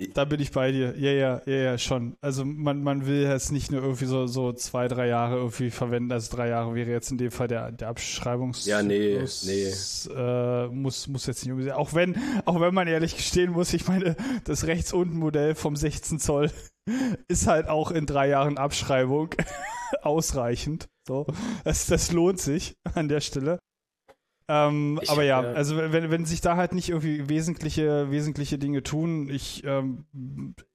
Da 0.09 0.25
bin 0.25 0.41
ich 0.41 0.51
bei 0.51 0.73
dir. 0.73 0.97
Ja, 0.97 1.11
ja, 1.11 1.43
ja, 1.45 1.57
ja, 1.57 1.79
schon. 1.79 2.17
Also 2.21 2.45
man, 2.45 2.83
man 2.83 3.07
will 3.07 3.23
jetzt 3.23 3.53
nicht 3.53 3.71
nur 3.71 3.83
irgendwie 3.83 4.07
so, 4.07 4.27
so 4.27 4.53
zwei, 4.53 4.89
drei 4.89 5.09
Jahre 5.09 5.37
irgendwie 5.37 5.71
verwenden. 5.71 6.11
Also 6.13 6.35
drei 6.35 6.49
Jahre 6.49 6.75
wäre 6.75 6.91
jetzt 6.91 7.11
in 7.11 7.19
dem 7.19 7.31
Fall 7.31 7.49
der, 7.49 7.71
der 7.73 7.89
Abschreibungs. 7.89 8.65
Ja, 8.67 8.83
nee, 8.83 9.19
nee. 9.45 9.73
Äh, 10.17 10.69
muss, 10.69 11.07
muss 11.09 11.27
jetzt 11.27 11.45
nicht 11.45 11.53
unbedingt. 11.53 11.77
Auch 11.77 11.95
wenn, 11.95 12.17
auch 12.47 12.61
wenn 12.61 12.73
man 12.73 12.89
ehrlich 12.89 13.17
gestehen 13.17 13.53
muss, 13.53 13.75
ich 13.75 13.87
meine, 13.89 14.17
das 14.45 14.67
rechts 14.67 14.93
unten 14.93 15.19
Modell 15.19 15.55
vom 15.55 15.77
16 15.77 16.19
Zoll 16.19 16.51
ist 17.29 17.47
halt 17.47 17.69
auch 17.69 17.91
in 17.91 18.07
drei 18.07 18.29
Jahren 18.29 18.57
Abschreibung 18.57 19.35
ausreichend. 20.03 20.89
So. 21.07 21.27
Das, 21.65 21.87
das 21.87 22.13
lohnt 22.13 22.41
sich 22.41 22.75
an 22.95 23.09
der 23.09 23.21
Stelle. 23.21 23.59
Ähm, 24.51 24.99
Ich, 25.01 25.09
aber 25.11 25.23
ja, 25.23 25.43
äh, 25.43 25.55
also 25.55 25.77
wenn, 25.77 26.11
wenn 26.11 26.25
sich 26.25 26.41
da 26.41 26.57
halt 26.57 26.73
nicht 26.73 26.89
irgendwie 26.89 27.29
wesentliche, 27.29 28.11
wesentliche 28.11 28.59
Dinge 28.59 28.83
tun, 28.83 29.29
ich 29.29 29.63
ähm, 29.65 30.05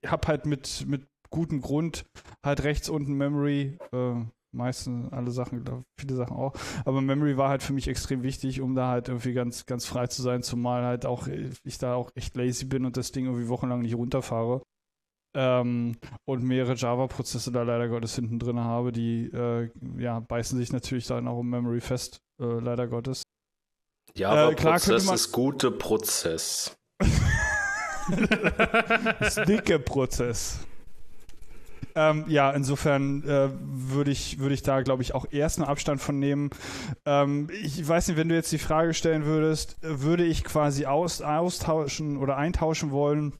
habe 0.06 0.28
halt 0.30 0.46
mit, 0.46 0.86
mit 0.88 1.06
gutem 1.30 1.60
Grund 1.60 2.06
halt 2.42 2.64
rechts 2.64 2.88
unten 2.88 3.16
Memory, 3.16 3.78
äh, 3.92 4.14
meistens 4.54 5.12
alle 5.12 5.32
Sachen, 5.32 5.66
viele 6.00 6.16
Sachen 6.16 6.38
auch, 6.38 6.54
aber 6.86 7.02
Memory 7.02 7.36
war 7.36 7.50
halt 7.50 7.64
für 7.64 7.74
mich 7.74 7.90
extrem 7.90 8.24
wichtig, 8.24 8.62
um 8.62 8.76
da 8.76 8.88
halt 8.88 9.10
irgendwie 9.10 9.34
ganz, 9.34 9.66
ganz 9.66 9.86
frei 9.86 10.08
zu 10.08 10.22
sein, 10.22 10.42
zumal 10.42 10.86
halt 10.86 11.06
auch 11.06 11.28
ich 11.66 11.78
da 11.78 11.96
auch 11.96 12.12
echt 12.16 12.38
lazy 12.38 12.64
bin 12.64 12.86
und 12.86 12.96
das 12.96 13.12
Ding 13.12 13.26
irgendwie 13.26 13.50
wochenlang 13.50 13.82
nicht 13.82 13.96
runterfahre. 13.96 14.62
Ähm, 15.38 15.98
und 16.24 16.44
mehrere 16.44 16.76
Java-Prozesse 16.76 17.52
da 17.52 17.64
leider 17.64 17.90
Gottes 17.90 18.16
hinten 18.16 18.40
drin 18.40 18.58
habe, 18.58 18.94
die 18.94 19.26
äh, 19.34 19.70
ja, 19.98 20.22
beißen 20.22 20.58
sich 20.58 20.72
natürlich 20.72 21.08
dann 21.08 21.28
auch 21.28 21.42
im 21.42 21.50
Memory 21.50 21.82
fest, 21.82 22.22
äh, 22.42 22.46
leider 22.46 22.88
Gottes. 22.88 23.25
Java 24.18 24.52
Äh, 24.52 24.56
ist 25.14 25.32
gute 25.32 25.72
Prozess. 25.72 26.76
das 29.20 29.36
dicke 29.46 29.80
Prozess. 29.80 30.60
Ähm, 31.98 32.26
ja, 32.28 32.52
insofern 32.52 33.24
äh, 33.24 33.50
würde 33.60 34.12
ich, 34.12 34.40
würd 34.40 34.52
ich 34.52 34.64
da, 34.64 34.82
glaube 34.82 35.02
ich, 35.02 35.14
auch 35.16 35.26
erst 35.32 35.60
einen 35.60 35.68
Abstand 35.68 36.02
von 36.02 36.20
nehmen. 36.20 36.50
Ähm, 37.06 37.50
ich 37.62 37.88
weiß 37.88 38.08
nicht, 38.08 38.18
wenn 38.18 38.30
du 38.30 38.36
jetzt 38.36 38.52
die 38.52 38.58
Frage 38.58 38.94
stellen 38.94 39.26
würdest, 39.26 39.78
würde 39.82 40.26
ich 40.26 40.44
quasi 40.44 40.86
aus, 40.86 41.22
austauschen 41.22 42.18
oder 42.18 42.38
eintauschen 42.38 42.92
wollen 42.92 43.34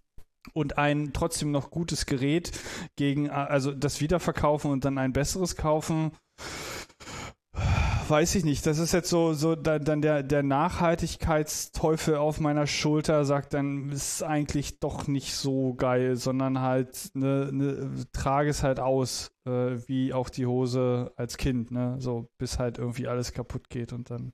und 0.54 0.78
ein 0.78 1.12
trotzdem 1.14 1.52
noch 1.52 1.70
gutes 1.70 2.06
Gerät 2.06 2.52
gegen, 2.96 3.30
also 3.30 3.72
das 3.72 4.00
wiederverkaufen 4.00 4.72
und 4.72 4.86
dann 4.86 4.98
ein 4.98 5.12
besseres 5.14 5.56
kaufen? 5.58 6.12
Weiß 8.08 8.36
ich 8.36 8.46
nicht. 8.46 8.66
Das 8.68 8.78
ist 8.78 8.92
jetzt 8.92 9.10
so, 9.10 9.34
so 9.34 9.56
da, 9.56 9.80
dann 9.80 10.02
der, 10.02 10.22
der 10.22 10.44
Nachhaltigkeitsteufel 10.44 12.16
auf 12.16 12.40
meiner 12.40 12.68
Schulter 12.68 13.26
sagt 13.26 13.54
dann, 13.54 13.90
ist 13.90 14.22
eigentlich 14.22 14.80
doch 14.80 15.08
nicht 15.08 15.34
so 15.34 15.74
geil, 15.74 16.16
sondern 16.16 16.60
halt, 16.60 17.10
ne, 17.16 17.50
ne, 17.52 18.06
trage 18.12 18.50
es 18.50 18.62
halt 18.62 18.80
aus, 18.80 19.32
äh, 19.46 19.78
wie 19.88 20.14
auch 20.14 20.30
die 20.30 20.46
Hose 20.46 21.14
als 21.16 21.38
Kind, 21.38 21.72
ne? 21.72 21.96
So, 22.00 22.30
bis 22.38 22.60
halt 22.60 22.78
irgendwie 22.78 23.08
alles 23.08 23.34
kaputt 23.34 23.70
geht 23.70 23.92
und 23.92 24.12
dann, 24.12 24.34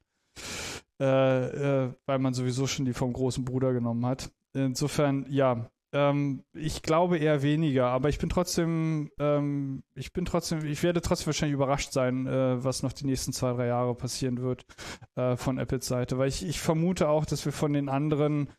äh, 1.00 1.86
äh, 1.86 1.94
weil 2.06 2.20
man 2.20 2.34
sowieso 2.34 2.68
schon 2.68 2.86
die 2.86 2.94
vom 2.94 3.14
großen 3.14 3.46
Bruder 3.46 3.72
genommen 3.72 4.06
hat. 4.06 4.32
Insofern, 4.54 5.26
ja, 5.30 5.70
ähm, 5.94 6.44
ich 6.54 6.82
glaube 6.82 7.18
eher 7.18 7.42
weniger, 7.42 7.88
aber 7.88 8.10
ich 8.10 8.20
bin 8.20 8.30
trotzdem, 8.30 9.12
ähm, 9.20 9.84
ich 9.96 10.14
bin 10.14 10.26
trotzdem, 10.26 10.66
ich 10.66 10.84
werde 10.84 11.02
trotzdem 11.02 11.28
wahrscheinlich 11.28 11.56
überrascht 11.56 11.92
sein, 11.92 12.28
äh, 12.28 12.64
was 12.64 12.84
noch 12.84 12.94
die 12.94 13.06
nächsten 13.06 13.34
zwei, 13.34 13.54
drei 13.54 13.68
Jahre 13.68 13.94
passieren 13.96 14.42
wird 14.42 14.66
äh, 15.16 15.36
von 15.36 15.58
Apples 15.58 15.88
Seite, 15.88 16.18
weil 16.18 16.30
ich, 16.30 16.46
ich 16.46 16.60
vermute 16.60 17.10
auch, 17.10 17.26
dass 17.26 17.46
wir 17.46 17.52
von 17.52 17.74
den 17.74 17.90
anderen 17.90 18.50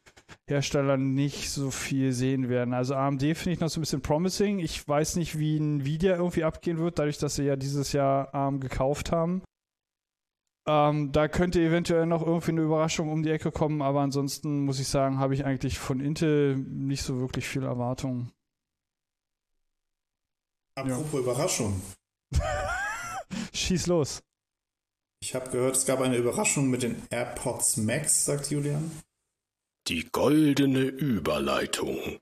Herstellern 0.47 1.15
nicht 1.15 1.51
so 1.51 1.71
viel 1.71 2.13
sehen 2.13 2.49
werden. 2.49 2.75
Also 2.75 2.95
AMD 2.95 3.23
finde 3.23 3.53
ich 3.53 3.61
noch 3.61 3.69
so 3.69 3.81
ein 3.81 3.83
bisschen 3.83 4.03
promising. 4.03 4.59
Ich 4.59 4.87
weiß 4.87 5.17
nicht, 5.17 5.39
wie 5.39 5.57
Nvidia 5.57 6.17
irgendwie 6.17 6.45
abgehen 6.45 6.79
wird, 6.79 6.99
dadurch, 6.99 7.19
dass 7.19 7.37
sie 7.37 7.45
ja 7.45 7.57
dieses 7.57 7.93
Jahr 7.93 8.35
ARM 8.35 8.61
gekauft 8.61 9.13
haben. 9.13 9.43
Ähm, 10.67 11.11
da 11.11 11.27
könnte 11.27 11.61
eventuell 11.61 12.07
noch 12.07 12.25
irgendwie 12.25 12.53
eine 12.53 12.61
Überraschung 12.63 13.11
um 13.11 13.23
die 13.23 13.31
Ecke 13.31 13.51
kommen, 13.51 13.83
aber 13.83 14.01
ansonsten 14.01 14.65
muss 14.65 14.79
ich 14.79 14.87
sagen, 14.87 15.19
habe 15.19 15.35
ich 15.35 15.45
eigentlich 15.45 15.79
von 15.79 15.99
Intel 15.99 16.57
nicht 16.57 17.03
so 17.03 17.19
wirklich 17.19 17.49
viel 17.49 17.65
Erwartung. 17.65 18.31
Apropos 20.77 21.21
Überraschung. 21.21 21.83
Schieß 23.53 23.89
los. 23.89 24.23
Ich 25.21 25.35
habe 25.35 25.51
gehört, 25.51 25.77
es 25.77 25.85
gab 25.87 26.01
eine 26.01 26.17
Überraschung 26.17 26.71
mit 26.71 26.83
den 26.83 27.03
AirPods 27.11 27.77
Max, 27.79 28.25
sagt 28.25 28.51
Julian. 28.51 28.91
Die 29.89 30.09
goldene 30.11 30.83
Überleitung. 30.83 32.19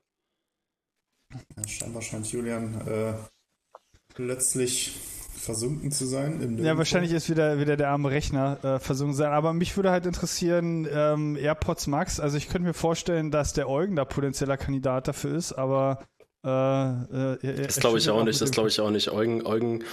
Ja, 1.31 1.67
scheinbar 1.67 2.01
scheint 2.01 2.31
Julian 2.31 2.87
äh, 2.87 3.13
plötzlich 4.13 4.99
versunken 5.41 5.91
zu 5.91 6.05
sein. 6.05 6.39
Im 6.41 6.63
Ja, 6.63 6.77
wahrscheinlich 6.77 7.11
ist 7.11 7.29
wieder, 7.29 7.59
wieder 7.59 7.75
der 7.77 7.89
arme 7.89 8.11
Rechner 8.11 8.57
äh, 8.63 8.79
versunken 8.79 9.15
sein. 9.15 9.31
Aber 9.31 9.53
mich 9.53 9.75
würde 9.75 9.91
halt 9.91 10.05
interessieren, 10.05 10.87
ähm, 10.91 11.35
AirPods 11.35 11.87
Max. 11.87 12.19
Also 12.19 12.37
ich 12.37 12.47
könnte 12.49 12.67
mir 12.67 12.73
vorstellen, 12.73 13.31
dass 13.31 13.53
der 13.53 13.67
Eugen 13.69 13.95
da 13.95 14.05
potenzieller 14.05 14.57
Kandidat 14.57 15.07
dafür 15.07 15.35
ist, 15.35 15.53
aber 15.53 16.03
äh, 16.45 16.49
äh, 16.49 17.37
er- 17.41 17.53
Das 17.67 17.79
glaube 17.79 17.97
ich 17.97 18.09
auch 18.09 18.23
nicht, 18.23 18.39
das 18.41 18.51
glaube 18.51 18.69
ich 18.69 18.79
auch 18.79 18.89
nicht. 18.91 19.09
Eugen, 19.11 19.45
Eugen, 19.45 19.81
äh, 19.81 19.83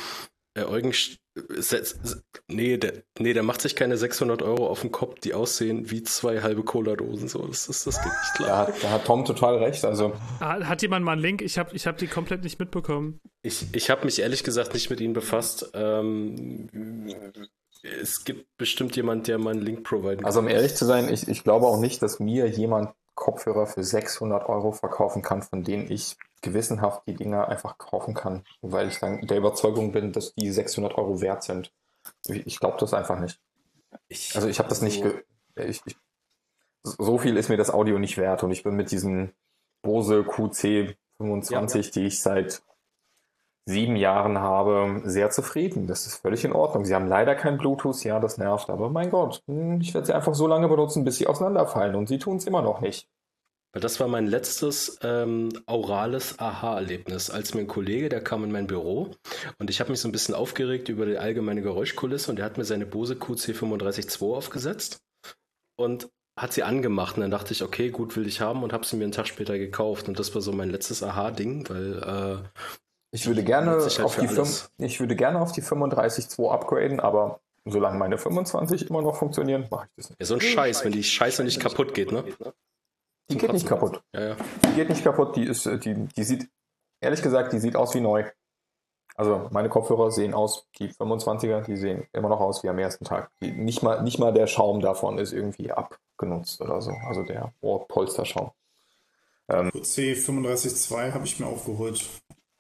Eugen, 0.67 0.91
sch- 0.91 1.19
setzt, 1.57 2.21
nee, 2.49 2.77
der, 2.79 3.05
nee, 3.19 3.33
der 3.33 3.43
macht 3.45 3.61
sich 3.61 3.77
keine 3.77 3.97
600 3.97 4.43
Euro 4.43 4.67
auf 4.67 4.81
den 4.81 4.91
Kopf, 4.91 5.21
die 5.21 5.35
aussehen 5.35 5.91
wie 5.91 6.03
zwei 6.03 6.41
halbe 6.43 6.65
Cola-Dosen. 6.65 7.29
So, 7.29 7.47
das, 7.47 7.69
ist, 7.69 7.87
das 7.87 7.97
geht 8.03 8.07
nicht 8.13 8.33
Da 8.41 8.45
klar. 8.45 8.67
hat, 8.67 8.83
da 8.83 8.91
hat 8.91 9.05
Tom 9.05 9.25
total 9.25 9.59
recht. 9.59 9.85
Also 9.85 10.13
Ah, 10.41 10.65
Hat 10.65 10.83
jemand 10.83 11.05
mal 11.05 11.13
einen 11.13 11.21
Link? 11.23 11.43
Ich 11.43 11.59
habe 11.59 11.77
ich 11.77 11.87
hab 11.87 11.97
die 11.99 12.09
komplett 12.09 12.43
nicht 12.43 12.59
mitbekommen. 12.59 13.21
Ich, 13.43 13.67
ich 13.73 13.89
habe 13.91 14.05
mich 14.05 14.21
ehrlich 14.21 14.43
gesagt 14.43 14.75
nicht 14.75 14.91
mit 14.91 15.01
ihnen 15.01 15.13
befasst. 15.15 15.71
Ähm, 15.75 16.69
es 18.01 18.25
gibt 18.25 18.47
bestimmt 18.57 18.97
jemand, 18.97 19.29
der 19.29 19.39
mal 19.39 19.51
einen 19.51 19.63
Link 19.63 19.85
providen 19.85 20.25
Also 20.25 20.41
um 20.41 20.49
ehrlich 20.49 20.75
zu 20.75 20.85
sein, 20.85 21.09
ich, 21.13 21.29
ich 21.29 21.45
glaube 21.45 21.67
auch 21.67 21.79
nicht, 21.81 22.03
dass 22.03 22.19
mir 22.19 22.49
jemand 22.49 22.91
Kopfhörer 23.19 23.67
für 23.67 23.85
600 23.85 24.49
Euro 24.49 24.73
verkaufen 24.73 25.23
kann, 25.23 25.43
von 25.43 25.65
denen 25.65 25.91
ich 25.91 26.17
gewissenhaft 26.41 27.03
die 27.07 27.15
Dinger 27.15 27.49
einfach 27.49 27.79
kaufen 27.79 28.15
kann, 28.15 28.45
weil 28.63 28.89
ich 28.89 28.99
dann 29.01 29.27
der 29.27 29.39
Überzeugung 29.39 29.93
bin, 29.93 30.13
dass 30.13 30.35
die 30.35 30.51
600 30.51 30.97
Euro 30.97 31.21
wert 31.21 31.43
sind. 31.43 31.73
Ich, 32.27 32.61
glaube 32.61 32.79
das 32.79 32.95
einfach 32.95 33.19
nicht. 33.19 33.41
Ich, 34.09 34.35
Also 34.37 34.49
ich 34.49 34.59
habe 34.59 34.69
das 34.69 34.83
nicht, 34.83 35.03
ge 35.03 35.23
ich, 35.57 35.83
ich, 35.85 35.97
so 36.85 37.19
viel 37.19 37.37
ist 37.37 37.49
mir 37.49 37.57
das 37.57 37.71
Audio 37.71 37.99
nicht 37.99 38.17
wert 38.17 38.45
und 38.45 38.53
ich 38.53 38.63
bin 38.63 38.77
mit 38.77 38.93
diesen 38.93 39.33
Bose 39.83 40.25
QC 40.25 40.97
25, 41.19 41.91
die 41.91 42.07
ich 42.07 42.23
seit 42.23 42.63
sieben 43.69 43.97
Jahren 43.97 44.39
habe, 44.39 45.03
sehr 45.05 45.31
zufrieden. 45.31 45.87
Das 45.87 46.07
ist 46.07 46.17
völlig 46.17 46.45
in 46.45 46.53
Ordnung. 46.53 46.87
Sie 46.87 46.95
haben 46.95 47.07
leider 47.07 47.35
kein 47.35 47.59
Bluetooth, 47.59 48.03
ja, 48.03 48.19
das 48.19 48.39
nervt, 48.39 48.71
aber 48.71 48.89
mein 48.89 49.11
Gott, 49.11 49.43
hm, 49.47 49.81
ich 49.83 49.93
werde 49.93 50.07
sie 50.07 50.15
einfach 50.15 50.35
so 50.35 50.47
lange 50.47 50.69
benutzen, 50.69 51.05
bis 51.05 51.19
sie 51.19 51.27
auseinanderfallen 51.27 51.95
und 51.95 52.09
sie 52.09 52.19
tun 52.19 52.39
es 52.39 52.47
immer 52.47 52.63
noch 52.63 52.81
nicht. 52.81 53.09
Das 53.73 54.01
war 54.01 54.09
mein 54.09 54.27
letztes 54.27 54.99
ähm, 55.03 55.51
aurales 55.67 56.39
Aha-Erlebnis, 56.39 57.29
als 57.29 57.53
mir 57.53 57.61
ein 57.61 57.67
Kollege, 57.67 58.09
der 58.09 58.25
kam 58.25 58.43
in 58.43 58.51
mein 58.51 58.67
Büro 58.67 59.11
und 59.59 59.69
ich 59.69 59.81
habe 59.81 59.91
mich 59.91 60.01
so 60.01 60.09
ein 60.09 60.13
bisschen 60.13 60.35
aufgeregt 60.35 60.89
über 60.89 61.05
die 61.05 61.19
allgemeine 61.19 61.61
Geräuschkulisse 61.61 62.31
und 62.31 62.37
der 62.37 62.47
hat 62.47 62.57
mir 62.57 62.65
seine 62.65 62.87
Bose 62.87 63.15
QC352 63.15 64.35
aufgesetzt 64.35 65.03
und 65.77 66.09
hat 66.39 66.55
sie 66.55 66.63
angemacht 66.63 67.17
und 67.17 67.21
dann 67.21 67.31
dachte 67.31 67.53
ich, 67.53 67.63
okay, 67.63 67.91
gut, 67.91 68.17
will 68.17 68.27
ich 68.27 68.41
haben 68.41 68.63
und 68.63 68.73
habe 68.73 68.87
sie 68.87 68.97
mir 68.97 69.05
einen 69.05 69.13
Tag 69.13 69.27
später 69.27 69.59
gekauft 69.59 70.09
und 70.09 70.19
das 70.19 70.35
war 70.35 70.41
so 70.41 70.53
mein 70.53 70.71
letztes 70.71 71.03
Aha-Ding, 71.03 71.69
weil 71.69 71.99
äh, 72.03 72.63
ich 73.11 73.27
würde 73.27 73.43
gerne 73.43 73.71
halt 73.71 74.01
auf 74.01 74.17
die 74.17 74.29
alles. 74.29 74.71
ich 74.79 75.01
würde 75.01 75.17
gerne 75.17 75.41
auf 75.41 75.53
die 75.53 75.63
35.2 75.63 76.51
upgraden, 76.51 77.01
aber 77.01 77.41
solange 77.65 77.99
meine 77.99 78.19
25 78.19 78.89
immer 78.89 79.03
noch 79.03 79.17
funktionieren, 79.17 79.67
mache 79.71 79.87
ich 79.87 79.93
das 79.97 80.11
nicht. 80.11 80.21
ja, 80.21 80.27
so 80.27 80.35
ein 80.35 80.41
Scheiß, 80.41 80.85
wenn 80.85 80.93
die 80.93 81.03
Scheiße 81.03 81.45
nicht 81.45 81.61
kaputt 81.61 81.95
geht, 81.95 82.13
ne? 82.13 82.25
Die 83.31 83.37
geht 83.37 83.53
nicht 83.53 83.67
kaputt. 83.67 84.03
Ja, 84.15 84.29
ja. 84.29 84.37
Die 84.67 84.75
geht 84.75 84.89
nicht 84.89 85.05
kaputt, 85.05 85.37
die 85.37 85.45
ist, 85.45 85.67
äh, 85.67 85.79
die, 85.79 85.95
die 85.95 86.25
sieht, 86.25 86.49
ehrlich 87.01 87.23
gesagt, 87.23 87.53
die 87.53 87.59
sieht 87.59 87.77
aus 87.77 87.95
wie 87.95 88.01
neu. 88.01 88.25
Also 89.17 89.49
meine 89.51 89.69
Kopfhörer 89.69 90.11
sehen 90.11 90.33
aus, 90.33 90.67
die 90.79 90.91
25er, 90.91 91.63
die 91.63 91.77
sehen 91.77 92.07
immer 92.13 92.29
noch 92.29 92.41
aus 92.41 92.63
wie 92.63 92.69
am 92.69 92.79
ersten 92.79 93.05
Tag. 93.05 93.31
Die, 93.43 93.51
nicht, 93.51 93.83
mal, 93.83 94.03
nicht 94.03 94.19
mal 94.19 94.33
der 94.33 94.47
Schaum 94.47 94.81
davon 94.81 95.19
ist 95.19 95.33
irgendwie 95.33 95.73
abgenutzt 95.73 96.61
oder 96.61 96.81
so. 96.81 96.93
Also 97.07 97.25
der 97.25 97.53
Ohrpolsterschaum. 97.61 98.53
C352 99.49 101.13
habe 101.13 101.25
ich 101.25 101.41
mir 101.41 101.47
aufgeholt 101.47 102.07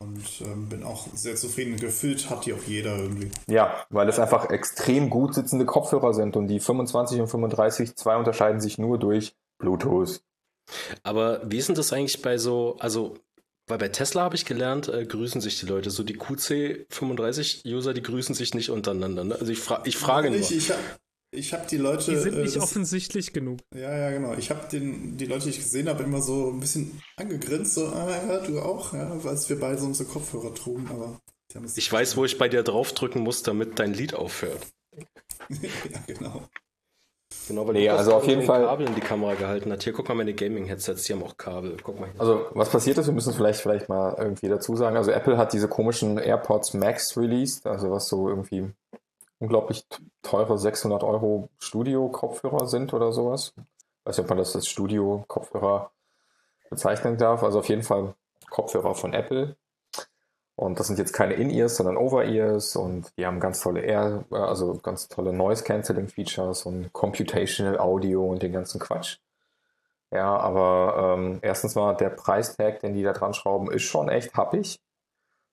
und 0.00 0.40
ähm, 0.42 0.68
bin 0.68 0.84
auch 0.84 1.08
sehr 1.14 1.36
zufrieden. 1.36 1.76
Gefühlt 1.76 2.30
hat 2.30 2.46
die 2.46 2.52
auch 2.52 2.62
jeder 2.66 2.96
irgendwie. 2.96 3.30
Ja, 3.46 3.84
weil 3.90 4.08
es 4.08 4.18
einfach 4.18 4.50
extrem 4.50 5.10
gut 5.10 5.34
sitzende 5.34 5.66
Kopfhörer 5.66 6.14
sind 6.14 6.36
und 6.36 6.48
die 6.48 6.60
25 6.60 7.20
und 7.20 7.28
35 7.28 7.96
zwei 7.96 8.16
unterscheiden 8.16 8.60
sich 8.60 8.78
nur 8.78 8.98
durch 8.98 9.34
Bluetooth. 9.58 10.20
Aber 11.02 11.40
wie 11.50 11.58
ist 11.58 11.68
denn 11.68 11.74
das 11.74 11.92
eigentlich 11.92 12.22
bei 12.22 12.38
so, 12.38 12.76
also, 12.78 13.16
weil 13.66 13.78
bei 13.78 13.88
Tesla 13.88 14.22
habe 14.22 14.36
ich 14.36 14.44
gelernt, 14.44 14.88
äh, 14.88 15.04
grüßen 15.04 15.40
sich 15.40 15.58
die 15.58 15.66
Leute. 15.66 15.90
So 15.90 16.02
die 16.02 16.18
QC35-User, 16.18 17.94
die 17.94 18.02
grüßen 18.02 18.34
sich 18.34 18.54
nicht 18.54 18.70
untereinander. 18.70 19.24
Ne? 19.24 19.34
Also 19.34 19.50
ich, 19.50 19.58
fra 19.58 19.82
ich 19.84 19.96
frage 19.96 20.30
nur. 20.30 20.38
Ich, 20.38 20.72
ich 21.30 21.52
habe 21.52 21.66
die 21.68 21.76
Leute. 21.76 22.10
Die 22.10 22.16
sind 22.18 22.34
äh, 22.36 22.42
nicht 22.42 22.56
das- 22.56 22.62
offensichtlich 22.62 23.32
genug. 23.32 23.60
Ja, 23.74 23.96
ja, 23.96 24.10
genau. 24.10 24.34
Ich 24.34 24.50
habe 24.50 24.60
die 24.70 25.26
Leute, 25.26 25.44
die 25.44 25.50
ich 25.50 25.58
gesehen 25.58 25.88
habe, 25.88 26.02
immer 26.04 26.22
so 26.22 26.50
ein 26.50 26.60
bisschen 26.60 27.00
angegrinst, 27.16 27.74
so, 27.74 27.86
ah 27.88 28.08
ja, 28.10 28.38
du 28.40 28.60
auch, 28.60 28.92
ja, 28.94 29.22
weil 29.24 29.36
wir 29.36 29.60
beide 29.60 29.78
so 29.78 29.86
unsere 29.86 30.08
Kopfhörer 30.08 30.54
trugen, 30.54 30.88
aber 30.90 31.18
Ich 31.76 31.92
weiß, 31.92 32.16
wo 32.16 32.24
ich 32.24 32.38
bei 32.38 32.48
dir 32.48 32.62
draufdrücken 32.62 33.22
muss, 33.22 33.42
damit 33.42 33.78
dein 33.78 33.92
Lied 33.94 34.14
aufhört. 34.14 34.66
ja, 35.48 35.70
genau. 36.06 36.42
Genau, 37.46 37.66
weil 37.66 37.74
Nee, 37.74 37.86
du 37.86 37.94
also 37.96 38.14
auf 38.14 38.26
jeden 38.26 38.40
den 38.40 38.46
Fall- 38.46 38.64
Kabel 38.64 38.86
in 38.88 38.94
die 38.94 39.00
Kamera 39.00 39.34
gehalten 39.34 39.70
hat. 39.72 39.82
Hier, 39.82 39.92
guck 39.92 40.08
mal, 40.08 40.14
meine 40.14 40.34
Gaming-Headsets, 40.34 41.04
die 41.04 41.12
haben 41.14 41.22
auch 41.22 41.36
Kabel. 41.36 41.76
Guck 41.82 41.98
mal 42.00 42.10
hier. 42.10 42.20
Also, 42.20 42.46
was 42.52 42.68
passiert 42.70 42.98
ist, 42.98 43.06
wir 43.06 43.14
müssen 43.14 43.30
es 43.30 43.36
vielleicht, 43.36 43.60
vielleicht 43.60 43.88
mal 43.88 44.14
irgendwie 44.18 44.48
dazu 44.48 44.76
sagen. 44.76 44.96
Also, 44.96 45.10
Apple 45.12 45.36
hat 45.38 45.52
diese 45.52 45.68
komischen 45.68 46.18
AirPods 46.18 46.74
Max 46.74 47.16
released, 47.16 47.66
also 47.66 47.90
was 47.90 48.08
so 48.08 48.28
irgendwie 48.28 48.70
unglaublich 49.38 49.86
teure 50.22 50.58
600 50.58 51.02
Euro 51.04 51.48
Studio-Kopfhörer 51.58 52.66
sind 52.66 52.92
oder 52.92 53.12
sowas. 53.12 53.54
weiß 54.04 54.16
nicht, 54.16 54.24
ob 54.24 54.30
man 54.30 54.38
das 54.38 54.54
als 54.56 54.68
Studio-Kopfhörer 54.68 55.90
bezeichnen 56.70 57.16
darf. 57.16 57.42
Also, 57.42 57.60
auf 57.60 57.68
jeden 57.68 57.82
Fall 57.82 58.14
Kopfhörer 58.50 58.94
von 58.94 59.14
Apple. 59.14 59.56
Und 60.56 60.80
das 60.80 60.88
sind 60.88 60.98
jetzt 60.98 61.12
keine 61.12 61.34
In-Ears, 61.34 61.76
sondern 61.76 61.96
Over-Ears 61.96 62.74
und 62.74 63.12
die 63.16 63.24
haben 63.24 63.38
ganz 63.38 63.60
tolle 63.60 63.80
Air, 63.82 64.24
also 64.30 64.74
ganz 64.82 65.06
tolle 65.06 65.32
Noise-Canceling-Features 65.32 66.66
und 66.66 66.92
Computational 66.92 67.78
Audio 67.78 68.26
und 68.26 68.42
den 68.42 68.52
ganzen 68.52 68.80
Quatsch. 68.80 69.18
Ja, 70.10 70.36
aber 70.36 71.14
ähm, 71.16 71.38
erstens 71.42 71.76
mal, 71.76 71.94
der 71.94 72.10
Preistag, 72.10 72.80
den 72.80 72.94
die 72.94 73.04
da 73.04 73.12
dran 73.12 73.34
schrauben, 73.34 73.70
ist 73.70 73.82
schon 73.82 74.08
echt 74.08 74.34
happig. 74.34 74.80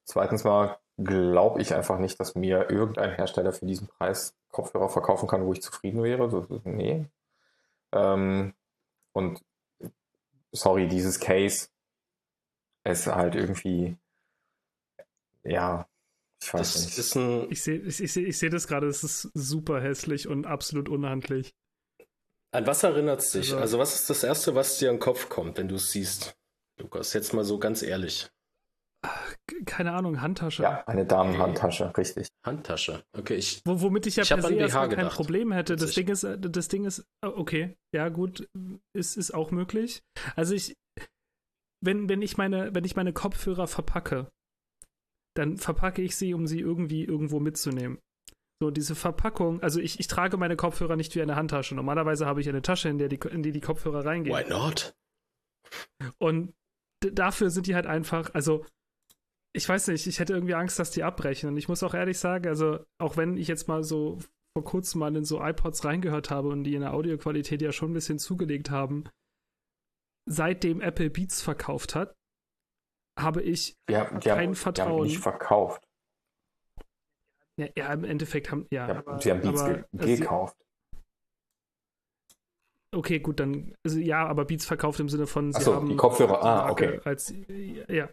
Zweitens 0.06 0.44
mal 0.44 0.78
glaube 0.98 1.62
ich 1.62 1.74
einfach 1.74 2.00
nicht, 2.00 2.20
dass 2.20 2.36
mir 2.36 2.70
irgendein 2.70 3.16
Hersteller 3.16 3.52
für 3.54 3.66
diesen 3.66 3.88
Preis 3.88 4.34
Kopfhörer 4.52 4.90
verkaufen 4.90 5.28
kann, 5.28 5.46
wo 5.46 5.54
ich 5.54 5.62
zufrieden 5.62 6.02
wäre. 6.04 6.26
Ist- 6.50 6.66
nee. 6.66 7.06
Ähm, 7.92 8.54
und 9.14 9.42
sorry, 10.52 10.88
dieses 10.88 11.20
Case 11.20 11.68
ist 12.86 13.08
halt 13.08 13.36
irgendwie, 13.36 13.98
ja, 15.44 15.88
ich 16.42 16.54
weiß 16.54 16.74
Das 16.74 16.86
nicht. 16.86 16.98
ist 16.98 17.16
ein, 17.16 17.52
Ich 17.52 17.64
sehe 17.64 17.80
ich, 17.80 18.02
ich 18.02 18.14
seh, 18.14 18.24
ich 18.24 18.38
seh 18.38 18.50
das 18.50 18.68
gerade, 18.68 18.88
es 18.88 19.04
ist 19.04 19.30
super 19.34 19.82
hässlich 19.82 20.28
und 20.28 20.46
absolut 20.46 20.88
unhandlich. 20.90 21.54
an 22.52 22.66
was 22.68 22.84
erinnert 22.84 23.20
es 23.20 23.32
dich? 23.32 23.50
Also- 23.52 23.58
Also, 23.58 23.80
was 23.80 23.96
ist 23.96 24.10
das 24.10 24.24
Erste, 24.24 24.56
was 24.56 24.78
dir 24.78 24.90
in 24.90 24.96
den 24.96 25.02
Kopf 25.02 25.28
kommt, 25.28 25.58
wenn 25.58 25.68
du 25.68 25.76
es 25.76 25.92
siehst? 25.92 26.38
Lukas, 26.78 27.12
jetzt 27.14 27.34
mal 27.34 27.44
so 27.44 27.60
ganz 27.60 27.82
ehrlich. 27.84 28.30
Keine 29.66 29.94
Ahnung, 29.94 30.22
Handtasche. 30.22 30.64
Ja, 30.64 30.84
eine 30.88 31.06
Damenhandtasche, 31.06 31.96
richtig. 31.98 32.30
Handtasche. 32.44 33.04
Okay, 33.16 33.36
ich. 33.36 33.62
Wo, 33.64 33.80
womit 33.82 34.08
ich 34.08 34.16
ja 34.16 34.24
Ich 34.24 34.30
per 34.30 34.42
se 34.42 34.54
erstmal 34.56 34.88
kein 34.90 34.98
gedacht. 34.98 35.16
Problem 35.16 35.52
hätte. 35.52 35.76
Das. 35.76 35.94
Ding 35.94 36.08
ist, 36.08 36.24
äh, 36.24 36.40
das 36.40 36.68
Ding 36.68 36.86
ist, 36.86 37.06
äh, 37.24 37.28
okay, 37.28 37.78
ja 37.94 38.10
gut, 38.10 38.50
ist, 38.94 39.18
ist 39.18 39.34
auch 39.34 39.52
möglich. 39.52 40.02
Also 40.36 40.56
ich, 40.56 40.76
wenn, 41.82 42.10
wenn 42.10 42.24
ich 42.24 42.38
meine, 42.38 42.74
wenn 42.74 42.84
ich 42.86 42.96
meine 42.96 43.14
Kopfhörer 43.14 43.68
verpacke, 43.68 44.32
dann 45.36 45.58
verpacke 45.58 46.02
ich 46.02 46.16
sie, 46.16 46.34
um 46.34 46.48
sie 46.48 46.60
irgendwie 46.60 47.04
irgendwo 47.04 47.40
mitzunehmen. 47.40 48.00
So, 48.62 48.72
diese 48.72 48.96
Verpackung, 48.96 49.62
also 49.62 49.80
ich, 49.82 50.00
ich 50.00 50.08
trage 50.08 50.38
meine 50.38 50.56
Kopfhörer 50.56 50.96
nicht 50.96 51.14
wie 51.14 51.22
eine 51.22 51.36
Handtasche. 51.36 51.76
Normalerweise 51.76 52.26
habe 52.26 52.42
ich 52.42 52.50
eine 52.50 52.62
Tasche, 52.62 52.90
in, 52.90 52.98
der 52.98 53.10
die, 53.10 53.20
in 53.30 53.44
die 53.44 53.52
die 53.52 53.62
Kopfhörer 53.62 54.06
reingehen. 54.06 54.36
Why 54.36 54.50
not? 54.50 54.96
Und 56.18 56.54
d- 57.04 57.12
dafür 57.12 57.50
sind 57.50 57.68
die 57.68 57.76
halt 57.76 57.86
einfach, 57.86 58.34
also 58.34 58.66
ich 59.56 59.68
weiß 59.70 59.88
nicht, 59.88 60.06
ich 60.08 60.20
hätte 60.20 60.34
irgendwie 60.34 60.54
Angst, 60.56 60.78
dass 60.80 60.92
die 60.92 61.04
abbrechen. 61.04 61.50
Und 61.50 61.58
ich 61.58 61.68
muss 61.70 61.82
auch 61.84 61.94
ehrlich 61.94 62.20
sagen, 62.20 62.48
also 62.48 62.80
auch 63.00 63.18
wenn 63.18 63.38
ich 63.38 63.48
jetzt 63.48 63.68
mal 63.68 63.84
so 63.84 64.20
vor 64.58 64.64
kurzem 64.64 65.00
mal 65.00 65.16
in 65.16 65.26
so 65.26 65.42
iPods 65.44 65.84
reingehört 65.86 66.30
habe 66.30 66.50
und 66.50 66.64
die 66.64 66.76
in 66.76 66.82
der 66.82 66.94
Audioqualität 66.94 67.62
ja 67.62 67.72
schon 67.72 67.92
ein 67.92 67.94
bisschen 67.94 68.20
zugelegt 68.20 68.70
haben, 68.70 69.06
seitdem 70.30 70.82
Apple 70.82 71.10
Beats 71.10 71.42
verkauft 71.42 71.96
hat, 71.96 72.16
habe 73.20 73.42
ich, 73.42 73.76
Die 73.90 73.96
haben, 73.98 74.20
die 74.20 74.30
haben, 74.32 74.38
Kein 74.38 74.40
die 74.40 74.46
haben 74.48 74.56
Vertrauen. 74.56 75.04
nicht 75.08 75.20
verkauft. 75.20 75.84
ja, 77.58 77.68
ja 77.78 77.94
im 77.94 78.04
Endeffekt 78.04 78.52
haben, 78.52 78.66
ja, 78.72 78.88
haben, 78.88 78.98
aber- 79.08 79.18
die 79.20 79.32
haben 79.32 79.42
Beats 79.42 79.62
aber, 79.62 79.74
ge 79.74 79.84
also 79.94 80.06
sie- 80.16 80.22
gekauft. 80.22 80.58
Okay, 82.94 83.20
gut, 83.20 83.40
dann, 83.42 83.76
also 83.84 84.00
ja, 84.00 84.26
aber 84.26 84.46
Beats 84.46 84.66
verkauft 84.66 85.00
im 85.02 85.10
Sinne 85.10 85.28
von, 85.28 85.52
sie 85.52 85.58
Ach 85.60 85.62
so, 85.64 85.76
haben 85.76 85.90
die 85.90 85.98
Kopfhörer, 85.98 86.42
ah, 86.44 86.70
okay. 86.72 87.00
Als, 87.04 87.34
ja, 87.48 87.94
ja. 87.94 88.10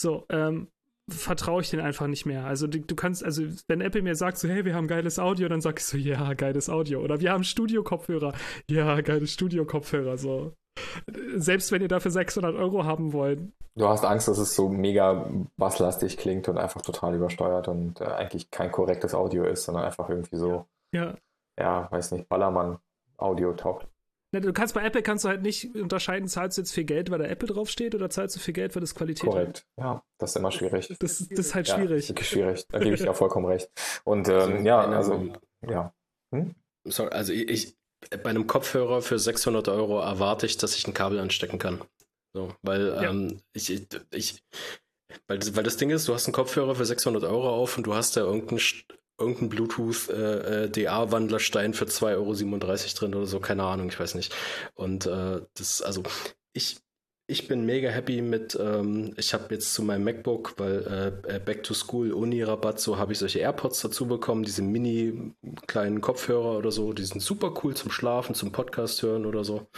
So, 0.00 0.24
ähm, 0.30 0.68
vertraue 1.08 1.62
ich 1.62 1.70
denen 1.70 1.82
einfach 1.82 2.06
nicht 2.06 2.26
mehr. 2.26 2.44
Also 2.44 2.66
du, 2.66 2.80
du 2.80 2.94
kannst, 2.94 3.24
also 3.24 3.42
wenn 3.68 3.80
Apple 3.80 4.02
mir 4.02 4.14
sagt 4.14 4.38
so, 4.38 4.48
hey, 4.48 4.64
wir 4.64 4.74
haben 4.74 4.86
geiles 4.86 5.18
Audio, 5.18 5.48
dann 5.48 5.60
sag 5.60 5.78
ich 5.78 5.84
so, 5.84 5.96
ja, 5.96 6.34
geiles 6.34 6.68
Audio. 6.70 7.00
Oder 7.00 7.20
wir 7.20 7.32
haben 7.32 7.44
Studio-Kopfhörer. 7.44 8.32
Ja, 8.68 9.00
geiles 9.00 9.32
Studio-Kopfhörer. 9.32 10.18
So. 10.18 10.52
Selbst 11.36 11.72
wenn 11.72 11.82
ihr 11.82 11.88
dafür 11.88 12.10
600 12.10 12.54
Euro 12.54 12.84
haben 12.84 13.12
wollt. 13.12 13.40
Du 13.76 13.88
hast 13.88 14.04
Angst, 14.04 14.28
dass 14.28 14.38
es 14.38 14.54
so 14.54 14.68
mega 14.68 15.26
basslastig 15.56 16.16
klingt 16.16 16.48
und 16.48 16.58
einfach 16.58 16.82
total 16.82 17.14
übersteuert 17.14 17.68
und 17.68 18.00
äh, 18.00 18.04
eigentlich 18.04 18.50
kein 18.50 18.72
korrektes 18.72 19.14
Audio 19.14 19.44
ist, 19.44 19.64
sondern 19.64 19.84
einfach 19.84 20.08
irgendwie 20.08 20.36
so, 20.36 20.66
Ja. 20.92 21.14
ja, 21.58 21.90
weiß 21.90 22.12
nicht, 22.12 22.28
Ballermann-Audio 22.28 23.52
taugt. 23.54 23.86
Du 24.32 24.52
kannst 24.52 24.74
bei 24.74 24.84
Apple 24.84 25.02
kannst 25.02 25.24
du 25.24 25.28
halt 25.28 25.42
nicht 25.42 25.74
unterscheiden, 25.74 26.28
zahlst 26.28 26.56
du 26.56 26.62
jetzt 26.62 26.72
viel 26.72 26.84
Geld, 26.84 27.10
weil 27.10 27.18
da 27.18 27.24
Apple 27.24 27.48
draufsteht, 27.48 27.94
oder 27.96 28.10
zahlst 28.10 28.36
du 28.36 28.40
viel 28.40 28.54
Geld, 28.54 28.76
weil 28.76 28.80
das 28.80 28.94
Qualität 28.94 29.24
hat. 29.24 29.32
Korrekt. 29.32 29.66
Ja, 29.76 30.04
das 30.18 30.30
ist 30.30 30.36
immer 30.36 30.52
schwierig. 30.52 30.86
Das, 30.88 30.98
das 30.98 31.20
ist 31.20 31.54
halt 31.54 31.66
Ja, 31.66 31.74
schwierig. 31.74 32.08
wirklich 32.08 32.28
schwierig. 32.28 32.64
Da 32.68 32.78
gebe 32.78 32.94
ich 32.94 33.02
dir 33.02 33.12
vollkommen 33.12 33.46
recht. 33.46 33.68
Und 34.04 34.28
ähm, 34.28 34.64
ja, 34.64 34.86
Bei 34.86 34.96
also, 34.96 35.14
einem- 35.14 35.32
ja. 35.68 35.92
Hm? 36.32 36.54
Sorry, 36.84 37.10
also 37.10 37.32
ich, 37.32 37.76
bei 38.22 38.30
einem 38.30 38.46
Kopfhörer 38.46 39.02
für 39.02 39.18
600 39.18 39.66
Euro 39.68 40.00
erwarte 40.00 40.46
ich, 40.46 40.56
dass 40.56 40.76
ich 40.76 40.86
ein 40.86 40.94
Kabel 40.94 41.18
anstecken 41.18 41.58
kann. 41.58 41.82
So, 42.32 42.54
weil 42.62 42.86
Ja. 42.86 43.10
ähm, 43.10 43.40
ich, 43.52 43.68
ich, 44.12 44.42
weil, 45.26 45.40
das- 45.40 45.56
weil 45.56 45.64
das 45.64 45.76
Ding 45.76 45.90
ist, 45.90 46.06
du 46.06 46.14
hast 46.14 46.26
einen 46.26 46.34
Kopfhörer 46.34 46.76
für 46.76 46.84
600 46.84 47.24
Euro 47.24 47.50
auf 47.50 47.76
und 47.76 47.84
du 47.86 47.94
hast 47.94 48.16
da 48.16 48.20
irgendeinen, 48.20 48.60
St- 49.20 49.40
irgendeinen 49.40 49.48
Bluetooth 49.50 50.08
äh, 50.10 50.64
äh, 50.64 50.70
DA-Wandlerstein 50.70 51.74
für 51.74 51.84
2,37 51.86 52.16
Euro 52.16 52.98
drin 52.98 53.14
oder 53.14 53.26
so, 53.26 53.40
keine 53.40 53.64
Ahnung, 53.64 53.88
ich 53.88 54.00
weiß 54.00 54.14
nicht. 54.14 54.34
Und 54.74 55.06
äh, 55.06 55.40
das, 55.54 55.82
also 55.82 56.02
ich, 56.52 56.78
ich 57.26 57.46
bin 57.46 57.64
mega 57.64 57.90
happy 57.90 58.22
mit, 58.22 58.58
ähm, 58.60 59.14
ich 59.16 59.34
habe 59.34 59.54
jetzt 59.54 59.72
zu 59.74 59.82
meinem 59.82 60.04
MacBook, 60.04 60.54
weil 60.58 61.22
äh, 61.26 61.36
äh, 61.36 61.38
Back 61.38 61.62
to 61.62 61.74
School 61.74 62.12
Uni-Rabatt, 62.12 62.80
so 62.80 62.98
habe 62.98 63.12
ich 63.12 63.18
solche 63.18 63.38
AirPods 63.40 63.82
dazu 63.82 64.06
bekommen, 64.06 64.42
diese 64.42 64.62
mini 64.62 65.32
kleinen 65.66 66.00
Kopfhörer 66.00 66.58
oder 66.58 66.72
so, 66.72 66.92
die 66.92 67.04
sind 67.04 67.20
super 67.22 67.54
cool 67.62 67.74
zum 67.74 67.90
Schlafen, 67.90 68.34
zum 68.34 68.52
Podcast 68.52 69.02
hören 69.02 69.26
oder 69.26 69.44
so. 69.44 69.68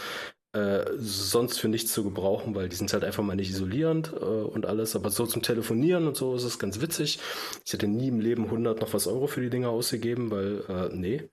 Äh, 0.53 0.85
sonst 0.97 1.59
für 1.59 1.67
nichts 1.67 1.91
zu 1.91 2.03
gebrauchen, 2.03 2.53
weil 2.53 2.69
die 2.69 2.75
sind 2.75 2.93
halt 2.93 3.03
einfach 3.03 3.23
mal 3.23 3.35
nicht 3.35 3.49
isolierend 3.49 4.13
äh, 4.13 4.25
und 4.25 4.67
alles. 4.67 4.95
Aber 4.95 5.09
so 5.09 5.25
zum 5.25 5.41
Telefonieren 5.41 6.07
und 6.07 6.15
so 6.15 6.35
ist 6.35 6.43
es 6.43 6.59
ganz 6.59 6.79
witzig. 6.79 7.19
Ich 7.65 7.73
hätte 7.73 7.87
nie 7.87 8.09
im 8.09 8.19
Leben 8.19 8.45
100 8.45 8.79
noch 8.79 8.93
was 8.93 9.07
Euro 9.07 9.25
für 9.27 9.41
die 9.41 9.49
Dinger 9.49 9.69
ausgegeben, 9.69 10.29
weil, 10.29 10.63
äh, 10.69 10.95
nee. 10.95 11.29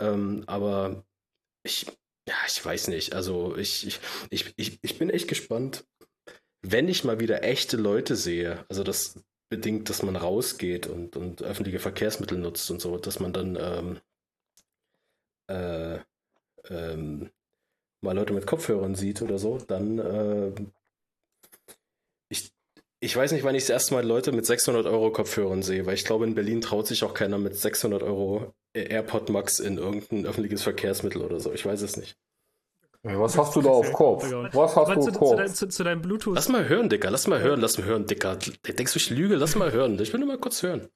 Ähm, 0.00 0.44
aber 0.46 1.04
ich, 1.62 1.86
ja, 2.26 2.34
ich 2.46 2.64
weiß 2.64 2.88
nicht. 2.88 3.14
Also 3.14 3.54
ich, 3.56 3.86
ich, 4.30 4.54
ich, 4.56 4.78
ich, 4.82 4.98
bin 4.98 5.10
echt 5.10 5.28
gespannt, 5.28 5.84
wenn 6.62 6.88
ich 6.88 7.04
mal 7.04 7.20
wieder 7.20 7.44
echte 7.44 7.76
Leute 7.76 8.16
sehe. 8.16 8.64
Also 8.70 8.82
das 8.82 9.22
bedingt, 9.50 9.90
dass 9.90 10.02
man 10.02 10.16
rausgeht 10.16 10.86
und, 10.86 11.16
und 11.16 11.42
öffentliche 11.42 11.80
Verkehrsmittel 11.80 12.38
nutzt 12.38 12.70
und 12.70 12.80
so, 12.80 12.96
dass 12.96 13.20
man 13.20 13.34
dann 13.34 13.58
ähm, 13.60 14.00
äh, 15.48 15.98
ähm, 16.70 17.30
mal 18.04 18.14
Leute 18.14 18.32
mit 18.32 18.46
Kopfhörern 18.46 18.94
sieht 18.94 19.22
oder 19.22 19.38
so, 19.38 19.58
dann 19.58 19.98
äh, 19.98 20.52
ich, 22.28 22.52
ich 23.00 23.16
weiß 23.16 23.32
nicht, 23.32 23.44
wann 23.44 23.54
ich 23.54 23.64
das 23.64 23.70
erste 23.70 23.94
Mal 23.94 24.06
Leute 24.06 24.32
mit 24.32 24.46
600 24.46 24.86
Euro 24.86 25.10
Kopfhörern 25.10 25.62
sehe, 25.62 25.86
weil 25.86 25.94
ich 25.94 26.04
glaube, 26.04 26.24
in 26.24 26.34
Berlin 26.34 26.60
traut 26.60 26.86
sich 26.86 27.02
auch 27.04 27.14
keiner 27.14 27.38
mit 27.38 27.56
600 27.56 28.02
Euro 28.02 28.54
AirPod 28.74 29.28
Max 29.30 29.60
in 29.60 29.78
irgendein 29.78 30.26
öffentliches 30.26 30.62
Verkehrsmittel 30.62 31.22
oder 31.22 31.40
so. 31.40 31.52
Ich 31.52 31.64
weiß 31.64 31.82
es 31.82 31.96
nicht. 31.96 32.16
Was 33.04 33.36
hast 33.36 33.54
du 33.54 33.60
da 33.60 33.68
auf 33.68 33.92
Kopf? 33.92 34.24
Was 34.24 34.76
hast 34.76 34.96
du 34.96 35.00
auf 35.00 35.18
Kopf? 35.18 35.44
Zu, 35.46 35.52
zu, 35.52 35.68
zu, 35.68 35.84
deinem 35.84 36.00
Bluetooth. 36.00 36.34
Lass 36.34 36.48
mal 36.48 36.66
hören, 36.66 36.88
Dicker. 36.88 37.10
Lass 37.10 37.26
mal 37.26 37.40
hören, 37.40 37.60
lass 37.60 37.76
mal 37.76 37.86
hören, 37.86 38.06
Dicker. 38.06 38.36
Denkst 38.36 38.94
du, 38.94 38.96
ich 38.96 39.10
lüge? 39.10 39.36
Lass 39.36 39.56
mal 39.56 39.72
hören. 39.72 39.98
Ich 40.00 40.10
will 40.12 40.20
nur 40.20 40.28
mal 40.28 40.38
kurz 40.38 40.62
hören. 40.62 40.88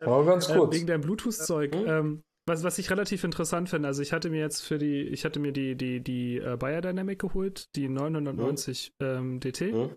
Aber 0.00 0.26
ganz 0.26 0.48
kurz. 0.48 0.74
Äh, 0.74 0.76
wegen 0.76 0.86
deinem 0.86 1.00
Bluetooth-Zeug. 1.00 1.74
Hm? 1.74 1.88
Ähm, 1.88 2.22
was, 2.50 2.62
was 2.64 2.78
ich 2.78 2.90
relativ 2.90 3.24
interessant 3.24 3.68
finde, 3.70 3.88
also 3.88 4.02
ich 4.02 4.12
hatte 4.12 4.28
mir 4.30 4.40
jetzt 4.40 4.60
für 4.62 4.78
die, 4.78 5.02
ich 5.02 5.24
hatte 5.24 5.40
mir 5.40 5.52
die, 5.52 5.74
die, 5.76 6.00
die 6.00 6.38
äh, 6.38 6.56
Bayer 6.56 6.80
Dynamic 6.82 7.18
geholt, 7.18 7.74
die 7.76 7.88
990 7.88 8.92
Hm? 9.00 9.08
ähm, 9.08 9.40
DT. 9.40 9.60
Hm? 9.72 9.90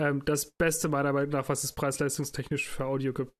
Ähm, 0.00 0.24
das 0.24 0.50
Beste 0.50 0.88
meiner 0.88 1.12
Meinung 1.12 1.30
nach, 1.30 1.48
was 1.48 1.64
es 1.64 1.72
preis-leistungstechnisch 1.72 2.68
für 2.68 2.84
Audio 2.84 3.12
gibt. 3.12 3.32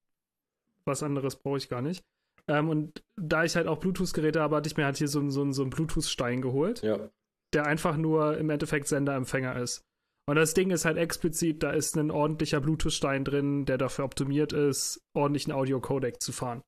Was 0.84 1.02
anderes 1.02 1.36
brauche 1.36 1.58
ich 1.58 1.68
gar 1.68 1.82
nicht. 1.82 2.02
Ähm, 2.48 2.68
und 2.68 3.02
da 3.16 3.44
ich 3.44 3.54
halt 3.56 3.66
auch 3.68 3.78
Bluetooth-Geräte 3.78 4.40
habe, 4.40 4.56
hatte 4.56 4.68
ich 4.68 4.76
mir 4.76 4.86
halt 4.86 4.96
hier 4.96 5.08
so, 5.08 5.28
so, 5.30 5.52
so 5.52 5.62
einen 5.62 5.70
Bluetooth-Stein 5.70 6.40
geholt, 6.40 6.82
Ja. 6.82 7.10
der 7.52 7.66
einfach 7.66 7.96
nur 7.96 8.38
im 8.38 8.50
Endeffekt 8.50 8.88
Sender-Empfänger 8.88 9.56
ist. 9.56 9.84
Und 10.26 10.36
das 10.36 10.54
Ding 10.54 10.70
ist 10.70 10.84
halt 10.84 10.96
explizit, 10.98 11.62
da 11.62 11.70
ist 11.70 11.96
ein 11.96 12.10
ordentlicher 12.10 12.60
Bluetooth-Stein 12.60 13.24
drin, 13.24 13.64
der 13.66 13.78
dafür 13.78 14.04
optimiert 14.04 14.52
ist, 14.52 15.00
ordentlichen 15.14 15.52
Audio-Codec 15.52 16.20
zu 16.22 16.32
fahren. 16.32 16.62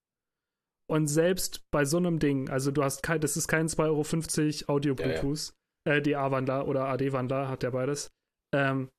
Und 0.91 1.07
selbst 1.07 1.63
bei 1.71 1.85
so 1.85 1.99
einem 1.99 2.19
Ding, 2.19 2.51
also 2.51 2.73
du 2.73 2.83
hast 2.83 3.05
kein, 3.05 3.21
das 3.21 3.37
ist 3.37 3.47
kein 3.47 3.69
2,50 3.69 4.65
Euro 4.69 4.75
Audio-Bluetooth, 4.75 5.53
äh, 5.87 6.03
DA-Wandler 6.03 6.67
oder 6.67 6.87
AD-Wandler, 6.87 7.49
hat 7.49 7.63
der 7.63 7.71
beides, 7.71 8.11
ähm, 8.53 8.91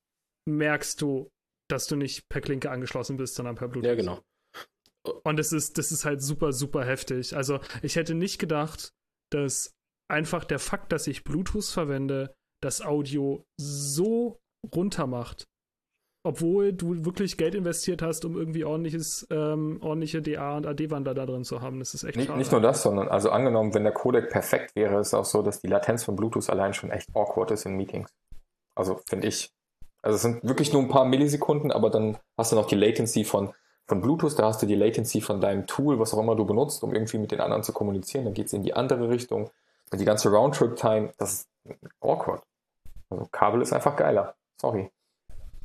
merkst 0.48 1.02
du, 1.02 1.30
dass 1.70 1.88
du 1.88 1.98
nicht 1.98 2.30
per 2.30 2.40
Klinke 2.40 2.72
angeschlossen 2.72 3.18
bist, 3.18 3.36
sondern 3.36 3.56
per 3.56 3.68
Bluetooth. 3.68 3.90
Ja, 3.90 3.96
genau. 3.96 4.22
Und 5.24 5.38
das 5.38 5.52
ist, 5.52 5.78
das 5.78 5.92
ist 5.92 6.06
halt 6.06 6.22
super, 6.22 6.54
super 6.54 6.86
heftig. 6.86 7.36
Also 7.36 7.60
ich 7.82 7.98
hätte 7.98 8.16
nicht 8.16 8.40
gedacht, 8.40 8.94
dass 9.30 9.74
einfach 10.10 10.46
der 10.46 10.60
Fakt, 10.60 10.94
dass 10.94 11.08
ich 11.08 11.26
Bluetooth 11.26 11.66
verwende, 11.66 12.34
das 12.62 12.82
Audio 12.82 13.44
so 13.60 14.40
runter 14.74 15.08
macht. 15.08 15.46
Obwohl 16.24 16.72
du 16.72 17.04
wirklich 17.04 17.36
Geld 17.36 17.56
investiert 17.56 18.04
hast, 18.04 18.26
um 18.26 18.38
irgendwie 18.38 18.64
ordentliches, 18.64 19.26
ähm, 19.32 19.80
ordentliche 19.82 20.22
DA 20.22 20.56
und 20.56 20.68
AD-Wandler 20.68 21.16
da 21.16 21.26
drin 21.26 21.44
zu 21.44 21.62
haben. 21.62 21.80
Das 21.80 21.96
ist 21.96 22.04
echt 22.04 22.16
Nicht, 22.16 22.28
schade. 22.28 22.38
nicht 22.38 22.52
nur 22.52 22.62
das, 22.62 22.84
sondern 22.84 23.08
also 23.08 23.32
angenommen, 23.32 23.74
wenn 23.74 23.84
der 23.84 23.94
Codec 23.94 24.30
perfekt 24.30 24.76
wäre, 24.76 25.00
ist 25.00 25.16
auch 25.16 25.26
so, 25.26 25.42
dass 25.42 25.62
die 25.62 25.68
Latenz 25.68 26.04
von 26.04 26.16
Bluetooth 26.16 26.50
allein 26.50 26.74
schon 26.76 26.92
echt 26.92 27.10
awkward 27.16 27.50
ist 27.50 27.66
in 27.66 27.76
Meetings. 27.76 28.14
Also 28.76 29.00
finde 29.08 29.28
ich. 29.28 29.52
Also 30.04 30.16
es 30.16 30.22
sind 30.22 30.44
wirklich 30.44 30.72
nur 30.74 30.82
ein 30.82 30.90
paar 30.90 31.06
Millisekunden, 31.06 31.72
aber 31.72 31.90
dann 31.90 32.18
hast 32.38 32.52
du 32.52 32.56
noch 32.56 32.68
die 32.68 32.76
Latency 32.76 33.24
von, 33.24 33.54
von 33.88 34.02
Bluetooth, 34.02 34.38
da 34.38 34.46
hast 34.46 34.62
du 34.62 34.68
die 34.68 34.76
Latency 34.76 35.22
von 35.22 35.42
deinem 35.42 35.66
Tool, 35.68 36.00
was 36.00 36.14
auch 36.14 36.20
immer 36.20 36.36
du 36.36 36.46
benutzt, 36.46 36.84
um 36.84 36.94
irgendwie 36.94 37.18
mit 37.18 37.32
den 37.32 37.40
anderen 37.40 37.64
zu 37.64 37.74
kommunizieren. 37.74 38.26
Dann 38.26 38.34
geht 38.34 38.48
es 38.48 38.54
in 38.54 38.64
die 38.64 38.74
andere 38.74 39.10
Richtung. 39.10 39.50
Und 39.92 40.00
die 40.00 40.06
ganze 40.06 40.30
Roundtrip-Time, 40.30 41.14
das 41.18 41.34
ist 41.34 41.50
awkward. 42.00 42.44
Also 43.10 43.28
Kabel 43.32 43.62
ist 43.62 43.74
einfach 43.74 43.96
geiler. 43.96 44.36
Sorry. 44.60 44.90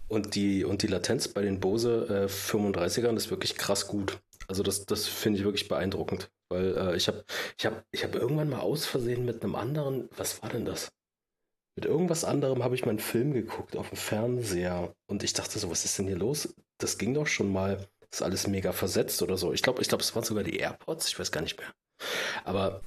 Und 0.09 0.35
die, 0.35 0.65
und 0.65 0.83
die 0.83 0.87
Latenz 0.87 1.29
bei 1.29 1.43
den 1.43 1.61
Bose 1.61 2.07
äh, 2.09 2.27
35ern 2.27 3.17
ist 3.17 3.31
wirklich 3.31 3.57
krass 3.57 3.89
gut. 3.89 4.19
Also 4.47 4.63
das, 4.63 4.87
das 4.87 5.07
finde 5.07 5.41
ich 5.41 5.45
wirklich 5.45 5.69
beeindruckend. 5.69 6.31
Weil 6.49 6.77
äh, 6.77 6.97
ich 6.97 7.09
habe 7.09 7.25
ich 7.59 7.67
hab, 7.67 7.85
ich 7.91 8.05
hab 8.05 8.15
irgendwann 8.15 8.51
mal 8.51 8.61
aus 8.61 8.87
Versehen 8.87 9.25
mit 9.25 9.43
einem 9.43 9.57
anderen, 9.57 10.09
was 10.17 10.43
war 10.43 10.51
denn 10.51 10.65
das? 10.65 10.93
Mit 11.77 11.85
irgendwas 11.85 12.25
anderem 12.25 12.63
habe 12.65 12.75
ich 12.75 12.85
mal 12.85 12.91
einen 12.91 13.01
Film 13.01 13.33
geguckt 13.33 13.77
auf 13.77 13.91
dem 13.91 13.99
Fernseher 13.99 14.95
und 15.07 15.23
ich 15.23 15.35
dachte 15.35 15.59
so, 15.59 15.71
was 15.71 15.85
ist 15.85 15.99
denn 15.99 16.07
hier 16.07 16.17
los? 16.17 16.55
Das 16.79 16.97
ging 16.99 17.13
doch 17.15 17.27
schon 17.27 17.53
mal. 17.53 17.87
Ist 18.11 18.23
alles 18.23 18.47
mega 18.47 18.73
versetzt 18.73 19.21
oder 19.21 19.37
so. 19.37 19.53
Ich 19.53 19.63
glaube, 19.63 19.83
ich 19.83 19.89
glaube, 19.89 20.03
es 20.03 20.15
waren 20.15 20.25
sogar 20.25 20.45
die 20.45 20.57
AirPods, 20.57 21.09
ich 21.09 21.19
weiß 21.19 21.33
gar 21.33 21.43
nicht 21.43 21.59
mehr. 21.59 21.71
Aber 22.45 22.81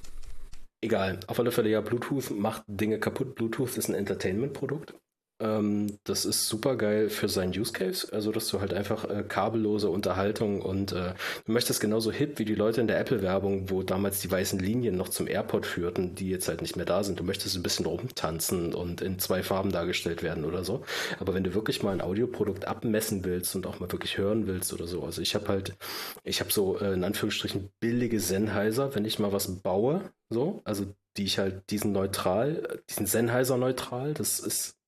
egal, 0.80 1.20
auf 1.26 1.38
alle 1.38 1.52
Fälle 1.52 1.68
ja, 1.68 1.82
Bluetooth 1.82 2.30
macht 2.30 2.64
Dinge 2.66 2.98
kaputt. 2.98 3.34
Bluetooth 3.34 3.76
ist 3.76 3.88
ein 3.88 3.94
Entertainment-Produkt. 3.94 4.94
Ähm, 5.40 5.98
das 6.04 6.24
ist 6.24 6.48
super 6.48 6.76
geil 6.76 7.08
für 7.08 7.28
seinen 7.28 7.58
Use 7.58 7.72
Case, 7.72 8.12
also 8.12 8.30
dass 8.30 8.48
du 8.48 8.60
halt 8.60 8.74
einfach 8.74 9.08
äh, 9.08 9.24
kabellose 9.26 9.88
Unterhaltung 9.88 10.60
und 10.60 10.92
äh, 10.92 11.14
du 11.46 11.52
möchtest 11.52 11.80
genauso 11.80 12.12
hip 12.12 12.38
wie 12.38 12.44
die 12.44 12.54
Leute 12.54 12.80
in 12.80 12.86
der 12.86 13.00
Apple-Werbung, 13.00 13.70
wo 13.70 13.82
damals 13.82 14.20
die 14.20 14.30
weißen 14.30 14.58
Linien 14.58 14.96
noch 14.96 15.08
zum 15.08 15.26
AirPod 15.26 15.66
führten, 15.66 16.14
die 16.14 16.28
jetzt 16.28 16.48
halt 16.48 16.60
nicht 16.60 16.76
mehr 16.76 16.86
da 16.86 17.02
sind. 17.02 17.18
Du 17.18 17.24
möchtest 17.24 17.56
ein 17.56 17.62
bisschen 17.62 17.86
rumtanzen 17.86 18.74
und 18.74 19.00
in 19.00 19.18
zwei 19.18 19.42
Farben 19.42 19.72
dargestellt 19.72 20.22
werden 20.22 20.44
oder 20.44 20.62
so. 20.64 20.84
Aber 21.18 21.34
wenn 21.34 21.44
du 21.44 21.54
wirklich 21.54 21.82
mal 21.82 21.92
ein 21.92 22.02
Audioprodukt 22.02 22.66
abmessen 22.66 23.24
willst 23.24 23.56
und 23.56 23.66
auch 23.66 23.80
mal 23.80 23.90
wirklich 23.90 24.18
hören 24.18 24.46
willst 24.46 24.72
oder 24.72 24.86
so, 24.86 25.02
also 25.04 25.22
ich 25.22 25.34
habe 25.34 25.48
halt, 25.48 25.74
ich 26.22 26.40
habe 26.40 26.52
so 26.52 26.78
äh, 26.78 26.92
in 26.92 27.04
Anführungsstrichen 27.04 27.70
billige 27.80 28.20
Sennheiser, 28.20 28.94
wenn 28.94 29.04
ich 29.04 29.18
mal 29.18 29.32
was 29.32 29.62
baue, 29.62 30.02
so, 30.28 30.60
also 30.64 30.86
die 31.16 31.24
ich 31.24 31.38
halt 31.38 31.70
diesen 31.70 31.92
neutral, 31.92 32.82
diesen 32.88 33.06
Sennheiser 33.06 33.56
neutral, 33.56 34.14
das 34.14 34.38
ist 34.40 34.79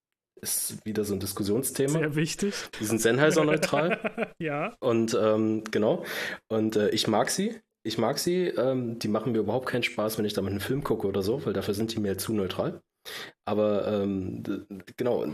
ist 0.43 0.85
wieder 0.85 1.05
so 1.05 1.15
ein 1.15 1.21
Diskussionsthema. 1.21 2.01
Sehr 2.01 2.17
wichtig. 2.17 2.55
Die 2.81 2.85
sind 2.85 3.01
Sennheiser-neutral. 3.01 4.35
ja. 4.39 4.77
Und 4.81 5.17
ähm, 5.21 5.63
genau. 5.71 6.05
Und 6.49 6.77
äh, 6.77 6.91
ich 6.91 7.07
mag 7.07 7.31
sie. 7.31 7.61
Ich 7.85 7.97
mag 7.97 8.19
sie. 8.19 8.49
Ähm, 8.49 8.99
die 8.99 9.09
machen 9.09 9.33
mir 9.33 9.39
überhaupt 9.39 9.69
keinen 9.69 9.85
Spaß, 9.85 10.19
wenn 10.19 10.25
ich 10.25 10.35
damit 10.35 10.51
einen 10.51 10.61
Film 10.61 10.83
gucke 10.83 11.07
oder 11.07 11.23
so, 11.23 11.45
weil 11.47 11.53
dafür 11.53 11.75
sind 11.75 11.95
die 11.95 12.01
mir 12.01 12.19
zu 12.19 12.33
neutral. 12.33 12.83
Aber 13.45 13.87
ähm, 13.89 14.43
genau, 14.97 15.27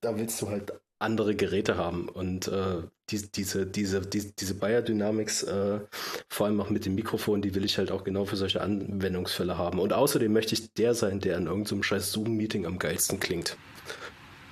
da 0.00 0.18
willst 0.18 0.40
du 0.42 0.48
halt 0.48 0.72
andere 0.98 1.36
Geräte 1.36 1.76
haben. 1.76 2.08
Und 2.08 2.48
äh, 2.48 2.82
die, 3.10 3.30
diese, 3.30 3.66
diese, 3.66 4.00
die, 4.00 4.34
diese 4.34 4.54
Bayer 4.54 4.82
Dynamics, 4.82 5.42
äh, 5.44 5.80
vor 6.28 6.46
allem 6.46 6.60
auch 6.60 6.70
mit 6.70 6.86
dem 6.86 6.94
Mikrofon, 6.94 7.42
die 7.42 7.54
will 7.54 7.64
ich 7.64 7.78
halt 7.78 7.92
auch 7.92 8.02
genau 8.02 8.24
für 8.24 8.36
solche 8.36 8.62
Anwendungsfälle 8.62 9.58
haben. 9.58 9.78
Und 9.78 9.92
außerdem 9.92 10.32
möchte 10.32 10.54
ich 10.54 10.72
der 10.72 10.94
sein, 10.94 11.20
der 11.20 11.36
in 11.36 11.46
irgendeinem 11.46 11.82
scheiß 11.82 12.12
Zoom-Meeting 12.12 12.66
am 12.66 12.78
geilsten 12.78 13.20
klingt. 13.20 13.56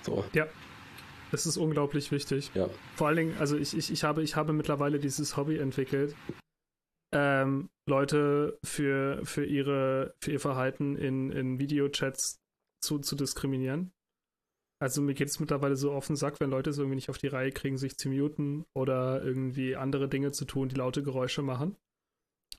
So. 0.04 0.24
Ja. 0.32 0.46
Das 1.30 1.46
ist 1.46 1.56
unglaublich 1.56 2.12
wichtig. 2.12 2.50
Ja. 2.54 2.68
Vor 2.94 3.08
allen 3.08 3.16
Dingen, 3.16 3.36
also 3.38 3.56
ich, 3.56 3.76
ich, 3.76 3.90
ich, 3.90 4.04
habe, 4.04 4.22
ich 4.22 4.36
habe 4.36 4.52
mittlerweile 4.52 5.00
dieses 5.00 5.36
Hobby 5.36 5.58
entwickelt, 5.58 6.14
ähm, 7.12 7.70
Leute 7.88 8.58
für, 8.64 9.20
für, 9.24 9.44
ihre, 9.44 10.14
für 10.20 10.32
ihr 10.32 10.40
Verhalten 10.40 10.96
in, 10.96 11.32
in 11.32 11.58
Videochats 11.58 12.40
zu, 12.82 12.98
zu 12.98 13.16
diskriminieren. 13.16 13.92
Also 14.80 15.00
mir 15.00 15.14
geht 15.14 15.28
es 15.28 15.40
mittlerweile 15.40 15.76
so 15.76 15.92
auf 15.92 16.06
den 16.06 16.16
Sack, 16.16 16.40
wenn 16.40 16.50
Leute 16.50 16.70
es 16.70 16.78
irgendwie 16.78 16.96
nicht 16.96 17.08
auf 17.08 17.18
die 17.18 17.28
Reihe 17.28 17.52
kriegen, 17.52 17.78
sich 17.78 17.96
zu 17.96 18.08
muten 18.08 18.64
oder 18.76 19.22
irgendwie 19.24 19.76
andere 19.76 20.08
Dinge 20.08 20.32
zu 20.32 20.44
tun, 20.44 20.68
die 20.68 20.74
laute 20.74 21.02
Geräusche 21.02 21.42
machen. 21.42 21.76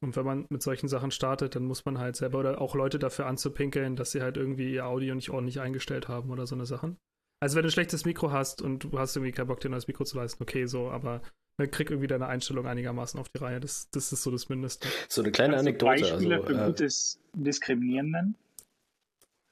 Und 0.02 0.16
wenn 0.16 0.26
man 0.26 0.46
mit 0.50 0.62
solchen 0.62 0.88
Sachen 0.88 1.12
startet, 1.12 1.56
dann 1.56 1.66
muss 1.66 1.86
man 1.86 1.98
halt 1.98 2.16
selber 2.16 2.40
oder 2.40 2.60
auch 2.60 2.76
Leute 2.76 3.00
dafür 3.00 3.28
anzupinkeln, 3.28 3.96
dass 3.96 4.12
sie 4.12 4.22
halt 4.22 4.38
irgendwie 4.38 4.74
ihr 4.74 4.86
Audio 4.86 5.16
nicht 5.16 5.30
ordentlich 5.30 5.60
eingestellt 5.60 6.08
haben 6.08 6.30
oder 6.30 6.48
so 6.48 6.56
eine 6.56 6.66
Sachen. 6.66 6.98
Also 7.42 7.56
wenn 7.56 7.64
du 7.64 7.70
ein 7.70 7.72
schlechtes 7.72 8.06
Mikro 8.06 8.32
hast 8.32 8.62
und 8.62 8.86
du 8.86 8.98
hast 8.98 9.16
irgendwie 9.16 9.32
keinen 9.32 9.48
Bock, 9.48 9.60
dir 9.60 9.70
ein 9.70 9.72
neues 9.72 9.88
Mikro 9.88 10.04
zu 10.04 10.18
leisten, 10.18 10.42
okay, 10.42 10.66
so, 10.66 10.90
aber 10.90 11.22
dann 11.58 11.72
krieg 11.72 11.90
irgendwie 11.90 12.08
deine 12.08 12.28
Einstellung 12.28 12.66
einigermaßen 12.66 13.20
auf 13.20 13.30
die 13.30 13.40
Reihe. 13.40 13.60
Das, 13.60 13.90
das 13.92 14.12
ist 14.12 14.24
so 14.24 14.32
das 14.32 14.50
Mindeste. 14.50 14.88
So 15.10 15.22
eine 15.22 15.32
kleine 15.32 15.54
du 15.54 15.60
Anekdote. 15.60 16.02
Beispiele 16.02 16.36
Also, 16.36 16.48
für 16.48 16.62
äh, 16.62 16.66
gutes 16.68 17.20
Diskriminieren 17.34 18.12
nennen? 18.12 18.36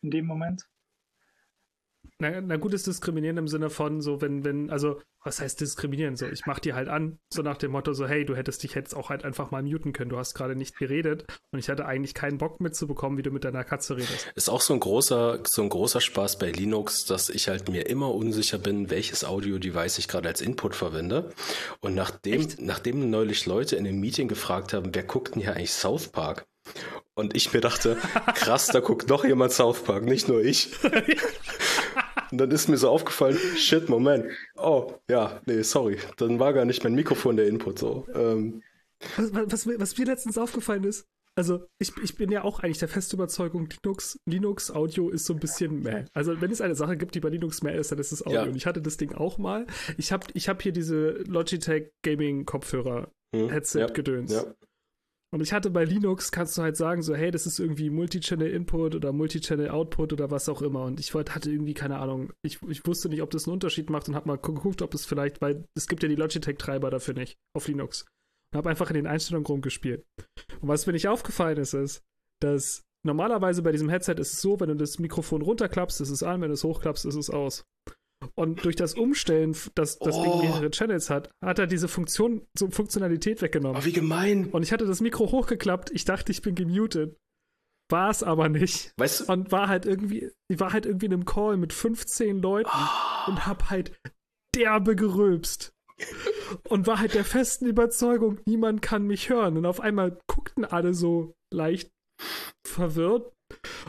In 0.02 0.12
dem 0.12 0.26
Moment? 0.26 0.68
Na, 2.20 2.42
na 2.42 2.58
gutes 2.58 2.84
Diskriminieren 2.84 3.38
im 3.38 3.48
Sinne 3.48 3.70
von 3.70 4.02
so, 4.02 4.22
wenn, 4.22 4.44
wenn, 4.44 4.70
also, 4.70 5.02
was 5.24 5.40
heißt 5.40 5.60
diskriminieren? 5.62 6.16
So, 6.16 6.28
ich 6.28 6.46
mach 6.46 6.60
dir 6.60 6.76
halt 6.76 6.90
an, 6.90 7.18
so 7.30 7.42
nach 7.42 7.58
dem 7.58 7.72
Motto, 7.72 7.94
so, 7.94 8.08
hey, 8.08 8.26
du 8.26 8.36
hättest 8.36 8.64
dich 8.64 8.76
jetzt 8.76 8.96
auch 8.96 9.10
halt 9.10 9.24
einfach 9.24 9.52
mal 9.52 9.64
muten 9.64 9.94
können. 9.94 10.10
Du 10.10 10.18
hast 10.18 10.34
gerade 10.34 10.56
nicht 10.56 10.78
geredet 10.78 11.26
und 11.52 11.60
ich 11.60 11.70
hatte 11.70 11.86
eigentlich 11.86 12.14
keinen 12.14 12.38
Bock 12.38 12.60
mitzubekommen, 12.60 13.18
wie 13.18 13.24
du 13.24 13.32
mit 13.32 13.44
deiner 13.46 13.64
Katze 13.64 13.96
redest. 13.98 14.32
Ist 14.36 14.50
auch 14.50 14.62
so 14.62 14.74
ein 14.74 14.80
großer, 14.80 15.40
so 15.46 15.62
ein 15.62 15.70
großer 15.70 16.02
Spaß 16.02 16.40
bei 16.40 16.52
Linux, 16.52 17.06
dass 17.06 17.30
ich 17.30 17.48
halt 17.48 17.70
mir 17.70 17.88
immer 17.88 18.14
unsicher 18.14 18.58
bin, 18.58 18.90
welches 18.90 19.24
Audio-Device 19.24 19.98
ich 19.98 20.08
gerade 20.08 20.30
als 20.30 20.42
Input 20.42 20.76
verwende. 20.76 21.32
Und 21.80 21.96
nachdem, 21.96 22.48
nachdem 22.60 23.10
neulich 23.10 23.46
Leute 23.46 23.76
in 23.76 23.88
einem 23.88 24.00
Meeting 24.00 24.28
gefragt 24.28 24.74
haben, 24.74 24.94
wer 24.94 25.04
guckt 25.04 25.36
denn 25.36 25.42
hier 25.42 25.56
eigentlich 25.56 25.74
South 25.74 26.10
Park? 26.10 26.46
Und 27.16 27.36
ich 27.36 27.54
mir 27.54 27.62
dachte, 27.62 27.98
krass, 28.36 28.68
da 28.68 28.80
guckt 28.80 29.08
noch 29.10 29.24
jemand 29.24 29.52
South 29.52 29.84
Park, 29.84 30.04
nicht 30.04 30.28
nur 30.28 30.44
ich. 30.44 30.70
Und 32.34 32.40
dann 32.40 32.50
ist 32.50 32.68
mir 32.68 32.78
so 32.78 32.90
aufgefallen, 32.90 33.38
shit, 33.56 33.90
Moment. 33.90 34.26
Oh, 34.56 34.94
ja, 35.08 35.40
nee, 35.46 35.62
sorry. 35.62 36.00
Dann 36.18 36.40
war 36.40 36.52
gar 36.52 36.66
nicht 36.66 36.84
mein 36.84 36.96
Mikrofon 36.96 37.38
der 37.38 37.48
Input 37.48 37.78
so. 37.78 38.08
Ähm, 38.16 38.64
was, 39.18 39.68
was, 39.68 39.68
was, 39.68 39.98
mir 40.00 40.08
letztens 40.08 40.40
aufgefallen 40.40 40.84
ist, 40.84 41.08
also 41.36 41.68
ich, 41.78 41.96
ich 42.02 42.16
bin 42.16 42.32
ja 42.32 42.44
auch 42.44 42.62
eigentlich 42.62 42.80
der 42.80 42.88
festen 42.88 43.18
Überzeugung, 43.18 43.70
Linux, 43.84 44.18
Linux 44.26 44.72
Audio 44.72 45.10
ist 45.10 45.28
so 45.28 45.34
ein 45.34 45.40
bisschen 45.40 45.84
meh. 45.84 46.06
Also 46.14 46.42
wenn 46.42 46.50
es 46.50 46.60
eine 46.60 46.74
Sache 46.74 46.98
gibt, 46.98 47.14
die 47.14 47.20
bei 47.20 47.30
Linux 47.30 47.62
meh 47.62 47.78
ist, 47.78 47.92
dann 47.92 48.00
ist 48.00 48.12
es 48.12 48.26
Audio. 48.26 48.42
Ja. 48.42 48.48
Und 48.48 48.56
ich 48.56 48.66
hatte 48.66 48.82
das 48.82 48.98
Ding 48.98 49.14
auch 49.14 49.38
mal. 49.38 49.68
Ich 49.98 50.12
habe 50.12 50.26
ich 50.34 50.50
hab 50.50 50.60
hier 50.64 50.72
diese 50.72 51.10
Logitech 51.28 51.92
Gaming 52.02 52.46
Kopfhörer 52.46 53.12
hm. 53.36 53.52
Headset 53.52 53.80
ja. 53.80 53.86
gedöns. 53.86 54.34
Ja. 54.34 54.56
Und 55.34 55.42
ich 55.42 55.52
hatte 55.52 55.72
bei 55.72 55.84
Linux, 55.84 56.32
kannst 56.32 56.56
du 56.60 56.62
halt 56.62 56.78
sagen, 56.78 57.02
so, 57.02 57.16
hey, 57.16 57.32
das 57.32 57.48
ist 57.48 57.58
irgendwie 57.58 57.90
Multichannel 57.90 58.52
Input 58.52 58.94
oder 58.94 59.12
Multichannel 59.12 59.72
Output 59.72 60.14
oder 60.14 60.30
was 60.30 60.48
auch 60.48 60.62
immer. 60.62 60.84
Und 60.84 61.00
ich 61.00 61.16
hatte 61.16 61.50
irgendwie 61.50 61.74
keine 61.74 61.98
Ahnung, 61.98 62.32
ich, 62.44 62.62
ich 62.70 62.86
wusste 62.86 63.10
nicht, 63.10 63.24
ob 63.24 63.32
das 63.32 63.48
einen 63.48 63.54
Unterschied 63.54 63.90
macht 63.90 64.08
und 64.08 64.14
habe 64.14 64.28
mal 64.28 64.38
geguckt, 64.38 64.84
ob 64.84 64.94
es 64.94 65.08
vielleicht, 65.08 65.42
weil 65.42 65.66
es 65.74 65.88
gibt 65.88 66.04
ja 66.04 66.10
die 66.10 66.18
Logitech-Treiber 66.18 66.92
dafür 66.92 67.16
nicht 67.16 67.40
auf 67.56 67.68
Linux. 67.68 68.06
Und 68.52 68.58
habe 68.58 68.70
einfach 68.70 68.92
in 68.92 68.94
den 68.94 69.08
Einstellungen 69.08 69.48
rumgespielt. 69.48 70.06
Und 70.62 70.68
was 70.68 70.86
mir 70.86 70.94
nicht 70.94 71.08
aufgefallen 71.08 71.58
ist, 71.58 71.74
ist, 71.74 72.04
dass 72.40 72.84
normalerweise 73.04 73.64
bei 73.64 73.72
diesem 73.72 73.90
Headset 73.90 74.18
ist 74.20 74.34
es 74.34 74.42
so, 74.42 74.60
wenn 74.60 74.70
du 74.70 74.76
das 74.76 75.00
Mikrofon 75.00 75.42
runterklappst, 75.42 76.00
ist 76.00 76.12
es 76.12 76.22
an, 76.22 76.42
wenn 76.42 76.50
du 76.50 76.54
es 76.54 76.64
hochklappst, 76.64 77.08
ist 77.08 77.16
es 77.16 77.32
aus. 77.32 77.66
Und 78.36 78.64
durch 78.66 78.76
das 78.76 78.94
Umstellen, 78.94 79.56
dass 79.76 80.00
das 80.00 80.16
oh. 80.16 80.24
Ding 80.24 80.50
mehrere 80.50 80.72
Channels 80.72 81.10
hat, 81.10 81.30
hat 81.44 81.60
er 81.60 81.68
diese 81.68 81.88
Funktion, 81.88 82.46
so 82.58 82.70
Funktionalität 82.70 83.42
weggenommen. 83.42 83.82
Oh, 83.82 83.86
wie 83.86 83.94
gemein. 83.94 84.50
Und 84.52 84.64
ich 84.64 84.72
hatte 84.72 84.86
das 84.86 85.02
Mikro 85.02 85.32
hochgeklappt, 85.32 85.92
ich 85.92 86.06
dachte, 86.06 86.32
ich 86.32 86.42
bin 86.42 86.56
gemutet. 86.56 87.18
War 87.90 88.10
es 88.10 88.24
aber 88.24 88.50
nicht. 88.50 88.94
Weißt 88.98 89.22
du? 89.22 89.32
Und 89.32 89.52
war 89.52 89.68
halt 89.68 89.86
irgendwie, 89.86 90.32
ich 90.48 90.60
war 90.60 90.74
halt 90.74 90.86
irgendwie 90.86 91.08
in 91.08 91.14
einem 91.14 91.26
Call 91.26 91.58
mit 91.58 91.74
15 91.74 92.42
Leuten 92.42 92.70
oh. 92.72 93.30
und 93.30 93.46
hab 93.46 93.70
halt 93.70 94.00
derbe 94.56 94.96
gerülpst. 94.96 95.74
und 96.70 96.88
war 96.88 97.00
halt 97.00 97.14
der 97.14 97.26
festen 97.26 97.66
Überzeugung, 97.66 98.40
niemand 98.46 98.82
kann 98.82 99.06
mich 99.06 99.30
hören. 99.30 99.58
Und 99.58 99.66
auf 99.66 99.80
einmal 99.80 100.18
guckten 100.28 100.66
alle 100.66 100.94
so 100.94 101.36
leicht 101.54 101.92
verwirrt 102.66 103.32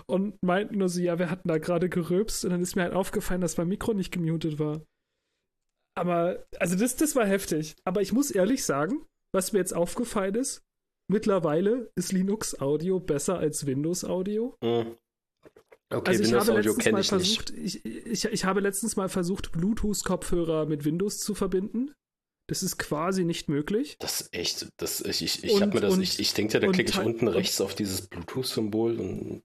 und 0.06 0.42
meinten 0.42 0.78
nur 0.78 0.88
so, 0.88 1.00
ja, 1.00 1.18
wir 1.18 1.30
hatten 1.30 1.48
da 1.48 1.58
gerade 1.58 1.88
gerülpst 1.88 2.44
und 2.44 2.50
dann 2.50 2.60
ist 2.62 2.76
mir 2.76 2.82
halt 2.82 2.94
aufgefallen, 2.94 3.40
dass 3.40 3.56
mein 3.56 3.68
Mikro 3.68 3.94
nicht 3.94 4.12
gemutet 4.12 4.58
war. 4.58 4.82
Aber, 5.96 6.44
also 6.58 6.76
das, 6.76 6.96
das 6.96 7.14
war 7.14 7.26
heftig. 7.26 7.76
Aber 7.84 8.02
ich 8.02 8.12
muss 8.12 8.30
ehrlich 8.30 8.64
sagen, 8.64 9.06
was 9.32 9.52
mir 9.52 9.60
jetzt 9.60 9.74
aufgefallen 9.74 10.34
ist, 10.34 10.62
mittlerweile 11.08 11.90
ist 11.96 12.12
Linux 12.12 12.60
Audio 12.60 13.00
besser 13.00 13.38
als 13.38 13.66
Windows 13.66 14.04
Audio. 14.04 14.56
Mhm. 14.62 14.96
Okay, 15.92 16.10
also 16.10 16.22
ich 16.22 16.28
Windows 16.28 16.48
habe 16.48 16.58
Audio 16.58 16.74
kenne 16.74 17.00
ich 17.00 17.08
versucht, 17.08 17.52
nicht. 17.52 17.84
Ich, 17.84 18.06
ich, 18.06 18.24
ich 18.24 18.44
habe 18.44 18.60
letztens 18.60 18.96
mal 18.96 19.08
versucht, 19.08 19.52
Bluetooth-Kopfhörer 19.52 20.66
mit 20.66 20.84
Windows 20.84 21.18
zu 21.18 21.34
verbinden. 21.34 21.92
Das 22.48 22.62
ist 22.62 22.78
quasi 22.78 23.24
nicht 23.24 23.48
möglich. 23.48 23.96
Das 24.00 24.22
ist 24.22 24.34
echt, 24.34 24.68
das, 24.76 25.00
ich, 25.00 25.22
ich, 25.22 25.44
ich 25.44 25.62
habe 25.62 25.74
mir 25.74 25.80
das, 25.80 25.94
und, 25.94 26.02
ich, 26.02 26.18
ich 26.18 26.34
denke 26.34 26.54
ja, 26.54 26.60
da 26.60 26.70
klicke 26.70 26.90
ich 26.90 26.98
unten 26.98 27.28
rechts 27.28 27.60
auf 27.60 27.74
dieses 27.74 28.06
Bluetooth-Symbol 28.08 29.00
und 29.00 29.42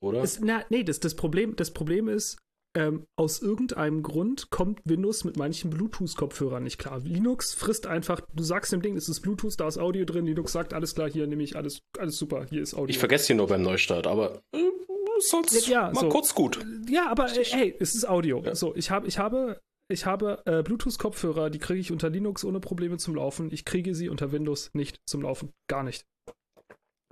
oder? 0.00 0.22
Es, 0.22 0.40
na, 0.40 0.64
nee, 0.70 0.84
das, 0.84 1.00
das, 1.00 1.14
Problem, 1.14 1.56
das 1.56 1.72
Problem 1.72 2.08
ist, 2.08 2.38
ähm, 2.76 3.06
aus 3.16 3.40
irgendeinem 3.40 4.02
Grund 4.02 4.50
kommt 4.50 4.80
Windows 4.84 5.24
mit 5.24 5.36
manchen 5.36 5.70
Bluetooth-Kopfhörern 5.70 6.62
nicht 6.62 6.78
klar. 6.78 7.00
Linux 7.00 7.54
frisst 7.54 7.86
einfach, 7.86 8.20
du 8.34 8.42
sagst 8.42 8.72
dem 8.72 8.82
Ding, 8.82 8.96
es 8.96 9.08
ist 9.08 9.20
Bluetooth, 9.20 9.58
da 9.58 9.66
ist 9.66 9.78
Audio 9.78 10.04
drin, 10.04 10.26
Linux 10.26 10.52
sagt, 10.52 10.74
alles 10.74 10.94
klar, 10.94 11.10
hier 11.10 11.26
nehme 11.26 11.42
ich 11.42 11.56
alles, 11.56 11.80
alles 11.98 12.18
super, 12.18 12.46
hier 12.48 12.62
ist 12.62 12.74
Audio. 12.74 12.90
Ich 12.90 12.98
vergesse 12.98 13.28
hier 13.28 13.36
nur 13.36 13.46
beim 13.46 13.62
Neustart, 13.62 14.06
aber 14.06 14.42
äh, 14.52 14.58
sonst 15.20 15.66
ja, 15.66 15.90
mal 15.90 16.02
so. 16.02 16.08
kurz 16.08 16.34
gut. 16.34 16.64
Ja, 16.88 17.10
aber 17.10 17.34
äh, 17.36 17.44
hey, 17.44 17.74
es 17.80 17.94
ist 17.94 18.08
Audio. 18.08 18.42
Ja. 18.44 18.54
So, 18.54 18.76
ich, 18.76 18.90
hab, 18.90 19.06
ich 19.06 19.18
habe, 19.18 19.60
ich 19.90 20.06
habe 20.06 20.42
äh, 20.44 20.62
Bluetooth-Kopfhörer, 20.62 21.50
die 21.50 21.58
kriege 21.58 21.80
ich 21.80 21.90
unter 21.90 22.10
Linux 22.10 22.44
ohne 22.44 22.60
Probleme 22.60 22.98
zum 22.98 23.14
Laufen. 23.14 23.50
Ich 23.50 23.64
kriege 23.64 23.94
sie 23.94 24.08
unter 24.08 24.30
Windows 24.30 24.70
nicht 24.74 25.00
zum 25.06 25.22
Laufen. 25.22 25.52
Gar 25.68 25.82
nicht. 25.82 26.04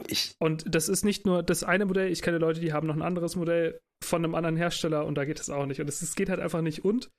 Ich 0.08 0.34
und 0.38 0.74
das 0.74 0.88
ist 0.88 1.04
nicht 1.04 1.26
nur 1.26 1.42
das 1.42 1.64
eine 1.64 1.86
Modell, 1.86 2.10
ich 2.10 2.22
kenne 2.22 2.38
Leute, 2.38 2.60
die 2.60 2.72
haben 2.72 2.86
noch 2.86 2.96
ein 2.96 3.02
anderes 3.02 3.36
Modell 3.36 3.80
von 4.02 4.24
einem 4.24 4.34
anderen 4.34 4.56
Hersteller 4.56 5.06
und 5.06 5.16
da 5.16 5.24
geht 5.24 5.40
es 5.40 5.50
auch 5.50 5.66
nicht. 5.66 5.80
Und 5.80 5.88
es 5.88 6.14
geht 6.14 6.28
halt 6.28 6.40
einfach 6.40 6.60
nicht. 6.60 6.84
Und 6.84 7.10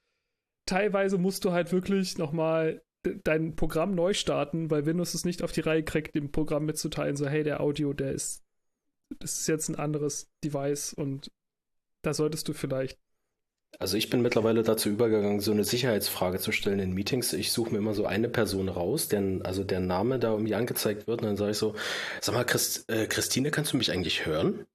teilweise 0.65 1.17
musst 1.17 1.45
du 1.45 1.51
halt 1.51 1.71
wirklich 1.71 2.17
nochmal 2.17 2.81
dein 3.23 3.55
Programm 3.55 3.95
neu 3.95 4.13
starten, 4.13 4.69
weil 4.69 4.85
Windows 4.85 5.13
es 5.13 5.25
nicht 5.25 5.43
auf 5.43 5.51
die 5.51 5.61
Reihe 5.61 5.83
kriegt, 5.83 6.15
dem 6.15 6.31
Programm 6.31 6.65
mitzuteilen, 6.65 7.15
so, 7.15 7.27
hey, 7.27 7.43
der 7.43 7.61
Audio, 7.61 7.93
der 7.93 8.11
ist, 8.11 8.43
das 9.19 9.39
ist 9.39 9.47
jetzt 9.47 9.69
ein 9.69 9.75
anderes 9.75 10.29
Device 10.43 10.93
und 10.93 11.31
da 12.01 12.13
solltest 12.13 12.47
du 12.47 12.53
vielleicht 12.53 12.99
also 13.79 13.97
ich 13.97 14.09
bin 14.09 14.21
mittlerweile 14.21 14.63
dazu 14.63 14.89
übergegangen, 14.89 15.39
so 15.39 15.51
eine 15.51 15.63
Sicherheitsfrage 15.63 16.39
zu 16.39 16.51
stellen 16.51 16.79
in 16.79 16.93
Meetings. 16.93 17.33
Ich 17.33 17.51
suche 17.51 17.71
mir 17.71 17.77
immer 17.77 17.93
so 17.93 18.05
eine 18.05 18.29
Person 18.29 18.69
raus, 18.69 19.07
deren, 19.07 19.43
also 19.43 19.63
der 19.63 19.79
Name 19.79 20.19
da 20.19 20.31
irgendwie 20.31 20.55
angezeigt 20.55 21.07
wird. 21.07 21.21
Und 21.21 21.27
dann 21.27 21.37
sage 21.37 21.51
ich 21.51 21.57
so, 21.57 21.75
sag 22.21 22.35
mal, 22.35 22.43
Christ, 22.43 22.89
äh, 22.89 23.07
Christine, 23.07 23.51
kannst 23.51 23.73
du 23.73 23.77
mich 23.77 23.91
eigentlich 23.91 24.25
hören? 24.25 24.65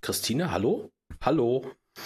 Christine, 0.00 0.52
hallo? 0.52 0.90
Hallo? 1.20 1.64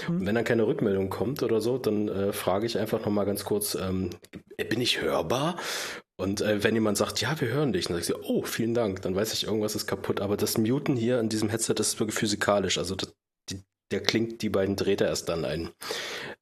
Und 0.08 0.24
wenn 0.24 0.34
dann 0.34 0.44
keine 0.44 0.66
Rückmeldung 0.66 1.10
kommt 1.10 1.42
oder 1.42 1.60
so, 1.60 1.76
dann 1.76 2.08
äh, 2.08 2.32
frage 2.32 2.64
ich 2.64 2.78
einfach 2.78 3.04
nochmal 3.04 3.26
ganz 3.26 3.44
kurz, 3.44 3.74
ähm, 3.74 4.10
bin 4.56 4.80
ich 4.80 5.02
hörbar? 5.02 5.56
Und 6.16 6.42
äh, 6.42 6.62
wenn 6.62 6.74
jemand 6.74 6.96
sagt, 6.96 7.20
ja, 7.20 7.38
wir 7.40 7.48
hören 7.48 7.72
dich, 7.72 7.86
dann 7.86 8.00
sage 8.00 8.00
ich 8.00 8.06
so, 8.24 8.30
oh, 8.30 8.42
vielen 8.42 8.74
Dank, 8.74 9.02
dann 9.02 9.14
weiß 9.14 9.32
ich, 9.32 9.44
irgendwas 9.44 9.74
ist 9.74 9.86
kaputt. 9.86 10.20
Aber 10.20 10.36
das 10.36 10.58
Muten 10.58 10.96
hier 10.96 11.18
in 11.18 11.28
diesem 11.28 11.48
Headset, 11.48 11.74
das 11.74 11.88
ist 11.88 12.00
wirklich 12.00 12.16
physikalisch. 12.16 12.78
Also 12.78 12.94
das, 12.94 13.12
die, 13.48 13.62
der 13.90 14.02
klingt 14.02 14.42
die 14.42 14.50
beiden 14.50 14.76
Drähte 14.76 15.04
erst 15.04 15.28
dann 15.28 15.44
ein. 15.44 15.70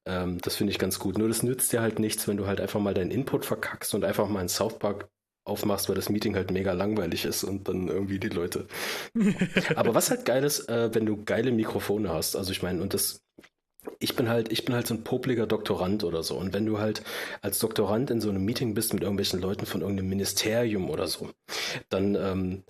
Ähm, 0.09 0.39
das 0.41 0.55
finde 0.55 0.71
ich 0.71 0.79
ganz 0.79 0.97
gut. 0.97 1.17
Nur 1.17 1.27
das 1.27 1.43
nützt 1.43 1.71
dir 1.71 1.81
halt 1.81 1.99
nichts, 1.99 2.27
wenn 2.27 2.37
du 2.37 2.47
halt 2.47 2.59
einfach 2.59 2.79
mal 2.79 2.93
deinen 2.95 3.11
Input 3.11 3.45
verkackst 3.45 3.93
und 3.93 4.03
einfach 4.03 4.27
mal 4.27 4.39
einen 4.39 4.49
South 4.49 4.79
Park 4.79 5.07
aufmachst, 5.45 5.87
weil 5.87 5.95
das 5.95 6.09
Meeting 6.09 6.35
halt 6.35 6.51
mega 6.51 6.73
langweilig 6.73 7.25
ist 7.25 7.43
und 7.43 7.67
dann 7.67 7.87
irgendwie 7.87 8.19
die 8.19 8.29
Leute. 8.29 8.67
Aber 9.75 9.93
was 9.93 10.09
halt 10.09 10.25
geil 10.25 10.43
ist, 10.43 10.67
äh, 10.67 10.93
wenn 10.93 11.05
du 11.05 11.23
geile 11.23 11.51
Mikrofone 11.51 12.09
hast. 12.09 12.35
Also 12.35 12.51
ich 12.51 12.63
meine, 12.63 12.81
und 12.81 12.93
das 12.93 13.21
ich 13.99 14.15
bin 14.15 14.29
halt, 14.29 14.51
ich 14.51 14.65
bin 14.65 14.75
halt 14.75 14.87
so 14.87 14.93
ein 14.93 15.03
popliger 15.03 15.47
Doktorand 15.47 16.03
oder 16.03 16.23
so. 16.23 16.37
Und 16.37 16.53
wenn 16.53 16.65
du 16.65 16.79
halt 16.79 17.01
als 17.41 17.59
Doktorand 17.59 18.11
in 18.11 18.21
so 18.21 18.29
einem 18.29 18.43
Meeting 18.43 18.73
bist 18.73 18.93
mit 18.93 19.03
irgendwelchen 19.03 19.39
Leuten 19.39 19.65
von 19.65 19.81
irgendeinem 19.81 20.09
Ministerium 20.09 20.89
oder 20.89 21.07
so, 21.07 21.29
dann 21.89 22.15
ähm, 22.15 22.63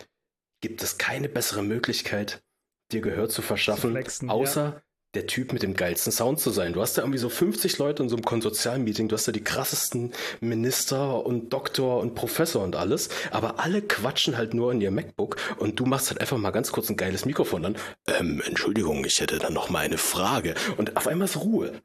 gibt 0.61 0.83
es 0.83 0.97
keine 0.97 1.29
bessere 1.29 1.63
Möglichkeit, 1.63 2.43
dir 2.91 3.01
Gehör 3.01 3.29
zu 3.29 3.41
verschaffen, 3.41 3.81
zu 3.81 3.89
flexen, 3.89 4.29
außer 4.29 4.65
ja. 4.65 4.81
Der 5.15 5.25
Typ 5.25 5.53
mit 5.53 5.63
dem 5.63 5.73
geilsten 5.73 6.11
Sound 6.11 6.39
zu 6.39 6.51
sein. 6.51 6.73
Du 6.73 6.81
hast 6.81 6.97
da 6.97 7.01
irgendwie 7.01 7.19
so 7.19 7.29
50 7.29 7.77
Leute 7.79 8.03
in 8.03 8.09
so 8.09 8.15
einem 8.15 8.25
Konsortialmeeting, 8.25 9.07
du 9.07 9.15
hast 9.15 9.27
da 9.27 9.31
die 9.31 9.43
krassesten 9.43 10.13
Minister 10.39 11.25
und 11.25 11.51
Doktor 11.51 11.99
und 11.99 12.13
Professor 12.13 12.63
und 12.63 12.75
alles, 12.75 13.09
aber 13.31 13.59
alle 13.59 13.81
quatschen 13.81 14.37
halt 14.37 14.53
nur 14.53 14.71
in 14.71 14.81
ihr 14.81 14.91
MacBook 14.91 15.37
und 15.57 15.79
du 15.79 15.85
machst 15.85 16.09
halt 16.09 16.21
einfach 16.21 16.37
mal 16.37 16.51
ganz 16.51 16.71
kurz 16.71 16.89
ein 16.89 16.97
geiles 16.97 17.25
Mikrofon 17.25 17.65
an. 17.65 17.75
Ähm, 18.07 18.41
Entschuldigung, 18.45 19.03
ich 19.03 19.19
hätte 19.19 19.39
da 19.39 19.49
noch 19.49 19.69
mal 19.69 19.79
eine 19.79 19.97
Frage. 19.97 20.53
Und 20.77 20.95
auf 20.95 21.07
einmal 21.07 21.25
ist 21.25 21.37
Ruhe. 21.37 21.81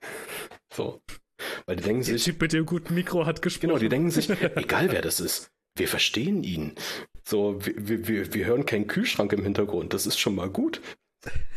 So. 0.73 1.01
Weil 1.67 1.77
die 1.77 1.83
denken 1.83 2.05
der 2.05 2.15
sich. 2.15 2.25
Der 2.25 2.33
Typ 2.33 2.43
mit 2.43 2.53
dem 2.53 2.67
guten 2.67 2.95
Mikro 2.95 3.27
hat 3.27 3.43
gesprochen. 3.43 3.69
Genau, 3.69 3.79
die 3.79 3.89
denken 3.89 4.11
sich, 4.11 4.29
egal 4.57 4.93
wer 4.93 5.03
das 5.03 5.21
ist, 5.21 5.51
wir 5.77 5.89
verstehen 5.89 6.45
ihn. 6.45 6.75
So, 7.25 7.59
wir, 7.65 8.07
wir, 8.07 8.35
wir 8.35 8.45
hören 8.45 8.67
keinen 8.67 8.87
Kühlschrank 8.87 9.33
im 9.33 9.43
Hintergrund. 9.43 9.95
Das 9.95 10.07
ist 10.07 10.19
schon 10.19 10.35
mal 10.35 10.51
gut. 10.51 10.81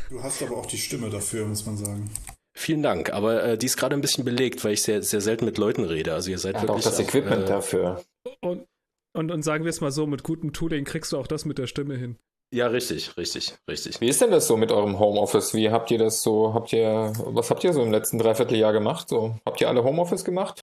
Du 0.10 0.24
hast 0.24 0.42
aber 0.42 0.58
auch 0.58 0.66
die 0.66 0.78
Stimme 0.78 1.10
dafür, 1.10 1.46
muss 1.46 1.66
man 1.66 1.78
sagen. 1.78 2.10
Vielen 2.54 2.82
Dank, 2.82 3.14
aber 3.14 3.44
äh, 3.44 3.58
die 3.58 3.68
ist 3.68 3.78
gerade 3.78 3.96
ein 3.96 4.02
bisschen 4.02 4.26
belegt, 4.26 4.64
weil 4.64 4.74
ich 4.74 4.82
sehr, 4.82 5.04
sehr 5.04 5.22
selten 5.22 5.46
mit 5.46 5.58
Leuten 5.58 5.84
rede. 5.84 6.14
Also 6.14 6.32
ihr 6.32 6.40
seid 6.40 6.56
ja, 6.56 6.62
wirklich 6.64 6.86
auch 6.86 6.90
das 6.90 7.00
Equipment 7.00 7.44
äh, 7.44 7.48
dafür. 7.48 8.04
Und, 8.42 8.66
und, 9.14 9.32
und 9.32 9.44
sagen 9.44 9.64
wir 9.64 9.70
es 9.70 9.80
mal 9.80 9.92
so, 9.92 10.08
mit 10.08 10.24
gutem 10.24 10.54
Tooling 10.54 10.84
kriegst 10.84 11.12
du 11.12 11.18
auch 11.18 11.28
das 11.28 11.46
mit 11.46 11.60
der 11.60 11.68
Stimme 11.68 11.96
hin. 11.96 12.18
Ja, 12.52 12.68
richtig, 12.68 13.18
richtig, 13.18 13.56
richtig. 13.70 14.00
Wie 14.00 14.08
ist 14.08 14.22
denn 14.22 14.32
das 14.32 14.48
so 14.48 14.56
mit 14.56 14.72
eurem 14.72 15.00
Homeoffice? 15.00 15.54
Wie 15.54 15.70
habt 15.70 15.92
ihr 15.92 15.98
das 15.98 16.22
so, 16.22 16.54
habt 16.54 16.72
ihr, 16.72 17.14
was 17.26 17.50
habt 17.50 17.64
ihr 17.64 17.74
so 17.74 17.84
im 17.84 17.92
letzten 17.92 18.18
Dreivierteljahr 18.20 18.72
gemacht? 18.72 19.10
So, 19.10 19.38
habt 19.46 19.60
ihr 19.60 19.68
alle 19.68 19.84
Homeoffice 19.84 20.24
gemacht? 20.24 20.62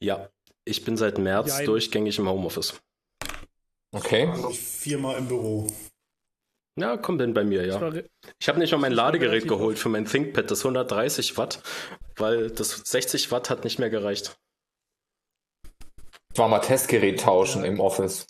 Ja, 0.00 0.28
ich 0.64 0.84
bin 0.84 0.96
seit 0.96 1.18
März 1.18 1.60
ja, 1.60 1.64
durchgängig 1.64 2.18
im 2.18 2.28
Homeoffice. 2.28 2.80
Okay. 3.90 4.30
Ich 4.50 4.60
viermal 4.60 5.16
im 5.16 5.28
Büro. 5.28 5.66
Ja, 6.78 6.96
kommt 6.96 7.20
denn 7.20 7.34
bei 7.34 7.44
mir, 7.44 7.66
ja. 7.66 7.92
Ich 8.38 8.48
habe 8.48 8.58
nicht 8.58 8.70
mal 8.72 8.78
mein 8.78 8.92
Ladegerät 8.92 9.48
geholt 9.48 9.78
für 9.78 9.88
mein 9.88 10.06
ThinkPad, 10.06 10.50
das 10.50 10.60
130 10.60 11.36
Watt, 11.36 11.60
weil 12.16 12.50
das 12.50 12.70
60 12.70 13.32
Watt 13.32 13.50
hat 13.50 13.64
nicht 13.64 13.78
mehr 13.78 13.90
gereicht. 13.90 14.38
Ich 16.32 16.38
war 16.38 16.48
mal 16.48 16.60
Testgerät 16.60 17.20
tauschen 17.20 17.62
ja. 17.62 17.68
im 17.68 17.80
Office. 17.80 18.26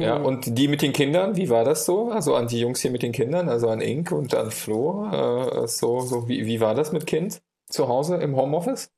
ja, 0.00 0.16
und 0.16 0.58
die 0.58 0.68
mit 0.68 0.82
den 0.82 0.92
Kindern, 0.92 1.36
wie 1.36 1.48
war 1.48 1.64
das 1.64 1.86
so? 1.86 2.10
Also 2.10 2.34
an 2.34 2.46
die 2.46 2.60
Jungs 2.60 2.82
hier 2.82 2.90
mit 2.90 3.02
den 3.02 3.12
Kindern, 3.12 3.48
also 3.48 3.70
an 3.70 3.80
Ink 3.80 4.12
und 4.12 4.34
an 4.34 4.50
Flo, 4.50 5.08
äh, 5.10 5.66
so, 5.66 6.00
so 6.00 6.28
wie, 6.28 6.44
wie 6.44 6.60
war 6.60 6.74
das 6.74 6.92
mit 6.92 7.06
Kind 7.06 7.40
zu 7.70 7.88
Hause 7.88 8.16
im 8.16 8.36
Homeoffice? 8.36 8.90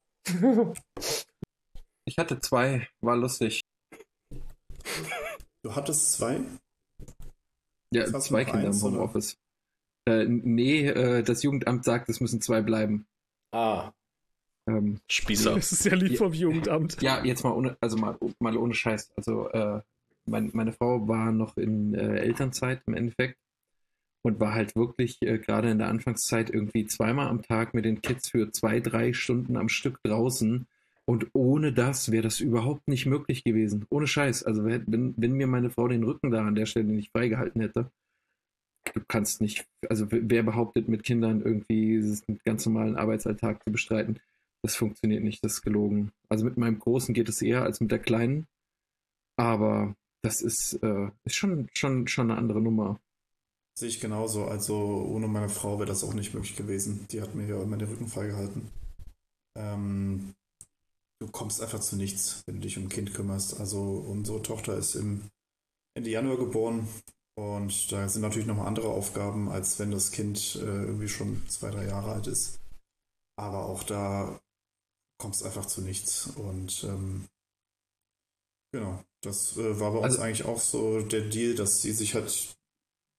ich 2.04 2.18
hatte 2.18 2.40
zwei, 2.40 2.88
war 3.00 3.16
lustig. 3.16 3.62
Du 5.66 5.74
hattest 5.74 6.12
zwei? 6.12 6.38
Ja, 7.92 8.06
zwei 8.20 8.44
Kinder 8.44 8.68
eins, 8.68 8.82
im? 8.84 8.92
Homeoffice. 8.92 9.36
Äh, 10.08 10.24
nee, 10.26 10.86
äh, 10.86 11.24
das 11.24 11.42
Jugendamt 11.42 11.84
sagt, 11.84 12.08
es 12.08 12.20
müssen 12.20 12.40
zwei 12.40 12.62
bleiben. 12.62 13.08
Ah, 13.50 13.90
Ähm, 14.68 15.00
Spießer. 15.10 15.56
Das 15.56 15.72
ist 15.72 15.84
ja 15.84 15.94
lieb 15.96 16.12
Ja. 16.12 16.18
vom 16.18 16.32
Jugendamt. 16.32 17.02
ja, 17.02 17.24
jetzt 17.24 17.42
mal 17.42 17.50
ohne, 17.50 17.76
also 17.80 17.96
mal, 17.96 18.16
mal 18.38 18.56
ohne 18.56 18.74
Scheiß. 18.74 19.10
Also 19.16 19.48
äh, 19.50 19.80
mein, 20.26 20.50
meine 20.54 20.72
Frau 20.72 21.08
war 21.08 21.32
noch 21.32 21.56
in 21.56 21.94
äh, 21.94 22.18
Elternzeit 22.18 22.82
im 22.86 22.94
Endeffekt 22.94 23.36
und 24.22 24.38
war 24.38 24.54
halt 24.54 24.76
wirklich 24.76 25.20
äh, 25.22 25.38
gerade 25.38 25.70
in 25.72 25.78
der 25.78 25.88
Anfangszeit 25.88 26.48
irgendwie 26.48 26.86
zweimal 26.86 27.26
am 27.26 27.42
Tag 27.42 27.74
mit 27.74 27.84
den 27.84 28.02
Kids 28.02 28.28
für 28.30 28.52
zwei, 28.52 28.78
drei 28.78 29.12
Stunden 29.12 29.56
am 29.56 29.68
Stück 29.68 30.00
draußen. 30.04 30.68
Und 31.08 31.28
ohne 31.34 31.72
das 31.72 32.10
wäre 32.10 32.24
das 32.24 32.40
überhaupt 32.40 32.88
nicht 32.88 33.06
möglich 33.06 33.44
gewesen. 33.44 33.86
Ohne 33.90 34.08
Scheiß. 34.08 34.42
Also 34.42 34.64
wenn, 34.64 35.14
wenn 35.16 35.32
mir 35.32 35.46
meine 35.46 35.70
Frau 35.70 35.86
den 35.86 36.02
Rücken 36.02 36.32
da 36.32 36.44
an 36.44 36.56
der 36.56 36.66
Stelle 36.66 36.86
nicht 36.86 37.12
freigehalten 37.12 37.60
hätte, 37.60 37.90
du 38.92 39.00
kannst 39.06 39.40
nicht, 39.40 39.66
also 39.88 40.06
wer 40.10 40.42
behauptet 40.42 40.88
mit 40.88 41.04
Kindern 41.04 41.42
irgendwie 41.42 41.98
einen 41.98 42.40
ganz 42.44 42.66
normalen 42.66 42.96
Arbeitsalltag 42.96 43.62
zu 43.62 43.70
bestreiten, 43.70 44.18
das 44.62 44.74
funktioniert 44.74 45.22
nicht, 45.22 45.44
das 45.44 45.54
ist 45.54 45.62
gelogen. 45.62 46.10
Also 46.28 46.44
mit 46.44 46.56
meinem 46.56 46.78
Großen 46.78 47.14
geht 47.14 47.28
es 47.28 47.40
eher 47.40 47.62
als 47.62 47.80
mit 47.80 47.92
der 47.92 48.00
Kleinen, 48.00 48.48
aber 49.36 49.94
das 50.22 50.42
ist, 50.42 50.74
äh, 50.82 51.10
ist 51.24 51.36
schon, 51.36 51.68
schon, 51.72 52.08
schon 52.08 52.30
eine 52.30 52.38
andere 52.38 52.60
Nummer. 52.60 52.98
Sehe 53.78 53.90
ich 53.90 54.00
genauso. 54.00 54.46
Also 54.46 54.74
ohne 55.08 55.28
meine 55.28 55.50
Frau 55.50 55.78
wäre 55.78 55.86
das 55.86 56.02
auch 56.02 56.14
nicht 56.14 56.34
möglich 56.34 56.56
gewesen. 56.56 57.06
Die 57.10 57.20
hat 57.20 57.34
mir 57.34 57.46
ja 57.46 57.62
immer 57.62 57.76
den 57.76 57.88
Rücken 57.88 58.08
freigehalten. 58.08 58.68
Ähm, 59.54 60.34
du 61.20 61.28
kommst 61.30 61.60
einfach 61.60 61.80
zu 61.80 61.96
nichts, 61.96 62.42
wenn 62.46 62.56
du 62.56 62.60
dich 62.62 62.76
um 62.78 62.84
ein 62.84 62.88
Kind 62.88 63.14
kümmerst. 63.14 63.58
Also 63.60 63.80
unsere 63.80 64.42
Tochter 64.42 64.76
ist 64.76 64.94
im 64.94 65.30
Ende 65.96 66.10
Januar 66.10 66.36
geboren 66.36 66.88
und 67.38 67.92
da 67.92 68.08
sind 68.08 68.22
natürlich 68.22 68.46
nochmal 68.46 68.66
andere 68.66 68.88
Aufgaben, 68.88 69.48
als 69.48 69.78
wenn 69.78 69.90
das 69.90 70.12
Kind 70.12 70.56
äh, 70.56 70.60
irgendwie 70.60 71.08
schon 71.08 71.46
zwei, 71.48 71.70
drei 71.70 71.86
Jahre 71.86 72.12
alt 72.12 72.26
ist. 72.26 72.58
Aber 73.38 73.66
auch 73.66 73.82
da 73.82 74.40
kommst 75.18 75.42
einfach 75.44 75.66
zu 75.66 75.82
nichts. 75.82 76.26
Und 76.28 76.84
ähm, 76.84 77.26
genau, 78.72 79.02
das 79.22 79.56
äh, 79.56 79.78
war 79.80 79.92
bei 79.92 79.98
uns 79.98 80.04
Also- 80.14 80.22
eigentlich 80.22 80.44
auch 80.44 80.60
so 80.60 81.00
der 81.00 81.22
Deal, 81.28 81.54
dass 81.54 81.82
sie 81.82 81.92
sich 81.92 82.14
halt 82.14 82.54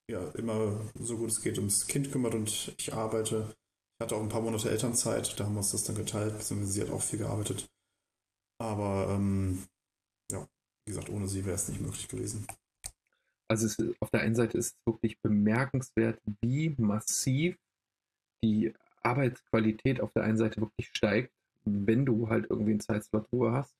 ja 0.09 0.30
immer 0.32 0.80
so 0.95 1.17
gut 1.17 1.30
es 1.30 1.42
geht 1.42 1.58
ums 1.58 1.88
Kind 1.88 2.11
kümmert 2.11 2.34
und 2.34 2.74
ich 2.77 2.93
arbeite. 2.93 3.53
Ich 4.00 4.03
hatte 4.03 4.16
auch 4.16 4.22
ein 4.22 4.30
paar 4.30 4.42
Monate 4.42 4.69
Elternzeit, 4.69 5.40
da 5.40 5.45
haben 5.45 5.53
wir 5.53 5.59
uns 5.59 5.72
das 5.72 5.84
dann 5.84 5.95
geteilt, 5.95 6.38
beziehungsweise 6.38 6.72
sie 6.72 6.82
hat 6.82 6.92
auch 6.92 7.01
viel 7.01 7.19
gearbeitet. 7.19 7.67
Aber 8.60 9.10
ähm, 9.11 9.66
ja, 10.32 10.48
wie 10.86 10.92
gesagt, 10.92 11.10
ohne 11.10 11.27
sie 11.27 11.45
wäre 11.45 11.56
es 11.56 11.69
nicht 11.69 11.82
möglich 11.82 12.08
gewesen. 12.08 12.48
Also 13.50 13.66
es, 13.66 13.77
auf 14.02 14.10
der 14.10 14.22
einen 14.22 14.36
Seite 14.36 14.58
ist 14.58 14.76
es 14.76 14.86
wirklich 14.86 15.22
bemerkenswert, 15.22 16.19
wie 16.42 16.76
massiv 16.77 17.58
die 18.44 18.74
Arbeitsqualität 19.03 20.02
auf 20.02 20.11
der 20.14 20.24
einen 20.24 20.38
Seite 20.38 20.60
wirklich 20.61 20.90
steigt, 20.90 21.34
wenn 21.64 22.06
du 22.06 22.30
halt 22.30 22.48
irgendwie 22.50 22.72
einen 22.72 22.80
Zeitslot 22.80 23.32
Ruhe 23.32 23.52
hast, 23.53 23.76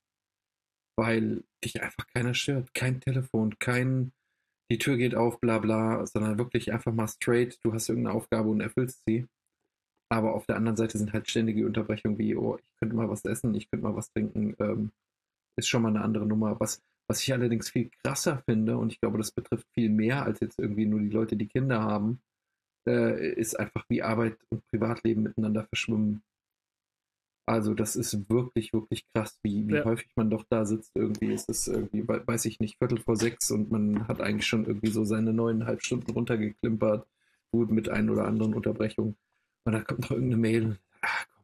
weil 0.96 1.44
dich 1.64 1.82
einfach 1.82 2.08
keiner 2.08 2.34
stört. 2.34 2.74
Kein 2.74 3.02
Telefon, 3.02 3.58
kein 3.60 4.14
die 4.70 4.78
Tür 4.78 4.98
geht 4.98 5.16
auf, 5.16 5.40
bla 5.40 5.60
bla, 5.60 6.06
sondern 6.06 6.38
wirklich 6.38 6.74
einfach 6.74 6.94
mal 6.94 7.08
straight, 7.08 7.58
du 7.64 7.74
hast 7.74 7.88
irgendeine 7.90 8.16
Aufgabe 8.16 8.50
und 8.50 8.60
erfüllst 8.60 9.02
sie. 9.06 9.28
Aber 10.10 10.36
auf 10.36 10.46
der 10.46 10.56
anderen 10.56 10.78
Seite 10.78 10.98
sind 10.98 11.12
halt 11.14 11.30
ständige 11.30 11.66
Unterbrechungen 11.66 12.18
wie, 12.18 12.36
oh, 12.36 12.58
ich 12.58 12.76
könnte 12.80 12.96
mal 12.96 13.10
was 13.10 13.26
essen, 13.26 13.54
ich 13.56 13.70
könnte 13.70 13.86
mal 13.86 13.96
was 13.96 14.12
trinken, 14.12 14.56
ähm, 14.60 14.92
ist 15.58 15.68
schon 15.68 15.82
mal 15.82 15.90
eine 15.90 16.02
andere 16.02 16.26
Nummer. 16.26 16.60
Was, 16.60 16.82
was 17.08 17.22
ich 17.22 17.34
allerdings 17.34 17.70
viel 17.70 17.90
krasser 18.04 18.42
finde, 18.46 18.78
und 18.78 18.94
ich 18.94 19.02
glaube, 19.02 19.18
das 19.18 19.32
betrifft 19.32 19.68
viel 19.74 19.90
mehr 19.90 20.24
als 20.24 20.40
jetzt 20.40 20.60
irgendwie 20.60 20.86
nur 20.86 21.00
die 21.00 21.10
Leute, 21.10 21.36
die 21.36 21.48
Kinder 21.48 21.82
haben, 21.82 22.22
äh, 22.88 23.34
ist 23.34 23.60
einfach, 23.60 23.84
wie 23.90 24.02
Arbeit 24.02 24.38
und 24.50 24.66
Privatleben 24.68 25.24
miteinander 25.24 25.66
verschwimmen. 25.66 26.24
Also 27.50 27.74
das 27.74 27.96
ist 27.96 28.30
wirklich, 28.30 28.74
wirklich 28.74 29.06
krass, 29.14 29.40
wie, 29.42 29.68
wie 29.68 29.76
Ja. 29.76 29.86
häufig 29.86 30.10
man 30.16 30.30
doch 30.30 30.46
da 30.50 30.66
sitzt. 30.66 30.92
Irgendwie 30.96 31.34
ist 31.34 31.50
es 31.50 31.68
irgendwie, 31.68 32.08
we- 32.08 32.24
weiß 32.26 32.46
ich 32.46 32.60
nicht, 32.60 32.78
Viertel 32.78 33.00
vor 33.00 33.16
sechs 33.16 33.52
und 33.52 33.72
man 33.72 34.08
hat 34.08 34.22
eigentlich 34.22 34.46
schon 34.48 34.66
irgendwie 34.66 34.90
so 34.92 35.06
seine 35.06 35.34
neuneinhalb 35.34 35.82
Stunden 35.82 36.12
runtergeklimpert, 36.12 37.08
gut 37.52 37.72
mit 37.72 37.90
ein 37.90 38.10
oder 38.10 38.26
anderen 38.26 38.54
Unterbrechungen. 38.54 39.16
Und 39.68 39.74
dann 39.74 39.84
kommt 39.84 40.00
noch 40.00 40.12
irgendeine 40.12 40.42
Mail. 40.42 40.80
Ach 41.02 41.28
komm. 41.30 41.44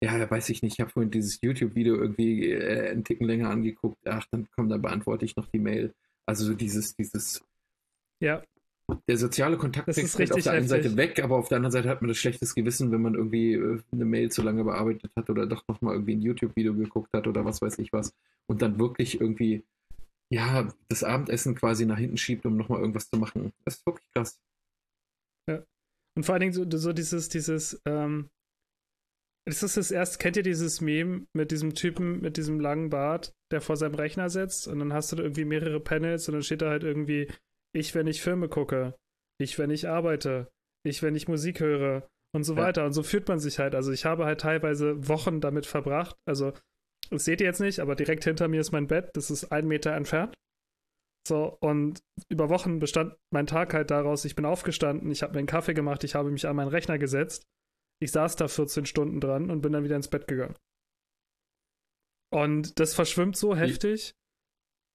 Ja, 0.00 0.30
weiß 0.30 0.48
ich 0.50 0.62
nicht. 0.62 0.74
Ich 0.74 0.80
habe 0.80 0.90
vorhin 0.90 1.10
dieses 1.10 1.40
YouTube-Video 1.42 1.96
irgendwie 1.96 2.52
äh, 2.52 2.90
einen 2.90 3.02
Ticken 3.02 3.26
länger 3.26 3.50
angeguckt. 3.50 3.98
Ach, 4.06 4.24
dann 4.30 4.46
komm, 4.54 4.68
dann 4.68 4.80
beantworte 4.80 5.24
ich 5.24 5.34
noch 5.34 5.48
die 5.48 5.58
Mail. 5.58 5.92
Also 6.24 6.44
so 6.44 6.54
dieses, 6.54 6.94
dieses, 6.94 7.44
Ja, 8.22 8.44
der 9.08 9.16
soziale 9.18 9.56
Kontakt 9.58 9.88
ist 9.88 10.14
fällt 10.14 10.32
auf 10.32 10.42
der 10.42 10.52
einen 10.52 10.68
heftig. 10.68 10.84
Seite 10.84 10.96
weg, 10.96 11.22
aber 11.22 11.36
auf 11.36 11.48
der 11.48 11.56
anderen 11.56 11.72
Seite 11.72 11.88
hat 11.88 12.00
man 12.00 12.08
das 12.08 12.18
schlechtes 12.18 12.54
Gewissen, 12.54 12.92
wenn 12.92 13.02
man 13.02 13.14
irgendwie 13.14 13.54
äh, 13.54 13.80
eine 13.90 14.04
Mail 14.04 14.30
zu 14.30 14.42
lange 14.42 14.62
bearbeitet 14.62 15.10
hat 15.16 15.28
oder 15.28 15.46
doch 15.46 15.66
nochmal 15.66 15.94
irgendwie 15.94 16.14
ein 16.14 16.22
YouTube-Video 16.22 16.74
geguckt 16.74 17.10
hat 17.12 17.26
oder 17.26 17.44
was 17.44 17.60
weiß 17.60 17.78
ich 17.80 17.92
was 17.92 18.14
und 18.46 18.62
dann 18.62 18.78
wirklich 18.78 19.20
irgendwie, 19.20 19.64
ja, 20.30 20.68
das 20.88 21.02
Abendessen 21.02 21.56
quasi 21.56 21.86
nach 21.86 21.98
hinten 21.98 22.16
schiebt, 22.18 22.46
um 22.46 22.56
nochmal 22.56 22.80
irgendwas 22.80 23.10
zu 23.10 23.18
machen. 23.18 23.52
Das 23.64 23.78
ist 23.78 23.86
wirklich 23.86 24.06
krass. 24.14 24.38
Und 26.18 26.24
vor 26.24 26.32
allen 26.34 26.40
Dingen 26.40 26.52
so, 26.52 26.66
so 26.68 26.92
dieses, 26.92 27.28
dieses, 27.28 27.80
ähm, 27.86 28.28
das 29.46 29.62
ist 29.62 29.76
das 29.76 29.92
erste, 29.92 30.18
kennt 30.18 30.36
ihr 30.36 30.42
dieses 30.42 30.80
Meme 30.80 31.26
mit 31.32 31.52
diesem 31.52 31.76
Typen 31.76 32.20
mit 32.20 32.36
diesem 32.36 32.58
langen 32.58 32.90
Bart, 32.90 33.32
der 33.52 33.60
vor 33.60 33.76
seinem 33.76 33.94
Rechner 33.94 34.28
sitzt 34.28 34.66
und 34.66 34.80
dann 34.80 34.92
hast 34.92 35.12
du 35.12 35.16
da 35.16 35.22
irgendwie 35.22 35.44
mehrere 35.44 35.78
Panels 35.78 36.28
und 36.28 36.32
dann 36.32 36.42
steht 36.42 36.60
da 36.60 36.70
halt 36.70 36.82
irgendwie, 36.82 37.30
ich, 37.72 37.94
wenn 37.94 38.08
ich 38.08 38.20
Filme 38.20 38.48
gucke, 38.48 38.96
ich, 39.40 39.60
wenn 39.60 39.70
ich 39.70 39.88
arbeite, 39.88 40.50
ich, 40.84 41.04
wenn 41.04 41.14
ich 41.14 41.28
Musik 41.28 41.60
höre 41.60 42.08
und 42.34 42.42
so 42.42 42.56
Ja. 42.56 42.62
weiter. 42.62 42.84
Und 42.84 42.94
so 42.94 43.04
fühlt 43.04 43.28
man 43.28 43.38
sich 43.38 43.60
halt. 43.60 43.76
Also 43.76 43.92
ich 43.92 44.04
habe 44.04 44.24
halt 44.24 44.40
teilweise 44.40 45.06
Wochen 45.06 45.40
damit 45.40 45.66
verbracht. 45.66 46.16
Also, 46.26 46.52
das 47.10 47.24
seht 47.24 47.40
ihr 47.40 47.46
jetzt 47.46 47.60
nicht, 47.60 47.78
aber 47.78 47.94
direkt 47.94 48.24
hinter 48.24 48.48
mir 48.48 48.60
ist 48.60 48.72
mein 48.72 48.88
Bett, 48.88 49.10
das 49.14 49.30
ist 49.30 49.52
ein 49.52 49.68
Meter 49.68 49.92
entfernt. 49.94 50.34
So, 51.28 51.58
und 51.60 52.02
über 52.30 52.48
Wochen 52.48 52.78
bestand 52.78 53.14
mein 53.30 53.46
Tag 53.46 53.74
halt 53.74 53.90
daraus, 53.90 54.24
ich 54.24 54.34
bin 54.34 54.46
aufgestanden, 54.46 55.10
ich 55.10 55.22
habe 55.22 55.34
mir 55.34 55.40
einen 55.40 55.46
Kaffee 55.46 55.74
gemacht, 55.74 56.02
ich 56.04 56.14
habe 56.14 56.30
mich 56.30 56.46
an 56.46 56.56
meinen 56.56 56.68
Rechner 56.68 56.98
gesetzt, 56.98 57.46
ich 58.02 58.12
saß 58.12 58.36
da 58.36 58.48
14 58.48 58.86
Stunden 58.86 59.20
dran 59.20 59.50
und 59.50 59.60
bin 59.60 59.72
dann 59.72 59.84
wieder 59.84 59.96
ins 59.96 60.08
Bett 60.08 60.26
gegangen. 60.26 60.56
Und 62.32 62.80
das 62.80 62.94
verschwimmt 62.94 63.36
so 63.36 63.54
heftig. 63.54 64.14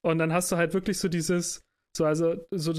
Und 0.04 0.18
dann 0.18 0.34
hast 0.34 0.52
du 0.52 0.56
halt 0.56 0.74
wirklich 0.74 0.98
so 0.98 1.08
dieses, 1.08 1.62
so 1.96 2.04
also, 2.04 2.44
so 2.50 2.74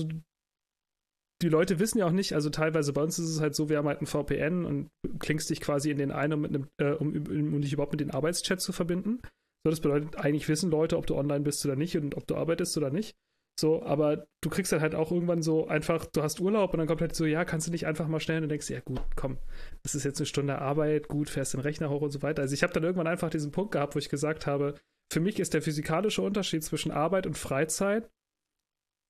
die 1.40 1.48
Leute 1.48 1.78
wissen 1.78 1.98
ja 1.98 2.06
auch 2.06 2.12
nicht, 2.12 2.32
also 2.32 2.50
teilweise 2.50 2.92
bei 2.92 3.02
uns 3.02 3.20
ist 3.20 3.28
es 3.28 3.40
halt 3.40 3.54
so, 3.54 3.68
wir 3.68 3.78
haben 3.78 3.86
halt 3.86 4.00
ein 4.00 4.06
VPN 4.06 4.64
und 4.64 4.90
klingst 5.20 5.48
dich 5.48 5.60
quasi 5.60 5.92
in 5.92 5.98
den 5.98 6.10
ein, 6.10 6.32
um, 6.32 6.40
mit 6.40 6.54
einem, 6.54 6.68
äh, 6.78 6.90
um, 6.90 7.14
um 7.14 7.60
dich 7.60 7.72
überhaupt 7.72 7.92
mit 7.92 8.00
den 8.00 8.10
Arbeitschat 8.10 8.60
zu 8.60 8.72
verbinden. 8.72 9.20
So, 9.64 9.70
das 9.70 9.80
bedeutet, 9.80 10.16
eigentlich 10.16 10.48
wissen 10.48 10.72
Leute, 10.72 10.96
ob 10.96 11.06
du 11.06 11.14
online 11.14 11.44
bist 11.44 11.64
oder 11.64 11.76
nicht 11.76 11.96
und 11.96 12.16
ob 12.16 12.26
du 12.26 12.34
arbeitest 12.34 12.76
oder 12.76 12.90
nicht. 12.90 13.14
So, 13.58 13.84
aber 13.84 14.26
du 14.40 14.50
kriegst 14.50 14.72
dann 14.72 14.80
halt 14.80 14.96
auch 14.96 15.12
irgendwann 15.12 15.42
so 15.42 15.68
einfach, 15.68 16.06
du 16.06 16.22
hast 16.22 16.40
Urlaub 16.40 16.72
und 16.72 16.78
dann 16.78 16.88
kommt 16.88 17.00
halt 17.00 17.14
so, 17.14 17.24
ja, 17.24 17.44
kannst 17.44 17.68
du 17.68 17.70
nicht 17.70 17.86
einfach 17.86 18.08
mal 18.08 18.18
schnell 18.18 18.42
und 18.42 18.48
denkst, 18.48 18.68
ja 18.68 18.80
gut, 18.80 19.00
komm, 19.14 19.38
das 19.84 19.94
ist 19.94 20.04
jetzt 20.04 20.18
eine 20.18 20.26
Stunde 20.26 20.58
Arbeit, 20.58 21.06
gut, 21.06 21.30
fährst 21.30 21.54
den 21.54 21.60
Rechner 21.60 21.88
hoch 21.88 22.02
und 22.02 22.10
so 22.10 22.22
weiter. 22.22 22.42
Also 22.42 22.54
ich 22.54 22.64
habe 22.64 22.72
dann 22.72 22.82
irgendwann 22.82 23.06
einfach 23.06 23.30
diesen 23.30 23.52
Punkt 23.52 23.72
gehabt, 23.72 23.94
wo 23.94 24.00
ich 24.00 24.08
gesagt 24.08 24.46
habe, 24.46 24.74
für 25.12 25.20
mich 25.20 25.38
ist 25.38 25.54
der 25.54 25.62
physikalische 25.62 26.22
Unterschied 26.22 26.64
zwischen 26.64 26.90
Arbeit 26.90 27.26
und 27.26 27.38
Freizeit, 27.38 28.10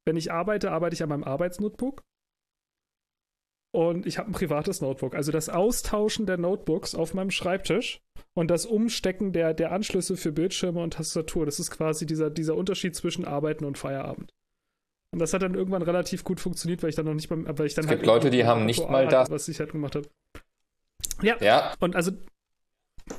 wenn 0.07 0.17
ich 0.17 0.31
arbeite, 0.31 0.73
arbeite 0.73 0.95
ich 0.95 1.03
an 1.03 1.09
meinem 1.09 1.25
Arbeitsnotebook 1.25 2.05
und 3.75 4.07
ich 4.07 4.19
habe 4.19 4.31
ein 4.31 4.33
privates 4.33 4.81
Notebook. 4.81 5.17
Also 5.17 5.33
das 5.33 5.49
Austauschen 5.49 6.27
der 6.27 6.37
Notebooks 6.37 6.95
auf 6.95 7.13
meinem 7.13 7.33
Schreibtisch 7.33 8.01
und 8.33 8.49
das 8.49 8.67
Umstecken 8.67 9.33
der, 9.33 9.53
der 9.53 9.73
Anschlüsse 9.73 10.17
für 10.17 10.31
Bildschirme 10.31 10.81
und 10.81 10.95
Tastatur, 10.95 11.45
das 11.45 11.59
ist 11.59 11.73
quasi 11.73 12.07
dieser, 12.07 12.31
dieser 12.31 12.55
Unterschied 12.55 12.95
zwischen 12.95 13.25
Arbeiten 13.25 13.65
und 13.65 13.77
Feierabend. 13.77 14.33
Und 15.11 15.19
das 15.19 15.33
hat 15.33 15.43
dann 15.43 15.55
irgendwann 15.55 15.83
relativ 15.83 16.23
gut 16.23 16.39
funktioniert, 16.39 16.85
weil 16.85 16.91
ich 16.91 16.97
dann 16.97 17.07
noch 17.07 17.15
nicht 17.15 17.29
beim, 17.29 17.47
weil 17.59 17.67
ich 17.67 17.75
dann 17.75 17.85
Es 17.85 17.91
halt 17.91 18.01
gibt 18.01 18.07
Leute, 18.07 18.31
die 18.31 18.45
haben 18.45 18.65
nicht 18.65 18.89
mal 18.89 19.09
das. 19.09 19.29
was 19.29 19.49
ich 19.49 19.59
halt 19.59 19.73
gemacht 19.73 19.97
habe. 19.97 20.09
Ja, 21.23 21.37
Ja, 21.41 21.75
und 21.81 21.97
also, 21.97 22.13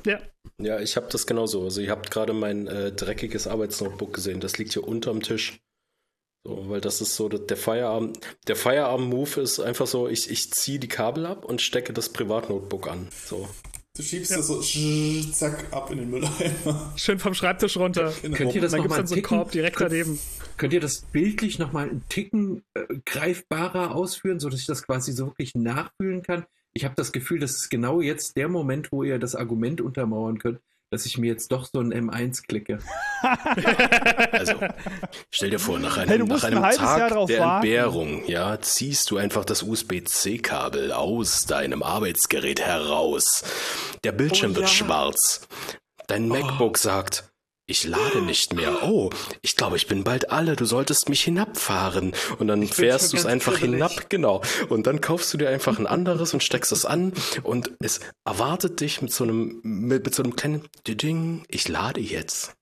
ja, 0.06 0.20
Ja, 0.58 0.80
ich 0.80 0.96
habe 0.96 1.08
das 1.10 1.26
genauso. 1.26 1.64
Also 1.64 1.82
ihr 1.82 1.90
habt 1.90 2.10
gerade 2.10 2.32
mein 2.32 2.66
äh, 2.66 2.92
dreckiges 2.92 3.46
Arbeitsnotebook 3.46 4.14
gesehen. 4.14 4.40
Das 4.40 4.56
liegt 4.56 4.72
hier 4.72 4.88
unterm 4.88 5.20
Tisch. 5.20 5.58
So, 6.46 6.68
weil 6.68 6.80
das 6.80 7.00
ist 7.00 7.16
so 7.16 7.28
der 7.28 7.56
Feierabend. 7.56 8.20
Der 8.46 8.54
Feierabend-Move 8.56 9.40
ist 9.40 9.58
einfach 9.58 9.86
so, 9.88 10.06
ich, 10.08 10.30
ich 10.30 10.52
ziehe 10.52 10.78
die 10.78 10.86
Kabel 10.88 11.26
ab 11.26 11.44
und 11.44 11.60
stecke 11.60 11.92
das 11.92 12.08
Privatnotebook 12.10 12.88
an. 12.88 13.08
So. 13.26 13.48
Du 13.96 14.02
schiebst 14.02 14.30
das 14.30 14.46
so 14.46 14.60
sch- 14.60 15.32
zack 15.32 15.64
ab 15.72 15.90
in 15.90 15.98
den 15.98 16.10
Mülleimer. 16.10 16.92
schön 16.96 17.18
vom 17.18 17.32
Schreibtisch 17.34 17.76
runter. 17.78 18.12
Genau. 18.22 18.36
Könnt 18.36 18.54
ihr 18.54 18.60
das 18.60 18.72
dann 18.72 18.80
noch 18.82 18.84
gibt 18.84 18.92
es 18.92 18.96
mal 18.96 18.96
dann 18.98 19.06
so 19.06 19.14
einen 19.14 19.22
ticken? 19.22 19.38
Korb 19.38 19.50
direkt 19.52 19.76
Könnt- 19.76 19.92
daneben. 19.92 20.18
Könnt 20.58 20.72
ihr 20.74 20.80
das 20.80 21.00
bildlich 21.00 21.58
nochmal 21.58 21.88
einen 21.88 22.04
Ticken 22.08 22.62
äh, 22.74 22.82
greifbarer 23.06 23.94
ausführen, 23.94 24.38
sodass 24.38 24.60
ich 24.60 24.66
das 24.66 24.84
quasi 24.84 25.12
so 25.12 25.26
wirklich 25.26 25.54
nachfühlen 25.54 26.22
kann? 26.22 26.44
Ich 26.74 26.84
habe 26.84 26.94
das 26.94 27.10
Gefühl, 27.12 27.40
das 27.40 27.52
ist 27.56 27.70
genau 27.70 28.00
jetzt 28.02 28.36
der 28.36 28.48
Moment, 28.48 28.92
wo 28.92 29.02
ihr 29.02 29.18
das 29.18 29.34
Argument 29.34 29.80
untermauern 29.80 30.38
könnt, 30.38 30.60
dass 30.90 31.06
ich 31.06 31.18
mir 31.18 31.26
jetzt 31.26 31.50
doch 31.52 31.66
so 31.66 31.80
ein 31.80 31.92
M1 31.92 32.46
klicke. 32.46 32.78
Also, 34.32 34.54
stell 35.30 35.50
dir 35.50 35.58
vor, 35.58 35.78
nach 35.78 35.96
einem, 35.96 36.08
Hey, 36.08 36.18
nach 36.18 36.44
ein 36.44 36.54
einem 36.54 36.62
Jahr 36.62 36.72
Tag 36.74 37.26
der 37.26 37.40
warten. 37.40 37.66
Entbehrung, 37.66 38.26
ja, 38.28 38.60
ziehst 38.60 39.10
du 39.10 39.16
einfach 39.16 39.44
das 39.44 39.62
USB-C-Kabel 39.62 40.92
aus 40.92 41.46
deinem 41.46 41.82
Arbeitsgerät 41.82 42.60
heraus. 42.60 43.42
Der 44.04 44.12
Bildschirm 44.12 44.52
Oh 44.52 44.56
wird 44.56 44.66
ja. 44.68 44.72
schwarz. 44.72 45.48
Dein 46.06 46.28
MacBook 46.28 46.78
sagt, 46.78 47.24
ich 47.66 47.84
lade 47.84 48.22
nicht 48.22 48.54
mehr. 48.54 48.84
Oh, 48.84 49.10
ich 49.42 49.56
glaube, 49.56 49.76
ich 49.76 49.88
bin 49.88 50.04
bald 50.04 50.30
alle. 50.30 50.54
Du 50.54 50.64
solltest 50.64 51.08
mich 51.08 51.22
hinabfahren. 51.24 52.12
Und 52.38 52.46
dann 52.46 52.66
fährst 52.66 53.12
du 53.12 53.16
es 53.16 53.26
einfach 53.26 53.54
kribbelig. 53.54 53.74
hinab, 53.74 54.08
genau. 54.08 54.42
Und 54.68 54.86
dann 54.86 55.00
kaufst 55.00 55.34
du 55.34 55.38
dir 55.38 55.48
einfach 55.50 55.78
ein 55.78 55.86
anderes 55.86 56.32
und 56.32 56.42
steckst 56.42 56.70
es 56.70 56.84
an. 56.84 57.12
Und 57.42 57.72
es 57.80 58.00
erwartet 58.24 58.80
dich 58.80 59.02
mit 59.02 59.12
so 59.12 59.24
einem, 59.24 59.60
mit, 59.64 60.04
mit 60.04 60.14
so 60.14 60.22
einem 60.22 60.36
kleinen 60.36 60.62
Ding. 60.86 61.44
Ich 61.48 61.66
lade 61.66 62.00
jetzt. 62.00 62.54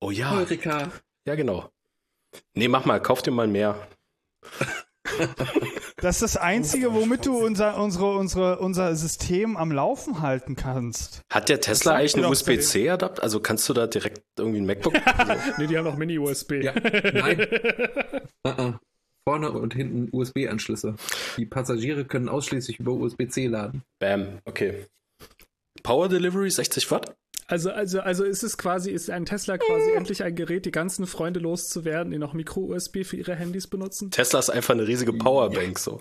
Oh 0.00 0.10
ja. 0.10 0.32
Eureka. 0.32 0.90
Ja, 1.24 1.36
genau. 1.36 1.70
Nee, 2.54 2.68
mach 2.68 2.84
mal, 2.84 3.00
kauf 3.00 3.22
dir 3.22 3.30
mal 3.30 3.48
mehr. 3.48 3.88
Das 6.00 6.16
ist 6.16 6.22
das 6.22 6.36
Einzige, 6.36 6.94
womit 6.94 7.26
du 7.26 7.36
unser, 7.36 7.76
unsere, 7.76 8.16
unsere, 8.16 8.60
unser 8.60 8.94
System 8.94 9.56
am 9.56 9.72
Laufen 9.72 10.20
halten 10.20 10.54
kannst. 10.54 11.22
Hat 11.28 11.48
der 11.48 11.60
Tesla 11.60 11.96
eigentlich 11.96 12.14
einen 12.14 12.26
USB-C-Adapter? 12.26 13.20
Also 13.20 13.40
kannst 13.40 13.68
du 13.68 13.72
da 13.72 13.88
direkt 13.88 14.22
irgendwie 14.38 14.60
ein 14.60 14.66
MacBook? 14.66 14.94
nee, 15.58 15.66
die 15.66 15.76
haben 15.76 15.84
noch 15.84 15.96
Mini-USB. 15.96 16.52
Ja, 16.62 16.72
nein. 16.74 17.46
Uh 18.46 18.50
-uh. 18.50 18.78
Vorne 19.28 19.50
und 19.50 19.74
hinten 19.74 20.08
USB-Anschlüsse. 20.10 20.94
Die 21.36 21.44
Passagiere 21.46 22.04
können 22.04 22.28
ausschließlich 22.28 22.78
über 22.78 22.92
USB-C 22.92 23.48
laden. 23.48 23.82
Bam, 23.98 24.38
okay. 24.44 24.86
Power 25.82 26.08
Delivery 26.08 26.50
60 26.50 26.90
Watt? 26.90 27.14
Also, 27.50 27.70
also, 27.70 28.00
also 28.00 28.24
ist 28.24 28.42
es 28.42 28.58
quasi, 28.58 28.90
ist 28.90 29.08
ein 29.08 29.24
Tesla 29.24 29.56
quasi 29.56 29.90
endlich 29.96 30.22
ein 30.22 30.34
Gerät, 30.34 30.66
die 30.66 30.70
ganzen 30.70 31.06
Freunde 31.06 31.40
loszuwerden, 31.40 32.12
die 32.12 32.18
noch 32.18 32.34
Micro-USB 32.34 33.04
für 33.04 33.16
ihre 33.16 33.34
Handys 33.34 33.66
benutzen? 33.66 34.10
Tesla 34.10 34.38
ist 34.38 34.50
einfach 34.50 34.74
eine 34.74 34.86
riesige 34.86 35.14
Powerbank 35.14 35.78
so. 35.78 36.00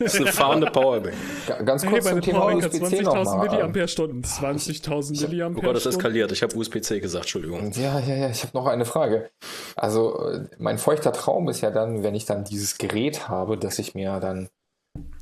Das 0.00 0.14
ist 0.14 0.20
eine 0.20 0.32
fahrende 0.32 0.66
Powerbank. 0.70 1.14
Ga- 1.46 1.62
Ganz 1.62 1.84
Hey, 1.84 1.90
kurz 1.90 2.04
meine 2.04 2.20
zum 2.20 2.32
Thema 2.32 2.52
USB-C 2.56 3.00
20.000 3.00 3.02
nochmal. 3.02 3.48
Milliampere-Stunden. 3.48 4.22
20.000 4.24 5.56
Oh 5.56 5.60
Gott, 5.60 5.76
das 5.76 5.86
eskaliert. 5.86 6.32
Ich 6.32 6.42
habe 6.42 6.56
USB-C 6.56 6.98
gesagt, 6.98 7.26
Entschuldigung. 7.26 7.70
Ja, 7.72 8.00
ja, 8.00 8.16
ja, 8.16 8.28
ich 8.30 8.42
habe 8.42 8.56
noch 8.56 8.66
eine 8.66 8.86
Frage. 8.86 9.30
Also, 9.76 10.18
äh, 10.30 10.46
mein 10.58 10.78
feuchter 10.78 11.12
Traum 11.12 11.48
ist 11.48 11.60
ja 11.60 11.70
dann, 11.70 12.02
wenn 12.02 12.14
ich 12.16 12.24
dann 12.24 12.42
dieses 12.44 12.76
Gerät 12.78 13.28
habe, 13.28 13.56
dass 13.56 13.78
ich 13.78 13.94
mir 13.94 14.18
dann 14.18 14.48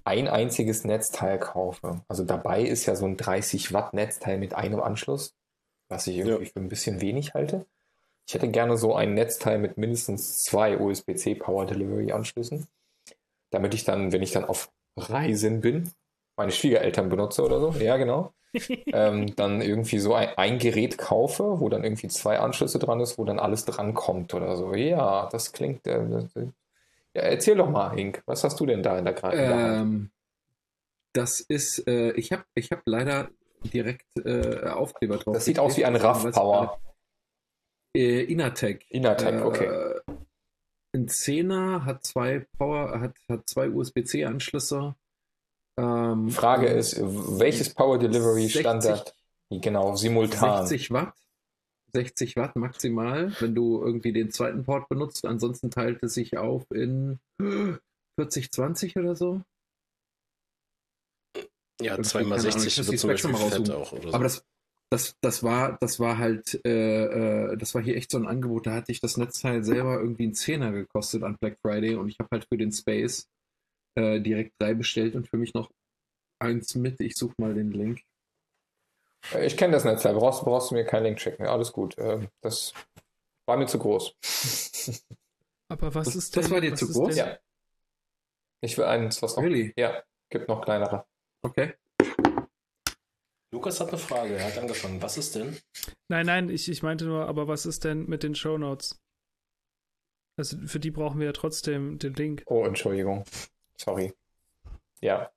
ein 0.08 0.26
einziges 0.26 0.84
Netzteil 0.84 1.38
kaufe. 1.38 2.00
Also 2.08 2.24
dabei 2.24 2.62
ist 2.62 2.86
ja 2.86 2.96
so 2.96 3.04
ein 3.04 3.18
30 3.18 3.74
Watt 3.74 3.92
Netzteil 3.92 4.38
mit 4.38 4.54
einem 4.54 4.80
Anschluss, 4.80 5.34
was 5.90 6.06
ich 6.06 6.16
irgendwie 6.16 6.46
für 6.46 6.60
ein 6.60 6.70
bisschen 6.70 7.02
wenig 7.02 7.34
halte. 7.34 7.66
Ich 8.26 8.34
hätte 8.34 8.48
gerne 8.48 8.78
so 8.78 8.94
ein 8.94 9.12
Netzteil 9.12 9.58
mit 9.58 9.76
mindestens 9.76 10.42
zwei 10.44 10.78
USB-C 10.78 11.34
Power 11.34 11.66
Delivery 11.66 12.12
Anschlüssen, 12.12 12.66
damit 13.50 13.74
ich 13.74 13.84
dann, 13.84 14.10
wenn 14.12 14.22
ich 14.22 14.32
dann 14.32 14.44
auf 14.44 14.70
Reisen 14.96 15.60
bin, 15.60 15.90
meine 16.36 16.52
Schwiegereltern 16.52 17.10
benutze 17.10 17.44
oder 17.44 17.60
so, 17.60 17.70
ja 17.78 17.98
genau, 17.98 18.32
ähm, 18.86 19.34
dann 19.36 19.60
irgendwie 19.60 19.98
so 19.98 20.14
ein, 20.14 20.30
ein 20.36 20.58
Gerät 20.58 20.96
kaufe, 20.96 21.60
wo 21.60 21.68
dann 21.68 21.84
irgendwie 21.84 22.08
zwei 22.08 22.38
Anschlüsse 22.38 22.78
dran 22.78 23.00
ist, 23.00 23.18
wo 23.18 23.24
dann 23.24 23.38
alles 23.38 23.66
dran 23.66 23.92
kommt 23.92 24.32
oder 24.32 24.56
so. 24.56 24.74
Ja, 24.74 25.28
das 25.30 25.52
klingt. 25.52 25.86
Äh, 25.86 26.00
ja, 27.18 27.24
erzähl 27.30 27.56
doch 27.56 27.70
mal, 27.70 27.94
Hink, 27.94 28.22
was 28.26 28.44
hast 28.44 28.58
du 28.60 28.66
denn 28.66 28.82
da 28.82 28.98
in 28.98 29.04
der, 29.04 29.20
Hand? 29.20 29.34
Ähm, 29.36 30.10
das 31.12 31.40
ist, 31.40 31.86
äh, 31.88 32.12
ich 32.12 32.32
habe 32.32 32.44
ich 32.54 32.70
hab 32.70 32.82
leider 32.86 33.30
direkt 33.72 34.06
äh, 34.24 34.68
Aufkleber 34.68 35.18
drauf. 35.18 35.34
Das 35.34 35.44
sieht 35.44 35.58
aus 35.58 35.76
wie 35.76 35.84
ein 35.84 36.00
was- 36.02 36.30
Power. 36.34 36.80
Äh, 37.96 38.22
Inatec. 38.24 38.86
Inatec, 38.90 39.44
okay. 39.44 39.64
Äh, 39.64 40.00
ein 40.94 41.08
10er 41.08 41.84
hat 41.84 42.04
zwei 42.04 42.46
Power, 42.56 43.00
hat, 43.00 43.14
hat 43.28 43.48
zwei 43.48 43.68
USB-C-Anschlüsse. 43.68 44.94
Ähm, 45.76 46.30
Frage 46.30 46.68
ist, 46.68 46.98
welches 47.00 47.74
Power 47.74 47.98
Delivery 47.98 48.42
60 48.42 48.60
Standard? 48.60 49.14
Genau, 49.50 49.96
simultan. 49.96 50.66
60 50.66 50.90
Watt. 50.92 51.14
60 51.92 52.36
Watt 52.36 52.56
maximal, 52.56 53.32
wenn 53.40 53.54
du 53.54 53.82
irgendwie 53.82 54.12
den 54.12 54.30
zweiten 54.30 54.64
Port 54.64 54.88
benutzt. 54.88 55.24
Ansonsten 55.24 55.70
teilt 55.70 56.02
es 56.02 56.14
sich 56.14 56.36
auf 56.36 56.64
in 56.70 57.18
40, 58.18 58.50
20 58.50 58.96
oder 58.96 59.14
so. 59.14 59.42
Ja, 61.80 61.92
Irgendwie, 61.92 62.08
2 62.08 62.24
mal 62.24 62.36
keine 62.36 62.48
Ahnung, 62.48 62.60
60 62.60 62.66
ich 62.66 62.78
muss 62.78 62.86
wird 62.86 62.92
die 62.92 62.98
zum 62.98 63.32
Beispiel 63.32 63.34
fett 63.50 63.70
auch. 63.70 63.92
Oder 63.92 64.02
so. 64.02 64.14
Aber 64.14 64.24
das, 64.24 64.44
das, 64.90 65.14
das 65.20 65.42
war, 65.42 65.78
das 65.80 66.00
war 66.00 66.18
halt, 66.18 66.60
äh, 66.66 67.52
äh, 67.52 67.56
das 67.56 67.74
war 67.74 67.82
hier 67.82 67.96
echt 67.96 68.10
so 68.10 68.18
ein 68.18 68.26
Angebot. 68.26 68.66
Da 68.66 68.74
hatte 68.74 68.92
ich 68.92 69.00
das 69.00 69.16
Netzteil 69.16 69.62
selber 69.64 70.00
irgendwie 70.00 70.24
einen 70.24 70.34
Zehner 70.34 70.72
gekostet 70.72 71.22
an 71.22 71.36
Black 71.40 71.58
Friday 71.60 71.94
und 71.94 72.08
ich 72.08 72.18
habe 72.18 72.28
halt 72.32 72.46
für 72.50 72.58
den 72.58 72.72
Space 72.72 73.28
äh, 73.96 74.20
direkt 74.20 74.54
drei 74.60 74.74
bestellt 74.74 75.14
und 75.14 75.28
für 75.28 75.36
mich 75.36 75.54
noch 75.54 75.70
eins 76.40 76.74
mit. 76.74 77.00
Ich 77.00 77.16
suche 77.16 77.34
mal 77.38 77.54
den 77.54 77.70
Link. 77.70 78.02
Ich 79.42 79.56
kenne 79.56 79.72
das 79.74 79.84
Netzteil, 79.84 80.14
brauchst, 80.14 80.42
brauchst 80.44 80.70
du 80.70 80.74
mir 80.74 80.84
keinen 80.84 81.04
Link 81.04 81.20
schicken. 81.20 81.46
Alles 81.46 81.72
gut. 81.72 81.94
Ähm, 81.98 82.28
Das 82.40 82.72
war 83.46 83.56
mir 83.56 83.66
zu 83.66 83.78
groß. 83.78 84.14
Aber 85.68 85.94
was 85.94 86.06
Das- 86.06 86.14
ist 86.16 86.36
denn. 86.36 86.42
das 86.42 86.50
war 86.50 86.60
dir 86.60 86.74
zu 86.74 86.86
groß? 86.90 87.14
Denn, 87.14 87.26
Ja. 87.26 87.38
Ich 88.60 88.76
will 88.76 88.84
eins, 88.86 89.20
was 89.22 89.36
noch. 89.36 89.42
Really? 89.44 89.72
Ja, 89.76 90.02
gibt 90.30 90.48
noch 90.48 90.62
kleinere. 90.64 91.06
Okay. 91.42 91.74
Lukas 93.52 93.80
hat 93.80 93.88
eine 93.88 93.98
Frage, 93.98 94.34
er 94.36 94.46
hat 94.46 94.58
angefangen. 94.58 95.00
Was 95.00 95.16
ist 95.16 95.34
denn? 95.34 95.56
Nein, 96.08 96.26
nein, 96.26 96.48
ich, 96.50 96.68
ich 96.68 96.82
meinte 96.82 97.04
nur, 97.06 97.26
aber 97.26 97.48
was 97.48 97.66
ist 97.66 97.84
denn 97.84 98.06
mit 98.06 98.22
den 98.22 98.34
Shownotes? 98.34 99.00
Also 100.36 100.56
für 100.66 100.80
die 100.80 100.90
brauchen 100.90 101.18
wir 101.18 101.26
ja 101.26 101.32
trotzdem 101.32 101.98
den 101.98 102.14
Link. 102.14 102.42
Oh, 102.46 102.64
Entschuldigung. 102.64 103.24
Sorry. 103.76 104.12
Ja. 105.00 105.30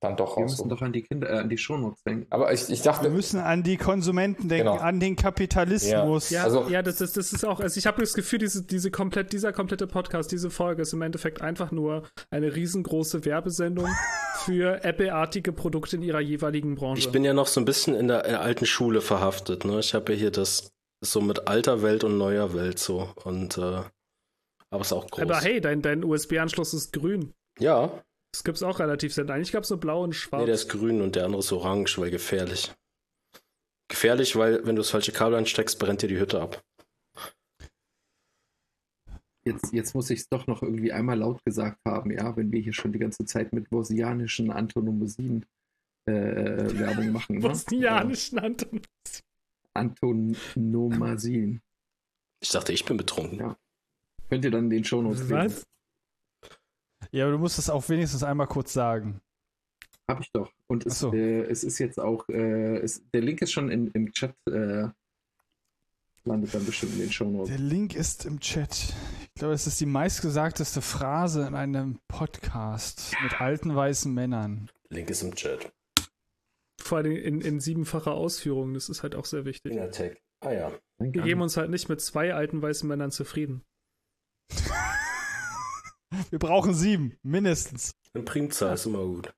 Dann 0.00 0.16
doch 0.16 0.36
Wir 0.36 0.42
raus. 0.44 0.52
müssen 0.52 0.68
doch 0.68 0.80
an 0.80 0.92
die 0.92 1.02
Kinder, 1.02 1.28
äh, 1.28 1.38
an 1.38 1.48
die 1.48 1.58
Shownotes 1.58 2.02
denken. 2.04 2.26
Aber 2.30 2.52
ich, 2.52 2.62
ich 2.70 2.78
Wir 2.84 2.92
dachte, 2.92 3.10
müssen 3.10 3.40
an 3.40 3.64
die 3.64 3.76
Konsumenten 3.76 4.48
denken, 4.48 4.68
Genau. 4.68 4.80
an 4.80 5.00
den 5.00 5.16
Kapitalismus. 5.16 6.30
Ja, 6.30 6.44
Also- 6.44 6.68
ja 6.68 6.82
das, 6.82 7.00
ist, 7.00 7.16
das 7.16 7.32
ist 7.32 7.44
auch, 7.44 7.58
also 7.58 7.76
ich 7.78 7.86
habe 7.86 8.00
das 8.00 8.14
Gefühl, 8.14 8.38
diese, 8.38 8.62
diese 8.64 8.92
komplett, 8.92 9.32
dieser 9.32 9.52
komplette 9.52 9.88
Podcast, 9.88 10.30
diese 10.30 10.50
Folge 10.50 10.82
ist 10.82 10.92
im 10.92 11.02
Endeffekt 11.02 11.42
einfach 11.42 11.72
nur 11.72 12.04
eine 12.30 12.54
riesengroße 12.54 13.24
Werbesendung 13.24 13.88
für 14.44 14.84
Apple-artige 14.84 15.52
Produkte 15.52 15.96
in 15.96 16.02
ihrer 16.02 16.20
jeweiligen 16.20 16.76
Branche. 16.76 17.00
Ich 17.00 17.10
bin 17.10 17.24
ja 17.24 17.32
noch 17.34 17.48
so 17.48 17.60
ein 17.60 17.64
bisschen 17.64 17.96
in 17.96 18.06
der, 18.06 18.24
in 18.24 18.30
der 18.30 18.40
alten 18.40 18.66
Schule 18.66 19.00
verhaftet. 19.00 19.64
Ne? 19.64 19.80
Ich 19.80 19.94
habe 19.94 20.12
ja 20.12 20.18
hier 20.18 20.30
das 20.30 20.70
so 21.04 21.20
mit 21.20 21.48
alter 21.48 21.82
Welt 21.82 22.04
und 22.04 22.18
neuer 22.18 22.54
Welt 22.54 22.78
so. 22.78 23.08
Und, 23.24 23.58
äh, 23.58 23.60
aber 24.70 24.80
es 24.80 24.88
ist 24.88 24.92
auch 24.92 25.10
groß. 25.10 25.22
aber 25.22 25.40
hey, 25.40 25.60
dein, 25.60 25.82
dein 25.82 26.04
USB-Anschluss 26.04 26.72
ist 26.74 26.92
grün. 26.92 27.32
Ja, 27.58 27.90
Das 28.32 28.44
gibt's 28.44 28.62
auch 28.62 28.78
relativ 28.78 29.14
selten. 29.14 29.32
Eigentlich 29.32 29.52
gab's 29.52 29.70
nur 29.70 29.80
blau 29.80 30.04
und 30.04 30.14
schwarz. 30.14 30.40
nee, 30.40 30.46
der 30.46 30.54
ist 30.54 30.68
grün 30.68 31.00
und 31.00 31.16
der 31.16 31.24
andere 31.24 31.40
ist 31.40 31.52
orange, 31.52 31.98
weil 31.98 32.10
gefährlich. 32.10 32.72
Gefährlich, 33.88 34.36
weil 34.36 34.66
wenn 34.66 34.76
du 34.76 34.82
das 34.82 34.90
falsche 34.90 35.12
Kabel 35.12 35.38
einsteckst, 35.38 35.78
brennt 35.78 36.02
dir 36.02 36.08
die 36.08 36.20
Hütte 36.20 36.40
ab. 36.40 36.62
Jetzt, 39.44 39.72
jetzt 39.72 39.94
muss 39.94 40.10
ich 40.10 40.20
es 40.20 40.28
doch 40.28 40.46
noch 40.46 40.62
irgendwie 40.62 40.92
einmal 40.92 41.18
laut 41.18 41.42
gesagt 41.42 41.78
haben, 41.86 42.10
ja, 42.10 42.36
wenn 42.36 42.52
wir 42.52 42.60
hier 42.60 42.74
schon 42.74 42.92
die 42.92 42.98
ganze 42.98 43.24
Zeit 43.24 43.54
mit 43.54 43.70
bosnianischen 43.70 44.50
Antonomosien 44.50 45.46
äh, 46.04 46.12
Werbung 46.78 47.12
machen. 47.12 47.36
Ne? 47.36 47.40
Bosnianischen 47.40 48.38
Anton. 48.38 48.82
Äh, 48.82 49.22
Antonomasien. 49.72 51.62
Ich 52.40 52.50
dachte, 52.50 52.72
ich 52.74 52.84
bin 52.84 52.98
betrunken. 52.98 53.38
Ja. 53.38 53.56
Könnt 54.28 54.44
ihr 54.44 54.50
dann 54.50 54.68
den 54.68 54.84
Shownotes 54.84 55.20
lesen. 55.20 55.32
Was? 55.32 55.66
Ja, 57.10 57.24
aber 57.24 57.32
du 57.32 57.38
musst 57.38 57.58
es 57.58 57.70
auch 57.70 57.88
wenigstens 57.88 58.22
einmal 58.22 58.46
kurz 58.46 58.72
sagen. 58.72 59.20
Hab 60.08 60.20
ich 60.20 60.30
doch. 60.32 60.50
Und 60.66 60.86
es, 60.86 60.98
so. 60.98 61.12
äh, 61.12 61.42
es 61.42 61.64
ist 61.64 61.78
jetzt 61.78 61.98
auch, 62.00 62.28
äh, 62.28 62.78
es, 62.78 63.02
der 63.12 63.20
Link 63.20 63.42
ist 63.42 63.52
schon 63.52 63.70
in, 63.70 63.88
im 63.88 64.12
Chat, 64.12 64.34
äh, 64.46 64.88
landet 66.24 66.54
dann 66.54 66.64
bestimmt 66.64 66.94
in 66.94 67.00
den 67.00 67.12
Shownotes. 67.12 67.48
Der 67.48 67.58
Link 67.58 67.94
ist 67.94 68.24
im 68.24 68.40
Chat. 68.40 68.94
Ich 69.34 69.40
glaube, 69.40 69.54
es 69.54 69.66
ist 69.66 69.80
die 69.80 69.86
meistgesagteste 69.86 70.80
Phrase 70.80 71.46
in 71.46 71.54
einem 71.54 71.98
Podcast 72.08 73.14
mit 73.22 73.40
alten 73.40 73.74
weißen 73.74 74.12
Männern. 74.12 74.70
Link 74.88 75.10
ist 75.10 75.22
im 75.22 75.34
Chat. 75.34 75.72
Vor 76.80 76.98
allem 76.98 77.12
in, 77.12 77.40
in 77.40 77.60
siebenfacher 77.60 78.12
Ausführung. 78.12 78.74
Das 78.74 78.88
ist 78.88 79.02
halt 79.02 79.14
auch 79.14 79.26
sehr 79.26 79.44
wichtig. 79.44 79.72
Inatec. 79.72 80.22
Ah 80.40 80.52
ja. 80.52 80.72
Wir 80.98 81.22
geben 81.22 81.42
uns 81.42 81.56
halt 81.56 81.70
nicht 81.70 81.88
mit 81.88 82.00
zwei 82.00 82.32
alten 82.32 82.62
weißen 82.62 82.88
Männern 82.88 83.10
zufrieden. 83.10 83.62
Wir 86.30 86.38
brauchen 86.38 86.74
sieben, 86.74 87.16
mindestens. 87.22 87.92
Eine 88.14 88.24
Primzahl 88.24 88.74
ist 88.74 88.86
immer 88.86 89.04
gut. 89.04 89.32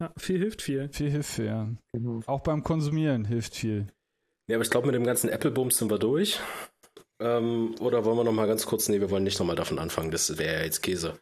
Ja, 0.00 0.12
viel 0.16 0.38
hilft 0.38 0.62
viel. 0.62 0.88
Viel 0.92 1.10
hilft 1.10 1.34
viel, 1.34 1.46
ja. 1.46 1.68
Genau. 1.92 2.20
Auch 2.26 2.40
beim 2.40 2.62
Konsumieren 2.62 3.24
hilft 3.24 3.56
viel. 3.56 3.88
Ja, 4.48 4.56
aber 4.56 4.64
ich 4.64 4.70
glaube, 4.70 4.86
mit 4.86 4.94
dem 4.94 5.04
ganzen 5.04 5.28
Apple-Bums 5.28 5.76
sind 5.76 5.90
wir 5.90 5.98
durch. 5.98 6.40
Ähm, 7.20 7.74
oder 7.80 8.04
wollen 8.04 8.16
wir 8.16 8.24
noch 8.24 8.32
mal 8.32 8.46
ganz 8.46 8.64
kurz, 8.64 8.88
nee, 8.88 9.00
wir 9.00 9.10
wollen 9.10 9.24
nicht 9.24 9.40
noch 9.40 9.46
mal 9.46 9.56
davon 9.56 9.80
anfangen, 9.80 10.12
das 10.12 10.38
wäre 10.38 10.58
ja 10.58 10.64
jetzt 10.64 10.82
Käse. 10.82 11.18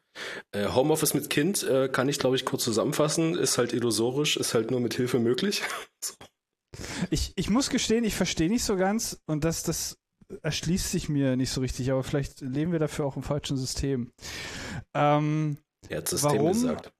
Äh, 0.53 0.69
Homeoffice 0.69 1.15
mit 1.15 1.31
Kind 1.31 1.63
äh, 1.63 1.89
kann 1.89 2.11
ich, 2.11 2.19
glaube 2.19 2.37
ich, 2.37 2.45
kurz 2.45 2.65
zusammenfassen, 2.65 3.35
ist 3.35 3.57
halt 3.57 3.73
illusorisch, 3.73 4.37
ist 4.37 4.53
halt 4.53 4.71
nur 4.71 4.81
mit 4.81 4.93
Hilfe 4.93 5.19
möglich. 5.19 5.63
so. 6.05 6.15
Ich, 7.09 7.33
ich 7.37 7.49
muss 7.49 7.71
gestehen, 7.71 8.05
ich 8.05 8.15
verstehe 8.15 8.51
nicht 8.51 8.65
so 8.65 8.77
ganz 8.77 9.23
und 9.27 9.45
das, 9.45 9.63
das 9.63 9.97
erschließt 10.43 10.91
sich 10.91 11.09
mir 11.09 11.37
nicht 11.37 11.51
so 11.51 11.61
richtig, 11.61 11.91
aber 11.91 12.03
vielleicht 12.03 12.41
leben 12.41 12.73
wir 12.73 12.79
dafür 12.79 13.07
auch 13.07 13.17
im 13.17 13.23
falschen 13.23 13.57
System. 13.57 14.13
Ähm, 14.95 15.59
er 15.89 15.99
hat 15.99 16.09
System 16.09 16.33
warum, 16.33 16.53
gesagt. 16.53 16.93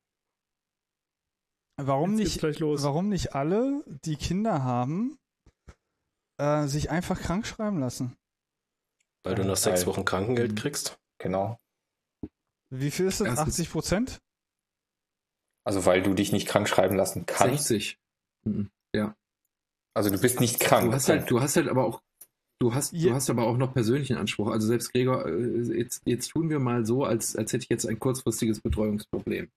Warum 1.79 2.15
nicht, 2.15 2.43
warum 2.43 3.09
nicht 3.09 3.35
alle, 3.35 3.85
die 3.87 4.17
Kinder 4.17 4.65
haben, 4.65 5.19
äh, 6.41 6.67
sich 6.67 6.91
einfach 6.91 7.21
krank 7.21 7.47
schreiben 7.47 7.81
lassen? 7.81 8.17
Weil 9.25 9.35
du 9.35 9.45
nach 9.45 9.57
sechs 9.57 9.87
Wochen 9.87 10.05
Krankengeld 10.05 10.53
mhm. 10.53 10.57
kriegst? 10.57 10.99
Genau. 11.19 11.59
Wie 12.71 12.91
viel 12.91 13.07
ist 13.07 13.21
das? 13.21 13.39
80 13.39 13.71
Prozent? 13.71 14.21
Also 15.65 15.85
weil 15.85 16.03
du 16.03 16.15
dich 16.15 16.33
nicht 16.33 16.47
krank 16.47 16.69
schreiben 16.69 16.97
lassen 16.97 17.27
kannst. 17.27 17.67
60. 17.67 17.99
Mhm. 18.45 18.71
Ja. 18.95 19.17
Also 19.95 20.11
du 20.11 20.21
bist 20.21 20.41
nicht 20.41 20.61
krank. 20.61 20.91
Du 20.91 20.93
hast 20.93 21.09
halt, 21.09 21.31
du 21.31 21.41
hast 21.41 21.57
halt 21.57 21.69
aber 21.69 21.85
auch, 21.87 22.03
du 22.61 22.75
hast, 22.75 22.93
du 22.93 23.13
hast 23.13 23.31
aber 23.31 23.47
auch 23.47 23.57
noch 23.57 23.75
persönlichen 23.75 24.17
Anspruch. 24.17 24.49
Also 24.51 24.67
selbst 24.67 24.93
Gregor, 24.93 25.27
äh, 25.27 25.79
jetzt, 25.79 26.03
jetzt 26.05 26.29
tun 26.29 26.51
wir 26.51 26.59
mal 26.59 26.85
so, 26.87 27.05
als, 27.05 27.37
als 27.37 27.53
hätte 27.53 27.65
ich 27.65 27.71
jetzt 27.71 27.87
ein 27.87 27.99
kurzfristiges 27.99 28.61
Betreuungsproblem 28.61 29.49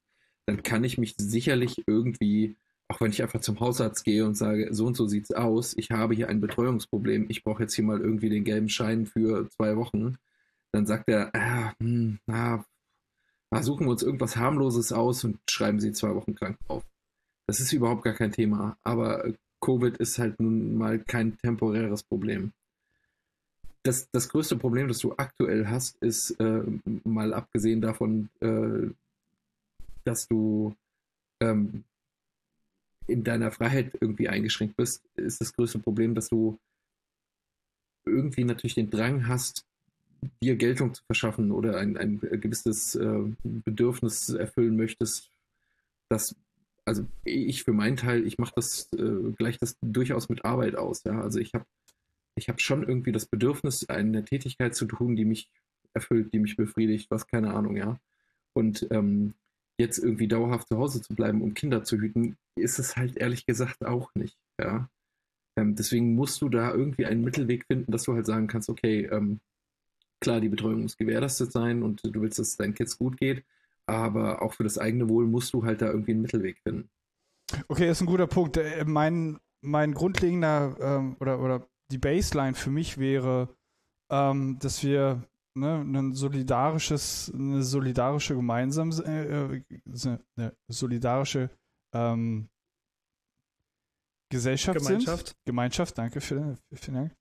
dann 0.49 0.63
kann 0.63 0.83
ich 0.83 0.97
mich 0.97 1.13
sicherlich 1.17 1.83
irgendwie, 1.85 2.57
auch 2.87 2.99
wenn 3.01 3.11
ich 3.11 3.21
einfach 3.21 3.41
zum 3.41 3.59
Hausarzt 3.59 4.03
gehe 4.03 4.25
und 4.25 4.35
sage, 4.35 4.69
so 4.71 4.87
und 4.87 4.97
so 4.97 5.07
sieht 5.07 5.25
es 5.25 5.31
aus, 5.31 5.77
ich 5.77 5.91
habe 5.91 6.15
hier 6.15 6.27
ein 6.27 6.41
Betreuungsproblem, 6.41 7.27
ich 7.29 7.43
brauche 7.43 7.63
jetzt 7.63 7.75
hier 7.75 7.85
mal 7.85 7.99
irgendwie 8.01 8.29
den 8.29 8.43
gelben 8.43 8.69
Schein 8.69 9.05
für 9.05 9.47
zwei 9.51 9.77
Wochen, 9.77 10.17
dann 10.71 10.87
sagt 10.87 11.07
er, 11.07 11.29
ah, 11.35 11.73
hm, 11.79 12.19
na, 12.25 12.65
suchen 13.61 13.85
wir 13.85 13.91
uns 13.91 14.01
irgendwas 14.01 14.37
harmloses 14.37 14.91
aus 14.91 15.23
und 15.23 15.39
schreiben 15.49 15.79
sie 15.79 15.91
zwei 15.91 16.15
Wochen 16.15 16.33
krank 16.33 16.57
drauf. 16.67 16.83
Das 17.45 17.59
ist 17.59 17.71
überhaupt 17.71 18.03
gar 18.03 18.13
kein 18.13 18.31
Thema, 18.31 18.77
aber 18.83 19.31
Covid 19.61 19.97
ist 19.97 20.17
halt 20.17 20.39
nun 20.39 20.75
mal 20.75 20.99
kein 20.99 21.37
temporäres 21.37 22.03
Problem. 22.03 22.53
Das, 23.83 24.09
das 24.11 24.29
größte 24.29 24.57
Problem, 24.57 24.87
das 24.87 24.99
du 24.99 25.13
aktuell 25.17 25.67
hast, 25.67 25.97
ist 26.01 26.31
äh, 26.39 26.63
mal 27.03 27.33
abgesehen 27.33 27.81
davon, 27.81 28.29
äh, 28.41 28.89
dass 30.03 30.27
du 30.27 30.75
ähm, 31.39 31.83
in 33.07 33.23
deiner 33.23 33.51
Freiheit 33.51 33.97
irgendwie 33.99 34.27
eingeschränkt 34.27 34.75
bist, 34.75 35.03
ist 35.15 35.41
das 35.41 35.53
größte 35.53 35.79
Problem, 35.79 36.13
dass 36.13 36.29
du 36.29 36.59
irgendwie 38.05 38.43
natürlich 38.43 38.75
den 38.75 38.89
Drang 38.89 39.27
hast, 39.27 39.65
dir 40.41 40.57
Geltung 40.57 40.93
zu 40.93 41.03
verschaffen 41.05 41.51
oder 41.51 41.77
ein, 41.77 41.97
ein 41.97 42.19
gewisses 42.19 42.95
äh, 42.95 43.23
Bedürfnis 43.43 44.29
erfüllen 44.29 44.75
möchtest, 44.75 45.29
das 46.09 46.35
also 46.89 47.05
ich 47.23 47.63
für 47.63 47.71
meinen 47.71 47.97
Teil, 47.97 48.25
ich 48.25 48.39
mache 48.39 48.53
das 48.55 48.89
äh, 48.93 49.31
gleich 49.37 49.59
das 49.59 49.77
durchaus 49.81 50.27
mit 50.27 50.43
Arbeit 50.43 50.75
aus. 50.75 51.03
Ja? 51.03 51.21
Also 51.21 51.39
ich 51.39 51.53
habe 51.53 51.65
ich 52.39 52.49
hab 52.49 52.59
schon 52.61 52.83
irgendwie 52.83 53.11
das 53.11 53.27
Bedürfnis, 53.27 53.87
eine 53.87 54.25
Tätigkeit 54.25 54.75
zu 54.75 54.85
tun, 54.85 55.15
die 55.15 55.25
mich 55.25 55.51
erfüllt, 55.93 56.33
die 56.33 56.39
mich 56.39 56.55
befriedigt, 56.55 57.11
was 57.11 57.27
keine 57.27 57.53
Ahnung, 57.53 57.75
ja. 57.75 57.99
Und 58.53 58.87
ähm, 58.91 59.35
jetzt 59.79 59.97
irgendwie 59.97 60.27
dauerhaft 60.27 60.67
zu 60.67 60.77
Hause 60.77 61.01
zu 61.01 61.15
bleiben, 61.15 61.41
um 61.41 61.53
Kinder 61.53 61.83
zu 61.83 61.97
hüten, 61.97 62.37
ist 62.55 62.79
es 62.79 62.97
halt 62.97 63.17
ehrlich 63.17 63.45
gesagt 63.45 63.85
auch 63.85 64.09
nicht. 64.13 64.37
Ja? 64.59 64.89
Ähm, 65.55 65.75
deswegen 65.75 66.15
musst 66.15 66.41
du 66.41 66.49
da 66.49 66.71
irgendwie 66.71 67.05
einen 67.05 67.23
Mittelweg 67.23 67.65
finden, 67.65 67.91
dass 67.91 68.03
du 68.03 68.13
halt 68.13 68.25
sagen 68.25 68.47
kannst, 68.47 68.69
okay, 68.69 69.05
ähm, 69.05 69.39
klar, 70.19 70.41
die 70.41 70.49
Betreuung 70.49 70.81
muss 70.81 70.97
gewährleistet 70.97 71.51
sein 71.51 71.81
und 71.81 72.01
du 72.03 72.21
willst, 72.21 72.39
dass 72.39 72.49
es 72.49 72.57
deinen 72.57 72.73
Kids 72.73 72.97
gut 72.97 73.17
geht, 73.17 73.45
aber 73.85 74.41
auch 74.41 74.53
für 74.53 74.63
das 74.63 74.77
eigene 74.77 75.07
Wohl 75.07 75.25
musst 75.25 75.53
du 75.53 75.63
halt 75.63 75.81
da 75.81 75.87
irgendwie 75.87 76.11
einen 76.11 76.21
Mittelweg 76.21 76.59
finden. 76.59 76.89
Okay, 77.67 77.87
das 77.87 77.97
ist 77.97 78.01
ein 78.01 78.07
guter 78.07 78.27
Punkt. 78.27 78.57
Äh, 78.57 78.83
mein, 78.85 79.39
mein 79.61 79.93
grundlegender 79.93 80.75
ähm, 80.81 81.15
oder, 81.19 81.41
oder 81.41 81.68
die 81.91 81.97
Baseline 81.97 82.53
für 82.53 82.69
mich 82.69 82.97
wäre, 82.97 83.49
ähm, 84.09 84.57
dass 84.59 84.83
wir 84.83 85.23
ne, 85.55 85.75
ein 85.79 86.13
solidarisches, 86.13 87.31
eine 87.33 87.63
solidarische 87.63 88.35
gemeinsam, 88.35 88.91
äh, 88.91 89.55
äh 89.55 89.63
eine 90.35 90.53
solidarische 90.67 91.49
ähm, 91.93 92.49
Gesellschaft 94.29 94.77
Gemeinschaft. 94.77 95.27
sind. 95.27 95.37
Gemeinschaft, 95.45 95.97
danke, 95.97 96.21
vielen, 96.21 96.57
vielen 96.73 96.95
Dank. 96.95 97.15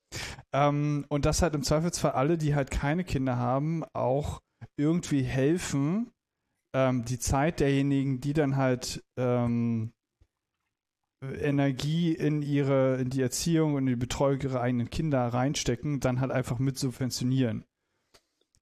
Ähm, 0.53 1.07
und 1.09 1.25
dass 1.25 1.43
halt 1.43 1.55
im 1.55 1.63
Zweifelsfall 1.63 2.13
alle, 2.13 2.37
die 2.39 2.55
halt 2.55 2.71
keine 2.71 3.05
Kinder 3.05 3.37
haben, 3.37 3.85
auch 3.95 4.43
irgendwie 4.77 5.23
helfen, 5.23 6.13
ähm, 6.75 7.05
die 7.05 7.19
Zeit 7.19 7.61
derjenigen, 7.61 8.21
die 8.21 8.35
dann 8.35 8.57
halt 8.57 9.03
ähm, 9.17 9.93
Energie 11.23 12.13
in 12.13 12.43
ihre, 12.43 12.97
in 12.97 13.11
die 13.11 13.23
Erziehung 13.23 13.75
und 13.75 13.87
die 13.87 13.97
Betreuung 13.97 14.41
ihrer 14.41 14.61
eigenen 14.61 14.91
Kinder 14.91 15.27
reinstecken, 15.27 16.01
dann 16.01 16.21
halt 16.21 16.31
einfach 16.31 16.59
mit 16.59 16.79
subventionieren. 16.79 17.65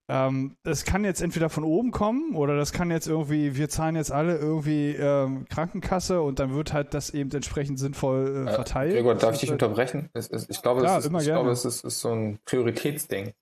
Ähm, 0.08 0.56
das 0.62 0.84
kann 0.84 1.04
jetzt 1.04 1.20
entweder 1.20 1.50
von 1.50 1.64
oben 1.64 1.90
kommen 1.90 2.36
oder 2.36 2.56
das 2.56 2.72
kann 2.72 2.92
jetzt 2.92 3.08
irgendwie, 3.08 3.56
wir 3.56 3.68
zahlen 3.68 3.96
jetzt 3.96 4.12
alle 4.12 4.38
irgendwie 4.38 4.92
ähm, 4.92 5.46
Krankenkasse 5.48 6.22
und 6.22 6.38
dann 6.38 6.54
wird 6.54 6.72
halt 6.72 6.94
das 6.94 7.10
eben 7.10 7.30
entsprechend 7.32 7.80
sinnvoll 7.80 8.46
äh, 8.46 8.52
verteilt. 8.52 8.92
Äh, 8.92 8.96
Gregor, 8.98 9.16
darf 9.16 9.34
ich 9.34 9.40
dich 9.40 9.50
unterbrechen? 9.50 10.08
Es, 10.12 10.28
es, 10.28 10.48
ich 10.48 10.62
glaube, 10.62 10.82
Klar, 10.82 10.98
es, 10.98 11.06
ist, 11.06 11.12
ich 11.12 11.24
glaube 11.24 11.50
es 11.50 11.64
ist, 11.64 11.84
ist, 11.84 12.00
so 12.00 12.12
ein 12.12 12.38
Prioritätsding. 12.44 13.32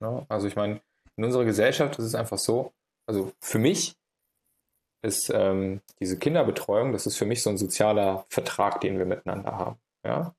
Ne? 0.00 0.26
Also 0.30 0.48
ich 0.48 0.56
meine, 0.56 0.80
in 1.16 1.24
unserer 1.24 1.44
Gesellschaft 1.44 1.98
ist 1.98 2.06
es 2.06 2.14
einfach 2.14 2.38
so, 2.38 2.72
also 3.06 3.32
für 3.40 3.58
mich 3.58 3.94
ist 5.02 5.30
ähm, 5.32 5.80
diese 6.00 6.18
Kinderbetreuung, 6.18 6.92
das 6.92 7.06
ist 7.06 7.16
für 7.16 7.26
mich 7.26 7.42
so 7.42 7.50
ein 7.50 7.58
sozialer 7.58 8.24
Vertrag, 8.28 8.80
den 8.80 8.98
wir 8.98 9.06
miteinander 9.06 9.52
haben. 9.52 9.76
Ja? 10.04 10.34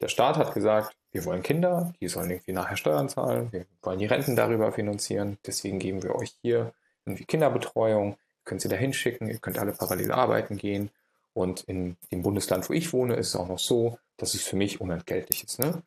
Der 0.00 0.08
Staat 0.08 0.36
hat 0.36 0.54
gesagt, 0.54 0.96
wir 1.12 1.24
wollen 1.24 1.42
Kinder, 1.42 1.92
die 2.00 2.08
sollen 2.08 2.30
irgendwie 2.30 2.52
nachher 2.52 2.76
Steuern 2.76 3.08
zahlen, 3.08 3.52
wir 3.52 3.66
wollen 3.82 3.98
die 3.98 4.06
Renten 4.06 4.36
darüber 4.36 4.72
finanzieren, 4.72 5.38
deswegen 5.46 5.78
geben 5.78 6.02
wir 6.02 6.14
euch 6.14 6.34
hier 6.42 6.72
irgendwie 7.04 7.24
Kinderbetreuung, 7.24 8.12
ihr 8.12 8.44
könnt 8.44 8.60
sie 8.60 8.68
da 8.68 8.76
hinschicken, 8.76 9.28
ihr 9.28 9.38
könnt 9.38 9.58
alle 9.58 9.72
parallel 9.72 10.12
arbeiten 10.12 10.56
gehen. 10.56 10.90
Und 11.32 11.62
in 11.64 11.96
dem 12.10 12.22
Bundesland, 12.22 12.68
wo 12.68 12.72
ich 12.72 12.92
wohne, 12.92 13.14
ist 13.14 13.28
es 13.28 13.36
auch 13.36 13.48
noch 13.48 13.58
so, 13.58 13.98
dass 14.16 14.34
es 14.34 14.42
für 14.42 14.56
mich 14.56 14.80
unentgeltlich 14.80 15.44
ist. 15.44 15.58
Ne? 15.58 15.82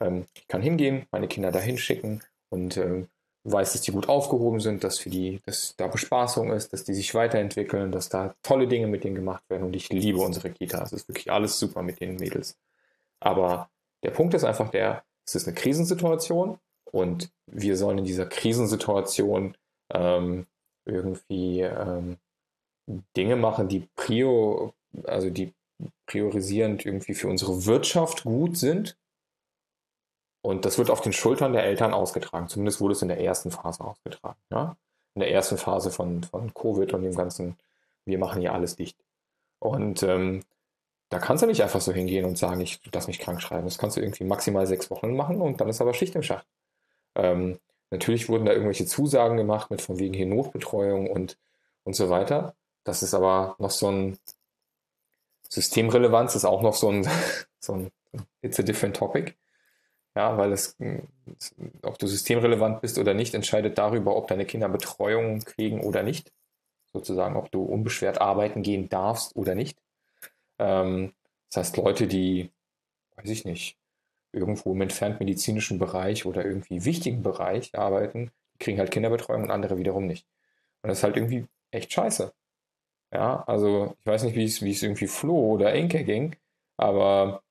Ähm, 0.00 0.26
ich 0.34 0.48
kann 0.48 0.62
hingehen, 0.62 1.06
meine 1.10 1.28
Kinder 1.28 1.52
da 1.52 1.58
hinschicken 1.58 2.22
und 2.48 2.76
ähm, 2.76 3.08
weiß, 3.52 3.72
dass 3.72 3.82
die 3.82 3.92
gut 3.92 4.08
aufgehoben 4.08 4.60
sind, 4.60 4.84
dass 4.84 4.98
für 4.98 5.10
die, 5.10 5.40
dass 5.46 5.74
da 5.76 5.86
Bespaßung 5.86 6.52
ist, 6.52 6.72
dass 6.72 6.84
die 6.84 6.94
sich 6.94 7.14
weiterentwickeln, 7.14 7.92
dass 7.92 8.08
da 8.08 8.34
tolle 8.42 8.66
Dinge 8.66 8.86
mit 8.86 9.04
denen 9.04 9.14
gemacht 9.14 9.44
werden. 9.48 9.64
Und 9.64 9.76
ich 9.76 9.88
liebe 9.90 10.18
unsere 10.18 10.50
Kita. 10.50 10.82
Es 10.82 10.92
ist 10.92 11.08
wirklich 11.08 11.30
alles 11.30 11.58
super 11.58 11.82
mit 11.82 12.00
den 12.00 12.16
Mädels. 12.16 12.58
Aber 13.20 13.70
der 14.02 14.10
Punkt 14.10 14.34
ist 14.34 14.44
einfach 14.44 14.70
der, 14.70 15.04
es 15.24 15.34
ist 15.34 15.46
eine 15.46 15.54
Krisensituation 15.54 16.58
und 16.84 17.30
wir 17.46 17.76
sollen 17.76 17.98
in 17.98 18.04
dieser 18.04 18.26
Krisensituation 18.26 19.56
ähm, 19.92 20.46
irgendwie 20.84 21.60
ähm, 21.60 22.16
Dinge 23.16 23.36
machen, 23.36 23.68
die 23.68 23.88
prior, 23.96 24.72
also 25.04 25.30
die 25.30 25.52
priorisierend 26.06 26.86
irgendwie 26.86 27.14
für 27.14 27.28
unsere 27.28 27.66
Wirtschaft 27.66 28.24
gut 28.24 28.56
sind. 28.56 28.96
Und 30.46 30.64
das 30.64 30.78
wird 30.78 30.90
auf 30.90 31.00
den 31.00 31.12
Schultern 31.12 31.54
der 31.54 31.64
Eltern 31.64 31.92
ausgetragen. 31.92 32.46
Zumindest 32.46 32.80
wurde 32.80 32.92
es 32.92 33.02
in 33.02 33.08
der 33.08 33.18
ersten 33.18 33.50
Phase 33.50 33.82
ausgetragen. 33.82 34.38
Ja? 34.52 34.76
In 35.16 35.20
der 35.20 35.32
ersten 35.32 35.58
Phase 35.58 35.90
von, 35.90 36.22
von 36.22 36.54
Covid 36.54 36.94
und 36.94 37.02
dem 37.02 37.16
ganzen, 37.16 37.56
wir 38.04 38.16
machen 38.20 38.40
hier 38.40 38.54
alles 38.54 38.76
dicht. 38.76 38.96
Und 39.58 40.04
ähm, 40.04 40.44
da 41.08 41.18
kannst 41.18 41.42
du 41.42 41.48
nicht 41.48 41.64
einfach 41.64 41.80
so 41.80 41.92
hingehen 41.92 42.24
und 42.24 42.38
sagen, 42.38 42.60
ich 42.60 42.78
lass 42.92 43.08
mich 43.08 43.18
krank 43.18 43.42
schreiben. 43.42 43.64
Das 43.64 43.76
kannst 43.76 43.96
du 43.96 44.00
irgendwie 44.00 44.22
maximal 44.22 44.68
sechs 44.68 44.88
Wochen 44.88 45.16
machen 45.16 45.40
und 45.40 45.60
dann 45.60 45.68
ist 45.68 45.80
aber 45.80 45.94
Schicht 45.94 46.14
im 46.14 46.22
Schacht. 46.22 46.46
Ähm, 47.16 47.58
natürlich 47.90 48.28
wurden 48.28 48.46
da 48.46 48.52
irgendwelche 48.52 48.86
Zusagen 48.86 49.36
gemacht 49.36 49.72
mit 49.72 49.82
von 49.82 49.98
wegen 49.98 50.14
hier 50.14 50.26
Notbetreuung 50.26 51.10
und, 51.10 51.38
und 51.82 51.96
so 51.96 52.08
weiter. 52.08 52.54
Das 52.84 53.02
ist 53.02 53.14
aber 53.14 53.56
noch 53.58 53.72
so 53.72 53.90
ein 53.90 54.16
Systemrelevanz, 55.48 56.36
ist 56.36 56.44
auch 56.44 56.62
noch 56.62 56.74
so 56.74 56.88
ein, 56.88 57.08
so 57.58 57.72
ein 57.72 57.90
It's 58.42 58.60
a 58.60 58.62
different 58.62 58.94
topic. 58.94 59.34
Ja, 60.16 60.38
weil 60.38 60.52
es, 60.52 60.76
ob 61.82 61.98
du 61.98 62.06
systemrelevant 62.06 62.80
bist 62.80 62.98
oder 62.98 63.14
nicht, 63.14 63.34
entscheidet 63.34 63.76
darüber, 63.78 64.16
ob 64.16 64.28
deine 64.28 64.46
Kinder 64.46 64.68
Betreuung 64.68 65.40
kriegen 65.40 65.80
oder 65.82 66.02
nicht. 66.02 66.32
Sozusagen, 66.92 67.36
ob 67.36 67.50
du 67.52 67.62
unbeschwert 67.62 68.20
arbeiten 68.20 68.62
gehen 68.62 68.88
darfst 68.88 69.36
oder 69.36 69.54
nicht. 69.54 69.78
Ähm, 70.58 71.14
das 71.50 71.58
heißt, 71.66 71.76
Leute, 71.78 72.06
die, 72.06 72.52
weiß 73.16 73.30
ich 73.30 73.44
nicht, 73.44 73.78
irgendwo 74.32 74.72
im 74.74 74.82
entfernt 74.82 75.20
medizinischen 75.20 75.78
Bereich 75.78 76.26
oder 76.26 76.44
irgendwie 76.44 76.84
wichtigen 76.84 77.22
Bereich 77.22 77.76
arbeiten, 77.78 78.32
kriegen 78.60 78.78
halt 78.78 78.92
Kinderbetreuung 78.92 79.44
und 79.44 79.50
andere 79.50 79.78
wiederum 79.78 80.06
nicht. 80.06 80.26
Und 80.82 80.88
das 80.90 80.98
ist 80.98 81.04
halt 81.04 81.16
irgendwie 81.16 81.46
echt 81.72 81.92
scheiße. 81.92 82.32
Ja, 83.12 83.44
also 83.46 83.94
ich 84.00 84.06
weiß 84.06 84.24
nicht, 84.24 84.36
wie 84.36 84.44
es, 84.44 84.62
wie 84.62 84.72
es 84.72 84.82
irgendwie 84.82 85.06
Flo 85.08 85.36
oder 85.54 85.72
Enke 85.74 86.04
ging, 86.04 86.36
aber 86.76 87.42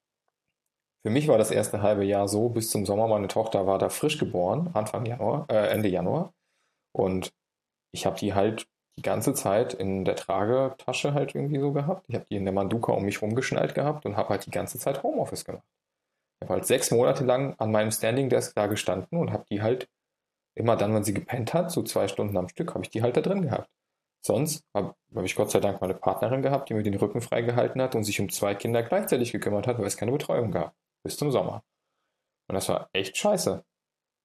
für 1.05 1.11
mich 1.11 1.27
war 1.27 1.37
das 1.37 1.51
erste 1.51 1.83
halbe 1.83 2.03
Jahr 2.03 2.27
so, 2.27 2.49
bis 2.49 2.71
zum 2.71 2.87
Sommer, 2.87 3.07
meine 3.07 3.27
Tochter 3.27 3.67
war 3.67 3.77
da 3.77 3.89
frisch 3.89 4.17
geboren, 4.17 4.71
Anfang 4.73 5.05
Januar, 5.05 5.45
äh, 5.51 5.67
Ende 5.67 5.87
Januar. 5.87 6.33
Und 6.93 7.31
ich 7.91 8.07
habe 8.07 8.17
die 8.17 8.33
halt 8.33 8.65
die 8.97 9.03
ganze 9.03 9.35
Zeit 9.35 9.75
in 9.75 10.03
der 10.03 10.15
Tragetasche 10.15 11.13
halt 11.13 11.35
irgendwie 11.35 11.59
so 11.59 11.73
gehabt. 11.73 12.05
Ich 12.07 12.15
habe 12.15 12.25
die 12.27 12.37
in 12.37 12.43
der 12.43 12.55
Manduka 12.55 12.91
um 12.91 13.03
mich 13.03 13.21
rumgeschnallt 13.21 13.75
gehabt 13.75 14.07
und 14.07 14.17
habe 14.17 14.29
halt 14.29 14.47
die 14.47 14.49
ganze 14.49 14.79
Zeit 14.79 15.03
Homeoffice 15.03 15.45
gemacht. 15.45 15.67
Ich 16.39 16.47
habe 16.47 16.55
halt 16.55 16.65
sechs 16.65 16.89
Monate 16.89 17.23
lang 17.23 17.53
an 17.59 17.71
meinem 17.71 17.91
Standing 17.91 18.29
Desk 18.29 18.55
da 18.55 18.65
gestanden 18.65 19.19
und 19.19 19.31
habe 19.31 19.45
die 19.51 19.61
halt 19.61 19.87
immer 20.55 20.75
dann, 20.75 20.95
wenn 20.95 21.03
sie 21.03 21.13
gepennt 21.13 21.53
hat, 21.53 21.69
so 21.69 21.83
zwei 21.83 22.07
Stunden 22.07 22.35
am 22.35 22.49
Stück, 22.49 22.73
habe 22.73 22.83
ich 22.83 22.89
die 22.89 23.03
halt 23.03 23.15
da 23.15 23.21
drin 23.21 23.43
gehabt. 23.43 23.69
Sonst 24.25 24.63
habe 24.73 24.95
hab 25.13 25.23
ich 25.23 25.35
Gott 25.35 25.51
sei 25.51 25.59
Dank 25.59 25.81
meine 25.81 25.93
Partnerin 25.93 26.41
gehabt, 26.41 26.69
die 26.69 26.73
mir 26.73 26.81
den 26.81 26.95
Rücken 26.95 27.21
freigehalten 27.21 27.79
hat 27.79 27.93
und 27.93 28.05
sich 28.05 28.19
um 28.19 28.29
zwei 28.29 28.55
Kinder 28.55 28.81
gleichzeitig 28.81 29.31
gekümmert 29.31 29.67
hat, 29.67 29.77
weil 29.77 29.85
es 29.85 29.97
keine 29.97 30.11
Betreuung 30.11 30.49
gab. 30.49 30.73
Bis 31.05 31.17
zum 31.17 31.31
Sommer. 31.31 31.63
Und 32.47 32.55
das 32.55 32.67
war 32.67 32.89
echt 32.91 33.15
scheiße. 33.15 33.63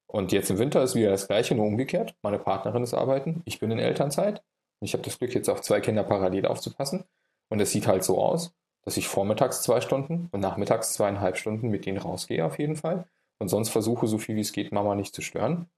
Und 0.07 0.33
jetzt 0.33 0.50
im 0.50 0.59
Winter 0.59 0.83
ist 0.83 0.94
wieder 0.94 1.10
das 1.10 1.26
Gleiche, 1.26 1.55
nur 1.55 1.67
umgekehrt. 1.67 2.17
Meine 2.23 2.39
Partnerin 2.39 2.83
ist 2.83 2.94
arbeiten, 2.94 3.42
ich 3.44 3.60
bin 3.60 3.70
in 3.70 3.78
Elternzeit. 3.78 4.42
Und 4.81 4.86
ich 4.86 4.94
habe 4.94 5.02
das 5.02 5.18
Glück, 5.18 5.34
jetzt 5.34 5.50
auf 5.50 5.60
zwei 5.60 5.83
Kinder 5.83 6.05
parallel 6.05 6.47
aufzupassen. 6.47 7.05
Und 7.50 7.60
es 7.60 7.70
sieht 7.70 7.86
halt 7.86 8.02
so 8.02 8.18
aus, 8.18 8.55
dass 8.83 8.97
ich 8.97 9.09
vormittags 9.09 9.60
zwei 9.60 9.83
Stunden 9.83 10.31
und 10.33 10.41
nachmittags 10.41 10.94
zweieinhalb 10.94 11.36
Stunden 11.36 11.68
mit 11.68 11.84
denen 11.84 11.99
rausgehe, 11.99 12.47
auf 12.47 12.59
jeden 12.59 12.76
Fall. 12.76 13.07
Und 13.39 13.49
sonst 13.49 13.68
versuche, 13.68 14.07
so 14.07 14.17
viel 14.17 14.36
wie 14.36 14.41
es 14.41 14.52
geht, 14.52 14.73
Mama 14.73 14.94
nicht 14.94 15.15
zu 15.15 15.20
stören. 15.20 15.68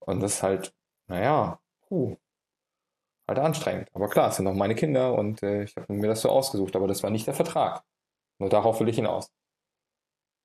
Und 0.00 0.20
das 0.20 0.34
ist 0.34 0.42
halt, 0.42 0.74
naja, 1.06 1.60
puh, 1.88 2.16
halt 3.26 3.38
anstrengend. 3.38 3.88
Aber 3.94 4.08
klar, 4.10 4.28
es 4.28 4.36
sind 4.36 4.46
auch 4.46 4.54
meine 4.54 4.74
Kinder 4.74 5.14
und 5.14 5.42
äh, 5.42 5.62
ich 5.62 5.76
habe 5.76 5.90
mir 5.94 6.08
das 6.08 6.20
so 6.20 6.28
ausgesucht, 6.28 6.76
aber 6.76 6.88
das 6.88 7.02
war 7.02 7.08
nicht 7.08 7.26
der 7.26 7.34
Vertrag. 7.34 7.84
Nur 8.38 8.50
darauf 8.50 8.80
will 8.80 8.90
ich 8.90 8.96
hinaus. 8.96 9.32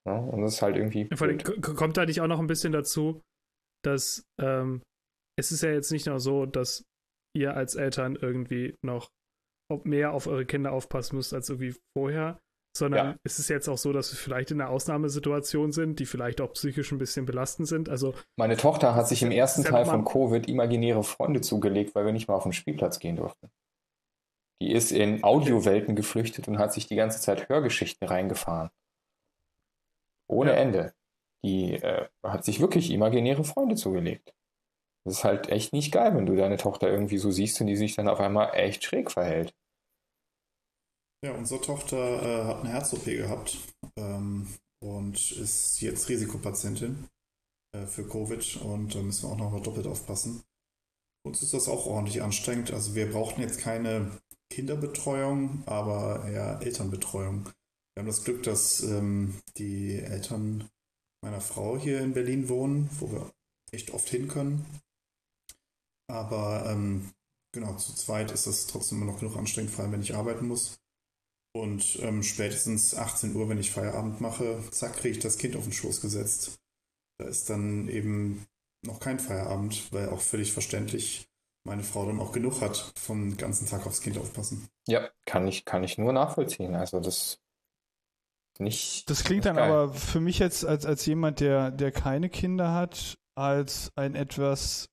Ja, 0.07 0.17
und 0.17 0.41
das 0.41 0.55
ist 0.55 0.61
halt 0.61 0.77
irgendwie. 0.77 1.09
Vor 1.13 1.27
allem 1.27 1.37
kommt 1.61 1.97
da 1.97 2.05
nicht 2.05 2.21
auch 2.21 2.27
noch 2.27 2.39
ein 2.39 2.47
bisschen 2.47 2.71
dazu, 2.71 3.21
dass 3.83 4.23
ähm, 4.39 4.81
es 5.37 5.51
ist 5.51 5.61
ja 5.61 5.69
jetzt 5.69 5.91
nicht 5.91 6.07
nur 6.07 6.19
so, 6.19 6.45
dass 6.45 6.83
ihr 7.35 7.55
als 7.55 7.75
Eltern 7.75 8.15
irgendwie 8.15 8.75
noch 8.83 9.09
mehr 9.83 10.13
auf 10.13 10.27
eure 10.27 10.45
Kinder 10.45 10.71
aufpassen 10.71 11.17
müsst 11.17 11.33
als 11.33 11.49
irgendwie 11.49 11.75
vorher, 11.95 12.39
sondern 12.75 13.07
ja. 13.07 13.15
es 13.25 13.37
ist 13.37 13.49
jetzt 13.49 13.67
auch 13.67 13.77
so, 13.77 13.91
dass 13.91 14.11
wir 14.13 14.17
vielleicht 14.17 14.51
in 14.51 14.61
einer 14.61 14.69
Ausnahmesituation 14.69 15.73
sind, 15.73 15.99
die 15.99 16.05
vielleicht 16.05 16.39
auch 16.39 16.53
psychisch 16.53 16.93
ein 16.93 16.97
bisschen 16.97 17.25
belastend 17.25 17.67
sind. 17.67 17.89
Also 17.89 18.15
meine 18.37 18.55
Tochter 18.55 18.95
hat 18.95 19.09
sich 19.09 19.21
im 19.23 19.31
ersten 19.31 19.65
Teil 19.65 19.85
von 19.85 20.05
Covid 20.05 20.47
imaginäre 20.47 21.03
Freunde 21.03 21.41
zugelegt, 21.41 21.95
weil 21.95 22.05
wir 22.05 22.13
nicht 22.13 22.29
mal 22.29 22.35
auf 22.35 22.43
den 22.43 22.53
Spielplatz 22.53 22.99
gehen 22.99 23.17
durften. 23.17 23.49
Die 24.61 24.71
ist 24.71 24.91
in 24.91 25.23
Audiowelten 25.23 25.95
geflüchtet 25.95 26.47
und 26.47 26.57
hat 26.57 26.73
sich 26.73 26.87
die 26.87 26.95
ganze 26.95 27.19
Zeit 27.19 27.49
Hörgeschichten 27.49 28.07
reingefahren. 28.07 28.69
Ohne 30.27 30.51
ja. 30.51 30.57
Ende. 30.57 30.93
Die 31.43 31.73
äh, 31.73 32.07
hat 32.23 32.43
sich 32.43 32.59
wirklich 32.59 32.91
imaginäre 32.91 33.43
Freunde 33.43 33.75
zugelegt. 33.75 34.33
Das 35.05 35.19
ist 35.19 35.23
halt 35.23 35.47
echt 35.49 35.71
nicht 35.71 35.93
geil, 35.93 36.15
wenn 36.15 36.25
du 36.25 36.35
deine 36.35 36.57
Tochter 36.57 36.89
irgendwie 36.89 37.17
so 37.17 37.31
siehst 37.31 37.61
und 37.61 37.67
die 37.67 37.77
sich 37.77 37.95
dann 37.95 38.09
auf 38.09 38.19
einmal 38.19 38.53
echt 38.55 38.83
schräg 38.83 39.09
verhält. 39.09 39.55
Ja, 41.23 41.31
unsere 41.33 41.61
Tochter 41.61 41.97
äh, 41.97 42.43
hat 42.45 42.59
eine 42.59 42.69
Herz-OP 42.69 43.05
gehabt 43.05 43.57
ähm, 43.97 44.47
und 44.83 45.31
ist 45.31 45.81
jetzt 45.81 46.09
Risikopatientin 46.09 47.07
äh, 47.73 47.85
für 47.85 48.07
Covid 48.07 48.57
und 48.57 48.93
da 48.93 48.99
müssen 48.99 49.23
wir 49.23 49.33
auch 49.33 49.37
noch 49.37 49.51
mal 49.51 49.61
doppelt 49.61 49.87
aufpassen. 49.87 50.43
Uns 51.25 51.41
ist 51.41 51.53
das 51.53 51.67
auch 51.67 51.85
ordentlich 51.87 52.21
anstrengend. 52.21 52.71
Also 52.71 52.93
wir 52.93 53.11
brauchten 53.11 53.41
jetzt 53.41 53.59
keine 53.59 54.11
Kinderbetreuung, 54.51 55.63
aber 55.65 56.25
eher 56.25 56.59
Elternbetreuung. 56.61 57.49
Wir 57.97 58.01
haben 58.01 58.09
das 58.09 58.25
Glück, 58.25 58.43
dass 58.43 58.83
ähm, 58.83 59.41
die 59.57 59.97
Eltern 59.97 60.69
meiner 61.23 61.41
Frau 61.41 61.79
hier 61.79 61.99
in 62.01 62.13
Berlin 62.13 62.47
wohnen, 62.47 62.91
wo 62.99 63.11
wir 63.11 63.33
echt 63.71 63.89
oft 63.89 64.07
hin 64.07 64.27
können. 64.27 64.63
Aber 66.07 66.69
ähm, 66.69 67.09
genau, 67.53 67.75
zu 67.77 67.95
zweit 67.95 68.29
ist 68.29 68.45
das 68.45 68.67
trotzdem 68.67 69.01
immer 69.01 69.11
noch 69.11 69.19
genug 69.19 69.35
anstrengend, 69.35 69.71
vor 69.71 69.83
allem 69.83 69.93
wenn 69.93 70.03
ich 70.03 70.13
arbeiten 70.13 70.47
muss. 70.47 70.79
Und 71.55 71.97
ähm, 72.03 72.21
spätestens 72.21 72.93
18 72.93 73.35
Uhr, 73.35 73.49
wenn 73.49 73.57
ich 73.57 73.71
Feierabend 73.71 74.21
mache, 74.21 74.63
zack, 74.69 74.97
kriege 74.97 75.17
ich 75.17 75.23
das 75.23 75.39
Kind 75.39 75.55
auf 75.55 75.63
den 75.63 75.73
Schoß 75.73 75.99
gesetzt. 75.99 76.59
Da 77.17 77.25
ist 77.25 77.49
dann 77.49 77.87
eben 77.87 78.45
noch 78.85 78.99
kein 78.99 79.17
Feierabend, 79.17 79.91
weil 79.91 80.09
auch 80.09 80.21
völlig 80.21 80.53
verständlich 80.53 81.31
meine 81.65 81.81
Frau 81.81 82.05
dann 82.05 82.19
auch 82.19 82.31
genug 82.31 82.61
hat, 82.61 82.93
vom 82.95 83.37
ganzen 83.37 83.65
Tag 83.65 83.87
aufs 83.87 84.01
Kind 84.01 84.19
aufpassen. 84.19 84.69
Ja, 84.87 85.09
kann 85.25 85.47
ich, 85.47 85.65
kann 85.65 85.83
ich 85.83 85.97
nur 85.97 86.13
nachvollziehen. 86.13 86.75
Also 86.75 86.99
das 86.99 87.39
nicht. 88.59 89.09
Das 89.09 89.23
klingt 89.23 89.45
dann 89.45 89.55
geil. 89.55 89.69
aber 89.69 89.93
für 89.93 90.19
mich 90.19 90.39
jetzt 90.39 90.65
als, 90.65 90.85
als 90.85 91.05
jemand, 91.05 91.39
der, 91.39 91.71
der 91.71 91.91
keine 91.91 92.29
Kinder 92.29 92.73
hat, 92.73 93.17
als 93.35 93.91
ein 93.95 94.15
etwas. 94.15 94.89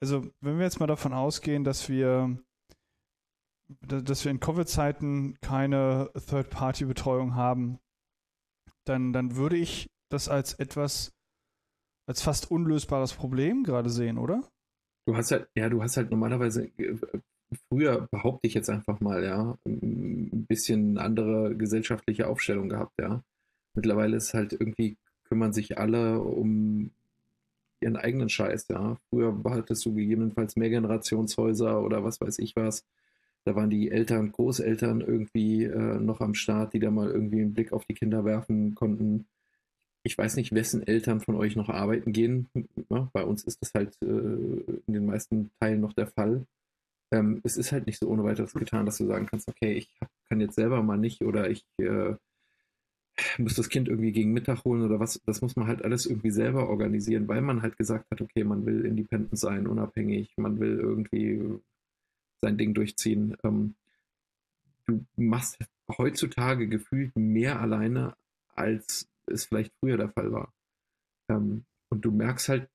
Also, 0.00 0.26
wenn 0.40 0.58
wir 0.58 0.64
jetzt 0.64 0.80
mal 0.80 0.86
davon 0.86 1.12
ausgehen, 1.12 1.64
dass 1.64 1.88
wir 1.88 2.38
dass 3.80 4.24
wir 4.24 4.30
in 4.30 4.40
Covid-Zeiten 4.40 5.38
keine 5.40 6.10
Third-Party-Betreuung 6.28 7.34
haben, 7.34 7.78
dann, 8.86 9.12
dann 9.12 9.36
würde 9.36 9.56
ich 9.56 9.90
das 10.10 10.28
als 10.28 10.54
etwas, 10.54 11.12
als 12.06 12.22
fast 12.22 12.50
unlösbares 12.50 13.14
Problem 13.14 13.64
gerade 13.64 13.90
sehen, 13.90 14.18
oder? 14.18 14.42
Du 15.06 15.16
hast 15.16 15.30
halt, 15.30 15.48
ja, 15.54 15.68
du 15.68 15.82
hast 15.82 15.96
halt 15.96 16.10
normalerweise, 16.10 16.66
äh, 16.78 16.96
früher 17.68 18.08
behaupte 18.10 18.46
ich 18.46 18.54
jetzt 18.54 18.70
einfach 18.70 19.00
mal, 19.00 19.24
ja, 19.24 19.58
ein 19.66 20.46
bisschen 20.48 20.98
andere 20.98 21.54
gesellschaftliche 21.56 22.28
Aufstellung 22.28 22.68
gehabt, 22.68 22.94
ja. 23.00 23.22
Mittlerweile 23.74 24.16
ist 24.16 24.34
halt 24.34 24.52
irgendwie, 24.52 24.96
kümmern 25.24 25.52
sich 25.52 25.78
alle 25.78 26.20
um 26.20 26.90
ihren 27.80 27.96
eigenen 27.96 28.28
Scheiß, 28.28 28.68
ja. 28.68 28.96
Früher 29.10 29.36
hattest 29.44 29.84
du 29.86 29.94
gegebenenfalls 29.94 30.56
Mehrgenerationshäuser 30.56 31.82
oder 31.82 32.04
was 32.04 32.20
weiß 32.20 32.38
ich 32.38 32.56
was 32.56 32.84
da 33.44 33.54
waren 33.54 33.70
die 33.70 33.90
Eltern, 33.90 34.32
Großeltern 34.32 35.02
irgendwie 35.02 35.64
äh, 35.64 36.00
noch 36.00 36.20
am 36.20 36.34
Start, 36.34 36.72
die 36.72 36.78
da 36.78 36.90
mal 36.90 37.10
irgendwie 37.10 37.42
einen 37.42 37.52
Blick 37.52 37.72
auf 37.72 37.84
die 37.84 37.94
Kinder 37.94 38.24
werfen 38.24 38.74
konnten. 38.74 39.26
Ich 40.02 40.16
weiß 40.16 40.36
nicht, 40.36 40.54
wessen 40.54 40.86
Eltern 40.86 41.20
von 41.20 41.36
euch 41.36 41.54
noch 41.56 41.68
arbeiten 41.68 42.12
gehen. 42.12 42.48
Ja, 42.90 43.10
bei 43.12 43.24
uns 43.24 43.44
ist 43.44 43.60
das 43.60 43.72
halt 43.74 43.96
äh, 44.02 44.06
in 44.06 44.92
den 44.92 45.06
meisten 45.06 45.50
Teilen 45.60 45.80
noch 45.80 45.92
der 45.92 46.06
Fall. 46.06 46.46
Ähm, 47.14 47.40
es 47.44 47.56
ist 47.56 47.70
halt 47.70 47.86
nicht 47.86 48.00
so 48.00 48.08
ohne 48.08 48.24
weiteres 48.24 48.54
getan, 48.54 48.86
dass 48.86 48.98
du 48.98 49.06
sagen 49.06 49.26
kannst, 49.26 49.46
okay, 49.48 49.72
ich 49.74 49.88
kann 50.28 50.40
jetzt 50.40 50.56
selber 50.56 50.82
mal 50.82 50.96
nicht 50.98 51.22
oder 51.22 51.48
ich 51.48 51.64
äh, 51.78 52.16
muss 53.38 53.54
das 53.54 53.68
Kind 53.68 53.88
irgendwie 53.88 54.10
gegen 54.10 54.32
Mittag 54.32 54.64
holen 54.64 54.82
oder 54.82 54.98
was. 54.98 55.20
Das 55.24 55.40
muss 55.40 55.54
man 55.54 55.68
halt 55.68 55.84
alles 55.84 56.06
irgendwie 56.06 56.32
selber 56.32 56.68
organisieren, 56.68 57.28
weil 57.28 57.40
man 57.40 57.62
halt 57.62 57.76
gesagt 57.76 58.10
hat, 58.10 58.20
okay, 58.20 58.42
man 58.42 58.66
will 58.66 58.84
independent 58.84 59.38
sein, 59.38 59.68
unabhängig, 59.68 60.32
man 60.36 60.58
will 60.58 60.80
irgendwie 60.80 61.60
sein 62.42 62.58
Ding 62.58 62.74
durchziehen. 62.74 63.36
Ähm, 63.44 63.76
du 64.86 65.06
machst 65.14 65.58
heutzutage 65.96 66.66
gefühlt 66.66 67.14
mehr 67.14 67.60
alleine, 67.60 68.16
als 68.56 69.08
es 69.26 69.44
vielleicht 69.44 69.72
früher 69.78 69.98
der 69.98 70.10
Fall 70.10 70.32
war. 70.32 70.52
Ähm, 71.28 71.64
und 71.90 72.04
du 72.04 72.10
merkst 72.10 72.48
halt 72.48 72.68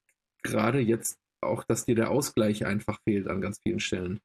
gerade 0.43 0.79
jetzt 0.79 1.19
auch, 1.41 1.65
dass 1.65 1.85
dir 1.85 1.95
der 1.95 2.09
Ausgleich 2.09 2.65
einfach 2.65 3.01
fehlt 3.01 3.27
an 3.27 3.41
ganz 3.41 3.59
vielen 3.59 3.81
Stellen. 3.81 4.21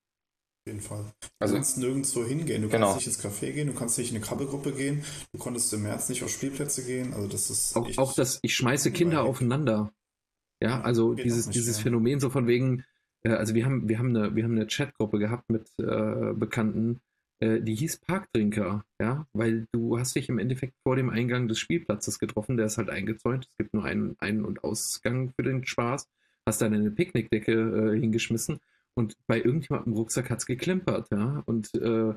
Auf 0.65 0.73
jeden 0.73 0.81
Fall. 0.81 1.05
Du 1.21 1.29
also, 1.41 1.55
kannst 1.57 1.77
nirgendwo 1.77 2.25
hingehen. 2.25 2.63
Du 2.63 2.71
genau. 2.71 2.93
kannst 2.93 3.07
nicht 3.07 3.19
ins 3.19 3.23
Café 3.23 3.53
gehen, 3.53 3.67
du 3.67 3.75
kannst 3.75 3.99
nicht 3.99 4.09
in 4.09 4.17
eine 4.17 4.25
Krabbelgruppe 4.25 4.73
gehen, 4.73 5.05
du 5.33 5.39
konntest 5.39 5.71
im 5.75 5.83
März 5.83 6.09
nicht 6.09 6.23
auf 6.23 6.31
Spielplätze 6.31 6.87
gehen. 6.87 7.13
Also 7.13 7.29
das 7.29 7.51
ist 7.51 7.77
auch, 7.77 7.87
auch 7.99 8.15
das, 8.15 8.39
ich 8.41 8.55
schmeiße 8.55 8.91
Kinder 8.91 9.25
aufeinander. 9.25 9.93
Ja, 10.63 10.81
also 10.81 11.13
dieses, 11.13 11.51
dieses 11.51 11.79
Phänomen 11.79 12.19
so 12.19 12.31
von 12.31 12.47
wegen, 12.47 12.83
äh, 13.25 13.33
also 13.33 13.55
wir 13.55 13.67
haben, 13.67 13.91
wir 13.91 13.99
haben 13.99 14.17
eine, 14.17 14.35
wir 14.35 14.45
haben 14.45 14.57
eine 14.57 14.67
Chatgruppe 14.67 15.19
gehabt 15.19 15.51
mit 15.51 15.69
äh, 15.79 16.33
Bekannten, 16.33 17.03
äh, 17.41 17.61
die 17.61 17.75
hieß 17.75 17.99
Parktrinker, 17.99 18.87
ja, 18.99 19.27
weil 19.35 19.67
du 19.71 19.99
hast 19.99 20.17
dich 20.17 20.31
im 20.31 20.39
Endeffekt 20.39 20.77
vor 20.83 20.97
dem 20.97 21.11
Eingang 21.11 21.47
des 21.47 21.59
Spielplatzes 21.59 22.19
getroffen, 22.19 22.57
der 22.57 22.67
ist 22.67 22.79
halt 22.79 22.89
eingezäunt, 22.89 23.49
es 23.51 23.57
gibt 23.59 23.75
nur 23.75 23.85
einen 23.85 24.17
Ein- 24.19 24.47
und 24.47 24.65
Ausgang 24.65 25.35
für 25.37 25.43
den 25.43 25.67
Spaß, 25.67 26.09
hast 26.47 26.63
dann 26.63 26.73
eine 26.73 26.91
Picknickdecke 26.91 27.53
äh, 27.53 28.01
hingeschmissen 28.01 28.61
und 28.95 29.15
bei 29.27 29.39
irgendjemandem 29.39 29.93
im 29.93 29.99
Rucksack 29.99 30.31
hat 30.31 30.39
es 30.39 30.47
geklimpert, 30.47 31.11
ja, 31.11 31.43
und 31.47 31.75
äh, 31.75 32.15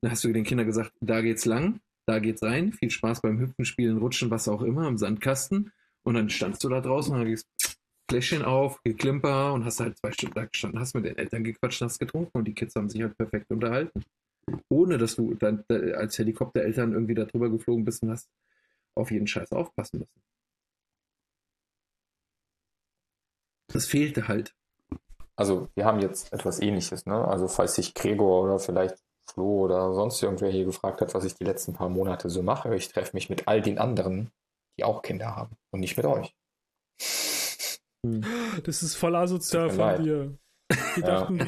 dann 0.00 0.10
hast 0.10 0.24
du 0.24 0.32
den 0.32 0.44
Kindern 0.44 0.66
gesagt, 0.66 0.92
da 1.00 1.20
geht's 1.20 1.44
lang, 1.44 1.80
da 2.06 2.18
geht's 2.18 2.42
rein, 2.42 2.72
viel 2.72 2.90
Spaß 2.90 3.22
beim 3.22 3.38
Hüpfen, 3.38 3.64
Spielen, 3.64 3.98
Rutschen, 3.98 4.30
was 4.30 4.48
auch 4.48 4.62
immer, 4.62 4.88
im 4.88 4.98
Sandkasten 4.98 5.72
und 6.04 6.14
dann 6.14 6.30
standst 6.30 6.64
du 6.64 6.68
da 6.68 6.80
draußen 6.80 7.12
und 7.12 7.20
dann 7.20 7.28
gehst 7.28 7.46
Fläschchen 8.12 8.42
auf, 8.42 8.82
geklimper 8.82 9.54
und 9.54 9.64
hast 9.64 9.80
halt 9.80 9.96
zwei 9.96 10.12
Stunden 10.12 10.34
da 10.34 10.44
gestanden, 10.44 10.80
hast 10.80 10.94
mit 10.94 11.06
den 11.06 11.16
Eltern 11.16 11.44
gequatscht, 11.44 11.80
hast 11.80 11.98
getrunken 11.98 12.36
und 12.36 12.44
die 12.46 12.54
Kids 12.54 12.74
haben 12.74 12.90
sich 12.90 13.00
halt 13.00 13.16
perfekt 13.16 13.50
unterhalten. 13.50 14.04
Ohne 14.68 14.98
dass 14.98 15.16
du 15.16 15.34
dann 15.34 15.64
als 15.68 16.18
Helikoptereltern 16.18 16.92
irgendwie 16.92 17.14
da 17.14 17.24
drüber 17.24 17.48
geflogen 17.48 17.84
bist 17.84 18.02
und 18.02 18.10
hast 18.10 18.28
auf 18.94 19.10
jeden 19.10 19.26
Scheiß 19.26 19.52
aufpassen 19.52 20.00
müssen. 20.00 20.22
Das 23.68 23.86
fehlte 23.86 24.28
halt. 24.28 24.54
Also, 25.36 25.68
wir 25.74 25.84
haben 25.84 26.00
jetzt 26.00 26.32
etwas 26.32 26.60
ähnliches, 26.60 27.06
ne? 27.06 27.26
Also, 27.26 27.48
falls 27.48 27.74
sich 27.74 27.94
Gregor 27.94 28.42
oder 28.44 28.58
vielleicht 28.58 28.96
Flo 29.30 29.62
oder 29.62 29.94
sonst 29.94 30.22
irgendwer 30.22 30.50
hier 30.50 30.64
gefragt 30.64 31.00
hat, 31.00 31.14
was 31.14 31.24
ich 31.24 31.34
die 31.34 31.44
letzten 31.44 31.72
paar 31.72 31.88
Monate 31.88 32.28
so 32.28 32.42
mache, 32.42 32.74
ich 32.74 32.88
treffe 32.88 33.12
mich 33.14 33.30
mit 33.30 33.48
all 33.48 33.62
den 33.62 33.78
anderen, 33.78 34.30
die 34.78 34.84
auch 34.84 35.02
Kinder 35.02 35.36
haben 35.36 35.56
und 35.70 35.80
nicht 35.80 35.96
mit 35.96 36.06
euch. 36.06 36.34
Hm. 38.04 38.24
Das 38.64 38.82
ist 38.82 38.96
voll 38.96 39.14
asozial 39.16 39.70
von 39.70 40.02
dir. 40.02 40.36
Wir 40.94 41.02
Ja. 41.04 41.20
dachten, 41.20 41.38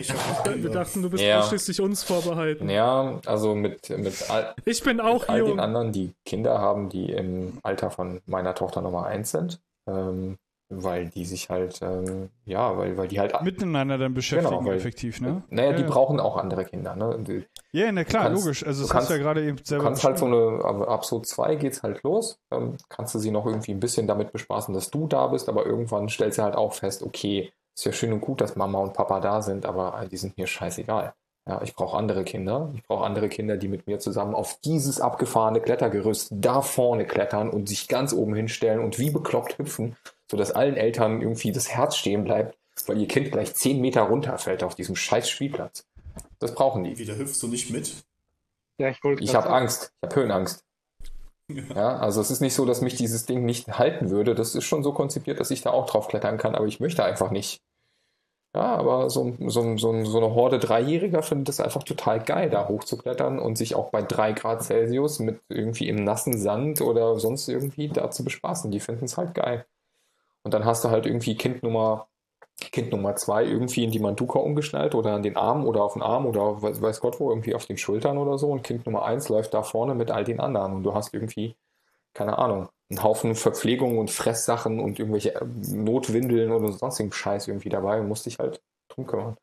wir 0.63 0.71
dachten, 0.71 1.03
du 1.03 1.11
bist 1.11 1.25
Ja. 1.25 1.41
ausschließlich 1.41 1.81
uns 1.81 2.03
vorbehalten. 2.03 2.69
Ja, 2.69 3.21
also 3.27 3.55
mit, 3.55 3.89
mit 3.91 4.31
all, 4.31 4.55
Ich 4.65 4.83
bin 4.83 5.01
auch 5.01 5.21
mit 5.23 5.31
all 5.31 5.45
den 5.45 5.61
anderen, 5.61 5.93
die 5.93 6.15
Kinder 6.27 6.59
haben, 6.59 6.91
die 6.91 7.11
im 7.11 7.59
Alter 7.63 7.91
von 7.91 8.21
meiner 8.27 8.55
Tochter 8.55 8.83
Nummer 8.83 9.07
eins 9.07 9.31
sind, 9.31 9.61
ähm, 9.89 10.37
weil 10.71 11.09
die 11.09 11.25
sich 11.25 11.51
halt, 11.51 11.81
ähm, 11.83 12.31
ja, 12.47 12.77
weil, 12.77 12.97
weil 12.97 13.09
die 13.09 13.21
halt. 13.21 13.41
Miteinander 13.43 13.99
dann 13.99 14.15
beschäftigen, 14.15 14.59
Genau, 14.59 14.65
weil- 14.69 14.77
effektiv, 14.77 15.21
ne? 15.21 15.43
Naja, 15.51 15.73
die 15.75 15.83
ja. 15.83 15.89
brauchen 15.89 16.19
auch 16.21 16.37
andere 16.37 16.65
Kinder. 16.65 16.97
Ne? 16.97 17.19
Die, 17.21 17.45
Ja, 17.73 17.93
na 17.93 18.05
klar, 18.05 18.25
kannst- 18.25 18.45
logisch. 18.45 18.67
Also, 18.67 18.83
du 18.83 18.89
das 18.89 18.95
hast 18.95 18.99
kannst- 18.99 19.11
du 19.11 19.15
ja 19.15 19.21
gerade 19.21 19.45
eben 19.47 19.57
Du 19.59 19.65
selber 19.65 19.85
kannst 19.85 20.05
halt 20.05 20.19
so 20.19 20.27
eine, 20.27 20.65
aber 20.65 20.89
ab 20.89 21.05
so 21.05 21.21
zwei 21.21 21.55
geht's 21.57 21.83
halt 21.83 22.03
los. 22.03 22.39
Ähm, 22.51 22.77
kannst 22.89 23.15
du 23.15 23.19
sie 23.19 23.31
noch 23.31 23.47
irgendwie 23.47 23.73
ein 23.73 23.81
bisschen 23.81 24.07
damit 24.07 24.33
bespaßen, 24.33 24.73
dass 24.75 24.91
du 24.91 25.07
da 25.07 25.27
bist, 25.29 25.49
aber 25.49 25.67
irgendwann 25.67 26.09
stellst 26.09 26.39
du 26.39 26.43
halt 26.43 26.55
auch 26.57 26.73
fest, 26.75 27.03
okay, 27.03 27.53
ist 27.77 27.85
ja 27.85 27.93
schön 27.93 28.13
und 28.13 28.21
gut, 28.21 28.41
dass 28.41 28.57
Mama 28.57 28.79
und 28.79 28.95
Papa 28.95 29.21
da 29.21 29.43
sind, 29.43 29.67
aber 29.67 30.07
die 30.11 30.17
sind 30.17 30.37
mir 30.39 30.47
scheißegal. 30.47 31.13
Ja, 31.47 31.61
ich 31.63 31.75
brauche 31.75 31.99
andere 31.99 32.25
Kinder. 32.25 32.71
Ich 32.75 32.83
brauche 32.85 33.05
andere 33.05 33.29
Kinder, 33.29 33.59
die 33.59 33.69
mit 33.69 33.87
mir 33.87 33.99
zusammen 33.99 34.35
auf 34.35 34.61
dieses 34.65 34.99
abgefahrene 34.99 35.61
Klettergerüst 35.61 36.29
da 36.31 36.63
vorne 36.63 37.05
klettern 37.05 37.51
und 37.51 37.69
sich 37.69 37.87
ganz 37.87 38.15
oben 38.15 38.35
hinstellen 38.35 38.81
und 38.81 38.99
wie 38.99 39.11
bekloppt 39.11 39.59
hüpfen, 39.59 39.95
sodass 40.31 40.53
allen 40.53 40.77
Eltern 40.77 41.21
irgendwie 41.21 41.53
das 41.53 41.69
Herz 41.69 41.97
stehen 41.97 42.25
bleibt, 42.25 42.57
weil 42.87 43.01
ihr 43.01 43.09
Kind 43.09 43.33
gleich 43.33 43.55
zehn 43.55 43.81
Meter 43.81 44.03
runterfällt 44.03 44.63
auf 44.63 44.75
diesem 44.75 44.97
scheiß 44.97 45.29
Spielplatz. 45.29 45.87
Das 46.39 46.55
brauchen 46.55 46.85
die. 46.85 46.99
Wieder 46.99 47.17
hüpfst 47.17 47.41
du 47.43 47.49
nicht 47.49 47.71
mit. 47.71 48.05
Ja, 48.79 48.89
ich 48.89 49.03
wollte 49.05 49.23
Ich 49.23 49.35
habe 49.35 49.51
Angst. 49.51 49.93
Ich 50.01 50.09
habe 50.09 50.21
Höhenangst. 50.21 50.65
Ja, 51.49 51.99
also 51.99 52.21
es 52.21 52.31
ist 52.31 52.41
nicht 52.41 52.55
so, 52.55 52.65
dass 52.65 52.81
mich 52.81 52.95
dieses 52.95 53.27
Ding 53.27 53.45
nicht 53.45 53.79
halten 53.79 54.11
würde. 54.11 54.35
Das 54.35 54.55
ist 54.55 54.65
schon 54.65 54.83
so 54.83 54.93
konzipiert, 54.93 55.41
dass 55.41 55.51
ich 55.51 55.61
da 55.61 55.71
auch 55.71 55.87
drauf 55.87 56.09
klettern 56.09 56.39
kann, 56.39 56.55
aber 56.55 56.67
ich 56.67 56.81
möchte 56.81 57.05
einfach 57.05 57.31
nicht. 57.31 57.61
Ja, 58.55 58.77
aber 58.77 59.11
so, 59.11 59.35
so, 59.49 59.77
so, 59.77 60.05
so 60.05 60.19
eine 60.19 60.35
Horde 60.35 60.61
Dreijähriger 60.61 61.23
findet 61.23 61.49
es 61.49 61.61
einfach 61.61 61.83
total 61.83 62.21
geil, 62.23 62.51
da 62.51 62.69
hochzuklettern 62.69 63.41
und 63.41 63.59
sich 63.59 63.75
auch 63.75 63.91
bei 63.91 64.01
drei 64.01 64.33
Grad 64.33 64.63
Celsius 64.63 65.19
mit 65.19 65.41
irgendwie 65.49 65.89
im 65.89 65.97
nassen 65.97 66.39
Sand 66.39 66.81
oder 66.81 67.19
sonst 67.19 67.49
irgendwie 67.49 67.89
da 67.89 68.11
zu 68.13 68.25
bespaßen. 68.25 68.71
Die 68.71 68.81
finden 68.81 69.07
es 69.07 69.17
halt 69.17 69.35
geil. 69.35 69.67
Und 70.45 70.55
dann 70.55 70.65
hast 70.65 70.85
du 70.85 70.91
halt 70.91 71.07
irgendwie 71.07 71.37
Kind 71.37 71.63
Nummer, 71.63 72.07
Kind 72.71 72.93
Nummer 72.93 73.17
zwei 73.17 73.45
irgendwie 73.45 73.83
in 73.85 73.91
die 73.91 73.99
Manduka 73.99 74.39
umgeschnallt 74.39 74.95
oder 74.95 75.15
an 75.15 75.23
den 75.23 75.37
Arm 75.37 75.67
oder 75.67 75.83
auf 75.83 75.95
den 75.95 76.03
Arm 76.03 76.27
oder 76.27 76.63
weiß, 76.63 77.01
Gott 77.01 77.19
wo, 77.19 77.31
irgendwie 77.31 77.55
auf 77.55 77.67
den 77.67 77.79
Schultern 77.79 78.19
oder 78.19 78.39
so. 78.39 78.51
Und 78.51 78.63
Kind 78.63 78.87
Nummer 78.87 79.05
eins 79.05 79.29
läuft 79.29 79.55
da 79.55 79.63
vorne 79.63 79.95
mit 79.95 80.11
all 80.11 80.25
den 80.25 80.41
anderen. 80.41 80.75
Und 80.75 80.83
du 80.85 80.95
hast 80.95 81.13
irgendwie, 81.13 81.57
keine 82.13 82.39
Ahnung, 82.39 82.69
einen 82.91 83.03
Haufen 83.03 83.35
Verpflegung 83.35 83.99
und 83.99 84.11
Fresssachen 84.11 84.79
und 84.81 84.99
irgendwelche 84.99 85.35
äh, 85.35 85.45
Notwindeln 85.73 86.53
oder 86.53 86.73
sonstigen 86.73 87.13
Scheiß 87.13 87.49
irgendwie 87.49 87.71
dabei 87.71 88.01
und 88.01 88.09
musst 88.09 88.27
dich 88.27 88.39
halt 88.39 88.61
drum 88.89 89.07
kümmern. 89.07 89.37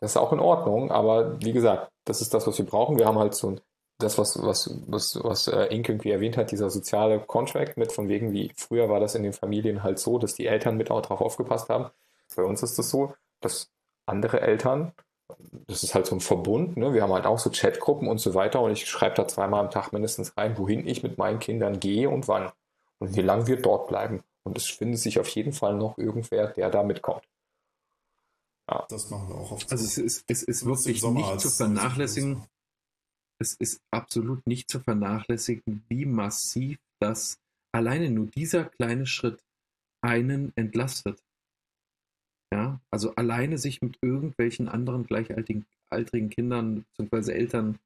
Das 0.00 0.12
ist 0.12 0.16
auch 0.16 0.32
in 0.32 0.40
Ordnung, 0.40 0.90
aber 0.90 1.40
wie 1.40 1.52
gesagt, 1.52 1.90
das 2.04 2.20
ist 2.20 2.34
das, 2.34 2.46
was 2.46 2.58
wir 2.58 2.66
brauchen. 2.66 2.98
Wir 2.98 3.06
haben 3.06 3.18
halt 3.18 3.34
so 3.34 3.52
ein, 3.52 3.60
das, 4.04 4.18
was, 4.18 4.40
was, 4.42 4.70
was, 4.86 5.18
was 5.22 5.48
äh, 5.48 5.74
Ink 5.74 5.88
irgendwie 5.88 6.10
erwähnt 6.10 6.36
hat, 6.36 6.52
dieser 6.52 6.70
soziale 6.70 7.20
Contract 7.20 7.76
mit 7.76 7.92
von 7.92 8.08
wegen, 8.08 8.32
wie 8.32 8.52
früher 8.56 8.88
war 8.88 9.00
das 9.00 9.14
in 9.14 9.22
den 9.22 9.32
Familien 9.32 9.82
halt 9.82 9.98
so, 9.98 10.18
dass 10.18 10.34
die 10.34 10.46
Eltern 10.46 10.76
mit 10.76 10.90
auch 10.90 11.02
drauf 11.02 11.20
aufgepasst 11.20 11.68
haben. 11.68 11.90
Bei 12.36 12.42
uns 12.42 12.62
ist 12.62 12.78
es 12.78 12.90
so, 12.90 13.14
dass 13.40 13.70
andere 14.06 14.40
Eltern, 14.40 14.92
das 15.66 15.82
ist 15.82 15.94
halt 15.94 16.06
so 16.06 16.14
ein 16.14 16.20
Verbund, 16.20 16.76
ne? 16.76 16.94
wir 16.94 17.02
haben 17.02 17.12
halt 17.12 17.26
auch 17.26 17.38
so 17.38 17.50
Chatgruppen 17.50 18.08
und 18.08 18.18
so 18.18 18.34
weiter 18.34 18.60
und 18.60 18.72
ich 18.72 18.86
schreibe 18.86 19.16
da 19.16 19.26
zweimal 19.26 19.60
am 19.60 19.70
Tag 19.70 19.92
mindestens 19.92 20.36
rein, 20.36 20.58
wohin 20.58 20.86
ich 20.86 21.02
mit 21.02 21.18
meinen 21.18 21.38
Kindern 21.38 21.80
gehe 21.80 22.10
und 22.10 22.28
wann 22.28 22.52
und 22.98 23.16
wie 23.16 23.22
lange 23.22 23.46
wir 23.46 23.60
dort 23.60 23.88
bleiben. 23.88 24.22
Und 24.44 24.58
es 24.58 24.66
findet 24.66 25.00
sich 25.00 25.18
auf 25.18 25.28
jeden 25.28 25.52
Fall 25.52 25.74
noch 25.74 25.96
irgendwer, 25.96 26.48
der 26.48 26.70
da 26.70 26.82
mitkommt. 26.82 27.22
Das 28.88 29.10
machen 29.10 29.28
wir 29.28 29.36
auch 29.36 29.52
oft. 29.52 29.70
Also 29.70 29.84
so. 29.84 30.02
es 30.02 30.22
ist, 30.22 30.24
es 30.28 30.58
Zumindest 30.58 30.62
im 30.62 30.68
wirklich 30.68 31.00
Sommer, 31.00 31.20
nicht 31.20 31.40
zu 31.40 31.48
es 31.48 31.56
vernachlässigen. 31.56 32.42
Es 33.40 33.54
ist 33.54 33.80
absolut 33.90 34.46
nicht 34.46 34.70
zu 34.70 34.80
vernachlässigen, 34.80 35.84
wie 35.88 36.04
massiv 36.04 36.78
das 37.00 37.38
alleine 37.72 38.10
nur 38.10 38.26
dieser 38.26 38.64
kleine 38.64 39.06
Schritt 39.06 39.40
einen 40.02 40.52
entlastet. 40.56 41.20
Ja, 42.52 42.80
also 42.90 43.14
alleine 43.16 43.58
sich 43.58 43.82
mit 43.82 43.98
irgendwelchen 44.00 44.68
anderen 44.68 45.04
gleichaltrigen 45.04 45.66
altrigen 45.90 46.30
Kindern 46.30 46.84
bzw. 46.96 47.32
Eltern 47.32 47.78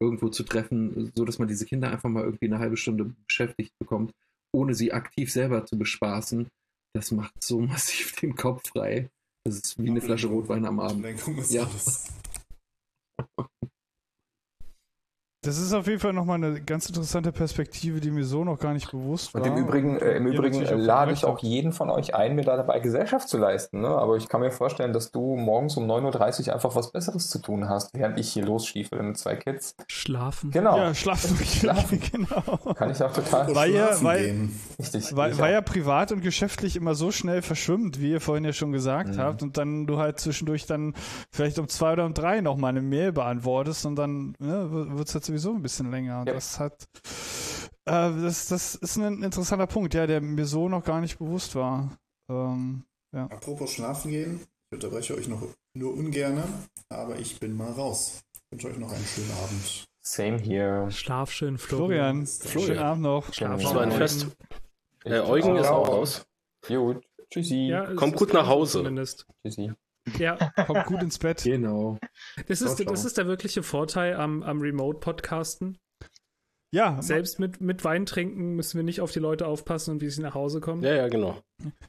irgendwo 0.00 0.28
zu 0.28 0.42
treffen, 0.44 1.12
so 1.14 1.24
dass 1.24 1.38
man 1.38 1.48
diese 1.48 1.66
Kinder 1.66 1.90
einfach 1.90 2.08
mal 2.08 2.24
irgendwie 2.24 2.46
eine 2.46 2.58
halbe 2.58 2.76
Stunde 2.76 3.12
beschäftigt 3.26 3.72
bekommt, 3.78 4.12
ohne 4.52 4.74
sie 4.74 4.92
aktiv 4.92 5.30
selber 5.30 5.66
zu 5.66 5.78
bespaßen, 5.78 6.48
das 6.94 7.10
macht 7.10 7.42
so 7.42 7.60
massiv 7.60 8.16
den 8.16 8.34
Kopf 8.34 8.68
frei. 8.68 9.10
Das 9.44 9.56
ist 9.56 9.78
wie 9.78 9.88
eine 9.88 10.00
Flasche 10.00 10.26
Rotwein 10.26 10.66
am 10.66 10.80
Abend. 10.80 11.06
Ja. 11.50 11.64
alles. 11.64 12.08
Das 15.42 15.56
ist 15.56 15.72
auf 15.72 15.86
jeden 15.86 16.00
Fall 16.00 16.12
nochmal 16.12 16.36
eine 16.36 16.60
ganz 16.60 16.86
interessante 16.86 17.32
Perspektive, 17.32 17.98
die 18.00 18.10
mir 18.10 18.24
so 18.24 18.44
noch 18.44 18.58
gar 18.58 18.74
nicht 18.74 18.90
bewusst 18.90 19.32
war. 19.32 19.40
Und 19.40 19.48
im 19.48 19.56
Übrigen, 19.56 19.96
äh, 19.98 20.16
im 20.16 20.26
Übrigen 20.26 20.60
äh, 20.60 20.74
lade 20.74 21.12
ich 21.12 21.24
auch 21.24 21.38
jeden 21.38 21.72
von 21.72 21.88
euch 21.88 22.14
ein, 22.14 22.34
mir 22.34 22.44
da 22.44 22.58
dabei 22.58 22.78
Gesellschaft 22.80 23.26
zu 23.26 23.38
leisten. 23.38 23.80
Ne? 23.80 23.88
Aber 23.88 24.18
ich 24.18 24.28
kann 24.28 24.42
mir 24.42 24.50
vorstellen, 24.50 24.92
dass 24.92 25.12
du 25.12 25.36
morgens 25.36 25.78
um 25.78 25.90
9.30 25.90 26.48
Uhr 26.48 26.54
einfach 26.54 26.74
was 26.76 26.92
Besseres 26.92 27.30
zu 27.30 27.38
tun 27.38 27.70
hast, 27.70 27.94
während 27.94 28.18
ich 28.20 28.30
hier 28.30 28.44
losstiefel 28.44 29.02
mit 29.02 29.16
zwei 29.16 29.34
Kids. 29.34 29.76
Schlafen. 29.86 30.50
Genau. 30.50 30.76
Ja, 30.76 30.94
schlafen. 30.94 31.34
Schlafen. 31.46 31.98
genau. 32.12 32.74
Kann 32.74 32.90
ich 32.90 33.02
auch 33.02 33.12
total. 33.14 33.54
Weil 33.54 33.70
ja- 33.72 34.02
weil- 34.02 34.24
gehen. 34.26 34.60
Richtig. 34.78 35.16
Weil 35.16 35.32
auch. 35.32 35.46
ja 35.46 35.62
privat 35.62 36.12
und 36.12 36.20
geschäftlich 36.20 36.76
immer 36.76 36.94
so 36.94 37.10
schnell 37.12 37.40
verschwimmt, 37.40 37.98
wie 37.98 38.10
ihr 38.10 38.20
vorhin 38.20 38.44
ja 38.44 38.52
schon 38.52 38.72
gesagt 38.72 39.14
Mhm. 39.14 39.20
habt, 39.20 39.42
und 39.42 39.56
dann 39.56 39.86
du 39.86 39.96
halt 39.96 40.18
zwischendurch 40.20 40.66
dann 40.66 40.92
vielleicht 41.30 41.58
um 41.58 41.66
zwei 41.68 41.94
oder 41.94 42.04
um 42.04 42.12
drei 42.12 42.42
noch 42.42 42.56
mal 42.58 42.68
eine 42.68 42.82
Mail 42.82 43.12
beantwortest 43.12 43.86
und 43.86 43.96
dann 43.96 44.34
ne, 44.38 44.68
wird 44.70 45.08
es 45.08 45.14
halt 45.14 45.29
sowieso 45.30 45.54
ein 45.54 45.62
bisschen 45.62 45.90
länger. 45.90 46.24
Ja. 46.26 46.34
das 46.34 46.58
hat 46.58 46.88
äh, 47.86 48.22
das, 48.22 48.48
das 48.48 48.74
ist 48.74 48.96
ein 48.96 49.22
interessanter 49.22 49.66
Punkt, 49.66 49.94
ja, 49.94 50.06
der 50.06 50.20
mir 50.20 50.46
so 50.46 50.68
noch 50.68 50.84
gar 50.84 51.00
nicht 51.00 51.18
bewusst 51.18 51.54
war. 51.54 51.96
Ähm, 52.28 52.84
Apropos 53.12 53.72
schlafen 53.72 54.10
gehen, 54.10 54.40
ich 54.40 54.76
unterbreche 54.76 55.16
euch 55.16 55.26
noch 55.26 55.42
nur 55.74 55.94
ungerne, 55.94 56.44
aber 56.88 57.18
ich 57.18 57.40
bin 57.40 57.56
mal 57.56 57.72
raus. 57.72 58.22
Ich 58.34 58.52
wünsche 58.52 58.68
euch 58.68 58.78
noch 58.78 58.92
einen 58.92 59.04
schönen 59.04 59.30
Abend. 59.42 59.84
Same 60.00 60.38
here. 60.38 60.90
Schlaf 60.90 61.30
schön, 61.30 61.58
Florian. 61.58 62.26
Florian, 62.26 62.66
schönen 62.66 62.78
Abend 62.78 63.02
noch. 63.02 63.32
Schlaf 63.32 63.64
war 63.64 63.82
ein 63.82 63.90
schön. 63.90 63.98
Fest. 63.98 64.26
Äh, 65.04 65.20
Eugen 65.20 65.56
ist 65.56 65.68
auch 65.68 65.88
raus. 65.88 66.26
Gut. 66.66 67.02
Tschüssi. 67.30 67.68
Ja, 67.68 67.94
Kommt 67.94 68.16
gut 68.16 68.32
nach 68.32 68.46
Hause. 68.46 68.78
Zumindest. 68.78 69.26
Tschüssi. 69.42 69.72
Ja, 70.18 70.36
Kommt 70.66 70.86
gut 70.86 71.02
ins 71.02 71.18
Bett. 71.18 71.42
Genau. 71.42 71.98
das 72.48 72.62
ist, 72.62 72.84
das 72.86 73.04
ist 73.04 73.18
der 73.18 73.26
wirkliche 73.26 73.62
Vorteil 73.62 74.16
am, 74.16 74.42
am 74.42 74.60
Remote-Podcasten. 74.60 75.78
Ja, 76.72 77.02
Selbst 77.02 77.40
mit, 77.40 77.60
mit 77.60 77.82
Wein 77.82 78.06
trinken 78.06 78.54
müssen 78.54 78.78
wir 78.78 78.84
nicht 78.84 79.00
auf 79.00 79.10
die 79.10 79.18
Leute 79.18 79.46
aufpassen 79.48 79.92
und 79.92 80.02
wie 80.02 80.10
sie 80.10 80.22
nach 80.22 80.34
Hause 80.34 80.60
kommen. 80.60 80.84
Ja, 80.84 80.94
ja, 80.94 81.08
genau. 81.08 81.42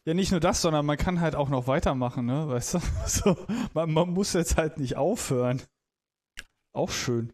Ja, 0.05 0.15
nicht 0.15 0.31
nur 0.31 0.39
das, 0.39 0.61
sondern 0.61 0.87
man 0.87 0.97
kann 0.97 1.21
halt 1.21 1.35
auch 1.35 1.49
noch 1.49 1.67
weitermachen, 1.67 2.25
ne? 2.25 2.47
Weißt 2.47 2.75
du? 2.75 2.79
So, 3.05 3.37
man, 3.75 3.91
man 3.93 4.09
muss 4.09 4.33
jetzt 4.33 4.57
halt 4.57 4.79
nicht 4.79 4.97
aufhören. 4.97 5.61
Auch 6.73 6.89
schön. 6.89 7.31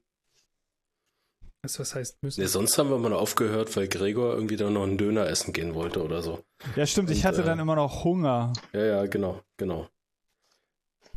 Das, 1.62 1.80
was 1.80 1.96
heißt 1.96 2.22
müssen. 2.22 2.42
Nee, 2.42 2.48
sonst 2.48 2.78
haben 2.78 2.90
wir 2.90 2.98
mal 2.98 3.14
aufgehört, 3.14 3.76
weil 3.76 3.88
Gregor 3.88 4.34
irgendwie 4.34 4.58
da 4.58 4.70
noch 4.70 4.84
einen 4.84 4.98
Döner 4.98 5.28
essen 5.28 5.54
gehen 5.54 5.74
wollte 5.74 6.04
oder 6.04 6.22
so. 6.22 6.44
Ja, 6.76 6.86
stimmt, 6.86 7.10
ich 7.10 7.20
Und, 7.20 7.26
hatte 7.26 7.42
äh, 7.42 7.46
dann 7.46 7.60
immer 7.60 7.76
noch 7.76 8.04
Hunger. 8.04 8.54
Ja, 8.74 8.86
ja, 8.86 9.06
genau, 9.06 9.42
genau. 9.58 9.88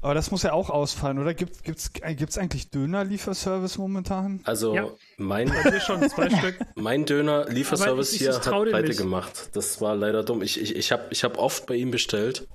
Aber 0.02 0.14
das 0.14 0.30
muss 0.30 0.42
ja 0.42 0.52
auch 0.52 0.70
ausfallen, 0.70 1.18
oder? 1.18 1.34
Gibt, 1.34 1.62
gibt's, 1.62 1.90
äh, 2.00 2.14
gibt's 2.14 2.38
eigentlich 2.38 2.70
Döner-Lieferservice 2.70 3.76
momentan? 3.76 4.40
Also 4.44 4.74
Ja. 4.74 4.88
mein, 5.18 5.52
schon 5.84 6.00
mein 6.76 7.04
Döner-Lieferservice 7.04 8.12
hier 8.12 8.34
hat 8.34 8.42
pleite 8.42 8.88
nicht. 8.88 8.96
gemacht. 8.98 9.50
Das 9.54 9.80
war 9.82 9.94
leider 9.96 10.22
dumm. 10.22 10.40
Ich, 10.42 10.58
ich, 10.60 10.74
ich 10.74 10.90
habe 10.90 11.04
ich 11.10 11.22
hab 11.22 11.36
oft 11.36 11.66
bei 11.66 11.74
ihm 11.74 11.90
bestellt. 11.90 12.48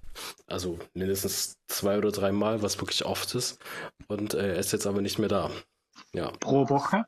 Also 0.48 0.80
mindestens 0.94 1.58
zwei 1.68 1.98
oder 2.00 2.12
drei 2.12 2.32
Mal, 2.32 2.64
was 2.64 2.80
wirklich 2.80 3.06
oft 3.06 3.36
ist. 3.36 3.60
Und 4.08 4.34
äh, 4.34 4.54
er 4.54 4.60
ist 4.60 4.72
jetzt 4.72 4.88
aber 4.88 5.02
nicht 5.02 5.20
mehr 5.20 5.30
da. 5.30 5.52
Ja, 6.14 6.32
Pro 6.40 6.68
Woche? 6.70 7.06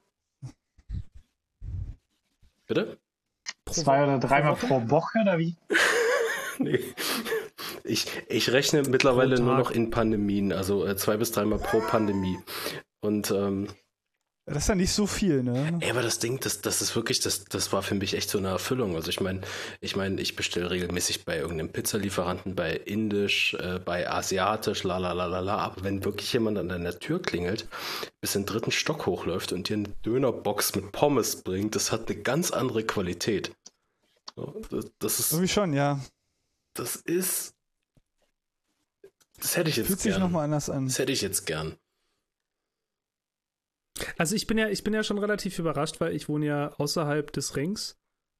bitte? 2.67 2.97
Zwei 3.69 4.03
oder 4.03 4.19
dreimal 4.19 4.55
pro 4.55 4.89
Woche 4.89 5.19
oder 5.21 5.37
wie? 5.39 5.55
Nee. 6.59 6.79
Ich, 7.83 8.05
ich 8.27 8.51
rechne 8.51 8.83
mittlerweile 8.83 9.39
nur 9.39 9.55
noch 9.57 9.71
in 9.71 9.89
Pandemien, 9.89 10.51
also 10.51 10.85
äh, 10.85 10.95
zwei 10.97 11.17
bis 11.17 11.31
dreimal 11.31 11.59
pro 11.59 11.79
Pandemie. 11.79 12.37
Und 12.99 13.31
ähm, 13.31 13.67
Das 14.45 14.63
ist 14.63 14.67
ja 14.69 14.75
nicht 14.75 14.91
so 14.91 15.07
viel, 15.07 15.43
ne? 15.43 15.77
Ey, 15.81 15.91
aber 15.91 16.01
das 16.01 16.19
Ding, 16.19 16.39
das, 16.39 16.61
das 16.61 16.81
ist 16.81 16.95
wirklich, 16.95 17.19
das, 17.19 17.45
das 17.45 17.71
war 17.73 17.83
für 17.83 17.95
mich 17.95 18.13
echt 18.13 18.29
so 18.29 18.37
eine 18.37 18.47
Erfüllung. 18.49 18.95
Also 18.95 19.09
ich 19.09 19.19
meine, 19.21 19.41
ich 19.81 19.95
meine, 19.95 20.19
ich 20.21 20.35
bestelle 20.35 20.71
regelmäßig 20.71 21.25
bei 21.25 21.37
irgendeinem 21.37 21.71
Pizzalieferanten, 21.71 22.55
bei 22.55 22.73
Indisch, 22.73 23.53
äh, 23.55 23.79
bei 23.79 24.09
Asiatisch, 24.09 24.83
la 24.83 24.97
la 24.97 25.11
la 25.13 25.25
la 25.25 25.39
la. 25.39 25.57
Aber 25.57 25.83
wenn 25.83 26.03
wirklich 26.05 26.31
jemand 26.33 26.57
an 26.57 26.69
deiner 26.69 26.97
Tür 26.97 27.21
klingelt, 27.21 27.67
bis 28.21 28.35
in 28.35 28.41
den 28.43 28.47
dritten 28.47 28.71
Stock 28.71 29.05
hochläuft 29.05 29.53
und 29.53 29.69
dir 29.69 29.75
eine 29.77 29.89
Dönerbox 30.05 30.75
mit 30.75 30.91
Pommes 30.91 31.43
bringt, 31.43 31.75
das 31.75 31.91
hat 31.91 32.09
eine 32.09 32.21
ganz 32.21 32.51
andere 32.51 32.83
Qualität. 32.83 33.51
So, 34.35 34.61
das, 34.69 34.85
das 34.99 35.19
ist, 35.19 35.31
Irgendwie 35.33 35.47
schon, 35.51 35.73
ja. 35.73 35.99
Das 36.79 36.95
ist 36.95 37.55
Das 39.37 39.57
hätte 39.57 39.69
ich 39.69 39.77
jetzt 39.77 39.87
Fühlt 39.87 40.01
gern. 40.01 40.13
sich 40.13 40.21
nochmal 40.21 40.45
anders 40.45 40.69
an. 40.69 40.85
Das 40.85 40.99
hätte 40.99 41.11
ich 41.11 41.21
jetzt 41.21 41.45
gern. 41.45 41.77
Also 44.17 44.35
ich 44.35 44.45
bin 44.47 44.57
ja, 44.57 44.69
ich 44.69 44.83
bin 44.83 44.93
ja 44.93 45.03
schon 45.03 45.17
relativ 45.17 45.57
überrascht, 45.59 45.99
weil 45.99 46.15
ich 46.15 46.29
wohne 46.29 46.45
ja 46.45 46.73
außerhalb 46.73 47.31
des 47.33 47.55
Rings 47.55 47.97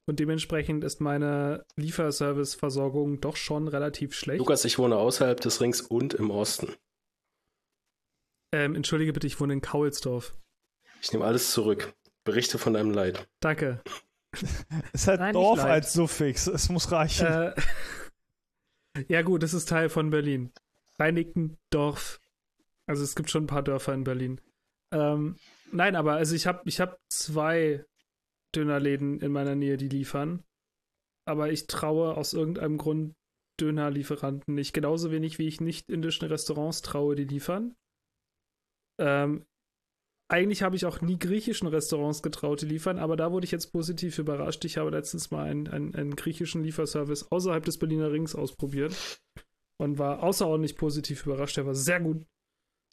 und 0.07 0.19
dementsprechend 0.19 0.83
ist 0.83 1.01
meine 1.01 1.66
Lieferservice-Versorgung 1.75 3.19
doch 3.22 3.35
schon 3.35 3.67
relativ 3.67 4.14
schlecht. 4.14 4.40
Lukas, 4.40 4.66
ich 4.66 4.77
wohne 4.77 4.98
außerhalb 4.98 5.40
des 5.41 5.59
Rings 5.59 5.82
und 5.82 6.14
im 6.14 6.30
Osten. 6.32 6.74
Ähm, 8.53 8.75
entschuldige 8.75 9.14
bitte, 9.14 9.27
ich 9.27 9.40
wohne 9.40 9.53
in 9.53 9.61
Kaulsdorf. 9.61 10.35
Ich 11.01 11.11
nehme 11.11 11.25
alles 11.25 11.51
zurück. 11.51 11.93
Berichte 12.24 12.57
von 12.57 12.74
deinem 12.74 12.91
Leid. 12.91 13.27
Danke. 13.40 13.82
Es 14.93 15.07
hat 15.07 15.33
Dorf 15.33 15.64
als 15.64 15.93
Suffix. 15.93 16.45
Es 16.48 16.69
muss 16.69 16.91
reichen. 16.91 17.25
Äh, 17.25 17.56
ja 19.08 19.22
gut, 19.22 19.43
das 19.43 19.53
ist 19.53 19.69
Teil 19.69 19.90
von 19.90 20.09
Berlin. 20.09 20.51
Reinickendorf. 21.00 22.19
Also 22.85 23.03
es 23.03 23.16
gibt 23.16 23.30
schon 23.30 23.43
ein 23.43 23.48
paar 23.48 23.64
Dörfer 23.64 23.93
in 23.93 24.03
Berlin. 24.03 24.42
Ähm, 24.92 25.35
nein, 25.72 25.95
aber 25.95 26.14
also 26.14 26.35
ich 26.35 26.48
habe 26.48 26.61
ich 26.66 26.80
hab 26.80 27.00
zwei 27.09 27.85
Dönerläden 28.56 29.19
in 29.19 29.32
meiner 29.32 29.56
Nähe, 29.56 29.77
die 29.77 29.90
liefern. 29.90 30.43
Aber 31.26 31.51
ich 31.51 31.67
traue 31.67 32.16
aus 32.16 32.34
irgendeinem 32.34 32.77
Grund 32.77 33.16
Dönerlieferanten 33.59 34.53
nicht. 34.53 34.74
Genauso 34.74 35.11
wenig 35.11 35.40
wie 35.40 35.48
ich 35.48 35.61
nicht 35.61 35.90
indischen 35.90 36.27
Restaurants 36.27 36.82
traue, 36.82 37.16
die 37.16 37.26
liefern. 37.26 37.76
Ähm, 39.00 39.45
eigentlich 40.30 40.61
habe 40.61 40.75
ich 40.75 40.85
auch 40.85 41.01
nie 41.01 41.17
griechischen 41.17 41.67
Restaurants 41.67 42.22
getraut, 42.22 42.61
die 42.61 42.65
liefern, 42.65 42.99
aber 42.99 43.15
da 43.15 43.31
wurde 43.31 43.45
ich 43.45 43.51
jetzt 43.51 43.72
positiv 43.72 44.19
überrascht. 44.19 44.65
Ich 44.65 44.77
habe 44.77 44.89
letztens 44.89 45.31
mal 45.31 45.45
einen, 45.45 45.67
einen, 45.67 45.95
einen 45.95 46.15
griechischen 46.15 46.64
Lieferservice 46.64 47.31
außerhalb 47.31 47.64
des 47.64 47.77
Berliner 47.77 48.11
Rings 48.11 48.35
ausprobiert 48.35 49.22
und 49.77 49.97
war 49.97 50.23
außerordentlich 50.23 50.75
positiv 50.75 51.25
überrascht. 51.25 51.57
Der 51.57 51.65
war 51.65 51.75
sehr 51.75 52.01
gut. 52.01 52.25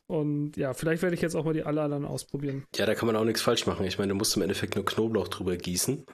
Und 0.07 0.57
ja, 0.57 0.75
vielleicht 0.75 1.03
werde 1.03 1.15
ich 1.15 1.23
jetzt 1.23 1.35
auch 1.35 1.45
mal 1.45 1.55
die 1.55 1.63
alle 1.63 1.83
anderen 1.83 2.05
ausprobieren. 2.05 2.67
Ja, 2.77 2.87
da 2.87 2.95
kann 2.95 3.07
man 3.07 3.17
auch 3.17 3.25
nichts 3.25 3.41
falsch 3.41 3.67
machen. 3.67 3.87
Ich 3.87 3.99
meine, 3.99 4.11
du 4.11 4.17
musst 4.17 4.37
im 4.37 4.43
Endeffekt 4.43 4.77
nur 4.77 4.85
Knoblauch 4.85 5.29
drüber 5.29 5.57
gießen. 5.57 6.05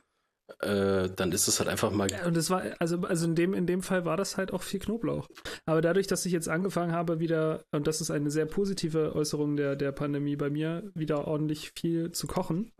Äh, 0.61 1.11
dann 1.15 1.33
ist 1.33 1.49
es 1.49 1.59
halt 1.61 1.69
einfach 1.69 1.91
mal. 1.91 2.09
Und 2.27 2.37
das 2.37 2.51
war, 2.51 2.63
also, 2.79 3.01
also 3.03 3.27
in, 3.27 3.35
dem, 3.35 3.55
in 3.55 3.67
dem 3.67 3.83
Fall 3.83 4.05
war 4.05 4.17
das 4.17 4.37
halt 4.37 4.53
auch 4.53 4.63
viel 4.63 4.81
Knoblauch. 4.81 5.29
Aber 5.67 5.81
dadurch, 5.81 6.07
dass 6.07 6.27
ich 6.27 6.33
jetzt 6.33 6.49
angefangen 6.49 6.93
habe, 6.93 7.21
wieder, 7.21 7.65
und 7.73 7.87
das 7.87 8.01
ist 8.01 8.11
eine 8.11 8.31
sehr 8.31 8.47
positive 8.47 9.15
Äußerung 9.15 9.57
der, 9.57 9.77
der 9.77 9.93
Pandemie 9.93 10.37
bei 10.37 10.51
mir, 10.51 10.91
wieder 10.95 11.27
ordentlich 11.27 11.73
viel 11.77 12.13
zu 12.13 12.27
kochen, 12.27 12.73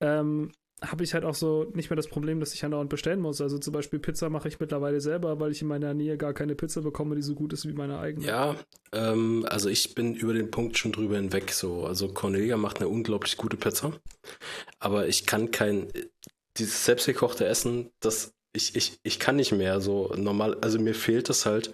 ähm, 0.00 0.52
habe 0.82 1.04
ich 1.04 1.12
halt 1.14 1.24
auch 1.24 1.34
so 1.34 1.70
nicht 1.74 1.90
mehr 1.90 1.96
das 1.96 2.08
Problem, 2.08 2.40
dass 2.40 2.54
ich 2.54 2.64
andauernd 2.64 2.88
bestellen 2.88 3.20
muss. 3.20 3.40
Also 3.40 3.58
zum 3.58 3.72
Beispiel 3.72 3.98
Pizza 3.98 4.30
mache 4.30 4.48
ich 4.48 4.60
mittlerweile 4.60 5.00
selber, 5.00 5.38
weil 5.38 5.52
ich 5.52 5.60
in 5.62 5.68
meiner 5.68 5.92
Nähe 5.94 6.16
gar 6.16 6.32
keine 6.32 6.54
Pizza 6.54 6.80
bekomme, 6.80 7.16
die 7.16 7.22
so 7.22 7.34
gut 7.34 7.52
ist 7.52 7.68
wie 7.68 7.72
meine 7.72 7.98
eigene. 7.98 8.26
Ja, 8.26 8.56
ähm, 8.92 9.44
also 9.48 9.68
ich 9.68 9.94
bin 9.94 10.14
über 10.14 10.32
den 10.32 10.50
Punkt 10.50 10.78
schon 10.78 10.92
drüber 10.92 11.16
hinweg. 11.16 11.52
So, 11.52 11.84
also 11.84 12.08
Cornelia 12.08 12.56
macht 12.56 12.78
eine 12.78 12.88
unglaublich 12.88 13.36
gute 13.36 13.56
Pizza, 13.56 13.92
aber 14.78 15.06
ich 15.06 15.26
kann 15.26 15.50
kein 15.50 15.88
dieses 16.60 16.84
selbstgekochte 16.84 17.46
Essen, 17.46 17.90
das 18.00 18.34
ich, 18.52 18.74
ich, 18.74 18.98
ich 19.02 19.18
kann 19.18 19.36
nicht 19.36 19.52
mehr 19.52 19.80
so 19.80 20.12
normal, 20.16 20.58
also 20.60 20.78
mir 20.80 20.94
fehlt 20.94 21.30
es 21.30 21.46
halt, 21.46 21.72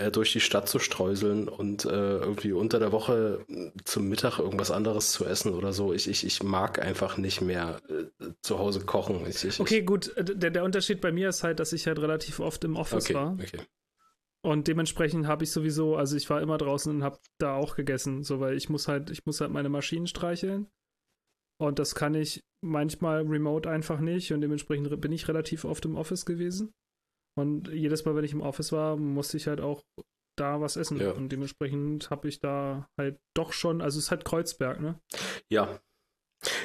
äh, 0.00 0.10
durch 0.10 0.32
die 0.32 0.40
Stadt 0.40 0.68
zu 0.68 0.78
streuseln 0.78 1.48
und 1.48 1.84
äh, 1.84 1.88
irgendwie 1.88 2.52
unter 2.52 2.78
der 2.78 2.90
Woche 2.90 3.44
äh, 3.48 3.70
zum 3.84 4.08
Mittag 4.08 4.38
irgendwas 4.38 4.70
anderes 4.70 5.12
zu 5.12 5.26
essen 5.26 5.54
oder 5.54 5.72
so. 5.72 5.92
Ich, 5.92 6.08
ich, 6.08 6.24
ich 6.24 6.42
mag 6.42 6.80
einfach 6.80 7.18
nicht 7.18 7.42
mehr 7.42 7.80
äh, 7.88 8.30
zu 8.40 8.58
Hause 8.58 8.80
kochen. 8.80 9.26
Ich, 9.28 9.44
ich, 9.44 9.60
Okay, 9.60 9.82
gut, 9.82 10.16
äh, 10.16 10.24
der, 10.24 10.50
der 10.50 10.64
Unterschied 10.64 11.00
bei 11.00 11.12
mir 11.12 11.28
ist 11.28 11.42
halt, 11.42 11.60
dass 11.60 11.72
ich 11.72 11.86
halt 11.86 11.98
relativ 11.98 12.40
oft 12.40 12.64
im 12.64 12.76
Office 12.76 13.04
okay, 13.04 13.14
war. 13.14 13.32
okay. 13.34 13.60
Und 14.42 14.68
dementsprechend 14.68 15.26
habe 15.26 15.44
ich 15.44 15.50
sowieso, 15.50 15.96
also 15.96 16.16
ich 16.16 16.30
war 16.30 16.40
immer 16.40 16.56
draußen 16.56 16.96
und 16.96 17.04
habe 17.04 17.18
da 17.36 17.54
auch 17.54 17.76
gegessen, 17.76 18.24
so 18.24 18.40
weil 18.40 18.56
ich 18.56 18.70
muss 18.70 18.88
halt, 18.88 19.10
ich 19.10 19.26
muss 19.26 19.42
halt 19.42 19.50
meine 19.50 19.68
Maschinen 19.68 20.06
streicheln. 20.06 20.66
Und 21.60 21.78
das 21.78 21.94
kann 21.94 22.14
ich 22.14 22.42
manchmal 22.64 23.22
remote 23.22 23.68
einfach 23.68 24.00
nicht 24.00 24.32
und 24.32 24.40
dementsprechend 24.40 24.90
re- 24.90 24.96
bin 24.96 25.12
ich 25.12 25.28
relativ 25.28 25.64
oft 25.64 25.84
im 25.84 25.96
Office 25.96 26.24
gewesen. 26.24 26.72
Und 27.38 27.68
jedes 27.68 28.04
Mal, 28.04 28.16
wenn 28.16 28.24
ich 28.24 28.32
im 28.32 28.40
Office 28.40 28.72
war, 28.72 28.96
musste 28.96 29.36
ich 29.36 29.46
halt 29.46 29.60
auch 29.60 29.82
da 30.36 30.60
was 30.60 30.76
essen. 30.76 30.98
Ja. 30.98 31.12
Und 31.12 31.30
dementsprechend 31.30 32.08
habe 32.10 32.28
ich 32.28 32.40
da 32.40 32.88
halt 32.98 33.20
doch 33.34 33.52
schon, 33.52 33.82
also 33.82 33.98
es 33.98 34.06
ist 34.06 34.10
halt 34.10 34.24
Kreuzberg, 34.24 34.80
ne? 34.80 34.98
Ja. 35.50 35.80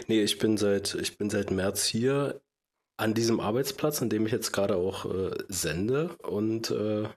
Nee, 0.08 0.24
ich 0.24 0.38
bin 0.38 0.56
seit, 0.56 0.96
ich 0.96 1.18
bin 1.18 1.30
seit 1.30 1.52
März 1.52 1.84
hier 1.86 2.42
an 2.98 3.14
diesem 3.14 3.42
Arbeitsplatz, 3.42 4.02
an 4.02 4.10
dem 4.10 4.26
ich 4.26 4.32
jetzt 4.32 4.54
gerade 4.54 4.78
auch 4.78 5.06
äh, 5.14 5.36
sende. 5.50 6.16
Und 6.24 6.72
äh, 6.72 7.10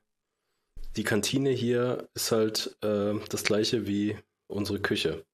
die 0.97 1.05
Kantine 1.05 1.50
hier 1.50 2.08
ist 2.15 2.32
halt 2.32 2.76
äh, 2.82 3.15
das 3.28 3.44
gleiche 3.44 3.86
wie 3.86 4.16
unsere 4.48 4.81
Küche. 4.81 5.24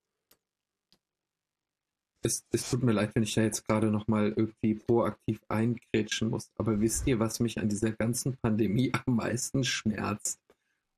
Es, 2.24 2.42
es 2.52 2.70
tut 2.70 2.82
mir 2.82 2.92
leid, 2.92 3.14
wenn 3.14 3.22
ich 3.22 3.34
da 3.34 3.42
jetzt 3.42 3.68
gerade 3.68 3.88
nochmal 3.88 4.32
irgendwie 4.34 4.74
proaktiv 4.74 5.40
eingrätschen 5.48 6.30
muss. 6.30 6.50
Aber 6.56 6.80
wisst 6.80 7.06
ihr, 7.06 7.18
was 7.18 7.38
mich 7.38 7.58
an 7.58 7.68
dieser 7.68 7.92
ganzen 7.92 8.36
Pandemie 8.38 8.90
am 9.06 9.16
meisten 9.16 9.62
schmerzt? 9.62 10.40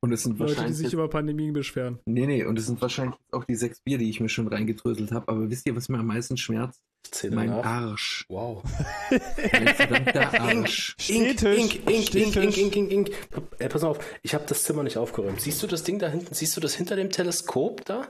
Und 0.01 0.13
es 0.13 0.23
sind 0.23 0.39
Leute, 0.39 0.53
die 0.53 0.59
wahrscheinlich. 0.59 0.79
sich 0.79 0.93
über 0.93 1.09
Pandemien 1.09 1.53
beschweren. 1.53 1.99
nee, 2.05 2.27
nee, 2.27 2.45
und 2.45 2.57
es 2.59 2.67
sind 2.67 2.81
wahrscheinlich 2.81 3.19
auch 3.33 3.45
die 3.45 3.57
sechs 3.57 3.81
Bier, 3.81 3.99
die 3.99 4.09
ich 4.09 4.21
mir 4.21 4.29
schon 4.29 4.47
reingedröselt 4.47 5.11
habe. 5.11 5.27
Aber 5.27 5.51
wisst 5.51 5.67
ihr, 5.67 5.75
was 5.75 5.89
mir 5.89 5.99
am 5.99 6.07
meisten 6.07 6.37
schmerzt? 6.37 6.81
Mein 7.31 7.51
nach. 7.51 7.65
Arsch. 7.65 8.25
Wow. 8.29 8.63
Mein 9.11 9.75
verdammter 9.75 10.41
Arsch. 10.41 10.97
Ink, 11.09 11.43
Ink, 11.43 11.89
Ink, 11.89 12.15
Ink. 12.15 12.37
Ink, 12.37 12.77
Ink, 12.77 12.93
Ink. 12.93 13.11
Ey, 13.59 13.69
pass 13.69 13.85
auf, 13.85 13.99
ich 14.23 14.35
habe 14.35 14.45
das 14.47 14.65
Zimmer 14.65 14.83
nicht 14.83 14.97
aufgeräumt. 14.97 15.41
Siehst 15.41 15.63
du 15.63 15.67
das 15.67 15.83
Ding 15.83 15.99
da 15.99 16.09
hinten? 16.09 16.35
Siehst 16.35 16.57
du 16.57 16.61
das 16.61 16.75
hinter 16.75 16.95
dem 16.95 17.11
Teleskop 17.11 17.85
da? 17.85 18.09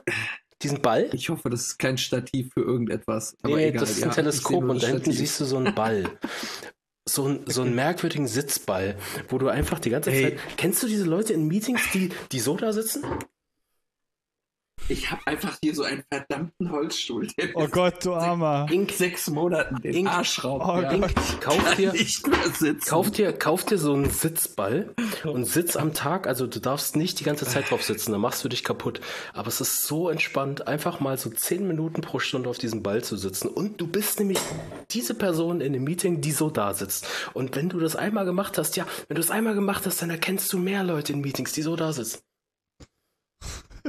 Diesen 0.63 0.81
Ball? 0.81 1.09
Ich 1.13 1.29
hoffe, 1.29 1.49
das 1.49 1.67
ist 1.67 1.77
kein 1.77 1.97
Stativ 1.97 2.51
für 2.53 2.61
irgendetwas. 2.61 3.35
Aber 3.43 3.57
nee, 3.57 3.67
egal. 3.67 3.81
das 3.81 3.91
ist 3.91 4.03
ein 4.03 4.09
ja, 4.09 4.15
Teleskop 4.15 4.63
und 4.63 4.81
da 4.81 4.87
hinten 4.87 5.11
siehst 5.11 5.39
du 5.39 5.45
so 5.45 5.57
einen 5.57 5.75
Ball. 5.75 6.09
So, 7.07 7.27
ein, 7.27 7.45
so 7.45 7.61
einen 7.61 7.75
merkwürdigen 7.75 8.27
Sitzball, 8.27 8.97
wo 9.29 9.37
du 9.37 9.47
einfach 9.47 9.79
die 9.79 9.91
ganze 9.91 10.11
Ey. 10.11 10.23
Zeit. 10.23 10.39
Kennst 10.57 10.83
du 10.83 10.87
diese 10.87 11.05
Leute 11.05 11.33
in 11.33 11.47
Meetings, 11.47 11.81
die, 11.93 12.09
die 12.31 12.39
so 12.39 12.57
da 12.57 12.73
sitzen? 12.73 13.03
Ich 14.89 15.11
habe 15.11 15.21
einfach 15.25 15.57
hier 15.61 15.75
so 15.75 15.83
einen 15.83 16.03
verdammten 16.09 16.71
Holzstuhl, 16.71 17.27
der 17.37 17.49
Oh 17.55 17.67
Gott, 17.67 18.05
du 18.05 18.13
Armer. 18.13 18.67
Ink, 18.71 18.91
sechs 18.91 19.29
Monaten 19.29 19.81
den 19.81 19.93
Ink. 19.93 20.09
Arsch 20.09 20.43
raubt. 20.43 20.65
Oh 20.65 20.81
ja. 20.81 20.95
Gott. 20.95 21.11
kauf 21.41 21.75
dir, 21.75 21.91
nicht 21.91 22.25
mehr 22.25 22.49
sitzen. 22.53 22.87
kauf 22.87 23.11
dir, 23.11 23.33
kauf 23.33 23.65
dir 23.65 23.77
so 23.77 23.93
einen 23.93 24.09
Sitzball 24.09 24.93
und 25.25 25.45
sitz 25.45 25.75
am 25.75 25.93
Tag. 25.93 26.25
Also 26.25 26.47
du 26.47 26.61
darfst 26.61 26.95
nicht 26.95 27.19
die 27.19 27.25
ganze 27.25 27.45
Zeit 27.45 27.69
drauf 27.69 27.83
sitzen, 27.83 28.13
dann 28.13 28.21
machst 28.21 28.43
du 28.45 28.49
dich 28.49 28.63
kaputt. 28.63 29.01
Aber 29.33 29.49
es 29.49 29.59
ist 29.59 29.83
so 29.83 30.09
entspannt, 30.09 30.67
einfach 30.67 31.01
mal 31.01 31.17
so 31.17 31.29
zehn 31.29 31.67
Minuten 31.67 32.01
pro 32.01 32.19
Stunde 32.19 32.49
auf 32.49 32.57
diesem 32.57 32.81
Ball 32.81 33.03
zu 33.03 33.17
sitzen. 33.17 33.49
Und 33.49 33.81
du 33.81 33.87
bist 33.87 34.19
nämlich 34.19 34.39
diese 34.91 35.15
Person 35.15 35.59
in 35.59 35.73
dem 35.73 35.83
Meeting, 35.83 36.21
die 36.21 36.31
so 36.31 36.49
da 36.49 36.73
sitzt. 36.73 37.07
Und 37.33 37.57
wenn 37.57 37.67
du 37.67 37.79
das 37.79 37.97
einmal 37.97 38.23
gemacht 38.23 38.57
hast, 38.57 38.77
ja, 38.77 38.85
wenn 39.09 39.15
du 39.15 39.21
es 39.21 39.31
einmal 39.31 39.53
gemacht 39.53 39.85
hast, 39.85 40.01
dann 40.01 40.09
erkennst 40.09 40.51
du 40.53 40.57
mehr 40.57 40.83
Leute 40.83 41.11
in 41.11 41.19
Meetings, 41.19 41.51
die 41.51 41.61
so 41.61 41.75
da 41.75 41.91
sitzen. 41.91 42.19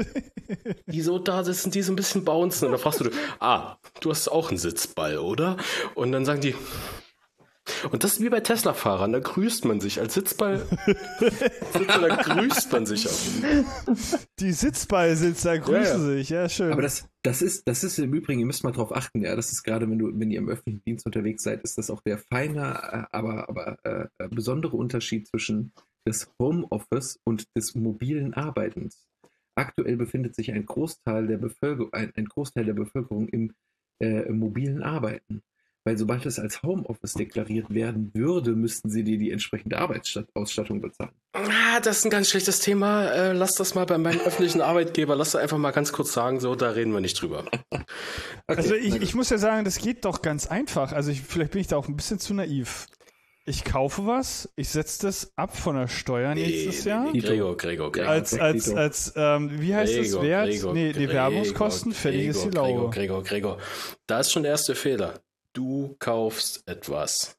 Die 0.86 1.02
so 1.02 1.18
da 1.18 1.44
sitzen, 1.44 1.70
die 1.70 1.82
so 1.82 1.92
ein 1.92 1.96
bisschen 1.96 2.24
bouncen. 2.24 2.66
Und 2.66 2.72
dann 2.72 2.80
fragst 2.80 3.00
du, 3.00 3.10
ah, 3.40 3.76
du 4.00 4.10
hast 4.10 4.28
auch 4.28 4.48
einen 4.48 4.58
Sitzball, 4.58 5.18
oder? 5.18 5.56
Und 5.94 6.12
dann 6.12 6.24
sagen 6.24 6.40
die, 6.40 6.54
und 7.90 8.02
das 8.02 8.14
ist 8.14 8.20
wie 8.22 8.28
bei 8.28 8.40
Tesla-Fahrern, 8.40 9.12
da 9.12 9.18
grüßt 9.18 9.64
man 9.64 9.80
sich. 9.80 10.00
Als 10.00 10.14
Sitzball, 10.14 10.66
Sitzer, 11.20 12.00
da 12.00 12.16
grüßt 12.16 12.72
man 12.72 12.86
sich 12.86 13.06
auch. 13.06 13.94
Die 14.40 14.52
Sitzballsitzer 14.52 15.58
grüßen 15.58 15.82
Ja, 15.82 15.90
ja. 15.92 16.16
sich. 16.16 16.28
Ja, 16.30 16.48
schön. 16.48 16.72
Aber 16.72 16.82
das, 16.82 17.08
das 17.22 17.42
ist, 17.42 17.68
das 17.68 17.84
ist 17.84 17.98
im 17.98 18.14
Übrigen, 18.14 18.40
ihr 18.40 18.46
müsst 18.46 18.64
mal 18.64 18.72
drauf 18.72 18.94
achten, 18.94 19.22
ja, 19.22 19.36
das 19.36 19.52
ist 19.52 19.62
gerade, 19.62 19.88
wenn 19.88 19.98
du, 19.98 20.10
wenn 20.14 20.30
ihr 20.30 20.38
im 20.38 20.48
öffentlichen 20.48 20.82
Dienst 20.86 21.06
unterwegs 21.06 21.42
seid, 21.42 21.62
ist 21.62 21.78
das 21.78 21.90
auch 21.90 22.00
der 22.00 22.18
feine, 22.18 22.60
äh, 22.60 23.16
aber, 23.16 23.48
aber 23.48 23.78
äh, 23.84 24.06
äh, 24.18 24.28
besondere 24.28 24.76
Unterschied 24.76 25.28
zwischen 25.28 25.72
des 26.06 26.30
Homeoffice 26.40 27.18
und 27.24 27.44
des 27.56 27.74
mobilen 27.74 28.34
Arbeitens. 28.34 29.07
Aktuell 29.58 29.96
befindet 29.96 30.36
sich 30.36 30.52
ein 30.52 30.66
Großteil 30.66 31.26
der 31.26 31.38
Bevölkerung, 31.38 31.92
ein, 31.92 32.12
ein 32.14 32.26
Großteil 32.26 32.64
der 32.64 32.74
Bevölkerung 32.74 33.28
im, 33.28 33.54
äh, 34.00 34.28
im 34.28 34.38
mobilen 34.38 34.84
Arbeiten. 34.84 35.42
Weil 35.84 35.98
sobald 35.98 36.26
es 36.26 36.38
als 36.38 36.62
Homeoffice 36.62 37.14
deklariert 37.14 37.72
werden 37.74 38.12
würde, 38.14 38.52
müssten 38.52 38.88
sie 38.88 39.02
dir 39.02 39.18
die 39.18 39.32
entsprechende 39.32 39.78
Arbeitsausstattung 39.78 40.80
bezahlen. 40.80 41.10
Ah, 41.32 41.80
das 41.80 41.98
ist 41.98 42.04
ein 42.04 42.10
ganz 42.10 42.28
schlechtes 42.28 42.60
Thema. 42.60 43.06
Äh, 43.10 43.32
lass 43.32 43.54
das 43.54 43.74
mal 43.74 43.86
bei 43.86 43.98
meinem 43.98 44.20
öffentlichen 44.20 44.60
Arbeitgeber, 44.60 45.16
lass 45.16 45.32
das 45.32 45.42
einfach 45.42 45.58
mal 45.58 45.72
ganz 45.72 45.92
kurz 45.92 46.12
sagen, 46.12 46.38
so, 46.38 46.54
da 46.54 46.70
reden 46.70 46.92
wir 46.92 47.00
nicht 47.00 47.20
drüber. 47.20 47.44
Also 48.46 48.74
ich, 48.74 48.94
na 48.94 49.02
ich 49.02 49.14
muss 49.14 49.28
ja 49.28 49.38
sagen, 49.38 49.64
das 49.64 49.78
geht 49.78 50.04
doch 50.04 50.22
ganz 50.22 50.46
einfach. 50.46 50.92
Also 50.92 51.10
ich, 51.10 51.20
vielleicht 51.20 51.50
bin 51.50 51.60
ich 51.60 51.66
da 51.66 51.76
auch 51.76 51.86
ein 51.88 51.96
bisschen 51.96 52.18
zu 52.18 52.32
naiv. 52.32 52.86
Ich 53.48 53.64
kaufe 53.64 54.06
was, 54.06 54.50
ich 54.56 54.68
setze 54.68 55.06
das 55.06 55.32
ab 55.34 55.56
von 55.56 55.74
der 55.74 55.88
Steuer 55.88 56.34
nächstes 56.34 56.84
Jahr. 56.84 57.10
nee, 57.10 57.20
Gregor, 57.20 57.56
Gregor, 57.56 57.90
Gregor. 57.90 58.10
Als, 58.10 58.38
als, 58.38 58.68
als, 58.68 59.14
ähm, 59.16 59.50
wie 59.58 59.74
heißt 59.74 59.96
das, 59.96 60.06
Gregor, 60.08 60.22
Wert? 60.22 60.48
Gregor, 60.50 60.74
nee, 60.74 60.92
die 60.92 61.08
Werbungskosten, 61.08 61.92
fertig 61.92 62.26
ist 62.26 62.44
die 62.44 62.50
Gregor, 62.50 62.64
Gregor, 62.66 62.80
Laube. 62.82 62.94
Gregor, 62.94 63.22
Gregor. 63.24 63.58
Da 64.06 64.20
ist 64.20 64.32
schon 64.32 64.42
der 64.42 64.52
erste 64.52 64.74
Fehler. 64.74 65.14
Du 65.54 65.96
kaufst 65.98 66.62
etwas. 66.66 67.38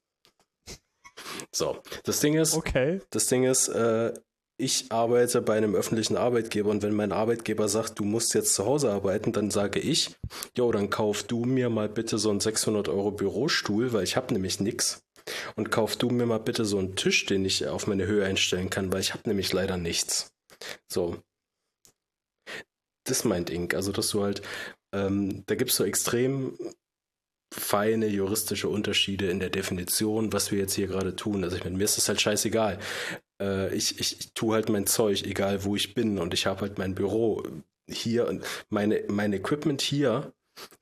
So, 1.51 1.77
das 2.05 2.19
Ding 2.21 2.33
ist, 2.33 2.55
Okay. 2.55 3.01
das 3.11 3.27
Ding 3.27 3.43
ist, 3.43 3.67
äh, 3.67 4.11
ich 4.57 4.91
arbeite 4.91 5.41
bei 5.41 5.55
einem 5.57 5.75
öffentlichen 5.75 6.17
Arbeitgeber 6.17 6.71
und 6.71 6.81
wenn 6.81 6.93
mein 6.93 7.11
Arbeitgeber 7.11 7.69
sagt, 7.69 7.99
du 7.99 8.03
musst 8.03 8.33
jetzt 8.33 8.55
zu 8.55 8.65
Hause 8.65 8.91
arbeiten, 8.91 9.31
dann 9.31 9.51
sage 9.51 9.79
ich, 9.79 10.15
jo, 10.57 10.71
dann 10.71 10.89
kauf 10.89 11.23
du 11.23 11.45
mir 11.45 11.69
mal 11.69 11.87
bitte 11.87 12.17
so 12.17 12.29
einen 12.31 12.39
600 12.39 12.89
Euro 12.89 13.11
Bürostuhl, 13.11 13.93
weil 13.93 14.03
ich 14.03 14.17
habe 14.17 14.33
nämlich 14.33 14.59
nichts. 14.59 15.03
Und 15.55 15.71
kauf 15.71 15.95
du 15.95 16.09
mir 16.09 16.25
mal 16.25 16.39
bitte 16.39 16.65
so 16.65 16.77
einen 16.79 16.95
Tisch, 16.95 17.25
den 17.25 17.45
ich 17.45 17.67
auf 17.67 17.87
meine 17.87 18.05
Höhe 18.05 18.25
einstellen 18.25 18.69
kann, 18.69 18.91
weil 18.91 19.01
ich 19.01 19.13
habe 19.13 19.27
nämlich 19.27 19.53
leider 19.53 19.77
nichts. 19.77 20.31
So. 20.91 21.21
Das 23.05 23.23
meint 23.23 23.49
Ink. 23.49 23.73
Also, 23.73 23.91
dass 23.91 24.09
du 24.09 24.23
halt, 24.23 24.41
ähm, 24.93 25.43
da 25.47 25.55
gibt 25.55 25.71
es 25.71 25.77
so 25.77 25.83
extrem 25.83 26.57
feine 27.51 28.07
juristische 28.07 28.69
Unterschiede 28.69 29.29
in 29.29 29.39
der 29.39 29.49
Definition, 29.49 30.31
was 30.33 30.51
wir 30.51 30.59
jetzt 30.59 30.75
hier 30.75 30.87
gerade 30.87 31.15
tun. 31.15 31.43
Also 31.43 31.57
ich 31.57 31.63
meine, 31.63 31.77
mir 31.77 31.83
ist 31.83 31.97
das 31.97 32.07
halt 32.07 32.21
scheißegal. 32.21 32.79
Äh, 33.41 33.73
ich, 33.75 33.99
ich, 33.99 34.19
ich 34.19 34.33
tue 34.33 34.53
halt 34.53 34.69
mein 34.69 34.85
Zeug, 34.85 35.23
egal 35.23 35.63
wo 35.63 35.75
ich 35.75 35.93
bin 35.95 36.19
und 36.19 36.33
ich 36.33 36.45
habe 36.45 36.61
halt 36.61 36.77
mein 36.77 36.95
Büro 36.95 37.43
hier 37.87 38.27
und 38.27 38.45
meine, 38.69 39.03
mein 39.07 39.33
Equipment 39.33 39.81
hier 39.81 40.31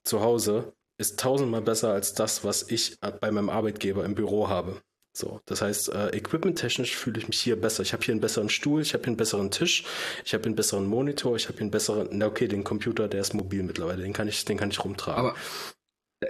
zu 0.03 0.19
Hause 0.21 0.73
ist 0.97 1.19
tausendmal 1.19 1.61
besser 1.61 1.91
als 1.91 2.13
das, 2.13 2.43
was 2.43 2.69
ich 2.69 2.99
bei 2.99 3.31
meinem 3.31 3.49
Arbeitgeber 3.49 4.05
im 4.05 4.15
Büro 4.15 4.49
habe. 4.49 4.81
So, 5.17 5.41
das 5.45 5.61
heißt, 5.63 5.89
äh, 5.89 6.09
equipment-technisch 6.15 6.95
fühle 6.95 7.19
ich 7.19 7.27
mich 7.27 7.41
hier 7.41 7.59
besser. 7.59 7.81
Ich 7.81 7.91
habe 7.93 8.03
hier 8.03 8.13
einen 8.13 8.21
besseren 8.21 8.49
Stuhl, 8.49 8.83
ich 8.83 8.93
habe 8.93 9.03
hier 9.03 9.07
einen 9.07 9.17
besseren 9.17 9.49
Tisch, 9.49 9.83
ich 10.23 10.35
habe 10.35 10.45
einen 10.45 10.55
besseren 10.55 10.85
Monitor, 10.85 11.35
ich 11.35 11.47
habe 11.47 11.53
hier 11.53 11.61
einen 11.61 11.71
besseren, 11.71 12.09
na 12.11 12.27
okay, 12.27 12.47
den 12.47 12.63
Computer, 12.63 13.07
der 13.07 13.21
ist 13.21 13.33
mobil 13.33 13.63
mittlerweile, 13.63 14.03
den 14.03 14.13
kann 14.13 14.27
ich, 14.27 14.45
den 14.45 14.57
kann 14.57 14.69
ich 14.69 14.83
rumtragen. 14.83 15.19
Aber 15.19 15.35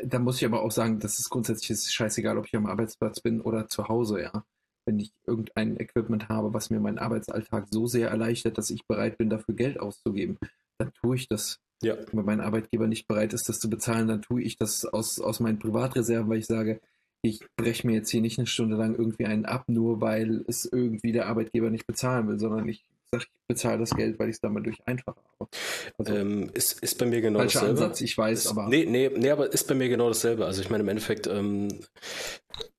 da 0.04 0.20
muss 0.20 0.38
ich 0.38 0.46
aber 0.46 0.62
auch 0.62 0.72
sagen, 0.72 1.00
das 1.00 1.20
ist 1.20 1.30
grundsätzlich 1.30 1.72
ist 1.72 1.94
scheißegal, 1.94 2.38
ob 2.38 2.46
ich 2.46 2.56
am 2.56 2.66
Arbeitsplatz 2.66 3.20
bin 3.20 3.42
oder 3.42 3.68
zu 3.68 3.90
Hause, 3.90 4.22
ja. 4.22 4.46
Wenn 4.86 5.00
ich 5.00 5.12
irgendein 5.26 5.78
Equipment 5.78 6.30
habe, 6.30 6.54
was 6.54 6.70
mir 6.70 6.80
meinen 6.80 6.98
Arbeitsalltag 6.98 7.68
so 7.70 7.88
sehr 7.88 8.10
erleichtert, 8.10 8.58
dass 8.58 8.70
ich 8.70 8.88
bereit 8.88 9.18
bin, 9.18 9.30
dafür 9.30 9.54
Geld 9.54 9.82
auszugeben, 9.82 10.38
dann 10.78 10.94
tue 10.94 11.18
ich 11.18 11.28
das. 11.28 11.60
Ja. 11.84 11.96
Wenn 12.12 12.26
mein 12.26 12.42
Arbeitgeber 12.42 12.88
nicht 12.88 13.08
bereit 13.08 13.34
ist, 13.34 13.50
das 13.50 13.60
zu 13.60 13.70
bezahlen, 13.70 14.08
dann 14.08 14.22
tue 14.22 14.42
ich 14.42 14.58
das 14.58 14.86
aus, 14.86 15.20
aus 15.20 15.40
meinen 15.40 15.60
Privatreserven, 15.60 16.30
weil 16.30 16.40
ich 16.40 16.48
sage, 16.48 16.82
ich 17.22 17.42
breche 17.56 17.86
mir 17.86 17.94
jetzt 17.94 18.10
hier 18.10 18.22
nicht 18.22 18.38
eine 18.38 18.48
Stunde 18.48 18.76
lang 18.76 18.96
irgendwie 18.96 19.26
einen 19.26 19.46
ab, 19.46 19.66
nur 19.68 20.02
weil 20.02 20.44
es 20.48 20.66
irgendwie 20.66 21.12
der 21.12 21.28
Arbeitgeber 21.28 21.70
nicht 21.70 21.88
bezahlen 21.88 22.28
will, 22.28 22.40
sondern 22.40 22.68
ich 22.68 22.84
sage, 23.12 23.26
ich 23.26 23.48
bezahle 23.48 23.80
das 23.80 23.96
Geld, 23.96 24.20
weil 24.20 24.30
ich 24.30 24.36
es 24.36 24.42
damit 24.42 24.66
durch 24.66 24.86
einfach 24.86 25.16
habe. 25.40 25.50
Also, 25.98 26.16
ähm, 26.16 26.50
ist, 26.54 26.82
ist 26.82 26.98
bei 26.98 27.06
mir 27.06 27.22
genau 27.22 27.40
falscher 27.40 27.62
dasselbe. 27.62 27.82
Ansatz, 27.82 28.02
ich 28.02 28.18
weiß, 28.18 28.46
ist, 28.46 28.48
aber. 28.48 28.68
Nee, 28.70 28.86
nee, 28.86 29.12
nee, 29.16 29.30
aber 29.30 29.52
ist 29.52 29.68
bei 29.68 29.76
mir 29.76 29.90
genau 29.90 30.08
dasselbe. 30.08 30.46
Also 30.46 30.62
ich 30.62 30.70
meine, 30.70 30.84
im 30.84 30.90
Endeffekt, 30.90 31.28
ähm, 31.28 31.70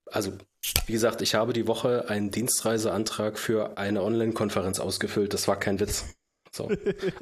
also 0.07 0.33
wie 0.87 0.93
gesagt, 0.93 1.23
ich 1.23 1.35
habe 1.35 1.53
die 1.53 1.67
Woche 1.67 2.09
einen 2.09 2.31
Dienstreiseantrag 2.31 3.39
für 3.39 3.79
eine 3.79 4.03
Online-Konferenz 4.03 4.81
ausgefüllt. 4.81 5.35
Das 5.35 5.49
war 5.49 5.59
kein 5.59 5.81
Witz. 5.81 6.05
So, 6.51 6.71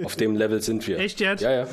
auf 0.04 0.16
dem 0.16 0.36
Level 0.36 0.62
sind 0.62 0.86
wir. 0.86 0.98
Echt 0.98 1.20
jetzt? 1.20 1.42
Ja, 1.42 1.52
ja. 1.52 1.68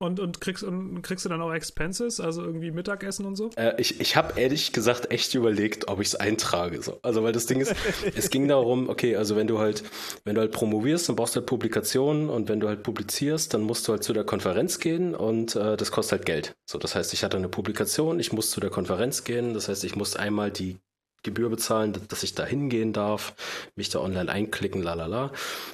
Und, 0.00 0.20
und, 0.20 0.40
kriegst, 0.40 0.62
und 0.62 1.02
kriegst 1.02 1.24
du 1.24 1.28
dann 1.28 1.42
auch 1.42 1.52
Expenses, 1.52 2.20
also 2.20 2.44
irgendwie 2.44 2.70
Mittagessen 2.70 3.26
und 3.26 3.34
so? 3.34 3.50
Äh, 3.56 3.80
ich 3.80 4.00
ich 4.00 4.14
habe 4.14 4.40
ehrlich 4.40 4.72
gesagt 4.72 5.10
echt 5.10 5.34
überlegt, 5.34 5.88
ob 5.88 6.00
ich 6.00 6.08
es 6.08 6.14
eintrage. 6.14 6.80
So. 6.82 7.00
Also 7.02 7.24
weil 7.24 7.32
das 7.32 7.46
Ding 7.46 7.60
ist, 7.60 7.74
es 8.14 8.30
ging 8.30 8.46
darum, 8.46 8.88
okay, 8.88 9.16
also 9.16 9.34
wenn 9.34 9.48
du 9.48 9.58
halt, 9.58 9.82
wenn 10.22 10.36
du 10.36 10.40
halt 10.40 10.52
promovierst, 10.52 11.08
dann 11.08 11.16
brauchst 11.16 11.34
du 11.34 11.40
halt 11.40 11.46
Publikationen 11.46 12.30
und 12.30 12.48
wenn 12.48 12.60
du 12.60 12.68
halt 12.68 12.84
publizierst, 12.84 13.52
dann 13.54 13.62
musst 13.62 13.88
du 13.88 13.92
halt 13.92 14.04
zu 14.04 14.12
der 14.12 14.22
Konferenz 14.22 14.78
gehen 14.78 15.16
und 15.16 15.56
äh, 15.56 15.76
das 15.76 15.90
kostet 15.90 16.20
halt 16.20 16.26
Geld. 16.26 16.54
So, 16.64 16.78
das 16.78 16.94
heißt, 16.94 17.12
ich 17.12 17.24
hatte 17.24 17.36
eine 17.36 17.48
Publikation, 17.48 18.20
ich 18.20 18.32
muss 18.32 18.52
zu 18.52 18.60
der 18.60 18.70
Konferenz 18.70 19.24
gehen, 19.24 19.52
das 19.52 19.68
heißt, 19.68 19.82
ich 19.82 19.96
muss 19.96 20.14
einmal 20.14 20.52
die 20.52 20.78
Gebühr 21.22 21.50
bezahlen, 21.50 22.00
dass 22.08 22.22
ich 22.22 22.34
da 22.34 22.44
hingehen 22.44 22.92
darf, 22.92 23.34
mich 23.74 23.88
da 23.90 24.00
online 24.00 24.30
einklicken, 24.30 24.82
lalala. 24.82 25.32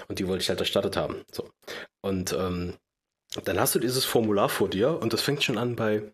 Und 0.09 0.19
die 0.19 0.27
wollte 0.27 0.43
ich 0.43 0.49
halt 0.49 0.61
erstattet 0.61 0.97
haben. 0.97 1.25
So. 1.31 1.51
Und 2.01 2.33
ähm, 2.33 2.75
dann 3.45 3.59
hast 3.59 3.75
du 3.75 3.79
dieses 3.79 4.05
Formular 4.05 4.49
vor 4.49 4.69
dir 4.69 4.99
und 5.01 5.13
das 5.13 5.21
fängt 5.21 5.43
schon 5.43 5.59
an 5.59 5.77
bei 5.77 6.13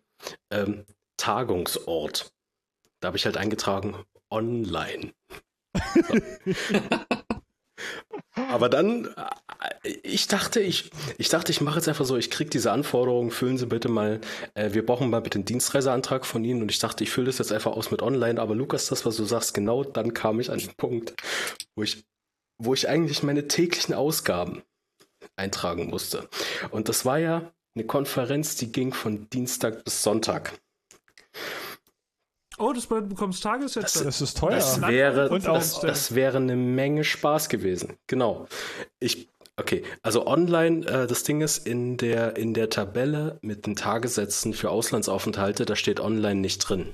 ähm, 0.49 0.85
Tagungsort. 1.17 2.31
Da 2.99 3.07
habe 3.07 3.17
ich 3.17 3.25
halt 3.25 3.37
eingetragen 3.37 3.95
online. 4.29 5.13
So. 5.73 6.13
Aber 8.35 8.69
dann, 8.69 9.05
äh, 9.83 9.89
ich 10.03 10.27
dachte, 10.27 10.59
ich, 10.59 10.91
ich 11.17 11.29
dachte, 11.29 11.51
ich 11.51 11.61
mache 11.61 11.77
jetzt 11.77 11.87
einfach 11.87 12.05
so, 12.05 12.15
ich 12.15 12.31
kriege 12.31 12.49
diese 12.49 12.71
Anforderungen, 12.71 13.31
füllen 13.31 13.57
Sie 13.57 13.65
bitte 13.65 13.89
mal, 13.89 14.21
äh, 14.53 14.73
wir 14.73 14.85
brauchen 14.85 15.09
mal 15.09 15.21
bitte 15.21 15.35
einen 15.35 15.45
Dienstreiseantrag 15.45 16.25
von 16.25 16.43
Ihnen 16.43 16.61
und 16.61 16.71
ich 16.71 16.79
dachte, 16.79 17.03
ich 17.03 17.11
fülle 17.11 17.27
das 17.27 17.39
jetzt 17.39 17.51
einfach 17.51 17.73
aus 17.73 17.91
mit 17.91 18.01
online, 18.01 18.41
aber 18.41 18.55
Lukas, 18.55 18.87
das, 18.87 19.05
was 19.05 19.17
du 19.17 19.25
sagst, 19.25 19.53
genau 19.53 19.83
dann 19.83 20.13
kam 20.13 20.39
ich 20.39 20.49
an 20.49 20.59
den 20.59 20.73
Punkt, 20.75 21.13
wo 21.75 21.83
ich, 21.83 22.05
wo 22.57 22.73
ich 22.73 22.87
eigentlich 22.87 23.23
meine 23.23 23.47
täglichen 23.47 23.93
Ausgaben 23.93 24.61
eintragen 25.35 25.89
musste. 25.89 26.29
Und 26.69 26.89
das 26.89 27.05
war 27.05 27.19
ja 27.19 27.51
eine 27.75 27.85
Konferenz, 27.85 28.55
die 28.55 28.71
ging 28.71 28.93
von 28.93 29.29
Dienstag 29.29 29.83
bis 29.83 30.03
Sonntag. 30.03 30.59
Oh, 32.61 32.73
das 32.73 32.85
bedeutet, 32.87 33.11
du 33.11 33.15
bekommst 33.15 33.43
Tagessätze. 33.43 34.03
Das, 34.03 34.03
das 34.03 34.21
ist 34.21 34.37
teuer. 34.37 34.51
Das 34.51 34.81
wäre, 34.81 35.29
Und 35.29 35.45
das, 35.45 35.75
auch- 35.75 35.81
das 35.81 36.15
wäre 36.15 36.37
eine 36.37 36.55
Menge 36.55 37.03
Spaß 37.03 37.49
gewesen. 37.49 37.97
Genau. 38.07 38.47
Ich, 38.99 39.27
okay, 39.57 39.83
also 40.03 40.27
online, 40.27 40.85
äh, 40.85 41.07
das 41.07 41.23
Ding 41.23 41.41
ist, 41.41 41.65
in 41.67 41.97
der, 41.97 42.37
in 42.37 42.53
der 42.53 42.69
Tabelle 42.69 43.39
mit 43.41 43.65
den 43.65 43.75
Tagessätzen 43.75 44.53
für 44.53 44.69
Auslandsaufenthalte, 44.69 45.65
da 45.65 45.75
steht 45.75 45.99
online 45.99 46.39
nicht 46.41 46.59
drin. 46.59 46.93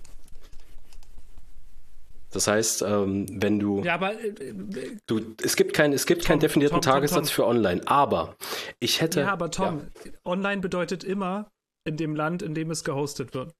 Das 2.31 2.47
heißt, 2.47 2.81
ähm, 2.81 3.25
wenn 3.31 3.57
du, 3.59 3.81
Ja, 3.83 3.95
aber 3.95 4.19
äh, 4.21 4.27
äh, 4.27 4.97
du, 5.07 5.21
es 5.41 5.55
gibt 5.55 5.73
keinen, 5.73 5.93
es 5.93 6.05
gibt 6.05 6.21
Tom, 6.23 6.27
keinen 6.27 6.39
definierten 6.41 6.75
Tom, 6.75 6.81
Tom, 6.81 6.93
Tagessatz 6.93 7.27
Tom. 7.29 7.33
für 7.35 7.45
online, 7.45 7.81
aber 7.87 8.35
ich 8.79 9.01
hätte. 9.01 9.21
ja, 9.21 9.31
aber 9.31 9.49
Tom, 9.49 9.87
online 10.25 10.61
bedeutet 10.61 11.03
immer 11.03 11.49
in 11.85 11.95
dem 11.97 12.15
Land, 12.15 12.41
in 12.41 12.53
dem 12.53 12.69
es 12.69 12.83
gehostet 12.83 13.33
wird. 13.33 13.53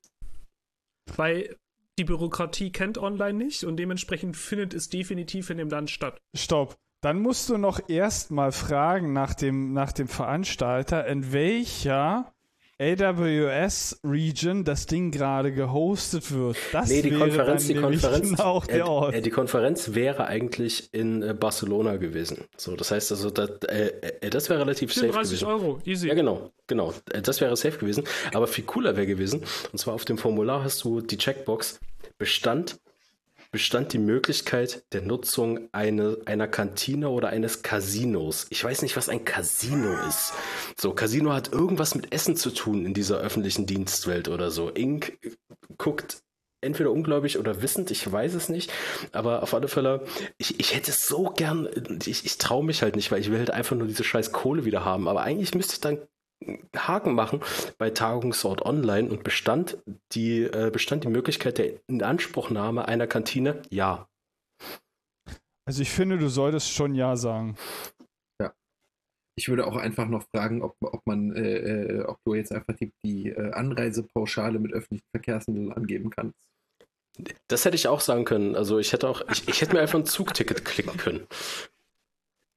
Weil 1.16 1.56
die 1.98 2.04
Bürokratie 2.04 2.72
kennt 2.72 2.98
online 2.98 3.38
nicht 3.38 3.64
und 3.64 3.78
dementsprechend 3.78 4.38
findet 4.38 4.74
es 4.74 4.90
definitiv 4.90 5.50
in 5.50 5.58
dem 5.58 5.70
Land 5.70 5.90
statt. 5.90 6.22
Stopp. 6.36 6.76
Dann 7.02 7.22
musst 7.22 7.50
du 7.50 7.58
noch 7.58 7.90
erstmal 7.90 8.52
fragen 8.52 9.14
nach 9.14 9.36
dem, 9.36 9.74
nach 9.74 9.92
dem 9.92 10.08
Veranstalter, 10.08 11.06
in 11.06 11.32
welcher 11.32 12.34
AWS-Region 12.80 14.64
das 14.64 14.86
Ding 14.86 15.12
gerade 15.12 15.52
gehostet 15.52 16.32
wird. 16.32 16.58
Das 16.72 16.90
Nee, 16.90 17.02
die 17.02 17.12
wäre 17.12 17.22
Konferenz, 17.22 17.68
dann 17.68 17.76
die 17.76 17.82
Konferenz, 17.82 18.32
äh, 18.68 18.74
der 18.74 18.88
Ort. 18.88 19.16
äh, 19.16 19.22
die 19.22 19.30
Konferenz 19.30 19.94
wäre 19.96 20.26
eigentlich 20.28 20.94
in 20.94 21.24
äh, 21.24 21.34
Barcelona 21.34 21.98
gewesen. 21.98 22.44
So, 22.56 22.76
das 22.76 22.92
heißt 22.92 23.12
also, 23.12 23.30
das, 23.32 23.50
äh, 23.68 23.92
äh, 24.22 24.30
das 24.30 24.50
wäre 24.50 24.60
relativ 24.60 24.94
safe 24.94 25.08
34 25.08 25.40
gewesen. 25.40 25.52
Euro, 25.52 25.80
easy. 25.86 26.08
Ja, 26.08 26.14
genau, 26.14 26.52
genau. 26.68 26.94
Äh, 27.12 27.22
Das 27.22 27.42
wäre 27.42 27.56
safe 27.58 27.78
gewesen. 27.78 28.04
Aber 28.34 28.48
viel 28.48 28.66
cooler 28.66 28.96
wäre 28.96 29.08
gewesen. 29.08 29.42
Und 29.72 29.80
zwar 29.80 29.96
auf 29.96 30.06
dem 30.06 30.18
Formular 30.18 30.64
hast 30.64 30.84
du 30.84 31.02
die 31.02 31.18
Checkbox 31.18 31.80
Bestand, 32.20 32.80
bestand 33.52 33.94
die 33.94 33.98
Möglichkeit 33.98 34.84
der 34.94 35.02
Nutzung 35.02 35.70
eine, 35.72 36.18
einer 36.26 36.48
Kantine 36.48 37.10
oder 37.10 37.30
eines 37.30 37.62
Casinos. 37.62 38.48
Ich 38.50 38.64
weiß 38.64 38.82
nicht, 38.82 38.98
was 38.98 39.10
ein 39.10 39.26
Casino 39.26 39.94
ist. 40.08 40.34
So, 40.78 40.94
Casino 40.94 41.34
hat 41.34 41.52
irgendwas 41.52 41.96
mit 41.96 42.14
Essen 42.14 42.36
zu 42.36 42.52
tun 42.52 42.86
in 42.86 42.94
dieser 42.94 43.18
öffentlichen 43.20 43.66
Dienstwelt 43.66 44.28
oder 44.28 44.52
so. 44.52 44.70
Inc. 44.70 45.18
guckt 45.78 46.24
entweder 46.62 46.92
ungläubig 46.92 47.38
oder 47.38 47.62
wissend, 47.62 47.92
ich 47.92 48.12
weiß 48.12 48.34
es 48.34 48.50
nicht, 48.50 48.72
aber 49.12 49.44
auf 49.44 49.54
alle 49.54 49.68
Fälle, 49.68 50.06
ich, 50.38 50.60
ich 50.60 50.74
hätte 50.76 50.92
es 50.92 51.08
so 51.08 51.26
gern, 51.26 51.70
ich, 52.06 52.26
ich 52.26 52.38
traue 52.38 52.66
mich 52.66 52.82
halt 52.82 52.96
nicht, 52.96 53.12
weil 53.12 53.22
ich 53.22 53.30
will 53.30 53.38
halt 53.38 53.52
einfach 53.52 53.76
nur 53.76 53.88
diese 53.88 54.04
scheiß 54.04 54.32
Kohle 54.32 54.66
wieder 54.66 54.84
haben, 54.84 55.08
aber 55.08 55.22
eigentlich 55.22 55.54
müsste 55.54 55.74
ich 55.74 55.82
dann 55.82 56.00
Haken 56.76 57.14
machen 57.14 57.42
bei 57.78 57.90
Tagungsort 57.90 58.62
online 58.64 59.10
und 59.10 59.24
bestand 59.24 59.78
die, 60.12 60.44
äh, 60.44 60.70
bestand 60.72 61.04
die 61.04 61.10
Möglichkeit 61.10 61.58
der 61.58 61.74
Inanspruchnahme 61.88 62.88
einer 62.88 63.08
Kantine? 63.08 63.62
Ja. 63.70 64.08
Also 65.66 65.82
ich 65.82 65.90
finde, 65.90 66.18
du 66.18 66.30
solltest 66.30 66.72
schon 66.72 66.96
Ja 66.96 67.16
sagen. 67.16 67.58
Ich 69.40 69.50
würde 69.50 69.68
auch 69.68 69.76
einfach 69.76 70.08
noch 70.08 70.24
fragen, 70.34 70.64
ob, 70.64 70.76
ob 70.82 71.06
man, 71.06 71.32
äh, 71.36 71.58
äh, 71.58 72.04
ob 72.06 72.18
du 72.26 72.34
jetzt 72.34 72.52
einfach 72.52 72.74
die, 72.74 72.92
die 73.06 73.30
äh, 73.30 73.52
Anreisepauschale 73.52 74.58
mit 74.58 74.74
öffentlichen 74.74 75.06
Verkehrsmitteln 75.12 75.72
angeben 75.72 76.10
kannst. 76.10 76.40
Das 77.48 77.64
hätte 77.64 77.76
ich 77.76 77.88
auch 77.88 78.02
sagen 78.02 78.26
können. 78.26 78.56
Also 78.56 78.80
ich 78.80 78.94
hätte 78.94 79.08
auch, 79.08 79.22
ich, 79.32 79.48
ich 79.48 79.62
hätte 79.62 79.74
mir 79.74 79.82
einfach 79.82 80.00
ein 80.00 80.06
Zugticket 80.06 80.66
klicken 80.66 80.98
können. 80.98 81.28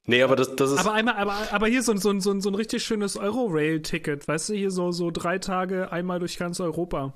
Nee, 0.07 0.23
aber 0.23 0.35
das, 0.35 0.55
das 0.55 0.71
ist. 0.71 0.79
Aber 0.79 0.93
einmal, 0.93 1.15
aber, 1.15 1.35
aber 1.51 1.67
hier 1.67 1.83
so, 1.83 1.91
ein- 1.91 1.99
so, 1.99 2.09
ein- 2.09 2.21
so, 2.21 2.31
ein- 2.31 2.41
so 2.41 2.49
ein 2.49 2.55
richtig 2.55 2.83
schönes 2.83 3.17
Euro-Rail-Ticket, 3.17 4.27
weißt 4.27 4.49
du, 4.49 4.53
hier 4.53 4.71
so, 4.71 4.91
so 4.91 5.11
drei 5.11 5.37
Tage 5.37 5.91
einmal 5.91 6.19
durch 6.19 6.37
ganz 6.37 6.59
Europa. 6.59 7.15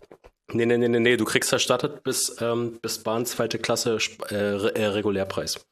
Nee, 0.54 0.68
nee, 0.68 0.78
nee, 0.78 0.88
nee, 0.88 1.00
nee, 1.00 1.18
du 1.18 1.26
kriegst 1.26 1.52
erstattet 1.52 2.04
bis, 2.04 2.36
ähm, 2.40 2.78
bis 2.82 3.00
Bahn 3.00 3.26
zweite 3.26 3.58
Klasse 3.58 3.98
äh, 4.30 4.36
äh, 4.36 4.86
Regulärpreis. 4.86 5.66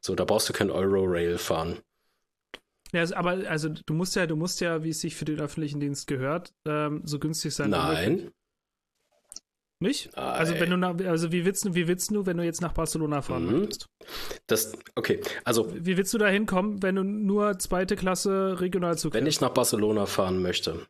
So, 0.00 0.16
da 0.16 0.24
brauchst 0.24 0.48
du 0.48 0.52
kein 0.52 0.70
Euro-Rail 0.72 1.38
fahren. 1.38 1.78
Ja, 2.92 3.00
also, 3.00 3.14
aber 3.14 3.30
also 3.48 3.68
du 3.68 3.94
musst 3.94 4.16
ja, 4.16 4.26
du 4.26 4.34
musst 4.34 4.60
ja, 4.60 4.82
wie 4.82 4.90
es 4.90 5.00
sich 5.00 5.14
für 5.14 5.24
den 5.24 5.40
öffentlichen 5.40 5.78
Dienst 5.78 6.08
gehört, 6.08 6.52
ähm, 6.66 7.02
so 7.04 7.20
günstig 7.20 7.54
sein. 7.54 7.70
Nein. 7.70 8.32
Nicht? 9.78 10.16
Also 10.16 10.58
wenn 10.58 10.70
du 10.70 10.76
nach, 10.78 10.98
also 11.04 11.32
wie 11.32 11.44
willst 11.44 11.64
du, 11.66 11.74
wie 11.74 11.86
willst 11.86 12.10
du, 12.10 12.24
wenn 12.24 12.38
du 12.38 12.44
jetzt 12.44 12.62
nach 12.62 12.72
Barcelona 12.72 13.20
fahren 13.20 13.44
Mhm. 13.44 13.60
möchtest? 13.60 13.86
Das, 14.46 14.72
okay, 14.94 15.20
also 15.44 15.70
Wie 15.74 15.96
willst 15.98 16.14
du 16.14 16.18
da 16.18 16.28
hinkommen, 16.28 16.82
wenn 16.82 16.94
du 16.94 17.02
nur 17.02 17.58
zweite 17.58 17.94
Klasse 17.96 18.56
Regionalzug 18.60 19.12
wenn 19.12 19.24
fährst? 19.24 19.36
ich 19.36 19.40
nach 19.42 19.50
Barcelona 19.50 20.06
fahren 20.06 20.40
möchte, 20.40 20.86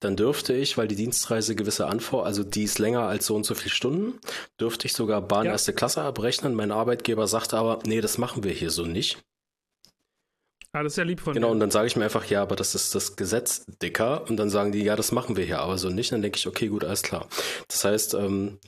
dann 0.00 0.16
dürfte 0.16 0.52
ich, 0.52 0.76
weil 0.76 0.88
die 0.88 0.96
Dienstreise 0.96 1.54
gewisse 1.54 1.86
Anforderungen, 1.86 2.26
also 2.26 2.44
die 2.44 2.64
ist 2.64 2.78
länger 2.78 3.02
als 3.02 3.24
so 3.26 3.34
und 3.34 3.44
so 3.46 3.54
viele 3.54 3.70
Stunden, 3.74 4.18
dürfte 4.60 4.86
ich 4.86 4.92
sogar 4.92 5.22
Bahn 5.22 5.46
Ja. 5.46 5.52
erste 5.52 5.72
Klasse 5.72 6.02
abrechnen. 6.02 6.54
Mein 6.54 6.70
Arbeitgeber 6.72 7.26
sagt 7.28 7.54
aber, 7.54 7.78
nee, 7.86 8.00
das 8.02 8.18
machen 8.18 8.44
wir 8.44 8.52
hier 8.52 8.70
so 8.70 8.84
nicht. 8.84 9.18
Ah, 10.78 10.84
das 10.84 10.92
ist 10.92 10.96
ja 10.98 11.02
lieb 11.02 11.18
von 11.18 11.34
Genau, 11.34 11.48
und 11.50 11.56
dir. 11.56 11.60
dann 11.62 11.72
sage 11.72 11.88
ich 11.88 11.96
mir 11.96 12.04
einfach, 12.04 12.24
ja, 12.26 12.40
aber 12.40 12.54
das 12.54 12.76
ist 12.76 12.94
das 12.94 13.16
Gesetz 13.16 13.64
dicker. 13.82 14.28
Und 14.30 14.36
dann 14.36 14.48
sagen 14.48 14.70
die, 14.70 14.84
ja, 14.84 14.94
das 14.94 15.10
machen 15.10 15.36
wir 15.36 15.44
hier, 15.44 15.58
aber 15.58 15.76
so 15.76 15.90
nicht. 15.90 16.12
Dann 16.12 16.22
denke 16.22 16.38
ich, 16.38 16.46
okay, 16.46 16.68
gut, 16.68 16.84
alles 16.84 17.02
klar. 17.02 17.26
Das 17.66 17.84
heißt, 17.84 18.14
ähm, 18.14 18.60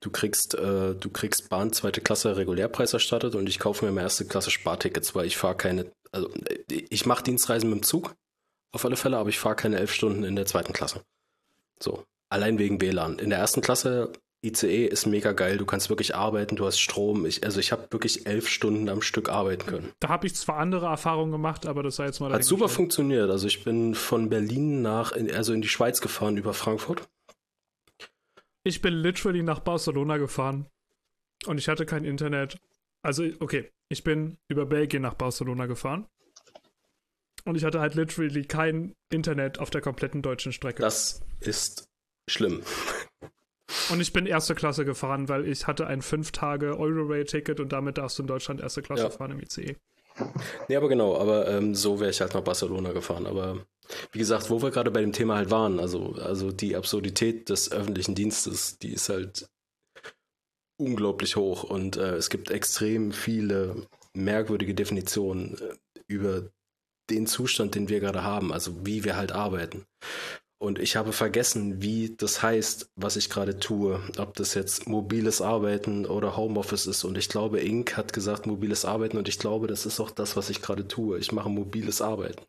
du 0.00 0.10
kriegst, 0.10 0.54
äh, 0.54 0.94
du 0.94 1.10
kriegst 1.10 1.50
Bahn 1.50 1.70
zweite 1.74 2.00
Klasse 2.00 2.38
Regulärpreis 2.38 2.94
erstattet 2.94 3.34
und 3.34 3.46
ich 3.50 3.58
kaufe 3.58 3.84
mir 3.84 3.92
mal 3.92 4.00
erste 4.00 4.24
Klasse 4.24 4.50
Spartickets, 4.50 5.14
weil 5.14 5.26
ich 5.26 5.36
fahre 5.36 5.56
keine, 5.56 5.92
also 6.10 6.30
ich 6.70 7.04
mache 7.04 7.22
Dienstreisen 7.22 7.68
mit 7.68 7.80
dem 7.80 7.82
Zug, 7.82 8.14
auf 8.72 8.86
alle 8.86 8.96
Fälle, 8.96 9.18
aber 9.18 9.28
ich 9.28 9.38
fahre 9.38 9.56
keine 9.56 9.78
elf 9.78 9.92
Stunden 9.92 10.24
in 10.24 10.36
der 10.36 10.46
zweiten 10.46 10.72
Klasse. 10.72 11.02
So, 11.80 12.02
allein 12.30 12.58
wegen 12.58 12.80
WLAN. 12.80 13.18
In 13.18 13.28
der 13.28 13.40
ersten 13.40 13.60
Klasse 13.60 14.10
ICE 14.44 14.86
ist 14.86 15.06
mega 15.06 15.32
geil, 15.32 15.58
du 15.58 15.66
kannst 15.66 15.88
wirklich 15.88 16.14
arbeiten, 16.14 16.54
du 16.54 16.64
hast 16.64 16.78
Strom. 16.78 17.26
Ich, 17.26 17.44
also 17.44 17.58
ich 17.58 17.72
habe 17.72 17.88
wirklich 17.90 18.26
elf 18.26 18.48
Stunden 18.48 18.88
am 18.88 19.02
Stück 19.02 19.28
arbeiten 19.28 19.66
können. 19.66 19.92
Da 19.98 20.08
habe 20.08 20.26
ich 20.28 20.34
zwar 20.36 20.58
andere 20.58 20.86
Erfahrungen 20.86 21.32
gemacht, 21.32 21.66
aber 21.66 21.82
das 21.82 21.96
sei 21.96 22.06
jetzt 22.06 22.20
mal 22.20 22.32
Hat 22.32 22.44
super 22.44 22.68
funktioniert. 22.68 23.30
Also 23.30 23.48
ich 23.48 23.64
bin 23.64 23.96
von 23.96 24.28
Berlin 24.28 24.80
nach, 24.80 25.12
in, 25.12 25.32
also 25.34 25.52
in 25.52 25.60
die 25.60 25.68
Schweiz 25.68 26.00
gefahren 26.00 26.36
über 26.36 26.54
Frankfurt. 26.54 27.08
Ich 28.62 28.80
bin 28.80 28.94
literally 28.94 29.42
nach 29.42 29.60
Barcelona 29.60 30.18
gefahren 30.18 30.66
und 31.46 31.58
ich 31.58 31.68
hatte 31.68 31.84
kein 31.84 32.04
Internet. 32.04 32.58
Also, 33.02 33.24
okay, 33.40 33.70
ich 33.88 34.04
bin 34.04 34.36
über 34.48 34.66
Belgien 34.66 35.02
nach 35.02 35.14
Barcelona 35.14 35.66
gefahren 35.66 36.06
und 37.44 37.56
ich 37.56 37.64
hatte 37.64 37.80
halt 37.80 37.94
literally 37.94 38.44
kein 38.44 38.94
Internet 39.10 39.58
auf 39.58 39.70
der 39.70 39.80
kompletten 39.80 40.22
deutschen 40.22 40.52
Strecke. 40.52 40.82
Das 40.82 41.22
ist 41.40 41.88
schlimm. 42.28 42.62
Und 43.90 44.00
ich 44.00 44.12
bin 44.12 44.26
erste 44.26 44.54
Klasse 44.54 44.84
gefahren, 44.84 45.28
weil 45.28 45.46
ich 45.46 45.66
hatte 45.66 45.86
ein 45.86 46.02
5 46.02 46.32
Tage 46.32 46.78
Euro-Rail-Ticket 46.78 47.60
und 47.60 47.72
damit 47.72 47.98
darfst 47.98 48.18
du 48.18 48.22
in 48.22 48.26
Deutschland 48.26 48.60
erste 48.60 48.82
Klasse 48.82 49.04
Ja. 49.04 49.10
fahren 49.10 49.32
im 49.32 49.40
ICE. 49.40 49.76
Nee, 50.68 50.76
aber 50.76 50.88
genau, 50.88 51.16
aber 51.16 51.48
ähm, 51.48 51.74
so 51.74 52.00
wäre 52.00 52.10
ich 52.10 52.20
halt 52.20 52.34
nach 52.34 52.42
Barcelona 52.42 52.92
gefahren. 52.92 53.26
Aber 53.26 53.64
wie 54.12 54.18
gesagt, 54.18 54.50
wo 54.50 54.60
wir 54.62 54.70
gerade 54.70 54.90
bei 54.90 55.00
dem 55.00 55.12
Thema 55.12 55.36
halt 55.36 55.50
waren, 55.50 55.78
also, 55.78 56.14
also 56.14 56.50
die 56.50 56.76
Absurdität 56.76 57.48
des 57.48 57.70
öffentlichen 57.70 58.14
Dienstes, 58.14 58.78
die 58.78 58.92
ist 58.92 59.08
halt 59.08 59.48
unglaublich 60.76 61.36
hoch 61.36 61.64
und 61.64 61.96
äh, 61.96 62.14
es 62.16 62.30
gibt 62.30 62.50
extrem 62.50 63.12
viele 63.12 63.86
merkwürdige 64.14 64.74
Definitionen 64.74 65.56
äh, 65.58 66.00
über 66.06 66.50
den 67.10 67.26
Zustand, 67.26 67.74
den 67.74 67.88
wir 67.88 68.00
gerade 68.00 68.22
haben, 68.22 68.52
also 68.52 68.86
wie 68.86 69.04
wir 69.04 69.16
halt 69.16 69.32
arbeiten. 69.32 69.86
Und 70.60 70.80
ich 70.80 70.96
habe 70.96 71.12
vergessen, 71.12 71.82
wie 71.82 72.16
das 72.16 72.42
heißt, 72.42 72.90
was 72.96 73.16
ich 73.16 73.30
gerade 73.30 73.60
tue. 73.60 74.00
Ob 74.18 74.34
das 74.34 74.54
jetzt 74.54 74.88
mobiles 74.88 75.40
Arbeiten 75.40 76.04
oder 76.04 76.36
Homeoffice 76.36 76.86
ist. 76.86 77.04
Und 77.04 77.16
ich 77.16 77.28
glaube, 77.28 77.60
Inc. 77.60 77.96
hat 77.96 78.12
gesagt 78.12 78.46
mobiles 78.46 78.84
Arbeiten 78.84 79.18
und 79.18 79.28
ich 79.28 79.38
glaube, 79.38 79.68
das 79.68 79.86
ist 79.86 80.00
auch 80.00 80.10
das, 80.10 80.36
was 80.36 80.50
ich 80.50 80.60
gerade 80.60 80.88
tue. 80.88 81.18
Ich 81.18 81.30
mache 81.30 81.48
mobiles 81.48 82.02
Arbeiten. 82.02 82.42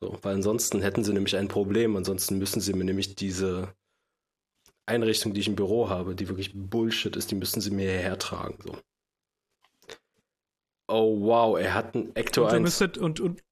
So, 0.00 0.18
weil 0.22 0.34
ansonsten 0.34 0.80
hätten 0.80 1.04
sie 1.04 1.12
nämlich 1.12 1.36
ein 1.36 1.48
Problem. 1.48 1.96
Ansonsten 1.96 2.38
müssen 2.38 2.60
sie 2.60 2.72
mir 2.72 2.84
nämlich 2.84 3.14
diese 3.14 3.72
Einrichtung, 4.86 5.32
die 5.32 5.40
ich 5.40 5.48
im 5.48 5.56
Büro 5.56 5.88
habe, 5.88 6.16
die 6.16 6.28
wirklich 6.28 6.52
Bullshit 6.54 7.14
ist, 7.14 7.30
die 7.30 7.36
müssen 7.36 7.60
sie 7.60 7.70
mir 7.70 7.90
hierher 7.90 8.18
tragen. 8.18 8.58
So. 8.64 8.78
Oh 10.88 11.20
wow, 11.20 11.58
er 11.58 11.74
hat 11.74 11.94
einen 11.94 12.16
Ecto 12.16 12.44
Und 12.44 12.52
du, 12.52 12.56
1. 12.56 12.62
müsstet, 12.62 12.98
und, 12.98 13.20
und, 13.20 13.42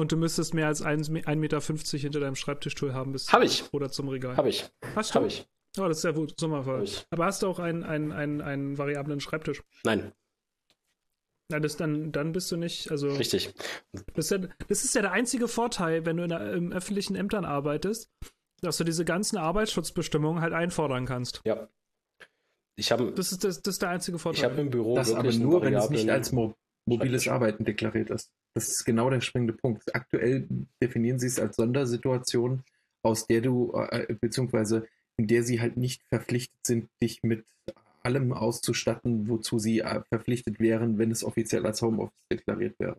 und 0.00 0.12
du 0.12 0.16
müsstest 0.16 0.54
mehr 0.54 0.66
als 0.66 0.82
1,50 0.84 1.36
Meter 1.36 1.60
hinter 1.98 2.20
deinem 2.20 2.34
Schreibtischstuhl 2.34 2.94
haben 2.94 3.12
bis 3.12 3.32
Hab 3.32 3.42
ich. 3.42 3.64
oder 3.72 3.90
zum 3.90 4.08
Regal. 4.08 4.36
Habe 4.36 4.48
ich. 4.48 4.68
Hast 4.96 5.10
du? 5.10 5.14
Habe 5.16 5.26
ich. 5.26 5.46
Oh, 5.78 5.86
das 5.86 5.98
ist 5.98 6.04
ja 6.04 6.12
gut, 6.12 6.34
Sommerfall. 6.40 6.78
Hab 6.78 6.84
ich. 6.84 7.06
Aber 7.10 7.26
hast 7.26 7.42
du 7.42 7.46
auch 7.48 7.58
einen, 7.58 7.84
einen, 7.84 8.10
einen, 8.10 8.40
einen 8.40 8.78
variablen 8.78 9.20
Schreibtisch? 9.20 9.62
Nein, 9.84 10.12
Na, 11.50 11.60
das 11.60 11.76
dann, 11.76 12.12
dann 12.12 12.32
bist 12.32 12.50
du 12.50 12.56
nicht, 12.56 12.90
also 12.90 13.08
richtig. 13.08 13.52
das 14.14 14.24
ist, 14.26 14.30
ja, 14.30 14.38
das 14.68 14.84
ist 14.84 14.94
ja 14.94 15.02
der 15.02 15.12
einzige 15.12 15.48
Vorteil, 15.48 16.06
wenn 16.06 16.16
du 16.16 16.22
in 16.24 16.28
der, 16.30 16.52
im 16.54 16.72
öffentlichen 16.72 17.14
Ämtern 17.14 17.44
arbeitest, 17.44 18.10
dass 18.62 18.78
du 18.78 18.84
diese 18.84 19.04
ganzen 19.04 19.36
Arbeitsschutzbestimmungen 19.36 20.40
halt 20.42 20.52
einfordern 20.54 21.06
kannst. 21.06 21.40
Ja. 21.44 21.68
Ich 22.76 22.90
habe 22.90 23.12
Das 23.12 23.32
ist, 23.32 23.44
das, 23.44 23.60
das 23.62 23.74
ist 23.74 23.82
der 23.82 23.90
einzige 23.90 24.16
ich 24.16 24.22
Vorteil. 24.22 24.50
hab 24.50 24.58
im 24.58 24.70
Büro 24.70 24.96
Das 24.96 25.12
aber 25.12 25.24
wirklich 25.24 25.38
nur, 25.40 25.62
wenn 25.62 25.74
es 25.74 25.90
nicht 25.90 26.08
als 26.08 26.32
mo 26.32 26.54
mobiles. 26.86 27.28
Arbeiten 27.28 27.64
deklariert 27.64 28.10
ist. 28.10 28.32
Das 28.54 28.68
ist 28.68 28.84
genau 28.84 29.10
der 29.10 29.20
springende 29.20 29.54
Punkt. 29.54 29.94
Aktuell 29.94 30.48
definieren 30.82 31.18
sie 31.18 31.28
es 31.28 31.38
als 31.38 31.56
Sondersituation, 31.56 32.64
aus 33.02 33.26
der 33.26 33.40
du, 33.40 33.72
äh, 33.74 34.14
beziehungsweise 34.20 34.86
in 35.16 35.26
der 35.26 35.42
sie 35.42 35.60
halt 35.60 35.76
nicht 35.76 36.02
verpflichtet 36.08 36.58
sind, 36.66 36.88
dich 37.02 37.22
mit 37.22 37.44
allem 38.02 38.32
auszustatten, 38.32 39.28
wozu 39.28 39.58
sie 39.58 39.80
äh, 39.80 40.02
verpflichtet 40.08 40.58
wären, 40.58 40.98
wenn 40.98 41.10
es 41.10 41.22
offiziell 41.22 41.66
als 41.66 41.82
Homeoffice 41.82 42.26
deklariert 42.32 42.78
wäre. 42.78 42.96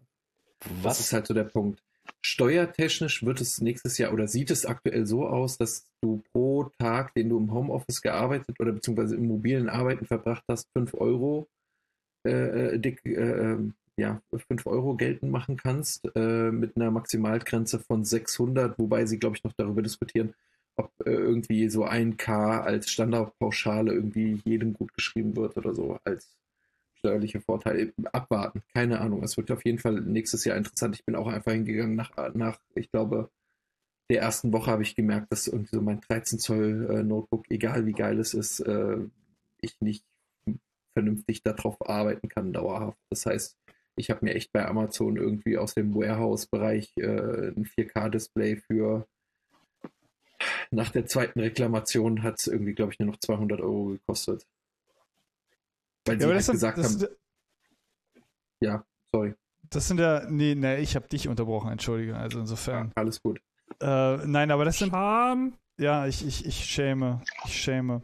Das 0.83 0.99
ist 0.99 1.11
halt 1.11 1.27
so 1.27 1.33
der 1.33 1.45
Punkt. 1.45 1.81
Steuertechnisch 2.21 3.23
wird 3.25 3.41
es 3.41 3.61
nächstes 3.61 3.97
Jahr 3.97 4.13
oder 4.13 4.27
sieht 4.27 4.51
es 4.51 4.65
aktuell 4.65 5.07
so 5.07 5.27
aus, 5.27 5.57
dass 5.57 5.85
du 6.01 6.21
pro 6.31 6.65
Tag, 6.77 7.13
den 7.15 7.29
du 7.29 7.37
im 7.37 7.51
Homeoffice 7.51 8.01
gearbeitet 8.01 8.59
oder 8.59 8.71
beziehungsweise 8.71 9.15
im 9.15 9.27
mobilen 9.27 9.69
Arbeiten 9.69 10.05
verbracht 10.05 10.43
hast, 10.47 10.67
5 10.73 10.93
Euro 10.95 11.47
äh, 12.23 12.77
dick, 12.77 13.03
äh, 13.05 13.13
ähm, 13.13 13.73
ja, 14.01 14.21
5 14.35 14.65
Euro 14.65 14.95
geltend 14.95 15.31
machen 15.31 15.57
kannst, 15.57 16.09
äh, 16.15 16.51
mit 16.51 16.75
einer 16.75 16.91
Maximalgrenze 16.91 17.79
von 17.79 18.03
600, 18.03 18.77
wobei 18.79 19.05
sie, 19.05 19.19
glaube 19.19 19.37
ich, 19.37 19.43
noch 19.43 19.53
darüber 19.53 19.81
diskutieren, 19.81 20.33
ob 20.75 20.91
äh, 21.05 21.11
irgendwie 21.11 21.69
so 21.69 21.85
ein 21.85 22.17
K 22.17 22.61
als 22.61 22.89
Standardpauschale 22.89 23.93
irgendwie 23.93 24.41
jedem 24.43 24.73
gut 24.73 24.93
geschrieben 24.93 25.35
wird 25.35 25.55
oder 25.55 25.73
so, 25.73 25.99
als 26.03 26.35
steuerliche 26.95 27.41
Vorteile. 27.41 27.93
Abwarten, 28.11 28.63
keine 28.73 29.01
Ahnung. 29.01 29.23
Es 29.23 29.37
wird 29.37 29.51
auf 29.51 29.63
jeden 29.65 29.79
Fall 29.79 30.01
nächstes 30.01 30.45
Jahr 30.45 30.57
interessant. 30.57 30.95
Ich 30.95 31.05
bin 31.05 31.15
auch 31.15 31.27
einfach 31.27 31.51
hingegangen 31.51 31.95
nach, 31.95 32.11
nach 32.33 32.59
ich 32.75 32.91
glaube, 32.91 33.29
der 34.09 34.21
ersten 34.21 34.51
Woche 34.51 34.71
habe 34.71 34.83
ich 34.83 34.95
gemerkt, 34.95 35.31
dass 35.31 35.47
irgendwie 35.47 35.75
so 35.75 35.81
mein 35.81 36.01
13 36.01 36.39
Zoll 36.39 36.87
äh, 36.89 37.03
Notebook, 37.03 37.45
egal 37.49 37.85
wie 37.85 37.93
geil 37.93 38.19
es 38.19 38.33
ist, 38.33 38.61
äh, 38.61 38.97
ich 39.61 39.79
nicht 39.79 40.03
vernünftig 40.93 41.43
darauf 41.43 41.77
arbeiten 41.87 42.27
kann, 42.29 42.53
dauerhaft. 42.53 42.97
Das 43.09 43.25
heißt, 43.25 43.57
ich 43.95 44.09
habe 44.09 44.25
mir 44.25 44.33
echt 44.35 44.51
bei 44.51 44.65
Amazon 44.65 45.17
irgendwie 45.17 45.57
aus 45.57 45.73
dem 45.73 45.93
Warehouse-Bereich 45.93 46.91
äh, 46.97 47.49
ein 47.49 47.65
4K-Display 47.65 48.57
für 48.57 49.07
nach 50.71 50.89
der 50.89 51.05
zweiten 51.05 51.39
Reklamation 51.39 52.23
hat 52.23 52.39
es 52.39 52.47
irgendwie, 52.47 52.73
glaube 52.73 52.93
ich, 52.93 52.99
nur 52.99 53.09
noch 53.11 53.19
200 53.19 53.61
Euro 53.61 53.85
gekostet. 53.89 54.45
Weil 56.05 56.17
sie 56.19 56.23
aber 56.25 56.33
halt 56.33 56.39
das 56.47 56.51
gesagt 56.51 56.77
das, 56.77 56.85
haben, 56.85 56.99
sind- 56.99 57.11
ja, 58.61 58.85
sorry, 59.11 59.35
das 59.69 59.87
sind 59.87 59.99
ja, 59.99 60.25
nee, 60.29 60.55
nee, 60.55 60.77
ich 60.79 60.95
habe 60.95 61.07
dich 61.07 61.27
unterbrochen, 61.27 61.71
entschuldige. 61.71 62.15
Also 62.15 62.39
insofern. 62.39 62.91
alles 62.95 63.21
gut. 63.21 63.39
Äh, 63.79 64.17
nein, 64.25 64.51
aber 64.51 64.65
das 64.65 64.79
sind, 64.79 64.89
Scham. 64.91 65.57
Ja, 65.81 66.05
ich, 66.05 66.25
ich, 66.25 66.45
ich 66.45 66.63
schäme, 66.65 67.21
ich 67.45 67.59
schäme. 67.59 68.03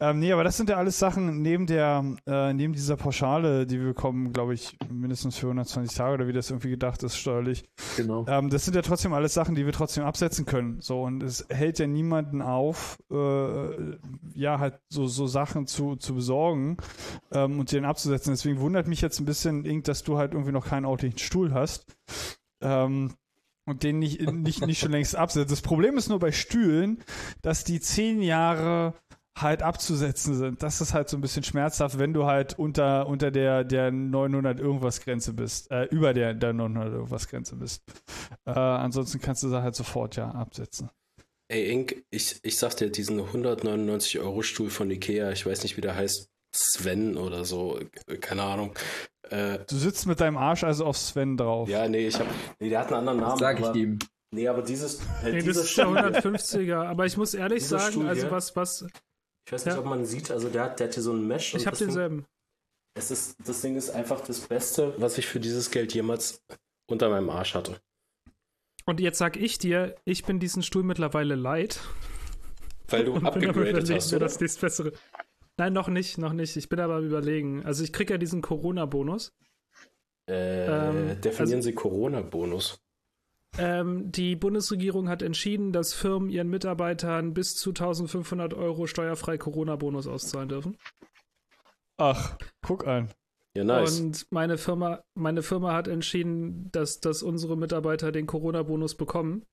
Ähm, 0.00 0.18
nee, 0.18 0.32
aber 0.32 0.42
das 0.42 0.56
sind 0.56 0.68
ja 0.68 0.76
alles 0.76 0.98
Sachen 0.98 1.40
neben 1.40 1.66
der, 1.66 2.04
äh, 2.26 2.52
neben 2.52 2.72
dieser 2.72 2.96
Pauschale, 2.96 3.64
die 3.64 3.78
wir 3.78 3.86
bekommen, 3.86 4.32
glaube 4.32 4.54
ich, 4.54 4.76
mindestens 4.90 5.38
für 5.38 5.46
120 5.46 5.96
Tage 5.96 6.14
oder 6.14 6.26
wie 6.26 6.32
das 6.32 6.50
irgendwie 6.50 6.70
gedacht 6.70 7.02
ist, 7.04 7.16
steuerlich. 7.16 7.64
Genau. 7.96 8.26
Ähm, 8.26 8.50
das 8.50 8.64
sind 8.64 8.74
ja 8.74 8.82
trotzdem 8.82 9.12
alles 9.12 9.34
Sachen, 9.34 9.54
die 9.54 9.64
wir 9.64 9.72
trotzdem 9.72 10.04
absetzen 10.04 10.46
können. 10.46 10.80
So, 10.80 11.02
und 11.02 11.22
es 11.22 11.46
hält 11.48 11.78
ja 11.78 11.86
niemanden 11.86 12.42
auf, 12.42 12.98
äh, 13.10 13.96
ja, 14.34 14.58
halt 14.58 14.80
so, 14.88 15.06
so 15.06 15.28
Sachen 15.28 15.68
zu, 15.68 15.94
zu 15.94 16.14
besorgen 16.14 16.76
ähm, 17.30 17.60
und 17.60 17.68
sie 17.68 17.76
dann 17.76 17.84
abzusetzen. 17.84 18.32
Deswegen 18.32 18.58
wundert 18.58 18.88
mich 18.88 19.00
jetzt 19.00 19.20
ein 19.20 19.26
bisschen, 19.26 19.64
Ink, 19.64 19.84
dass 19.84 20.02
du 20.02 20.18
halt 20.18 20.32
irgendwie 20.32 20.52
noch 20.52 20.66
keinen 20.66 20.86
ordentlichen 20.86 21.18
Stuhl 21.18 21.54
hast. 21.54 21.86
Ähm, 22.60 23.12
und 23.66 23.82
den 23.82 23.98
nicht, 23.98 24.20
nicht, 24.32 24.66
nicht 24.66 24.80
schon 24.80 24.92
längst 24.92 25.16
absetzt. 25.16 25.50
Das 25.52 25.62
Problem 25.62 25.96
ist 25.96 26.08
nur 26.08 26.18
bei 26.18 26.32
Stühlen, 26.32 27.02
dass 27.42 27.64
die 27.64 27.80
zehn 27.80 28.22
Jahre 28.22 28.94
halt 29.36 29.62
abzusetzen 29.62 30.34
sind. 30.34 30.62
Das 30.62 30.80
ist 30.80 30.92
halt 30.92 31.08
so 31.08 31.16
ein 31.16 31.22
bisschen 31.22 31.42
schmerzhaft, 31.42 31.98
wenn 31.98 32.12
du 32.12 32.26
halt 32.26 32.58
unter, 32.58 33.06
unter 33.06 33.30
der, 33.30 33.64
der 33.64 33.90
900 33.90 34.60
irgendwas 34.60 35.00
Grenze 35.00 35.32
bist, 35.32 35.70
äh, 35.70 35.84
über 35.84 36.12
der, 36.12 36.34
der 36.34 36.52
900 36.52 36.92
irgendwas 36.92 37.28
Grenze 37.28 37.56
bist. 37.56 37.82
Äh, 38.44 38.50
ansonsten 38.50 39.20
kannst 39.20 39.42
du 39.42 39.48
sie 39.48 39.62
halt 39.62 39.74
sofort 39.74 40.16
ja 40.16 40.30
absetzen. 40.30 40.90
Ey, 41.48 41.70
Ink, 41.70 42.04
ich, 42.10 42.40
ich 42.42 42.56
sag 42.56 42.76
dir, 42.76 42.90
diesen 42.90 43.20
199 43.20 44.20
Euro 44.20 44.42
Stuhl 44.42 44.70
von 44.70 44.90
Ikea, 44.90 45.32
ich 45.32 45.44
weiß 45.44 45.62
nicht, 45.62 45.76
wie 45.76 45.82
der 45.82 45.96
heißt, 45.96 46.28
Sven 46.54 47.16
oder 47.16 47.44
so, 47.44 47.80
keine 48.20 48.42
Ahnung. 48.42 48.74
Äh, 49.32 49.64
Du 49.68 49.76
sitzt 49.76 50.06
mit 50.06 50.20
deinem 50.20 50.36
Arsch 50.36 50.62
also 50.64 50.84
auf 50.84 50.96
Sven 50.96 51.36
drauf. 51.36 51.68
ja, 51.68 51.88
nee, 51.88 52.06
ich 52.08 52.18
hab, 52.18 52.26
nee, 52.60 52.68
der 52.68 52.80
hat 52.80 52.88
einen 52.88 52.96
anderen 53.08 53.20
Namen. 53.20 53.38
Sag 53.38 53.58
ich 53.58 53.64
aber, 53.66 53.74
ihm. 53.76 53.98
Nee, 54.34 54.48
aber 54.48 54.62
dieses, 54.62 54.96
äh, 55.24 55.30
Nee, 55.30 55.32
das 55.36 55.44
dieser 55.44 55.60
ist 55.62 55.76
der 55.78 55.82
Stuhl, 55.84 55.98
150er. 55.98 56.84
Aber 56.86 57.06
ich 57.06 57.16
muss 57.16 57.34
ehrlich 57.34 57.66
sagen, 57.66 57.92
Stuhl 57.92 58.08
also 58.08 58.30
was, 58.30 58.54
was, 58.56 58.86
Ich 59.46 59.52
weiß 59.52 59.64
nicht, 59.66 59.74
Ja. 59.74 59.80
ob 59.80 59.86
man 59.86 60.04
sieht, 60.04 60.30
also 60.30 60.48
der 60.48 60.64
hat, 60.64 60.80
der 60.80 60.88
hat 60.88 60.94
hier 60.94 61.02
so 61.02 61.12
einen 61.12 61.26
Mesh. 61.26 61.54
Ich 61.54 61.66
habe 61.66 61.70
das 61.70 61.78
Ding- 61.78 61.88
denselben. 61.88 62.26
Es 62.94 63.10
ist, 63.10 63.36
das 63.46 63.62
Ding 63.62 63.76
ist 63.76 63.90
einfach 63.90 64.20
das 64.20 64.40
Beste, 64.40 64.94
was 64.98 65.16
ich 65.16 65.26
für 65.26 65.40
dieses 65.40 65.70
Geld 65.70 65.94
jemals 65.94 66.42
unter 66.90 67.08
meinem 67.08 67.30
Arsch 67.30 67.54
hatte. 67.54 67.80
Und 68.84 69.00
jetzt 69.00 69.16
sag 69.18 69.36
ich 69.38 69.58
dir, 69.58 69.94
ich 70.04 70.24
bin 70.24 70.40
diesen 70.40 70.62
Stuhl 70.62 70.82
mittlerweile 70.82 71.34
leid. 71.34 71.80
Weil 72.88 73.04
du 73.06 73.16
abgegradet 73.16 73.90
hast, 73.90 74.12
oder? 74.12 74.26
das 74.26 74.40
nächstbessere. 74.40 74.92
Nein, 75.62 75.74
noch 75.74 75.86
nicht, 75.86 76.18
noch 76.18 76.32
nicht. 76.32 76.56
Ich 76.56 76.68
bin 76.68 76.80
aber 76.80 76.96
am 76.96 77.06
überlegen. 77.06 77.64
Also 77.64 77.84
ich 77.84 77.92
kriege 77.92 78.14
ja 78.14 78.18
diesen 78.18 78.42
Corona-Bonus. 78.42 79.32
Äh, 80.28 80.66
Ähm, 80.66 81.20
definieren 81.20 81.58
also- 81.58 81.60
Sie 81.68 81.72
Corona-Bonus. 81.72 82.80
Ähm, 83.58 84.10
die 84.10 84.34
Bundesregierung 84.34 85.08
hat 85.08 85.22
entschieden, 85.22 85.72
dass 85.72 85.94
Firmen 85.94 86.30
ihren 86.30 86.48
Mitarbeitern 86.48 87.32
bis 87.32 87.54
zu 87.54 87.72
1500 87.72 88.54
Euro 88.54 88.88
steuerfrei 88.88 89.38
Corona-Bonus 89.38 90.08
auszahlen 90.08 90.48
dürfen. 90.48 90.76
Ach, 91.96 92.36
guck 92.66 92.84
an. 92.88 93.10
Ja, 93.54 93.62
nice. 93.62 94.00
Und 94.00 94.26
meine 94.32 94.58
Firma, 94.58 95.04
meine 95.14 95.42
Firma 95.44 95.74
hat 95.74 95.86
entschieden, 95.86 96.70
dass, 96.72 96.98
dass 96.98 97.22
unsere 97.22 97.56
Mitarbeiter 97.56 98.10
den 98.10 98.26
Corona-Bonus 98.26 98.96
bekommen. 98.96 99.44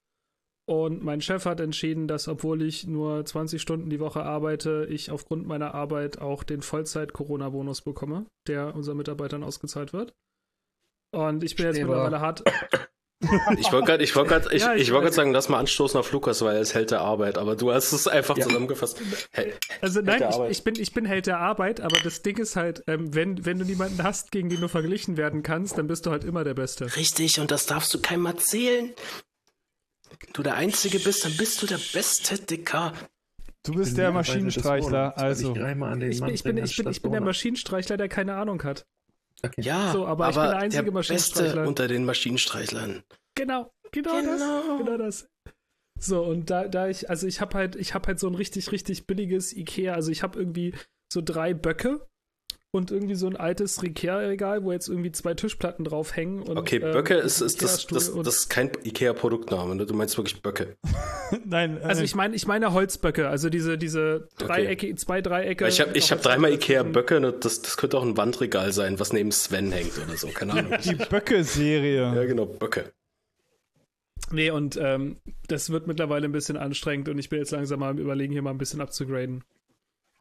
Und 0.69 1.03
mein 1.03 1.19
Chef 1.19 1.45
hat 1.45 1.59
entschieden, 1.61 2.07
dass 2.07 2.27
obwohl 2.27 2.61
ich 2.61 2.85
nur 2.85 3.25
20 3.25 3.59
Stunden 3.59 3.89
die 3.89 3.99
Woche 3.99 4.21
arbeite, 4.21 4.85
ich 4.87 5.09
aufgrund 5.09 5.47
meiner 5.47 5.73
Arbeit 5.73 6.19
auch 6.21 6.43
den 6.43 6.61
Vollzeit-Corona-Bonus 6.61 7.81
bekomme, 7.81 8.27
der 8.47 8.75
unseren 8.75 8.97
Mitarbeitern 8.97 9.43
ausgezahlt 9.43 9.93
wird. 9.93 10.13
Und 11.11 11.43
ich 11.43 11.55
bin 11.55 11.65
jetzt 11.65 11.77
Streber. 11.77 11.89
mittlerweile 11.93 12.21
hart. 12.21 12.43
Ich 13.57 13.71
wollte 13.73 13.87
gerade 13.87 14.03
ich 14.03 14.15
wollt 14.15 14.27
grad, 14.29 14.53
ich, 14.53 14.61
Ja, 14.63 14.75
ich 14.75 14.83
ich 14.83 14.93
wollt 14.93 15.03
grad 15.05 15.13
sagen, 15.15 15.31
lass 15.33 15.49
mal 15.49 15.57
anstoßen 15.57 15.99
auf 15.99 16.11
Lukas, 16.11 16.41
weil 16.43 16.55
er 16.55 16.61
ist 16.61 16.75
Held 16.75 16.91
der 16.91 17.01
Arbeit, 17.01 17.39
aber 17.39 17.55
du 17.55 17.73
hast 17.73 17.91
es 17.91 18.07
einfach 18.07 18.37
Ja. 18.37 18.45
zusammengefasst. 18.45 19.01
Hel- 19.31 19.55
Also 19.81 20.01
nein, 20.01 20.23
ich, 20.29 20.49
ich, 20.59 20.63
bin, 20.63 20.75
ich 20.79 20.93
bin 20.93 21.05
Held 21.05 21.25
der 21.25 21.39
Arbeit, 21.39 21.81
aber 21.81 21.97
das 22.03 22.21
Ding 22.21 22.37
ist 22.37 22.55
halt, 22.55 22.83
ähm, 22.85 23.15
wenn, 23.15 23.43
wenn 23.43 23.57
du 23.57 23.65
niemanden 23.65 24.03
hast, 24.03 24.31
gegen 24.31 24.49
den 24.49 24.61
du 24.61 24.67
verglichen 24.67 25.17
werden 25.17 25.41
kannst, 25.41 25.79
dann 25.79 25.87
bist 25.87 26.05
du 26.05 26.11
halt 26.11 26.23
immer 26.23 26.43
der 26.43 26.53
Beste. 26.53 26.95
Richtig, 26.95 27.39
und 27.39 27.49
das 27.49 27.65
darfst 27.65 27.91
du 27.93 27.99
keinem 27.99 28.27
erzählen. 28.27 28.93
Wenn 30.09 30.33
du 30.33 30.43
der 30.43 30.55
Einzige 30.55 30.99
bist, 30.99 31.25
dann 31.25 31.35
bist 31.37 31.61
du 31.61 31.67
der 31.67 31.79
beste 31.93 32.37
Dicker. 32.39 32.93
Du 33.63 33.73
bist 33.73 33.97
der 33.97 34.11
Maschinenstreichler, 34.11 35.17
also. 35.17 35.49
Ich, 35.49 35.53
bin, 35.53 36.09
ich 36.09 36.43
bin, 36.43 36.57
ich 36.57 36.77
bin, 36.77 36.89
ich 36.89 37.01
bin 37.01 37.11
der 37.11 37.21
Maschinenstreichler, 37.21 37.97
der 37.97 38.07
keine 38.09 38.35
Ahnung 38.35 38.63
hat. 38.63 38.85
Okay. 39.43 39.61
Ja, 39.61 39.91
So, 39.91 40.05
aber 40.05 40.29
ich 40.29 40.35
bin 40.35 40.43
der 40.43 40.57
einzige 40.57 40.83
der 40.83 40.93
Maschinenstreichler. 40.93 41.53
Beste 41.53 41.67
unter 41.67 41.87
den 41.87 42.05
Maschinenstreichlern. 42.05 43.03
Genau, 43.35 43.71
genau, 43.91 44.15
Genau. 44.19 44.31
das. 44.31 44.77
Genau 44.77 44.97
das. 44.97 45.29
So, 45.99 46.23
und 46.23 46.49
da, 46.49 46.67
da 46.67 46.87
ich, 46.87 47.09
also 47.09 47.27
ich 47.27 47.41
habe 47.41 47.57
halt, 47.57 47.75
ich 47.75 47.93
habe 47.93 48.07
halt 48.07 48.19
so 48.19 48.27
ein 48.27 48.35
richtig, 48.35 48.71
richtig 48.71 49.05
billiges 49.07 49.53
Ikea, 49.53 49.93
also 49.93 50.11
ich 50.11 50.23
habe 50.23 50.39
irgendwie 50.39 50.73
so 51.11 51.21
drei 51.21 51.53
Böcke 51.53 52.07
und 52.71 52.91
irgendwie 52.91 53.15
so 53.15 53.25
ein 53.25 53.35
altes 53.35 53.81
Ikea-Regal, 53.81 54.63
wo 54.63 54.71
jetzt 54.71 54.87
irgendwie 54.89 55.11
zwei 55.11 55.33
Tischplatten 55.33 55.83
draufhängen. 55.85 56.43
Und, 56.43 56.57
Okay, 56.57 56.75
ähm, 56.77 56.91
Böcke 56.91 57.15
ist, 57.15 57.41
ist 57.41 57.63
das, 57.63 57.87
das, 57.87 58.13
das 58.13 58.35
ist 58.35 58.49
kein 58.49 58.71
Ikea-Produktname, 58.83 59.75
ne? 59.75 59.85
Du 59.87 59.95
meinst 59.95 60.17
wirklich 60.17 60.41
Böcke. 60.41 60.75
Nein, 61.45 61.77
äh, 61.77 61.85
Also 61.85 62.03
ich 62.03 62.13
meine, 62.13 62.35
ich 62.35 62.45
meine 62.45 62.71
Holzböcke, 62.73 63.27
also 63.27 63.49
diese, 63.49 63.77
diese 63.79 64.27
Dreiecke, 64.37 64.93
zwei 64.95 65.21
Dreiecke. 65.21 65.63
Weil 65.63 65.71
ich 65.71 65.81
habe 65.81 65.97
ich 65.97 66.11
hab 66.11 66.21
dreimal 66.21 66.53
Ikea-Böcke, 66.53 67.19
ne? 67.19 67.33
das, 67.33 67.61
das 67.63 67.77
könnte 67.77 67.97
auch 67.97 68.03
ein 68.03 68.17
Wandregal 68.17 68.71
sein, 68.71 68.99
was 68.99 69.13
neben 69.13 69.31
Sven 69.31 69.71
hängt 69.71 69.97
oder 69.97 70.15
so, 70.15 70.27
keine 70.27 70.53
Ahnung. 70.53 70.73
die 70.83 70.95
Böcke-Serie. 70.95 72.13
ja, 72.15 72.25
genau, 72.25 72.45
Böcke. 72.45 72.91
Nee, 74.31 74.51
und 74.51 74.77
ähm, 74.77 75.17
das 75.47 75.71
wird 75.71 75.87
mittlerweile 75.87 76.25
ein 76.25 76.31
bisschen 76.31 76.57
anstrengend 76.57 77.09
und 77.09 77.17
ich 77.17 77.29
bin 77.29 77.39
jetzt 77.39 77.51
langsam 77.51 77.79
mal 77.79 77.89
am 77.89 77.97
überlegen, 77.97 78.31
hier 78.31 78.43
mal 78.43 78.51
ein 78.51 78.59
bisschen 78.59 78.79
abzugraden. 78.81 79.43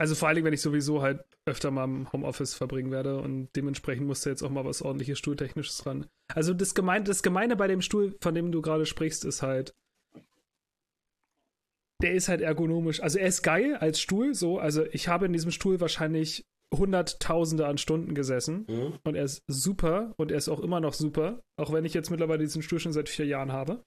Also 0.01 0.15
vor 0.15 0.29
allem, 0.29 0.45
wenn 0.45 0.53
ich 0.53 0.61
sowieso 0.61 1.03
halt 1.03 1.25
öfter 1.45 1.71
mal 1.73 1.85
im 1.85 2.13
Homeoffice 2.13 2.55
verbringen 2.55 2.93
werde 2.93 3.21
und 3.21 3.49
dementsprechend 3.57 4.07
musste 4.07 4.31
jetzt 4.31 4.43
auch 4.45 4.51
mal 4.51 4.65
was 4.65 4.81
ordentliches 4.83 5.19
Stuhltechnisches 5.19 5.85
ran. 5.87 6.07
Also 6.33 6.55
das 6.55 6.75
Gemeine, 6.75 7.05
das 7.05 7.23
Gemeine 7.23 7.57
bei 7.57 7.67
dem 7.67 7.83
Stuhl, 7.83 8.17
von 8.21 8.35
dem 8.35 8.53
du 8.53 8.63
gerade 8.63 8.87
sprichst, 8.87 9.25
ist 9.25 9.43
halt, 9.43 9.75
der 12.01 12.13
ist 12.15 12.29
halt 12.29 12.41
ergonomisch. 12.43 13.03
Also 13.03 13.19
er 13.19 13.27
ist 13.27 13.43
geil 13.43 13.75
als 13.77 14.01
Stuhl, 14.01 14.35
so. 14.35 14.59
Also 14.59 14.85
ich 14.93 15.09
habe 15.09 15.27
in 15.27 15.33
diesem 15.33 15.51
Stuhl 15.51 15.81
wahrscheinlich 15.81 16.47
Hunderttausende 16.73 17.67
an 17.67 17.79
Stunden 17.79 18.15
gesessen 18.15 18.67
Mhm. 18.69 18.99
und 19.03 19.15
er 19.17 19.25
ist 19.25 19.43
super 19.49 20.13
und 20.17 20.31
er 20.31 20.39
ist 20.39 20.49
auch 20.49 20.61
immer 20.61 20.81
noch 20.81 20.93
super, 20.93 21.43
auch 21.57 21.73
wenn 21.73 21.85
ich 21.87 21.95
jetzt 21.95 22.11
mittlerweile 22.11 22.45
diesen 22.45 22.63
Stuhl 22.63 22.79
schon 22.79 22.93
seit 22.93 23.09
vier 23.09 23.27
Jahren 23.27 23.53
habe. 23.53 23.83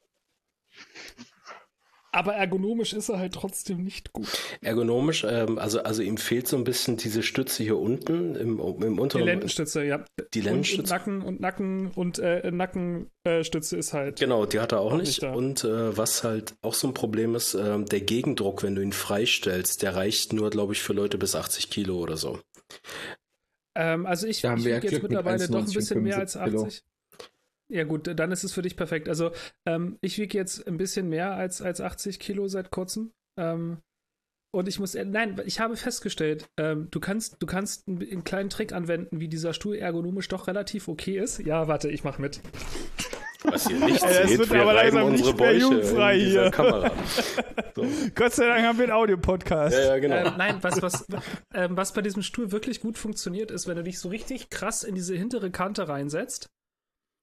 Aber 2.14 2.34
ergonomisch 2.34 2.92
ist 2.92 3.08
er 3.08 3.20
halt 3.20 3.34
trotzdem 3.34 3.84
nicht 3.84 4.12
gut. 4.12 4.28
Ergonomisch, 4.62 5.26
ähm, 5.28 5.58
also, 5.58 5.82
also 5.84 6.02
ihm 6.02 6.18
fehlt 6.18 6.46
so 6.48 6.58
ein 6.58 6.66
bisschen 6.66 6.98
diese 6.98 7.24
Stütze 7.24 7.64
hier 7.64 7.78
unten 7.78 8.36
im, 8.36 8.60
im 8.60 8.96
Die 8.96 9.00
unteren. 9.00 9.26
Lendenstütze, 9.26 9.84
ja. 9.86 9.98
Die 9.98 10.04
Und, 10.24 10.36
und 10.36 10.44
Lendenstütze. 10.44 10.94
Nacken 10.94 11.22
und 11.22 11.40
Nacken 11.40 11.92
und 11.96 12.20
äh, 12.20 12.52
Nackenstütze 12.52 13.78
ist 13.78 13.94
halt. 13.94 14.20
Genau, 14.20 14.46
die 14.46 14.60
hat 14.60 14.74
er 14.74 14.82
auch 14.82 14.92
Auch 14.92 14.98
nicht. 14.98 15.22
nicht. 15.22 15.34
Und 15.36 15.64
äh, 15.64 15.98
was 15.98 16.24
halt 16.26 16.56
auch 16.62 16.74
so 16.74 16.88
ein 16.88 16.94
Problem 16.94 17.34
ist, 17.36 17.54
ähm, 17.54 17.86
der 17.86 18.02
Gegendruck, 18.02 18.62
wenn 18.64 18.76
du 18.76 18.82
ihn 18.82 18.94
freistellst, 18.94 19.82
der 19.82 19.96
reicht 19.96 20.34
nur, 20.34 20.50
glaube 20.50 20.74
ich, 20.74 20.82
für 20.82 20.94
Leute 20.94 21.18
bis 21.18 21.36
80 21.36 21.70
Kilo 21.70 21.98
oder 21.98 22.18
so. 22.18 22.40
Ähm, 23.76 24.06
also 24.06 24.28
ich, 24.28 24.44
ich 24.44 24.66
wiege 24.66 24.80
jetzt 24.82 25.02
mittlerweile 25.02 25.48
doch 25.48 25.60
ein 25.60 25.66
1,90 25.66 25.74
bisschen 25.74 26.04
mehr 26.04 26.18
als 26.18 26.34
75 26.34 26.82
Kilo. 26.82 26.92
80. 27.72 27.78
Ja 27.78 27.84
gut, 27.84 28.20
dann 28.20 28.32
ist 28.32 28.44
es 28.44 28.54
für 28.54 28.62
dich 28.62 28.76
perfekt. 28.76 29.10
Also 29.10 29.32
ähm, 29.66 29.98
ich 30.02 30.18
wiege 30.18 30.38
jetzt 30.38 30.68
ein 30.68 30.78
bisschen 30.78 31.10
mehr 31.10 31.34
als, 31.34 31.62
als 31.62 31.82
80 31.82 32.20
Kilo 32.20 32.48
seit 32.48 32.72
kurzem. 32.72 33.12
Ähm, 33.40 33.78
und 34.54 34.68
ich 34.68 34.80
muss, 34.80 34.96
äh, 34.96 35.06
nein, 35.06 35.42
ich 35.46 35.62
habe 35.62 35.78
festgestellt, 35.78 36.50
ähm, 36.58 36.90
du 36.92 37.00
kannst, 37.00 37.38
du 37.40 37.48
kannst 37.48 37.88
einen, 37.88 38.02
einen 38.02 38.24
kleinen 38.26 38.50
Trick 38.50 38.74
anwenden, 38.74 39.22
wie 39.22 39.30
dieser 39.30 39.54
Stuhl 39.54 39.76
ergonomisch 39.76 40.28
doch 40.28 40.48
relativ 40.48 40.90
okay 40.90 41.18
ist. 41.18 41.40
Ja, 41.40 41.70
warte, 41.70 41.90
ich 41.90 42.04
mach 42.04 42.20
mit. 42.20 42.42
Was 43.44 43.70
ihr 43.70 43.80
nicht 43.80 44.02
seht, 44.28 44.38
wird 44.38 44.52
wir 44.52 44.62
aber 44.62 44.74
langsam 44.74 45.12
nicht 45.14 45.38
mehr 45.38 45.58
jugendfrei 45.58 46.20
hier. 46.20 46.52
Kamera. 46.52 46.92
So. 47.74 47.88
Gott 48.16 48.34
sei 48.34 48.48
Dank 48.48 48.66
haben 48.66 48.78
wir 48.80 48.84
einen 48.84 48.92
Audiopodcast. 48.92 49.74
Ja, 49.74 49.96
ja, 49.96 50.00
genau. 50.00 50.18
Ähm, 50.18 50.34
nein, 50.38 50.58
was, 50.60 50.82
was, 50.82 51.08
ähm, 51.54 51.78
was 51.78 51.94
bei 51.94 52.02
diesem 52.02 52.22
Stuhl 52.22 52.52
wirklich 52.52 52.82
gut 52.82 52.98
funktioniert, 52.98 53.50
ist, 53.50 53.66
wenn 53.66 53.78
du 53.78 53.84
dich 53.84 53.98
so 53.98 54.10
richtig 54.10 54.50
krass 54.50 54.84
in 54.84 54.94
diese 54.94 55.16
hintere 55.16 55.52
Kante 55.52 55.88
reinsetzt, 55.88 56.50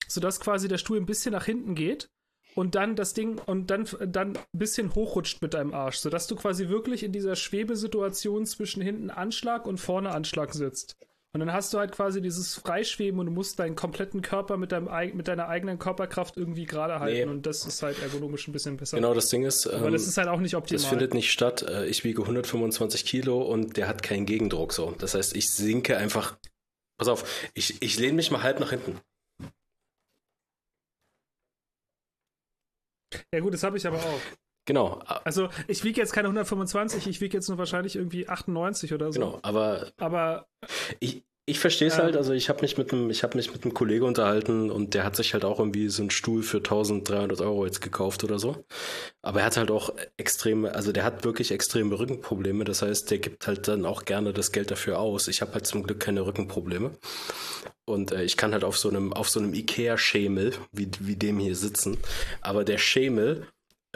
sodass 0.09 0.41
quasi 0.41 0.67
der 0.67 0.79
Stuhl 0.79 0.97
ein 0.97 1.07
bisschen 1.07 1.33
nach 1.33 1.45
hinten 1.45 1.75
geht 1.77 2.09
und 2.55 2.75
dann 2.75 2.97
das 2.97 3.15
Ding 3.15 3.39
und 3.47 3.69
dann, 3.71 3.87
dann 4.07 4.37
ein 4.37 4.45
bisschen 4.59 4.95
hochrutscht 4.95 5.41
mit 5.43 5.55
deinem 5.55 5.75
Arsch, 5.75 5.99
sodass 5.99 6.27
du 6.27 6.35
quasi 6.35 6.69
wirklich 6.69 7.05
in 7.05 7.13
dieser 7.13 7.37
Schwebesituation 7.37 8.47
zwischen 8.47 8.83
hinten 8.83 9.11
Anschlag 9.11 9.67
und 9.67 9.79
vorne 9.79 10.11
Anschlag 10.11 10.55
sitzt. 10.55 10.97
Und 11.35 11.41
dann 11.41 11.53
hast 11.53 11.75
du 11.75 11.79
halt 11.79 11.93
quasi 11.93 12.23
dieses 12.23 12.55
Freischweben 12.55 13.21
und 13.21 13.27
du 13.27 13.33
musst 13.33 13.59
deinen 13.59 13.77
kompletten 13.77 14.23
Körper 14.23 14.57
mit, 14.57 14.73
deinem, 14.73 14.89
mit 15.15 15.29
deiner 15.29 15.47
eigenen 15.49 15.79
Körperkraft 15.79 16.39
irgendwie 16.39 16.65
gerade 16.65 17.01
halten. 17.01 17.17
Nee. 17.29 17.31
Und 17.31 17.45
das 17.45 17.67
ist 17.67 17.83
halt 17.83 18.01
ergonomisch 18.03 18.49
ein 18.49 18.53
bisschen 18.53 18.79
besser. 18.79 18.97
Genau, 18.97 19.13
das 19.13 19.29
Ding 19.29 19.45
ist, 19.45 19.67
Aber 19.67 19.87
ähm, 19.89 19.93
das 19.93 20.07
ist 20.07 20.17
halt 20.17 20.29
auch 20.29 20.41
nicht 20.41 20.57
optimal. 20.57 20.81
das 20.81 20.89
findet 20.89 21.13
nicht 21.13 21.31
statt. 21.31 21.63
Äh, 21.69 21.87
Ich 21.87 22.03
wiege 22.03 22.23
125 22.23 23.05
Kilo 23.05 23.43
und 23.43 23.77
der 23.77 23.89
hat 23.89 24.03
keinen 24.03 24.25
Gegendruck 24.25 24.73
so. 24.73 24.95
Das 24.99 25.15
heißt, 25.15 25.37
ich 25.37 25.51
sinke 25.51 25.99
einfach. 25.99 26.39
Pass 26.97 27.09
auf, 27.09 27.51
ich, 27.55 27.77
ich 27.83 27.99
lehne 27.99 28.15
mich 28.15 28.31
mal 28.31 28.43
halb 28.43 28.59
nach 28.59 28.71
hinten. 28.71 28.99
Ja 33.33 33.41
gut, 33.41 33.55
das 33.55 33.63
habe 33.63 33.77
ich 33.77 33.87
aber 33.87 33.99
auch. 33.99 34.21
Genau, 34.67 35.01
Also 35.25 35.49
ich 35.67 35.83
wiege 35.83 35.99
jetzt 35.99 36.13
keine 36.13 36.29
125, 36.29 37.07
ich 37.07 37.23
wiege 37.23 37.39
jetzt 37.39 37.49
nur 37.49 37.57
wahrscheinlich 37.57 37.97
irgendwie 37.97 38.29
98 38.29 38.93
oder 38.93 39.11
so. 39.11 39.19
genau. 39.19 39.39
Aber 39.43 39.91
Aber 39.97 40.47
Ich, 41.01 41.25
ich 41.49 41.59
verstehe 41.59 41.89
es 41.89 41.97
Ja. 41.97 42.05
halt, 42.05 42.17
also 42.17 42.33
ich 42.33 42.49
habe 42.49 42.63
mich 42.63 42.77
mit 42.79 42.93
einem, 42.93 43.11
ich 43.11 43.23
habe 43.23 43.37
mich 43.37 43.53
mit 43.53 43.65
einem 43.65 43.75
Kollege 43.75 44.05
unterhalten 44.05 44.71
und 44.71 44.95
der 44.95 45.05
hat 45.05 45.17
sich 45.17 45.33
halt 45.35 45.45
auch 45.45 45.59
irgendwie 45.59 45.89
so 45.89 46.03
einen 46.03 46.11
Stuhl 46.11 46.43
für 46.43 46.59
1300 46.59 47.41
Euro 47.41 47.65
jetzt 47.67 47.81
gekauft 47.81 48.23
oder 48.25 48.39
so. 48.39 48.65
Aber 49.23 49.41
er 49.41 49.47
hat 49.47 49.57
halt 49.57 49.71
auch 49.71 49.93
extreme, 50.17 50.75
also 50.75 50.93
der 50.93 51.05
hat 51.05 51.25
wirklich 51.25 51.51
extreme 51.51 51.99
Rückenprobleme. 51.99 52.65
Das 52.65 52.83
heißt, 52.83 53.11
der 53.11 53.19
gibt 53.19 53.47
halt 53.47 53.67
dann 53.69 53.85
auch 53.87 54.05
gerne 54.05 54.33
das 54.33 54.53
Geld 54.53 54.71
dafür 54.71 54.99
aus. 54.99 55.29
Ich 55.29 55.41
habe 55.41 55.53
halt 55.55 55.67
zum 55.67 55.83
Glück 55.83 56.01
keine 56.01 56.25
Rückenprobleme. 56.27 56.93
Und 57.87 58.13
äh, 58.13 58.23
ich 58.25 58.37
kann 58.37 58.53
halt 58.53 58.65
auf 58.65 58.77
so 58.79 58.89
einem, 58.91 59.13
auf 59.13 59.29
so 59.29 59.41
einem 59.41 59.55
Ikea-Schemel, 59.55 60.53
wie, 60.73 60.89
wie 61.01 61.17
dem 61.17 61.39
hier 61.39 61.57
sitzen. 61.57 61.97
Aber 62.43 62.65
der 62.65 62.79
Schemel, 62.79 63.47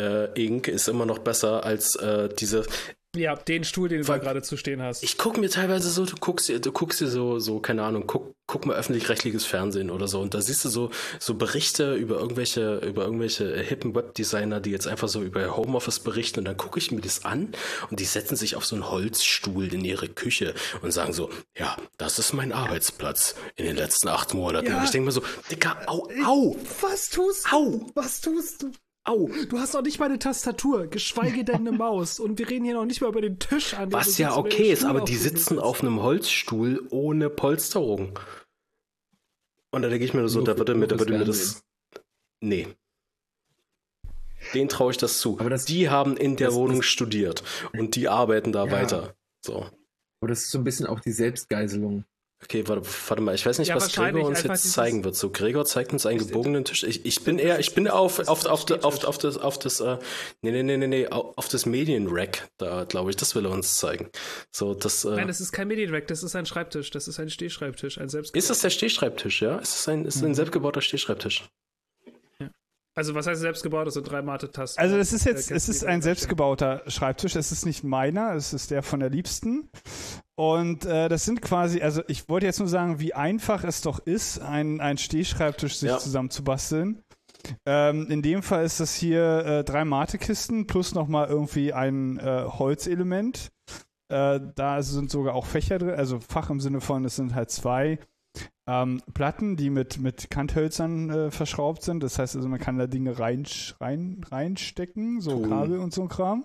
äh, 0.01 0.29
Ink 0.43 0.69
ist 0.69 0.89
immer 0.89 1.05
noch 1.07 1.19
besser 1.19 1.65
als 1.65 1.97
äh, 1.97 2.29
diese, 2.35 2.65
ja, 3.15 3.37
den 3.37 3.63
Stuhl, 3.65 3.89
den 3.89 4.01
du 4.01 4.07
da 4.07 4.15
allem- 4.15 4.23
gerade 4.23 4.43
zu 4.43 4.57
stehen 4.57 4.81
hast. 4.81 5.03
ich 5.03 5.19
gucke 5.19 5.39
mir 5.39 5.51
teilweise 5.51 5.91
so, 5.91 6.07
du 6.07 6.17
guckst 6.17 6.49
dir, 6.49 6.61
du 6.61 6.73
guckst 6.73 7.01
dir 7.01 7.09
so, 7.09 7.39
so, 7.39 7.61
keine 7.61 7.83
Ahnung, 7.83 8.05
guck, 8.07 8.35
guck 8.47 8.65
mal 8.65 8.75
öffentlich-rechtliches 8.77 9.45
Fernsehen 9.45 9.91
oder 9.91 10.09
so 10.09 10.21
und 10.21 10.33
da 10.35 10.41
siehst 10.41 10.65
du 10.65 10.71
so, 10.71 10.91
so 11.19 11.35
Berichte 11.35 11.95
über 11.95 12.19
irgendwelche, 12.19 12.77
über 12.79 13.05
irgendwelche 13.05 13.55
hippen 13.61 13.95
Webdesigner, 13.95 14.61
die 14.61 14.71
jetzt 14.71 14.87
einfach 14.89 15.09
so 15.09 15.23
über 15.23 15.57
Homeoffice 15.57 16.01
berichten 16.01 16.41
und 16.41 16.45
dann 16.47 16.57
gucke 16.57 16.79
ich 16.79 16.91
mir 16.91 17.03
das 17.03 17.25
an 17.27 17.53
und 17.91 18.01
die 18.01 18.05
setzen 18.05 18.37
sich 18.37 18.57
auf 18.57 18.65
so 18.65 18.77
einen 18.77 18.91
Holzstuhl 18.91 19.73
in 19.75 19.85
ihre 19.85 20.09
Küche 20.09 20.55
und 20.81 20.93
sagen 20.93 21.13
so, 21.13 21.29
ja, 21.57 21.77
das 21.99 22.19
ist 22.19 22.33
mein 22.33 22.53
Arbeitsplatz 22.53 23.35
in 23.57 23.67
den 23.67 23.77
letzten 23.77 24.09
acht 24.09 24.33
Monaten. 24.33 24.69
Ja. 24.69 24.79
Und 24.79 24.85
ich 24.85 24.91
denke 24.91 25.07
mir 25.07 25.13
so, 25.13 25.23
Dicker, 25.51 25.77
au, 25.87 26.09
au, 26.25 26.57
Was 26.81 27.11
tust 27.11 27.53
au. 27.53 27.87
Was 27.95 28.21
tust 28.23 28.63
du? 28.63 28.71
Au, 29.05 29.29
du 29.49 29.59
hast 29.59 29.75
noch 29.75 29.83
nicht 29.83 29.99
mal 29.99 30.07
eine 30.07 30.19
Tastatur, 30.21 30.87
geschweige 30.87 31.45
denn 31.45 31.57
eine 31.67 31.73
Maus. 31.73 32.21
Und 32.21 32.39
wir 32.39 32.49
reden 32.49 32.65
hier 32.65 32.75
noch 32.75 32.85
nicht 32.85 33.01
mal 33.01 33.09
über 33.09 33.21
den 33.21 33.39
Tisch 33.41 33.75
an. 33.75 33.93
Was 33.93 34.17
ja 34.19 34.37
okay 34.37 34.71
ist, 34.73 34.85
aber 34.85 35.01
die 35.01 35.17
sitzen 35.17 35.59
auf 35.59 35.81
einem 35.83 36.01
Holzstuhl 36.03 36.87
ohne 36.91 37.29
Polsterung. 37.29 38.19
Und 39.73 39.83
da 39.83 39.89
denke 39.89 40.05
ich 40.05 40.15
mir 40.15 40.21
nur 40.21 40.29
so, 40.29 40.39
Nur 40.39 40.47
da 40.47 40.59
würde 40.59 40.75
mir, 40.77 40.87
da 40.87 40.99
würde 40.99 41.19
mir 41.19 41.25
das. 41.25 41.65
Nee. 42.41 42.69
Den 44.55 44.69
traue 44.69 44.93
ich 44.93 44.99
das 44.99 45.19
zu. 45.19 45.39
Aber 45.41 45.51
das- 45.51 45.65
die 45.65 45.89
haben 45.91 46.17
in 46.17 46.37
der 46.37 46.49
das- 46.49 46.57
Wohnung 46.57 46.79
das- 46.79 46.87
studiert 46.87 47.43
und 47.73 47.97
die 47.97 48.09
arbeiten 48.09 48.53
da 48.53 48.67
Ja. 48.67 48.71
weiter. 48.73 49.17
So. 49.45 49.67
Aber 50.21 50.29
das 50.29 50.45
ist 50.45 50.51
so 50.51 50.59
ein 50.59 50.65
bisschen 50.65 50.87
auch 50.87 51.01
die 51.01 51.13
Selbstgeiselung. 51.13 52.05
Okay, 52.45 52.67
warte, 52.67 52.83
warte 53.09 53.23
mal, 53.23 53.35
ich 53.35 53.47
weiß 53.47 53.59
nicht, 53.59 53.69
Ja, 53.69 53.77
was 53.77 53.93
Gregor 53.93 54.25
uns 54.27 54.43
jetzt 54.43 54.73
zeigen 54.73 55.05
wird. 55.05 55.15
So, 55.17 55.31
Gregor 55.31 55.65
zeigt 55.65 55.93
uns 55.93 56.07
einen 56.07 56.19
gebogenen 56.19 56.65
Tisch. 56.65 56.83
Ich, 56.83 57.05
ich 57.07 57.23
bin 57.23 57.39
eher, 57.39 57.61
ich 57.61 57.75
bin 57.75 57.87
auf, 57.89 58.17
das 58.17 58.29
auf, 58.29 58.45
auf, 58.47 58.69
auf, 58.85 59.05
auf, 59.05 59.19
das, 59.19 59.39
auf 59.39 59.59
das, 59.59 59.81
äh, 59.81 59.99
nee, 60.43 60.51
nee, 60.51 60.63
nee, 60.63 60.77
nee, 60.77 60.87
nee, 60.89 61.07
au- 61.09 61.33
auf 61.37 61.49
das 61.49 61.67
Medienrack, 61.67 62.49
da 62.59 62.85
glaube 62.85 63.11
ich, 63.11 63.17
das 63.17 63.35
will 63.35 63.47
er 63.47 63.53
uns 63.53 63.77
zeigen. 63.77 64.11
So, 64.51 64.75
das, 64.75 65.05
äh, 65.05 65.11
Nein, 65.11 65.29
das 65.29 65.41
ist 65.41 65.53
kein 65.53 65.69
Medienrack, 65.69 66.07
das 66.09 66.23
ist 66.23 66.35
ein 66.35 66.45
Schreibtisch, 66.47 66.91
das 66.91 67.07
ist 67.09 67.21
ein 67.21 67.31
Stehschreibtisch, 67.31 67.99
ein 67.99 68.09
selbst. 68.09 68.35
ist 68.37 68.51
das 68.51 68.61
der 68.61 68.71
Stehschreibtisch, 68.71 69.41
ja? 69.41 69.59
Ist 69.59 69.75
das 69.75 69.89
ein, 69.89 70.05
ist 70.05 70.23
ein 70.23 70.31
Mhm. 70.31 70.35
selbstgebauter 70.35 70.81
Stehschreibtisch? 70.81 71.45
Also 72.95 73.15
was 73.15 73.27
heißt 73.27 73.41
selbstgebaut? 73.41 73.87
Das 73.87 73.95
sind 73.95 74.11
drei 74.11 74.21
Mate-Tasten. 74.21 74.81
Also 74.81 74.97
es 74.99 75.13
ist 75.13 75.25
jetzt, 75.25 75.51
Äh, 75.51 75.55
es 75.55 75.69
ist 75.69 75.85
ein 75.85 76.03
selbstgebauter 76.03 76.83
Schreibtisch. 76.89 77.37
Es 77.37 77.51
ist 77.51 77.65
nicht 77.65 77.85
meiner, 77.85 78.35
es 78.35 78.53
ist 78.53 78.71
der 78.71 78.83
von 78.83 79.01
der 79.01 79.09
Liebsten. 79.09 79.71
Und 80.37 80.85
äh, 80.85 81.09
das 81.09 81.25
sind 81.25 81.41
quasi, 81.41 81.81
also 81.81 82.03
ich 82.09 82.29
wollte 82.29 82.47
jetzt 82.47 82.59
nur 82.59 82.69
sagen, 82.69 83.01
wie 83.01 83.15
einfach 83.15 83.65
es 83.65 83.81
doch 83.81 83.99
ist, 83.99 84.41
einen, 84.41 84.81
einen 84.81 84.99
Stehschreibtisch 84.99 85.77
sich 85.79 85.89
Ja. 85.89 85.99
zusammenzubasteln. 85.99 87.03
Ähm, 87.67 88.07
in 88.11 88.23
dem 88.23 88.43
Fall 88.43 88.65
ist 88.65 88.79
das 88.79 88.95
hier 88.95 89.45
äh, 89.47 89.65
drei 89.65 89.85
Mate-Kisten 89.85 90.67
plus 90.67 90.95
nochmal 90.95 91.29
irgendwie 91.29 91.73
ein 91.73 92.19
äh, 92.19 92.45
Holzelement. 92.47 93.49
Äh, 94.13 94.39
da 94.55 94.83
sind 94.83 95.11
sogar 95.11 95.35
auch 95.35 95.47
Fächer 95.47 95.79
drin, 95.79 95.95
also 95.95 96.21
Fach 96.21 96.51
im 96.51 96.61
Sinne 96.61 96.81
von, 96.83 97.05
es 97.05 97.17
sind 97.17 97.35
halt 97.35 97.51
zwei 97.51 97.99
ähm, 98.67 99.03
Platten, 99.13 99.57
die 99.57 99.71
mit, 99.71 99.99
mit 99.99 100.31
Kanthölzern 100.31 101.11
äh, 101.11 101.31
verschraubt 101.31 101.83
sind. 101.83 102.03
Das 102.03 102.19
heißt 102.19 102.37
also, 102.37 102.49
man 102.49 102.61
kann 102.61 102.79
da 102.79 102.87
Dinge 102.87 103.19
rein, 103.19 103.45
rein, 103.81 104.21
reinstecken, 104.31 105.21
so 105.21 105.39
Cool. 105.39 105.49
Kabel 105.49 105.79
und 105.79 105.93
so 105.93 106.03
ein 106.03 106.09
Kram. 106.09 106.45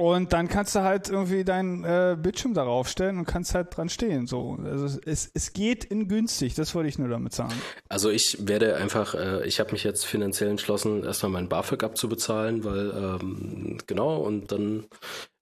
Und 0.00 0.32
dann 0.32 0.48
kannst 0.48 0.74
du 0.74 0.80
halt 0.80 1.10
irgendwie 1.10 1.44
deinen 1.44 1.84
äh, 1.84 2.16
Bildschirm 2.18 2.54
darauf 2.54 2.88
stellen 2.88 3.18
und 3.18 3.26
kannst 3.26 3.54
halt 3.54 3.76
dran 3.76 3.90
stehen. 3.90 4.26
So. 4.26 4.56
Also 4.64 4.98
es, 5.04 5.30
es 5.34 5.52
geht 5.52 5.84
in 5.84 6.08
günstig, 6.08 6.54
das 6.54 6.74
wollte 6.74 6.88
ich 6.88 6.98
nur 6.98 7.10
damit 7.10 7.34
sagen. 7.34 7.52
Also 7.90 8.08
ich 8.08 8.48
werde 8.48 8.76
einfach, 8.76 9.14
äh, 9.14 9.46
ich 9.46 9.60
habe 9.60 9.72
mich 9.72 9.84
jetzt 9.84 10.06
finanziell 10.06 10.48
entschlossen, 10.48 11.04
erstmal 11.04 11.32
mein 11.32 11.50
BAföG 11.50 11.84
abzubezahlen, 11.84 12.64
weil, 12.64 13.18
ähm, 13.20 13.76
genau, 13.86 14.16
und 14.22 14.50
dann 14.52 14.86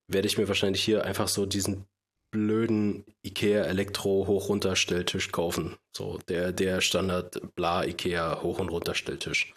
werde 0.09 0.27
ich 0.27 0.39
mir 0.39 0.49
wahrscheinlich 0.49 0.83
hier 0.83 1.05
einfach 1.05 1.29
so 1.29 1.47
diesen 1.47 1.87
blöden 2.31 3.05
Ikea 3.23 3.65
Elektro 3.65 4.27
hoch 4.27 4.49
runter 4.49 4.77
Stelltisch 4.77 5.33
kaufen. 5.33 5.77
So 5.97 6.19
der 6.29 6.53
der 6.53 6.81
Standard 6.81 7.55
bla 7.55 7.85
Ikea 7.85 8.43
hoch 8.43 8.59
und 8.59 8.69
runter 8.69 8.95
Stelltisch. 8.95 9.55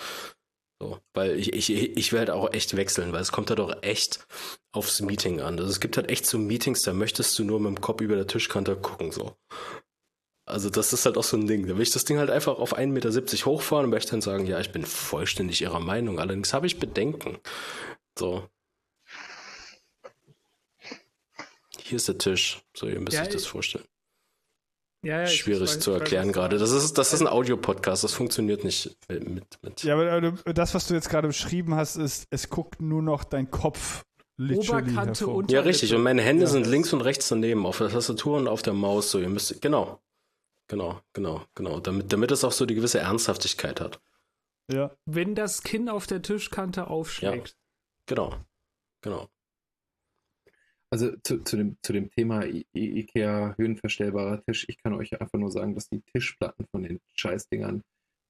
So, 0.81 0.99
weil 1.13 1.37
ich, 1.37 1.53
ich, 1.53 1.69
ich 1.69 2.11
will 2.11 2.19
halt 2.19 2.31
auch 2.31 2.53
echt 2.53 2.75
wechseln, 2.75 3.13
weil 3.13 3.21
es 3.21 3.31
kommt 3.31 3.51
halt 3.51 3.59
auch 3.59 3.83
echt 3.83 4.25
aufs 4.71 4.99
Meeting 5.01 5.39
an. 5.39 5.59
Also 5.59 5.69
es 5.69 5.79
gibt 5.79 5.95
halt 5.95 6.09
echt 6.09 6.25
so 6.25 6.39
Meetings, 6.39 6.81
da 6.81 6.91
möchtest 6.91 7.37
du 7.37 7.43
nur 7.43 7.59
mit 7.59 7.67
dem 7.77 7.81
Kopf 7.81 8.01
über 8.01 8.15
der 8.15 8.25
Tischkante 8.25 8.75
gucken, 8.75 9.11
so. 9.11 9.35
Also 10.47 10.69
das 10.69 10.91
ist 10.91 11.05
halt 11.05 11.17
auch 11.17 11.23
so 11.23 11.37
ein 11.37 11.45
Ding. 11.47 11.67
Da 11.67 11.75
will 11.75 11.83
ich 11.83 11.91
das 11.91 12.03
Ding 12.03 12.17
halt 12.17 12.31
einfach 12.31 12.57
auf 12.57 12.75
1,70 12.75 12.87
Meter 12.87 13.45
hochfahren 13.45 13.85
und 13.85 13.91
möchte 13.91 14.11
dann 14.11 14.21
sagen, 14.21 14.47
ja, 14.47 14.59
ich 14.59 14.71
bin 14.71 14.85
vollständig 14.85 15.61
ihrer 15.61 15.79
Meinung. 15.79 16.19
Allerdings 16.19 16.53
habe 16.53 16.67
ich 16.67 16.79
Bedenken. 16.79 17.37
So. 18.17 18.49
Hier 21.91 21.97
ist 21.97 22.07
der 22.07 22.17
Tisch. 22.17 22.61
So, 22.73 22.87
ihr 22.87 23.01
müsst 23.01 23.17
Ja, 23.17 23.23
euch 23.23 23.27
das 23.29 23.45
vorstellen. 23.45 23.83
Ja, 25.03 25.19
ja, 25.21 25.27
Schwierig 25.27 25.69
weiß- 25.69 25.79
zu 25.81 25.91
erklären 25.91 26.31
gerade. 26.31 26.57
Das 26.57 26.71
ist, 26.71 26.97
das 26.97 27.11
ist 27.11 27.19
ein 27.19 27.27
Audiopodcast, 27.27 28.05
das 28.05 28.13
funktioniert 28.13 28.63
nicht 28.63 28.95
mit. 29.09 29.59
mit 29.61 29.83
Ja, 29.83 29.95
aber 29.95 30.23
äh, 30.45 30.53
das, 30.53 30.73
was 30.73 30.87
du 30.87 30.93
jetzt 30.93 31.09
gerade 31.09 31.27
beschrieben 31.27 31.75
hast, 31.75 31.97
ist, 31.97 32.27
es 32.29 32.49
guckt 32.49 32.81
nur 32.81 33.01
noch 33.01 33.25
dein 33.25 33.51
Kopf 33.51 34.05
Oberkante 34.39 35.27
und- 35.27 35.51
ja, 35.51 35.59
richtig. 35.59 35.93
Und 35.93 36.01
meine 36.03 36.21
Hände 36.21 36.43
Ja. 36.45 36.49
sind 36.49 36.65
links 36.65 36.93
und 36.93 37.01
rechts 37.01 37.27
daneben, 37.27 37.65
auf 37.65 37.79
der 37.79 37.89
Tastatur 37.89 38.37
und 38.37 38.47
auf 38.47 38.61
der 38.61 38.71
Maus. 38.73 39.11
So, 39.11 39.19
ihr 39.19 39.27
müsst. 39.27 39.61
Genau. 39.61 40.01
Genau, 40.69 41.01
genau, 41.11 41.43
genau. 41.55 41.81
Damit, 41.81 42.13
damit 42.13 42.31
es 42.31 42.45
auch 42.45 42.53
so 42.53 42.65
die 42.65 42.75
gewisse 42.75 42.99
Ernsthaftigkeit 42.99 43.81
hat. 43.81 43.99
Ja. 44.71 44.95
Wenn 45.05 45.35
das 45.35 45.63
Kinn 45.63 45.89
auf 45.89 46.07
der 46.07 46.21
Tischkante 46.21 46.87
aufschlägt. 46.87 47.57
Genau. 48.05 48.35
Genau. 49.01 49.27
Also 50.91 51.15
zu, 51.23 51.41
zu, 51.43 51.55
dem, 51.55 51.77
zu 51.81 51.93
dem 51.93 52.11
Thema 52.11 52.45
I 52.45 52.65
IKEA 52.73 53.55
höhenverstellbarer 53.57 54.43
Tisch, 54.43 54.65
ich 54.67 54.77
kann 54.83 54.93
euch 54.93 55.19
einfach 55.19 55.39
nur 55.39 55.49
sagen, 55.49 55.73
dass 55.73 55.89
die 55.89 56.01
Tischplatten 56.01 56.65
von 56.69 56.83
den 56.83 56.99
Scheißdingern 57.15 57.81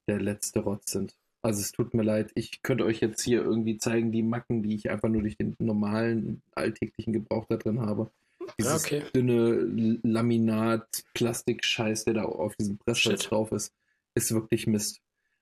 der 0.07 0.21
letzte 0.21 0.59
Rotz 0.59 0.91
sind. 0.91 1.15
Also 1.41 1.59
es 1.61 1.71
tut 1.71 1.95
mir 1.95 2.03
leid, 2.03 2.31
ich 2.35 2.61
könnte 2.61 2.85
euch 2.85 2.99
jetzt 2.99 3.23
hier 3.23 3.43
irgendwie 3.43 3.77
zeigen, 3.77 4.11
die 4.11 4.21
Macken, 4.21 4.61
die 4.61 4.75
ich 4.75 4.91
einfach 4.91 5.09
nur 5.09 5.23
durch 5.23 5.37
den 5.37 5.55
normalen 5.57 6.43
alltäglichen 6.53 7.13
Gebrauch 7.13 7.45
da 7.49 7.57
drin 7.57 7.81
habe. 7.81 8.11
Dieses 8.59 8.85
okay. 8.85 9.03
dünne 9.15 9.99
Laminat, 10.03 11.03
Plastik-Scheiß, 11.15 12.05
der 12.05 12.13
da 12.13 12.23
auf 12.25 12.55
diesem 12.57 12.77
Shit. 12.93 13.29
drauf 13.29 13.51
ist, 13.51 13.73
ist 14.13 14.31
wirklich 14.33 14.67
Mist. 14.67 15.01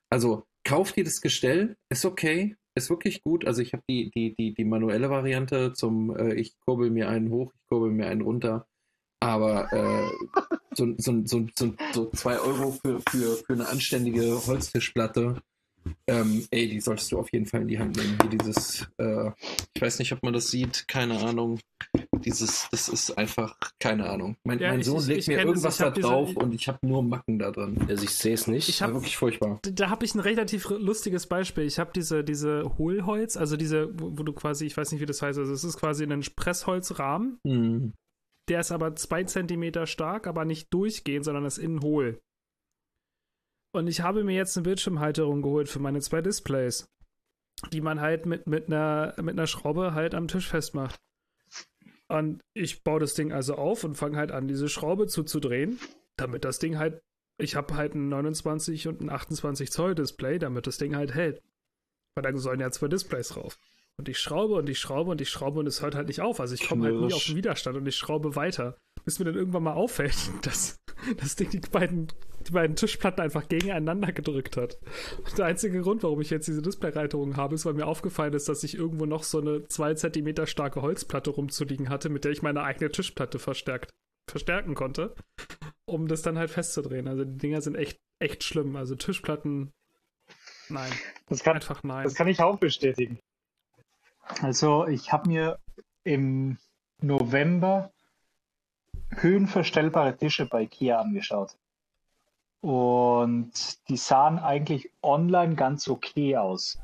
Also 0.09 0.45
kauft 0.63 0.95
ihr 0.95 1.03
das 1.03 1.19
Gestell, 1.19 1.75
ist 1.89 2.05
okay, 2.05 2.55
ist 2.79 2.89
wirklich 2.89 3.21
gut. 3.23 3.45
Also 3.45 3.61
ich 3.61 3.73
habe 3.73 3.83
die, 3.87 4.11
die, 4.11 4.33
die, 4.35 4.53
die 4.53 4.65
manuelle 4.65 5.09
Variante 5.09 5.73
zum, 5.73 6.15
äh, 6.17 6.33
ich 6.33 6.59
kurbel 6.59 6.89
mir 6.89 7.09
einen 7.09 7.29
hoch, 7.29 7.51
ich 7.55 7.67
kurbel 7.67 7.91
mir 7.91 8.07
einen 8.07 8.21
runter. 8.21 8.65
Aber 9.21 9.71
äh, 9.73 10.09
so, 10.73 10.93
so, 10.97 11.21
so, 11.25 11.45
so, 11.93 12.09
zwei 12.11 12.39
Euro 12.39 12.71
für, 12.71 13.01
für, 13.09 13.35
für 13.35 13.53
eine 13.53 13.67
anständige 13.67 14.45
Holztischplatte, 14.47 15.41
ähm, 16.07 16.45
ey, 16.51 16.69
die 16.69 16.79
solltest 16.79 17.11
du 17.11 17.19
auf 17.19 17.31
jeden 17.31 17.45
Fall 17.45 17.61
in 17.61 17.67
die 17.67 17.79
Hand 17.79 17.97
nehmen. 17.97 18.17
Hier 18.21 18.29
dieses, 18.29 18.87
äh, 18.97 19.31
ich 19.73 19.81
weiß 19.81 19.99
nicht, 19.99 20.11
ob 20.13 20.23
man 20.23 20.33
das 20.33 20.49
sieht, 20.49 20.87
keine 20.87 21.19
Ahnung. 21.19 21.59
Dieses, 22.21 22.67
das 22.71 22.89
ist 22.89 23.17
einfach, 23.17 23.55
keine 23.79 24.09
Ahnung. 24.09 24.35
Mein, 24.43 24.59
Ja, 24.59 24.69
mein 24.69 24.83
Sohn 24.83 24.99
ich- 25.01 25.07
legt 25.07 25.19
ich 25.21 25.27
mir 25.27 25.39
irgendwas 25.39 25.77
da 25.77 25.85
hab 25.87 25.95
diese- 25.95 26.07
drauf 26.07 26.35
und 26.35 26.53
ich 26.53 26.67
habe 26.67 26.79
nur 26.85 27.01
Macken 27.03 27.39
da 27.39 27.51
dran. 27.51 27.77
Also 27.87 28.03
ich 28.03 28.11
sehe 28.11 28.33
es 28.33 28.47
nicht. 28.47 28.69
Ich 28.69 28.81
hab- 28.81 28.93
wirklich 28.93 29.17
furchtbar. 29.17 29.59
Da- 29.63 29.89
habe 29.89 30.05
ich 30.05 30.13
ein 30.15 30.19
relativ 30.19 30.69
lustiges 30.69 31.27
Beispiel. 31.27 31.63
Ich 31.65 31.79
habe 31.79 31.91
diese, 31.95 32.23
diese 32.23 32.77
Hohlholz, 32.77 33.37
also 33.37 33.57
diese, 33.57 33.89
wo, 33.99 34.17
wo 34.17 34.23
du 34.23 34.33
quasi, 34.33 34.65
ich 34.65 34.75
weiß 34.77 34.91
nicht, 34.91 35.01
wie 35.01 35.05
das 35.05 35.21
heißt, 35.21 35.39
also 35.39 35.51
es 35.53 35.63
ist 35.63 35.77
quasi 35.77 36.03
ein 36.03 36.21
Pressholzrahmen, 36.35 37.39
Hm. 37.45 37.93
der 38.49 38.59
ist 38.61 38.71
aber 38.71 38.95
zwei 38.95 39.23
Zentimeter 39.23 39.85
stark, 39.87 40.27
aber 40.27 40.45
nicht 40.45 40.73
durchgehend, 40.73 41.25
sondern 41.25 41.45
ist 41.45 41.57
innen 41.57 41.81
hohl. 41.81 42.19
Und 43.71 43.87
ich 43.87 44.01
habe 44.01 44.23
mir 44.23 44.35
jetzt 44.35 44.57
eine 44.57 44.63
Bildschirmhalterung 44.63 45.41
geholt 45.41 45.69
für 45.69 45.79
meine 45.79 45.99
zwei 46.01 46.21
Displays, 46.21 46.87
die 47.71 47.81
man 47.81 48.01
halt 48.01 48.25
mit, 48.25 48.47
mit, 48.47 48.67
einer, 48.67 49.13
mit 49.21 49.33
einer 49.37 49.45
Schraube 49.47 49.93
halt 49.93 50.15
am 50.15 50.27
Tisch 50.27 50.47
festmacht. 50.47 50.99
Und 52.11 52.41
ich 52.55 52.83
baue 52.83 52.99
das 52.99 53.13
Ding 53.13 53.31
also 53.31 53.55
auf 53.55 53.83
und 53.83 53.95
fange 53.95 54.17
halt 54.17 54.31
an, 54.31 54.47
diese 54.47 54.67
Schraube 54.67 55.07
zuzudrehen, 55.07 55.79
damit 56.17 56.43
das 56.43 56.59
Ding 56.59 56.77
halt, 56.77 57.01
ich 57.37 57.55
habe 57.55 57.75
halt 57.75 57.93
ein 57.93 58.09
29 58.09 58.87
und 58.87 59.01
ein 59.01 59.09
28 59.09 59.71
Zoll 59.71 59.95
Display, 59.95 60.39
damit 60.39 60.65
das 60.67 60.77
Ding 60.77 60.95
halt 60.95 61.13
hält. 61.13 61.41
Weil 62.15 62.23
da 62.23 62.37
sollen 62.37 62.59
ja 62.59 62.71
zwei 62.71 62.87
Displays 62.87 63.29
drauf. 63.29 63.59
Und 63.97 64.09
ich 64.09 64.17
schraube 64.17 64.55
und 64.55 64.69
ich 64.69 64.79
schraube 64.79 65.11
und 65.11 65.21
ich 65.21 65.29
schraube 65.29 65.59
und 65.59 65.67
es 65.67 65.81
hört 65.81 65.93
halt 65.93 66.07
nicht 66.07 66.21
auf. 66.21 66.39
Also 66.39 66.55
ich 66.55 66.67
komme 66.67 66.85
halt 66.85 66.95
nie 66.95 67.13
auf 67.13 67.25
den 67.25 67.35
Widerstand 67.35 67.77
und 67.77 67.85
ich 67.85 67.95
schraube 67.95 68.35
weiter. 68.35 68.77
Bis 69.05 69.19
mir 69.19 69.25
dann 69.25 69.35
irgendwann 69.35 69.63
mal 69.63 69.73
auffällt, 69.73 70.15
dass 70.41 70.79
das 71.17 71.35
Ding 71.35 71.49
die 71.49 71.59
beiden, 71.59 72.07
die 72.47 72.51
beiden 72.51 72.75
Tischplatten 72.75 73.21
einfach 73.21 73.47
gegeneinander 73.47 74.11
gedrückt 74.11 74.57
hat. 74.57 74.77
Und 75.17 75.37
der 75.37 75.45
einzige 75.45 75.81
Grund, 75.81 76.03
warum 76.03 76.21
ich 76.21 76.29
jetzt 76.29 76.47
diese 76.47 76.61
Displayreiterung 76.61 77.37
habe, 77.37 77.55
ist, 77.55 77.65
weil 77.65 77.73
mir 77.73 77.87
aufgefallen 77.87 78.33
ist, 78.33 78.49
dass 78.49 78.63
ich 78.63 78.75
irgendwo 78.75 79.05
noch 79.05 79.23
so 79.23 79.39
eine 79.39 79.67
zwei 79.67 79.93
Zentimeter 79.93 80.47
starke 80.47 80.81
Holzplatte 80.81 81.31
rumzuliegen 81.31 81.89
hatte, 81.89 82.09
mit 82.09 82.23
der 82.25 82.31
ich 82.31 82.41
meine 82.41 82.63
eigene 82.63 82.91
Tischplatte 82.91 83.39
verstärkt, 83.39 83.91
verstärken 84.29 84.75
konnte, 84.75 85.15
um 85.85 86.07
das 86.07 86.21
dann 86.21 86.37
halt 86.37 86.49
festzudrehen. 86.49 87.07
Also 87.07 87.25
die 87.25 87.37
Dinger 87.37 87.61
sind 87.61 87.75
echt, 87.75 87.99
echt 88.19 88.43
schlimm. 88.43 88.75
Also 88.75 88.95
Tischplatten, 88.95 89.71
nein. 90.69 90.91
Das 91.27 91.43
kann, 91.43 91.55
Einfach 91.55 91.83
nein. 91.83 92.03
Das 92.03 92.15
kann 92.15 92.27
ich 92.27 92.41
auch 92.41 92.57
bestätigen. 92.57 93.19
Also 94.41 94.87
ich 94.87 95.11
habe 95.11 95.27
mir 95.27 95.59
im 96.03 96.57
November 97.01 97.91
höhenverstellbare 99.11 100.15
Tische 100.17 100.45
bei 100.45 100.65
Kia 100.65 100.99
angeschaut. 100.99 101.55
Und 102.61 103.87
die 103.87 103.97
sahen 103.97 104.39
eigentlich 104.39 104.91
online 105.01 105.55
ganz 105.55 105.87
okay 105.87 106.37
aus. 106.37 106.79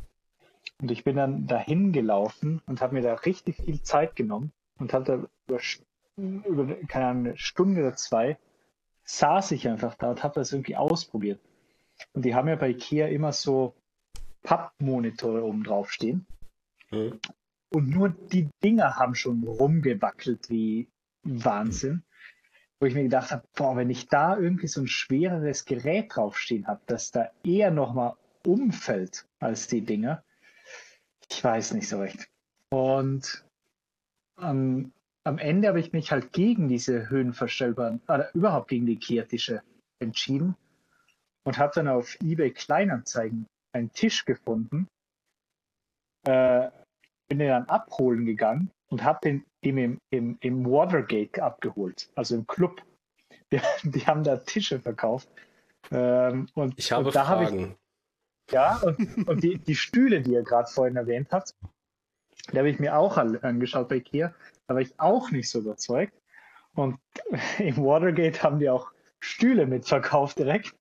Und 0.81 0.91
ich 0.91 1.03
bin 1.03 1.17
dann 1.17 1.47
dahin 1.47 1.91
gelaufen 1.91 2.61
und 2.65 2.81
habe 2.81 2.95
mir 2.95 3.01
da 3.01 3.13
richtig 3.13 3.57
viel 3.57 3.81
Zeit 3.81 4.15
genommen 4.15 4.51
und 4.77 4.93
hatte 4.93 5.29
über, 5.47 5.59
über 6.17 6.75
keine 6.87 7.05
Ahnung, 7.07 7.25
eine 7.27 7.37
Stunde 7.37 7.81
oder 7.81 7.95
zwei 7.95 8.37
saß 9.03 9.51
ich 9.51 9.67
einfach 9.67 9.95
da 9.95 10.09
und 10.09 10.23
habe 10.23 10.35
das 10.35 10.51
irgendwie 10.51 10.75
ausprobiert. 10.75 11.39
Und 12.13 12.25
die 12.25 12.35
haben 12.35 12.47
ja 12.47 12.55
bei 12.55 12.69
Ikea 12.69 13.07
immer 13.07 13.31
so 13.31 13.75
Pappmonitore 14.43 15.43
oben 15.43 15.63
drauf 15.63 15.91
stehen. 15.91 16.25
Mhm. 16.91 17.19
Und 17.69 17.89
nur 17.89 18.09
die 18.09 18.49
Dinger 18.63 18.95
haben 18.95 19.15
schon 19.15 19.43
rumgewackelt 19.43 20.49
wie 20.49 20.87
Wahnsinn. 21.23 22.03
Wo 22.79 22.87
ich 22.87 22.93
mir 22.93 23.03
gedacht 23.03 23.31
habe, 23.31 23.47
boah, 23.55 23.77
wenn 23.77 23.89
ich 23.89 24.07
da 24.07 24.37
irgendwie 24.37 24.67
so 24.67 24.81
ein 24.81 24.87
schwereres 24.87 25.65
Gerät 25.65 26.15
draufstehen 26.15 26.67
habe, 26.67 26.81
das 26.87 27.11
da 27.11 27.29
eher 27.43 27.71
nochmal 27.71 28.15
umfällt 28.45 29.27
als 29.39 29.67
die 29.67 29.81
Dinger, 29.81 30.23
ich 31.29 31.43
weiß 31.43 31.73
nicht 31.73 31.87
so 31.87 31.99
recht. 31.99 32.29
Und 32.69 33.45
am, 34.35 34.91
am 35.23 35.37
Ende 35.37 35.69
habe 35.69 35.79
ich 35.79 35.93
mich 35.93 36.11
halt 36.11 36.33
gegen 36.33 36.67
diese 36.67 37.09
höhenverstellbaren, 37.09 38.01
oder 38.07 38.33
überhaupt 38.35 38.67
gegen 38.67 38.85
die 38.85 38.99
Kehrtische 38.99 39.63
entschieden 39.99 40.55
und 41.45 41.57
habe 41.57 41.71
dann 41.75 41.87
auf 41.87 42.17
eBay 42.21 42.51
Kleinanzeigen 42.51 43.47
einen 43.71 43.91
Tisch 43.93 44.25
gefunden, 44.25 44.87
äh, 46.25 46.69
bin 47.29 47.39
den 47.39 47.49
dann 47.49 47.65
abholen 47.65 48.25
gegangen 48.25 48.71
und 48.89 49.03
habe 49.03 49.19
den 49.23 49.45
im, 49.61 49.77
im, 49.77 49.99
im, 50.09 50.37
im 50.41 50.65
Watergate 50.65 51.41
abgeholt, 51.41 52.09
also 52.15 52.35
im 52.35 52.47
Club. 52.47 52.81
Die, 53.51 53.61
die 53.83 54.07
haben 54.07 54.23
da 54.23 54.37
Tische 54.37 54.79
verkauft. 54.79 55.29
Ähm, 55.91 56.47
und, 56.55 56.73
Ich 56.77 56.91
habe 56.91 57.05
und 57.05 57.15
da 57.15 57.27
habe 57.27 57.43
ich, 57.43 57.49
Fragen. 57.49 57.75
ja, 58.49 58.77
und, 58.77 59.27
und 59.27 59.43
die, 59.43 59.59
die 59.59 59.75
Stühle, 59.75 60.21
die 60.21 60.31
ihr 60.31 60.41
gerade 60.41 60.67
vorhin 60.67 60.95
erwähnt 60.95 61.27
habt, 61.31 61.53
die 62.51 62.57
habe 62.57 62.69
ich 62.69 62.79
mir 62.79 62.97
auch 62.97 63.17
angeschaut 63.17 63.87
bei 63.89 63.97
Ikea. 63.97 64.33
Da 64.67 64.73
war 64.73 64.81
ich 64.81 64.99
auch 64.99 65.29
nicht 65.29 65.47
so 65.49 65.59
überzeugt. 65.59 66.13
Und 66.73 66.97
im 67.59 67.77
Watergate 67.77 68.41
haben 68.41 68.59
die 68.59 68.69
auch 68.69 68.91
Stühle 69.19 69.65
mitverkauft 69.65 70.39
direkt. 70.39 70.75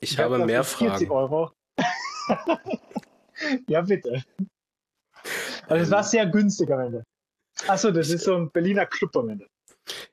ich 0.00 0.18
hab 0.18 0.26
habe 0.30 0.46
mehr 0.46 0.64
40 0.64 1.08
Fragen. 1.08 1.10
Euro. 1.10 1.50
ja, 3.68 3.82
bitte. 3.82 4.22
Also 5.70 5.84
es 5.84 5.90
war 5.90 6.02
sehr 6.04 6.26
günstig 6.26 6.70
am 6.70 6.80
Ende. 6.80 7.04
Achso, 7.68 7.90
das 7.90 8.10
ist 8.10 8.24
so 8.24 8.34
ein 8.34 8.50
Berliner 8.50 8.86
Club 8.86 9.16
am 9.16 9.28
Ende. 9.30 9.46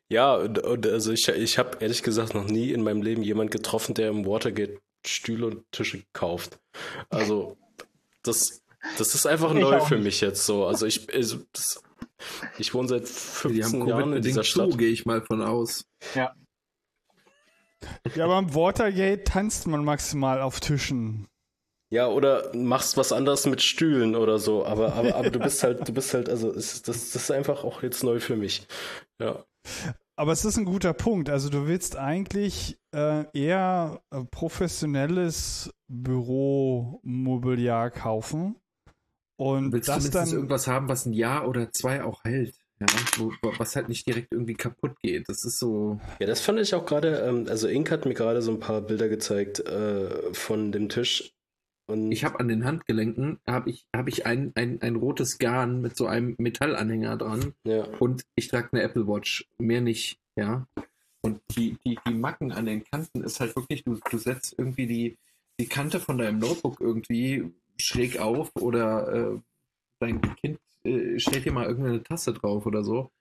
Ja, 0.09 0.35
und, 0.35 0.59
und 0.59 0.85
also 0.87 1.11
ich, 1.11 1.27
ich 1.27 1.57
habe 1.57 1.77
ehrlich 1.81 2.03
gesagt 2.03 2.33
noch 2.33 2.45
nie 2.45 2.71
in 2.71 2.83
meinem 2.83 3.01
Leben 3.01 3.23
jemand 3.23 3.51
getroffen, 3.51 3.93
der 3.95 4.09
im 4.09 4.25
Watergate 4.25 4.79
Stühle 5.05 5.47
und 5.47 5.71
Tische 5.71 6.03
kauft. 6.13 6.59
Also 7.09 7.57
das, 8.23 8.61
das 8.97 9.15
ist 9.15 9.25
einfach 9.25 9.53
Ich 9.53 9.61
neu 9.61 9.79
für 9.81 9.95
nicht. 9.95 10.03
mich 10.03 10.21
jetzt 10.21 10.45
so. 10.45 10.65
Also 10.65 10.85
ich, 10.85 11.13
also 11.13 11.39
das, 11.53 11.81
ich 12.57 12.73
wohne 12.73 12.87
seit 12.87 13.03
Die 13.51 13.63
haben 13.63 13.71
15 13.71 13.87
Jahren 13.87 14.13
in 14.13 14.21
dieser 14.21 14.43
Stadt. 14.43 14.77
gehe 14.77 14.89
ich 14.89 15.05
mal 15.05 15.21
von 15.21 15.41
aus. 15.41 15.85
Ja, 16.15 16.33
aber 18.15 18.39
im 18.39 18.53
Watergate 18.55 19.23
tanzt 19.23 19.67
man 19.67 19.83
maximal 19.85 20.41
auf 20.41 20.59
Tischen. 20.59 21.27
Ja, 21.89 22.07
oder 22.07 22.53
machst 22.53 22.97
was 22.97 23.13
anderes 23.13 23.45
mit 23.45 23.61
Stühlen 23.61 24.15
oder 24.15 24.39
so, 24.39 24.65
aber, 24.65 24.93
aber, 24.93 25.15
aber 25.15 25.29
du 25.29 25.39
bist 25.39 25.63
halt, 25.63 25.87
du 25.87 25.93
bist 25.93 26.13
halt, 26.13 26.29
also 26.29 26.51
das, 26.51 26.81
das 26.81 27.15
ist 27.15 27.31
einfach 27.31 27.63
auch 27.63 27.81
jetzt 27.81 28.03
neu 28.03 28.19
für 28.19 28.35
mich. 28.35 28.67
Ja. 29.21 29.45
Aber 30.19 30.31
es 30.31 30.43
ist 30.43 30.57
ein 30.57 30.65
guter 30.65 30.93
Punkt. 30.93 31.29
Also 31.29 31.49
du 31.49 31.67
willst 31.67 31.95
eigentlich 31.95 32.77
äh, 32.93 33.25
eher 33.33 34.01
äh, 34.11 34.23
professionelles 34.31 35.71
Büromobiliar 35.87 37.91
kaufen. 37.91 38.55
Und 39.39 39.71
Willst 39.71 39.87
das 39.87 40.05
du 40.05 40.09
dann. 40.09 40.27
irgendwas 40.27 40.67
haben, 40.67 40.89
was 40.89 41.05
ein 41.05 41.13
Jahr 41.13 41.47
oder 41.47 41.71
zwei 41.71 42.03
auch 42.03 42.23
hält? 42.23 42.55
Ja, 42.79 42.87
wo, 43.17 43.31
was 43.57 43.75
halt 43.75 43.89
nicht 43.89 44.07
direkt 44.07 44.31
irgendwie 44.31 44.55
kaputt 44.55 44.99
geht. 45.01 45.29
Das 45.29 45.45
ist 45.45 45.59
so. 45.59 45.99
Ja, 46.19 46.27
das 46.27 46.41
fand 46.41 46.59
ich 46.59 46.73
auch 46.73 46.85
gerade, 46.85 47.19
ähm, 47.19 47.45
also 47.47 47.67
Ink 47.67 47.91
hat 47.91 48.05
mir 48.05 48.13
gerade 48.13 48.41
so 48.41 48.51
ein 48.51 48.59
paar 48.59 48.81
Bilder 48.81 49.09
gezeigt 49.09 49.59
äh, 49.59 50.33
von 50.33 50.71
dem 50.71 50.89
Tisch. 50.89 51.36
Und 51.87 52.11
Ich 52.11 52.25
habe 52.25 52.39
an 52.39 52.49
den 52.49 52.65
Handgelenken 52.65 53.39
habe 53.47 53.69
ich, 53.69 53.87
hab 53.95 54.07
ich 54.07 54.25
ein, 54.25 54.51
ein, 54.55 54.81
ein 54.81 54.97
rotes 54.97 55.37
Garn 55.37 55.81
mit 55.81 55.95
so 55.95 56.05
einem 56.05 56.35
Metallanhänger 56.37 57.17
dran 57.17 57.53
ja, 57.63 57.85
und 57.99 58.25
ich 58.35 58.49
trage 58.49 58.69
eine 58.73 58.81
Apple 58.81 59.07
Watch. 59.07 59.47
Mehr 59.57 59.81
nicht, 59.81 60.19
ja. 60.35 60.67
Und 61.21 61.41
die, 61.55 61.77
die, 61.85 61.97
die 62.05 62.13
Macken 62.13 62.51
an 62.51 62.65
den 62.65 62.83
Kanten 62.83 63.23
ist 63.23 63.39
halt 63.39 63.55
wirklich, 63.55 63.83
du, 63.83 63.99
du 64.09 64.17
setzt 64.17 64.55
irgendwie 64.57 64.85
die, 64.85 65.17
die 65.59 65.67
Kante 65.67 65.99
von 65.99 66.17
deinem 66.17 66.39
Notebook 66.39 66.79
irgendwie 66.81 67.53
schräg 67.77 68.19
auf 68.19 68.51
oder 68.55 69.13
äh, 69.13 69.39
dein 69.99 70.21
Kind 70.35 70.59
äh, 70.83 71.19
stellt 71.19 71.45
dir 71.45 71.53
mal 71.53 71.67
irgendeine 71.67 72.03
Tasse 72.03 72.33
drauf 72.33 72.65
oder 72.65 72.83
so. 72.83 73.11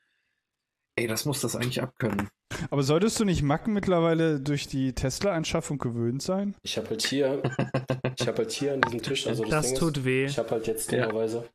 Ey, 0.98 1.06
das 1.06 1.24
muss 1.26 1.40
das 1.42 1.54
eigentlich 1.56 1.82
abkönnen. 1.82 2.28
Aber 2.70 2.82
solltest 2.82 3.20
du 3.20 3.24
nicht 3.24 3.42
Macken 3.42 3.72
mittlerweile 3.74 4.40
durch 4.40 4.66
die 4.66 4.94
Tesla-Anschaffung 4.94 5.78
gewöhnt 5.78 6.22
sein? 6.22 6.54
ich 6.62 6.76
habe 6.78 6.88
halt 6.90 7.02
hier, 7.02 7.42
ich 8.18 8.26
habe 8.26 8.38
halt 8.38 8.50
hier 8.52 8.72
an 8.72 8.80
diesem 8.80 9.02
Tisch, 9.02 9.26
also 9.26 9.44
das, 9.44 9.50
Das 9.50 9.66
Ding 9.68 9.78
tut 9.78 9.96
ist, 9.98 10.04
weh. 10.04 10.24
ich 10.24 10.38
habe 10.38 10.50
halt 10.50 10.66
jetzt 10.66 10.90
Ja. 10.90 11.06
dummerweise, 11.06 11.48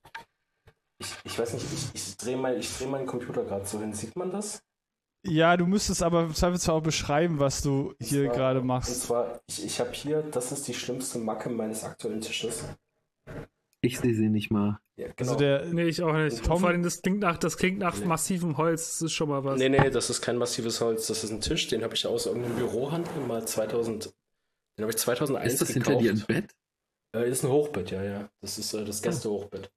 ich, 1.00 1.16
ich 1.24 1.40
weiß 1.40 1.54
nicht, 1.54 1.66
ich, 1.74 1.90
ich 1.96 2.18
drehe 2.18 2.38
mein, 2.38 2.60
ich 2.60 2.72
dreh 2.78 2.86
meinen 2.86 3.08
Computer 3.08 3.44
gerade 3.44 3.66
so 3.66 3.80
hin, 3.80 3.94
sieht 3.94 4.16
man 4.16 4.32
das? 4.32 4.62
Ja, 5.26 5.56
du 5.56 5.66
müsstest 5.68 6.02
aber 6.04 6.24
im 6.24 6.34
Zweifelsfall 6.36 6.76
auch 6.76 6.84
beschreiben, 6.84 7.40
was 7.40 7.62
du 7.62 7.90
Und 8.00 8.04
hier 8.08 8.28
gerade 8.30 8.60
Und 8.62 8.68
machst. 8.68 9.02
zwar, 9.04 9.40
ich, 9.48 9.64
ich 9.66 9.80
habe 9.80 9.92
hier, 9.92 10.22
das 10.24 10.52
ist 10.52 10.68
die 10.68 10.74
schlimmste 10.74 11.20
Macke 11.20 11.50
meines 11.50 11.84
aktuellen 11.84 12.22
Tisches. 12.22 12.64
Ich 13.82 14.00
sehe 14.00 14.14
sie 14.14 14.30
nicht 14.30 14.52
mal. 14.52 14.80
Ja, 14.96 15.08
genau. 15.16 15.32
Also 15.32 15.36
der, 15.40 15.66
Nee, 15.66 15.86
ich 15.86 16.02
auch 16.04 16.14
nicht. 16.14 16.44
Tom- 16.46 16.60
Vor 16.60 16.70
allem, 16.70 16.84
das 16.84 17.02
klingt 17.02 17.20
nach, 17.20 17.38
das 17.38 17.58
klingt 17.58 17.80
nach 17.80 17.98
Nee. 17.98 18.06
massivem 18.06 18.58
Holz. 18.58 18.88
Das 18.92 19.02
ist 19.02 19.14
schon 19.14 19.30
mal 19.30 19.44
was. 19.44 19.58
Nee, 19.58 19.70
nee, 19.70 19.90
das 19.90 20.10
ist 20.12 20.22
kein 20.22 20.38
massives 20.38 20.80
Holz. 20.82 21.08
Das 21.08 21.24
ist 21.24 21.32
ein 21.32 21.42
Tisch, 21.42 21.68
den 21.68 21.84
habe 21.84 21.96
ich 21.96 22.06
aus 22.06 22.28
irgendeinem 22.28 22.56
Bürohandel 22.58 23.12
mal 23.28 23.46
2000. 23.48 24.14
Den 24.78 24.84
habe 24.84 24.92
ich 24.92 24.98
2001 24.98 25.54
Ist 25.54 25.62
das 25.62 25.68
gekauft. 25.74 25.88
hinter 26.00 26.02
dir 26.04 26.12
im 26.12 26.26
Bett? 26.28 26.56
Äh, 27.16 27.30
ist 27.30 27.44
ein 27.44 27.50
Hochbett, 27.52 27.92
ja, 27.92 28.04
ja. 28.04 28.30
Das 28.42 28.58
ist 28.58 28.74
äh, 28.74 28.86
das 28.86 29.02
Gästehochbett. 29.02 29.72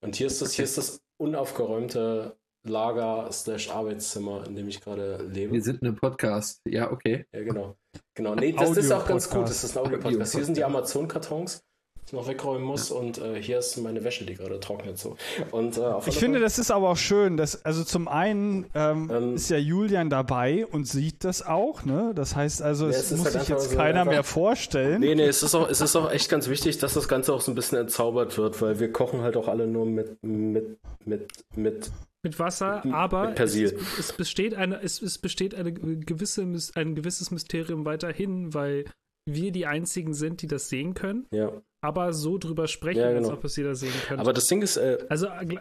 Und 0.00 0.14
hier 0.16 0.28
ist 0.28 0.40
das, 0.40 0.52
hier 0.52 0.64
ist 0.64 0.78
das 0.78 1.02
unaufgeräumte 1.18 2.36
Lager 2.64 3.28
slash 3.32 3.70
Arbeitszimmer, 3.70 4.46
in 4.46 4.54
dem 4.54 4.68
ich 4.68 4.80
gerade 4.80 5.22
lebe. 5.24 5.52
Wir 5.52 5.62
sind 5.62 5.82
in 5.82 5.88
einem 5.88 5.96
Podcast. 5.96 6.60
Ja, 6.64 6.92
okay. 6.92 7.26
Ja, 7.32 7.42
genau. 7.42 7.76
Genau. 8.14 8.34
Nee, 8.36 8.52
das 8.52 8.76
ist 8.76 8.92
auch 8.92 9.06
ganz 9.06 9.28
gut. 9.28 9.42
Das 9.48 9.64
ist 9.64 9.76
ein 9.76 9.84
Audio-Podcast. 9.84 10.34
Hier 10.36 10.44
sind 10.44 10.56
die 10.56 10.64
Amazon-Kartons, 10.64 11.64
noch 12.10 12.26
wegräumen 12.28 12.62
muss. 12.66 12.90
Und 12.90 13.18
äh, 13.18 13.40
hier 13.40 13.58
ist 13.58 13.76
meine 13.78 14.02
Wäsche, 14.04 14.24
die 14.24 14.34
gerade 14.34 14.58
trocknet. 14.60 14.98
So. 14.98 15.16
Und, 15.50 15.78
äh, 15.78 15.82
ich 16.06 16.18
finde, 16.18 16.40
das 16.40 16.58
ist 16.58 16.70
aber 16.70 16.90
auch 16.90 16.96
schön, 16.96 17.36
dass, 17.36 17.64
also 17.64 17.84
zum 17.84 18.08
einen 18.08 18.66
ähm, 18.74 19.10
Ähm, 19.10 19.34
ist 19.36 19.48
ja 19.50 19.56
Julian 19.56 20.10
dabei 20.10 20.66
und 20.66 20.86
sieht 20.86 21.24
das 21.24 21.46
auch, 21.46 21.84
ne? 21.84 22.12
Das 22.14 22.34
heißt 22.36 22.60
also, 22.62 22.86
Ja, 22.86 22.90
es, 22.90 23.10
muss 23.12 23.24
halt 23.24 23.32
sich 23.40 23.48
jetzt 23.48 23.70
so 23.70 23.76
keiner 23.76 24.00
einfach- 24.00 24.12
mehr 24.12 24.24
vorstellen. 24.24 25.00
Nee, 25.00 25.14
nee, 25.14 25.24
es 25.26 25.42
ist, 25.42 25.54
auch, 25.54 25.68
es 25.70 25.80
ist 25.80 25.96
auch 25.96 26.10
echt 26.10 26.28
ganz 26.28 26.48
wichtig, 26.48 26.78
dass 26.78 26.94
das 26.94 27.08
Ganze 27.08 27.32
auch 27.32 27.40
so 27.40 27.52
ein 27.52 27.54
bisschen 27.54 27.78
entzaubert 27.78 28.36
wird, 28.36 28.60
weil 28.60 28.78
wir 28.80 28.92
kochen 28.92 29.22
halt 29.22 29.36
auch 29.36 29.48
alle 29.48 29.66
nur 29.66 29.86
mit, 29.86 30.22
mit, 30.22 30.78
mit, 31.04 31.28
mit. 31.56 31.90
Mit 32.24 32.38
Wasser, 32.38 32.82
Mit 32.84 32.94
aber 32.94 33.32
Persil. 33.32 33.74
Es, 33.74 33.98
es 33.98 34.12
besteht, 34.12 34.54
eine, 34.54 34.80
es, 34.80 35.02
es 35.02 35.18
besteht 35.18 35.56
eine 35.56 35.72
gewisse, 35.72 36.42
ein 36.76 36.94
gewisses 36.94 37.32
Mysterium 37.32 37.84
weiterhin, 37.84 38.54
weil 38.54 38.84
wir 39.26 39.52
die 39.52 39.66
einzigen 39.66 40.14
sind, 40.14 40.42
die 40.42 40.46
das 40.46 40.68
sehen 40.68 40.94
können, 40.94 41.26
Ja. 41.30 41.52
aber 41.80 42.12
so 42.12 42.38
drüber 42.38 42.66
sprechen, 42.68 43.00
Ja, 43.00 43.06
als 43.08 43.22
genau. 43.22 43.34
ob 43.34 43.44
es 43.44 43.56
jeder 43.56 43.74
sehen 43.74 43.92
könnte. 44.06 44.20
Aber 44.20 44.32
das 44.32 44.46
Ding 44.46 44.62
ist, 44.62 44.76
äh, 44.76 44.98
also, 45.08 45.26
äh, 45.26 45.58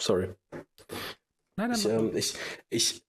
sorry. 0.00 0.28
nein, 1.56 1.70
nein, 1.70 1.72
Ich, 1.74 1.86
ähm, 1.86 2.16
ich, 2.16 2.34
ich, 2.70 3.02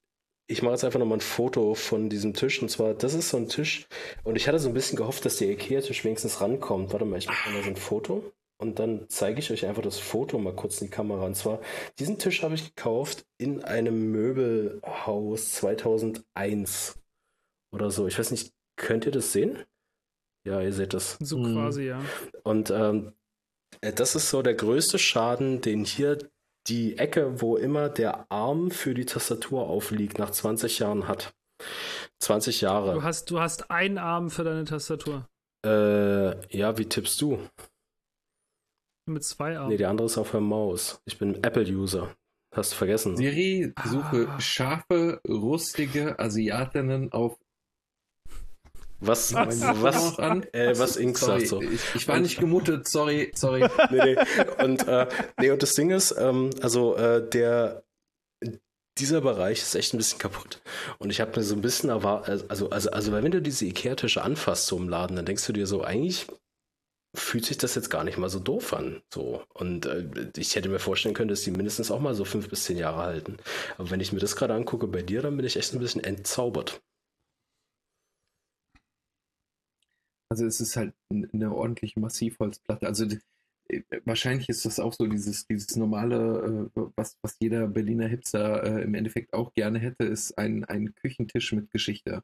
ich 0.49 0.61
mache 0.61 0.73
jetzt 0.73 0.83
einfach 0.85 0.99
nochmal 0.99 1.17
ein 1.17 1.21
Foto 1.21 1.73
von 1.75 2.09
diesem 2.09 2.33
Tisch. 2.33 2.61
Und 2.61 2.69
zwar, 2.69 2.93
das 2.93 3.13
ist 3.13 3.29
so 3.29 3.37
ein 3.37 3.49
Tisch. 3.49 3.87
Und 4.23 4.35
ich 4.37 4.47
hatte 4.47 4.59
so 4.59 4.69
ein 4.69 4.73
bisschen 4.73 4.97
gehofft, 4.97 5.25
dass 5.25 5.37
der 5.37 5.49
Ikea-Tisch 5.49 6.05
wenigstens 6.05 6.39
rankommt. 6.39 6.91
Warte 6.93 7.05
mal, 7.05 7.17
ich 7.19 7.27
mache 7.27 7.49
mal 7.49 7.63
so 7.63 7.69
ein 7.69 7.75
Foto. 7.75 8.31
Und 8.59 8.79
dann 8.79 9.05
zeige 9.09 9.39
ich 9.39 9.51
euch 9.51 9.65
einfach 9.65 9.83
das 9.83 9.99
Foto 9.99 10.39
mal 10.39 10.55
kurz 10.55 10.79
in 10.81 10.87
die 10.87 10.91
Kamera. 10.91 11.25
Und 11.25 11.35
zwar, 11.35 11.59
diesen 11.99 12.17
Tisch 12.17 12.43
habe 12.43 12.55
ich 12.55 12.73
gekauft 12.75 13.25
in 13.37 13.63
einem 13.63 14.11
Möbelhaus 14.11 15.51
2001 15.53 16.97
oder 17.73 17.91
so. 17.91 18.07
Ich 18.07 18.17
weiß 18.17 18.31
nicht, 18.31 18.53
könnt 18.77 19.05
ihr 19.05 19.11
das 19.11 19.33
sehen? 19.33 19.63
Ja, 20.47 20.61
ihr 20.61 20.73
seht 20.73 20.93
das. 20.93 21.17
so 21.19 21.37
Mhm. 21.37 21.53
quasi, 21.55 21.83
ja. 21.87 21.99
Und 22.43 22.69
ähm, 22.71 23.13
äh, 23.81 23.91
das 23.93 24.15
ist 24.15 24.29
so 24.29 24.41
der 24.41 24.53
größte 24.55 24.97
Schaden, 24.97 25.61
den 25.61 25.83
hier 25.85 26.17
die 26.67 26.97
Ecke, 26.97 27.41
wo 27.41 27.55
immer 27.57 27.89
der 27.89 28.25
Arm 28.31 28.71
für 28.71 28.93
die 28.93 29.05
Tastatur 29.05 29.67
aufliegt, 29.67 30.19
nach 30.19 30.31
20 30.31 30.79
Jahren 30.79 31.07
hat. 31.07 31.33
20 32.19 32.59
Du 32.59 32.65
Jahre. 32.65 33.03
hast, 33.03 33.29
du 33.31 33.39
hast 33.39 33.69
einen 33.71 33.97
Arm 33.97 34.29
für 34.29 34.43
deine 34.43 34.65
Tastatur. 34.65 35.27
Äh, 35.65 36.55
ja, 36.57 36.77
wie 36.77 36.85
tippst 36.85 37.21
du? 37.21 37.39
Mit 39.09 39.23
zwei 39.23 39.57
Armen. 39.57 39.69
Nee, 39.69 39.77
der 39.77 39.89
andere 39.89 40.05
ist 40.07 40.17
auf 40.17 40.31
der 40.31 40.41
Maus. 40.41 41.01
Ich 41.05 41.17
bin 41.17 41.41
Apple-User. 41.43 42.13
Hast 42.53 42.73
du 42.73 42.75
vergessen? 42.75 43.15
Siri, 43.15 43.73
suche 43.85 44.27
Ah. 44.29 44.39
scharfe, 44.39 45.21
rustige 45.27 46.19
Asiatinnen 46.19 47.11
auf 47.11 47.37
Was, 48.99 49.33
Was? 49.33 50.17
äh, 50.53 50.79
was 50.79 50.97
Ink 50.97 51.17
Sorry, 51.17 51.45
sagt 51.45 51.47
so. 51.47 51.61
ich, 51.61 51.81
ich 51.95 52.07
war 52.07 52.19
nicht 52.19 52.39
gemutet, 52.39 52.87
sorry, 52.87 53.31
sorry. 53.35 53.67
nee, 53.91 54.15
nee. 54.15 54.63
Und, 54.63 54.87
äh, 54.87 55.07
nee, 55.39 55.51
und 55.51 55.61
das 55.61 55.73
Ding 55.73 55.91
ist, 55.91 56.15
ähm, 56.17 56.49
also 56.61 56.95
äh, 56.95 57.27
der 57.29 57.83
dieser 58.97 59.21
Bereich 59.21 59.61
ist 59.61 59.75
echt 59.75 59.93
ein 59.93 59.97
bisschen 59.97 60.19
kaputt. 60.19 60.61
Und 60.97 61.11
ich 61.11 61.21
habe 61.21 61.37
mir 61.37 61.43
so 61.43 61.55
ein 61.55 61.61
bisschen 61.61 61.89
erwartet, 61.89 62.45
also, 62.49 62.69
also, 62.69 62.89
also, 62.89 63.11
weil 63.11 63.23
wenn 63.23 63.31
du 63.31 63.41
diese 63.41 63.65
Ikea-Tische 63.65 64.23
anfasst 64.23 64.67
so 64.67 64.77
im 64.77 64.89
Laden, 64.89 65.15
dann 65.15 65.25
denkst 65.25 65.45
du 65.45 65.53
dir 65.53 65.67
so, 65.67 65.83
eigentlich 65.83 66.27
fühlt 67.15 67.45
sich 67.45 67.57
das 67.57 67.75
jetzt 67.75 67.89
gar 67.89 68.03
nicht 68.03 68.17
mal 68.17 68.29
so 68.29 68.39
doof 68.39 68.73
an. 68.73 69.01
So. 69.13 69.43
Und 69.53 69.85
äh, 69.85 70.31
ich 70.37 70.55
hätte 70.55 70.69
mir 70.69 70.79
vorstellen 70.79 71.15
können, 71.15 71.29
dass 71.29 71.41
die 71.41 71.51
mindestens 71.51 71.91
auch 71.91 71.99
mal 71.99 72.15
so 72.15 72.25
fünf 72.25 72.49
bis 72.49 72.63
zehn 72.63 72.77
Jahre 72.77 73.03
halten. 73.03 73.37
Aber 73.77 73.89
wenn 73.89 74.01
ich 74.01 74.11
mir 74.11 74.19
das 74.19 74.35
gerade 74.35 74.53
angucke 74.53 74.87
bei 74.87 75.01
dir, 75.01 75.21
dann 75.21 75.37
bin 75.37 75.45
ich 75.45 75.57
echt 75.57 75.73
ein 75.73 75.79
bisschen 75.79 76.03
entzaubert. 76.03 76.81
Also 80.29 80.45
es 80.45 80.59
ist 80.59 80.75
halt 80.75 80.93
eine 81.11 81.53
ordentliche 81.53 81.99
Massivholzplatte. 81.99 82.85
Also 82.85 83.05
äh, 83.69 83.81
wahrscheinlich 84.05 84.49
ist 84.49 84.65
das 84.65 84.79
auch 84.79 84.93
so 84.93 85.07
dieses, 85.07 85.45
dieses 85.47 85.75
normale, 85.75 86.69
äh, 86.75 86.81
was, 86.95 87.17
was 87.21 87.37
jeder 87.39 87.67
Berliner 87.67 88.07
Hipster 88.07 88.63
äh, 88.63 88.83
im 88.83 88.93
Endeffekt 88.93 89.33
auch 89.33 89.53
gerne 89.53 89.79
hätte, 89.79 90.05
ist 90.05 90.37
ein, 90.37 90.65
ein 90.65 90.93
Küchentisch 90.95 91.53
mit 91.53 91.71
Geschichte. 91.71 92.23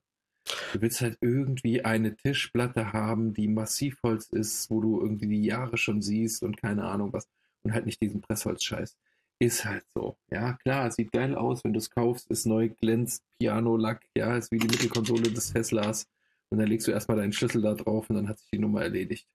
Du 0.73 0.81
willst 0.81 1.01
halt 1.01 1.17
irgendwie 1.21 1.85
eine 1.85 2.15
Tischplatte 2.15 2.91
haben, 2.91 3.33
die 3.33 3.47
Massivholz 3.47 4.27
ist, 4.27 4.69
wo 4.69 4.81
du 4.81 4.99
irgendwie 4.99 5.27
die 5.27 5.45
Jahre 5.45 5.77
schon 5.77 6.01
siehst 6.01 6.43
und 6.43 6.57
keine 6.57 6.83
Ahnung 6.83 7.13
was. 7.13 7.29
Und 7.63 7.73
halt 7.73 7.85
nicht 7.85 8.01
diesen 8.01 8.19
Pressholzscheiß. 8.19 8.97
Ist 9.39 9.65
halt 9.65 9.85
so. 9.93 10.17
Ja, 10.29 10.53
klar, 10.53 10.91
sieht 10.91 11.11
geil 11.13 11.35
aus, 11.35 11.63
wenn 11.63 11.73
du 11.73 11.79
es 11.79 11.89
kaufst, 11.89 12.29
ist 12.29 12.45
neu, 12.45 12.69
glänzt, 12.69 13.23
Piano-Lack, 13.39 14.05
ja, 14.15 14.35
ist 14.35 14.51
wie 14.51 14.59
die 14.59 14.67
Mittelkonsole 14.67 15.31
des 15.31 15.53
Teslas. 15.53 16.07
Und 16.53 16.59
dann 16.59 16.67
legst 16.67 16.85
du 16.85 16.91
erstmal 16.91 17.17
deinen 17.17 17.33
Schlüssel 17.33 17.63
da 17.63 17.73
drauf 17.73 18.11
und 18.11 18.15
dann 18.15 18.29
hat 18.29 18.37
sich 18.37 18.47
die 18.51 18.59
Nummer 18.59 18.83
erledigt. 18.83 19.27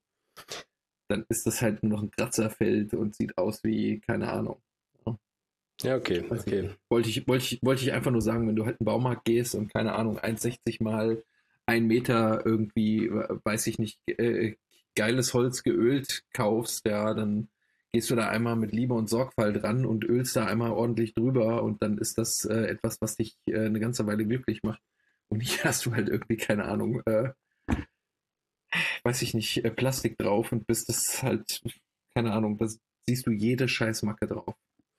Dann 1.08 1.26
ist 1.28 1.48
das 1.48 1.60
halt 1.60 1.82
nur 1.82 1.90
noch 1.90 2.02
ein 2.04 2.12
Kratzerfeld 2.12 2.94
und 2.94 3.16
sieht 3.16 3.36
aus 3.36 3.64
wie, 3.64 3.98
keine 3.98 4.30
Ahnung. 4.30 4.62
Ja, 5.82 5.96
okay, 5.96 6.24
okay. 6.30 6.70
Wollte 6.88 7.08
ich, 7.08 7.26
wollte, 7.26 7.44
ich, 7.44 7.58
wollte 7.60 7.82
ich 7.82 7.92
einfach 7.92 8.12
nur 8.12 8.22
sagen, 8.22 8.46
wenn 8.46 8.54
du 8.54 8.64
halt 8.66 8.76
in 8.78 8.84
den 8.84 8.86
Baumarkt 8.86 9.24
gehst 9.24 9.56
und 9.56 9.72
keine 9.72 9.96
Ahnung, 9.96 10.20
1,60 10.20 10.80
mal 10.80 11.24
ein 11.66 11.88
Meter 11.88 12.46
irgendwie, 12.46 13.10
weiß 13.10 13.66
ich 13.66 13.80
nicht, 13.80 13.98
äh, 14.06 14.54
geiles 14.94 15.34
Holz 15.34 15.64
geölt 15.64 16.22
kaufst, 16.32 16.86
ja, 16.86 17.14
dann 17.14 17.48
gehst 17.90 18.10
du 18.10 18.14
da 18.14 18.28
einmal 18.28 18.54
mit 18.54 18.70
Liebe 18.70 18.94
und 18.94 19.10
Sorgfalt 19.10 19.64
ran 19.64 19.84
und 19.86 20.04
ölst 20.04 20.36
da 20.36 20.44
einmal 20.44 20.70
ordentlich 20.70 21.14
drüber 21.14 21.64
und 21.64 21.82
dann 21.82 21.98
ist 21.98 22.16
das 22.16 22.44
äh, 22.44 22.66
etwas, 22.66 23.00
was 23.00 23.16
dich 23.16 23.36
äh, 23.46 23.64
eine 23.64 23.80
ganze 23.80 24.06
Weile 24.06 24.24
glücklich 24.24 24.62
macht. 24.62 24.80
Und 25.28 25.40
hier 25.40 25.64
hast 25.64 25.86
du 25.86 25.94
halt 25.94 26.08
irgendwie, 26.08 26.36
keine 26.36 26.64
Ahnung, 26.64 27.02
äh, 27.06 27.32
weiß 29.04 29.22
ich 29.22 29.34
nicht, 29.34 29.64
äh, 29.64 29.70
Plastik 29.70 30.18
drauf 30.18 30.52
und 30.52 30.66
bist 30.66 30.88
das 30.88 31.22
halt, 31.22 31.62
keine 32.14 32.32
Ahnung, 32.32 32.58
da 32.58 32.66
siehst 33.08 33.26
du 33.26 33.30
jede 33.30 33.68
Scheißmacke 33.68 34.26
drauf. 34.26 34.54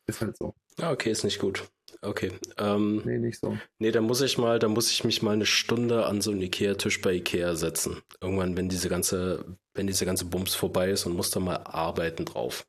Ist 0.08 0.22
halt 0.22 0.38
so. 0.38 0.56
Ah, 0.78 0.92
okay, 0.92 1.12
ist 1.12 1.24
nicht 1.24 1.40
gut. 1.40 1.70
Okay. 2.02 2.32
Ähm, 2.58 3.04
nee, 3.06 3.20
nicht 3.20 3.40
so. 3.40 3.58
Nee, 3.78 3.92
da 3.92 4.02
muss 4.02 4.22
ich 4.22 4.40
mal, 4.40 4.58
da 4.58 4.68
muss 4.68 4.90
ich 4.92 5.04
mich 5.04 5.22
mal 5.22 5.34
eine 5.34 5.46
Stunde 5.46 6.08
an 6.08 6.22
so 6.22 6.32
einen 6.32 6.42
Ikea-Tisch 6.42 7.02
bei 7.02 7.14
Ikea 7.14 7.56
setzen. 7.56 8.02
Irgendwann, 8.20 8.58
wenn 8.58 8.70
diese 8.70 8.90
ganze, 8.90 9.58
wenn 9.76 9.86
diese 9.86 10.08
ganze 10.08 10.26
Bums 10.26 10.56
vorbei 10.56 10.90
ist 10.90 11.06
und 11.06 11.16
muss 11.16 11.30
da 11.30 11.40
mal 11.40 11.58
arbeiten 11.58 12.26
drauf. 12.26 12.66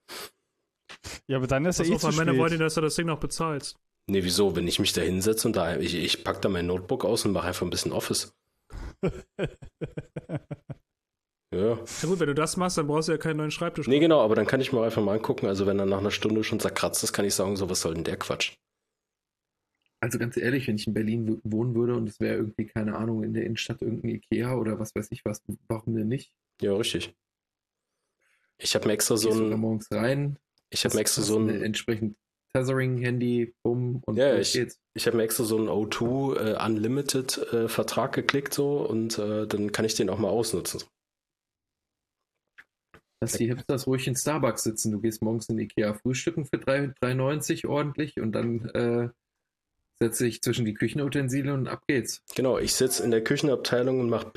Ja, 1.28 1.38
aber 1.38 1.46
dann 1.46 1.64
ist 1.64 1.78
ja 1.78 1.86
eh 1.86 1.96
zu 1.96 2.10
meine 2.10 2.36
wollte, 2.36 2.58
dass 2.58 2.74
du 2.74 2.82
das 2.82 2.96
Ding 2.96 3.06
noch 3.06 3.20
bezahlst. 3.20 3.78
Nee, 4.06 4.24
wieso? 4.24 4.56
Wenn 4.56 4.66
ich 4.66 4.78
mich 4.78 4.92
da 4.92 5.02
hinsetze 5.02 5.46
und 5.48 5.56
da, 5.56 5.76
ich, 5.76 5.94
ich 5.94 6.24
pack 6.24 6.42
da 6.42 6.48
mein 6.48 6.66
Notebook 6.66 7.04
aus 7.04 7.24
und 7.24 7.32
mache 7.32 7.48
einfach 7.48 7.66
ein 7.66 7.70
bisschen 7.70 7.92
Office. 7.92 8.34
Ja. 11.52 11.80
Na 12.02 12.08
gut, 12.08 12.20
wenn 12.20 12.28
du 12.28 12.34
das 12.34 12.56
machst, 12.56 12.78
dann 12.78 12.86
brauchst 12.86 13.08
du 13.08 13.12
ja 13.12 13.18
keinen 13.18 13.38
neuen 13.38 13.50
Schreibtisch. 13.50 13.88
Nee, 13.88 13.98
genau, 13.98 14.20
aber 14.20 14.36
dann 14.36 14.46
kann 14.46 14.60
ich 14.60 14.72
mir 14.72 14.84
einfach 14.84 15.02
mal 15.02 15.16
angucken. 15.16 15.46
Also, 15.46 15.66
wenn 15.66 15.80
er 15.80 15.86
nach 15.86 15.98
einer 15.98 16.12
Stunde 16.12 16.44
schon 16.44 16.60
zerkratzt 16.60 17.02
ist, 17.02 17.12
kann 17.12 17.24
ich 17.24 17.34
sagen, 17.34 17.56
so, 17.56 17.68
was 17.68 17.80
soll 17.80 17.94
denn 17.94 18.04
der 18.04 18.16
Quatsch? 18.16 18.54
Also 20.02 20.18
ganz 20.18 20.38
ehrlich, 20.38 20.66
wenn 20.66 20.76
ich 20.76 20.86
in 20.86 20.94
Berlin 20.94 21.40
wohnen 21.44 21.74
würde 21.74 21.94
und 21.94 22.08
es 22.08 22.20
wäre 22.20 22.36
irgendwie, 22.36 22.64
keine 22.64 22.96
Ahnung, 22.96 23.22
in 23.22 23.34
der 23.34 23.44
Innenstadt 23.44 23.82
irgendein 23.82 24.12
Ikea 24.12 24.54
oder 24.54 24.78
was 24.78 24.94
weiß 24.94 25.08
ich 25.10 25.24
was, 25.26 25.42
warum 25.68 25.94
denn 25.94 26.08
nicht? 26.08 26.32
Ja, 26.62 26.74
richtig. 26.74 27.14
Ich 28.56 28.74
habe 28.74 28.86
mir 28.86 28.94
extra 28.94 29.18
so 29.18 29.30
ein. 29.30 29.50
morgens 29.60 29.90
rein. 29.92 30.38
Ich 30.70 30.84
habe 30.86 30.94
mir 30.94 31.02
extra 31.02 31.20
so 31.20 31.38
ein. 31.38 31.50
Entsprechend 31.50 32.16
Tethering-Handy, 32.54 33.54
bumm, 33.62 34.02
und 34.06 34.16
ja, 34.16 34.36
ich, 34.36 34.52
geht's. 34.52 34.80
Ich 34.94 35.06
habe 35.06 35.16
mir 35.16 35.22
extra 35.22 35.44
so 35.44 35.56
einen 35.56 35.68
O2 35.68 36.36
äh, 36.36 36.64
Unlimited 36.64 37.38
äh, 37.52 37.68
Vertrag 37.68 38.12
geklickt 38.12 38.54
so 38.54 38.78
und 38.78 39.18
äh, 39.18 39.46
dann 39.46 39.72
kann 39.72 39.84
ich 39.84 39.94
den 39.94 40.10
auch 40.10 40.18
mal 40.18 40.28
ausnutzen. 40.28 40.82
Dass 43.22 43.34
die 43.34 43.46
Hipsters 43.48 43.86
ruhig 43.86 44.06
in 44.06 44.16
Starbucks 44.16 44.62
sitzen. 44.62 44.92
Du 44.92 45.00
gehst 45.00 45.22
morgens 45.22 45.48
in 45.48 45.58
Ikea 45.58 45.94
frühstücken 45.94 46.46
für 46.46 46.56
3,90 46.56 47.68
ordentlich 47.68 48.18
und 48.18 48.32
dann 48.32 48.64
äh, 48.70 49.08
setze 50.02 50.26
ich 50.26 50.40
zwischen 50.42 50.64
die 50.64 50.74
Küchenutensilien 50.74 51.52
und 51.52 51.68
ab 51.68 51.82
geht's. 51.86 52.22
Genau, 52.34 52.58
ich 52.58 52.74
sitze 52.74 53.04
in 53.04 53.10
der 53.10 53.22
Küchenabteilung 53.22 54.00
und 54.00 54.08
mache 54.08 54.30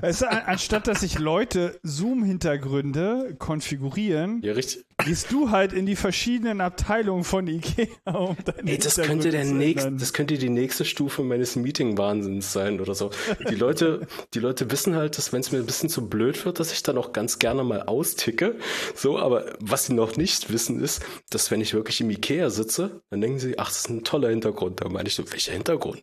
Pitches, 0.00 0.18
Dicker. 0.18 0.30
Es, 0.30 0.46
anstatt 0.46 0.86
dass 0.86 1.00
sich 1.00 1.18
Leute 1.18 1.78
Zoom-Hintergründe 1.82 3.36
konfigurieren, 3.38 4.40
ja, 4.42 4.54
gehst 4.54 5.30
du 5.30 5.50
halt 5.50 5.72
in 5.72 5.86
die 5.86 5.96
verschiedenen 5.96 6.60
Abteilungen 6.60 7.24
von 7.24 7.46
Ikea. 7.46 7.86
Um 8.06 8.36
Ey, 8.64 8.78
das 8.78 8.96
könnte 8.96 9.30
der 9.30 9.44
nächste, 9.44 9.92
das 9.92 10.12
könnte 10.12 10.38
die 10.38 10.48
nächste 10.48 10.84
Stufe 10.84 11.22
meines 11.22 11.56
Meeting-Wahnsinns 11.56 12.52
sein 12.52 12.80
oder 12.80 12.94
so. 12.94 13.10
Die 13.48 13.54
Leute, 13.54 14.06
die 14.34 14.40
Leute 14.40 14.70
wissen 14.70 14.96
halt, 14.96 15.18
dass 15.18 15.32
wenn 15.32 15.40
es 15.40 15.52
mir 15.52 15.58
ein 15.58 15.66
bisschen 15.66 15.88
zu 15.88 16.08
blöd 16.08 16.44
wird, 16.44 16.60
dass 16.60 16.72
ich 16.72 16.82
dann 16.82 16.98
auch 16.98 17.12
ganz 17.12 17.38
gerne 17.38 17.64
mal 17.64 17.82
austicke. 17.82 18.56
So, 18.94 19.18
aber 19.18 19.56
was 19.60 19.86
sie 19.86 19.94
noch 19.94 20.16
nicht 20.16 20.52
wissen 20.52 20.80
ist, 20.80 21.04
dass 21.30 21.50
wenn 21.50 21.60
ich 21.60 21.74
wirklich 21.74 22.00
im 22.00 22.10
Ikea 22.10 22.50
sitze, 22.50 23.02
dann 23.10 23.20
denken 23.20 23.38
sie, 23.38 23.58
ach, 23.58 23.68
das 23.68 23.78
ist 23.78 23.90
ein 23.90 24.04
toller 24.04 24.30
Hintergrund. 24.30 24.80
Da 24.80 24.88
meine 24.88 25.08
ich 25.08 25.14
so, 25.14 25.30
welcher 25.30 25.52
Hintergrund? 25.52 26.02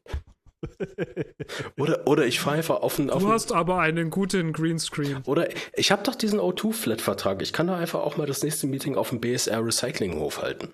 oder, 1.78 2.08
oder 2.08 2.26
ich 2.26 2.40
fahre 2.40 2.58
einfach 2.58 2.78
auf. 2.78 3.00
Auf 3.00 3.24
du 3.24 3.30
hast 3.30 3.52
aber 3.52 3.80
einen 3.80 4.10
guten 4.10 4.54
Greenscreen. 4.54 5.22
Oder 5.26 5.50
ich 5.76 5.92
habe 5.92 6.04
doch 6.04 6.16
diesen 6.16 6.40
O2-Flat-Vertrag. 6.40 7.42
Ich 7.42 7.54
kann 7.54 7.68
da 7.68 7.78
einfach 7.78 8.02
auch 8.02 8.18
mal 8.18 8.28
das 8.28 8.44
nächste 8.44 8.68
Meeting 8.68 8.96
auf 8.96 9.10
dem 9.10 9.20
BSR 9.20 9.66
Recyclinghof 9.66 10.42
halten. 10.42 10.74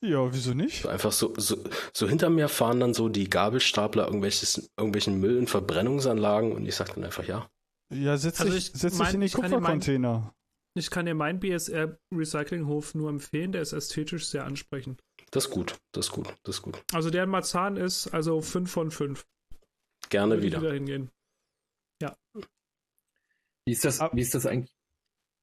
Ja, 0.00 0.32
wieso 0.32 0.54
nicht? 0.54 0.82
So 0.82 0.88
einfach 0.88 1.10
so, 1.10 1.34
so, 1.36 1.56
so 1.92 2.08
hinter 2.08 2.30
mir 2.30 2.48
fahren 2.48 2.78
dann 2.78 2.94
so 2.94 3.08
die 3.08 3.28
Gabelstapler 3.28 4.06
irgendwelches, 4.06 4.70
irgendwelchen 4.76 5.18
Müll 5.18 5.36
in 5.36 5.48
Verbrennungsanlagen 5.48 6.52
und 6.52 6.66
ich 6.66 6.76
sage 6.76 6.92
dann 6.94 7.04
einfach 7.04 7.26
ja. 7.26 7.48
Ja, 7.92 8.16
setz 8.16 8.40
also 8.40 8.52
dich, 8.52 8.70
setz 8.74 8.98
dich 8.98 9.14
in 9.14 9.20
die 9.22 9.30
Kupfercontainer. 9.30 10.32
Ich 10.74 10.90
kann 10.90 11.06
dir 11.06 11.14
meinen 11.14 11.40
BSR 11.40 11.98
Recyclinghof 12.14 12.94
nur 12.94 13.10
empfehlen, 13.10 13.50
der 13.50 13.62
ist 13.62 13.72
ästhetisch 13.72 14.28
sehr 14.28 14.44
ansprechend. 14.44 15.02
Das 15.30 15.46
ist 15.46 15.50
gut, 15.50 15.78
das 15.92 16.06
ist 16.06 16.12
gut, 16.12 16.34
das 16.42 16.56
ist 16.56 16.62
gut. 16.62 16.82
Also 16.92 17.10
der 17.10 17.26
Marzahn 17.26 17.76
ist 17.76 18.08
also 18.08 18.40
5 18.40 18.70
von 18.70 18.90
5. 18.90 19.26
Gerne 20.08 20.42
wieder. 20.42 20.60
wieder 20.60 20.72
hingehen. 20.72 21.10
Ja. 22.00 22.16
Wie 23.66 23.72
ist 23.72 23.84
das, 23.84 24.00
wie 24.12 24.20
ist 24.20 24.34
das 24.34 24.46
eigentlich? 24.46 24.74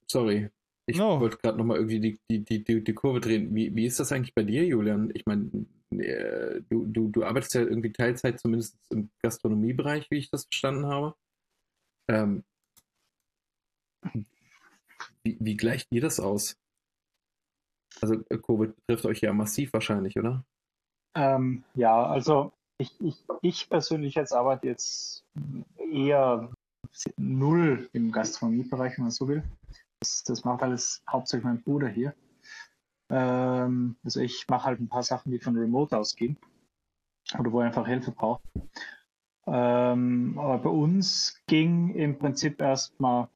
Sorry. 0.09 0.49
Ich 0.87 0.97
no. 0.97 1.19
wollte 1.19 1.37
gerade 1.37 1.57
nochmal 1.57 1.77
irgendwie 1.77 1.99
die, 1.99 2.19
die, 2.43 2.63
die, 2.63 2.83
die, 2.83 2.93
Kurve 2.93 3.19
drehen. 3.19 3.53
Wie, 3.55 3.75
wie 3.75 3.85
ist 3.85 3.99
das 3.99 4.11
eigentlich 4.11 4.35
bei 4.35 4.43
dir, 4.43 4.65
Julian? 4.65 5.11
Ich 5.15 5.25
meine, 5.25 5.65
äh, 5.91 6.61
du, 6.69 6.85
du, 6.85 7.09
du 7.09 7.23
arbeitest 7.23 7.55
ja 7.55 7.61
irgendwie 7.61 7.91
Teilzeit, 7.91 8.39
zumindest 8.39 8.77
im 8.91 9.09
Gastronomiebereich, 9.21 10.09
wie 10.11 10.17
ich 10.17 10.29
das 10.29 10.45
verstanden 10.45 10.85
habe. 10.85 11.15
Ähm, 12.07 12.43
wie, 15.23 15.37
wie 15.39 15.57
gleicht 15.57 15.87
ihr 15.91 16.01
das 16.01 16.19
aus? 16.19 16.55
Also 18.01 18.15
äh, 18.29 18.37
Covid 18.37 18.75
betrifft 18.75 19.05
euch 19.05 19.21
ja 19.21 19.33
massiv 19.33 19.73
wahrscheinlich, 19.73 20.17
oder? 20.17 20.43
Ähm, 21.15 21.63
ja, 21.75 22.05
also 22.05 22.51
ich, 22.77 22.99
ich, 22.99 23.23
ich 23.41 23.69
persönlich 23.69 24.15
jetzt 24.15 24.33
arbeite 24.33 24.67
jetzt 24.67 25.25
eher 25.77 26.51
null 27.17 27.89
im 27.93 28.11
Gastronomiebereich, 28.11 28.97
wenn 28.97 29.05
man 29.05 29.11
so 29.11 29.27
will. 29.27 29.43
Das, 29.99 30.23
das 30.23 30.43
macht 30.43 30.61
alles 30.61 31.01
hauptsächlich 31.09 31.45
mein 31.45 31.61
Bruder 31.61 31.87
hier. 31.87 32.13
Ähm, 33.09 33.95
also 34.03 34.19
ich 34.19 34.47
mache 34.49 34.65
halt 34.65 34.79
ein 34.79 34.89
paar 34.89 35.03
Sachen, 35.03 35.31
die 35.31 35.39
von 35.39 35.57
Remote 35.57 35.97
ausgehen 35.97 36.37
oder 37.39 37.51
wo 37.51 37.61
er 37.61 37.67
einfach 37.67 37.87
Hilfe 37.87 38.11
braucht. 38.11 38.43
Ähm, 39.47 40.37
aber 40.39 40.57
bei 40.57 40.69
uns 40.69 41.39
ging 41.47 41.93
im 41.95 42.17
Prinzip 42.17 42.59
erstmal 42.59 43.29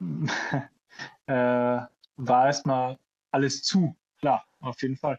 äh, 1.26 1.80
war 2.16 2.46
erstmal 2.46 2.98
alles 3.30 3.62
zu 3.62 3.94
klar, 4.20 4.44
auf 4.60 4.80
jeden 4.82 4.96
Fall. 4.96 5.18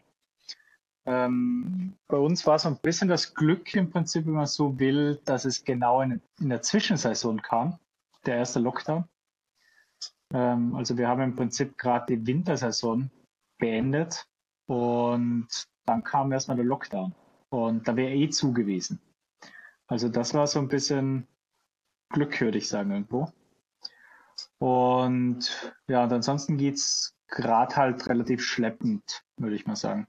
Ähm, 1.04 1.96
bei 2.06 2.16
uns 2.16 2.46
war 2.46 2.58
so 2.58 2.68
ein 2.68 2.78
bisschen 2.78 3.08
das 3.08 3.34
Glück 3.34 3.74
im 3.74 3.90
Prinzip, 3.90 4.24
wenn 4.26 4.34
man 4.34 4.46
so 4.46 4.78
will, 4.78 5.20
dass 5.24 5.44
es 5.44 5.64
genau 5.64 6.00
in, 6.00 6.20
in 6.38 6.48
der 6.48 6.62
Zwischensaison 6.62 7.42
kam, 7.42 7.78
der 8.24 8.36
erste 8.36 8.60
Lockdown. 8.60 9.04
Ähm, 10.32 10.74
also 10.76 10.96
wir 10.96 11.08
haben 11.08 11.22
im 11.22 11.36
Prinzip 11.36 11.76
gerade 11.76 12.16
die 12.16 12.26
Wintersaison 12.26 13.10
beendet 13.58 14.26
und 14.66 15.48
dann 15.86 16.04
kam 16.04 16.30
erstmal 16.30 16.56
der 16.56 16.66
Lockdown 16.66 17.14
und 17.50 17.86
da 17.88 17.96
wäre 17.96 18.14
eh 18.14 18.30
zu 18.30 18.52
gewesen. 18.52 19.00
Also 19.88 20.08
das 20.08 20.34
war 20.34 20.46
so 20.46 20.60
ein 20.60 20.68
bisschen 20.68 21.26
Glück, 22.10 22.40
würde 22.40 22.58
ich 22.58 22.68
sagen, 22.68 22.92
irgendwo. 22.92 23.32
Und 24.58 25.74
ja, 25.88 26.04
und 26.04 26.12
ansonsten 26.12 26.56
geht's 26.56 27.14
gerade 27.32 27.74
halt 27.76 28.08
relativ 28.08 28.44
schleppend, 28.44 29.24
würde 29.36 29.56
ich 29.56 29.66
mal 29.66 29.76
sagen. 29.76 30.06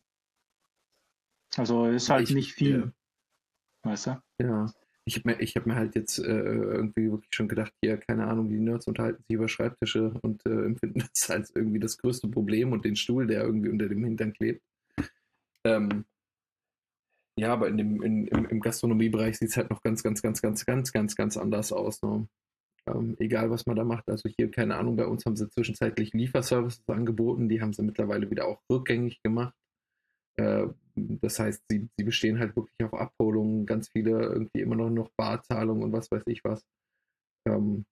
Also 1.58 1.86
ist 1.86 2.10
halt 2.10 2.30
ich, 2.30 2.36
nicht 2.36 2.54
viel. 2.54 2.80
Ja. 2.80 3.92
Weißt 3.92 4.08
du? 4.08 4.22
Ja. 4.42 4.72
ich 5.06 5.18
habe 5.18 5.30
mir, 5.30 5.42
ich 5.42 5.56
hab 5.56 5.66
mir 5.66 5.76
halt 5.76 5.96
jetzt 5.96 6.20
äh, 6.20 6.24
irgendwie 6.24 7.12
wirklich 7.12 7.34
schon 7.34 7.48
gedacht, 7.48 7.74
hier, 7.82 7.98
keine 7.98 8.28
Ahnung, 8.28 8.50
die 8.50 8.60
Nerds 8.60 8.88
unterhalten 8.88 9.24
sich 9.24 9.36
über 9.36 9.48
Schreibtische 9.48 10.14
und 10.22 10.46
äh, 10.46 10.66
empfinden 10.66 11.00
das 11.14 11.30
als 11.30 11.56
irgendwie 11.56 11.80
das 11.80 11.98
größte 11.98 12.28
Problem 12.28 12.72
und 12.72 12.86
den 12.86 12.96
Stuhl, 12.96 13.28
der 13.28 13.44
irgendwie 13.44 13.70
unter 13.70 13.88
dem 13.88 14.04
Hintern 14.04 14.34
klebt. 14.34 14.64
Ähm, 15.66 16.06
ja, 17.38 17.52
aber 17.52 17.68
in 17.68 17.78
dem, 17.78 18.04
in, 18.04 18.28
im, 18.28 18.46
im 18.46 18.60
Gastronomiebereich 18.60 19.38
sieht 19.38 19.50
es 19.50 19.58
halt 19.58 19.70
noch 19.70 19.82
ganz, 19.82 20.04
ganz, 20.04 20.22
ganz, 20.22 20.42
ganz, 20.42 20.66
ganz, 20.66 20.92
ganz, 20.92 21.16
ganz 21.16 21.38
anders 21.38 21.72
aus. 21.72 22.02
Ne? 22.04 22.28
Ähm, 22.88 23.16
egal, 23.20 23.50
was 23.50 23.66
man 23.66 23.76
da 23.76 23.84
macht. 23.84 24.10
Also 24.10 24.30
hier, 24.30 24.52
keine 24.52 24.76
Ahnung, 24.76 24.96
bei 24.96 25.06
uns 25.06 25.26
haben 25.26 25.36
sie 25.36 25.50
zwischenzeitlich 25.50 26.14
Lieferservices 26.14 26.88
angeboten, 26.88 27.48
die 27.48 27.62
haben 27.62 27.74
sie 27.74 27.84
mittlerweile 27.84 28.30
wieder 28.30 28.48
auch 28.48 28.62
rückgängig 28.70 29.22
gemacht. 29.24 29.56
Äh, 30.38 30.68
das 30.96 31.40
heißt, 31.40 31.64
sie, 31.70 31.90
sie 31.98 32.04
bestehen 32.04 32.40
halt 32.40 32.56
wirklich 32.56 32.84
auf 32.84 32.94
Abholungen, 32.94 33.66
ganz 33.66 33.90
viele 33.90 34.12
irgendwie 34.24 34.62
immer 34.62 34.76
noch, 34.76 34.90
noch 34.90 35.10
Barzahlungen 35.18 35.84
und 35.84 35.94
was 35.94 36.12
weiß 36.12 36.24
ich 36.28 36.44
was. 36.44 36.66
Ähm, 37.48 37.86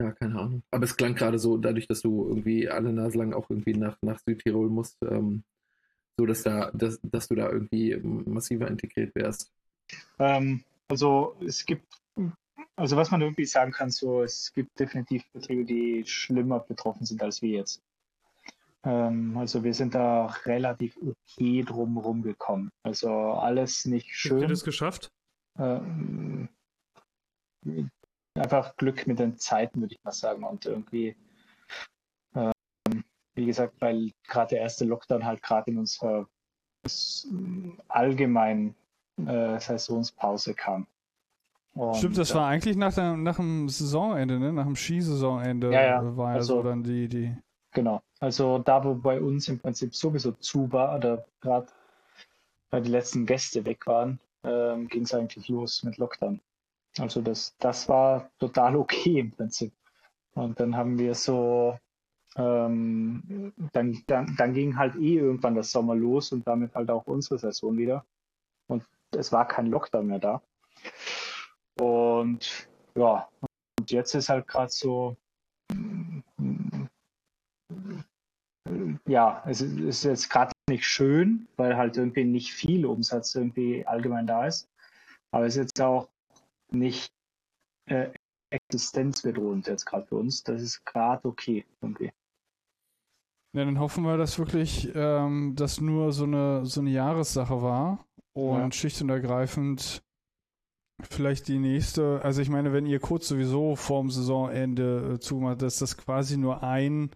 ja, 0.00 0.10
keine 0.12 0.38
Ahnung. 0.38 0.62
Aber 0.70 0.84
es 0.84 0.96
klang 0.96 1.14
gerade 1.14 1.38
so, 1.38 1.56
dadurch, 1.56 1.86
dass 1.86 2.02
du 2.02 2.26
irgendwie 2.28 2.68
alle 2.68 2.92
Nase 2.92 3.18
lang 3.18 3.32
auch 3.32 3.48
irgendwie 3.48 3.74
nach, 3.74 3.96
nach 4.02 4.18
Südtirol 4.18 4.68
musst, 4.68 4.98
ähm, 5.02 5.44
so 6.18 6.26
dass 6.26 6.42
da, 6.42 6.70
dass, 6.72 7.00
dass 7.02 7.28
du 7.28 7.36
da 7.36 7.50
irgendwie 7.50 7.96
massiver 7.96 8.68
integriert 8.68 9.14
wärst. 9.14 9.52
Ähm, 10.18 10.64
also 10.88 11.36
es 11.46 11.64
gibt, 11.64 11.86
also 12.76 12.96
was 12.96 13.10
man 13.10 13.20
irgendwie 13.20 13.44
sagen 13.44 13.72
kann, 13.72 13.90
so 13.90 14.22
es 14.22 14.52
gibt 14.52 14.78
definitiv 14.78 15.24
Betriebe, 15.32 15.64
die 15.64 16.04
schlimmer 16.06 16.60
betroffen 16.60 17.06
sind 17.06 17.22
als 17.22 17.42
wir 17.42 17.50
jetzt. 17.50 17.82
Ähm, 18.84 19.36
also 19.36 19.62
wir 19.62 19.74
sind 19.74 19.94
da 19.94 20.26
relativ 20.44 20.96
okay 20.96 21.62
drumherum 21.62 22.22
gekommen. 22.22 22.70
Also 22.82 23.10
alles 23.10 23.84
nicht 23.84 24.14
schön. 24.14 24.32
Habt 24.32 24.42
ihr 24.42 24.48
das 24.48 24.64
geschafft? 24.64 25.12
Ähm, 25.58 26.48
einfach 28.34 28.76
Glück 28.76 29.06
mit 29.06 29.18
den 29.18 29.36
Zeiten, 29.38 29.80
würde 29.80 29.94
ich 29.94 30.02
mal 30.02 30.12
sagen. 30.12 30.44
Und 30.44 30.66
irgendwie, 30.66 31.16
ähm, 32.34 33.04
wie 33.34 33.46
gesagt, 33.46 33.80
weil 33.80 34.12
gerade 34.26 34.50
der 34.50 34.60
erste 34.60 34.84
Lockdown 34.84 35.24
halt 35.24 35.42
gerade 35.42 35.70
in 35.70 35.78
unserer 35.78 36.26
allgemeinen 37.86 38.74
äh, 39.18 39.60
Saisonspause 39.60 40.54
kam. 40.54 40.88
Und, 41.74 41.96
Stimmt, 41.96 42.18
das 42.18 42.34
war 42.34 42.48
eigentlich 42.48 42.76
nach, 42.76 42.94
der, 42.94 43.16
nach 43.16 43.36
dem 43.36 43.68
Saisonende, 43.68 44.38
ne? 44.38 44.52
Nach 44.52 44.64
dem 44.64 44.76
Skisaisonende 44.76 45.72
ja, 45.72 45.82
ja. 45.82 46.16
war 46.16 46.32
also, 46.34 46.56
so 46.56 46.62
dann 46.62 46.82
die, 46.82 47.08
die. 47.08 47.36
Genau. 47.72 48.02
Also 48.20 48.58
da, 48.58 48.84
wo 48.84 48.94
bei 48.94 49.20
uns 49.20 49.48
im 49.48 49.58
Prinzip 49.58 49.94
sowieso 49.94 50.32
zu 50.32 50.70
war, 50.70 50.96
oder 50.96 51.24
gerade 51.40 51.66
weil 52.70 52.82
die 52.82 52.90
letzten 52.90 53.26
Gäste 53.26 53.64
weg 53.64 53.86
waren, 53.86 54.18
ähm, 54.44 54.88
ging 54.88 55.02
es 55.02 55.14
eigentlich 55.14 55.48
los 55.48 55.82
mit 55.82 55.98
Lockdown. 55.98 56.40
Also 56.98 57.20
das, 57.22 57.56
das 57.58 57.88
war 57.88 58.30
total 58.38 58.76
okay 58.82 59.20
im 59.20 59.30
Prinzip. 59.30 59.72
Und 60.34 60.58
dann 60.58 60.76
haben 60.76 60.98
wir 60.98 61.14
so, 61.14 61.78
ähm, 62.36 63.52
dann, 63.72 64.02
dann, 64.06 64.34
dann 64.36 64.52
ging 64.54 64.76
halt 64.76 64.96
eh 64.96 65.18
irgendwann 65.18 65.54
das 65.54 65.70
Sommer 65.70 65.94
los 65.94 66.32
und 66.32 66.46
damit 66.46 66.74
halt 66.74 66.90
auch 66.90 67.06
unsere 67.06 67.38
Saison 67.38 67.76
wieder. 67.76 68.04
Und 68.66 68.84
es 69.10 69.32
war 69.32 69.46
kein 69.46 69.66
Lockdown 69.66 70.06
mehr 70.06 70.18
da. 70.18 70.42
Und 71.82 72.68
ja, 72.94 73.28
und 73.40 73.90
jetzt 73.90 74.14
ist 74.14 74.28
halt 74.28 74.46
gerade 74.46 74.70
so, 74.70 75.16
ja, 79.08 79.42
es 79.46 79.62
ist 79.62 80.04
jetzt 80.04 80.30
gerade 80.30 80.52
nicht 80.70 80.86
schön, 80.86 81.48
weil 81.56 81.76
halt 81.76 81.96
irgendwie 81.96 82.24
nicht 82.24 82.52
viel 82.52 82.86
Umsatz 82.86 83.34
irgendwie 83.34 83.84
allgemein 83.84 84.28
da 84.28 84.46
ist. 84.46 84.68
Aber 85.32 85.46
es 85.46 85.56
ist 85.56 85.62
jetzt 85.62 85.80
auch 85.80 86.08
nicht 86.70 87.12
äh, 87.86 88.12
existenzbedrohend 88.50 89.66
jetzt 89.66 89.84
gerade 89.84 90.06
für 90.06 90.16
uns. 90.16 90.44
Das 90.44 90.62
ist 90.62 90.84
gerade 90.84 91.26
okay 91.26 91.66
irgendwie. 91.80 92.12
Ja, 93.56 93.64
dann 93.64 93.80
hoffen 93.80 94.04
wir, 94.04 94.16
dass 94.16 94.38
wirklich 94.38 94.88
ähm, 94.94 95.54
das 95.56 95.80
nur 95.80 96.12
so 96.12 96.24
eine, 96.24 96.64
so 96.64 96.80
eine 96.80 96.90
Jahressache 96.90 97.60
war 97.60 98.06
und 98.34 98.60
ja. 98.60 98.72
schlicht 98.72 99.02
und 99.02 99.10
ergreifend 99.10 100.04
vielleicht 101.10 101.48
die 101.48 101.58
nächste, 101.58 102.20
also 102.22 102.42
ich 102.42 102.48
meine, 102.48 102.72
wenn 102.72 102.86
ihr 102.86 103.00
kurz 103.00 103.28
sowieso 103.28 103.76
vorm 103.76 104.10
Saisonende 104.10 105.14
äh, 105.14 105.18
zumacht, 105.20 105.62
dass 105.62 105.78
das 105.78 105.96
quasi 105.96 106.36
nur 106.36 106.62
ein 106.62 107.10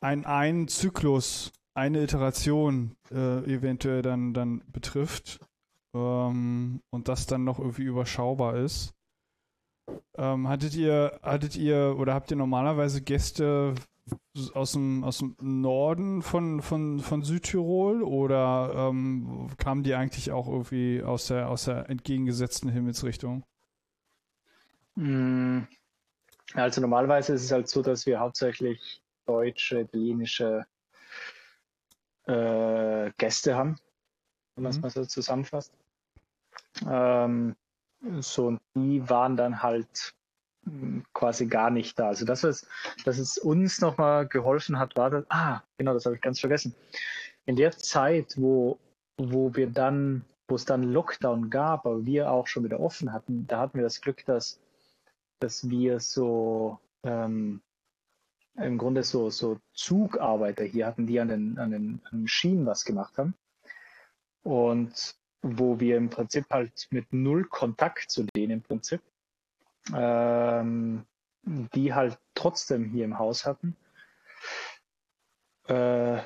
ein, 0.00 0.24
ein 0.26 0.68
Zyklus, 0.68 1.52
eine 1.74 2.02
Iteration 2.02 2.96
äh, 3.10 3.38
eventuell 3.52 4.02
dann, 4.02 4.34
dann 4.34 4.62
betrifft 4.68 5.40
ähm, 5.94 6.80
und 6.90 7.08
das 7.08 7.26
dann 7.26 7.44
noch 7.44 7.58
irgendwie 7.58 7.84
überschaubar 7.84 8.56
ist. 8.56 8.94
Ähm, 10.16 10.48
hattet 10.48 10.74
ihr, 10.74 11.18
hattet 11.22 11.56
ihr 11.56 11.96
oder 11.98 12.14
habt 12.14 12.30
ihr 12.30 12.36
normalerweise 12.36 13.00
Gäste 13.02 13.74
aus 14.54 14.72
dem, 14.72 15.04
aus 15.04 15.18
dem 15.18 15.36
Norden 15.40 16.22
von, 16.22 16.62
von, 16.62 17.00
von 17.00 17.22
Südtirol 17.22 18.02
oder 18.02 18.88
ähm, 18.90 19.48
kamen 19.58 19.82
die 19.82 19.94
eigentlich 19.94 20.30
auch 20.30 20.48
irgendwie 20.48 21.02
aus 21.02 21.26
der, 21.26 21.48
aus 21.48 21.64
der 21.64 21.88
entgegengesetzten 21.88 22.70
Himmelsrichtung? 22.70 23.44
Hm. 24.96 25.66
Also 26.54 26.80
normalerweise 26.80 27.34
ist 27.34 27.44
es 27.44 27.52
halt 27.52 27.68
so, 27.68 27.82
dass 27.82 28.06
wir 28.06 28.20
hauptsächlich 28.20 29.02
deutsche, 29.26 29.80
italienische 29.80 30.66
äh, 32.26 33.10
Gäste 33.18 33.54
haben, 33.54 33.78
wenn 34.54 34.64
man 34.64 34.70
es 34.70 34.76
mhm. 34.76 34.82
mal 34.82 34.90
so 34.90 35.04
zusammenfasst. 35.04 35.72
Ähm, 36.86 37.54
so, 38.20 38.46
und 38.46 38.60
die 38.74 39.08
waren 39.08 39.36
dann 39.36 39.62
halt 39.62 40.14
quasi 41.12 41.46
gar 41.46 41.70
nicht 41.70 41.98
da. 41.98 42.08
Also 42.08 42.24
das, 42.24 42.44
was, 42.44 42.66
dass 43.04 43.18
es 43.18 43.38
uns 43.38 43.80
nochmal 43.80 44.26
geholfen 44.26 44.78
hat, 44.78 44.96
war 44.96 45.10
das, 45.10 45.24
ah, 45.28 45.62
genau, 45.76 45.94
das 45.94 46.04
habe 46.04 46.16
ich 46.16 46.22
ganz 46.22 46.40
vergessen. 46.40 46.74
In 47.46 47.56
der 47.56 47.72
Zeit, 47.72 48.34
wo, 48.36 48.78
wo 49.16 49.54
wir 49.54 49.68
dann, 49.68 50.24
wo 50.48 50.56
es 50.56 50.64
dann 50.64 50.82
Lockdown 50.82 51.50
gab, 51.50 51.86
aber 51.86 52.04
wir 52.04 52.30
auch 52.30 52.46
schon 52.46 52.64
wieder 52.64 52.80
offen 52.80 53.12
hatten, 53.12 53.46
da 53.46 53.60
hatten 53.60 53.78
wir 53.78 53.84
das 53.84 54.00
Glück, 54.00 54.24
dass, 54.26 54.60
dass 55.40 55.68
wir 55.68 56.00
so 56.00 56.78
ähm, 57.04 57.60
im 58.56 58.78
Grunde 58.78 59.02
so, 59.02 59.30
so 59.30 59.58
Zugarbeiter 59.72 60.64
hier 60.64 60.86
hatten, 60.86 61.06
die 61.06 61.20
an 61.20 61.28
den, 61.28 61.58
an, 61.58 61.70
den, 61.70 62.00
an 62.10 62.20
den 62.20 62.28
Schienen 62.28 62.66
was 62.66 62.84
gemacht 62.84 63.16
haben. 63.18 63.34
Und 64.42 65.14
wo 65.42 65.78
wir 65.78 65.96
im 65.96 66.10
Prinzip 66.10 66.46
halt 66.50 66.88
mit 66.90 67.12
null 67.12 67.44
Kontakt 67.44 68.10
zu 68.10 68.24
denen 68.24 68.52
im 68.52 68.62
Prinzip, 68.62 69.00
ähm, 69.94 71.04
die 71.42 71.94
halt 71.94 72.18
trotzdem 72.34 72.84
hier 72.84 73.04
im 73.04 73.18
Haus 73.18 73.46
hatten. 73.46 73.76
Äh, 75.66 76.20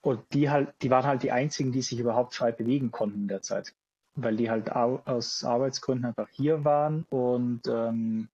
und 0.00 0.22
die 0.32 0.48
halt, 0.48 0.74
die 0.82 0.90
waren 0.90 1.04
halt 1.04 1.22
die 1.22 1.32
einzigen, 1.32 1.72
die 1.72 1.82
sich 1.82 1.98
überhaupt 1.98 2.34
frei 2.34 2.52
bewegen 2.52 2.90
konnten 2.90 3.22
in 3.22 3.28
der 3.28 3.42
Zeit. 3.42 3.74
Weil 4.14 4.36
die 4.36 4.50
halt 4.50 4.70
aus 4.72 5.44
Arbeitsgründen 5.44 6.06
einfach 6.06 6.28
hier 6.30 6.64
waren 6.64 7.04
und 7.10 7.66
ähm, 7.68 8.28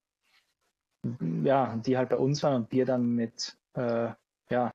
ja, 1.43 1.77
die 1.77 1.97
halt 1.97 2.09
bei 2.09 2.17
uns 2.17 2.43
waren 2.43 2.63
und 2.63 2.73
wir 2.73 2.87
dann 2.87 3.15
mit 3.15 3.59
äh, 3.75 4.11
ja, 4.51 4.73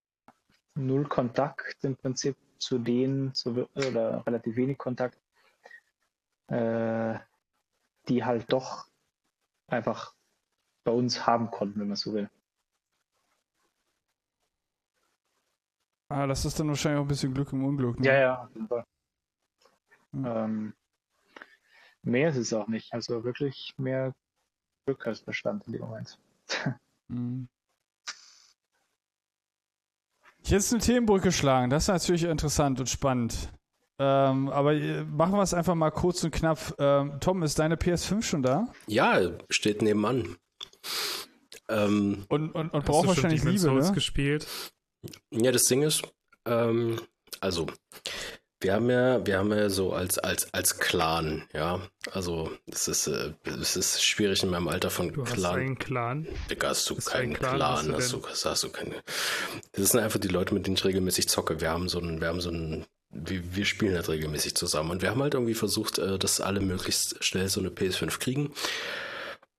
null 0.75 1.05
Kontakt 1.07 1.83
im 1.83 1.95
Prinzip 1.95 2.35
zu 2.59 2.77
denen, 2.77 3.33
zu, 3.33 3.67
oder 3.73 4.25
relativ 4.25 4.55
wenig 4.55 4.77
Kontakt, 4.77 5.17
äh, 6.47 7.17
die 8.07 8.23
halt 8.23 8.51
doch 8.51 8.88
einfach 9.71 10.13
bei 10.83 10.91
uns 10.91 11.25
haben 11.25 11.51
konnten, 11.51 11.79
wenn 11.79 11.87
man 11.87 11.97
so 11.97 12.13
will. 12.13 12.29
Ah, 16.09 16.25
das 16.25 16.43
ist 16.43 16.59
dann 16.59 16.67
wahrscheinlich 16.69 16.99
auch 16.99 17.05
ein 17.05 17.07
bisschen 17.07 17.33
Glück 17.33 17.53
im 17.53 17.63
Unglück. 17.63 17.99
Ne? 17.99 18.07
Ja, 18.07 18.19
ja, 18.19 18.43
auf 18.43 18.53
jeden 18.55 18.67
Fall. 18.67 18.83
Hm. 20.11 20.25
Ähm, 20.25 20.73
mehr 22.01 22.29
ist 22.29 22.37
es 22.37 22.53
auch 22.53 22.67
nicht. 22.67 22.91
Also 22.93 23.23
wirklich 23.23 23.75
mehr 23.77 24.13
Glück 24.85 25.05
als 25.05 25.21
Bestand 25.21 25.65
in 25.67 25.73
dem 25.73 25.81
Moment. 25.81 26.19
Mhm. 27.11 27.49
Jetzt 30.43 30.71
eine 30.71 30.79
Themenbrücke 30.79 31.31
schlagen, 31.31 31.71
das 31.71 31.85
ist 31.85 31.87
natürlich 31.87 32.23
interessant 32.25 32.79
und 32.79 32.87
spannend. 32.87 33.51
Ähm, 33.99 34.47
aber 34.49 34.73
äh, 34.73 35.03
machen 35.03 35.33
wir 35.33 35.43
es 35.43 35.53
einfach 35.53 35.75
mal 35.75 35.91
kurz 35.91 36.23
und 36.23 36.31
knapp. 36.31 36.73
Ähm, 36.79 37.17
Tom, 37.19 37.43
ist 37.43 37.59
deine 37.59 37.75
PS5 37.75 38.21
schon 38.23 38.43
da? 38.43 38.67
Ja, 38.87 39.19
steht 39.49 39.81
nebenan. 39.81 40.37
Ähm, 41.67 42.25
und, 42.29 42.51
und, 42.51 42.69
und 42.69 42.85
braucht 42.85 43.07
wahrscheinlich 43.07 43.43
Liebe, 43.43 43.71
ne? 43.71 43.91
gespielt? 43.93 44.47
Ja, 45.31 45.51
das 45.51 45.65
Ding 45.65 45.83
ist, 45.83 46.01
ähm, 46.45 46.99
also 47.41 47.67
wir 48.61 48.73
haben 48.73 48.89
ja, 48.89 49.25
wir 49.25 49.37
haben 49.37 49.51
ja 49.51 49.69
so 49.69 49.93
als, 49.93 50.17
als, 50.17 50.53
als 50.53 50.79
Clan, 50.79 51.43
ja. 51.53 51.79
Also, 52.11 52.51
es 52.65 52.89
ist, 52.89 53.07
äh, 53.07 53.33
es 53.45 53.77
ist 53.77 54.03
schwierig 54.03 54.43
in 54.43 54.49
meinem 54.49 54.67
Alter 54.67 54.89
von 54.89 55.13
du 55.13 55.23
Clan. 55.23 55.37
Hast 55.37 55.45
einen 55.45 55.79
Clan? 55.79 56.27
Digga, 56.49 56.69
hast 56.69 56.89
du 56.89 56.97
hast 56.97 57.05
keinen 57.05 57.33
Clan, 57.33 57.55
Clan 57.55 57.71
hast, 57.71 57.87
du 57.87 58.21
hast, 58.27 58.43
du, 58.43 58.49
hast 58.49 58.63
du 58.63 58.69
keine. 58.69 58.95
Das 59.71 59.91
sind 59.91 60.01
einfach 60.01 60.19
die 60.19 60.27
Leute, 60.27 60.53
mit 60.53 60.65
denen 60.65 60.75
ich 60.75 60.83
regelmäßig 60.83 61.29
zocke. 61.29 61.61
Wir 61.61 61.69
haben 61.69 61.87
so 61.87 61.99
einen, 61.99 62.19
wir 62.19 62.27
haben 62.27 62.41
so 62.41 62.49
einen 62.49 62.85
wir, 63.11 63.55
wir 63.55 63.65
spielen 63.65 63.95
halt 63.95 64.09
regelmäßig 64.09 64.55
zusammen. 64.55 64.91
Und 64.91 65.01
wir 65.01 65.09
haben 65.09 65.21
halt 65.21 65.33
irgendwie 65.33 65.53
versucht, 65.53 65.99
äh, 65.99 66.17
dass 66.17 66.41
alle 66.41 66.59
möglichst 66.59 67.23
schnell 67.23 67.49
so 67.49 67.59
eine 67.59 67.69
PS5 67.69 68.19
kriegen. 68.19 68.53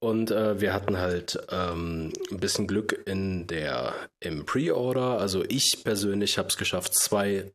Und 0.02 0.30
äh, 0.30 0.60
wir 0.60 0.72
hatten 0.72 0.96
halt 0.96 1.38
ähm, 1.50 2.12
ein 2.30 2.40
bisschen 2.40 2.66
Glück 2.66 3.02
in 3.06 3.46
der 3.46 3.94
im 4.20 4.46
Pre-Order. 4.46 5.18
Also 5.18 5.44
ich 5.46 5.82
persönlich 5.84 6.38
habe 6.38 6.48
es 6.48 6.56
geschafft, 6.56 6.94
zwei 6.94 7.52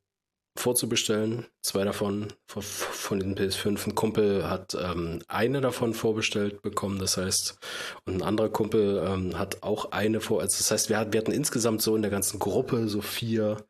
vorzubestellen. 0.58 1.46
Zwei 1.62 1.84
davon 1.84 2.28
von, 2.48 2.62
von 2.62 3.20
den 3.20 3.36
PS5. 3.36 3.88
Ein 3.88 3.96
Kumpel 3.96 4.50
hat 4.50 4.76
ähm, 4.80 5.22
eine 5.28 5.62
davon 5.62 5.94
vorbestellt 5.94 6.62
bekommen, 6.62 7.00
das 7.00 7.18
heißt, 7.18 7.58
und 8.06 8.16
ein 8.16 8.22
anderer 8.22 8.50
Kumpel 8.50 9.04
ähm, 9.06 9.38
hat 9.38 9.64
auch 9.64 9.92
eine 9.92 10.22
vor. 10.22 10.42
Also 10.42 10.58
das 10.58 10.72
heißt, 10.72 10.90
wir, 10.90 11.08
wir 11.12 11.20
hatten 11.20 11.32
insgesamt 11.32 11.82
so 11.82 11.96
in 11.96 12.02
der 12.02 12.12
ganzen 12.12 12.40
Gruppe 12.40 12.88
so 12.88 13.02
vier 13.02 13.66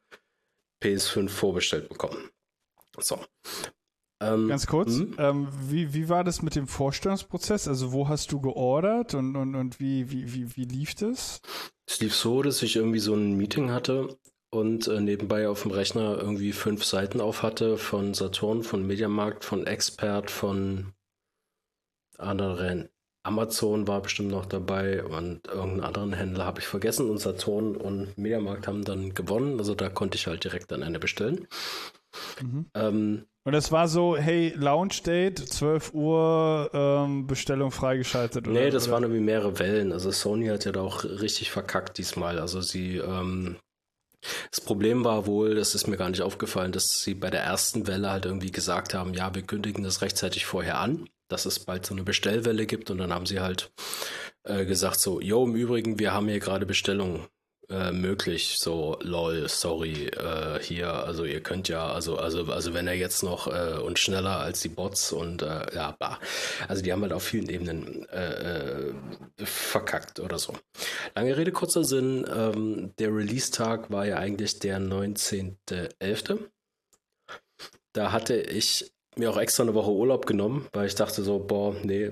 PS5 0.86 1.30
vorbestellt 1.30 1.90
bekommen. 1.90 2.30
So. 3.00 3.20
Ähm, 4.22 4.48
Ganz 4.48 4.66
kurz, 4.68 4.96
hm? 4.96 5.16
ähm, 5.18 5.48
wie, 5.68 5.94
wie 5.94 6.08
war 6.08 6.24
das 6.24 6.42
mit 6.42 6.56
dem 6.56 6.68
Vorstellungsprozess? 6.68 7.68
Also 7.68 7.92
wo 7.92 8.08
hast 8.08 8.32
du 8.32 8.40
geordert 8.40 9.14
und, 9.14 9.36
und, 9.36 9.56
und 9.56 9.80
wie, 9.80 10.10
wie, 10.10 10.34
wie, 10.34 10.56
wie 10.56 10.64
lief 10.64 10.96
das? 10.96 11.42
Es 11.86 12.00
lief 12.00 12.16
so, 12.16 12.42
dass 12.42 12.64
ich 12.64 12.78
irgendwie 12.78 13.00
so 13.00 13.14
ein 13.14 13.36
Meeting 13.36 13.72
hatte 13.72 14.18
und 14.52 14.88
äh, 14.88 15.02
nebenbei 15.02 15.50
auf 15.50 15.64
dem 15.64 15.72
Rechner 15.72 16.18
irgendwie 16.18 16.54
fünf 16.54 16.86
Seiten 16.86 17.20
auf 17.20 17.44
hatte 17.44 17.78
von 17.78 18.14
Saturn, 18.14 18.64
von 18.64 18.88
Mediamarkt, 18.88 19.44
von 19.44 19.68
Expert, 19.68 20.32
von 20.32 20.94
anderen. 22.18 22.88
Amazon 23.26 23.88
war 23.88 24.02
bestimmt 24.02 24.30
noch 24.30 24.46
dabei 24.46 25.04
und 25.04 25.48
irgendeinen 25.48 25.82
anderen 25.82 26.14
Händler 26.14 26.46
habe 26.46 26.60
ich 26.60 26.68
vergessen 26.68 27.10
und 27.10 27.18
Saturn 27.18 27.76
und 27.76 28.18
Mediamarkt 28.18 28.68
haben 28.68 28.84
dann 28.84 29.14
gewonnen. 29.14 29.58
Also 29.58 29.76
da 29.76 29.90
konnte 29.90 30.18
ich 30.18 30.28
halt 30.28 30.44
direkt 30.44 30.72
dann 30.72 30.84
eine 30.84 31.00
bestellen. 31.00 31.48
Mhm. 32.42 32.66
Ähm, 32.74 33.26
und 33.44 33.54
es 33.54 33.72
war 33.72 33.88
so, 33.88 34.18
hey, 34.18 34.54
Launch 34.58 35.04
Date, 35.04 35.40
12 35.40 35.94
Uhr, 35.94 36.70
ähm, 36.74 37.28
Bestellung 37.28 37.72
freigeschaltet. 37.72 38.48
Oder, 38.48 38.60
nee, 38.60 38.70
das 38.72 38.86
oder? 38.86 38.94
waren 38.94 39.04
irgendwie 39.04 39.22
mehrere 39.22 39.60
Wellen. 39.60 39.92
Also 39.92 40.12
Sony 40.12 40.48
hat 40.48 40.66
ja 40.66 40.72
da 40.72 40.82
auch 40.82 41.04
richtig 41.04 41.52
verkackt 41.52 41.98
diesmal. 41.98 42.40
Also 42.40 42.62
sie, 42.62 42.98
ähm, 42.98 43.58
das 44.50 44.62
Problem 44.62 45.04
war 45.04 45.28
wohl, 45.28 45.56
das 45.56 45.76
ist 45.76 45.88
mir 45.88 45.98
gar 45.98 46.10
nicht 46.10 46.22
aufgefallen, 46.22 46.72
dass 46.72 47.02
sie 47.02 47.14
bei 47.14 47.30
der 47.30 47.44
ersten 47.44 47.86
Welle 47.88 48.10
halt 48.10 48.26
irgendwie 48.26 48.52
gesagt 48.52 48.94
haben, 48.96 49.14
ja, 49.14 49.34
wir 49.36 49.44
kündigen 49.44 49.84
das 49.84 50.02
rechtzeitig 50.02 50.46
vorher 50.46 50.80
an, 50.80 51.08
dass 51.28 51.46
es 51.46 51.60
bald 51.60 51.86
so 51.86 51.94
eine 51.94 52.04
Bestellwelle 52.04 52.66
gibt 52.66 52.90
und 52.90 52.98
dann 52.98 53.14
haben 53.14 53.26
sie 53.26 53.40
halt 53.40 53.72
äh, 54.44 54.66
gesagt 54.66 55.00
so, 55.00 55.20
jo, 55.22 55.44
im 55.46 55.56
Übrigen, 55.56 56.00
wir 56.00 56.14
haben 56.14 56.28
hier 56.28 56.40
gerade 56.40 56.66
Bestellungen 56.66 57.28
äh, 57.70 57.92
möglich. 57.92 58.58
So, 58.60 58.98
lol, 59.02 59.50
sorry, 59.50 60.08
äh, 60.08 60.60
hier, 60.62 60.94
also 60.94 61.26
ihr 61.26 61.42
könnt 61.42 61.68
ja, 61.68 61.88
also, 61.88 62.18
also, 62.18 62.46
also 62.46 62.74
wenn 62.74 62.88
er 62.88 62.94
jetzt 62.94 63.24
noch 63.24 63.48
äh, 63.48 63.80
und 63.80 63.98
schneller 64.00 64.40
als 64.40 64.62
die 64.62 64.70
Bots 64.70 65.12
und 65.12 65.42
äh, 65.42 65.74
ja, 65.76 65.96
bah. 65.98 66.20
Also 66.68 66.84
die 66.84 66.92
haben 66.92 67.02
halt 67.02 67.14
auf 67.14 67.24
vielen 67.24 67.50
Ebenen 67.50 68.08
äh, 68.10 68.90
äh, 68.90 68.94
verkackt 69.44 70.20
oder 70.20 70.38
so. 70.38 70.54
Lange 71.16 71.36
Rede, 71.38 71.52
kurzer 71.52 71.84
Sinn, 71.84 72.26
ähm, 72.32 72.94
der 73.00 73.14
Release-Tag 73.14 73.90
war 73.92 74.06
ja 74.06 74.18
eigentlich 74.18 74.60
der 74.60 74.80
19.11. 74.80 76.40
Da 77.94 78.12
hatte 78.12 78.36
ich 78.36 78.95
mir 79.18 79.30
auch 79.30 79.38
extra 79.38 79.64
eine 79.64 79.74
Woche 79.74 79.92
Urlaub 79.92 80.26
genommen, 80.26 80.68
weil 80.74 80.88
ich 80.88 80.96
dachte 80.96 81.24
so, 81.24 81.40
boah, 81.40 81.76
nee, 81.84 82.12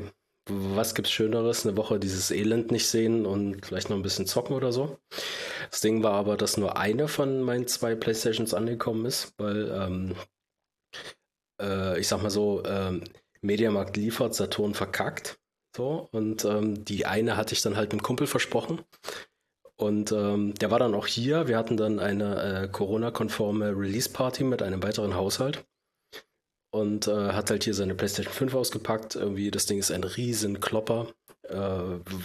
was 0.49 0.93
gibt's 0.93 1.11
Schöneres? 1.11 1.65
Eine 1.65 1.77
Woche 1.77 1.99
dieses 1.99 2.31
Elend 2.31 2.71
nicht 2.71 2.87
sehen 2.87 3.25
und 3.25 3.65
vielleicht 3.65 3.89
noch 3.89 3.97
ein 3.97 4.03
bisschen 4.03 4.27
zocken 4.27 4.55
oder 4.55 4.73
so. 4.73 4.97
Das 5.71 5.81
Ding 5.81 6.03
war 6.03 6.13
aber, 6.13 6.35
dass 6.37 6.57
nur 6.57 6.77
eine 6.77 7.07
von 7.07 7.41
meinen 7.41 7.67
zwei 7.67 7.95
Playstations 7.95 8.53
angekommen 8.53 9.05
ist, 9.05 9.33
weil 9.37 9.71
ähm, 9.71 10.15
äh, 11.61 11.99
ich 11.99 12.07
sag 12.07 12.21
mal 12.21 12.29
so, 12.29 12.63
ähm, 12.65 13.03
Mediamarkt 13.41 13.97
liefert, 13.97 14.35
Saturn 14.35 14.73
verkackt. 14.73 15.39
So, 15.75 16.07
und 16.11 16.45
ähm, 16.45 16.85
die 16.85 17.05
eine 17.05 17.35
hatte 17.35 17.53
ich 17.53 17.61
dann 17.61 17.77
halt 17.77 17.91
einem 17.91 18.03
Kumpel 18.03 18.27
versprochen. 18.27 18.81
Und 19.75 20.11
ähm, 20.11 20.53
der 20.55 20.71
war 20.71 20.79
dann 20.79 20.93
auch 20.93 21.07
hier. 21.07 21.47
Wir 21.47 21.57
hatten 21.57 21.77
dann 21.77 21.99
eine 21.99 22.63
äh, 22.63 22.67
Corona-konforme 22.67 23.75
Release-Party 23.75 24.43
mit 24.43 24.61
einem 24.61 24.83
weiteren 24.83 25.15
Haushalt 25.15 25.65
und 26.73 27.07
äh, 27.07 27.33
hat 27.33 27.51
halt 27.51 27.63
hier 27.63 27.75
seine 27.75 27.93
PlayStation 27.93 28.33
5 28.33 28.55
ausgepackt. 28.55 29.15
Irgendwie, 29.15 29.51
das 29.51 29.67
Ding 29.67 29.77
ist 29.77 29.91
ein 29.91 30.03
riesen 30.03 30.59
Klopper. 30.59 31.13
Äh, 31.43 31.55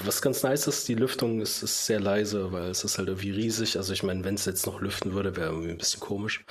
was 0.05 0.23
ganz 0.23 0.43
nice 0.43 0.67
ist, 0.67 0.89
die 0.89 0.95
Lüftung 0.95 1.43
ist, 1.43 1.63
ist, 1.63 1.85
sehr 1.85 2.01
leise, 2.01 2.51
weil 2.51 2.71
es 2.71 2.83
ist 2.83 2.97
halt 2.97 3.09
irgendwie 3.09 3.31
riesig. 3.31 3.77
Also 3.77 3.93
ich 3.93 4.03
meine, 4.03 4.25
wenn 4.25 4.37
es 4.37 4.47
jetzt 4.47 4.67
noch 4.67 4.81
lüften 4.81 5.13
würde, 5.13 5.37
wäre 5.37 5.51
irgendwie 5.51 5.71
ein 5.71 5.77
bisschen 5.77 6.01
komisch. 6.01 6.47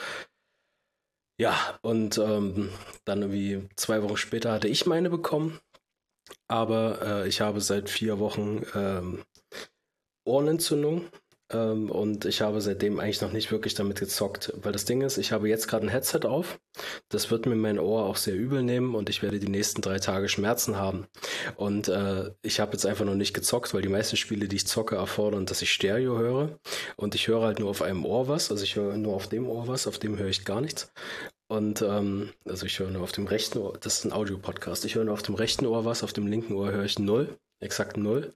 Ja, 1.40 1.80
und 1.82 2.20
ähm, 2.20 2.70
dann 3.06 3.22
irgendwie 3.24 3.68
zwei 3.76 4.04
Wochen 4.04 4.18
später 4.18 4.52
hatte 4.52 4.68
ich 4.68 4.86
meine 4.86 5.10
bekommen. 5.10 5.60
Aber 6.48 7.02
äh, 7.02 7.28
ich 7.28 7.42
habe 7.42 7.62
seit 7.62 7.90
vier 7.90 8.20
Wochen 8.20 8.64
ähm, 8.76 9.24
Ohrenentzündung 10.24 11.10
ähm, 11.50 11.90
und 11.90 12.26
ich 12.26 12.42
habe 12.42 12.60
seitdem 12.60 13.00
eigentlich 13.00 13.22
noch 13.22 13.32
nicht 13.32 13.52
wirklich 13.52 13.74
damit 13.74 14.00
gezockt, 14.00 14.52
weil 14.62 14.74
das 14.74 14.86
Ding 14.86 15.02
ist, 15.02 15.18
ich 15.18 15.32
habe 15.32 15.48
jetzt 15.48 15.68
gerade 15.68 15.86
ein 15.86 15.90
Headset 15.90 16.22
auf. 16.26 16.60
Das 17.10 17.32
wird 17.32 17.46
mir 17.46 17.56
mein 17.56 17.80
Ohr 17.80 18.06
auch 18.06 18.18
sehr 18.18 18.36
übel 18.36 18.64
nehmen 18.64 18.96
und 18.96 19.10
ich 19.10 19.24
werde 19.24 19.40
die 19.40 19.48
nächsten 19.48 19.82
drei 19.82 20.00
Tage 20.00 20.28
Schmerzen 20.28 20.78
haben. 20.78 21.08
Und 21.56 21.88
äh, 21.88 22.32
ich 22.42 22.60
habe 22.60 22.74
jetzt 22.74 22.86
einfach 22.86 23.06
noch 23.06 23.16
nicht 23.16 23.34
gezockt, 23.34 23.74
weil 23.74 23.82
die 23.82 23.88
meisten 23.88 24.18
Spiele, 24.18 24.48
die 24.48 24.58
ich 24.58 24.68
zocke, 24.68 24.98
erfordern, 24.98 25.46
dass 25.46 25.62
ich 25.62 25.72
Stereo 25.72 26.18
höre. 26.18 26.60
Und 26.98 27.16
ich 27.16 27.28
höre 27.30 27.44
halt 27.44 27.60
nur 27.60 27.70
auf 27.70 27.82
einem 27.82 28.06
Ohr 28.06 28.28
was. 28.28 28.52
Also 28.52 28.64
ich 28.64 28.76
höre 28.76 28.98
nur 28.98 29.16
auf 29.16 29.28
dem 29.28 29.48
Ohr 29.48 29.68
was, 29.68 29.88
auf 29.88 30.00
dem 30.00 30.18
höre 30.18 30.28
ich 30.28 30.44
gar 30.44 30.60
nichts. 30.60 30.92
Und 31.48 31.82
ähm, 31.82 32.34
also 32.44 32.66
ich 32.66 32.78
höre 32.80 32.90
nur 32.90 33.04
auf 33.04 33.14
dem 33.14 33.26
rechten 33.26 33.60
Ohr, 33.60 33.78
das 33.80 34.00
ist 34.00 34.06
ein 34.06 34.12
Audio-Podcast, 34.12 34.84
ich 34.84 34.96
höre 34.96 35.06
nur 35.06 35.14
auf 35.14 35.24
dem 35.24 35.36
rechten 35.36 35.66
Ohr 35.66 35.86
was, 35.86 36.04
auf 36.04 36.12
dem 36.12 36.28
linken 36.28 36.54
Ohr 36.56 36.74
höre 36.74 36.84
ich 36.84 37.00
null 37.00 37.38
exakt 37.60 37.98
null 37.98 38.36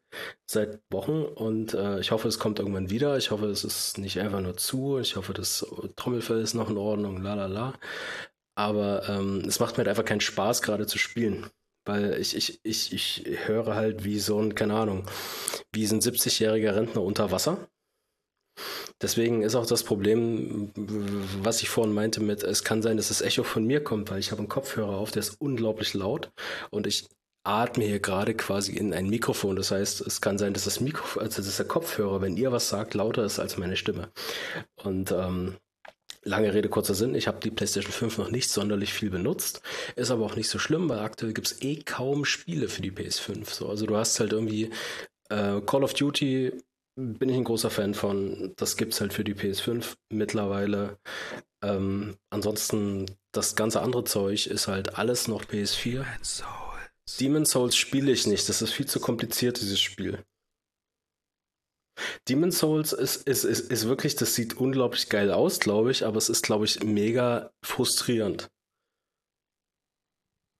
seit 0.49 0.79
Wochen 0.89 1.23
und 1.23 1.73
äh, 1.73 1.99
ich 1.99 2.11
hoffe, 2.11 2.27
es 2.27 2.39
kommt 2.39 2.59
irgendwann 2.59 2.89
wieder. 2.89 3.17
Ich 3.17 3.31
hoffe, 3.31 3.47
es 3.47 3.63
ist 3.63 3.97
nicht 3.97 4.19
einfach 4.19 4.41
nur 4.41 4.57
zu. 4.57 4.99
Ich 4.99 5.15
hoffe, 5.15 5.33
das 5.33 5.65
Trommelfell 5.95 6.41
ist 6.41 6.53
noch 6.53 6.69
in 6.69 6.77
Ordnung, 6.77 7.21
la 7.21 7.35
la 7.35 7.45
la. 7.45 7.73
Aber 8.55 9.07
ähm, 9.09 9.43
es 9.47 9.59
macht 9.59 9.73
mir 9.73 9.79
halt 9.79 9.89
einfach 9.89 10.05
keinen 10.05 10.21
Spaß, 10.21 10.61
gerade 10.61 10.87
zu 10.87 10.97
spielen. 10.97 11.47
Weil 11.85 12.19
ich, 12.19 12.35
ich, 12.35 12.59
ich, 12.63 12.93
ich 12.93 13.25
höre 13.47 13.75
halt 13.75 14.03
wie 14.03 14.19
so 14.19 14.39
ein, 14.39 14.53
keine 14.55 14.75
Ahnung, 14.75 15.05
wie 15.73 15.87
so 15.87 15.95
ein 15.95 16.01
70-jähriger 16.01 16.75
Rentner 16.75 17.01
unter 17.01 17.31
Wasser. 17.31 17.69
Deswegen 19.01 19.41
ist 19.41 19.55
auch 19.55 19.65
das 19.65 19.83
Problem, 19.83 20.71
was 21.41 21.63
ich 21.63 21.69
vorhin 21.69 21.93
meinte 21.93 22.21
mit, 22.21 22.43
es 22.43 22.63
kann 22.63 22.83
sein, 22.83 22.97
dass 22.97 23.07
das 23.07 23.21
Echo 23.21 23.43
von 23.43 23.65
mir 23.65 23.83
kommt, 23.83 24.11
weil 24.11 24.19
ich 24.19 24.31
habe 24.31 24.39
einen 24.39 24.49
Kopfhörer 24.49 24.97
auf, 24.97 25.09
der 25.11 25.21
ist 25.21 25.41
unglaublich 25.41 25.93
laut 25.95 26.31
und 26.69 26.85
ich 26.85 27.07
atme 27.43 27.85
hier 27.85 27.99
gerade 27.99 28.33
quasi 28.35 28.75
in 28.75 28.93
ein 28.93 29.09
Mikrofon. 29.09 29.55
Das 29.55 29.71
heißt, 29.71 30.01
es 30.01 30.21
kann 30.21 30.37
sein, 30.37 30.53
dass 30.53 30.65
das 30.65 30.79
Mikrofon, 30.79 31.23
also 31.23 31.41
dass 31.41 31.57
der 31.57 31.67
Kopfhörer, 31.67 32.21
wenn 32.21 32.37
ihr 32.37 32.51
was 32.51 32.69
sagt, 32.69 32.93
lauter 32.93 33.23
ist 33.25 33.39
als 33.39 33.57
meine 33.57 33.77
Stimme. 33.77 34.09
Und 34.75 35.11
ähm, 35.11 35.57
Lange 36.23 36.53
Rede, 36.53 36.69
kurzer 36.69 36.93
Sinn. 36.93 37.15
Ich 37.15 37.27
habe 37.27 37.39
die 37.39 37.49
PlayStation 37.49 37.91
5 37.91 38.19
noch 38.19 38.29
nicht 38.29 38.49
sonderlich 38.51 38.93
viel 38.93 39.09
benutzt. 39.09 39.63
Ist 39.95 40.11
aber 40.11 40.23
auch 40.23 40.35
nicht 40.35 40.49
so 40.49 40.59
schlimm, 40.59 40.87
weil 40.87 40.99
aktuell 40.99 41.33
gibt 41.33 41.47
es 41.47 41.61
eh 41.63 41.77
kaum 41.77 42.25
Spiele 42.25 42.69
für 42.69 42.83
die 42.83 42.91
PS5. 42.91 43.49
So, 43.49 43.69
also 43.69 43.87
du 43.87 43.97
hast 43.97 44.19
halt 44.19 44.31
irgendwie 44.31 44.69
äh, 45.29 45.61
Call 45.61 45.83
of 45.83 45.95
Duty, 45.95 46.51
bin 46.95 47.29
ich 47.29 47.37
ein 47.37 47.43
großer 47.43 47.71
Fan 47.71 47.95
von. 47.95 48.53
Das 48.55 48.77
gibt 48.77 48.93
es 48.93 49.01
halt 49.01 49.13
für 49.13 49.23
die 49.23 49.33
PS5 49.33 49.95
mittlerweile. 50.09 50.99
Ähm, 51.63 52.17
ansonsten, 52.29 53.07
das 53.31 53.55
ganze 53.55 53.81
andere 53.81 54.03
Zeug 54.03 54.45
ist 54.45 54.67
halt 54.67 54.99
alles 54.99 55.27
noch 55.27 55.45
PS4. 55.45 56.05
So. 56.21 56.43
Demon 57.19 57.45
Souls 57.45 57.75
spiele 57.75 58.11
ich 58.11 58.27
nicht. 58.27 58.47
Das 58.49 58.61
ist 58.61 58.71
viel 58.71 58.87
zu 58.87 58.99
kompliziert, 58.99 59.59
dieses 59.61 59.79
Spiel. 59.79 60.23
Demon 62.27 62.51
Souls 62.51 62.93
ist, 62.93 63.27
ist, 63.27 63.43
ist, 63.43 63.71
ist 63.71 63.87
wirklich, 63.87 64.15
das 64.15 64.35
sieht 64.35 64.55
unglaublich 64.55 65.09
geil 65.09 65.31
aus, 65.31 65.59
glaube 65.59 65.91
ich, 65.91 66.05
aber 66.05 66.17
es 66.17 66.29
ist, 66.29 66.43
glaube 66.43 66.65
ich, 66.65 66.83
mega 66.83 67.51
frustrierend. 67.63 68.49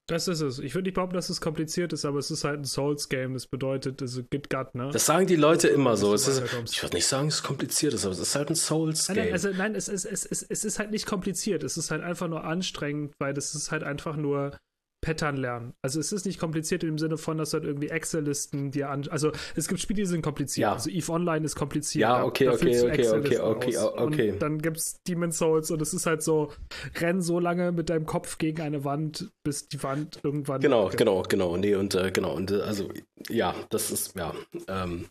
Das 0.08 0.28
ist 0.28 0.42
es. 0.42 0.60
Ich 0.60 0.76
würde 0.76 0.88
nicht 0.88 0.96
behaupten, 0.96 1.16
dass 1.16 1.30
es 1.30 1.40
kompliziert 1.40 1.94
ist, 1.94 2.04
aber 2.04 2.20
es 2.20 2.32
ist 2.32 2.44
halt 2.44 2.60
ein 2.60 2.66
Souls-Game. 2.66 3.34
Das 3.34 3.48
bedeutet, 3.48 4.02
es 4.02 4.22
gibt 4.30 4.50
Gut, 4.50 4.76
ne? 4.76 4.90
Das 4.92 5.06
sagen 5.06 5.26
die 5.26 5.38
Leute 5.38 5.70
immer 5.70 5.96
so. 5.96 6.14
Ist, 6.14 6.28
ich 6.28 6.84
würde 6.84 6.96
nicht 6.96 7.06
sagen, 7.06 7.30
es 7.30 7.36
ist 7.36 7.44
kompliziert 7.44 7.94
ist, 7.94 8.04
aber 8.04 8.12
es 8.14 8.20
ist 8.20 8.36
halt 8.36 8.50
ein 8.50 8.56
Souls-Game. 8.56 9.16
Nein, 9.16 9.26
nein, 9.26 9.34
also 9.34 9.50
nein, 9.52 9.76
es, 9.76 9.88
es, 9.88 10.04
es, 10.04 10.26
es, 10.26 10.44
es 10.44 10.66
ist 10.66 10.80
halt 10.80 10.92
nicht 10.92 11.06
kompliziert. 11.06 11.64
Es 11.64 11.78
ist 11.78 11.92
halt 11.92 12.02
einfach 12.02 12.28
nur 12.28 12.44
anstrengend, 12.44 13.14
weil 13.20 13.34
das 13.34 13.56
ist 13.56 13.72
halt 13.72 13.84
einfach 13.84 14.18
nur 14.18 14.58
Pattern 15.02 15.36
lernen. 15.36 15.74
Also 15.82 16.00
es 16.00 16.12
ist 16.12 16.26
nicht 16.26 16.40
kompliziert 16.40 16.84
im 16.84 17.00
Sinne 17.00 17.18
von, 17.18 17.38
dass 17.40 17.52
du 17.52 17.58
halt 17.58 17.66
irgendwie 17.66 17.90
Excel-Listen 17.90 18.70
dir 18.72 18.90
an. 18.90 19.08
Also 19.10 19.32
es 19.56 19.68
gibt 19.68 19.82
Spiele, 19.82 20.02
die 20.02 20.06
sind 20.06 20.22
kompliziert. 20.22 20.62
Ja. 20.62 20.74
Also 20.74 20.92
Eve 20.92 21.12
Online 21.12 21.44
ist 21.44 21.56
kompliziert. 21.56 22.02
Ja, 22.02 22.24
okay, 22.24 22.46
da, 22.46 22.52
da 22.52 22.58
okay, 22.58 22.82
okay, 22.82 23.10
okay, 23.10 23.40
okay, 23.40 23.78
okay. 23.78 24.32
Und 24.32 24.42
dann 24.42 24.60
gibt's 24.60 25.02
Demon 25.08 25.32
Souls 25.32 25.72
und 25.72 25.82
es 25.82 25.94
ist 25.94 26.06
halt 26.06 26.22
so, 26.22 26.52
renn 27.00 27.22
so 27.22 27.40
lange 27.40 27.72
mit 27.72 27.90
deinem 27.90 28.06
Kopf 28.06 28.38
gegen 28.38 28.62
eine 28.62 28.86
Wand, 28.86 29.32
bis 29.44 29.68
die 29.68 29.82
Wand 29.82 30.20
irgendwann. 30.24 30.62
Genau, 30.62 30.90
genau, 30.90 31.24
genau. 31.24 31.58
Nee, 31.58 31.76
und 31.76 31.96
äh, 31.96 32.12
genau. 32.12 32.36
Und 32.36 32.52
äh, 32.52 32.62
also 32.62 32.90
ja, 33.30 33.56
das 33.70 33.92
ist, 33.92 34.16
ja, 34.16 34.34
ähm, 34.68 35.06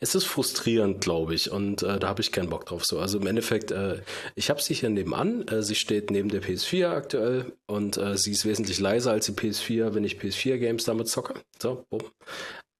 es 0.00 0.14
ist 0.14 0.24
frustrierend, 0.24 1.00
glaube 1.00 1.34
ich, 1.34 1.50
und 1.50 1.82
äh, 1.82 1.98
da 1.98 2.08
habe 2.08 2.20
ich 2.20 2.32
keinen 2.32 2.48
Bock 2.48 2.66
drauf. 2.66 2.84
So, 2.84 2.98
also 2.98 3.18
im 3.18 3.26
Endeffekt, 3.26 3.70
äh, 3.70 4.00
ich 4.34 4.50
habe 4.50 4.62
sie 4.62 4.74
hier 4.74 4.90
nebenan. 4.90 5.46
Äh, 5.48 5.62
sie 5.62 5.74
steht 5.74 6.10
neben 6.10 6.28
der 6.28 6.42
PS4 6.42 6.88
aktuell 6.88 7.52
und 7.66 7.96
äh, 7.96 8.16
sie 8.16 8.32
ist 8.32 8.44
wesentlich 8.44 8.80
leiser 8.80 9.12
als 9.12 9.26
die 9.26 9.32
PS4, 9.34 9.94
wenn 9.94 10.04
ich 10.04 10.18
PS4-Games 10.18 10.84
damit 10.84 11.08
zocke. 11.08 11.34
So, 11.60 11.84
bumm. 11.90 12.02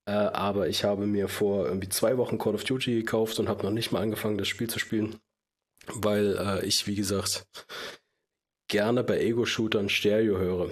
Äh, 0.07 0.13
aber 0.13 0.69
ich 0.69 0.85
habe 0.85 1.07
mir 1.07 1.29
vor 1.29 1.67
irgendwie 1.67 1.89
zwei 1.89 2.19
Wochen 2.19 2.39
Call 2.39 2.55
of 2.55 2.65
Duty 2.65 2.95
gekauft 2.95 3.39
und 3.39 3.49
habe 3.49 3.63
noch 3.63 3.71
nicht 3.71 3.93
mal 3.93 4.03
angefangen, 4.03 4.39
das 4.39 4.49
Spiel 4.49 4.69
zu 4.69 4.79
spielen, 4.79 5.17
weil 5.87 6.37
äh, 6.37 6.67
ich, 6.67 6.87
wie 6.87 6.95
gesagt, 6.95 7.47
gerne 8.69 9.03
bei 9.05 9.19
Ego-Shootern 9.19 9.89
Stereo 9.89 10.39
höre. 10.39 10.71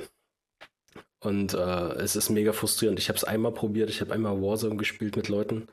Und 1.22 1.54
äh, 1.54 1.92
es 2.00 2.16
ist 2.16 2.30
mega 2.30 2.52
frustrierend. 2.52 2.98
Ich 2.98 3.08
habe 3.08 3.16
es 3.16 3.22
einmal 3.22 3.52
probiert, 3.52 3.88
ich 3.90 4.00
habe 4.00 4.12
einmal 4.12 4.42
Warzone 4.42 4.76
gespielt 4.76 5.16
mit 5.16 5.28
Leuten. 5.28 5.68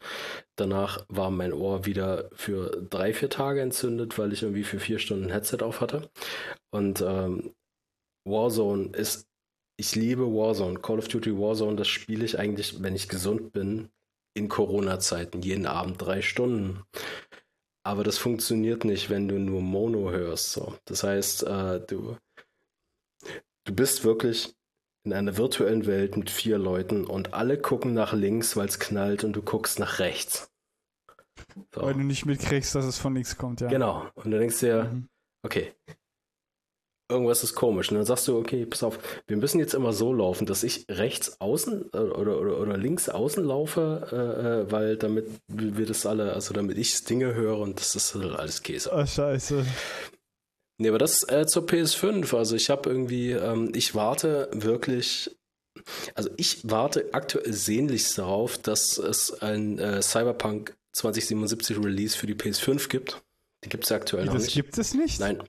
Danach 0.55 1.05
war 1.09 1.31
mein 1.31 1.53
Ohr 1.53 1.87
wieder 1.87 2.29
für 2.33 2.85
drei, 2.87 3.13
vier 3.13 3.31
Tage 3.31 3.61
entzündet, 3.61 4.19
weil 4.19 4.31
ich 4.31 4.43
irgendwie 4.43 4.63
für 4.63 4.79
vier 4.79 4.99
Stunden 4.99 5.25
ein 5.25 5.31
Headset 5.31 5.57
auf 5.61 5.81
hatte. 5.81 6.11
Und 6.69 7.01
ähm, 7.01 7.55
Warzone 8.25 8.95
ist, 8.95 9.28
ich 9.79 9.95
liebe 9.95 10.25
Warzone. 10.25 10.79
Call 10.79 10.99
of 10.99 11.07
Duty 11.07 11.37
Warzone, 11.37 11.77
das 11.77 11.87
spiele 11.87 12.25
ich 12.25 12.37
eigentlich, 12.37 12.83
wenn 12.83 12.95
ich 12.95 13.07
gesund 13.07 13.53
bin, 13.53 13.89
in 14.33 14.49
Corona-Zeiten, 14.49 15.41
jeden 15.41 15.65
Abend 15.65 16.01
drei 16.01 16.21
Stunden. 16.21 16.83
Aber 17.83 18.03
das 18.03 18.17
funktioniert 18.17 18.83
nicht, 18.83 19.09
wenn 19.09 19.29
du 19.29 19.39
nur 19.39 19.61
Mono 19.61 20.11
hörst. 20.11 20.51
So. 20.51 20.75
Das 20.85 21.03
heißt, 21.03 21.43
äh, 21.43 21.79
du, 21.87 22.17
du 23.63 23.73
bist 23.73 24.03
wirklich 24.03 24.53
in 25.05 25.13
einer 25.13 25.37
virtuellen 25.37 25.85
Welt 25.85 26.17
mit 26.17 26.29
vier 26.29 26.57
Leuten 26.57 27.05
und 27.05 27.33
alle 27.33 27.57
gucken 27.57 27.93
nach 27.93 28.11
links, 28.11 28.57
weil 28.57 28.67
es 28.67 28.79
knallt 28.79 29.23
und 29.23 29.33
du 29.33 29.41
guckst 29.41 29.79
nach 29.79 29.99
rechts. 29.99 30.51
So. 31.73 31.83
Weil 31.83 31.93
du 31.93 32.01
nicht 32.01 32.25
mitkriegst, 32.25 32.75
dass 32.75 32.83
es 32.83 32.99
von 32.99 33.15
links 33.15 33.37
kommt, 33.37 33.61
ja. 33.61 33.69
Genau. 33.69 34.05
Und 34.15 34.31
dann 34.31 34.41
denkst 34.41 34.59
du 34.59 34.65
dir, 34.65 34.83
mhm. 34.83 35.09
okay, 35.41 35.73
irgendwas 37.09 37.43
ist 37.43 37.55
komisch. 37.55 37.89
Und 37.89 37.97
dann 37.97 38.05
sagst 38.05 38.27
du, 38.27 38.37
okay, 38.37 38.65
pass 38.65 38.83
auf, 38.83 38.99
wir 39.27 39.37
müssen 39.37 39.59
jetzt 39.59 39.73
immer 39.73 39.93
so 39.93 40.13
laufen, 40.13 40.45
dass 40.45 40.63
ich 40.63 40.85
rechts 40.89 41.41
außen 41.41 41.89
äh, 41.93 41.97
oder, 41.97 42.39
oder, 42.39 42.59
oder 42.59 42.77
links 42.77 43.09
außen 43.09 43.43
laufe, 43.43 44.07
äh, 44.11 44.67
äh 44.67 44.71
weil 44.71 44.97
damit 44.97 45.27
wir 45.47 45.85
das 45.85 46.05
alle, 46.05 46.33
also 46.33 46.53
damit 46.53 46.77
ich 46.77 47.03
Dinge 47.03 47.33
höre 47.33 47.57
und 47.57 47.79
das 47.79 47.95
ist 47.95 48.15
halt 48.15 48.35
alles 48.35 48.61
Käse. 48.63 48.91
Oh, 48.93 49.05
scheiße. 49.05 49.65
Nee, 50.77 50.89
aber 50.89 50.97
das 50.97 51.27
äh, 51.27 51.45
zur 51.45 51.63
PS5. 51.63 52.35
Also 52.37 52.55
ich 52.55 52.69
habe 52.69 52.89
irgendwie, 52.89 53.31
ähm, 53.31 53.71
ich 53.75 53.95
warte 53.95 54.49
wirklich, 54.53 55.35
also 56.15 56.29
ich 56.37 56.61
warte 56.63 57.09
aktuell 57.11 57.51
sehnlichst 57.51 58.17
darauf, 58.17 58.57
dass 58.57 58.97
es 58.97 59.41
ein 59.41 59.77
äh, 59.77 60.01
Cyberpunk 60.01 60.75
2077 60.93 61.77
Release 61.83 62.17
für 62.17 62.27
die 62.27 62.35
PS5 62.35 62.87
gibt. 62.87 63.21
Die 63.63 63.69
gibt 63.69 63.83
es 63.83 63.89
ja 63.89 63.97
aktuell 63.97 64.23
Wie, 64.23 64.27
noch 64.27 64.33
das 64.35 64.43
nicht. 64.45 64.53
gibt 64.53 64.77
es 64.77 64.93
nicht? 64.93 65.19
Nein. 65.19 65.43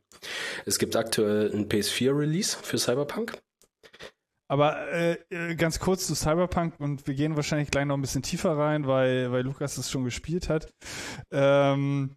Es 0.66 0.78
gibt 0.78 0.96
aktuell 0.96 1.50
ein 1.52 1.68
PS4 1.68 2.16
Release 2.16 2.56
für 2.60 2.78
Cyberpunk. 2.78 3.38
Aber 4.48 4.92
äh, 4.92 5.16
ganz 5.54 5.78
kurz 5.78 6.08
zu 6.08 6.16
Cyberpunk 6.16 6.80
und 6.80 7.06
wir 7.06 7.14
gehen 7.14 7.36
wahrscheinlich 7.36 7.70
gleich 7.70 7.86
noch 7.86 7.96
ein 7.96 8.00
bisschen 8.00 8.22
tiefer 8.22 8.58
rein, 8.58 8.84
weil, 8.84 9.30
weil 9.30 9.44
Lukas 9.44 9.76
das 9.76 9.88
schon 9.88 10.02
gespielt 10.04 10.48
hat. 10.48 10.72
Ähm, 11.30 12.16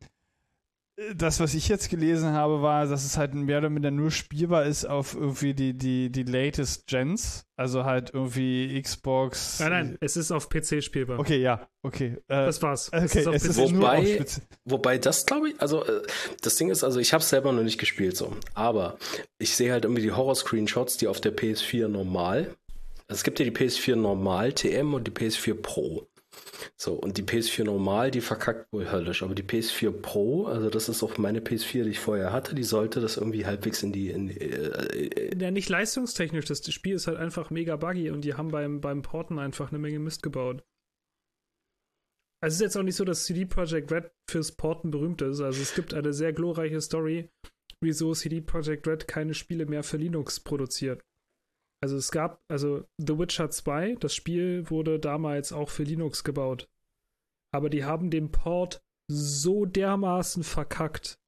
das, 1.16 1.40
was 1.40 1.56
ich 1.56 1.70
jetzt 1.70 1.90
gelesen 1.90 2.34
habe, 2.34 2.62
war, 2.62 2.86
dass 2.86 3.04
es 3.04 3.18
halt 3.18 3.34
mehr 3.34 3.58
oder 3.58 3.70
minder 3.70 3.90
nur 3.90 4.12
spielbar 4.12 4.66
ist 4.66 4.86
auf 4.86 5.16
irgendwie 5.16 5.54
die, 5.54 5.74
die, 5.74 6.12
die 6.12 6.24
latest 6.24 6.88
Gens. 6.88 7.46
Also 7.56 7.84
halt 7.84 8.12
irgendwie 8.14 8.80
Xbox. 8.82 9.60
Nein, 9.60 9.72
nein, 9.72 9.98
es 10.02 10.18
ist 10.18 10.32
auf 10.32 10.50
PC 10.50 10.84
spielbar. 10.84 11.20
Okay, 11.20 11.38
ja, 11.38 11.68
okay. 11.84 12.18
Äh, 12.28 12.46
das 12.46 12.62
war's. 12.62 12.92
Okay, 12.94 13.04
es 13.04 13.16
ist, 13.16 13.28
es 13.28 13.46
ist 13.46 13.58
wobei, 13.58 14.26
wobei 14.66 14.98
das 14.98 15.26
glaube 15.26 15.50
ich, 15.50 15.62
also 15.62 15.84
äh, 15.84 16.02
das 16.42 16.56
Ding 16.56 16.70
ist, 16.70 16.84
also 16.84 17.00
ich 17.00 17.14
habe 17.14 17.24
selber 17.24 17.52
noch 17.52 17.64
nicht 17.64 17.80
gespielt 17.80 18.18
so, 18.18 18.36
aber 18.54 18.98
ich 19.40 19.56
sehe 19.56 19.72
halt 19.72 19.86
irgendwie 19.86 20.02
die 20.02 20.12
Horror-Screenshots, 20.12 20.98
die 20.98 21.08
auf 21.08 21.22
der 21.22 21.36
PS4 21.36 21.88
normal, 21.88 22.56
also 23.08 23.20
es 23.20 23.24
gibt 23.24 23.40
ja 23.40 23.46
die 23.46 23.52
PS4 23.52 23.96
normal 23.96 24.54
TM 24.54 24.94
und 24.94 25.08
die 25.08 25.12
PS4 25.12 25.56
Pro. 25.56 26.08
So, 26.78 26.94
und 26.94 27.18
die 27.18 27.24
PS4 27.24 27.64
normal, 27.64 28.12
die 28.12 28.22
verkackt 28.22 28.72
wohl 28.72 28.92
höllisch. 28.92 29.24
Aber 29.24 29.36
die 29.36 29.44
PS4 29.44 29.92
Pro, 29.92 30.46
also 30.46 30.70
das 30.70 30.90
ist 30.90 31.04
auch 31.04 31.18
meine 31.18 31.40
PS4, 31.40 31.84
die 31.84 31.92
ich 31.92 32.00
vorher 32.00 32.32
hatte, 32.32 32.56
die 32.56 32.64
sollte 32.64 33.02
das 33.02 33.18
irgendwie 33.18 33.46
halbwegs 33.46 33.84
in 33.84 33.92
die. 33.92 34.10
In 34.10 34.30
äh, 34.30 34.46
äh 34.46 35.38
ja, 35.38 35.52
nicht 35.52 35.70
leistungstechnisch. 35.70 36.46
Das 36.46 36.72
Spiel 36.72 36.96
ist 36.96 37.08
halt 37.08 37.18
einfach 37.18 37.50
mega 37.50 37.76
buggy 37.76 38.10
und 38.12 38.22
die 38.22 38.36
haben 38.36 38.50
beim, 38.50 38.82
beim 38.82 39.02
Porten 39.02 39.40
einfach 39.40 39.70
eine 39.72 39.80
Menge 39.80 40.00
Mist 40.00 40.24
gebaut. 40.24 40.64
Also 42.42 42.56
es 42.56 42.60
ist 42.60 42.62
jetzt 42.62 42.78
auch 42.78 42.84
nicht 42.84 42.98
so, 42.98 43.06
dass 43.06 43.24
CD 43.24 43.46
Projekt 43.46 43.92
Red 43.92 44.12
fürs 44.30 44.52
Porten 44.52 44.92
berühmt 44.92 45.22
ist. 45.22 45.40
Also 45.40 45.62
es 45.62 45.74
gibt 45.76 45.94
eine 45.94 46.12
sehr 46.12 46.34
glorreiche 46.34 46.82
Story, 46.82 47.30
wieso 47.80 48.14
CD 48.14 48.42
Projekt 48.42 48.86
Red 48.86 49.08
keine 49.08 49.34
Spiele 49.34 49.66
mehr 49.66 49.82
für 49.84 49.96
Linux 49.96 50.42
produziert. 50.42 51.02
Also 51.84 51.98
es 51.98 52.12
gab, 52.12 52.42
also 52.48 52.86
The 52.98 53.20
Witcher 53.20 53.50
2, 53.50 53.96
das 54.00 54.16
Spiel 54.16 54.70
wurde 54.70 55.00
damals 55.00 55.52
auch 55.52 55.70
für 55.70 55.84
Linux 55.84 56.24
gebaut. 56.24 56.70
Aber 57.52 57.70
die 57.70 57.84
haben 57.84 58.10
den 58.10 58.32
Port 58.32 58.82
so 59.12 59.66
dermaßen 59.66 60.46
verkackt, 60.46 61.20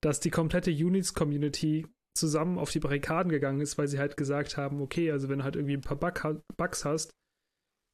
dass 0.00 0.18
die 0.18 0.30
komplette 0.30 0.72
Unix-Community 0.72 1.86
zusammen 2.18 2.58
auf 2.58 2.72
die 2.72 2.80
Barrikaden 2.80 3.30
gegangen 3.30 3.60
ist, 3.60 3.78
weil 3.78 3.86
sie 3.86 4.00
halt 4.00 4.16
gesagt 4.16 4.56
haben, 4.56 4.80
okay, 4.82 5.12
also 5.12 5.28
wenn 5.28 5.38
du 5.38 5.44
halt 5.44 5.54
irgendwie 5.54 5.76
ein 5.76 5.80
paar 5.80 5.96
Bug 5.96 6.42
Bugs 6.56 6.84
hast, 6.84 7.12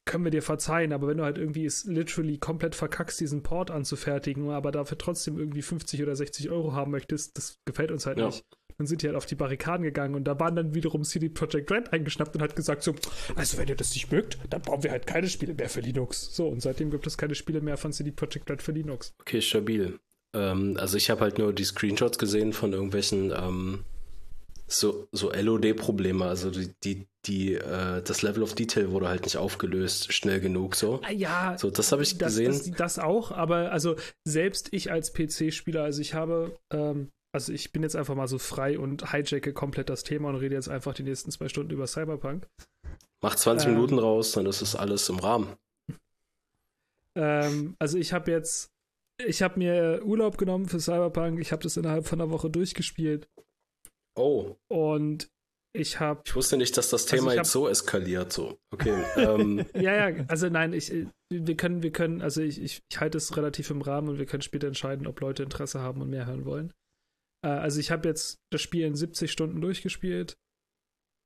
können 0.07 0.25
wir 0.25 0.31
dir 0.31 0.41
verzeihen, 0.41 0.95
aber 0.95 1.09
wenn 1.09 1.19
du 1.19 1.25
halt 1.25 1.37
irgendwie 1.37 1.67
es 1.67 1.85
literally 1.85 2.39
komplett 2.39 2.75
verkackst, 2.75 3.21
diesen 3.21 3.43
Port 3.43 3.71
anzufertigen, 3.71 4.49
aber 4.49 4.73
dafür 4.73 4.97
trotzdem 4.97 5.39
irgendwie 5.39 5.61
50 5.61 6.03
oder 6.03 6.17
60 6.17 6.49
Euro 6.49 6.73
haben 6.73 6.93
möchtest, 6.93 7.37
das 7.37 7.59
gefällt 7.67 7.91
uns 7.91 8.07
halt 8.07 8.17
ja. 8.17 8.25
nicht. 8.25 8.43
Dann 8.79 8.87
sind 8.87 9.03
die 9.03 9.07
halt 9.07 9.17
auf 9.17 9.27
die 9.27 9.35
Barrikaden 9.35 9.83
gegangen 9.83 10.15
und 10.15 10.25
da 10.25 10.39
waren 10.39 10.55
dann 10.55 10.75
wiederum 10.75 11.03
CD 11.05 11.29
Projekt 11.29 11.71
Red 11.71 11.93
eingeschnappt 11.93 12.35
und 12.37 12.43
hat 12.43 12.57
gesagt 12.57 12.83
so, 12.83 12.95
also 13.35 13.59
wenn 13.59 13.69
ihr 13.69 13.77
das 13.77 13.95
nicht 13.95 14.11
mögt, 14.13 14.39
dann 14.51 14.63
bauen 14.63 14.83
wir 14.83 14.91
halt 14.91 15.07
keine 15.07 15.29
Spiele 15.29 15.55
mehr 15.55 15.69
für 15.69 15.81
Linux. 15.81 16.35
So, 16.35 16.49
und 16.49 16.61
seitdem 16.61 16.91
gibt 16.91 17.07
es 17.07 17.17
keine 17.17 17.35
Spiele 17.35 17.61
mehr 17.61 17.77
von 17.77 17.93
CD 17.93 18.11
Projekt 18.11 18.51
Red 18.51 18.63
für 18.63 18.73
Linux. 18.73 19.15
Okay, 19.21 19.41
stabil. 19.41 19.99
Ähm, 20.35 20.77
also 20.79 20.97
ich 20.97 21.11
habe 21.11 21.23
halt 21.23 21.39
nur 21.39 21.53
die 21.53 21.65
Screenshots 21.65 22.19
gesehen 22.19 22.53
von 22.53 22.73
irgendwelchen 22.73 23.33
ähm, 23.33 23.85
so, 24.69 25.09
so 25.13 25.31
LOD-Probleme, 25.33 26.25
also 26.25 26.51
die, 26.51 26.75
die, 26.83 27.07
die 27.25 27.55
äh, 27.55 28.03
das 28.03 28.23
Level 28.23 28.43
of 28.43 28.55
Detail 28.55 28.91
wurde 28.91 29.09
halt 29.09 29.25
nicht 29.25 29.37
aufgelöst, 29.37 30.13
schnell 30.13 30.41
genug 30.41 30.75
so. 30.75 31.01
Ah, 31.05 31.13
ja, 31.13 31.57
so, 31.57 31.71
das 31.71 31.93
habe 31.93 32.03
ich 32.03 32.19
das, 32.19 32.35
gesehen. 32.35 32.53
Das, 32.53 32.71
das, 32.73 32.99
auch, 32.99 33.31
aber 33.31 33.71
also 33.73 33.97
selbst 34.25 34.69
ich 34.73 34.91
als 34.91 35.13
PC-Spieler, 35.13 35.85
also 35.85 36.01
ich 36.01 36.15
habe, 36.15 36.57
ähm, 36.73 37.11
also 37.37 37.53
ich 37.53 37.73
bin 37.73 37.83
jetzt 37.83 37.97
einfach 37.97 38.15
mal 38.15 38.29
so 38.29 38.39
frei 38.39 38.79
und 38.79 39.13
hijacke 39.13 39.53
komplett 39.53 39.89
das 39.89 40.03
Thema 40.03 40.31
und 40.31 40.37
rede 40.37 40.55
jetzt 40.55 40.69
einfach 40.69 40.95
die 40.95 41.03
nächsten 41.03 41.31
zwei 41.31 41.49
Stunden 41.49 41.71
über 41.71 41.87
Cyberpunk. 41.87 42.49
Mach 43.23 43.35
20 43.35 43.69
ähm, 43.69 43.75
Minuten 43.75 43.99
raus, 43.99 44.33
dann 44.33 44.47
ist 44.47 44.63
es 44.63 44.75
alles 44.75 45.09
im 45.09 45.19
Rahmen. 45.19 45.55
Ähm, 47.15 47.77
also 47.79 47.99
ich 47.99 48.13
habe 48.13 48.31
jetzt, 48.31 48.71
ich 49.25 49.43
habe 49.43 49.59
mir 49.59 50.03
Urlaub 50.05 50.37
genommen 50.39 50.67
für 50.67 50.81
Cyberpunk, 50.81 51.41
ich 51.41 51.53
habe 51.53 51.63
das 51.63 51.77
innerhalb 51.77 52.07
von 52.07 52.21
einer 52.21 52.31
Woche 52.31 52.51
durchgespielt 52.51 53.29
Oh. 54.17 54.57
Und 54.69 55.31
ich 55.73 56.01
habe. 56.01 56.23
Ich 56.25 56.35
wusste 56.35 56.57
nicht, 56.57 56.77
dass 56.77 56.89
das 56.89 57.05
also 57.05 57.17
Thema 57.17 57.29
also 57.29 57.39
jetzt 57.39 57.49
hab, 57.49 57.53
so 57.53 57.69
eskaliert. 57.69 58.33
So, 58.33 58.59
okay. 58.73 59.05
ähm. 59.17 59.65
ja, 59.75 60.09
ja, 60.09 60.25
also 60.29 60.49
nein, 60.49 60.73
ich, 60.73 60.93
wir 61.29 61.57
können, 61.57 61.83
wir 61.83 61.93
können, 61.93 62.23
also 62.23 62.41
ich, 62.41 62.61
ich, 62.61 62.83
ich 62.91 63.01
halte 63.01 63.19
es 63.19 63.37
relativ 63.37 63.71
im 63.71 63.83
Rahmen 63.83 64.09
und 64.09 64.19
wir 64.19 64.27
können 64.27 64.43
später 64.43 64.67
entscheiden, 64.67 65.07
ob 65.07 65.21
Leute 65.21 65.43
Interesse 65.43 65.81
haben 65.81 66.01
und 66.01 66.11
mehr 66.11 66.27
hören 66.27 66.47
wollen. 66.47 66.73
Äh, 67.45 67.49
also 67.49 67.81
ich 67.81 67.91
habe 67.91 68.09
jetzt 68.09 68.39
das 68.51 68.63
Spiel 68.63 68.85
in 68.85 68.95
70 68.95 69.31
Stunden 69.31 69.61
durchgespielt 69.61 70.37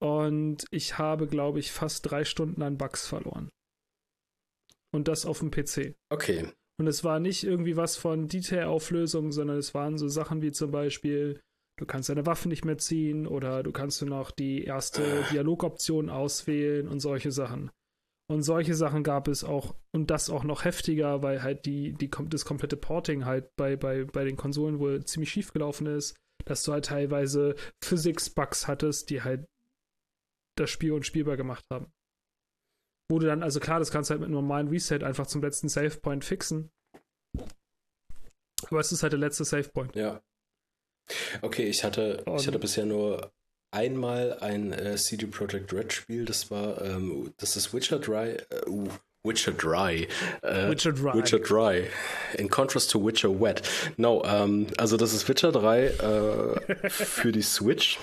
und 0.03 0.65
ich 0.71 0.99
habe, 0.99 1.27
glaube 1.27 1.59
ich, 1.59 1.73
fast 1.73 2.11
drei 2.11 2.25
Stunden 2.25 2.63
an 2.63 2.79
Bugs 2.79 3.07
verloren. 3.07 3.51
Und 4.93 5.09
das 5.09 5.27
auf 5.27 5.39
dem 5.39 5.51
PC. 5.51 5.95
Okay. 6.11 6.53
Und 6.79 6.87
es 6.87 7.05
war 7.05 7.21
nicht 7.21 7.45
irgendwie 7.45 7.77
was 7.77 7.97
von 7.97 8.27
Detailauflösung, 8.27 9.33
sondern 9.33 9.59
es 9.59 9.75
waren 9.75 9.99
so 9.99 10.09
Sachen 10.09 10.43
wie 10.43 10.51
zum 10.51 10.71
Beispiel 10.71 11.41
du 11.81 11.87
kannst 11.87 12.11
deine 12.11 12.27
Waffe 12.27 12.49
nicht 12.49 12.65
mehr 12.65 12.79
ziehen 12.79 13.27
oder 13.27 13.63
du 13.63 13.73
kannst 13.73 14.03
nur 14.03 14.11
noch 14.11 14.31
die 14.31 14.65
erste 14.65 15.25
Dialogoption 15.33 16.11
auswählen 16.11 16.87
und 16.87 17.01
solche 17.01 17.33
Sachen. 17.33 17.71
Und 18.31 18.45
solche 18.45 18.77
Sachen 18.77 19.03
gab 19.03 19.27
es 19.27 19.43
auch 19.43 19.75
und 19.93 20.09
das 20.13 20.31
auch 20.31 20.45
noch 20.45 20.65
heftiger, 20.65 21.21
weil 21.21 21.43
halt 21.43 21.67
die, 21.67 21.95
die, 21.95 22.09
das 22.27 22.45
komplette 22.45 22.77
Porting 22.77 23.25
halt 23.25 23.51
bei, 23.57 23.75
bei, 23.75 24.05
bei 24.05 24.23
den 24.23 24.37
Konsolen 24.37 24.79
wohl 24.79 25.05
ziemlich 25.05 25.33
schief 25.33 25.53
gelaufen 25.53 25.89
ist, 25.89 26.17
dass 26.45 26.63
du 26.63 26.71
halt 26.71 26.85
teilweise 26.85 27.57
Physics-Bugs 27.83 28.69
hattest, 28.69 29.11
die 29.11 29.23
halt 29.23 29.49
das 30.57 30.71
Spiel 30.71 30.93
unspielbar 30.93 31.37
gemacht 31.37 31.65
haben. 31.73 31.91
Wo 33.11 33.19
du 33.19 33.27
dann, 33.27 33.43
also 33.43 33.59
klar, 33.59 33.81
das 33.81 33.91
kannst 33.91 34.11
du 34.11 34.13
halt 34.13 34.21
mit 34.21 34.29
einem 34.29 34.35
normalen 34.35 34.69
Reset 34.69 35.03
einfach 35.03 35.27
zum 35.27 35.43
letzten 35.43 35.69
Save-Point 35.69 36.25
fixen. 36.25 36.71
Aber 38.69 38.79
es 38.79 38.93
ist 38.93 39.03
halt 39.03 39.13
der 39.13 39.19
letzte 39.19 39.45
Save-Point. 39.45 39.97
Ja. 39.97 40.23
Okay, 41.43 41.65
ich 41.65 41.83
hatte, 41.83 42.23
ich 42.37 42.47
hatte 42.47 42.61
bisher 42.61 42.87
nur 42.87 43.33
einmal 43.71 44.39
ein 44.41 44.73
äh, 44.73 44.97
CD 44.97 45.27
Projekt 45.27 45.73
Red 45.73 45.93
Spiel, 45.93 46.25
das 46.25 46.51
war, 46.51 46.83
ähm, 46.83 47.33
das 47.39 47.57
ist 47.57 47.73
Witcher 47.75 47.99
3, 47.99 48.31
äh, 48.31 48.45
Witcher 49.23 49.53
Dry. 49.53 50.09
Äh, 50.41 50.71
Witcher 50.71 50.93
Dry. 50.93 51.15
Witcher 51.15 51.41
Dry. 51.41 51.85
In 52.39 52.49
contrast 52.49 52.91
to 52.91 53.05
Witcher 53.05 53.29
Wet. 53.29 53.63
No, 53.99 54.25
ähm, 54.25 54.69
also 54.79 54.97
das 54.97 55.13
ist 55.13 55.29
Witcher 55.29 55.53
3 55.53 55.85
äh, 55.85 56.89
für 56.89 57.31
die 57.31 57.43
Switch. 57.43 57.99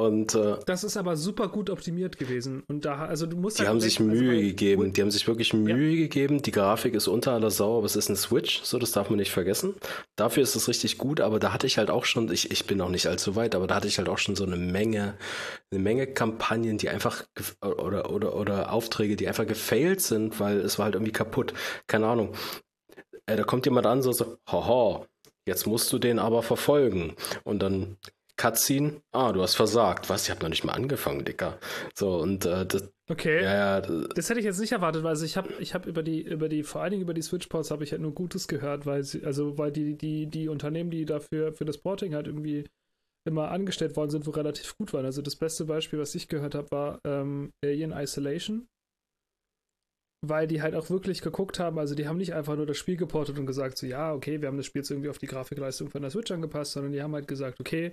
Und 0.00 0.34
äh, 0.34 0.56
Das 0.64 0.82
ist 0.82 0.96
aber 0.96 1.14
super 1.16 1.48
gut 1.48 1.68
optimiert 1.68 2.16
gewesen. 2.16 2.62
Und 2.68 2.86
da, 2.86 3.04
also 3.04 3.26
du 3.26 3.36
musst 3.36 3.58
die 3.58 3.62
halt 3.62 3.68
haben 3.70 3.80
sich 3.80 4.00
also 4.00 4.10
Mühe 4.10 4.36
bei- 4.36 4.40
gegeben. 4.40 4.92
Die 4.94 5.02
haben 5.02 5.10
sich 5.10 5.26
wirklich 5.28 5.52
Mühe 5.52 5.96
gegeben. 5.96 6.40
Die 6.40 6.52
Grafik 6.52 6.94
ist 6.94 7.06
unter 7.06 7.32
aller 7.32 7.50
Sau, 7.50 7.76
aber 7.76 7.84
es 7.86 7.96
ist 7.96 8.08
ein 8.08 8.16
Switch, 8.16 8.62
so 8.62 8.78
das 8.78 8.92
darf 8.92 9.10
man 9.10 9.18
nicht 9.18 9.30
vergessen. 9.30 9.74
Dafür 10.16 10.42
ist 10.42 10.54
es 10.56 10.68
richtig 10.68 10.96
gut, 10.96 11.20
aber 11.20 11.38
da 11.38 11.52
hatte 11.52 11.66
ich 11.66 11.76
halt 11.76 11.90
auch 11.90 12.06
schon, 12.06 12.32
ich, 12.32 12.50
ich 12.50 12.64
bin 12.66 12.78
noch 12.78 12.88
nicht 12.88 13.06
allzu 13.08 13.36
weit, 13.36 13.54
aber 13.54 13.66
da 13.66 13.74
hatte 13.74 13.88
ich 13.88 13.98
halt 13.98 14.08
auch 14.08 14.18
schon 14.18 14.36
so 14.36 14.44
eine 14.44 14.56
Menge, 14.56 15.18
eine 15.70 15.80
Menge 15.82 16.06
Kampagnen, 16.06 16.78
die 16.78 16.88
einfach 16.88 17.24
oder, 17.60 18.10
oder, 18.10 18.34
oder 18.36 18.72
Aufträge, 18.72 19.16
die 19.16 19.28
einfach 19.28 19.46
gefailt 19.46 20.00
sind, 20.00 20.40
weil 20.40 20.60
es 20.60 20.78
war 20.78 20.84
halt 20.86 20.94
irgendwie 20.94 21.12
kaputt. 21.12 21.52
Keine 21.88 22.06
Ahnung. 22.06 22.32
Äh, 23.26 23.36
da 23.36 23.44
kommt 23.44 23.66
jemand 23.66 23.86
an, 23.86 24.00
so, 24.02 24.12
so, 24.12 24.38
haha, 24.50 25.04
jetzt 25.46 25.66
musst 25.66 25.92
du 25.92 25.98
den 25.98 26.18
aber 26.18 26.42
verfolgen. 26.42 27.14
Und 27.44 27.60
dann 27.62 27.98
Cutscene, 28.40 29.02
ah, 29.12 29.32
du 29.32 29.42
hast 29.42 29.54
versagt. 29.54 30.08
Was? 30.08 30.24
Ich 30.24 30.30
habe 30.30 30.40
noch 30.40 30.48
nicht 30.48 30.64
mal 30.64 30.72
angefangen, 30.72 31.26
Dicker. 31.26 31.58
So, 31.94 32.16
und 32.16 32.46
äh, 32.46 32.64
das, 32.64 32.90
Okay. 33.10 33.42
ja, 33.42 33.54
ja, 33.54 33.80
das, 33.82 34.08
Das 34.14 34.30
hätte 34.30 34.40
ich 34.40 34.46
jetzt 34.46 34.60
nicht 34.60 34.72
erwartet, 34.72 35.02
weil 35.02 35.10
also 35.10 35.26
ich 35.26 35.36
habe 35.36 35.52
ich 35.58 35.74
hab 35.74 35.84
über 35.84 36.02
die, 36.02 36.22
über 36.22 36.48
die, 36.48 36.62
vor 36.62 36.80
allen 36.80 36.92
Dingen 36.92 37.02
über 37.02 37.12
die 37.12 37.20
Switch-Ports 37.20 37.70
habe 37.70 37.84
ich 37.84 37.92
halt 37.92 38.00
nur 38.00 38.14
Gutes 38.14 38.48
gehört, 38.48 38.86
weil 38.86 39.02
sie, 39.02 39.24
also 39.26 39.58
weil 39.58 39.72
die, 39.72 39.94
die, 39.94 40.26
die 40.26 40.48
Unternehmen, 40.48 40.90
die 40.90 41.04
dafür 41.04 41.52
für 41.52 41.66
das 41.66 41.76
Porting 41.76 42.14
halt 42.14 42.28
irgendwie 42.28 42.64
immer 43.28 43.50
angestellt 43.50 43.94
worden 43.96 44.10
sind, 44.10 44.26
wo 44.26 44.30
relativ 44.30 44.74
gut 44.78 44.94
waren. 44.94 45.04
Also 45.04 45.20
das 45.20 45.36
beste 45.36 45.66
Beispiel, 45.66 45.98
was 45.98 46.14
ich 46.14 46.28
gehört 46.28 46.54
habe, 46.54 46.70
war 46.70 47.00
ähm, 47.04 47.52
Alien 47.62 47.92
Isolation. 47.92 48.68
Weil 50.26 50.46
die 50.46 50.62
halt 50.62 50.74
auch 50.74 50.88
wirklich 50.88 51.20
geguckt 51.20 51.58
haben, 51.58 51.78
also 51.78 51.94
die 51.94 52.08
haben 52.08 52.16
nicht 52.16 52.32
einfach 52.32 52.56
nur 52.56 52.66
das 52.66 52.78
Spiel 52.78 52.96
geportet 52.96 53.38
und 53.38 53.46
gesagt, 53.46 53.76
so 53.76 53.86
ja, 53.86 54.14
okay, 54.14 54.40
wir 54.40 54.48
haben 54.48 54.56
das 54.56 54.66
Spiel 54.66 54.80
jetzt 54.80 54.90
irgendwie 54.90 55.10
auf 55.10 55.18
die 55.18 55.26
Grafikleistung 55.26 55.90
von 55.90 56.00
der 56.00 56.10
Switch 56.10 56.30
angepasst, 56.30 56.72
sondern 56.72 56.92
die 56.92 57.02
haben 57.02 57.14
halt 57.14 57.28
gesagt, 57.28 57.60
okay, 57.60 57.92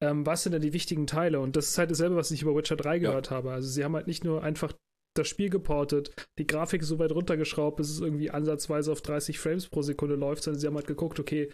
ähm, 0.00 0.24
was 0.26 0.42
sind 0.42 0.52
denn 0.52 0.62
die 0.62 0.72
wichtigen 0.72 1.06
Teile? 1.06 1.40
Und 1.40 1.56
das 1.56 1.68
ist 1.68 1.78
halt 1.78 1.90
dasselbe, 1.90 2.16
was 2.16 2.30
ich 2.30 2.42
über 2.42 2.54
Witcher 2.54 2.76
3 2.76 2.98
gehört 2.98 3.30
habe. 3.30 3.52
Also 3.52 3.68
sie 3.68 3.84
haben 3.84 3.94
halt 3.94 4.06
nicht 4.06 4.24
nur 4.24 4.42
einfach 4.42 4.72
das 5.14 5.28
Spiel 5.28 5.50
geportet, 5.50 6.28
die 6.38 6.46
Grafik 6.46 6.84
so 6.84 6.98
weit 6.98 7.12
runtergeschraubt, 7.12 7.76
bis 7.76 7.90
es 7.90 8.00
irgendwie 8.00 8.30
ansatzweise 8.30 8.92
auf 8.92 9.02
30 9.02 9.38
Frames 9.38 9.68
pro 9.68 9.82
Sekunde 9.82 10.14
läuft, 10.14 10.44
sondern 10.44 10.60
sie 10.60 10.66
haben 10.66 10.76
halt 10.76 10.86
geguckt, 10.86 11.18
okay, 11.18 11.52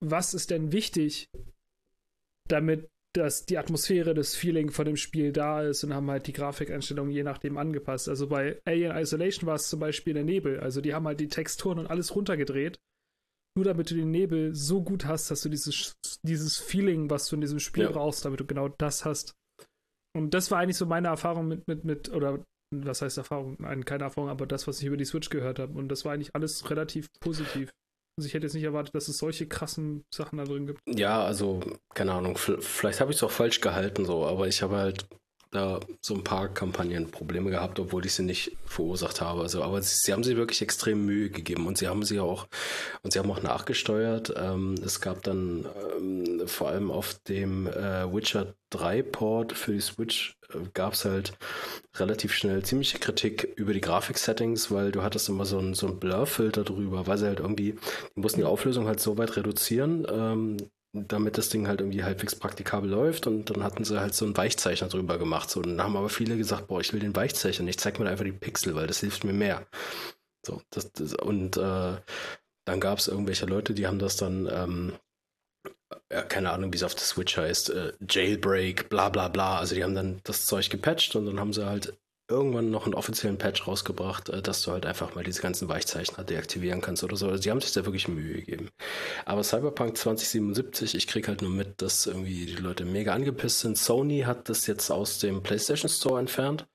was 0.00 0.34
ist 0.34 0.50
denn 0.50 0.72
wichtig, 0.72 1.30
damit 2.48 2.88
dass 3.14 3.46
die 3.46 3.58
Atmosphäre, 3.58 4.14
das 4.14 4.36
Feeling 4.36 4.70
von 4.70 4.84
dem 4.84 4.96
Spiel 4.96 5.32
da 5.32 5.62
ist 5.62 5.82
und 5.82 5.94
haben 5.94 6.10
halt 6.10 6.26
die 6.26 6.32
Grafikeinstellungen 6.32 7.12
je 7.12 7.22
nachdem 7.22 7.56
angepasst. 7.56 8.08
Also 8.08 8.28
bei 8.28 8.60
Alien 8.64 8.96
Isolation 8.96 9.46
war 9.46 9.56
es 9.56 9.68
zum 9.68 9.80
Beispiel 9.80 10.14
der 10.14 10.24
Nebel. 10.24 10.60
Also 10.60 10.80
die 10.80 10.94
haben 10.94 11.06
halt 11.06 11.20
die 11.20 11.28
Texturen 11.28 11.78
und 11.78 11.86
alles 11.86 12.14
runtergedreht, 12.14 12.78
nur 13.58 13.64
damit 13.64 13.90
du 13.90 13.96
den 13.96 14.12
Nebel 14.12 14.54
so 14.54 14.82
gut 14.82 15.04
hast, 15.04 15.30
dass 15.32 15.42
du 15.42 15.48
dieses, 15.48 15.94
dieses 16.22 16.58
Feeling, 16.58 17.10
was 17.10 17.28
du 17.28 17.34
in 17.34 17.40
diesem 17.40 17.58
Spiel 17.58 17.84
Ja. 17.84 17.90
brauchst, 17.90 18.24
damit 18.24 18.38
du 18.38 18.46
genau 18.46 18.68
das 18.68 19.04
hast. 19.04 19.34
Und 20.16 20.32
das 20.32 20.50
war 20.52 20.60
eigentlich 20.60 20.76
so 20.76 20.86
meine 20.86 21.08
Erfahrung 21.08 21.48
mit, 21.48 21.66
mit, 21.66 21.84
mit, 21.84 22.08
oder 22.10 22.44
was 22.72 23.02
heißt 23.02 23.18
Erfahrung? 23.18 23.56
Nein, 23.58 23.84
keine 23.84 24.04
Erfahrung, 24.04 24.30
aber 24.30 24.46
das, 24.46 24.68
was 24.68 24.78
ich 24.80 24.86
über 24.86 24.96
die 24.96 25.04
Switch 25.04 25.28
gehört 25.28 25.58
habe. 25.58 25.76
Und 25.76 25.88
das 25.88 26.04
war 26.04 26.12
eigentlich 26.12 26.34
alles 26.34 26.70
relativ 26.70 27.08
positiv. 27.20 27.70
Also 28.16 28.26
ich 28.28 28.34
hätte 28.34 28.46
jetzt 28.46 28.54
nicht 28.54 28.64
erwartet, 28.64 28.94
dass 28.94 29.08
es 29.08 29.18
solche 29.18 29.46
krassen 29.48 30.04
Sachen 30.14 30.38
da 30.38 30.44
drin 30.44 30.66
gibt. 30.66 30.80
Ja, 30.88 31.24
also, 31.24 31.60
keine 31.94 32.12
Ahnung, 32.12 32.36
vielleicht 32.36 33.00
habe 33.00 33.10
ich 33.10 33.16
es 33.16 33.22
auch 33.24 33.30
falsch 33.32 33.60
gehalten, 33.60 34.04
so, 34.04 34.24
aber 34.24 34.46
ich 34.46 34.62
habe 34.62 34.76
halt 34.76 35.08
da 35.50 35.80
so 36.00 36.14
ein 36.14 36.24
paar 36.24 36.48
Kampagnenprobleme 36.48 37.50
gehabt, 37.50 37.80
obwohl 37.80 38.04
ich 38.04 38.14
sie 38.14 38.22
nicht 38.22 38.56
verursacht 38.66 39.20
habe. 39.20 39.42
Also, 39.42 39.62
aber 39.62 39.80
sie, 39.82 39.96
sie 39.96 40.12
haben 40.12 40.24
sich 40.24 40.36
wirklich 40.36 40.62
extrem 40.62 41.04
Mühe 41.04 41.30
gegeben 41.30 41.66
und 41.66 41.78
sie 41.78 41.88
haben 41.88 42.02
sie 42.02 42.20
auch 42.20 42.46
und 43.02 43.12
sie 43.12 43.18
haben 43.18 43.30
auch 43.30 43.42
nachgesteuert. 43.42 44.34
Ähm, 44.36 44.74
es 44.84 45.00
gab 45.00 45.22
dann 45.22 45.66
ähm, 45.96 46.46
vor 46.46 46.68
allem 46.68 46.90
auf 46.90 47.14
dem 47.28 47.66
äh, 47.66 48.12
Witcher 48.12 48.54
3 48.70 49.02
Port 49.02 49.52
für 49.52 49.72
die 49.72 49.80
Switch 49.80 50.36
äh, 50.52 50.58
gab 50.74 50.92
es 50.92 51.04
halt 51.04 51.32
relativ 51.96 52.32
schnell 52.34 52.62
ziemliche 52.62 52.98
Kritik 52.98 53.44
über 53.56 53.72
die 53.72 53.80
Grafiksettings, 53.80 54.70
weil 54.70 54.92
du 54.92 55.02
hattest 55.02 55.28
immer 55.28 55.44
so 55.46 55.58
einen 55.58 55.74
so 55.74 55.92
Blur-Filter 55.94 56.64
drüber, 56.64 57.06
weil 57.06 57.18
sie 57.18 57.26
halt 57.26 57.40
irgendwie, 57.40 57.72
die 58.16 58.20
mussten 58.20 58.40
die 58.40 58.46
Auflösung 58.46 58.86
halt 58.86 59.00
so 59.00 59.16
weit 59.18 59.36
reduzieren, 59.36 60.06
ähm, 60.10 60.56
damit 61.06 61.38
das 61.38 61.48
Ding 61.48 61.68
halt 61.68 61.80
irgendwie 61.80 62.04
halbwegs 62.04 62.34
praktikabel 62.34 62.90
läuft 62.90 63.26
und 63.26 63.50
dann 63.50 63.62
hatten 63.62 63.84
sie 63.84 64.00
halt 64.00 64.14
so 64.14 64.24
einen 64.24 64.36
Weichzeichner 64.36 64.88
drüber 64.88 65.18
gemacht. 65.18 65.50
So, 65.50 65.60
und 65.60 65.68
dann 65.76 65.82
haben 65.82 65.96
aber 65.96 66.08
viele 66.08 66.36
gesagt, 66.36 66.68
boah, 66.68 66.80
ich 66.80 66.92
will 66.92 67.00
den 67.00 67.14
Weichzeichner 67.14 67.64
nicht, 67.64 67.80
zeig 67.80 67.98
mir 67.98 68.08
einfach 68.08 68.24
die 68.24 68.32
Pixel, 68.32 68.74
weil 68.74 68.86
das 68.86 69.00
hilft 69.00 69.24
mir 69.24 69.32
mehr. 69.32 69.66
So, 70.44 70.62
das, 70.70 70.92
das, 70.92 71.14
und 71.14 71.56
äh, 71.56 71.96
dann 72.64 72.80
gab 72.80 72.98
es 72.98 73.08
irgendwelche 73.08 73.46
Leute, 73.46 73.74
die 73.74 73.86
haben 73.86 73.98
das 73.98 74.16
dann, 74.16 74.48
ähm, 74.50 74.92
ja, 76.10 76.22
keine 76.22 76.50
Ahnung, 76.50 76.72
wie 76.72 76.76
es 76.76 76.82
auf 76.82 76.94
der 76.94 77.04
Switch 77.04 77.36
heißt, 77.36 77.70
äh, 77.70 77.92
Jailbreak, 78.08 78.88
bla 78.88 79.08
bla 79.08 79.28
bla. 79.28 79.58
Also 79.58 79.74
die 79.74 79.84
haben 79.84 79.94
dann 79.94 80.20
das 80.24 80.46
Zeug 80.46 80.68
gepatcht 80.70 81.16
und 81.16 81.26
dann 81.26 81.40
haben 81.40 81.52
sie 81.52 81.66
halt 81.66 81.98
irgendwann 82.30 82.70
noch 82.70 82.84
einen 82.84 82.94
offiziellen 82.94 83.38
Patch 83.38 83.66
rausgebracht, 83.66 84.28
äh, 84.28 84.42
dass 84.42 84.62
du 84.62 84.72
halt 84.72 84.84
einfach 84.86 85.14
mal 85.14 85.24
diese 85.24 85.40
ganzen 85.42 85.68
Weichzeichner 85.68 86.24
deaktivieren 86.24 86.80
kannst 86.80 87.02
oder 87.04 87.16
so. 87.16 87.28
Also 87.28 87.42
die 87.42 87.50
haben 87.50 87.60
sich 87.60 87.72
da 87.72 87.84
wirklich 87.86 88.06
Mühe 88.08 88.34
gegeben. 88.34 88.68
Aber 89.24 89.42
Cyberpunk 89.42 89.96
2077, 89.96 90.94
ich 90.94 91.06
krieg 91.06 91.26
halt 91.28 91.42
nur 91.42 91.50
mit, 91.50 91.80
dass 91.82 92.06
irgendwie 92.06 92.46
die 92.46 92.56
Leute 92.56 92.84
mega 92.84 93.14
angepisst 93.14 93.60
sind. 93.60 93.78
Sony 93.78 94.20
hat 94.20 94.48
das 94.48 94.66
jetzt 94.66 94.90
aus 94.90 95.18
dem 95.20 95.42
PlayStation 95.42 95.88
Store 95.88 96.20
entfernt. 96.20 96.66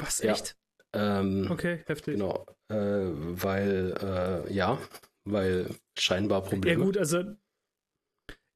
Was, 0.00 0.20
Ja. 0.20 0.32
echt? 0.32 0.56
Ähm, 0.94 1.48
Okay, 1.50 1.82
heftig. 1.86 2.14
Genau, 2.14 2.46
äh, 2.70 2.76
weil, 2.76 3.94
äh, 4.48 4.52
ja, 4.52 4.78
weil 5.26 5.68
scheinbar 5.98 6.42
Ja, 6.42 6.48
Probleme. 6.48 6.84
gut, 6.84 6.96
also. 6.96 7.22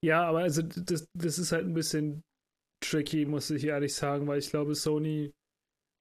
Ja, 0.05 0.25
aber 0.25 0.41
also 0.41 0.63
das, 0.63 1.07
das 1.15 1.39
ist 1.39 1.53
halt 1.53 1.67
ein 1.67 1.75
bisschen 1.75 2.25
tricky, 2.83 3.27
muss 3.27 3.51
ich 3.51 3.65
ehrlich 3.65 3.95
sagen, 3.95 4.27
weil 4.27 4.39
ich 4.39 4.51
glaube, 4.51 4.75
Sony. 4.75 5.33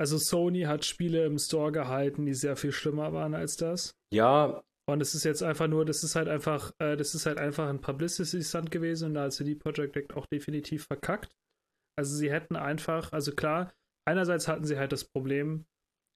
Also 0.02 0.18
Sony 0.18 0.62
hat 0.64 0.84
Spiele 0.84 1.26
im 1.26 1.38
Store 1.38 1.72
gehalten, 1.72 2.26
die 2.26 2.34
sehr 2.34 2.56
viel 2.56 2.72
schlimmer 2.72 3.14
waren 3.14 3.36
als 3.36 3.56
das. 3.56 3.94
Ja, 4.12 4.64
Und 4.90 5.00
es 5.00 5.14
ist 5.14 5.24
jetzt 5.26 5.44
einfach 5.44 5.68
nur, 5.68 5.86
das 5.86 6.04
ist 6.04 6.16
halt 6.16 6.28
einfach, 6.28 6.72
äh, 6.80 6.98
das 6.98 7.14
ist 7.14 7.28
halt 7.28 7.38
einfach 7.38 7.70
ein 7.70 7.80
Publicity-Stunt 7.82 8.72
gewesen 8.72 9.10
und 9.10 9.14
da 9.14 9.24
hat 9.26 9.34
CD 9.34 9.54
Projekt 9.54 9.78
Direct 9.96 10.14
auch 10.16 10.26
definitiv 10.26 10.86
verkackt. 10.88 11.32
Also 11.96 12.16
sie 12.16 12.32
hätten 12.32 12.56
einfach, 12.56 13.14
also 13.14 13.32
klar, 13.34 13.72
einerseits 14.08 14.48
hatten 14.48 14.66
sie 14.66 14.78
halt 14.80 14.92
das 14.92 15.06
Problem, 15.06 15.66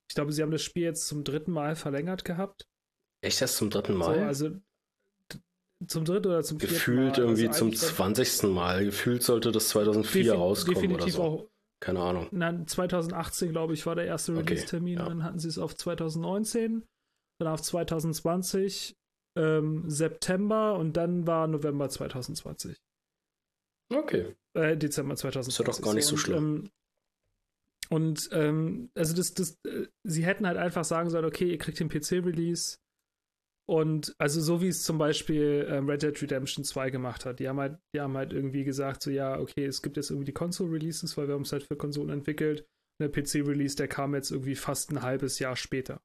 ich 0.10 0.16
glaube, 0.16 0.32
sie 0.34 0.42
haben 0.42 0.52
das 0.52 0.64
Spiel 0.64 0.84
jetzt 0.84 1.06
zum 1.08 1.24
dritten 1.24 1.52
Mal 1.52 1.76
verlängert 1.76 2.26
gehabt. 2.26 2.66
echt 3.24 3.40
erst 3.42 3.58
zum 3.58 3.70
dritten 3.70 3.94
So, 3.94 4.00
Mal. 4.00 4.24
also 4.24 4.50
d- 4.50 5.40
zum 5.88 6.06
dritten 6.06 6.28
oder 6.28 6.44
zum 6.44 6.60
vierten 6.60 6.74
Gefühlt 6.76 7.18
Mal. 7.18 7.20
irgendwie 7.20 7.48
also 7.48 7.60
zum 7.60 7.68
eigentlich- 7.68 7.82
20. 7.82 8.50
Mal. 8.50 8.86
Gefühlt 8.86 9.22
sollte 9.24 9.52
das 9.52 9.70
2004 9.70 10.24
Defi- 10.34 10.36
rauskommen 10.38 10.76
definitiv 10.82 11.04
oder 11.20 11.24
so. 11.24 11.24
auch. 11.24 11.50
Keine 11.86 12.00
Ahnung. 12.00 12.28
Nein, 12.32 12.66
2018, 12.66 13.52
glaube 13.52 13.76
ich, 13.76 13.86
war 13.86 13.94
der 13.94 14.06
erste 14.06 14.32
Okay, 14.32 14.42
Release-Termin. 14.42 14.98
ja. 14.98 15.06
Dann 15.06 15.24
hatten 15.24 15.38
sie 15.38 15.48
es 15.48 15.60
auf 15.60 15.76
2019, 15.76 16.84
dann 17.38 17.48
auf 17.48 17.62
2020, 17.62 18.96
ähm, 19.38 19.84
September 19.88 20.80
und 20.80 20.98
dann 20.98 21.28
war 21.28 21.46
November 21.46 21.88
2020. 21.88 22.76
Okay. 23.94 24.36
Äh, 24.56 24.76
Dezember 24.78 25.16
2020. 25.16 25.54
Ist 25.54 25.60
ja 25.60 25.66
doch 25.66 25.80
gar 25.86 25.94
nicht 25.94 26.08
so 26.08 26.18
schlimm. 26.18 26.38
Ähm, 26.64 26.72
und 27.92 28.30
ähm, 28.32 28.90
also 28.96 29.16
das, 29.16 29.36
das, 29.36 29.56
äh, 29.68 29.86
sie 30.04 30.26
hätten 30.26 30.48
halt 30.48 30.58
einfach 30.58 30.86
sagen 30.86 31.12
sollen, 31.12 31.26
okay, 31.26 31.52
ihr 31.52 31.60
kriegt 31.60 31.80
den 31.80 31.90
PC-Release. 31.90 32.78
Und 33.68 34.16
also 34.20 34.42
so 34.42 34.62
wie 34.62 34.68
es 34.68 34.84
zum 34.84 35.00
Beispiel 35.00 35.68
ähm, 35.70 35.90
Red 35.90 36.04
Dead 36.04 36.22
Redemption 36.22 36.64
2 36.64 36.92
gemacht 36.92 37.26
hat. 37.26 37.40
Die 37.40 37.48
haben 37.50 37.60
halt, 37.60 37.80
die 37.96 38.02
haben 38.02 38.16
halt 38.16 38.32
irgendwie 38.32 38.64
gesagt, 38.64 39.02
so 39.02 39.10
ja, 39.10 39.40
okay, 39.40 39.66
es 39.66 39.82
gibt 39.82 39.98
jetzt 39.98 40.12
irgendwie 40.12 40.26
die 40.26 40.34
Console-Releases, 40.34 41.18
weil 41.18 41.28
wir 41.28 41.34
haben 41.34 41.42
es 41.42 41.52
halt 41.52 41.64
für 41.64 41.76
Konsolen 41.76 42.12
entwickelt. 42.12 42.62
Und 43.00 43.00
der 43.00 43.10
PC-Release, 43.10 43.76
der 43.76 43.88
kam 43.88 44.14
jetzt 44.14 44.32
irgendwie 44.32 44.56
fast 44.56 44.92
ein 44.92 45.02
halbes 45.02 45.40
Jahr 45.40 45.56
später. 45.56 46.02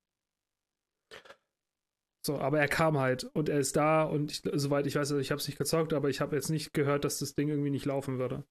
So, 2.24 2.38
aber 2.38 2.60
er 2.60 2.68
kam 2.68 2.98
halt 2.98 3.24
und 3.24 3.48
er 3.48 3.60
ist 3.60 3.76
da 3.76 4.02
und 4.02 4.30
ich, 4.30 4.42
soweit 4.52 4.86
ich 4.86 4.94
weiß, 4.94 5.10
also 5.10 5.18
ich 5.18 5.30
habe 5.30 5.40
es 5.40 5.46
nicht 5.46 5.56
gezockt, 5.56 5.92
aber 5.94 6.10
ich 6.10 6.20
habe 6.20 6.36
jetzt 6.36 6.50
nicht 6.50 6.74
gehört, 6.74 7.04
dass 7.04 7.18
das 7.18 7.34
Ding 7.34 7.48
irgendwie 7.48 7.70
nicht 7.70 7.86
laufen 7.86 8.18
würde. 8.18 8.44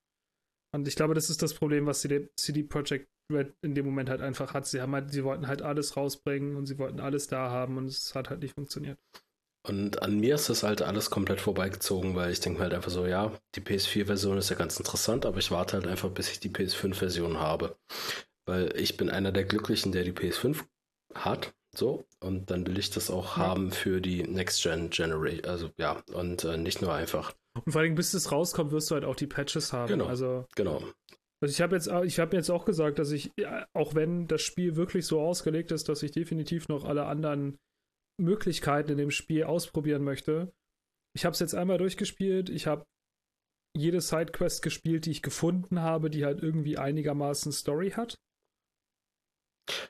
Und 0.72 0.88
ich 0.88 0.96
glaube, 0.96 1.14
das 1.14 1.30
ist 1.30 1.42
das 1.42 1.54
Problem, 1.54 1.86
was 1.86 2.02
CD, 2.02 2.30
CD 2.36 2.64
Projekt 2.64 3.10
Red 3.32 3.54
in 3.62 3.76
dem 3.76 3.86
Moment 3.86 4.10
halt 4.10 4.22
einfach 4.22 4.54
hat. 4.54 4.66
Sie 4.66 4.82
haben 4.82 4.94
halt, 4.94 5.12
sie 5.12 5.24
wollten 5.24 5.48
halt 5.48 5.62
alles 5.62 5.96
rausbringen 5.96 6.56
und 6.56 6.66
sie 6.66 6.80
wollten 6.80 7.00
alles 7.00 7.28
da 7.28 7.50
haben 7.52 7.78
und 7.78 7.86
es 7.86 8.16
hat 8.16 8.30
halt 8.30 8.42
nicht 8.42 8.56
funktioniert. 8.56 8.98
Und 9.68 10.02
an 10.02 10.20
mir 10.20 10.36
ist 10.36 10.50
das 10.50 10.64
halt 10.64 10.82
alles 10.82 11.10
komplett 11.10 11.42
vorbeigezogen, 11.42 12.16
weil 12.16 12.32
ich 12.32 12.40
denke 12.40 12.60
mir 12.60 12.64
halt 12.64 12.74
einfach 12.74 12.92
so, 12.92 13.06
ja, 13.06 13.38
die 13.56 13.62
PS4-Version 13.62 14.38
ist 14.38 14.50
ja 14.50 14.56
ganz 14.56 14.78
interessant, 14.78 15.26
aber 15.26 15.38
ich 15.38 15.52
warte 15.52 15.74
halt 15.78 15.88
einfach, 15.88 16.10
bis 16.10 16.32
ich 16.32 16.40
die 16.40 16.50
PS5-Version 16.50 17.40
habe. 17.40 17.78
Weil 18.46 18.76
ich 18.78 18.98
bin 18.98 19.10
einer 19.10 19.32
der 19.32 19.44
Glücklichen, 19.46 19.92
der 19.92 20.04
die 20.04 20.14
PS5 20.14 20.66
hat. 21.14 21.54
So, 21.76 22.06
und 22.20 22.50
dann 22.50 22.66
will 22.66 22.80
ich 22.80 22.90
das 22.90 23.12
auch 23.12 23.38
Ja. 23.38 23.38
haben 23.38 23.72
für 23.72 24.02
die 24.02 24.24
Next 24.24 24.64
Gen 24.64 24.90
Generation. 24.90 25.46
Also 25.46 25.70
ja, 25.78 26.02
und 26.14 26.44
äh, 26.44 26.58
nicht 26.58 26.82
nur 26.82 26.94
einfach. 26.94 27.34
Und 27.66 27.72
vor 27.72 27.82
allem, 27.82 27.96
bis 27.96 28.14
es 28.14 28.32
rauskommt, 28.32 28.72
wirst 28.72 28.92
du 28.92 28.96
halt 28.96 29.06
auch 29.06 29.16
die 29.16 29.28
Patches 29.28 29.74
haben. 29.74 29.90
Genau. 29.90 30.06
Also, 30.06 30.46
Genau. 30.56 30.84
Also 31.42 31.54
ich 31.54 31.62
habe 31.62 31.76
jetzt, 31.76 31.88
ich 31.88 32.20
habe 32.20 32.36
jetzt 32.36 32.50
auch 32.50 32.66
gesagt, 32.66 33.00
dass 33.00 33.12
ich, 33.12 33.32
auch 33.74 33.96
wenn 33.96 34.28
das 34.28 34.42
Spiel 34.42 34.76
wirklich 34.76 35.06
so 35.06 35.22
ausgelegt 35.22 35.72
ist, 35.72 35.88
dass 35.88 36.04
ich 36.04 36.12
definitiv 36.12 36.68
noch 36.68 36.84
alle 36.84 37.06
anderen 37.06 37.58
Möglichkeiten 38.20 38.92
in 38.92 38.98
dem 38.98 39.12
Spiel 39.12 39.46
ausprobieren 39.46 40.04
möchte. 40.04 40.52
Ich 41.16 41.24
habe 41.24 41.34
es 41.34 41.40
jetzt 41.40 41.56
einmal 41.56 41.78
durchgespielt. 41.78 42.50
Ich 42.50 42.68
habe 42.68 42.84
jede 43.76 44.02
Sidequest 44.02 44.62
gespielt, 44.62 45.06
die 45.06 45.12
ich 45.12 45.22
gefunden 45.22 45.80
habe, 45.80 46.10
die 46.10 46.26
halt 46.26 46.44
irgendwie 46.44 46.78
einigermaßen 46.78 47.54
Story 47.54 47.92
hat. 47.92 48.16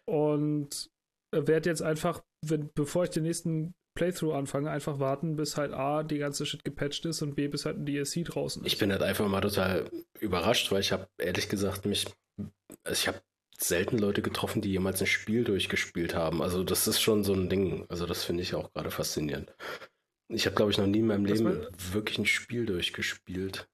Und 0.06 0.91
werde 1.31 1.69
jetzt 1.69 1.81
einfach, 1.81 2.23
wenn, 2.45 2.69
bevor 2.75 3.06
ich 3.06 3.09
den 3.09 3.23
nächsten 3.23 3.73
Playthrough 4.00 4.34
anfange, 4.34 4.72
einfach 4.72 5.00
warten, 5.00 5.36
bis 5.36 5.58
halt 5.58 5.74
A, 5.74 6.03
die 6.03 6.19
ganze 6.19 6.45
Shit 6.45 6.64
gepatcht 6.64 7.06
ist 7.06 7.22
und 7.22 7.36
B, 7.36 7.50
bis 7.50 7.66
halt 7.66 7.78
ein 7.78 7.86
DLC 7.86 8.24
draußen 8.24 8.64
ist. 8.64 8.72
Ich 8.72 8.80
bin 8.80 8.94
halt 8.94 9.03
einfach 9.03 9.28
mal 9.28 9.42
total 9.42 9.92
überrascht, 10.22 10.72
weil 10.72 10.80
ich 10.80 10.94
habe 10.94 11.10
ehrlich 11.18 11.50
gesagt 11.50 11.86
mich, 11.86 12.06
also 12.86 12.94
ich 12.94 13.10
habe 13.10 13.22
selten 13.58 13.98
Leute 13.98 14.22
getroffen, 14.22 14.61
die 14.61 14.72
jemals 14.72 15.02
ein 15.02 15.08
Spiel 15.08 15.44
durchgespielt 15.44 16.16
haben. 16.16 16.42
Also 16.42 16.64
das 16.64 16.88
ist 16.88 17.02
schon 17.02 17.26
so 17.26 17.34
ein 17.34 17.50
Ding. 17.50 17.86
Also 17.90 18.06
das 18.06 18.24
finde 18.24 18.42
ich 18.42 18.56
auch 18.56 18.72
gerade 18.72 18.90
faszinierend. 18.90 19.53
Ich 20.30 20.45
habe, 20.45 20.56
glaube 20.56 20.72
ich, 20.72 20.78
noch 20.78 20.88
nie 20.88 21.00
in 21.00 21.08
meinem 21.08 21.26
Leben 21.26 21.68
wirklich 21.92 22.19
ein 22.19 22.26
Spiel 22.26 22.66
durchgespielt. 22.66 23.68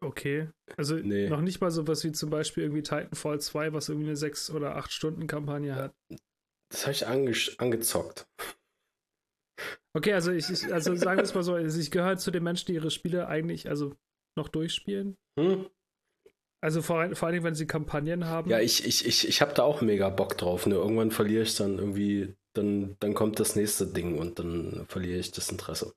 Okay. 0.00 0.50
Also 0.76 0.96
nee. 0.96 1.30
noch 1.30 1.40
nicht 1.40 1.62
mal 1.62 1.70
so 1.70 1.88
was 1.88 2.04
wie 2.04 2.12
zum 2.12 2.28
Beispiel 2.28 2.64
irgendwie 2.64 2.82
Titanfall 2.82 3.40
2, 3.40 3.72
was 3.72 3.88
irgendwie 3.88 4.08
eine 4.08 4.16
6 4.16 4.50
oder 4.50 4.76
8 4.76 4.92
Stunden 4.92 5.26
Kampagne 5.26 5.74
hat. 5.74 5.94
Das 6.68 6.82
habe 6.82 6.92
ich 6.92 7.06
ange 7.06 7.32
angezockt. 7.56 8.28
Okay, 9.96 10.12
also 10.12 10.30
ich, 10.30 10.50
ich 10.50 10.70
also 10.70 10.94
sagen 10.94 11.16
wir 11.16 11.24
es 11.24 11.34
mal 11.34 11.42
so, 11.42 11.54
also 11.54 11.80
ich 11.80 11.90
gehöre 11.90 12.18
zu 12.18 12.30
den 12.30 12.42
Menschen, 12.42 12.66
die 12.66 12.74
ihre 12.74 12.90
Spiele 12.90 13.28
eigentlich 13.28 13.70
also 13.70 13.94
noch 14.36 14.48
durchspielen. 14.48 15.16
Hm? 15.40 15.70
Also 16.60 16.82
vor, 16.82 17.16
vor 17.16 17.28
allem, 17.28 17.44
wenn 17.44 17.54
sie 17.54 17.66
Kampagnen 17.66 18.26
haben. 18.26 18.50
Ja, 18.50 18.60
ich, 18.60 18.84
ich, 18.84 19.06
ich, 19.06 19.26
ich 19.26 19.40
habe 19.40 19.54
da 19.54 19.62
auch 19.62 19.80
mega 19.80 20.10
Bock 20.10 20.36
drauf. 20.36 20.66
Ne? 20.66 20.74
Irgendwann 20.74 21.12
verliere 21.12 21.44
ich 21.44 21.56
dann 21.56 21.78
irgendwie, 21.78 22.34
dann, 22.52 22.96
dann 23.00 23.14
kommt 23.14 23.40
das 23.40 23.56
nächste 23.56 23.86
Ding 23.86 24.18
und 24.18 24.38
dann 24.38 24.84
verliere 24.86 25.18
ich 25.18 25.32
das 25.32 25.50
Interesse. 25.50 25.94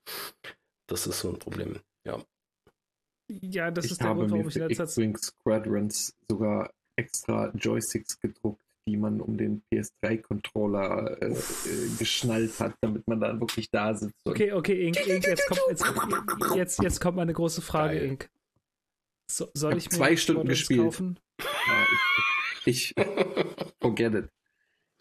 Das 0.88 1.06
ist 1.06 1.20
so 1.20 1.30
ein 1.30 1.40
Problem, 1.40 1.80
ja. 2.06 2.24
Ja, 3.28 3.70
das 3.70 3.86
ich 3.86 3.92
ist 3.92 4.02
der 4.02 4.14
Grund, 4.14 4.32
warum 4.32 4.48
ich 4.48 4.56
in 4.56 4.68
letzter 4.68 4.88
Zeit. 4.88 5.18
Squadrons 5.18 6.16
sogar 6.30 6.72
extra 6.96 7.52
Joysticks 7.54 8.18
gedruckt, 8.18 8.64
die 8.90 8.98
man 8.98 9.22
um 9.22 9.38
den 9.38 9.62
PS3-Controller 9.72 11.22
äh, 11.22 11.28
äh, 11.28 11.36
geschnallt 11.98 12.60
hat, 12.60 12.74
damit 12.82 13.08
man 13.08 13.20
dann 13.20 13.40
wirklich 13.40 13.70
da 13.70 13.94
sitzt. 13.94 14.26
Okay, 14.26 14.52
okay, 14.52 14.88
Ink, 14.88 14.98
Ink 15.08 15.26
jetzt, 15.26 15.48
kommt, 15.48 15.62
jetzt, 15.70 15.86
jetzt, 16.56 16.82
jetzt 16.82 17.00
kommt 17.02 17.18
meine 17.18 17.34
große 17.34 17.62
Frage, 17.62 18.00
Geil. 18.00 18.08
Ink. 18.10 18.30
So, 19.32 19.48
soll 19.54 19.78
ich, 19.78 19.86
ich 19.86 19.92
mir 19.92 19.98
zwei 19.98 20.18
Stunden 20.18 20.48
gespielt. 20.48 20.82
kaufen? 20.82 21.20
Ja, 21.40 21.86
ich, 22.66 22.96
ich 22.96 23.06
forget 23.82 24.16
it. 24.16 24.30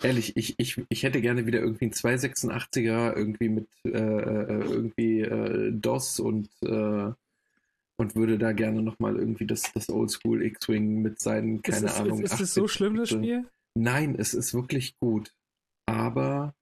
Ehrlich, 0.02 0.36
ich, 0.36 0.55
ich, 0.58 0.81
ich 0.91 1.02
hätte 1.02 1.20
gerne 1.20 1.47
wieder 1.47 1.60
irgendwie 1.60 1.86
ein 1.86 1.92
286er 1.92 3.17
irgendwie 3.17 3.49
mit 3.49 3.68
äh, 3.84 3.91
äh, 3.91 4.65
irgendwie 4.65 5.23
äh, 5.23 5.73
DOS 5.73 6.20
und 6.20 6.49
äh, 6.62 7.12
und 8.00 8.15
würde 8.15 8.39
da 8.39 8.52
gerne 8.52 8.81
nochmal 8.81 9.17
irgendwie 9.17 9.47
das, 9.47 9.73
das 9.73 9.91
Oldschool 9.91 10.42
X-Wing 10.44 11.02
mit 11.02 11.20
seinen, 11.20 11.62
keine 11.62 11.86
ist 11.86 11.92
es, 11.92 12.00
Ahnung. 12.00 12.23
Ist, 12.23 12.34
ist 12.34 12.41
es 12.41 12.55
so 12.55 12.68
schlimm, 12.68 12.97
das 12.97 13.08
Spiel? 13.08 13.44
Nein, 13.78 14.16
es 14.18 14.34
ist 14.34 14.55
wirklich 14.55 14.98
gut. 14.98 15.32
Aber 15.86 16.55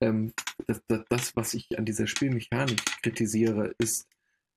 ähm, 0.00 0.32
das, 0.66 0.82
das, 0.88 1.04
das, 1.08 1.36
was 1.36 1.54
ich 1.54 1.66
an 1.78 1.86
dieser 1.86 2.06
Spielmechanik 2.06 2.84
kritisiere, 3.02 3.74
ist, 3.78 4.06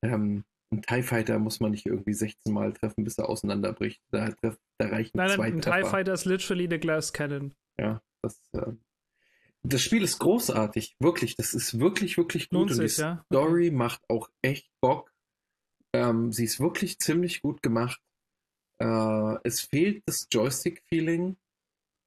ähm, 0.02 0.44
ein 0.70 0.82
TIE 0.82 1.02
Fighter 1.02 1.38
muss 1.38 1.60
man 1.60 1.70
nicht 1.70 1.86
irgendwie 1.86 2.12
16 2.12 2.52
Mal 2.52 2.72
treffen, 2.74 3.04
bis 3.04 3.16
er 3.16 3.28
auseinanderbricht. 3.28 4.02
Da, 4.10 4.34
da 4.42 4.56
reichen 4.80 5.12
nein, 5.14 5.30
zwei 5.30 5.48
nein, 5.48 5.54
ein 5.54 5.60
Treffer. 5.62 5.82
TIE 5.82 5.88
Fighter 5.88 6.12
ist 6.12 6.24
literally 6.26 6.68
the 6.70 6.78
glass 6.78 7.12
cannon. 7.12 7.54
Ja, 7.78 8.02
das, 8.22 8.38
äh, 8.52 8.72
das 9.62 9.82
Spiel 9.82 10.02
ist 10.02 10.18
großartig. 10.18 10.96
Wirklich, 11.00 11.36
das 11.36 11.54
ist 11.54 11.78
wirklich, 11.80 12.18
wirklich 12.18 12.50
gut. 12.50 12.58
Lohnt 12.58 12.70
und 12.72 12.76
sich, 12.76 12.96
die 12.96 13.00
ja? 13.00 13.24
Story 13.32 13.70
macht 13.70 14.02
auch 14.10 14.28
echt 14.42 14.68
Bock. 14.82 15.10
Ähm, 15.94 16.32
sie 16.32 16.44
ist 16.44 16.60
wirklich 16.60 16.98
ziemlich 16.98 17.40
gut 17.40 17.62
gemacht. 17.62 18.00
Äh, 18.78 19.36
es 19.44 19.62
fehlt 19.62 20.02
das 20.06 20.26
Joystick-Feeling. 20.30 21.36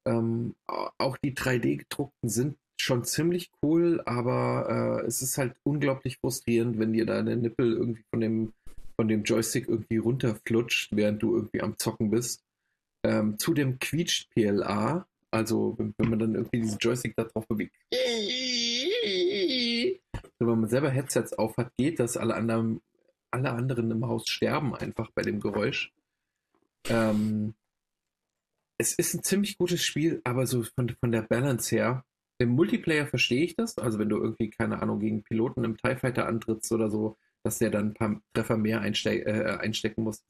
Ähm, 0.08 0.54
auch 0.66 1.16
die 1.18 1.34
3D-gedruckten 1.34 2.28
sind 2.28 2.56
schon 2.80 3.04
ziemlich 3.04 3.50
cool, 3.62 4.02
aber 4.06 5.02
äh, 5.02 5.06
es 5.06 5.20
ist 5.22 5.36
halt 5.38 5.54
unglaublich 5.64 6.18
frustrierend, 6.18 6.78
wenn 6.78 6.92
dir 6.92 7.06
deine 7.06 7.36
Nippel 7.36 7.72
irgendwie 7.72 8.04
von 8.10 8.20
dem, 8.20 8.52
von 8.96 9.08
dem 9.08 9.24
Joystick 9.24 9.68
irgendwie 9.68 9.98
runterflutscht, 9.98 10.90
während 10.92 11.22
du 11.22 11.34
irgendwie 11.36 11.60
am 11.60 11.76
Zocken 11.78 12.10
bist. 12.10 12.44
Ähm, 13.04 13.38
zudem 13.38 13.78
quietscht 13.78 14.30
PLA, 14.30 15.06
also 15.30 15.74
wenn, 15.78 15.94
wenn, 15.98 16.10
man 16.10 16.18
dann 16.18 16.34
irgendwie 16.34 16.60
diesen 16.60 16.78
Joystick 16.78 17.14
da 17.16 17.24
drauf 17.24 17.46
bewegt. 17.46 17.74
wenn 20.38 20.60
man 20.60 20.68
selber 20.68 20.90
Headsets 20.90 21.32
aufhat, 21.32 21.72
geht 21.76 22.00
das. 22.00 22.16
Alle 22.16 22.34
anderen 22.34 22.80
alle 23.30 23.50
anderen 23.50 23.90
im 23.90 24.06
Haus 24.06 24.28
sterben 24.28 24.74
einfach 24.74 25.10
bei 25.14 25.22
dem 25.22 25.40
Geräusch. 25.40 25.92
Ähm, 26.88 27.54
es 28.78 28.94
ist 28.94 29.14
ein 29.14 29.22
ziemlich 29.22 29.58
gutes 29.58 29.82
Spiel, 29.84 30.20
aber 30.24 30.46
so 30.46 30.62
von, 30.62 30.88
von 31.00 31.12
der 31.12 31.22
Balance 31.22 31.74
her, 31.74 32.04
im 32.38 32.50
Multiplayer 32.50 33.06
verstehe 33.06 33.44
ich 33.44 33.56
das. 33.56 33.78
Also 33.78 33.98
wenn 33.98 34.08
du 34.08 34.16
irgendwie, 34.18 34.50
keine 34.50 34.80
Ahnung, 34.80 35.00
gegen 35.00 35.22
Piloten 35.24 35.64
im 35.64 35.76
TIE 35.76 35.96
Fighter 35.96 36.26
antrittst 36.26 36.70
oder 36.72 36.90
so, 36.90 37.16
dass 37.42 37.58
der 37.58 37.70
dann 37.70 37.88
ein 37.88 37.94
paar 37.94 38.20
Treffer 38.32 38.56
mehr 38.56 38.80
einste 38.80 39.10
äh, 39.10 39.58
einstecken 39.58 40.04
muss. 40.04 40.22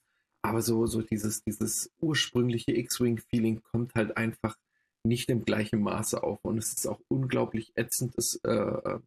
Aber 0.43 0.63
so, 0.63 0.87
so 0.87 1.03
dieses, 1.03 1.43
dieses 1.43 1.93
ursprüngliche 2.01 2.73
X-Wing-Feeling 2.73 3.63
kommt 3.63 3.95
halt 3.95 4.17
einfach 4.17 4.57
nicht 5.05 5.29
im 5.31 5.45
gleichen 5.45 5.83
Maße 5.83 6.23
auf. 6.23 6.39
Und 6.43 6.59
es 6.59 6.73
ist 6.73 6.87
auch 6.87 7.01
unglaublich 7.09 7.73
ätzend, 7.77 8.15
es 8.17 8.37
äh, 8.45 8.99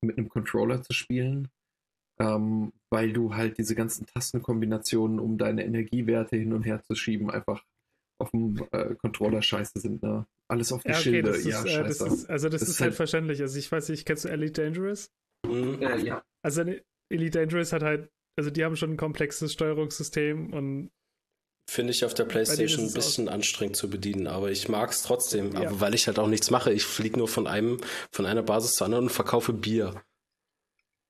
mit 0.00 0.18
einem 0.18 0.28
Controller 0.28 0.82
zu 0.82 0.92
spielen 0.92 1.48
ähm, 2.18 2.72
weil 2.90 3.12
du 3.12 3.34
halt 3.34 3.58
diese 3.58 3.74
ganzen 3.74 4.06
Tastenkombinationen, 4.06 5.18
um 5.18 5.38
deine 5.38 5.64
Energiewerte 5.64 6.36
hin 6.36 6.52
und 6.52 6.62
her 6.62 6.82
zu 6.82 6.94
schieben, 6.94 7.30
einfach 7.30 7.62
auf 8.18 8.30
dem 8.30 8.66
äh, 8.72 8.94
Controller 8.96 9.42
scheiße 9.42 9.80
sind. 9.80 10.02
Ne? 10.02 10.26
Alles 10.48 10.72
auf 10.72 10.82
die 10.82 10.88
ja, 10.88 10.94
okay, 10.94 11.02
Schilde, 11.02 11.32
das 11.32 11.44
ja, 11.44 11.62
ist, 11.62 11.66
äh, 11.66 11.82
das 11.82 12.00
ist, 12.00 12.30
also 12.30 12.48
das, 12.48 12.60
das 12.60 12.68
ist 12.70 12.80
halt, 12.80 12.90
halt 12.90 12.96
verständlich. 12.96 13.40
Also 13.40 13.58
ich 13.58 13.70
weiß 13.70 13.88
nicht, 13.88 14.06
kennst 14.06 14.24
du 14.24 14.28
Elite 14.28 14.62
Dangerous? 14.62 15.10
Mhm. 15.46 15.82
Äh, 15.82 15.98
ja. 15.98 16.22
Also 16.42 16.64
Elite 17.10 17.38
Dangerous 17.38 17.72
hat 17.72 17.82
halt, 17.82 18.10
also 18.38 18.50
die 18.50 18.64
haben 18.64 18.76
schon 18.76 18.92
ein 18.92 18.96
komplexes 18.96 19.52
Steuerungssystem 19.52 20.52
und 20.52 20.90
Finde 21.68 21.92
ich 21.92 22.04
auf 22.04 22.14
der 22.14 22.26
Playstation 22.26 22.86
ein 22.86 22.92
bisschen 22.92 23.28
anstrengend 23.28 23.74
zu 23.74 23.90
bedienen, 23.90 24.28
aber 24.28 24.52
ich 24.52 24.68
mag 24.68 24.90
es 24.92 25.02
trotzdem. 25.02 25.52
Ja. 25.52 25.68
Aber 25.68 25.80
weil 25.80 25.94
ich 25.96 26.06
halt 26.06 26.20
auch 26.20 26.28
nichts 26.28 26.50
mache. 26.52 26.72
Ich 26.72 26.84
fliege 26.84 27.18
nur 27.18 27.26
von 27.26 27.48
einem, 27.48 27.78
von 28.12 28.24
einer 28.24 28.44
Basis 28.44 28.74
zur 28.74 28.84
anderen 28.84 29.06
und 29.06 29.10
verkaufe 29.10 29.52
Bier. 29.52 30.00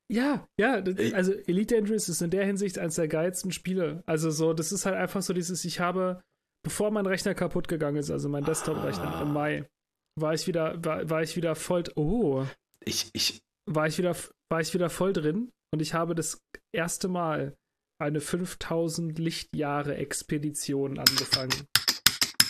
Ja, 0.09 0.49
ja, 0.57 0.83
also 1.15 1.33
Elite 1.33 1.75
Dangerous 1.75 2.09
ist 2.09 2.23
in 2.23 2.31
der 2.31 2.47
Hinsicht 2.47 2.79
eines 2.79 2.95
der 2.95 3.09
geilsten 3.09 3.53
Spiele. 3.53 4.03
Also 4.07 4.31
so, 4.31 4.55
das 4.55 4.73
ist 4.73 4.87
halt 4.87 4.97
einfach 4.97 5.21
so 5.21 5.33
dieses, 5.33 5.65
ich 5.65 5.81
habe, 5.81 6.23
bevor 6.67 6.91
mein 6.91 7.07
Rechner 7.07 7.33
kaputt 7.33 7.69
gegangen 7.69 7.99
ist, 7.99 8.11
also 8.11 8.29
mein 8.29 8.43
Desktop-Rechner 8.43 9.15
ah. 9.19 9.23
im 9.23 9.33
Mai, 9.33 9.71
war 10.19 10.35
ich 10.35 10.49
wieder, 10.49 10.85
war, 10.85 11.09
war 11.09 11.23
ich 11.23 11.37
wieder 11.37 11.55
voll, 11.55 11.85
oh. 11.95 12.45
Ich, 12.81 13.09
ich. 13.13 13.41
War 13.71 13.87
ich 13.87 13.99
wieder, 13.99 14.17
war 14.51 14.61
ich 14.61 14.75
wieder 14.75 14.91
voll 14.91 15.13
drin 15.13 15.53
und 15.73 15.81
ich 15.81 15.95
habe 15.95 16.17
das 16.17 16.43
erste 16.73 17.07
Mal 17.07 17.57
eine 18.03 18.21
5000 18.21 19.17
Lichtjahre 19.17 19.95
Expedition 19.95 20.99
angefangen. 20.99 21.69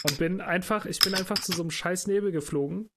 Und 0.08 0.18
bin 0.18 0.40
einfach, 0.40 0.86
ich 0.86 1.00
bin 1.00 1.14
einfach 1.14 1.38
zu 1.38 1.52
so 1.52 1.62
einem 1.62 1.70
scheiß 1.70 2.06
Nebel 2.06 2.32
geflogen 2.32 2.88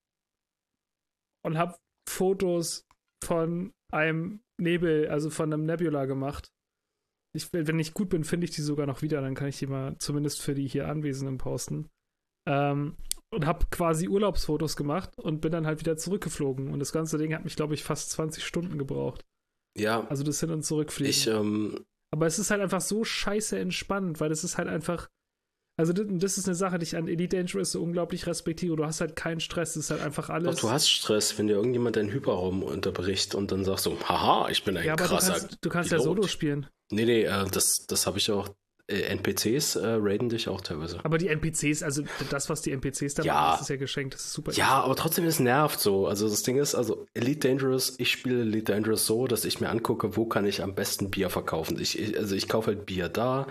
und 1.44 1.58
habe 1.58 1.76
Fotos 2.08 2.86
von 3.22 3.74
einem 3.92 4.40
Nebel, 4.58 5.08
also 5.08 5.28
von 5.28 5.52
einem 5.52 5.66
Nebula 5.66 6.06
gemacht. 6.06 6.50
Ich, 7.32 7.52
wenn 7.52 7.78
ich 7.78 7.94
gut 7.94 8.08
bin, 8.08 8.24
finde 8.24 8.44
ich 8.44 8.50
die 8.50 8.62
sogar 8.62 8.86
noch 8.86 9.02
wieder, 9.02 9.20
dann 9.20 9.34
kann 9.34 9.48
ich 9.48 9.58
die 9.58 9.66
mal 9.66 9.96
zumindest 9.98 10.42
für 10.42 10.54
die 10.54 10.66
hier 10.66 10.88
Anwesenden 10.88 11.38
posten. 11.38 11.88
Ähm, 12.48 12.96
und 13.32 13.46
habe 13.46 13.66
quasi 13.70 14.08
Urlaubsfotos 14.08 14.76
gemacht 14.76 15.16
und 15.18 15.40
bin 15.40 15.52
dann 15.52 15.66
halt 15.66 15.80
wieder 15.80 15.96
zurückgeflogen. 15.96 16.72
Und 16.72 16.80
das 16.80 16.92
ganze 16.92 17.16
Ding 17.16 17.32
hat 17.32 17.44
mich, 17.44 17.54
glaube 17.54 17.74
ich, 17.74 17.84
fast 17.84 18.10
20 18.10 18.44
Stunden 18.44 18.76
gebraucht. 18.76 19.24
Ja. 19.78 20.06
Also 20.08 20.24
das 20.24 20.40
Hin- 20.40 20.50
und 20.50 20.64
Zurückfliegen. 20.64 21.10
Ich, 21.10 21.26
ähm, 21.28 21.84
Aber 22.12 22.26
es 22.26 22.40
ist 22.40 22.50
halt 22.50 22.60
einfach 22.60 22.80
so 22.80 23.04
scheiße 23.04 23.56
entspannt, 23.58 24.20
weil 24.20 24.32
es 24.32 24.42
ist 24.42 24.58
halt 24.58 24.68
einfach 24.68 25.08
also 25.80 25.94
das 25.94 26.36
ist 26.36 26.46
eine 26.46 26.54
Sache, 26.54 26.78
die 26.78 26.84
ich 26.84 26.94
an 26.94 27.08
Elite 27.08 27.38
Dangerous 27.38 27.72
so 27.72 27.82
unglaublich 27.82 28.26
respektiere. 28.26 28.76
Du 28.76 28.84
hast 28.84 29.00
halt 29.00 29.16
keinen 29.16 29.40
Stress, 29.40 29.70
es 29.70 29.84
ist 29.86 29.90
halt 29.90 30.02
einfach 30.02 30.28
alles. 30.28 30.56
Doch, 30.56 30.60
du 30.60 30.70
hast 30.70 30.90
Stress, 30.90 31.38
wenn 31.38 31.46
dir 31.46 31.54
irgendjemand 31.54 31.96
deinen 31.96 32.10
Hyperraum 32.10 32.62
unterbricht 32.62 33.34
und 33.34 33.50
dann 33.50 33.64
sagst 33.64 33.86
du, 33.86 33.98
haha, 34.02 34.50
ich 34.50 34.62
bin 34.62 34.76
ein 34.76 34.84
ja, 34.84 34.92
aber 34.92 35.04
krasser 35.04 35.32
du 35.32 35.40
kannst, 35.40 35.58
du 35.62 35.68
kannst 35.70 35.92
ja 35.92 35.98
Solo 35.98 36.26
spielen. 36.26 36.66
Nee, 36.90 37.06
nee, 37.06 37.22
äh, 37.22 37.46
das, 37.50 37.86
das 37.86 38.06
habe 38.06 38.18
ich 38.18 38.30
auch 38.30 38.50
NPCs 38.90 39.76
äh, 39.76 39.86
raiden 40.00 40.28
dich 40.28 40.48
auch 40.48 40.60
teilweise. 40.60 40.98
Aber 41.04 41.18
die 41.18 41.28
NPCs, 41.28 41.82
also 41.82 42.02
das, 42.30 42.48
was 42.48 42.62
die 42.62 42.72
NPCs 42.72 43.14
da 43.14 43.22
Ja. 43.22 43.34
machen, 43.34 43.62
ist 43.62 43.68
ja 43.70 43.76
geschenkt, 43.76 44.14
das 44.14 44.22
ist 44.26 44.32
super. 44.32 44.52
Ja, 44.52 44.82
aber 44.82 44.96
trotzdem, 44.96 45.24
es 45.26 45.40
nervt 45.40 45.80
so. 45.80 46.06
Also 46.06 46.28
das 46.28 46.42
Ding 46.42 46.56
ist, 46.58 46.74
also 46.74 47.06
Elite 47.14 47.48
Dangerous, 47.48 47.94
ich 47.98 48.10
spiele 48.10 48.42
Elite 48.42 48.72
Dangerous 48.72 49.06
so, 49.06 49.26
dass 49.26 49.44
ich 49.44 49.60
mir 49.60 49.68
angucke, 49.68 50.16
wo 50.16 50.26
kann 50.26 50.46
ich 50.46 50.62
am 50.62 50.74
besten 50.74 51.10
Bier 51.10 51.30
verkaufen. 51.30 51.78
Ich, 51.80 51.98
ich, 51.98 52.18
also 52.18 52.34
ich 52.34 52.48
kaufe 52.48 52.68
halt 52.68 52.86
Bier 52.86 53.08
da 53.08 53.46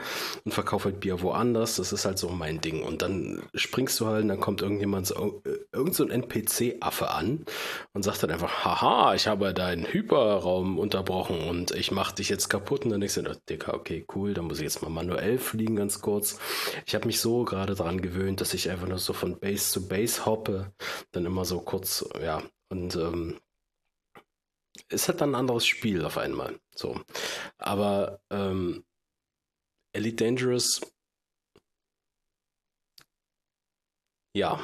und 0.45 0.53
verkaufe 0.53 0.85
halt 0.85 0.99
Bier 0.99 1.21
woanders. 1.21 1.75
Das 1.77 1.93
ist 1.93 2.05
halt 2.05 2.17
so 2.17 2.29
mein 2.29 2.61
Ding. 2.61 2.83
Und 2.83 3.01
dann 3.01 3.41
springst 3.55 3.99
du 3.99 4.07
halt 4.07 4.23
und 4.23 4.29
dann 4.29 4.39
kommt 4.39 4.61
irgendjemand, 4.61 5.07
so, 5.07 5.41
äh, 5.45 5.57
irgend 5.71 5.95
so 5.95 6.03
ein 6.03 6.11
NPC-Affe 6.11 7.09
an 7.11 7.45
und 7.93 8.03
sagt 8.03 8.23
dann 8.23 8.31
einfach, 8.31 8.65
haha, 8.65 9.13
ich 9.15 9.27
habe 9.27 9.53
deinen 9.53 9.85
Hyperraum 9.85 10.77
unterbrochen 10.79 11.39
und 11.47 11.71
ich 11.71 11.91
mache 11.91 12.15
dich 12.15 12.29
jetzt 12.29 12.49
kaputt. 12.49 12.83
Und 12.85 12.91
dann 12.91 12.99
denkst 13.01 13.15
du, 13.15 13.21
oh, 13.29 13.33
Dicker, 13.49 13.73
okay, 13.73 14.05
cool, 14.15 14.33
dann 14.33 14.45
muss 14.45 14.57
ich 14.57 14.63
jetzt 14.63 14.81
mal 14.81 14.89
manuell 14.89 15.28
fliegen, 15.37 15.75
ganz 15.75 16.01
kurz. 16.01 16.39
Ich 16.85 16.95
habe 16.95 17.07
mich 17.07 17.19
so 17.19 17.45
gerade 17.45 17.75
daran 17.75 18.01
gewöhnt, 18.01 18.41
dass 18.41 18.53
ich 18.53 18.69
einfach 18.69 18.87
nur 18.87 18.99
so 18.99 19.13
von 19.13 19.39
Base 19.39 19.71
zu 19.71 19.87
Base 19.87 20.25
hoppe, 20.25 20.73
dann 21.11 21.25
immer 21.25 21.45
so 21.45 21.61
kurz, 21.61 22.07
ja, 22.21 22.43
und 22.69 22.95
ähm, 22.95 23.39
ist 24.89 25.07
halt 25.07 25.21
dann 25.21 25.31
ein 25.31 25.35
anderes 25.35 25.65
Spiel 25.65 26.05
auf 26.05 26.17
einmal. 26.17 26.59
So. 26.75 27.01
Aber 27.57 28.21
ähm, 28.31 28.85
Elite 29.93 30.23
Dangerous, 30.23 30.81
ja. 34.33 34.59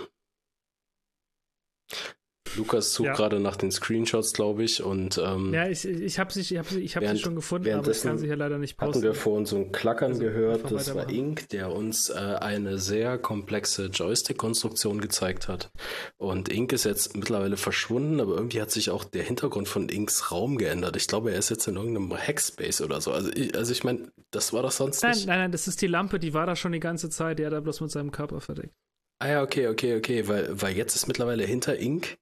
Lukas 2.58 2.94
sucht 2.94 3.08
Ja. 3.08 3.14
gerade 3.14 3.40
nach 3.40 3.56
den 3.56 3.72
Screenshots, 3.72 4.34
glaube 4.34 4.64
ich, 4.64 4.82
und 4.84 5.18
ähm, 5.24 5.54
Ja, 5.54 5.68
ich, 5.68 5.86
ich 5.86 6.20
habe 6.20 6.32
sie, 6.34 6.42
ich 6.42 6.58
hab 6.58 6.68
sie, 6.68 6.80
ich 6.82 6.96
hab 6.96 7.06
sie 7.06 7.18
schon 7.20 7.36
gefunden, 7.36 7.70
aber 7.72 7.92
ich 7.92 8.02
kann 8.02 8.18
sie 8.18 8.26
hier 8.28 8.36
leider 8.36 8.58
nicht 8.58 8.78
hatten 8.80 8.92
posten. 8.92 9.04
wir 9.04 9.14
vorhin 9.14 9.46
so 9.46 9.58
ein 9.58 9.72
Klackern 9.72 10.12
Also, 10.12 10.22
gehört. 10.24 10.72
Das 10.72 10.94
war. 10.96 11.10
Ink, 11.10 11.50
der 11.50 11.72
uns 11.72 12.10
äh, 12.10 12.14
eine 12.14 12.78
sehr 12.78 13.18
komplexe 13.18 13.88
Joystick-Konstruktion 13.88 15.02
gezeigt 15.02 15.48
hat. 15.48 15.70
Und 16.18 16.50
Ink 16.50 16.74
ist 16.74 16.86
jetzt 16.86 17.16
mittlerweile 17.16 17.58
verschwunden, 17.58 18.20
aber 18.20 18.36
irgendwie 18.36 18.62
hat 18.62 18.72
sich 18.72 18.90
auch 18.90 19.04
der 19.04 19.24
Hintergrund 19.24 19.68
von 19.68 19.90
Inks 19.90 20.32
Raum 20.32 20.58
geändert. 20.58 20.96
Ich 20.98 21.08
glaube, 21.08 21.32
er 21.32 21.40
ist 21.40 21.50
jetzt 21.50 21.68
in 21.68 21.76
irgendeinem 21.76 22.16
Hackspace 22.18 22.82
oder 22.82 23.02
so. 23.02 23.12
Also 23.12 23.30
ich, 23.34 23.56
also 23.56 23.72
ich 23.72 23.84
meine, 23.84 24.08
das 24.32 24.54
war 24.54 24.62
doch 24.64 24.72
sonst 24.72 25.04
Nein, 25.04 25.12
nicht. 25.12 25.28
nein, 25.28 25.40
nein, 25.40 25.52
das 25.52 25.68
ist 25.68 25.82
die 25.82 25.88
Lampe, 25.88 26.20
die 26.20 26.34
war 26.34 26.46
da 26.46 26.56
schon 26.56 26.72
die 26.72 26.80
ganze 26.80 27.10
Zeit, 27.10 27.40
die 27.40 27.46
hat 27.46 27.54
er 27.54 27.62
bloß 27.62 27.82
mit 27.82 27.92
seinem 27.92 28.12
Körper 28.12 28.42
verdeckt. 28.42 28.74
Ah 29.20 29.30
ja, 29.30 29.44
okay, 29.44 29.68
okay, 29.70 29.96
okay, 29.98 30.28
weil, 30.28 30.62
weil 30.62 30.76
jetzt 30.76 30.96
ist 30.96 31.08
mittlerweile 31.08 31.46
hinter 31.46 31.80
Ink 31.80 32.16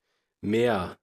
mehr. 0.44 0.98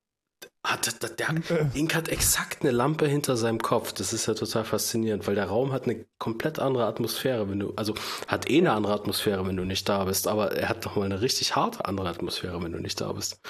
Hat, 0.62 1.02
der, 1.02 1.10
der, 1.10 1.35
Ink 1.75 1.94
hat 1.94 2.09
exakt 2.09 2.62
eine 2.62 2.70
Lampe 2.70 3.07
hinter 3.07 3.36
seinem 3.36 3.60
Kopf. 3.60 3.93
Das 3.93 4.12
ist 4.12 4.27
ja 4.27 4.35
total 4.35 4.65
faszinierend, 4.65 5.27
weil 5.27 5.35
der 5.35 5.47
Raum 5.47 5.73
hat 5.73 5.85
eine 5.85 6.05
komplett 6.19 6.59
andere 6.59 6.85
Atmosphäre, 6.86 7.49
wenn 7.49 7.60
du, 7.60 7.73
also 7.77 7.94
hat 8.27 8.51
eh 8.51 8.59
eine 8.59 8.73
andere 8.73 8.93
Atmosphäre, 8.93 9.47
wenn 9.47 9.57
du 9.57 9.65
nicht 9.65 9.89
da 9.89 10.05
bist, 10.05 10.28
aber 10.28 10.52
er 10.52 10.69
hat 10.69 10.85
nochmal 10.85 11.07
eine 11.07 11.23
richtig 11.23 11.57
harte 11.57 11.86
andere 11.86 12.09
Atmosphäre, 12.09 12.62
wenn 12.62 12.73
du 12.73 12.78
nicht 12.78 13.01
da 13.01 13.12
bist. 13.12 13.41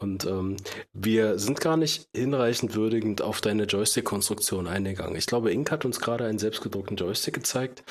Und 0.00 0.24
ähm, 0.26 0.56
wir 0.92 1.38
sind 1.40 1.60
gar 1.60 1.76
nicht 1.76 2.08
hinreichend 2.14 2.74
würdigend 2.76 3.20
auf 3.20 3.40
deine 3.40 3.64
Joystick-Konstruktion 3.64 4.68
eingegangen. 4.68 5.16
Ich 5.16 5.26
glaube, 5.26 5.52
Ink 5.52 5.72
hat 5.72 5.84
uns 5.84 5.98
gerade 6.00 6.24
einen 6.24 6.38
selbstgedruckten 6.38 6.96
Joystick 6.96 7.34
gezeigt, 7.34 7.82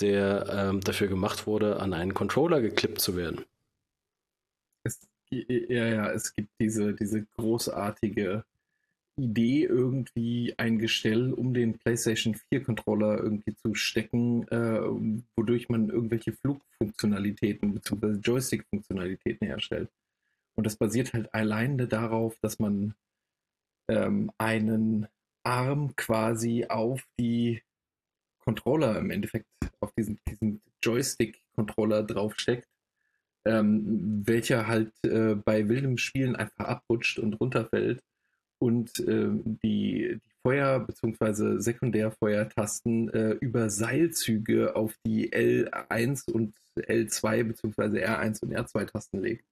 der 0.00 0.46
ähm, 0.50 0.80
dafür 0.80 1.08
gemacht 1.08 1.48
wurde, 1.48 1.80
an 1.80 1.94
einen 1.94 2.14
Controller 2.14 2.60
geklippt 2.60 3.00
zu 3.00 3.16
werden. 3.16 3.44
Ja, 5.30 5.86
ja, 5.86 6.10
es 6.12 6.32
gibt 6.32 6.50
diese, 6.58 6.94
diese 6.94 7.26
großartige 7.36 8.44
Idee, 9.18 9.64
irgendwie 9.64 10.54
ein 10.58 10.78
Gestell 10.78 11.32
um 11.32 11.52
den 11.52 11.78
PlayStation 11.78 12.34
4 12.34 12.62
Controller 12.62 13.18
irgendwie 13.18 13.54
zu 13.54 13.74
stecken, 13.74 14.46
äh, 14.48 14.80
wodurch 15.36 15.68
man 15.68 15.90
irgendwelche 15.90 16.32
Flugfunktionalitäten 16.32 17.74
bzw. 17.74 18.20
Joystick-Funktionalitäten 18.20 19.46
herstellt. 19.46 19.90
Und 20.56 20.64
das 20.64 20.76
basiert 20.76 21.12
halt 21.12 21.34
alleine 21.34 21.88
darauf, 21.88 22.38
dass 22.40 22.58
man 22.58 22.94
ähm, 23.88 24.30
einen 24.38 25.08
Arm 25.44 25.94
quasi 25.96 26.66
auf 26.68 27.06
die 27.18 27.62
Controller 28.38 28.98
im 28.98 29.10
Endeffekt, 29.10 29.46
auf 29.80 29.92
diesen, 29.92 30.20
diesen 30.26 30.62
Joystick-Controller 30.82 32.02
draufsteckt 32.04 32.68
ähm, 33.44 34.22
welcher 34.26 34.66
halt 34.66 34.92
äh, 35.04 35.34
bei 35.34 35.68
wildem 35.68 35.98
Spielen 35.98 36.36
einfach 36.36 36.66
abrutscht 36.66 37.18
und 37.18 37.34
runterfällt 37.34 38.02
und 38.58 38.98
ähm, 39.06 39.58
die, 39.62 40.18
die 40.24 40.32
Feuer- 40.42 40.80
bzw. 40.80 41.60
Sekundärfeuertasten 41.60 43.08
äh, 43.10 43.30
über 43.40 43.70
Seilzüge 43.70 44.76
auf 44.76 44.94
die 45.06 45.32
L1 45.32 46.30
und 46.30 46.54
L2 46.76 47.44
bzw. 47.44 48.04
R1 48.04 48.42
und 48.42 48.54
R2-Tasten 48.54 49.22
legt. 49.22 49.44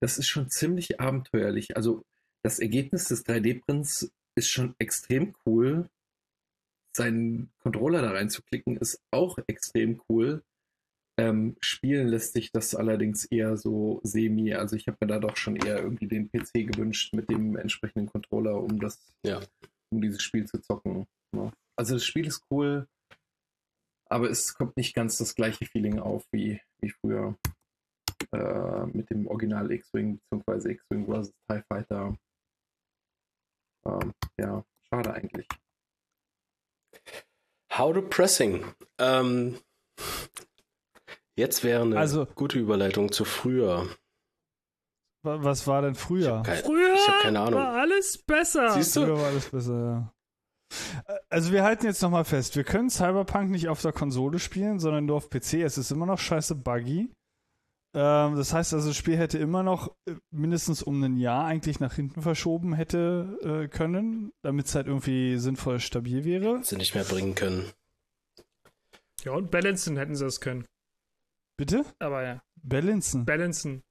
Das 0.00 0.18
ist 0.18 0.28
schon 0.28 0.50
ziemlich 0.50 1.00
abenteuerlich. 1.00 1.76
Also 1.76 2.04
das 2.42 2.58
Ergebnis 2.58 3.08
des 3.08 3.26
3D-Prints 3.26 4.10
ist 4.34 4.48
schon 4.48 4.74
extrem 4.78 5.34
cool. 5.46 5.88
Seinen 6.96 7.50
Controller 7.60 8.02
da 8.02 8.10
reinzuklicken 8.10 8.76
ist 8.78 9.00
auch 9.10 9.38
extrem 9.46 10.00
cool. 10.08 10.42
Ähm, 11.20 11.56
spielen 11.60 12.08
lässt 12.08 12.32
sich 12.32 12.50
das 12.52 12.74
allerdings 12.74 13.24
eher 13.26 13.56
so 13.56 14.00
semi. 14.04 14.54
Also 14.54 14.76
ich 14.76 14.86
habe 14.86 14.96
mir 15.00 15.06
da 15.08 15.18
doch 15.18 15.36
schon 15.36 15.56
eher 15.56 15.78
irgendwie 15.82 16.08
den 16.08 16.30
PC 16.30 16.66
gewünscht 16.66 17.12
mit 17.12 17.30
dem 17.30 17.56
entsprechenden 17.56 18.06
Controller, 18.08 18.56
um 18.62 18.80
das, 18.80 19.12
Ja. 19.24 19.40
um 19.92 20.00
dieses 20.00 20.22
Spiel 20.22 20.46
zu 20.46 20.58
zocken. 20.60 21.06
Ja. 21.34 21.52
Also 21.76 21.94
das 21.94 22.04
Spiel 22.04 22.26
ist 22.26 22.42
cool, 22.50 22.88
aber 24.08 24.30
es 24.30 24.54
kommt 24.54 24.76
nicht 24.76 24.94
ganz 24.94 25.18
das 25.18 25.34
gleiche 25.34 25.66
Feeling 25.66 25.98
auf 25.98 26.24
wie, 26.32 26.60
wie 26.80 26.90
früher 26.90 27.36
äh, 28.32 28.86
mit 28.86 29.10
dem 29.10 29.26
Original 29.26 29.70
X-Wing 29.70 30.20
bzw. 30.30 30.72
X-Wing 30.72 31.06
vs. 31.06 31.32
TIE 31.48 31.62
Fighter. 31.68 32.16
Ähm, 33.86 34.12
ja, 34.38 34.64
schade 34.88 35.12
eigentlich. 35.14 35.46
How 37.72 37.94
to 37.94 38.02
Pressing. 38.02 38.64
Ähm, 38.98 39.58
jetzt 41.36 41.62
wäre 41.64 41.82
eine 41.82 41.98
Also- 41.98 42.26
gute 42.34 42.58
Überleitung 42.58 43.12
zu 43.12 43.24
früher. 43.24 43.88
Wa- 45.22 45.42
Was 45.44 45.66
war 45.66 45.82
denn 45.82 45.94
früher? 45.94 46.42
Kein, 46.44 46.64
Früher 46.64 46.94
ich 46.94 47.22
keine 47.22 47.40
Ahnung. 47.40 47.60
war 47.60 47.74
alles 47.74 48.18
besser. 48.18 48.70
Siehst 48.72 48.96
du? 48.96 49.02
Früher 49.04 49.18
war 49.18 49.26
alles 49.26 49.50
besser, 49.50 49.74
ja. 49.74 50.12
Äh, 51.14 51.18
Also 51.28 51.52
wir 51.52 51.62
halten 51.64 51.84
jetzt 51.86 52.00
nochmal 52.02 52.24
fest, 52.24 52.56
wir 52.56 52.64
können 52.64 52.88
Cyberpunk 52.90 53.50
nicht 53.50 53.68
auf 53.68 53.82
der 53.82 53.92
Konsole 53.92 54.38
spielen, 54.38 54.78
sondern 54.78 55.06
nur 55.06 55.16
auf 55.16 55.28
PC. 55.28 55.62
Es 55.62 55.76
ist 55.78 55.90
immer 55.90 56.06
noch 56.06 56.18
scheiße 56.18 56.54
buggy. 56.54 57.10
Ähm, 57.92 58.36
das 58.36 58.52
heißt 58.54 58.72
also, 58.72 58.86
das 58.88 58.96
Spiel 58.96 59.16
hätte 59.16 59.36
immer 59.36 59.62
noch 59.64 59.94
äh, 60.08 60.14
mindestens 60.30 60.80
um 60.82 61.02
ein 61.02 61.16
Jahr 61.16 61.44
eigentlich 61.44 61.80
nach 61.80 61.92
hinten 61.94 62.22
verschoben 62.22 62.72
hätte 62.72 63.36
äh, 63.42 63.68
können, 63.68 64.30
damit 64.42 64.66
es 64.66 64.74
halt 64.76 64.86
irgendwie 64.86 65.36
sinnvoll 65.38 65.80
stabil 65.80 66.24
wäre. 66.24 66.62
Sie 66.62 66.76
nicht 66.76 66.94
mehr 66.94 67.02
bringen 67.04 67.34
können. 67.34 67.68
Ja, 69.24 69.32
und 69.32 69.50
balancen 69.50 69.96
hätten 69.96 70.14
sie 70.14 70.24
das 70.24 70.40
können. 70.40 70.64
Bitte? 71.60 71.84
Aber 71.98 72.22
ja, 72.22 72.42
Balancen. 72.62 73.26
balancen. 73.26 73.82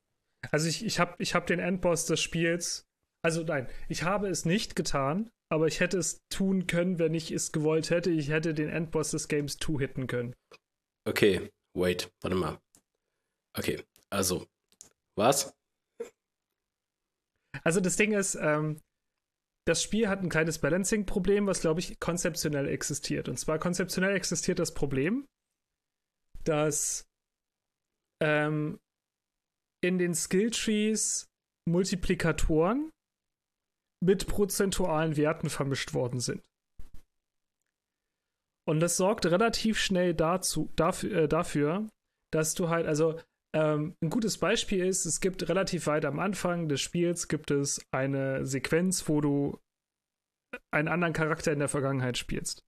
Also 0.49 0.67
ich, 0.67 0.83
ich 0.83 0.99
habe 0.99 1.13
ich 1.19 1.35
hab 1.35 1.45
den 1.45 1.59
Endboss 1.59 2.07
des 2.07 2.19
Spiels, 2.19 2.87
also 3.23 3.43
nein, 3.43 3.69
ich 3.89 4.01
habe 4.01 4.27
es 4.27 4.43
nicht 4.43 4.75
getan, 4.75 5.29
aber 5.51 5.67
ich 5.67 5.79
hätte 5.79 5.99
es 5.99 6.17
tun 6.29 6.65
können, 6.65 6.97
wenn 6.97 7.13
ich 7.13 7.29
es 7.29 7.51
gewollt 7.51 7.91
hätte. 7.91 8.09
Ich 8.09 8.29
hätte 8.29 8.55
den 8.55 8.69
Endboss 8.69 9.11
des 9.11 9.27
Games 9.27 9.57
2 9.57 9.77
hitten 9.77 10.07
können. 10.07 10.33
Okay, 11.07 11.51
wait, 11.77 12.11
warte 12.21 12.35
mal. 12.35 12.59
Okay, 13.55 13.83
also, 14.09 14.47
was? 15.15 15.53
Also 17.63 17.81
das 17.81 17.97
Ding 17.97 18.13
ist, 18.13 18.33
ähm, 18.33 18.81
das 19.67 19.83
Spiel 19.83 20.09
hat 20.09 20.23
ein 20.23 20.29
kleines 20.29 20.57
Balancing-Problem, 20.57 21.45
was, 21.45 21.61
glaube 21.61 21.81
ich, 21.81 21.99
konzeptionell 21.99 22.67
existiert. 22.67 23.29
Und 23.29 23.37
zwar 23.37 23.59
konzeptionell 23.59 24.15
existiert 24.15 24.57
das 24.57 24.73
Problem, 24.73 25.27
dass 26.43 27.08
ähm, 28.21 28.79
in 29.81 29.97
den 29.97 30.13
Skilltrees 30.13 31.27
Multiplikatoren 31.67 32.91
mit 34.03 34.27
prozentualen 34.27 35.17
Werten 35.17 35.49
vermischt 35.49 35.93
worden 35.93 36.19
sind. 36.19 36.41
Und 38.67 38.79
das 38.79 38.97
sorgt 38.97 39.25
relativ 39.25 39.79
schnell 39.79 40.13
dazu, 40.13 40.69
dafür, 40.75 41.23
äh, 41.23 41.27
dafür 41.27 41.89
dass 42.31 42.53
du 42.53 42.69
halt, 42.69 42.85
also 42.85 43.19
ähm, 43.55 43.95
ein 44.03 44.09
gutes 44.09 44.37
Beispiel 44.37 44.85
ist, 44.85 45.05
es 45.05 45.21
gibt 45.21 45.49
relativ 45.49 45.87
weit 45.87 46.05
am 46.05 46.19
Anfang 46.19 46.69
des 46.69 46.81
Spiels 46.81 47.27
gibt 47.27 47.51
es 47.51 47.81
eine 47.91 48.45
Sequenz, 48.45 49.09
wo 49.09 49.21
du 49.21 49.59
einen 50.71 50.87
anderen 50.87 51.13
Charakter 51.13 51.51
in 51.51 51.59
der 51.59 51.69
Vergangenheit 51.69 52.17
spielst. 52.17 52.63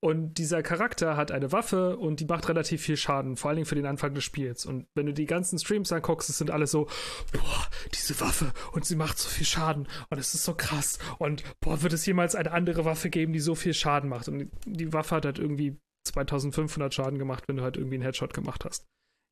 Und 0.00 0.34
dieser 0.34 0.62
Charakter 0.62 1.16
hat 1.16 1.32
eine 1.32 1.50
Waffe 1.50 1.96
und 1.96 2.20
die 2.20 2.24
macht 2.24 2.48
relativ 2.48 2.82
viel 2.82 2.96
Schaden, 2.96 3.36
vor 3.36 3.48
allen 3.48 3.56
Dingen 3.56 3.66
für 3.66 3.74
den 3.74 3.86
Anfang 3.86 4.14
des 4.14 4.22
Spiels. 4.22 4.64
Und 4.64 4.86
wenn 4.94 5.06
du 5.06 5.12
die 5.12 5.26
ganzen 5.26 5.58
Streams 5.58 5.90
anguckst, 5.90 6.30
es 6.30 6.38
sind 6.38 6.52
alle 6.52 6.68
so, 6.68 6.86
boah, 7.32 7.68
diese 7.92 8.20
Waffe 8.20 8.52
und 8.72 8.84
sie 8.84 8.94
macht 8.94 9.18
so 9.18 9.28
viel 9.28 9.46
Schaden 9.46 9.88
und 10.10 10.18
es 10.18 10.34
ist 10.34 10.44
so 10.44 10.54
krass. 10.54 11.00
Und 11.18 11.42
boah, 11.60 11.82
wird 11.82 11.92
es 11.92 12.06
jemals 12.06 12.36
eine 12.36 12.52
andere 12.52 12.84
Waffe 12.84 13.10
geben, 13.10 13.32
die 13.32 13.40
so 13.40 13.56
viel 13.56 13.74
Schaden 13.74 14.08
macht? 14.08 14.28
Und 14.28 14.50
die 14.66 14.92
Waffe 14.92 15.16
hat 15.16 15.24
halt 15.24 15.40
irgendwie 15.40 15.76
2500 16.06 16.94
Schaden 16.94 17.18
gemacht, 17.18 17.48
wenn 17.48 17.56
du 17.56 17.64
halt 17.64 17.76
irgendwie 17.76 17.96
einen 17.96 18.04
Headshot 18.04 18.32
gemacht 18.32 18.64
hast. 18.64 18.86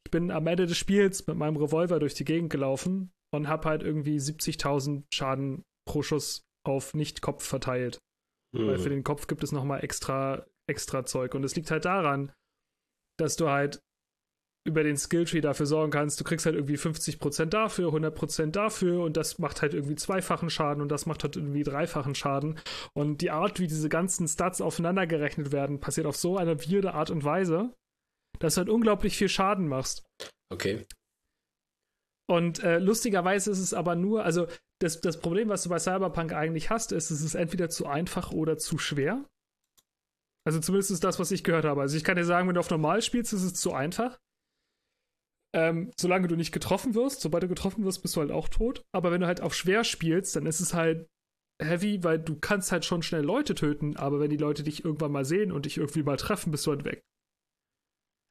Ich 0.05 0.11
bin 0.11 0.33
am 0.33 0.47
Ende 0.47 0.67
des 0.67 0.77
Spiels 0.77 1.27
mit 1.27 1.36
meinem 1.36 1.57
Revolver 1.57 2.01
durch 2.01 2.15
die 2.15 2.25
Gegend 2.25 2.51
gelaufen 2.51 3.12
und 3.33 3.49
habe 3.49 3.69
halt 3.69 3.83
irgendwie 3.83 4.19
70.000 4.19 5.05
Schaden 5.12 5.65
pro 5.85 6.03
Schuss 6.03 6.43
auf 6.65 6.95
Nicht-Kopf 6.95 7.45
verteilt. 7.45 7.99
Mhm. 8.53 8.67
Weil 8.67 8.78
für 8.78 8.91
den 8.91 9.05
Kopf 9.05 9.27
gibt 9.27 9.43
es 9.43 9.53
nochmal 9.53 9.83
extra, 9.85 10.47
extra 10.69 11.05
Zeug. 11.05 11.35
Und 11.35 11.45
es 11.45 11.57
liegt 11.57 11.70
halt 11.70 11.85
daran, 11.85 12.33
dass 13.19 13.36
du 13.36 13.49
halt 13.49 13.81
über 14.67 14.83
den 14.83 14.97
Skilltree 14.97 15.41
dafür 15.41 15.65
sorgen 15.65 15.93
kannst, 15.93 16.19
du 16.20 16.25
kriegst 16.25 16.45
halt 16.45 16.57
irgendwie 16.57 16.77
50% 16.77 17.47
dafür, 17.47 17.91
100% 17.91 18.51
dafür 18.51 19.01
und 19.05 19.17
das 19.17 19.39
macht 19.39 19.62
halt 19.62 19.75
irgendwie 19.75 19.95
zweifachen 19.95 20.51
Schaden 20.51 20.83
und 20.83 20.89
das 20.89 21.07
macht 21.07 21.23
halt 21.23 21.36
irgendwie 21.36 21.62
dreifachen 21.62 22.17
Schaden. 22.17 22.59
Und 22.93 23.20
die 23.20 23.31
Art, 23.31 23.61
wie 23.61 23.69
diese 23.69 23.89
ganzen 23.89 24.27
Stats 24.27 24.61
aufeinander 24.61 25.07
gerechnet 25.07 25.53
werden, 25.53 25.81
passiert 25.81 26.07
auf 26.07 26.17
so 26.17 26.36
eine 26.36 26.61
weirde 26.61 26.95
Art 26.95 27.11
und 27.11 27.25
Weise, 27.25 27.73
dass 28.41 28.55
du 28.55 28.59
halt 28.59 28.69
unglaublich 28.69 29.17
viel 29.17 29.28
Schaden 29.28 29.69
machst. 29.69 30.05
Okay. 30.53 30.85
Und 32.28 32.62
äh, 32.65 32.78
lustigerweise 32.78 33.53
ist 33.53 33.61
es 33.61 33.73
aber 33.73 33.95
nur, 33.95 34.25
also 34.25 34.49
das, 34.81 35.01
das 35.01 35.20
Problem, 35.20 35.49
was 35.49 35.62
du 35.62 35.69
bei 35.69 35.78
Cyberpunk 35.78 36.33
eigentlich 36.33 36.70
hast, 36.70 36.91
ist, 36.91 37.11
es 37.11 37.23
ist 37.23 37.36
entweder 37.36 37.70
zu 37.70 37.86
einfach 37.86 38.33
oder 38.33 38.59
zu 38.59 38.78
schwer. 38.78 39.25
Also 40.47 40.60
zumindest 40.60 40.92
ist 40.92 41.02
das, 41.02 41.18
was 41.18 41.33
ich 41.33 41.42
gehört 41.42 41.65
habe. 41.65 41.81
Also 41.81 41.97
ich 41.97 42.05
kann 42.05 42.16
dir 42.16 42.25
sagen, 42.25 42.47
wenn 42.47 42.55
du 42.55 42.60
auf 42.60 42.70
normal 42.70 43.02
spielst, 43.02 43.33
ist 43.33 43.42
es 43.42 43.55
zu 43.55 43.73
einfach. 43.73 44.18
Ähm, 45.55 45.91
solange 45.99 46.28
du 46.28 46.36
nicht 46.36 46.52
getroffen 46.52 46.94
wirst, 46.94 47.20
sobald 47.20 47.42
du 47.42 47.49
getroffen 47.49 47.84
wirst, 47.84 48.02
bist 48.02 48.15
du 48.15 48.20
halt 48.20 48.31
auch 48.31 48.49
tot. 48.49 48.84
Aber 48.92 49.10
wenn 49.10 49.23
du 49.23 49.26
halt 49.26 49.41
auf 49.41 49.55
schwer 49.55 49.83
spielst, 49.84 50.36
dann 50.36 50.47
ist 50.47 50.60
es 50.60 50.73
halt 50.75 51.08
heavy, 51.60 52.05
weil 52.05 52.18
du 52.18 52.39
kannst 52.39 52.70
halt 52.70 52.84
schon 52.84 53.02
schnell 53.02 53.23
Leute 53.23 53.55
töten, 53.55 53.97
aber 53.97 54.20
wenn 54.20 54.31
die 54.31 54.36
Leute 54.36 54.62
dich 54.62 54.84
irgendwann 54.84 55.12
mal 55.12 55.25
sehen 55.25 55.52
und 55.52 55.65
dich 55.65 55.78
irgendwie 55.78 56.02
mal 56.02 56.16
treffen, 56.16 56.50
bist 56.50 56.66
du 56.66 56.73
halt 56.73 56.84
weg. 56.84 57.02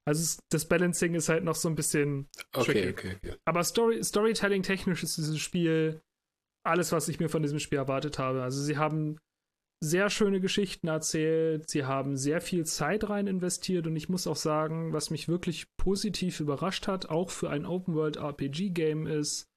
Also 0.08 0.40
das 0.52 0.68
Balancing 0.68 1.16
ist 1.16 1.30
halt 1.30 1.44
noch 1.44 1.56
so 1.56 1.68
ein 1.68 1.76
bisschen 1.76 2.30
okay, 2.53 2.92
okay, 2.92 3.16
okay. 3.18 3.35
Aber 3.45 3.64
Story, 3.64 4.03
Storytelling-technisch 4.03 5.02
ist 5.02 5.18
dieses 5.18 5.40
Spiel 5.40 6.02
alles, 6.64 6.92
was 6.92 7.08
ich 7.10 7.19
mir 7.19 7.30
von 7.30 7.42
diesem 7.42 7.60
Spiel 7.60 7.80
erwartet 7.80 8.19
habe. 8.19 8.44
Also 8.44 8.61
sie 8.61 8.77
haben 8.77 9.18
sehr 9.84 10.10
schöne 10.10 10.40
Geschichten 10.40 10.88
erzählt, 10.88 11.70
sie 11.70 11.86
haben 11.86 12.18
sehr 12.18 12.42
viel 12.42 12.66
Zeit 12.66 13.10
rein 13.10 13.28
investiert 13.28 13.88
und 13.88 13.95
ich 13.95 14.10
muss 14.10 14.28
auch 14.28 14.36
sagen, 14.36 14.94
was 14.94 15.10
mich 15.10 15.28
wirklich 15.28 15.68
positiv 15.78 16.40
überrascht 16.40 16.88
hat, 16.88 17.10
auch 17.10 17.30
für 17.30 17.50
ein 17.50 17.66
Open-World-RPG-Game 17.66 19.06
ist, 19.06 19.48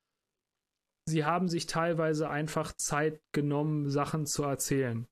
sie 1.08 1.24
haben 1.24 1.48
sich 1.48 1.66
teilweise 1.66 2.28
einfach 2.28 2.72
Zeit 2.74 3.20
genommen, 3.32 3.88
Sachen 3.88 4.26
zu 4.26 4.42
erzählen. 4.42 5.06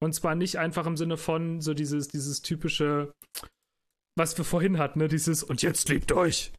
Und 0.00 0.14
zwar 0.14 0.34
nicht 0.34 0.56
einfach 0.56 0.86
im 0.86 0.96
Sinne 0.96 1.16
von 1.16 1.60
so 1.60 1.74
dieses, 1.74 2.08
dieses 2.08 2.42
typische, 2.42 3.12
was 4.16 4.36
wir 4.38 4.44
vorhin 4.44 4.78
hatten, 4.78 5.00
ne? 5.00 5.08
dieses 5.08 5.42
und 5.42 5.62
jetzt 5.62 5.88
liebt 5.88 6.12
euch. 6.12 6.52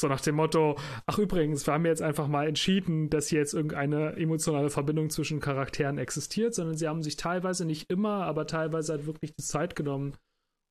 So 0.00 0.06
nach 0.06 0.20
dem 0.20 0.36
Motto, 0.36 0.78
ach 1.06 1.18
übrigens, 1.18 1.66
wir 1.66 1.74
haben 1.74 1.84
jetzt 1.84 2.02
einfach 2.02 2.28
mal 2.28 2.46
entschieden, 2.46 3.10
dass 3.10 3.28
hier 3.28 3.40
jetzt 3.40 3.52
irgendeine 3.52 4.16
emotionale 4.16 4.70
Verbindung 4.70 5.10
zwischen 5.10 5.40
Charakteren 5.40 5.98
existiert, 5.98 6.54
sondern 6.54 6.76
sie 6.76 6.86
haben 6.86 7.02
sich 7.02 7.16
teilweise 7.16 7.64
nicht 7.64 7.90
immer, 7.90 8.24
aber 8.24 8.46
teilweise 8.46 8.92
halt 8.92 9.06
wirklich 9.06 9.34
die 9.34 9.42
Zeit 9.42 9.74
genommen 9.74 10.16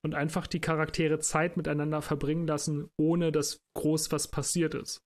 und 0.05 0.15
einfach 0.15 0.47
die 0.47 0.61
Charaktere 0.61 1.19
Zeit 1.19 1.57
miteinander 1.57 2.01
verbringen 2.01 2.47
lassen, 2.47 2.89
ohne 2.97 3.33
dass 3.33 3.59
groß 3.75 4.13
was 4.13 4.29
passiert 4.29 4.73
ist. 4.73 5.01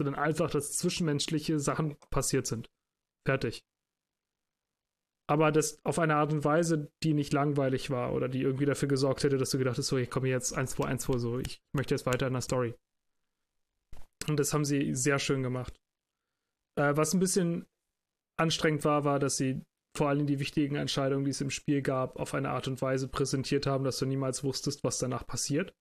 Sondern 0.00 0.14
einfach, 0.14 0.50
dass 0.50 0.76
zwischenmenschliche 0.76 1.58
Sachen 1.58 1.96
passiert 2.10 2.46
sind. 2.46 2.68
Fertig. 3.26 3.64
Aber 5.26 5.50
das 5.50 5.80
auf 5.84 5.98
eine 5.98 6.16
Art 6.16 6.32
und 6.32 6.44
Weise, 6.44 6.92
die 7.02 7.14
nicht 7.14 7.32
langweilig 7.32 7.90
war 7.90 8.12
oder 8.12 8.28
die 8.28 8.42
irgendwie 8.42 8.66
dafür 8.66 8.88
gesorgt 8.88 9.24
hätte, 9.24 9.38
dass 9.38 9.50
du 9.50 9.58
gedacht 9.58 9.78
hast, 9.78 9.86
so, 9.86 9.96
ich 9.96 10.10
komme 10.10 10.28
jetzt 10.28 10.52
eins 10.52 10.74
vor 10.74 10.86
eins 10.86 11.06
vor, 11.06 11.18
so, 11.18 11.38
ich 11.38 11.62
möchte 11.74 11.94
jetzt 11.94 12.06
weiter 12.06 12.26
in 12.26 12.34
der 12.34 12.42
Story. 12.42 12.74
Und 14.28 14.38
das 14.38 14.54
haben 14.54 14.64
sie 14.64 14.94
sehr 14.94 15.18
schön 15.18 15.42
gemacht. 15.42 15.78
Äh, 16.78 16.96
was 16.96 17.14
ein 17.14 17.20
bisschen 17.20 17.66
anstrengend 18.38 18.84
war, 18.84 19.04
war, 19.04 19.18
dass 19.18 19.36
sie 19.36 19.62
vor 19.96 20.08
allem 20.08 20.26
die 20.26 20.40
wichtigen 20.40 20.74
Entscheidungen, 20.74 21.24
die 21.24 21.30
es 21.30 21.40
im 21.40 21.50
Spiel 21.50 21.82
gab, 21.82 22.16
auf 22.16 22.34
eine 22.34 22.50
Art 22.50 22.66
und 22.66 22.82
Weise 22.82 23.08
präsentiert 23.08 23.66
haben, 23.66 23.84
dass 23.84 23.98
du 23.98 24.06
niemals 24.06 24.42
wusstest, 24.42 24.82
was 24.82 24.98
danach 24.98 25.26
passiert. 25.26 25.72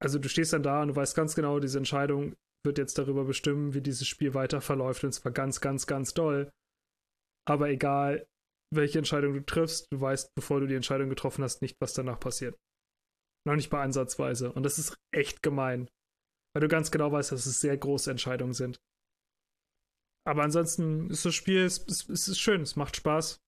Also 0.00 0.18
du 0.18 0.28
stehst 0.28 0.52
dann 0.52 0.62
da 0.62 0.82
und 0.82 0.88
du 0.88 0.96
weißt 0.96 1.16
ganz 1.16 1.34
genau, 1.34 1.58
diese 1.58 1.78
Entscheidung 1.78 2.36
wird 2.64 2.78
jetzt 2.78 2.98
darüber 2.98 3.24
bestimmen, 3.24 3.74
wie 3.74 3.80
dieses 3.80 4.06
Spiel 4.06 4.34
weiter 4.34 4.60
verläuft 4.60 5.02
und 5.04 5.12
zwar 5.12 5.32
ganz, 5.32 5.60
ganz, 5.60 5.86
ganz 5.86 6.14
doll. 6.14 6.52
Aber 7.46 7.68
egal, 7.68 8.26
welche 8.72 8.98
Entscheidung 8.98 9.34
du 9.34 9.44
triffst, 9.44 9.86
du 9.92 10.00
weißt, 10.00 10.34
bevor 10.34 10.60
du 10.60 10.66
die 10.66 10.74
Entscheidung 10.74 11.08
getroffen 11.08 11.42
hast, 11.42 11.62
nicht, 11.62 11.76
was 11.80 11.94
danach 11.94 12.20
passiert. 12.20 12.56
Noch 13.46 13.56
nicht 13.56 13.70
mal 13.70 13.82
ansatzweise. 13.82 14.52
Und 14.52 14.62
das 14.62 14.78
ist 14.78 14.96
echt 15.10 15.42
gemein. 15.42 15.88
Weil 16.54 16.62
du 16.62 16.68
ganz 16.68 16.90
genau 16.90 17.12
weißt, 17.12 17.32
dass 17.32 17.46
es 17.46 17.60
sehr 17.60 17.76
große 17.76 18.10
Entscheidungen 18.10 18.54
sind. 18.54 18.80
Aber 20.26 20.42
ansonsten 20.42 21.10
ist 21.10 21.24
das 21.24 21.34
Spiel, 21.34 21.64
es, 21.64 21.84
es, 21.86 22.08
es 22.08 22.28
ist 22.28 22.38
schön, 22.38 22.62
es 22.62 22.76
macht 22.76 22.96
Spaß. 22.96 23.42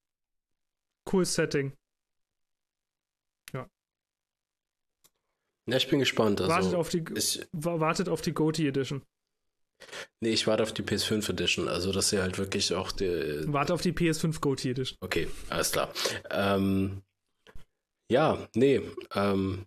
Cool 1.11 1.25
Setting. 1.25 1.73
Ja. 3.55 3.71
Ja, 5.69 5.77
ich 5.77 5.89
bin 5.89 6.01
gespannt. 6.01 6.41
Also, 6.41 6.53
wartet 6.53 6.75
auf 6.75 6.89
die, 6.91 7.05
ich, 7.15 7.47
wartet 7.53 8.09
auf 8.09 8.21
die 8.21 8.33
GOTY 8.33 8.69
Edition. 8.69 9.03
Nee, 10.21 10.31
ich 10.31 10.47
warte 10.47 10.63
auf 10.63 10.73
die 10.73 10.83
PS5 10.83 11.31
Edition, 11.31 11.69
also 11.69 11.93
dass 11.93 12.09
sie 12.09 12.19
halt 12.19 12.39
wirklich 12.39 12.75
auch 12.75 12.93
die. 12.93 13.45
Warte 13.47 13.75
auf 13.75 13.83
die 13.83 13.93
PS5 13.93 14.41
GOTY 14.41 14.71
Edition. 14.71 14.99
Okay, 15.01 15.29
alles 15.49 15.73
klar. 15.73 15.93
Ähm, 16.31 17.03
ja, 18.11 18.49
nee, 18.55 18.83
ähm, 19.15 19.67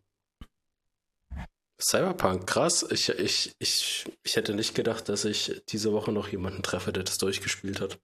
Cyberpunk, 1.82 2.45
krass. 2.45 2.85
Ich, 2.91 3.09
ich, 3.09 3.56
ich, 3.59 4.06
ich 4.24 4.35
hätte 4.35 4.53
nicht 4.53 4.75
gedacht, 4.75 5.08
dass 5.08 5.25
ich 5.25 5.61
diese 5.69 5.93
Woche 5.93 6.11
noch 6.11 6.27
jemanden 6.27 6.61
treffe, 6.61 6.91
der 6.91 7.03
das 7.03 7.17
durchgespielt 7.17 7.80
hat. 7.80 7.99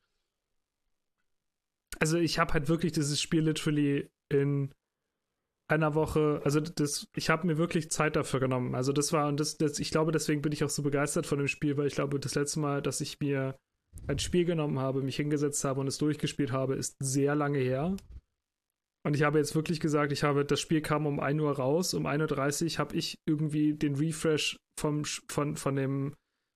Also 2.00 2.18
ich 2.18 2.40
habe 2.40 2.54
halt 2.54 2.68
wirklich 2.68 2.94
dieses 2.94 3.22
Spiel 3.22 3.42
literally 3.42 4.10
in 4.30 4.74
einer 5.68 5.96
Woche, 5.96 6.42
also 6.44 6.60
das, 6.60 7.08
ich 7.16 7.30
habe 7.30 7.48
mir 7.48 7.58
wirklich 7.58 7.90
Zeit 7.90 8.16
dafür 8.16 8.40
genommen. 8.40 8.76
Also 8.76 8.92
das 8.94 9.12
war, 9.12 9.28
und 9.28 9.40
das, 9.40 9.58
das, 9.58 9.80
ich 9.80 9.92
glaube, 9.92 10.12
deswegen 10.12 10.42
bin 10.42 10.52
ich 10.52 10.64
auch 10.64 10.70
so 10.70 10.84
begeistert 10.84 11.26
von 11.26 11.40
dem 11.40 11.48
Spiel, 11.48 11.76
weil 11.78 11.88
ich 11.88 11.96
glaube, 11.96 12.20
das 12.20 12.36
letzte 12.36 12.60
Mal, 12.60 12.82
dass 12.82 13.02
ich 13.02 13.20
mir 13.20 13.58
ein 14.08 14.20
Spiel 14.20 14.46
genommen 14.46 14.80
habe, 14.80 15.02
mich 15.02 15.16
hingesetzt 15.16 15.64
habe 15.64 15.80
und 15.80 15.88
es 15.88 15.98
durchgespielt 15.98 16.52
habe, 16.52 16.76
ist 16.76 16.96
sehr 17.00 17.34
lange 17.34 17.60
her. 17.60 17.96
Und 19.06 19.16
ich 19.16 19.22
habe 19.22 19.38
jetzt 19.38 19.54
wirklich 19.54 19.80
gesagt, 19.80 20.12
ich 20.12 20.24
habe, 20.24 20.46
das 20.46 20.60
Spiel 20.60 20.82
kam 20.82 21.06
um 21.06 21.20
1 21.20 21.40
Uhr 21.40 21.56
raus, 21.56 21.94
um 21.94 22.08
1.30 22.08 22.74
Uhr 22.74 22.80
habe 22.80 22.96
ich 22.96 23.20
irgendwie 23.28 23.74
den 23.74 23.96
Refresh 23.96 24.58
vom, 24.80 25.06
von, 25.30 25.56
von 25.56 25.76
dem 25.76 26.16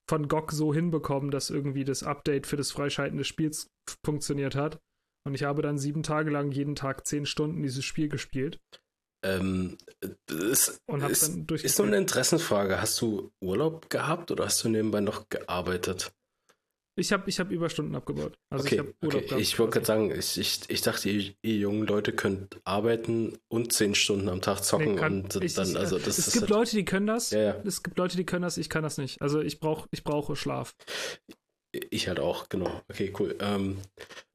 von 0.09 0.27
GOG 0.27 0.51
so 0.51 0.73
hinbekommen, 0.73 1.29
dass 1.29 1.51
irgendwie 1.51 1.83
das 1.83 2.01
Update 2.01 2.47
für 2.47 2.57
das 2.57 2.71
Freischalten 2.71 3.19
des 3.19 3.27
Spiels 3.27 3.67
funktioniert 4.03 4.55
hat. 4.55 4.79
Und 5.27 5.35
ich 5.35 5.43
habe 5.43 5.61
dann 5.61 5.77
sieben 5.77 6.01
Tage 6.01 6.31
lang 6.31 6.51
jeden 6.51 6.73
Tag 6.73 7.05
zehn 7.05 7.27
Stunden 7.27 7.61
dieses 7.61 7.85
Spiel 7.85 8.09
gespielt. 8.09 8.59
Ähm, 9.23 9.77
das 10.25 10.79
und 10.87 11.03
ist, 11.03 11.27
ist 11.51 11.75
so 11.75 11.83
eine 11.83 11.97
Interessenfrage. 11.97 12.81
Hast 12.81 12.99
du 13.01 13.31
Urlaub 13.43 13.91
gehabt 13.91 14.31
oder 14.31 14.45
hast 14.45 14.63
du 14.63 14.69
nebenbei 14.69 15.01
noch 15.01 15.29
gearbeitet? 15.29 16.11
Ich 16.99 17.11
habe 17.11 17.29
ich 17.29 17.39
hab 17.39 17.51
Überstunden 17.51 17.95
abgebaut. 17.95 18.37
Also 18.49 18.65
okay, 18.65 18.83
ich, 19.01 19.15
okay. 19.15 19.39
ich 19.39 19.57
wollte 19.57 19.73
gerade 19.73 19.85
sagen, 19.85 20.11
ich, 20.11 20.37
ich, 20.37 20.61
ich 20.67 20.81
dachte, 20.81 21.09
ihr, 21.09 21.33
ihr, 21.41 21.57
jungen 21.57 21.87
Leute 21.87 22.13
könnt 22.13 22.59
arbeiten 22.63 23.37
und 23.47 23.73
zehn 23.73 23.95
Stunden 23.95 24.29
am 24.29 24.41
Tag 24.41 24.63
zocken 24.63 24.95
nee, 24.95 24.99
kann, 24.99 25.21
und 25.21 25.43
ich, 25.43 25.53
dann, 25.53 25.75
also 25.77 25.97
das 25.97 26.17
Es 26.17 26.27
ist 26.27 26.33
gibt 26.33 26.43
halt, 26.43 26.51
Leute, 26.51 26.75
die 26.75 26.85
können 26.85 27.07
das. 27.07 27.31
Ja, 27.31 27.39
ja. 27.39 27.55
Es 27.65 27.83
gibt 27.83 27.97
Leute, 27.97 28.17
die 28.17 28.25
können 28.25 28.43
das, 28.43 28.57
ich 28.57 28.69
kann 28.69 28.83
das 28.83 28.97
nicht. 28.97 29.21
Also 29.21 29.41
ich 29.41 29.59
brauche 29.59 29.87
ich 29.91 30.03
brauche 30.03 30.35
Schlaf. 30.35 30.75
Ich 31.71 32.07
halt 32.07 32.19
auch, 32.19 32.49
genau. 32.49 32.81
Okay, 32.89 33.13
cool. 33.19 33.35
Ähm, 33.39 33.77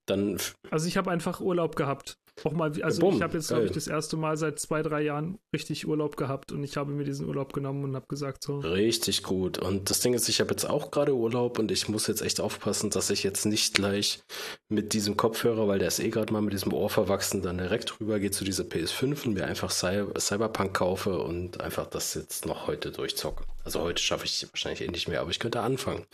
dann. 0.07 0.39
Also 0.71 0.87
ich 0.87 0.97
habe 0.97 1.11
einfach 1.11 1.41
Urlaub 1.41 1.77
gehabt. 1.77 2.19
Auch 2.43 2.53
mal, 2.53 2.73
also 2.83 3.01
Bumm, 3.01 3.17
ich 3.17 3.23
habe 3.23 3.35
jetzt, 3.35 3.49
glaube 3.49 3.67
ich, 3.67 3.73
das 3.73 3.87
erste 3.87 4.17
Mal 4.17 4.37
seit 4.37 4.59
zwei, 4.59 4.83
drei 4.83 5.03
Jahren 5.03 5.39
richtig 5.55 5.87
Urlaub 5.87 6.17
gehabt 6.17 6.51
und 6.51 6.65
ich 6.65 6.77
habe 6.77 6.91
mir 6.91 7.05
diesen 7.05 7.27
Urlaub 7.27 7.53
genommen 7.53 7.85
und 7.85 7.95
habe 7.95 8.07
gesagt 8.09 8.43
so. 8.43 8.59
Richtig 8.59 9.23
gut. 9.23 9.59
Und 9.59 9.89
das 9.89 10.01
Ding 10.01 10.15
ist, 10.15 10.29
ich 10.29 10.41
habe 10.41 10.51
jetzt 10.51 10.69
auch 10.69 10.91
gerade 10.91 11.15
Urlaub 11.15 11.59
und 11.59 11.71
ich 11.71 11.89
muss 11.89 12.09
jetzt 12.09 12.23
echt 12.23 12.41
aufpassen, 12.41 12.91
dass 12.91 13.11
ich 13.11 13.23
jetzt 13.23 13.47
nicht 13.47 13.75
gleich 13.75 14.23
mit 14.69 14.93
diesem 14.95 15.17
Kopfhörer, 15.17 15.69
weil 15.69 15.79
der 15.79 15.89
ist 15.89 16.01
eh 16.01 16.11
gerade 16.11 16.33
mal 16.33 16.43
mit 16.43 16.53
diesem 16.53 16.73
Ohr 16.73 16.91
verwachsen, 16.91 17.41
dann 17.41 17.59
direkt 17.59 18.01
rüber 18.01 18.19
gehe 18.19 18.33
zu 18.33 18.45
dieser 18.45 18.65
PS5 18.65 19.27
und 19.27 19.35
mir 19.35 19.47
einfach 19.47 19.71
Cyberpunk 19.71 20.75
kaufe 20.75 21.21
und 21.21 21.61
einfach 21.61 21.87
das 21.87 22.15
jetzt 22.15 22.47
noch 22.47 22.67
heute 22.67 22.91
durchzocke. 22.91 23.45
Also 23.65 23.81
heute 23.81 24.03
schaffe 24.03 24.25
ich 24.25 24.43
es 24.43 24.53
wahrscheinlich 24.53 24.83
eh 24.83 24.89
nicht 24.89 25.09
mehr, 25.09 25.21
aber 25.21 25.31
ich 25.31 25.39
könnte 25.39 25.61
anfangen. 25.61 26.05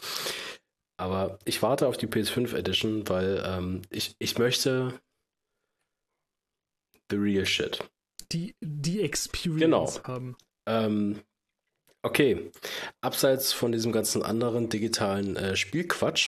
Aber 0.99 1.39
ich 1.47 1.63
warte 1.63 1.89
auf 1.89 1.97
die 1.97 2.07
PS5 2.07 2.55
Edition, 2.55 3.09
weil 3.09 3.43
ähm, 3.47 3.81
ich, 3.89 4.15
ich 4.19 4.37
möchte 4.37 5.01
the 7.11 7.17
real 7.17 7.45
shit. 7.45 7.79
Die, 8.33 8.55
die 8.61 9.03
Experience 9.03 9.95
genau. 10.03 10.15
haben. 10.15 10.37
Ähm, 10.67 11.21
okay. 12.03 12.51
Abseits 13.01 13.53
von 13.53 13.73
diesem 13.73 13.93
ganzen 13.93 14.23
anderen 14.23 14.69
digitalen 14.69 15.37
äh, 15.37 15.57
Spielquatsch 15.57 16.27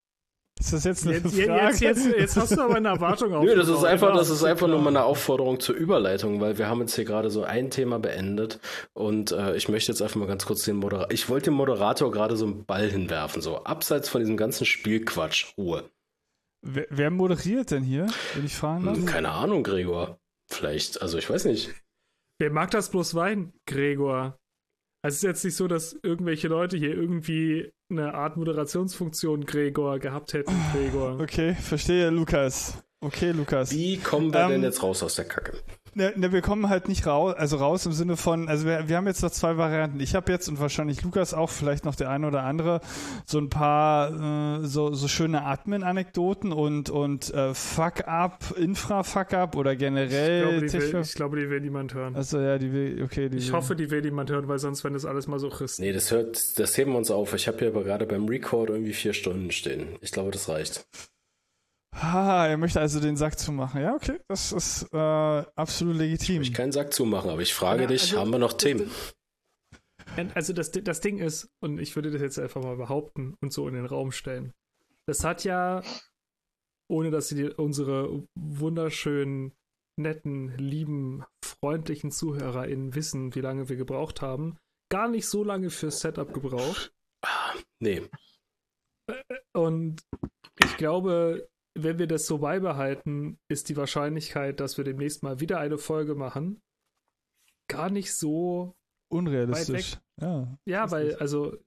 Ist 0.59 0.73
das 0.73 0.85
jetzt 0.85 1.07
eine 1.07 1.19
Jetzt, 1.19 1.35
Frage? 1.35 1.67
jetzt, 1.67 1.81
jetzt, 1.81 2.07
jetzt 2.07 2.36
hast 2.36 2.57
du 2.57 2.61
aber 2.61 2.77
eine 2.77 2.89
Erwartung 2.89 3.35
auf. 3.35 3.44
Nö, 3.44 3.55
das 3.55 3.69
ist 3.69 3.85
einfach, 3.85 4.15
das 4.15 4.31
ist 4.31 4.43
einfach 4.43 4.69
nur 4.69 4.81
mal 4.81 4.91
eine 4.91 5.05
Aufforderung 5.05 5.61
zur 5.61 5.75
Überleitung, 5.75 6.41
weil 6.41 6.59
wir 6.59 6.69
haben 6.69 6.81
jetzt 6.81 6.94
hier 6.94 7.05
gerade 7.05 7.31
so 7.31 7.44
ein 7.44 7.70
Thema 7.70 7.99
beendet 7.99 8.59
und 8.93 9.33
äh, 9.33 9.55
ich 9.57 9.69
möchte 9.69 9.93
jetzt 9.93 10.02
einfach 10.02 10.17
mal 10.17 10.28
ganz 10.28 10.44
kurz 10.44 10.65
den 10.65 10.77
Moderator, 10.77 11.12
ich 11.12 11.28
wollte 11.28 11.47
dem 11.47 11.55
Moderator 11.55 12.11
gerade 12.11 12.36
so 12.36 12.47
einen 12.47 12.65
Ball 12.65 12.89
hinwerfen, 12.89 13.43
so 13.43 13.65
abseits 13.65 14.09
von 14.09 14.20
diesem 14.20 14.36
ganzen 14.36 14.67
Spielquatsch, 14.67 15.57
Ruhe. 15.57 15.85
Wer, 16.65 16.86
wer 16.91 17.11
moderiert 17.11 17.73
denn 17.73 17.83
hier, 17.83 18.07
wenn 18.35 18.47
ich 18.47 18.55
fragen 18.55 18.85
darf? 18.85 18.97
Hm, 18.97 19.07
keine 19.07 19.31
Ahnung, 19.31 19.65
Gregor. 19.65 20.19
Vielleicht, 20.52 21.00
also 21.02 21.18
ich 21.18 21.28
weiß 21.28 21.47
nicht. 21.47 21.70
Wer 22.39 22.50
mag 22.50 22.70
das 22.70 22.90
bloß 22.90 23.14
Wein, 23.14 23.52
Gregor? 23.66 24.39
Also 25.05 25.14
es 25.14 25.16
ist 25.16 25.22
jetzt 25.22 25.44
nicht 25.44 25.56
so, 25.56 25.66
dass 25.66 25.97
irgendwelche 26.02 26.48
Leute 26.48 26.76
hier 26.76 26.94
irgendwie 26.94 27.72
eine 27.90 28.14
Art 28.14 28.36
Moderationsfunktion 28.36 29.44
Gregor 29.44 29.98
gehabt 29.98 30.32
hätten, 30.32 30.55
Gregor. 30.72 31.18
Okay, 31.20 31.55
verstehe, 31.55 32.10
Lukas. 32.10 32.78
Okay, 33.00 33.32
Lukas. 33.32 33.72
Wie 33.72 33.98
kommen 33.98 34.32
wir 34.32 34.40
Ähm, 34.40 34.50
denn 34.50 34.62
jetzt 34.62 34.82
raus 34.82 35.02
aus 35.02 35.16
der 35.16 35.24
Kacke? 35.24 35.58
Ne, 35.94 36.12
ne, 36.16 36.32
wir 36.32 36.40
kommen 36.40 36.70
halt 36.70 36.88
nicht 36.88 37.06
raus, 37.06 37.34
also 37.36 37.56
raus 37.58 37.84
im 37.84 37.92
Sinne 37.92 38.16
von, 38.16 38.48
also 38.48 38.66
wir, 38.66 38.88
wir 38.88 38.96
haben 38.96 39.06
jetzt 39.06 39.22
noch 39.22 39.30
zwei 39.30 39.58
Varianten. 39.58 40.00
Ich 40.00 40.14
habe 40.14 40.32
jetzt 40.32 40.48
und 40.48 40.58
wahrscheinlich 40.58 41.02
Lukas 41.02 41.34
auch, 41.34 41.50
vielleicht 41.50 41.84
noch 41.84 41.94
der 41.94 42.08
eine 42.08 42.26
oder 42.26 42.44
andere, 42.44 42.80
so 43.26 43.38
ein 43.38 43.50
paar 43.50 44.62
äh, 44.62 44.66
so, 44.66 44.94
so 44.94 45.06
schöne 45.06 45.44
Admin-Anekdoten 45.44 46.50
und, 46.52 46.88
und 46.88 47.32
äh, 47.34 47.52
Fuck-up, 47.52 48.54
Infra-Fuck-up 48.56 49.54
oder 49.54 49.72
Ich 49.72 49.78
glaube, 49.78 49.94
generell 49.94 50.60
die 50.60 50.72
will, 50.72 51.00
ich 51.02 51.14
glaube, 51.14 51.38
die 51.38 51.50
will 51.50 51.60
niemand 51.60 51.92
hören. 51.92 52.16
Also 52.16 52.40
ja, 52.40 52.56
die 52.56 52.72
will, 52.72 53.02
okay, 53.04 53.28
die 53.28 53.36
Ich 53.36 53.48
will. 53.48 53.54
hoffe, 53.54 53.76
die 53.76 53.90
will 53.90 54.00
niemand 54.00 54.30
hören, 54.30 54.48
weil 54.48 54.58
sonst, 54.58 54.84
wenn 54.84 54.94
das 54.94 55.04
alles 55.04 55.26
mal 55.26 55.38
so 55.38 55.48
ist. 55.48 55.78
Nee, 55.78 55.92
das 55.92 56.10
hört, 56.10 56.58
das 56.58 56.78
heben 56.78 56.92
wir 56.92 56.98
uns 56.98 57.10
auf. 57.10 57.34
Ich 57.34 57.48
habe 57.48 57.58
hier 57.58 57.68
aber 57.68 57.84
gerade 57.84 58.06
beim 58.06 58.26
Record 58.26 58.70
irgendwie 58.70 58.94
vier 58.94 59.12
Stunden 59.12 59.50
stehen. 59.50 59.88
Ich 60.00 60.12
glaube, 60.12 60.30
das 60.30 60.48
reicht. 60.48 60.86
Ah, 61.94 62.46
er 62.48 62.56
möchte 62.56 62.80
also 62.80 63.00
den 63.00 63.16
Sack 63.16 63.38
zumachen. 63.38 63.82
Ja, 63.82 63.94
okay, 63.94 64.18
das 64.28 64.52
ist 64.52 64.88
äh, 64.92 64.96
absolut 64.96 65.96
legitim. 65.96 66.42
Ich 66.42 66.54
keinen 66.54 66.72
Sack 66.72 66.92
zumachen, 66.92 67.30
aber 67.30 67.42
ich 67.42 67.54
frage 67.54 67.82
Ja, 67.82 67.88
dich, 67.88 68.02
also- 68.02 68.20
haben 68.20 68.30
wir 68.30 68.38
noch 68.38 68.54
Themen? 68.54 68.90
Also 70.34 70.52
das, 70.52 70.70
das 70.72 71.00
Ding 71.00 71.18
ist, 71.18 71.48
und 71.62 71.78
ich 71.78 71.94
würde 71.96 72.10
das 72.10 72.20
jetzt 72.20 72.38
einfach 72.38 72.62
mal 72.62 72.76
behaupten 72.76 73.34
und 73.40 73.52
so 73.52 73.66
in 73.68 73.74
den 73.74 73.86
Raum 73.86 74.12
stellen. 74.12 74.52
Das 75.06 75.24
hat 75.24 75.44
ja, 75.44 75.82
ohne 76.90 77.10
dass 77.10 77.28
sie 77.28 77.34
die, 77.36 77.44
unsere 77.48 78.22
wunderschönen, 78.34 79.52
netten, 79.98 80.56
lieben, 80.58 81.24
freundlichen 81.42 82.10
ZuhörerInnen 82.10 82.94
wissen, 82.94 83.34
wie 83.34 83.40
lange 83.40 83.68
wir 83.70 83.76
gebraucht 83.76 84.20
haben, 84.20 84.58
gar 84.90 85.08
nicht 85.08 85.26
so 85.26 85.44
lange 85.44 85.70
fürs 85.70 86.00
Setup 86.00 86.32
gebraucht. 86.34 86.92
Nee. 87.80 88.02
Und 89.54 90.02
ich 90.62 90.76
glaube, 90.76 91.48
wenn 91.75 91.99
wir 91.99 92.07
das 92.07 92.26
so 92.26 92.39
beibehalten, 92.39 93.39
ist 93.49 93.68
die 93.68 93.76
Wahrscheinlichkeit, 93.76 94.60
dass 94.60 94.76
wir 94.76 94.84
demnächst 94.84 95.23
mal 95.23 95.41
wieder 95.41 95.59
eine 95.59 95.78
Folge 95.78 96.15
machen, 96.15 96.60
gar 97.68 97.91
nicht 97.91 98.15
so 98.15 98.75
Unrealistisch. 99.12 99.99
Ja. 100.20 100.57
Ja, 100.65 100.91
weil, 100.91 101.17
also, 101.17 101.59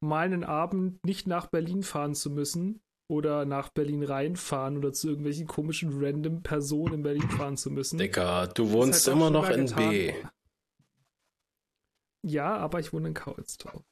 mal 0.00 0.24
einen 0.24 0.42
Abend 0.42 1.04
nicht 1.04 1.26
nach 1.26 1.48
Berlin 1.48 1.82
fahren 1.82 2.14
zu 2.14 2.30
müssen 2.30 2.80
oder 3.10 3.44
nach 3.44 3.68
Berlin 3.68 4.02
reinfahren 4.02 4.78
oder 4.78 4.94
zu 4.94 5.08
irgendwelchen 5.08 5.46
komischen 5.46 5.90
random 5.92 6.42
Personen 6.42 6.94
in 6.94 7.02
Berlin 7.02 7.28
fahren 7.28 7.58
zu 7.58 7.70
müssen. 7.70 7.98
Dicker, 7.98 8.46
du 8.46 8.70
wohnst 8.70 9.06
halt 9.06 9.16
immer 9.16 9.28
noch 9.28 9.50
in 9.50 9.66
getan. 9.66 9.90
B. 9.90 10.14
Ja, 12.22 12.56
aber 12.56 12.80
ich 12.80 12.94
wohne 12.94 13.08
in 13.08 13.14
Kaulsdorf. 13.14 13.84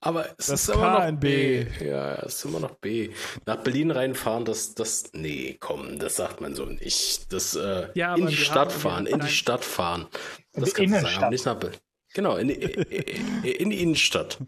Aber 0.00 0.26
es 0.38 0.46
Das 0.46 0.62
ist 0.62 0.68
immer 0.68 1.10
noch. 1.10 1.20
B. 1.20 1.66
Ja, 1.80 2.14
es 2.16 2.36
ist 2.36 2.44
immer 2.44 2.60
noch 2.60 2.76
B. 2.76 3.10
Nach 3.46 3.56
Berlin 3.56 3.90
reinfahren, 3.90 4.44
das, 4.44 4.74
das, 4.74 5.10
nee, 5.12 5.56
komm, 5.58 5.98
das 5.98 6.16
sagt 6.16 6.40
man 6.40 6.54
so 6.54 6.66
nicht. 6.66 7.32
Das, 7.32 7.56
äh, 7.56 7.88
Ja, 7.94 8.14
in 8.14 8.28
die 8.28 8.36
Stadt 8.36 8.72
fahren, 8.72 9.06
in 9.06 9.18
die. 9.18 9.28
Stadt 9.28 9.64
fahren. 9.64 10.06
In 10.52 10.60
Das 10.62 10.74
kannst 10.74 10.94
du 10.94 11.00
sagen, 11.00 11.30
nicht 11.30 11.46
nach 11.46 11.56
Berlin. 11.56 11.78
Genau, 12.14 12.36
in 12.36 12.48
die, 12.48 12.54
in 12.54 13.70
die 13.70 13.82
Innenstadt. 13.82 14.38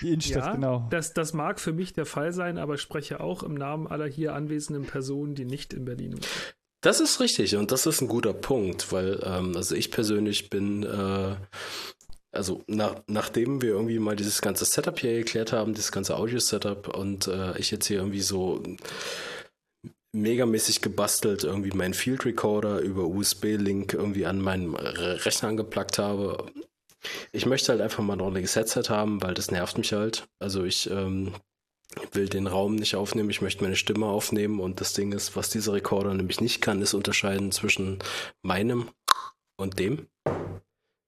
Die 0.00 0.12
Innenstadt, 0.12 0.44
ja, 0.44 0.52
genau. 0.52 0.86
das, 0.90 1.12
das 1.12 1.32
mag 1.32 1.58
für 1.58 1.72
mich 1.72 1.92
der 1.92 2.06
Fall 2.06 2.32
sein, 2.32 2.56
aber 2.58 2.74
ich 2.74 2.80
spreche 2.80 3.20
auch 3.20 3.42
im 3.42 3.54
Namen 3.54 3.86
aller 3.86 4.06
hier 4.06 4.34
anwesenden 4.34 4.86
Personen, 4.86 5.34
die 5.34 5.44
nicht 5.44 5.72
in 5.72 5.84
Berlin 5.84 6.12
wohnen. 6.12 6.26
Das 6.82 7.00
ist 7.00 7.20
richtig 7.20 7.56
und 7.56 7.70
das 7.70 7.86
ist 7.86 8.00
ein 8.00 8.08
guter 8.08 8.32
Punkt, 8.32 8.92
weil 8.92 9.20
ähm, 9.24 9.56
also 9.56 9.74
ich 9.74 9.90
persönlich 9.90 10.50
bin, 10.50 10.82
äh, 10.82 11.36
also 12.32 12.62
nach, 12.66 13.02
nachdem 13.06 13.60
wir 13.62 13.70
irgendwie 13.70 13.98
mal 13.98 14.16
dieses 14.16 14.40
ganze 14.40 14.64
Setup 14.64 14.98
hier 14.98 15.18
geklärt 15.18 15.52
haben, 15.52 15.74
dieses 15.74 15.92
ganze 15.92 16.16
Audio-Setup 16.16 16.88
und 16.96 17.28
äh, 17.28 17.58
ich 17.58 17.70
jetzt 17.70 17.86
hier 17.86 17.98
irgendwie 17.98 18.22
so 18.22 18.62
megamäßig 20.14 20.82
gebastelt 20.82 21.44
irgendwie 21.44 21.70
meinen 21.70 21.94
Field 21.94 22.24
Recorder 22.24 22.80
über 22.80 23.04
USB-Link 23.04 23.94
irgendwie 23.94 24.26
an 24.26 24.40
meinen 24.40 24.74
Re- 24.74 25.24
Rechner 25.24 25.48
angeplackt 25.50 25.98
habe. 25.98 26.46
Ich 27.32 27.46
möchte 27.46 27.72
halt 27.72 27.80
einfach 27.80 28.02
mal 28.02 28.14
ein 28.14 28.20
ordentliches 28.20 28.56
Headset 28.56 28.84
haben, 28.88 29.22
weil 29.22 29.34
das 29.34 29.50
nervt 29.50 29.78
mich 29.78 29.92
halt. 29.92 30.28
Also 30.38 30.64
ich 30.64 30.88
ähm, 30.90 31.32
will 32.12 32.28
den 32.28 32.46
Raum 32.46 32.76
nicht 32.76 32.94
aufnehmen, 32.94 33.30
ich 33.30 33.42
möchte 33.42 33.62
meine 33.62 33.76
Stimme 33.76 34.06
aufnehmen 34.06 34.60
und 34.60 34.80
das 34.80 34.92
Ding 34.92 35.12
ist, 35.12 35.34
was 35.36 35.50
dieser 35.50 35.72
Recorder 35.74 36.14
nämlich 36.14 36.40
nicht 36.40 36.60
kann, 36.60 36.80
ist 36.82 36.94
unterscheiden 36.94 37.50
zwischen 37.52 37.98
meinem 38.42 38.88
und 39.56 39.78
dem. 39.78 40.06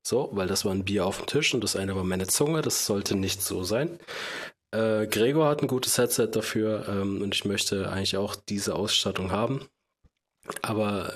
So, 0.06 0.28
weil 0.32 0.46
das 0.46 0.64
war 0.64 0.72
ein 0.72 0.84
Bier 0.84 1.06
auf 1.06 1.18
dem 1.18 1.26
Tisch 1.26 1.54
und 1.54 1.64
das 1.64 1.76
eine 1.76 1.96
war 1.96 2.04
meine 2.04 2.26
Zunge, 2.26 2.60
das 2.60 2.84
sollte 2.84 3.16
nicht 3.16 3.42
so 3.42 3.64
sein. 3.64 3.98
Äh, 4.70 5.06
Gregor 5.06 5.48
hat 5.48 5.62
ein 5.62 5.68
gutes 5.68 5.96
Headset 5.96 6.28
dafür 6.32 6.86
ähm, 6.88 7.22
und 7.22 7.34
ich 7.34 7.44
möchte 7.46 7.90
eigentlich 7.90 8.16
auch 8.18 8.36
diese 8.36 8.74
Ausstattung 8.74 9.30
haben. 9.30 9.66
Aber 10.60 11.14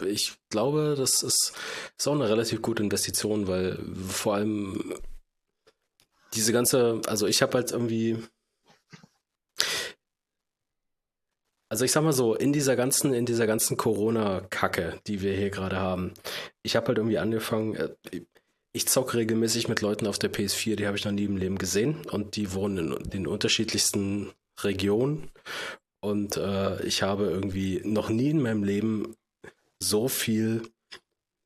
äh, 0.00 0.06
ich 0.06 0.34
glaube, 0.48 0.94
das 0.96 1.22
ist, 1.22 1.52
ist 1.98 2.08
auch 2.08 2.14
eine 2.14 2.28
relativ 2.28 2.62
gute 2.62 2.82
Investition, 2.82 3.48
weil 3.48 3.78
vor 4.08 4.34
allem 4.34 4.94
diese 6.34 6.54
ganze, 6.54 7.02
also 7.06 7.26
ich 7.26 7.42
habe 7.42 7.54
halt 7.54 7.72
irgendwie, 7.72 8.16
also 11.72 11.86
ich 11.86 11.92
sag 11.92 12.04
mal 12.04 12.12
so, 12.12 12.34
in 12.34 12.52
dieser 12.52 12.76
ganzen, 12.76 13.14
in 13.14 13.24
dieser 13.24 13.46
ganzen 13.46 13.78
Corona-Kacke, 13.78 15.00
die 15.06 15.22
wir 15.22 15.32
hier 15.32 15.48
gerade 15.48 15.76
haben, 15.76 16.12
ich 16.62 16.76
habe 16.76 16.88
halt 16.88 16.98
irgendwie 16.98 17.16
angefangen, 17.16 17.76
äh, 17.76 17.88
ich 18.74 18.88
zocke 18.88 19.16
regelmäßig 19.16 19.68
mit 19.68 19.80
Leuten 19.80 20.06
auf 20.06 20.18
der 20.18 20.30
PS4, 20.30 20.76
die 20.76 20.86
habe 20.86 20.98
ich 20.98 21.06
noch 21.06 21.12
nie 21.12 21.24
im 21.24 21.38
Leben 21.38 21.56
gesehen 21.56 22.02
und 22.10 22.36
die 22.36 22.52
wohnen 22.52 22.92
in 22.92 23.08
den 23.08 23.26
unterschiedlichsten 23.26 24.32
Regionen 24.60 25.30
und 26.02 26.36
äh, 26.36 26.82
ich 26.84 27.02
habe 27.02 27.24
irgendwie 27.24 27.80
noch 27.84 28.10
nie 28.10 28.28
in 28.28 28.42
meinem 28.42 28.64
Leben 28.64 29.16
so 29.82 30.08
viel 30.08 30.64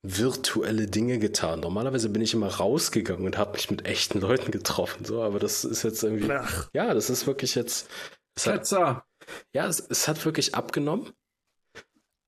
virtuelle 0.03 0.89
Dinge 0.89 1.21
getan. 1.21 1.61
Normalerweise 1.61 2.09
bin 2.09 2.23
ich 2.23 2.35
immer 2.35 2.49
rausgegangen 2.49 3.27
und 3.27 3.39
habe 3.39 3.53
mich 3.53 3.71
mit 3.71 3.87
echten 3.87 4.21
Leuten 4.21 4.51
getroffen, 4.51 5.05
so, 5.05 5.23
aber 5.23 5.39
das 5.39 5.65
ist 5.65 5.85
jetzt 5.85 6.03
irgendwie, 6.03 6.33
Ach, 6.33 6.69
ja, 6.73 6.95
das 6.95 7.11
ist 7.11 7.29
wirklich 7.29 7.55
jetzt, 7.55 7.89
Ketzer! 8.35 9.05
Ja, 9.53 9.67
es, 9.67 9.81
es 9.81 10.09
hat 10.09 10.25
wirklich 10.25 10.55
abgenommen, 10.55 11.13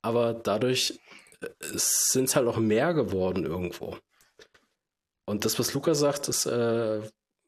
aber 0.02 0.35
dadurch 0.35 1.01
sind 1.60 2.25
es 2.25 2.36
halt 2.36 2.49
auch 2.49 2.59
mehr 2.59 2.94
geworden 2.94 3.44
irgendwo. 3.44 3.97
Und 5.27 5.44
das, 5.44 5.59
was 5.59 5.75
Luca 5.75 5.94
sagt, 5.94 6.28
ist 6.28 6.47
äh, 6.47 7.02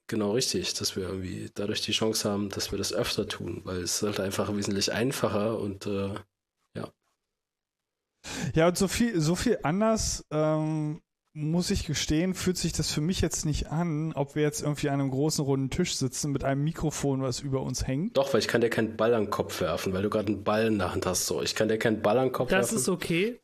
genau 0.07 0.33
richtig, 0.33 0.75
dass 0.75 0.97
wir 0.97 1.05
irgendwie 1.05 1.51
dadurch 1.55 1.81
die 1.83 1.93
Chance 1.93 2.29
haben, 2.29 2.51
dass 2.51 2.71
wir 2.71 2.79
das 2.79 2.93
öfter 2.93 3.27
tun, 3.27 3.63
weil 3.65 3.79
es 3.79 4.03
halt 4.03 4.21
einfach 4.21 4.55
wesentlich 4.55 4.93
einfacher 4.93 5.59
und 5.59 5.87
äh, 5.87 6.15
Ja, 8.55 8.69
und 8.69 8.79
so 8.79 8.89
viel, 8.89 9.21
so 9.21 9.35
viel 9.35 9.59
anders, 9.63 10.25
ähm, 10.31 11.01
muss 11.33 11.71
ich 11.71 11.87
gestehen, 11.87 12.35
fühlt 12.35 12.57
sich 12.57 12.73
das 12.73 12.91
für 12.91 13.01
mich 13.01 13.21
jetzt 13.21 13.45
nicht 13.45 13.69
an, 13.69 14.13
ob 14.15 14.35
wir 14.35 14.43
jetzt 14.43 14.63
irgendwie 14.63 14.89
an 14.89 15.01
einem 15.01 15.11
großen 15.11 15.45
runden 15.45 15.71
Tisch 15.71 15.95
sitzen 15.95 16.33
mit 16.33 16.43
einem 16.43 16.65
Mikrofon, 16.65 17.23
was 17.23 17.41
über 17.41 17.63
uns 17.63 17.87
hängt. 17.87 18.17
doch, 18.17 18.33
weil 18.33 18.41
ich 18.41 18.49
kann 18.49 18.61
dir 18.61 18.71
keinen 18.71 18.97
Ball 18.97 19.15
an 19.15 19.25
den 19.25 19.31
Kopf 19.31 19.61
werfen, 19.61 19.93
weil 19.93 20.03
du 20.03 20.11
gerade 20.11 20.29
einen 20.29 20.43
Ball 20.43 20.67
in 20.67 20.79
der 20.79 20.93
Hand 20.93 21.07
hast. 21.07 21.27
So, 21.27 21.41
ich 21.41 21.55
kann 21.55 21.69
dir 21.69 21.79
keinen 21.79 22.03
Ball 22.03 22.19
an 22.19 22.29
den 22.29 22.33
Kopf 22.33 22.51
das 22.51 22.73
werfen. 22.73 22.79
ist 22.79 22.89
okay. 22.89 23.41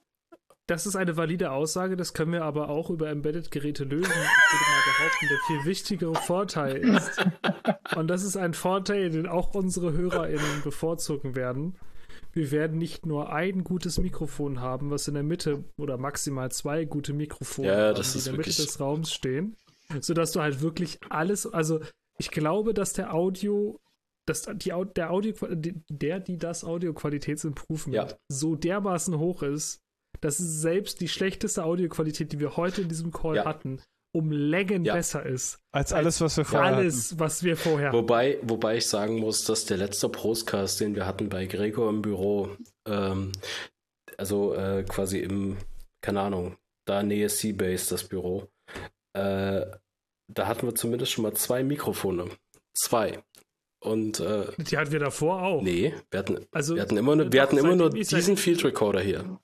Das 0.67 0.85
ist 0.85 0.97
eine 0.97 1.17
valide 1.17 1.53
Aussage, 1.53 1.97
das 1.97 2.13
können 2.13 2.33
wir 2.33 2.43
aber 2.43 2.71
auch 2.71 2.91
über 2.91 3.09
Embedded-Geräte 3.09 3.85
lösen. 3.85 4.11
Ich 4.11 4.11
würde 4.11 4.65
mal 4.71 4.99
behaupten, 4.99 5.29
der 5.29 5.39
viel 5.47 5.65
wichtigere 5.65 6.15
Vorteil 6.17 6.77
ist, 6.79 7.25
und 7.97 8.09
das 8.09 8.25
ist 8.25 8.37
ein 8.37 8.53
Vorteil, 8.53 9.11
den 9.11 9.29
auch 9.29 9.55
unsere 9.55 9.93
HörerInnen 9.93 10.63
bevorzugen 10.65 11.37
werden. 11.37 11.79
Wir 12.37 12.51
werden 12.51 12.77
nicht 12.77 13.07
nur 13.07 13.33
ein 13.33 13.65
gutes 13.65 13.99
Mikrofon 13.99 14.61
haben, 14.61 14.91
was 14.91 15.09
in 15.09 15.15
der 15.15 15.23
Mitte 15.23 15.65
oder 15.79 15.97
maximal 15.97 16.51
zwei 16.53 16.85
gute 16.85 17.15
Mikrofone 17.15 17.69
Ja, 17.69 17.77
haben, 17.95 18.03
die 18.03 18.19
in 18.19 18.25
der 18.25 18.33
Mitte 18.35 18.51
des 18.51 18.79
Raums 18.79 19.11
stehen, 19.11 19.57
sodass 20.01 20.33
du 20.33 20.41
halt 20.43 20.61
wirklich 20.61 20.99
alles, 21.09 21.47
also 21.47 21.81
ich 22.19 22.31
glaube, 22.31 22.75
dass 22.75 22.93
der 22.93 23.15
Audio, 23.15 23.81
dass 24.27 24.43
die, 24.55 24.71
der 24.97 25.11
Audio, 25.13 25.33
der, 25.89 26.21
die 26.21 26.37
das 26.37 26.63
Audio-Qualitätsimprovement 26.63 28.11
Ja. 28.11 28.17
so 28.29 28.55
dermaßen 28.55 29.19
hoch 29.19 29.43
ist, 29.43 29.81
dass 30.21 30.37
selbst 30.37 31.01
die 31.01 31.09
schlechteste 31.09 31.65
Audioqualität, 31.65 32.33
die 32.33 32.41
wir 32.41 32.59
heute 32.59 32.83
in 32.83 32.89
diesem 32.91 33.13
Call 33.13 33.37
Ja. 33.37 33.45
hatten, 33.47 33.81
um 34.17 34.31
Längen 34.33 34.85
Ja. 34.85 34.95
besser 34.95 35.25
ist. 35.27 35.59
Als 35.73 35.93
alles, 35.93 36.21
was 36.21 36.37
wir 36.37 36.45
vorher 36.45 36.77
Alles, 36.77 37.19
was 37.19 37.43
wir 37.43 37.57
vorher 37.57 37.93
Wobei, 37.93 38.39
wobei 38.43 38.77
ich 38.79 38.87
sagen 38.87 39.19
muss, 39.19 39.45
dass 39.45 39.65
der 39.67 39.77
letzte 39.77 40.09
Prostcast, 40.09 40.81
den 40.81 40.95
wir 40.95 41.07
hatten 41.07 41.29
bei 41.29 41.47
Gregor 41.47 41.91
im 41.91 42.03
Büro, 42.03 42.57
ähm, 42.89 43.33
also 44.17 44.55
äh, 44.55 44.85
quasi 44.89 45.19
im, 45.21 45.57
keine 46.03 46.21
Ahnung, 46.21 46.57
da 46.87 47.03
Nähe 47.03 47.29
Seabase, 47.29 47.91
das 47.91 48.05
Büro, 48.05 48.49
äh, 49.15 49.67
da 50.33 50.47
hatten 50.47 50.67
wir 50.67 50.75
zumindest 50.75 51.13
schon 51.13 51.23
mal 51.23 51.35
zwei 51.35 51.63
Mikrofone. 51.63 52.31
Zwei. 52.75 53.23
Und 53.81 54.21
äh, 54.21 54.47
Die 54.59 54.79
hatten 54.79 54.91
wir 54.91 54.99
davor 54.99 55.43
auch. 55.43 55.63
nee, 55.63 55.95
wir 56.11 56.19
hatten, 56.19 56.47
Also, 56.51 56.75
wir 56.75 56.83
hatten 56.83 56.97
immer 56.97 57.15
nur, 57.15 57.31
wir 57.33 57.43
hatten 57.43 57.59
immer 57.59 57.77
nur 57.77 57.91
diesen 57.91 58.37
Field 58.37 58.65
Recorder 58.65 59.01
hier. 59.01 59.39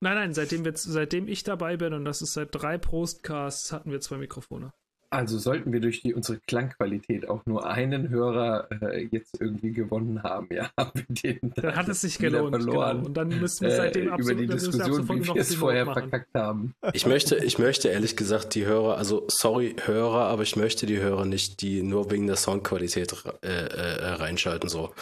Nein, 0.00 0.14
nein, 0.14 0.34
seitdem, 0.34 0.64
wir, 0.64 0.72
seitdem 0.76 1.26
ich 1.26 1.42
dabei 1.42 1.76
bin, 1.76 1.92
und 1.92 2.04
das 2.04 2.22
ist 2.22 2.32
seit 2.32 2.48
drei 2.52 2.78
Prostcasts, 2.78 3.72
hatten 3.72 3.90
wir 3.90 4.00
zwei 4.00 4.16
Mikrofone. 4.16 4.70
Also 5.10 5.38
sollten 5.38 5.72
wir 5.72 5.80
durch 5.80 6.02
die, 6.02 6.12
unsere 6.12 6.38
Klangqualität 6.38 7.28
auch 7.28 7.46
nur 7.46 7.66
einen 7.66 8.10
Hörer 8.10 8.68
äh, 8.82 9.08
jetzt 9.10 9.40
irgendwie 9.40 9.72
gewonnen 9.72 10.22
haben, 10.22 10.48
ja, 10.50 10.70
haben 10.76 10.90
wir 10.94 11.32
den 11.34 11.52
Dann 11.54 11.76
hat 11.76 11.88
es 11.88 12.02
sich 12.02 12.18
gelohnt. 12.18 12.54
verloren. 12.54 12.96
Genau. 12.98 13.06
Und 13.06 13.16
dann 13.16 13.28
müssen 13.28 13.62
wir 13.66 13.72
äh, 13.72 13.76
seitdem 13.76 14.02
über 14.04 14.14
absolut, 14.14 14.40
die 14.40 14.46
müssen 14.46 14.50
wir 14.50 14.70
Diskussion, 14.72 15.00
absolut 15.00 15.26
wie 15.26 15.34
wir 15.34 15.40
es 15.40 15.54
vorher 15.54 15.84
machen. 15.86 16.10
verkackt 16.10 16.34
haben. 16.34 16.74
Ich 16.92 17.06
möchte, 17.06 17.36
ich 17.36 17.58
möchte 17.58 17.88
ehrlich 17.88 18.16
gesagt 18.16 18.54
die 18.54 18.66
Hörer, 18.66 18.98
also 18.98 19.24
sorry 19.28 19.76
Hörer, 19.84 20.26
aber 20.26 20.42
ich 20.42 20.56
möchte 20.56 20.84
die 20.84 20.98
Hörer 20.98 21.24
nicht, 21.24 21.62
die 21.62 21.82
nur 21.82 22.10
wegen 22.10 22.26
der 22.26 22.36
Soundqualität 22.36 23.14
äh, 23.42 23.48
äh, 23.48 24.06
reinschalten 24.14 24.68
so, 24.68 24.92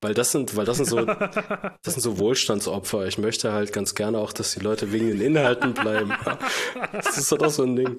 weil 0.00 0.12
das 0.12 0.30
sind, 0.30 0.56
weil 0.56 0.66
das 0.66 0.76
sind 0.76 0.86
so, 0.86 1.04
das 1.82 1.94
sind 1.94 2.02
so 2.02 2.18
Wohlstandsopfer. 2.18 3.06
Ich 3.06 3.18
möchte 3.18 3.52
halt 3.52 3.72
ganz 3.72 3.94
gerne 3.94 4.18
auch, 4.18 4.32
dass 4.32 4.52
die 4.54 4.60
Leute 4.60 4.92
wegen 4.92 5.08
den 5.08 5.20
Inhalten 5.20 5.72
bleiben. 5.72 6.12
Das 6.92 7.18
ist 7.18 7.32
doch 7.32 7.50
so 7.50 7.64
ein 7.64 7.76
Ding. 7.76 7.96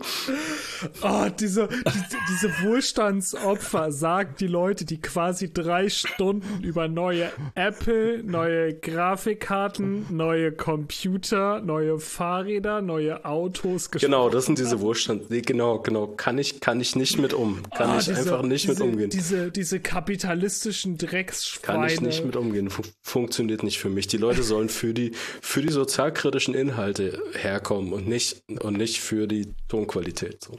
Oh, 1.01 1.27
diese, 1.39 1.54
diese, 1.55 2.17
diese 2.29 2.49
Wohlstandsopfer, 2.63 3.91
sagt 3.91 4.41
die 4.41 4.47
Leute, 4.47 4.85
die 4.85 4.99
quasi 4.99 5.51
drei 5.51 5.89
Stunden 5.89 6.63
über 6.63 6.87
neue 6.87 7.31
Apple, 7.55 8.23
neue 8.23 8.73
Grafikkarten, 8.75 10.05
neue 10.15 10.51
Computer, 10.51 11.61
neue 11.61 11.99
Fahrräder, 11.99 12.81
neue 12.81 13.25
Autos 13.25 13.91
gesprochen 13.91 14.11
Genau, 14.11 14.29
das 14.29 14.45
sind 14.45 14.59
diese 14.59 14.79
Wohlstand. 14.81 15.29
nee, 15.29 15.41
Genau, 15.41 15.79
genau. 15.79 16.07
Kann 16.07 16.37
ich, 16.37 16.59
kann 16.59 16.79
ich 16.81 16.95
nicht 16.95 17.17
mit 17.19 17.33
um. 17.33 17.61
Kann 17.75 17.89
Ah, 17.91 17.97
ich 17.99 18.05
diese- 18.05 18.19
einfach 18.19 18.41
nicht 18.43 18.67
mit 18.67 18.77
diese, 18.77 18.83
umgehen. 18.83 19.09
Diese, 19.09 19.51
diese 19.51 19.79
kapitalistischen 19.79 20.97
Drecksschweine. 20.97 21.79
Kann 21.79 21.89
ich 21.89 22.01
nicht 22.01 22.25
mit 22.25 22.35
umgehen. 22.35 22.69
Fu 22.69 22.81
funktioniert 23.01 23.63
nicht 23.63 23.79
für 23.79 23.89
mich. 23.89 24.07
Die 24.07 24.17
Leute 24.17 24.43
sollen 24.43 24.69
für 24.69 24.93
die, 24.93 25.11
für 25.41 25.61
die 25.61 25.71
sozialkritischen 25.71 26.53
Inhalte 26.53 27.21
herkommen 27.33 27.93
und 27.93 28.07
nicht, 28.07 28.43
und 28.61 28.77
nicht 28.77 28.99
für 28.99 29.27
die 29.27 29.53
Tonqualität. 29.67 30.43
So. 30.43 30.57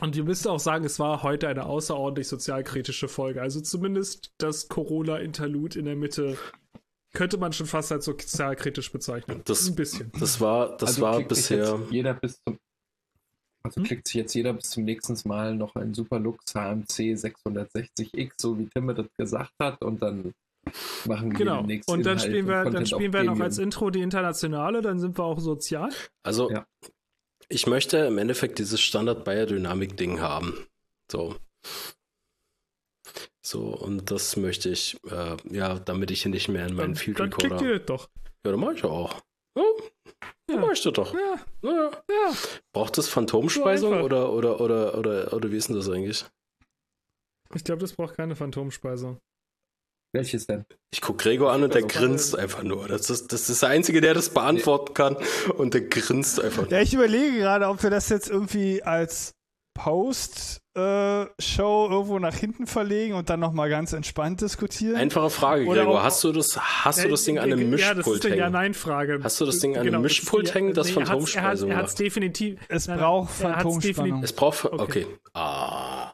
Und 0.00 0.16
ihr 0.16 0.24
müsst 0.24 0.46
auch 0.48 0.58
sagen, 0.58 0.84
es 0.84 0.98
war 0.98 1.22
heute 1.22 1.48
eine 1.48 1.66
außerordentlich 1.66 2.28
sozialkritische 2.28 3.08
Folge. 3.08 3.40
Also 3.40 3.60
zumindest 3.60 4.32
das 4.38 4.68
Corona-Interlude 4.68 5.78
in 5.78 5.84
der 5.86 5.96
Mitte 5.96 6.36
könnte 7.14 7.38
man 7.38 7.52
schon 7.52 7.66
fast 7.66 7.92
als 7.92 8.04
sozialkritisch 8.06 8.90
bezeichnen. 8.92 9.42
Das- 9.44 9.66
Ein 9.68 9.74
bisschen. 9.76 10.10
Das 10.18 10.40
war, 10.40 10.76
das 10.76 10.90
Also 10.90 11.02
war 11.02 11.20
bisher. 11.22 11.78
Jetzt 11.78 11.90
jeder 11.92 12.14
bis 12.14 12.40
zum, 12.42 12.58
also 13.62 13.76
Hm? 13.80 13.84
klickt 13.84 14.08
sich 14.08 14.16
jetzt 14.16 14.34
jeder 14.34 14.52
bis 14.52 14.70
zum 14.70 14.84
nächsten 14.84 15.16
Mal 15.28 15.54
noch 15.54 15.74
ein 15.76 15.94
Superlux 15.94 16.54
HMC 16.54 17.14
660X, 17.14 18.32
so 18.38 18.58
wie 18.58 18.66
Tim 18.66 18.88
das 18.94 19.06
gesagt 19.16 19.52
hat, 19.60 19.80
und 19.82 20.02
dann 20.02 20.34
machen 21.06 21.30
wir 21.32 21.38
Genau. 21.38 21.58
demnächst 21.60 21.88
Und 21.88 22.04
dann 22.04 22.14
Inhalt 22.14 22.28
spielen 22.30 22.48
wir, 22.48 22.64
dann 22.70 22.86
spielen 22.86 23.12
wir 23.12 23.22
noch 23.24 23.40
als 23.40 23.58
Intro 23.58 23.90
die 23.90 24.00
Internationale, 24.00 24.80
dann 24.82 24.98
sind 24.98 25.16
wir 25.18 25.24
auch 25.24 25.38
sozial. 25.38 25.90
Also, 26.24 26.50
Ja. 26.50 26.66
Ich 27.52 27.66
möchte 27.66 27.98
im 27.98 28.18
Endeffekt 28.18 28.58
dieses 28.58 28.80
Standard-Biodynamik-Ding 28.80 30.20
haben. 30.20 30.66
So. 31.10 31.36
So, 33.44 33.60
und 33.68 34.10
das 34.10 34.36
möchte 34.36 34.68
ich, 34.70 34.98
äh, 35.10 35.36
ja, 35.50 35.78
damit 35.80 36.10
ich 36.10 36.24
nicht 36.26 36.48
mehr 36.48 36.66
in 36.66 36.74
meinen 36.74 36.94
Field 36.94 37.18
dann 37.18 37.30
klickt 37.30 37.54
Recorder. 37.54 37.72
ihr 37.72 37.78
doch. 37.80 38.08
Ja, 38.44 38.52
dann 38.52 38.60
mach 38.60 38.72
ich 38.72 38.84
auch. 38.84 39.20
Ja, 39.56 39.64
dann 40.46 40.56
Ja. 40.56 40.60
mach 40.66 40.72
ich 40.72 40.82
das 40.82 40.92
doch. 40.92 41.12
Ja, 41.12 41.44
Naja. 41.62 41.90
ja. 42.08 42.34
Braucht 42.72 42.96
das 42.98 43.08
Phantomspeisung 43.08 43.92
So 43.94 44.00
oder, 44.00 44.32
oder, 44.32 44.60
oder, 44.60 44.96
oder, 44.98 45.32
oder 45.32 45.50
wie 45.50 45.56
ist 45.56 45.68
denn 45.68 45.76
das 45.76 45.88
eigentlich? 45.88 46.24
Ich 47.54 47.64
glaube, 47.64 47.80
das 47.80 47.92
braucht 47.92 48.16
keine 48.16 48.34
Phantomspeise. 48.36 49.18
Welches 50.12 50.46
denn? 50.46 50.64
Ich 50.92 51.00
guck 51.00 51.18
Gregor 51.18 51.52
an 51.52 51.62
und 51.64 51.74
der 51.74 51.84
Also, 51.84 51.98
grinst 51.98 52.38
einfach 52.38 52.62
nur. 52.62 52.86
Das 52.86 53.08
ist, 53.08 53.32
das 53.32 53.48
ist 53.48 53.62
der 53.62 53.70
Einzige, 53.70 54.00
der 54.02 54.12
das 54.14 54.28
beantworten 54.28 54.92
kann 54.94 55.16
und 55.56 55.72
der 55.74 55.80
grinst 55.82 56.38
einfach 56.40 56.70
Ja, 56.70 56.80
ich 56.82 56.92
überlege 56.92 57.38
gerade, 57.38 57.66
ob 57.68 57.82
wir 57.82 57.88
das 57.90 58.08
jetzt 58.10 58.28
irgendwie 58.28 58.82
als 58.82 59.32
Post-Show 59.74 60.60
irgendwo 61.90 62.18
nach 62.18 62.34
hinten 62.34 62.66
verlegen 62.66 63.14
und 63.14 63.30
dann 63.30 63.40
nochmal 63.40 63.70
ganz 63.70 63.94
entspannt 63.94 64.42
diskutieren. 64.42 64.96
Einfache 64.96 65.30
Frage, 65.30 65.64
Oder 65.64 65.84
Gregor. 65.84 66.00
auch- 66.00 66.04
Hast 66.04 66.22
du 66.24 66.32
das, 66.32 66.58
hast 66.58 67.02
du 67.04 67.08
das 67.08 67.24
Ding 67.24 67.38
an 67.38 67.50
einem 67.52 67.72
Ja, 67.78 67.94
das 67.94 68.06
ist 68.06 68.12
Mischpult 68.12 68.26
eine? 68.26 68.36
Ja-Nein-Frage. 68.36 69.20
Hast 69.22 69.40
du 69.40 69.46
das 69.46 69.58
Ding 69.60 69.76
an 69.76 69.80
einem 69.82 69.92
das 69.94 70.02
Mischpult 70.02 70.44
ist- 70.48 70.54
hängen, 70.54 70.74
das 70.74 70.88
er 70.90 70.96
hat's- 70.96 71.08
Phantomspeisung 71.08 71.70
Er 71.70 71.76
hat 71.78 71.86
es 71.86 71.92
macht? 71.92 71.98
definitiv. 72.00 72.60
es 72.68 72.86
nein, 72.86 72.98
braucht 72.98 73.30
er 73.40 73.54
Phantomspannung. 73.54 73.80
definitiv- 74.20 74.24
Es 74.24 74.32
braucht. 74.34 74.64
Okay. 74.66 74.82
Okay. 74.82 75.06
Ah. 75.32 76.12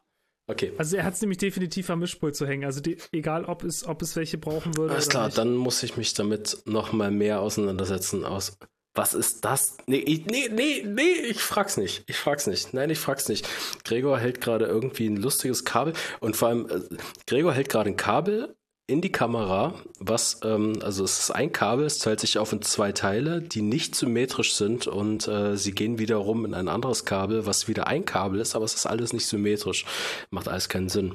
Okay. 0.49 0.73
Also 0.79 0.97
er 0.97 1.05
hat 1.05 1.15
es 1.15 1.21
nämlich 1.21 1.39
definitiv 1.39 1.91
am 1.91 2.01
Mischpult 2.01 2.35
zu 2.35 2.47
hängen. 2.47 2.65
Also 2.65 2.81
die, 2.81 2.97
egal, 3.13 3.45
ob 3.45 3.65
es, 3.65 3.87
ob 3.87 4.01
es 4.03 4.17
welche 4.17 4.39
brauchen 4.39 4.77
würde 4.77 4.95
Alles 4.95 5.09
klar, 5.09 5.27
nicht. 5.27 5.39
dann 5.39 5.55
muss 5.55 5.83
ich 5.83 5.97
mich 5.97 6.15
damit 6.15 6.63
noch 6.65 6.93
mal 6.93 7.11
mehr 7.11 7.41
auseinandersetzen. 7.41 8.25
Aus 8.25 8.59
was 8.95 9.15
ist 9.15 9.45
das? 9.45 9.77
Nee, 9.87 9.99
ich, 9.99 10.27
nee, 10.27 10.49
nee, 10.51 10.83
nee, 10.85 11.13
ich 11.29 11.41
frag's 11.41 11.77
nicht. 11.77 12.03
Ich 12.09 12.17
frag's 12.17 12.49
nicht. 12.49 12.75
Nein, 12.75 12.91
ich 12.91 12.99
frag's 12.99 13.29
nicht. 13.29 13.49
Gregor 13.85 14.19
hält 14.19 14.41
gerade 14.41 14.65
irgendwie 14.65 15.07
ein 15.07 15.17
lustiges 15.17 15.65
Kabel 15.65 15.93
und 16.19 16.35
vor 16.35 16.49
allem, 16.49 16.69
äh, 16.69 16.81
Gregor 17.27 17.53
hält 17.53 17.69
gerade 17.69 17.91
ein 17.91 17.97
Kabel 17.97 18.57
in 18.89 19.03
die 19.03 19.13
Kamera, 19.13 19.75
was, 19.99 20.41
ähm, 20.45 20.79
also 20.83 21.05
es 21.05 21.19
ist 21.19 21.31
ein 21.31 21.53
Kabel, 21.53 21.85
es 21.85 21.99
teilt 21.99 22.21
sich 22.21 22.39
auf 22.39 22.55
in 22.55 22.63
zwei 22.63 22.91
Teile, 22.93 23.43
die 23.43 23.61
nicht 23.61 23.95
symmetrisch 23.95 24.55
sind 24.55 24.87
und 24.87 25.29
äh, 25.29 25.59
sie 25.59 25.73
gehen 25.73 25.99
wiederum 25.99 26.47
in 26.47 26.55
ein 26.55 26.69
anderes 26.69 27.05
Kabel, 27.05 27.45
was 27.45 27.69
wieder 27.69 27.87
ein 27.87 28.07
Kabel 28.07 28.41
ist, 28.41 28.57
aber 28.57 28.65
es 28.65 28.75
ist 28.75 28.87
alles 28.87 29.13
nicht 29.13 29.27
symmetrisch. 29.27 29.85
Macht 30.31 30.49
alles 30.49 30.71
keinen 30.71 30.89
Sinn. 30.89 31.13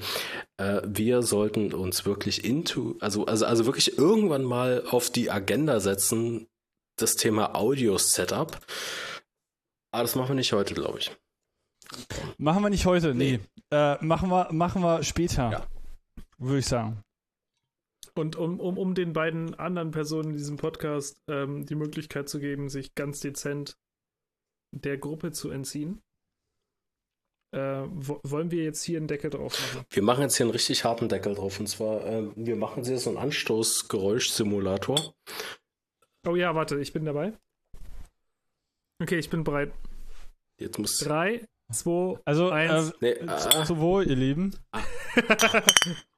Äh, 0.57 0.81
wir 0.85 1.23
sollten 1.23 1.73
uns 1.73 2.05
wirklich 2.05 2.45
into, 2.45 2.95
also, 2.99 3.25
also, 3.25 3.47
also 3.47 3.65
wirklich 3.65 3.97
irgendwann 3.97 4.43
mal 4.43 4.83
auf 4.91 5.09
die 5.09 5.31
Agenda 5.31 5.79
setzen, 5.79 6.47
das 6.97 7.15
Thema 7.15 7.55
Audio-Setup. 7.55 8.59
Aber 9.91 10.03
das 10.03 10.15
machen 10.15 10.29
wir 10.29 10.35
nicht 10.35 10.53
heute, 10.53 10.75
glaube 10.75 10.99
ich. 10.99 11.11
Machen 12.37 12.61
wir 12.61 12.69
nicht 12.69 12.85
heute, 12.85 13.15
nee. 13.15 13.39
Äh, 13.71 14.03
machen, 14.05 14.29
wir, 14.29 14.49
machen 14.51 14.83
wir 14.83 15.01
später. 15.01 15.51
Ja. 15.51 15.67
Würde 16.37 16.59
ich 16.59 16.67
sagen. 16.67 17.03
Und 18.15 18.35
um, 18.35 18.59
um, 18.59 18.77
um 18.77 18.93
den 18.93 19.13
beiden 19.13 19.55
anderen 19.55 19.91
Personen 19.91 20.31
in 20.31 20.37
diesem 20.37 20.57
Podcast 20.57 21.17
ähm, 21.27 21.65
die 21.65 21.75
Möglichkeit 21.75 22.29
zu 22.29 22.39
geben, 22.39 22.69
sich 22.69 22.93
ganz 22.93 23.19
dezent 23.21 23.75
der 24.71 24.97
Gruppe 24.97 25.31
zu 25.31 25.49
entziehen, 25.49 26.01
äh, 27.55 27.83
wo, 27.89 28.19
wollen 28.23 28.51
wir 28.51 28.63
jetzt 28.63 28.83
hier 28.83 28.97
einen 28.97 29.07
Deckel 29.07 29.29
drauf 29.31 29.59
machen. 29.59 29.85
Wir 29.89 30.03
machen 30.03 30.21
jetzt 30.21 30.37
hier 30.37 30.45
einen 30.45 30.51
richtig 30.53 30.83
harten 30.83 31.09
Deckel 31.09 31.33
drauf. 31.35 31.59
Und 31.59 31.67
zwar, 31.67 32.05
äh, 32.05 32.31
wir 32.35 32.55
machen 32.55 32.83
jetzt 32.83 33.03
so 33.03 33.09
einen 33.09 33.17
Anstoßgeräusch-Simulator. 33.19 35.13
Oh 36.27 36.35
ja, 36.35 36.53
warte, 36.55 36.79
ich 36.79 36.93
bin 36.93 37.05
dabei. 37.05 37.33
Okay, 39.01 39.17
ich 39.17 39.29
bin 39.29 39.43
bereit. 39.43 39.73
Jetzt 40.59 40.77
muss. 40.79 40.99
Drei, 40.99 41.45
zwei, 41.71 42.19
Also, 42.25 42.49
eins. 42.51 42.91
äh, 42.91 42.93
Nee, 43.01 43.27
ah, 43.27 43.65
zum 43.65 43.79
Wohl, 43.79 44.07
ihr 44.07 44.15
Lieben. 44.15 44.55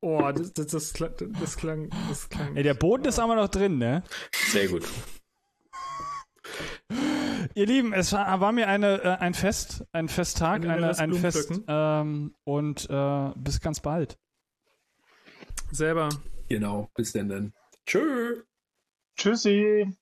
Oh, 0.00 0.30
das, 0.32 0.52
das, 0.52 0.66
das, 0.68 0.92
klang, 0.92 1.12
das 1.40 1.56
klang. 1.56 1.90
Das 2.08 2.28
klang 2.28 2.56
Ey, 2.56 2.62
der 2.62 2.74
Boden 2.74 3.04
ist 3.04 3.18
aber 3.18 3.34
noch 3.34 3.48
drin, 3.48 3.78
ne? 3.78 4.04
sehr 4.50 4.68
gut. 4.68 4.84
Ihr 7.54 7.66
Lieben, 7.66 7.92
es 7.92 8.12
war, 8.12 8.40
war 8.40 8.52
mir 8.52 8.68
eine, 8.68 9.02
äh, 9.02 9.08
ein 9.16 9.34
Fest, 9.34 9.84
ein 9.92 10.08
Festtag, 10.08 10.64
eine, 10.64 10.96
ein 10.98 11.14
Fest. 11.14 11.52
Ähm, 11.66 12.34
und 12.44 12.88
äh, 12.88 13.30
bis 13.36 13.60
ganz 13.60 13.80
bald. 13.80 14.18
selber. 15.72 16.08
Genau, 16.48 16.88
bis 16.94 17.12
denn 17.12 17.28
dann. 17.28 17.52
Tschö. 17.86 18.42
Tschüssi. 19.16 19.92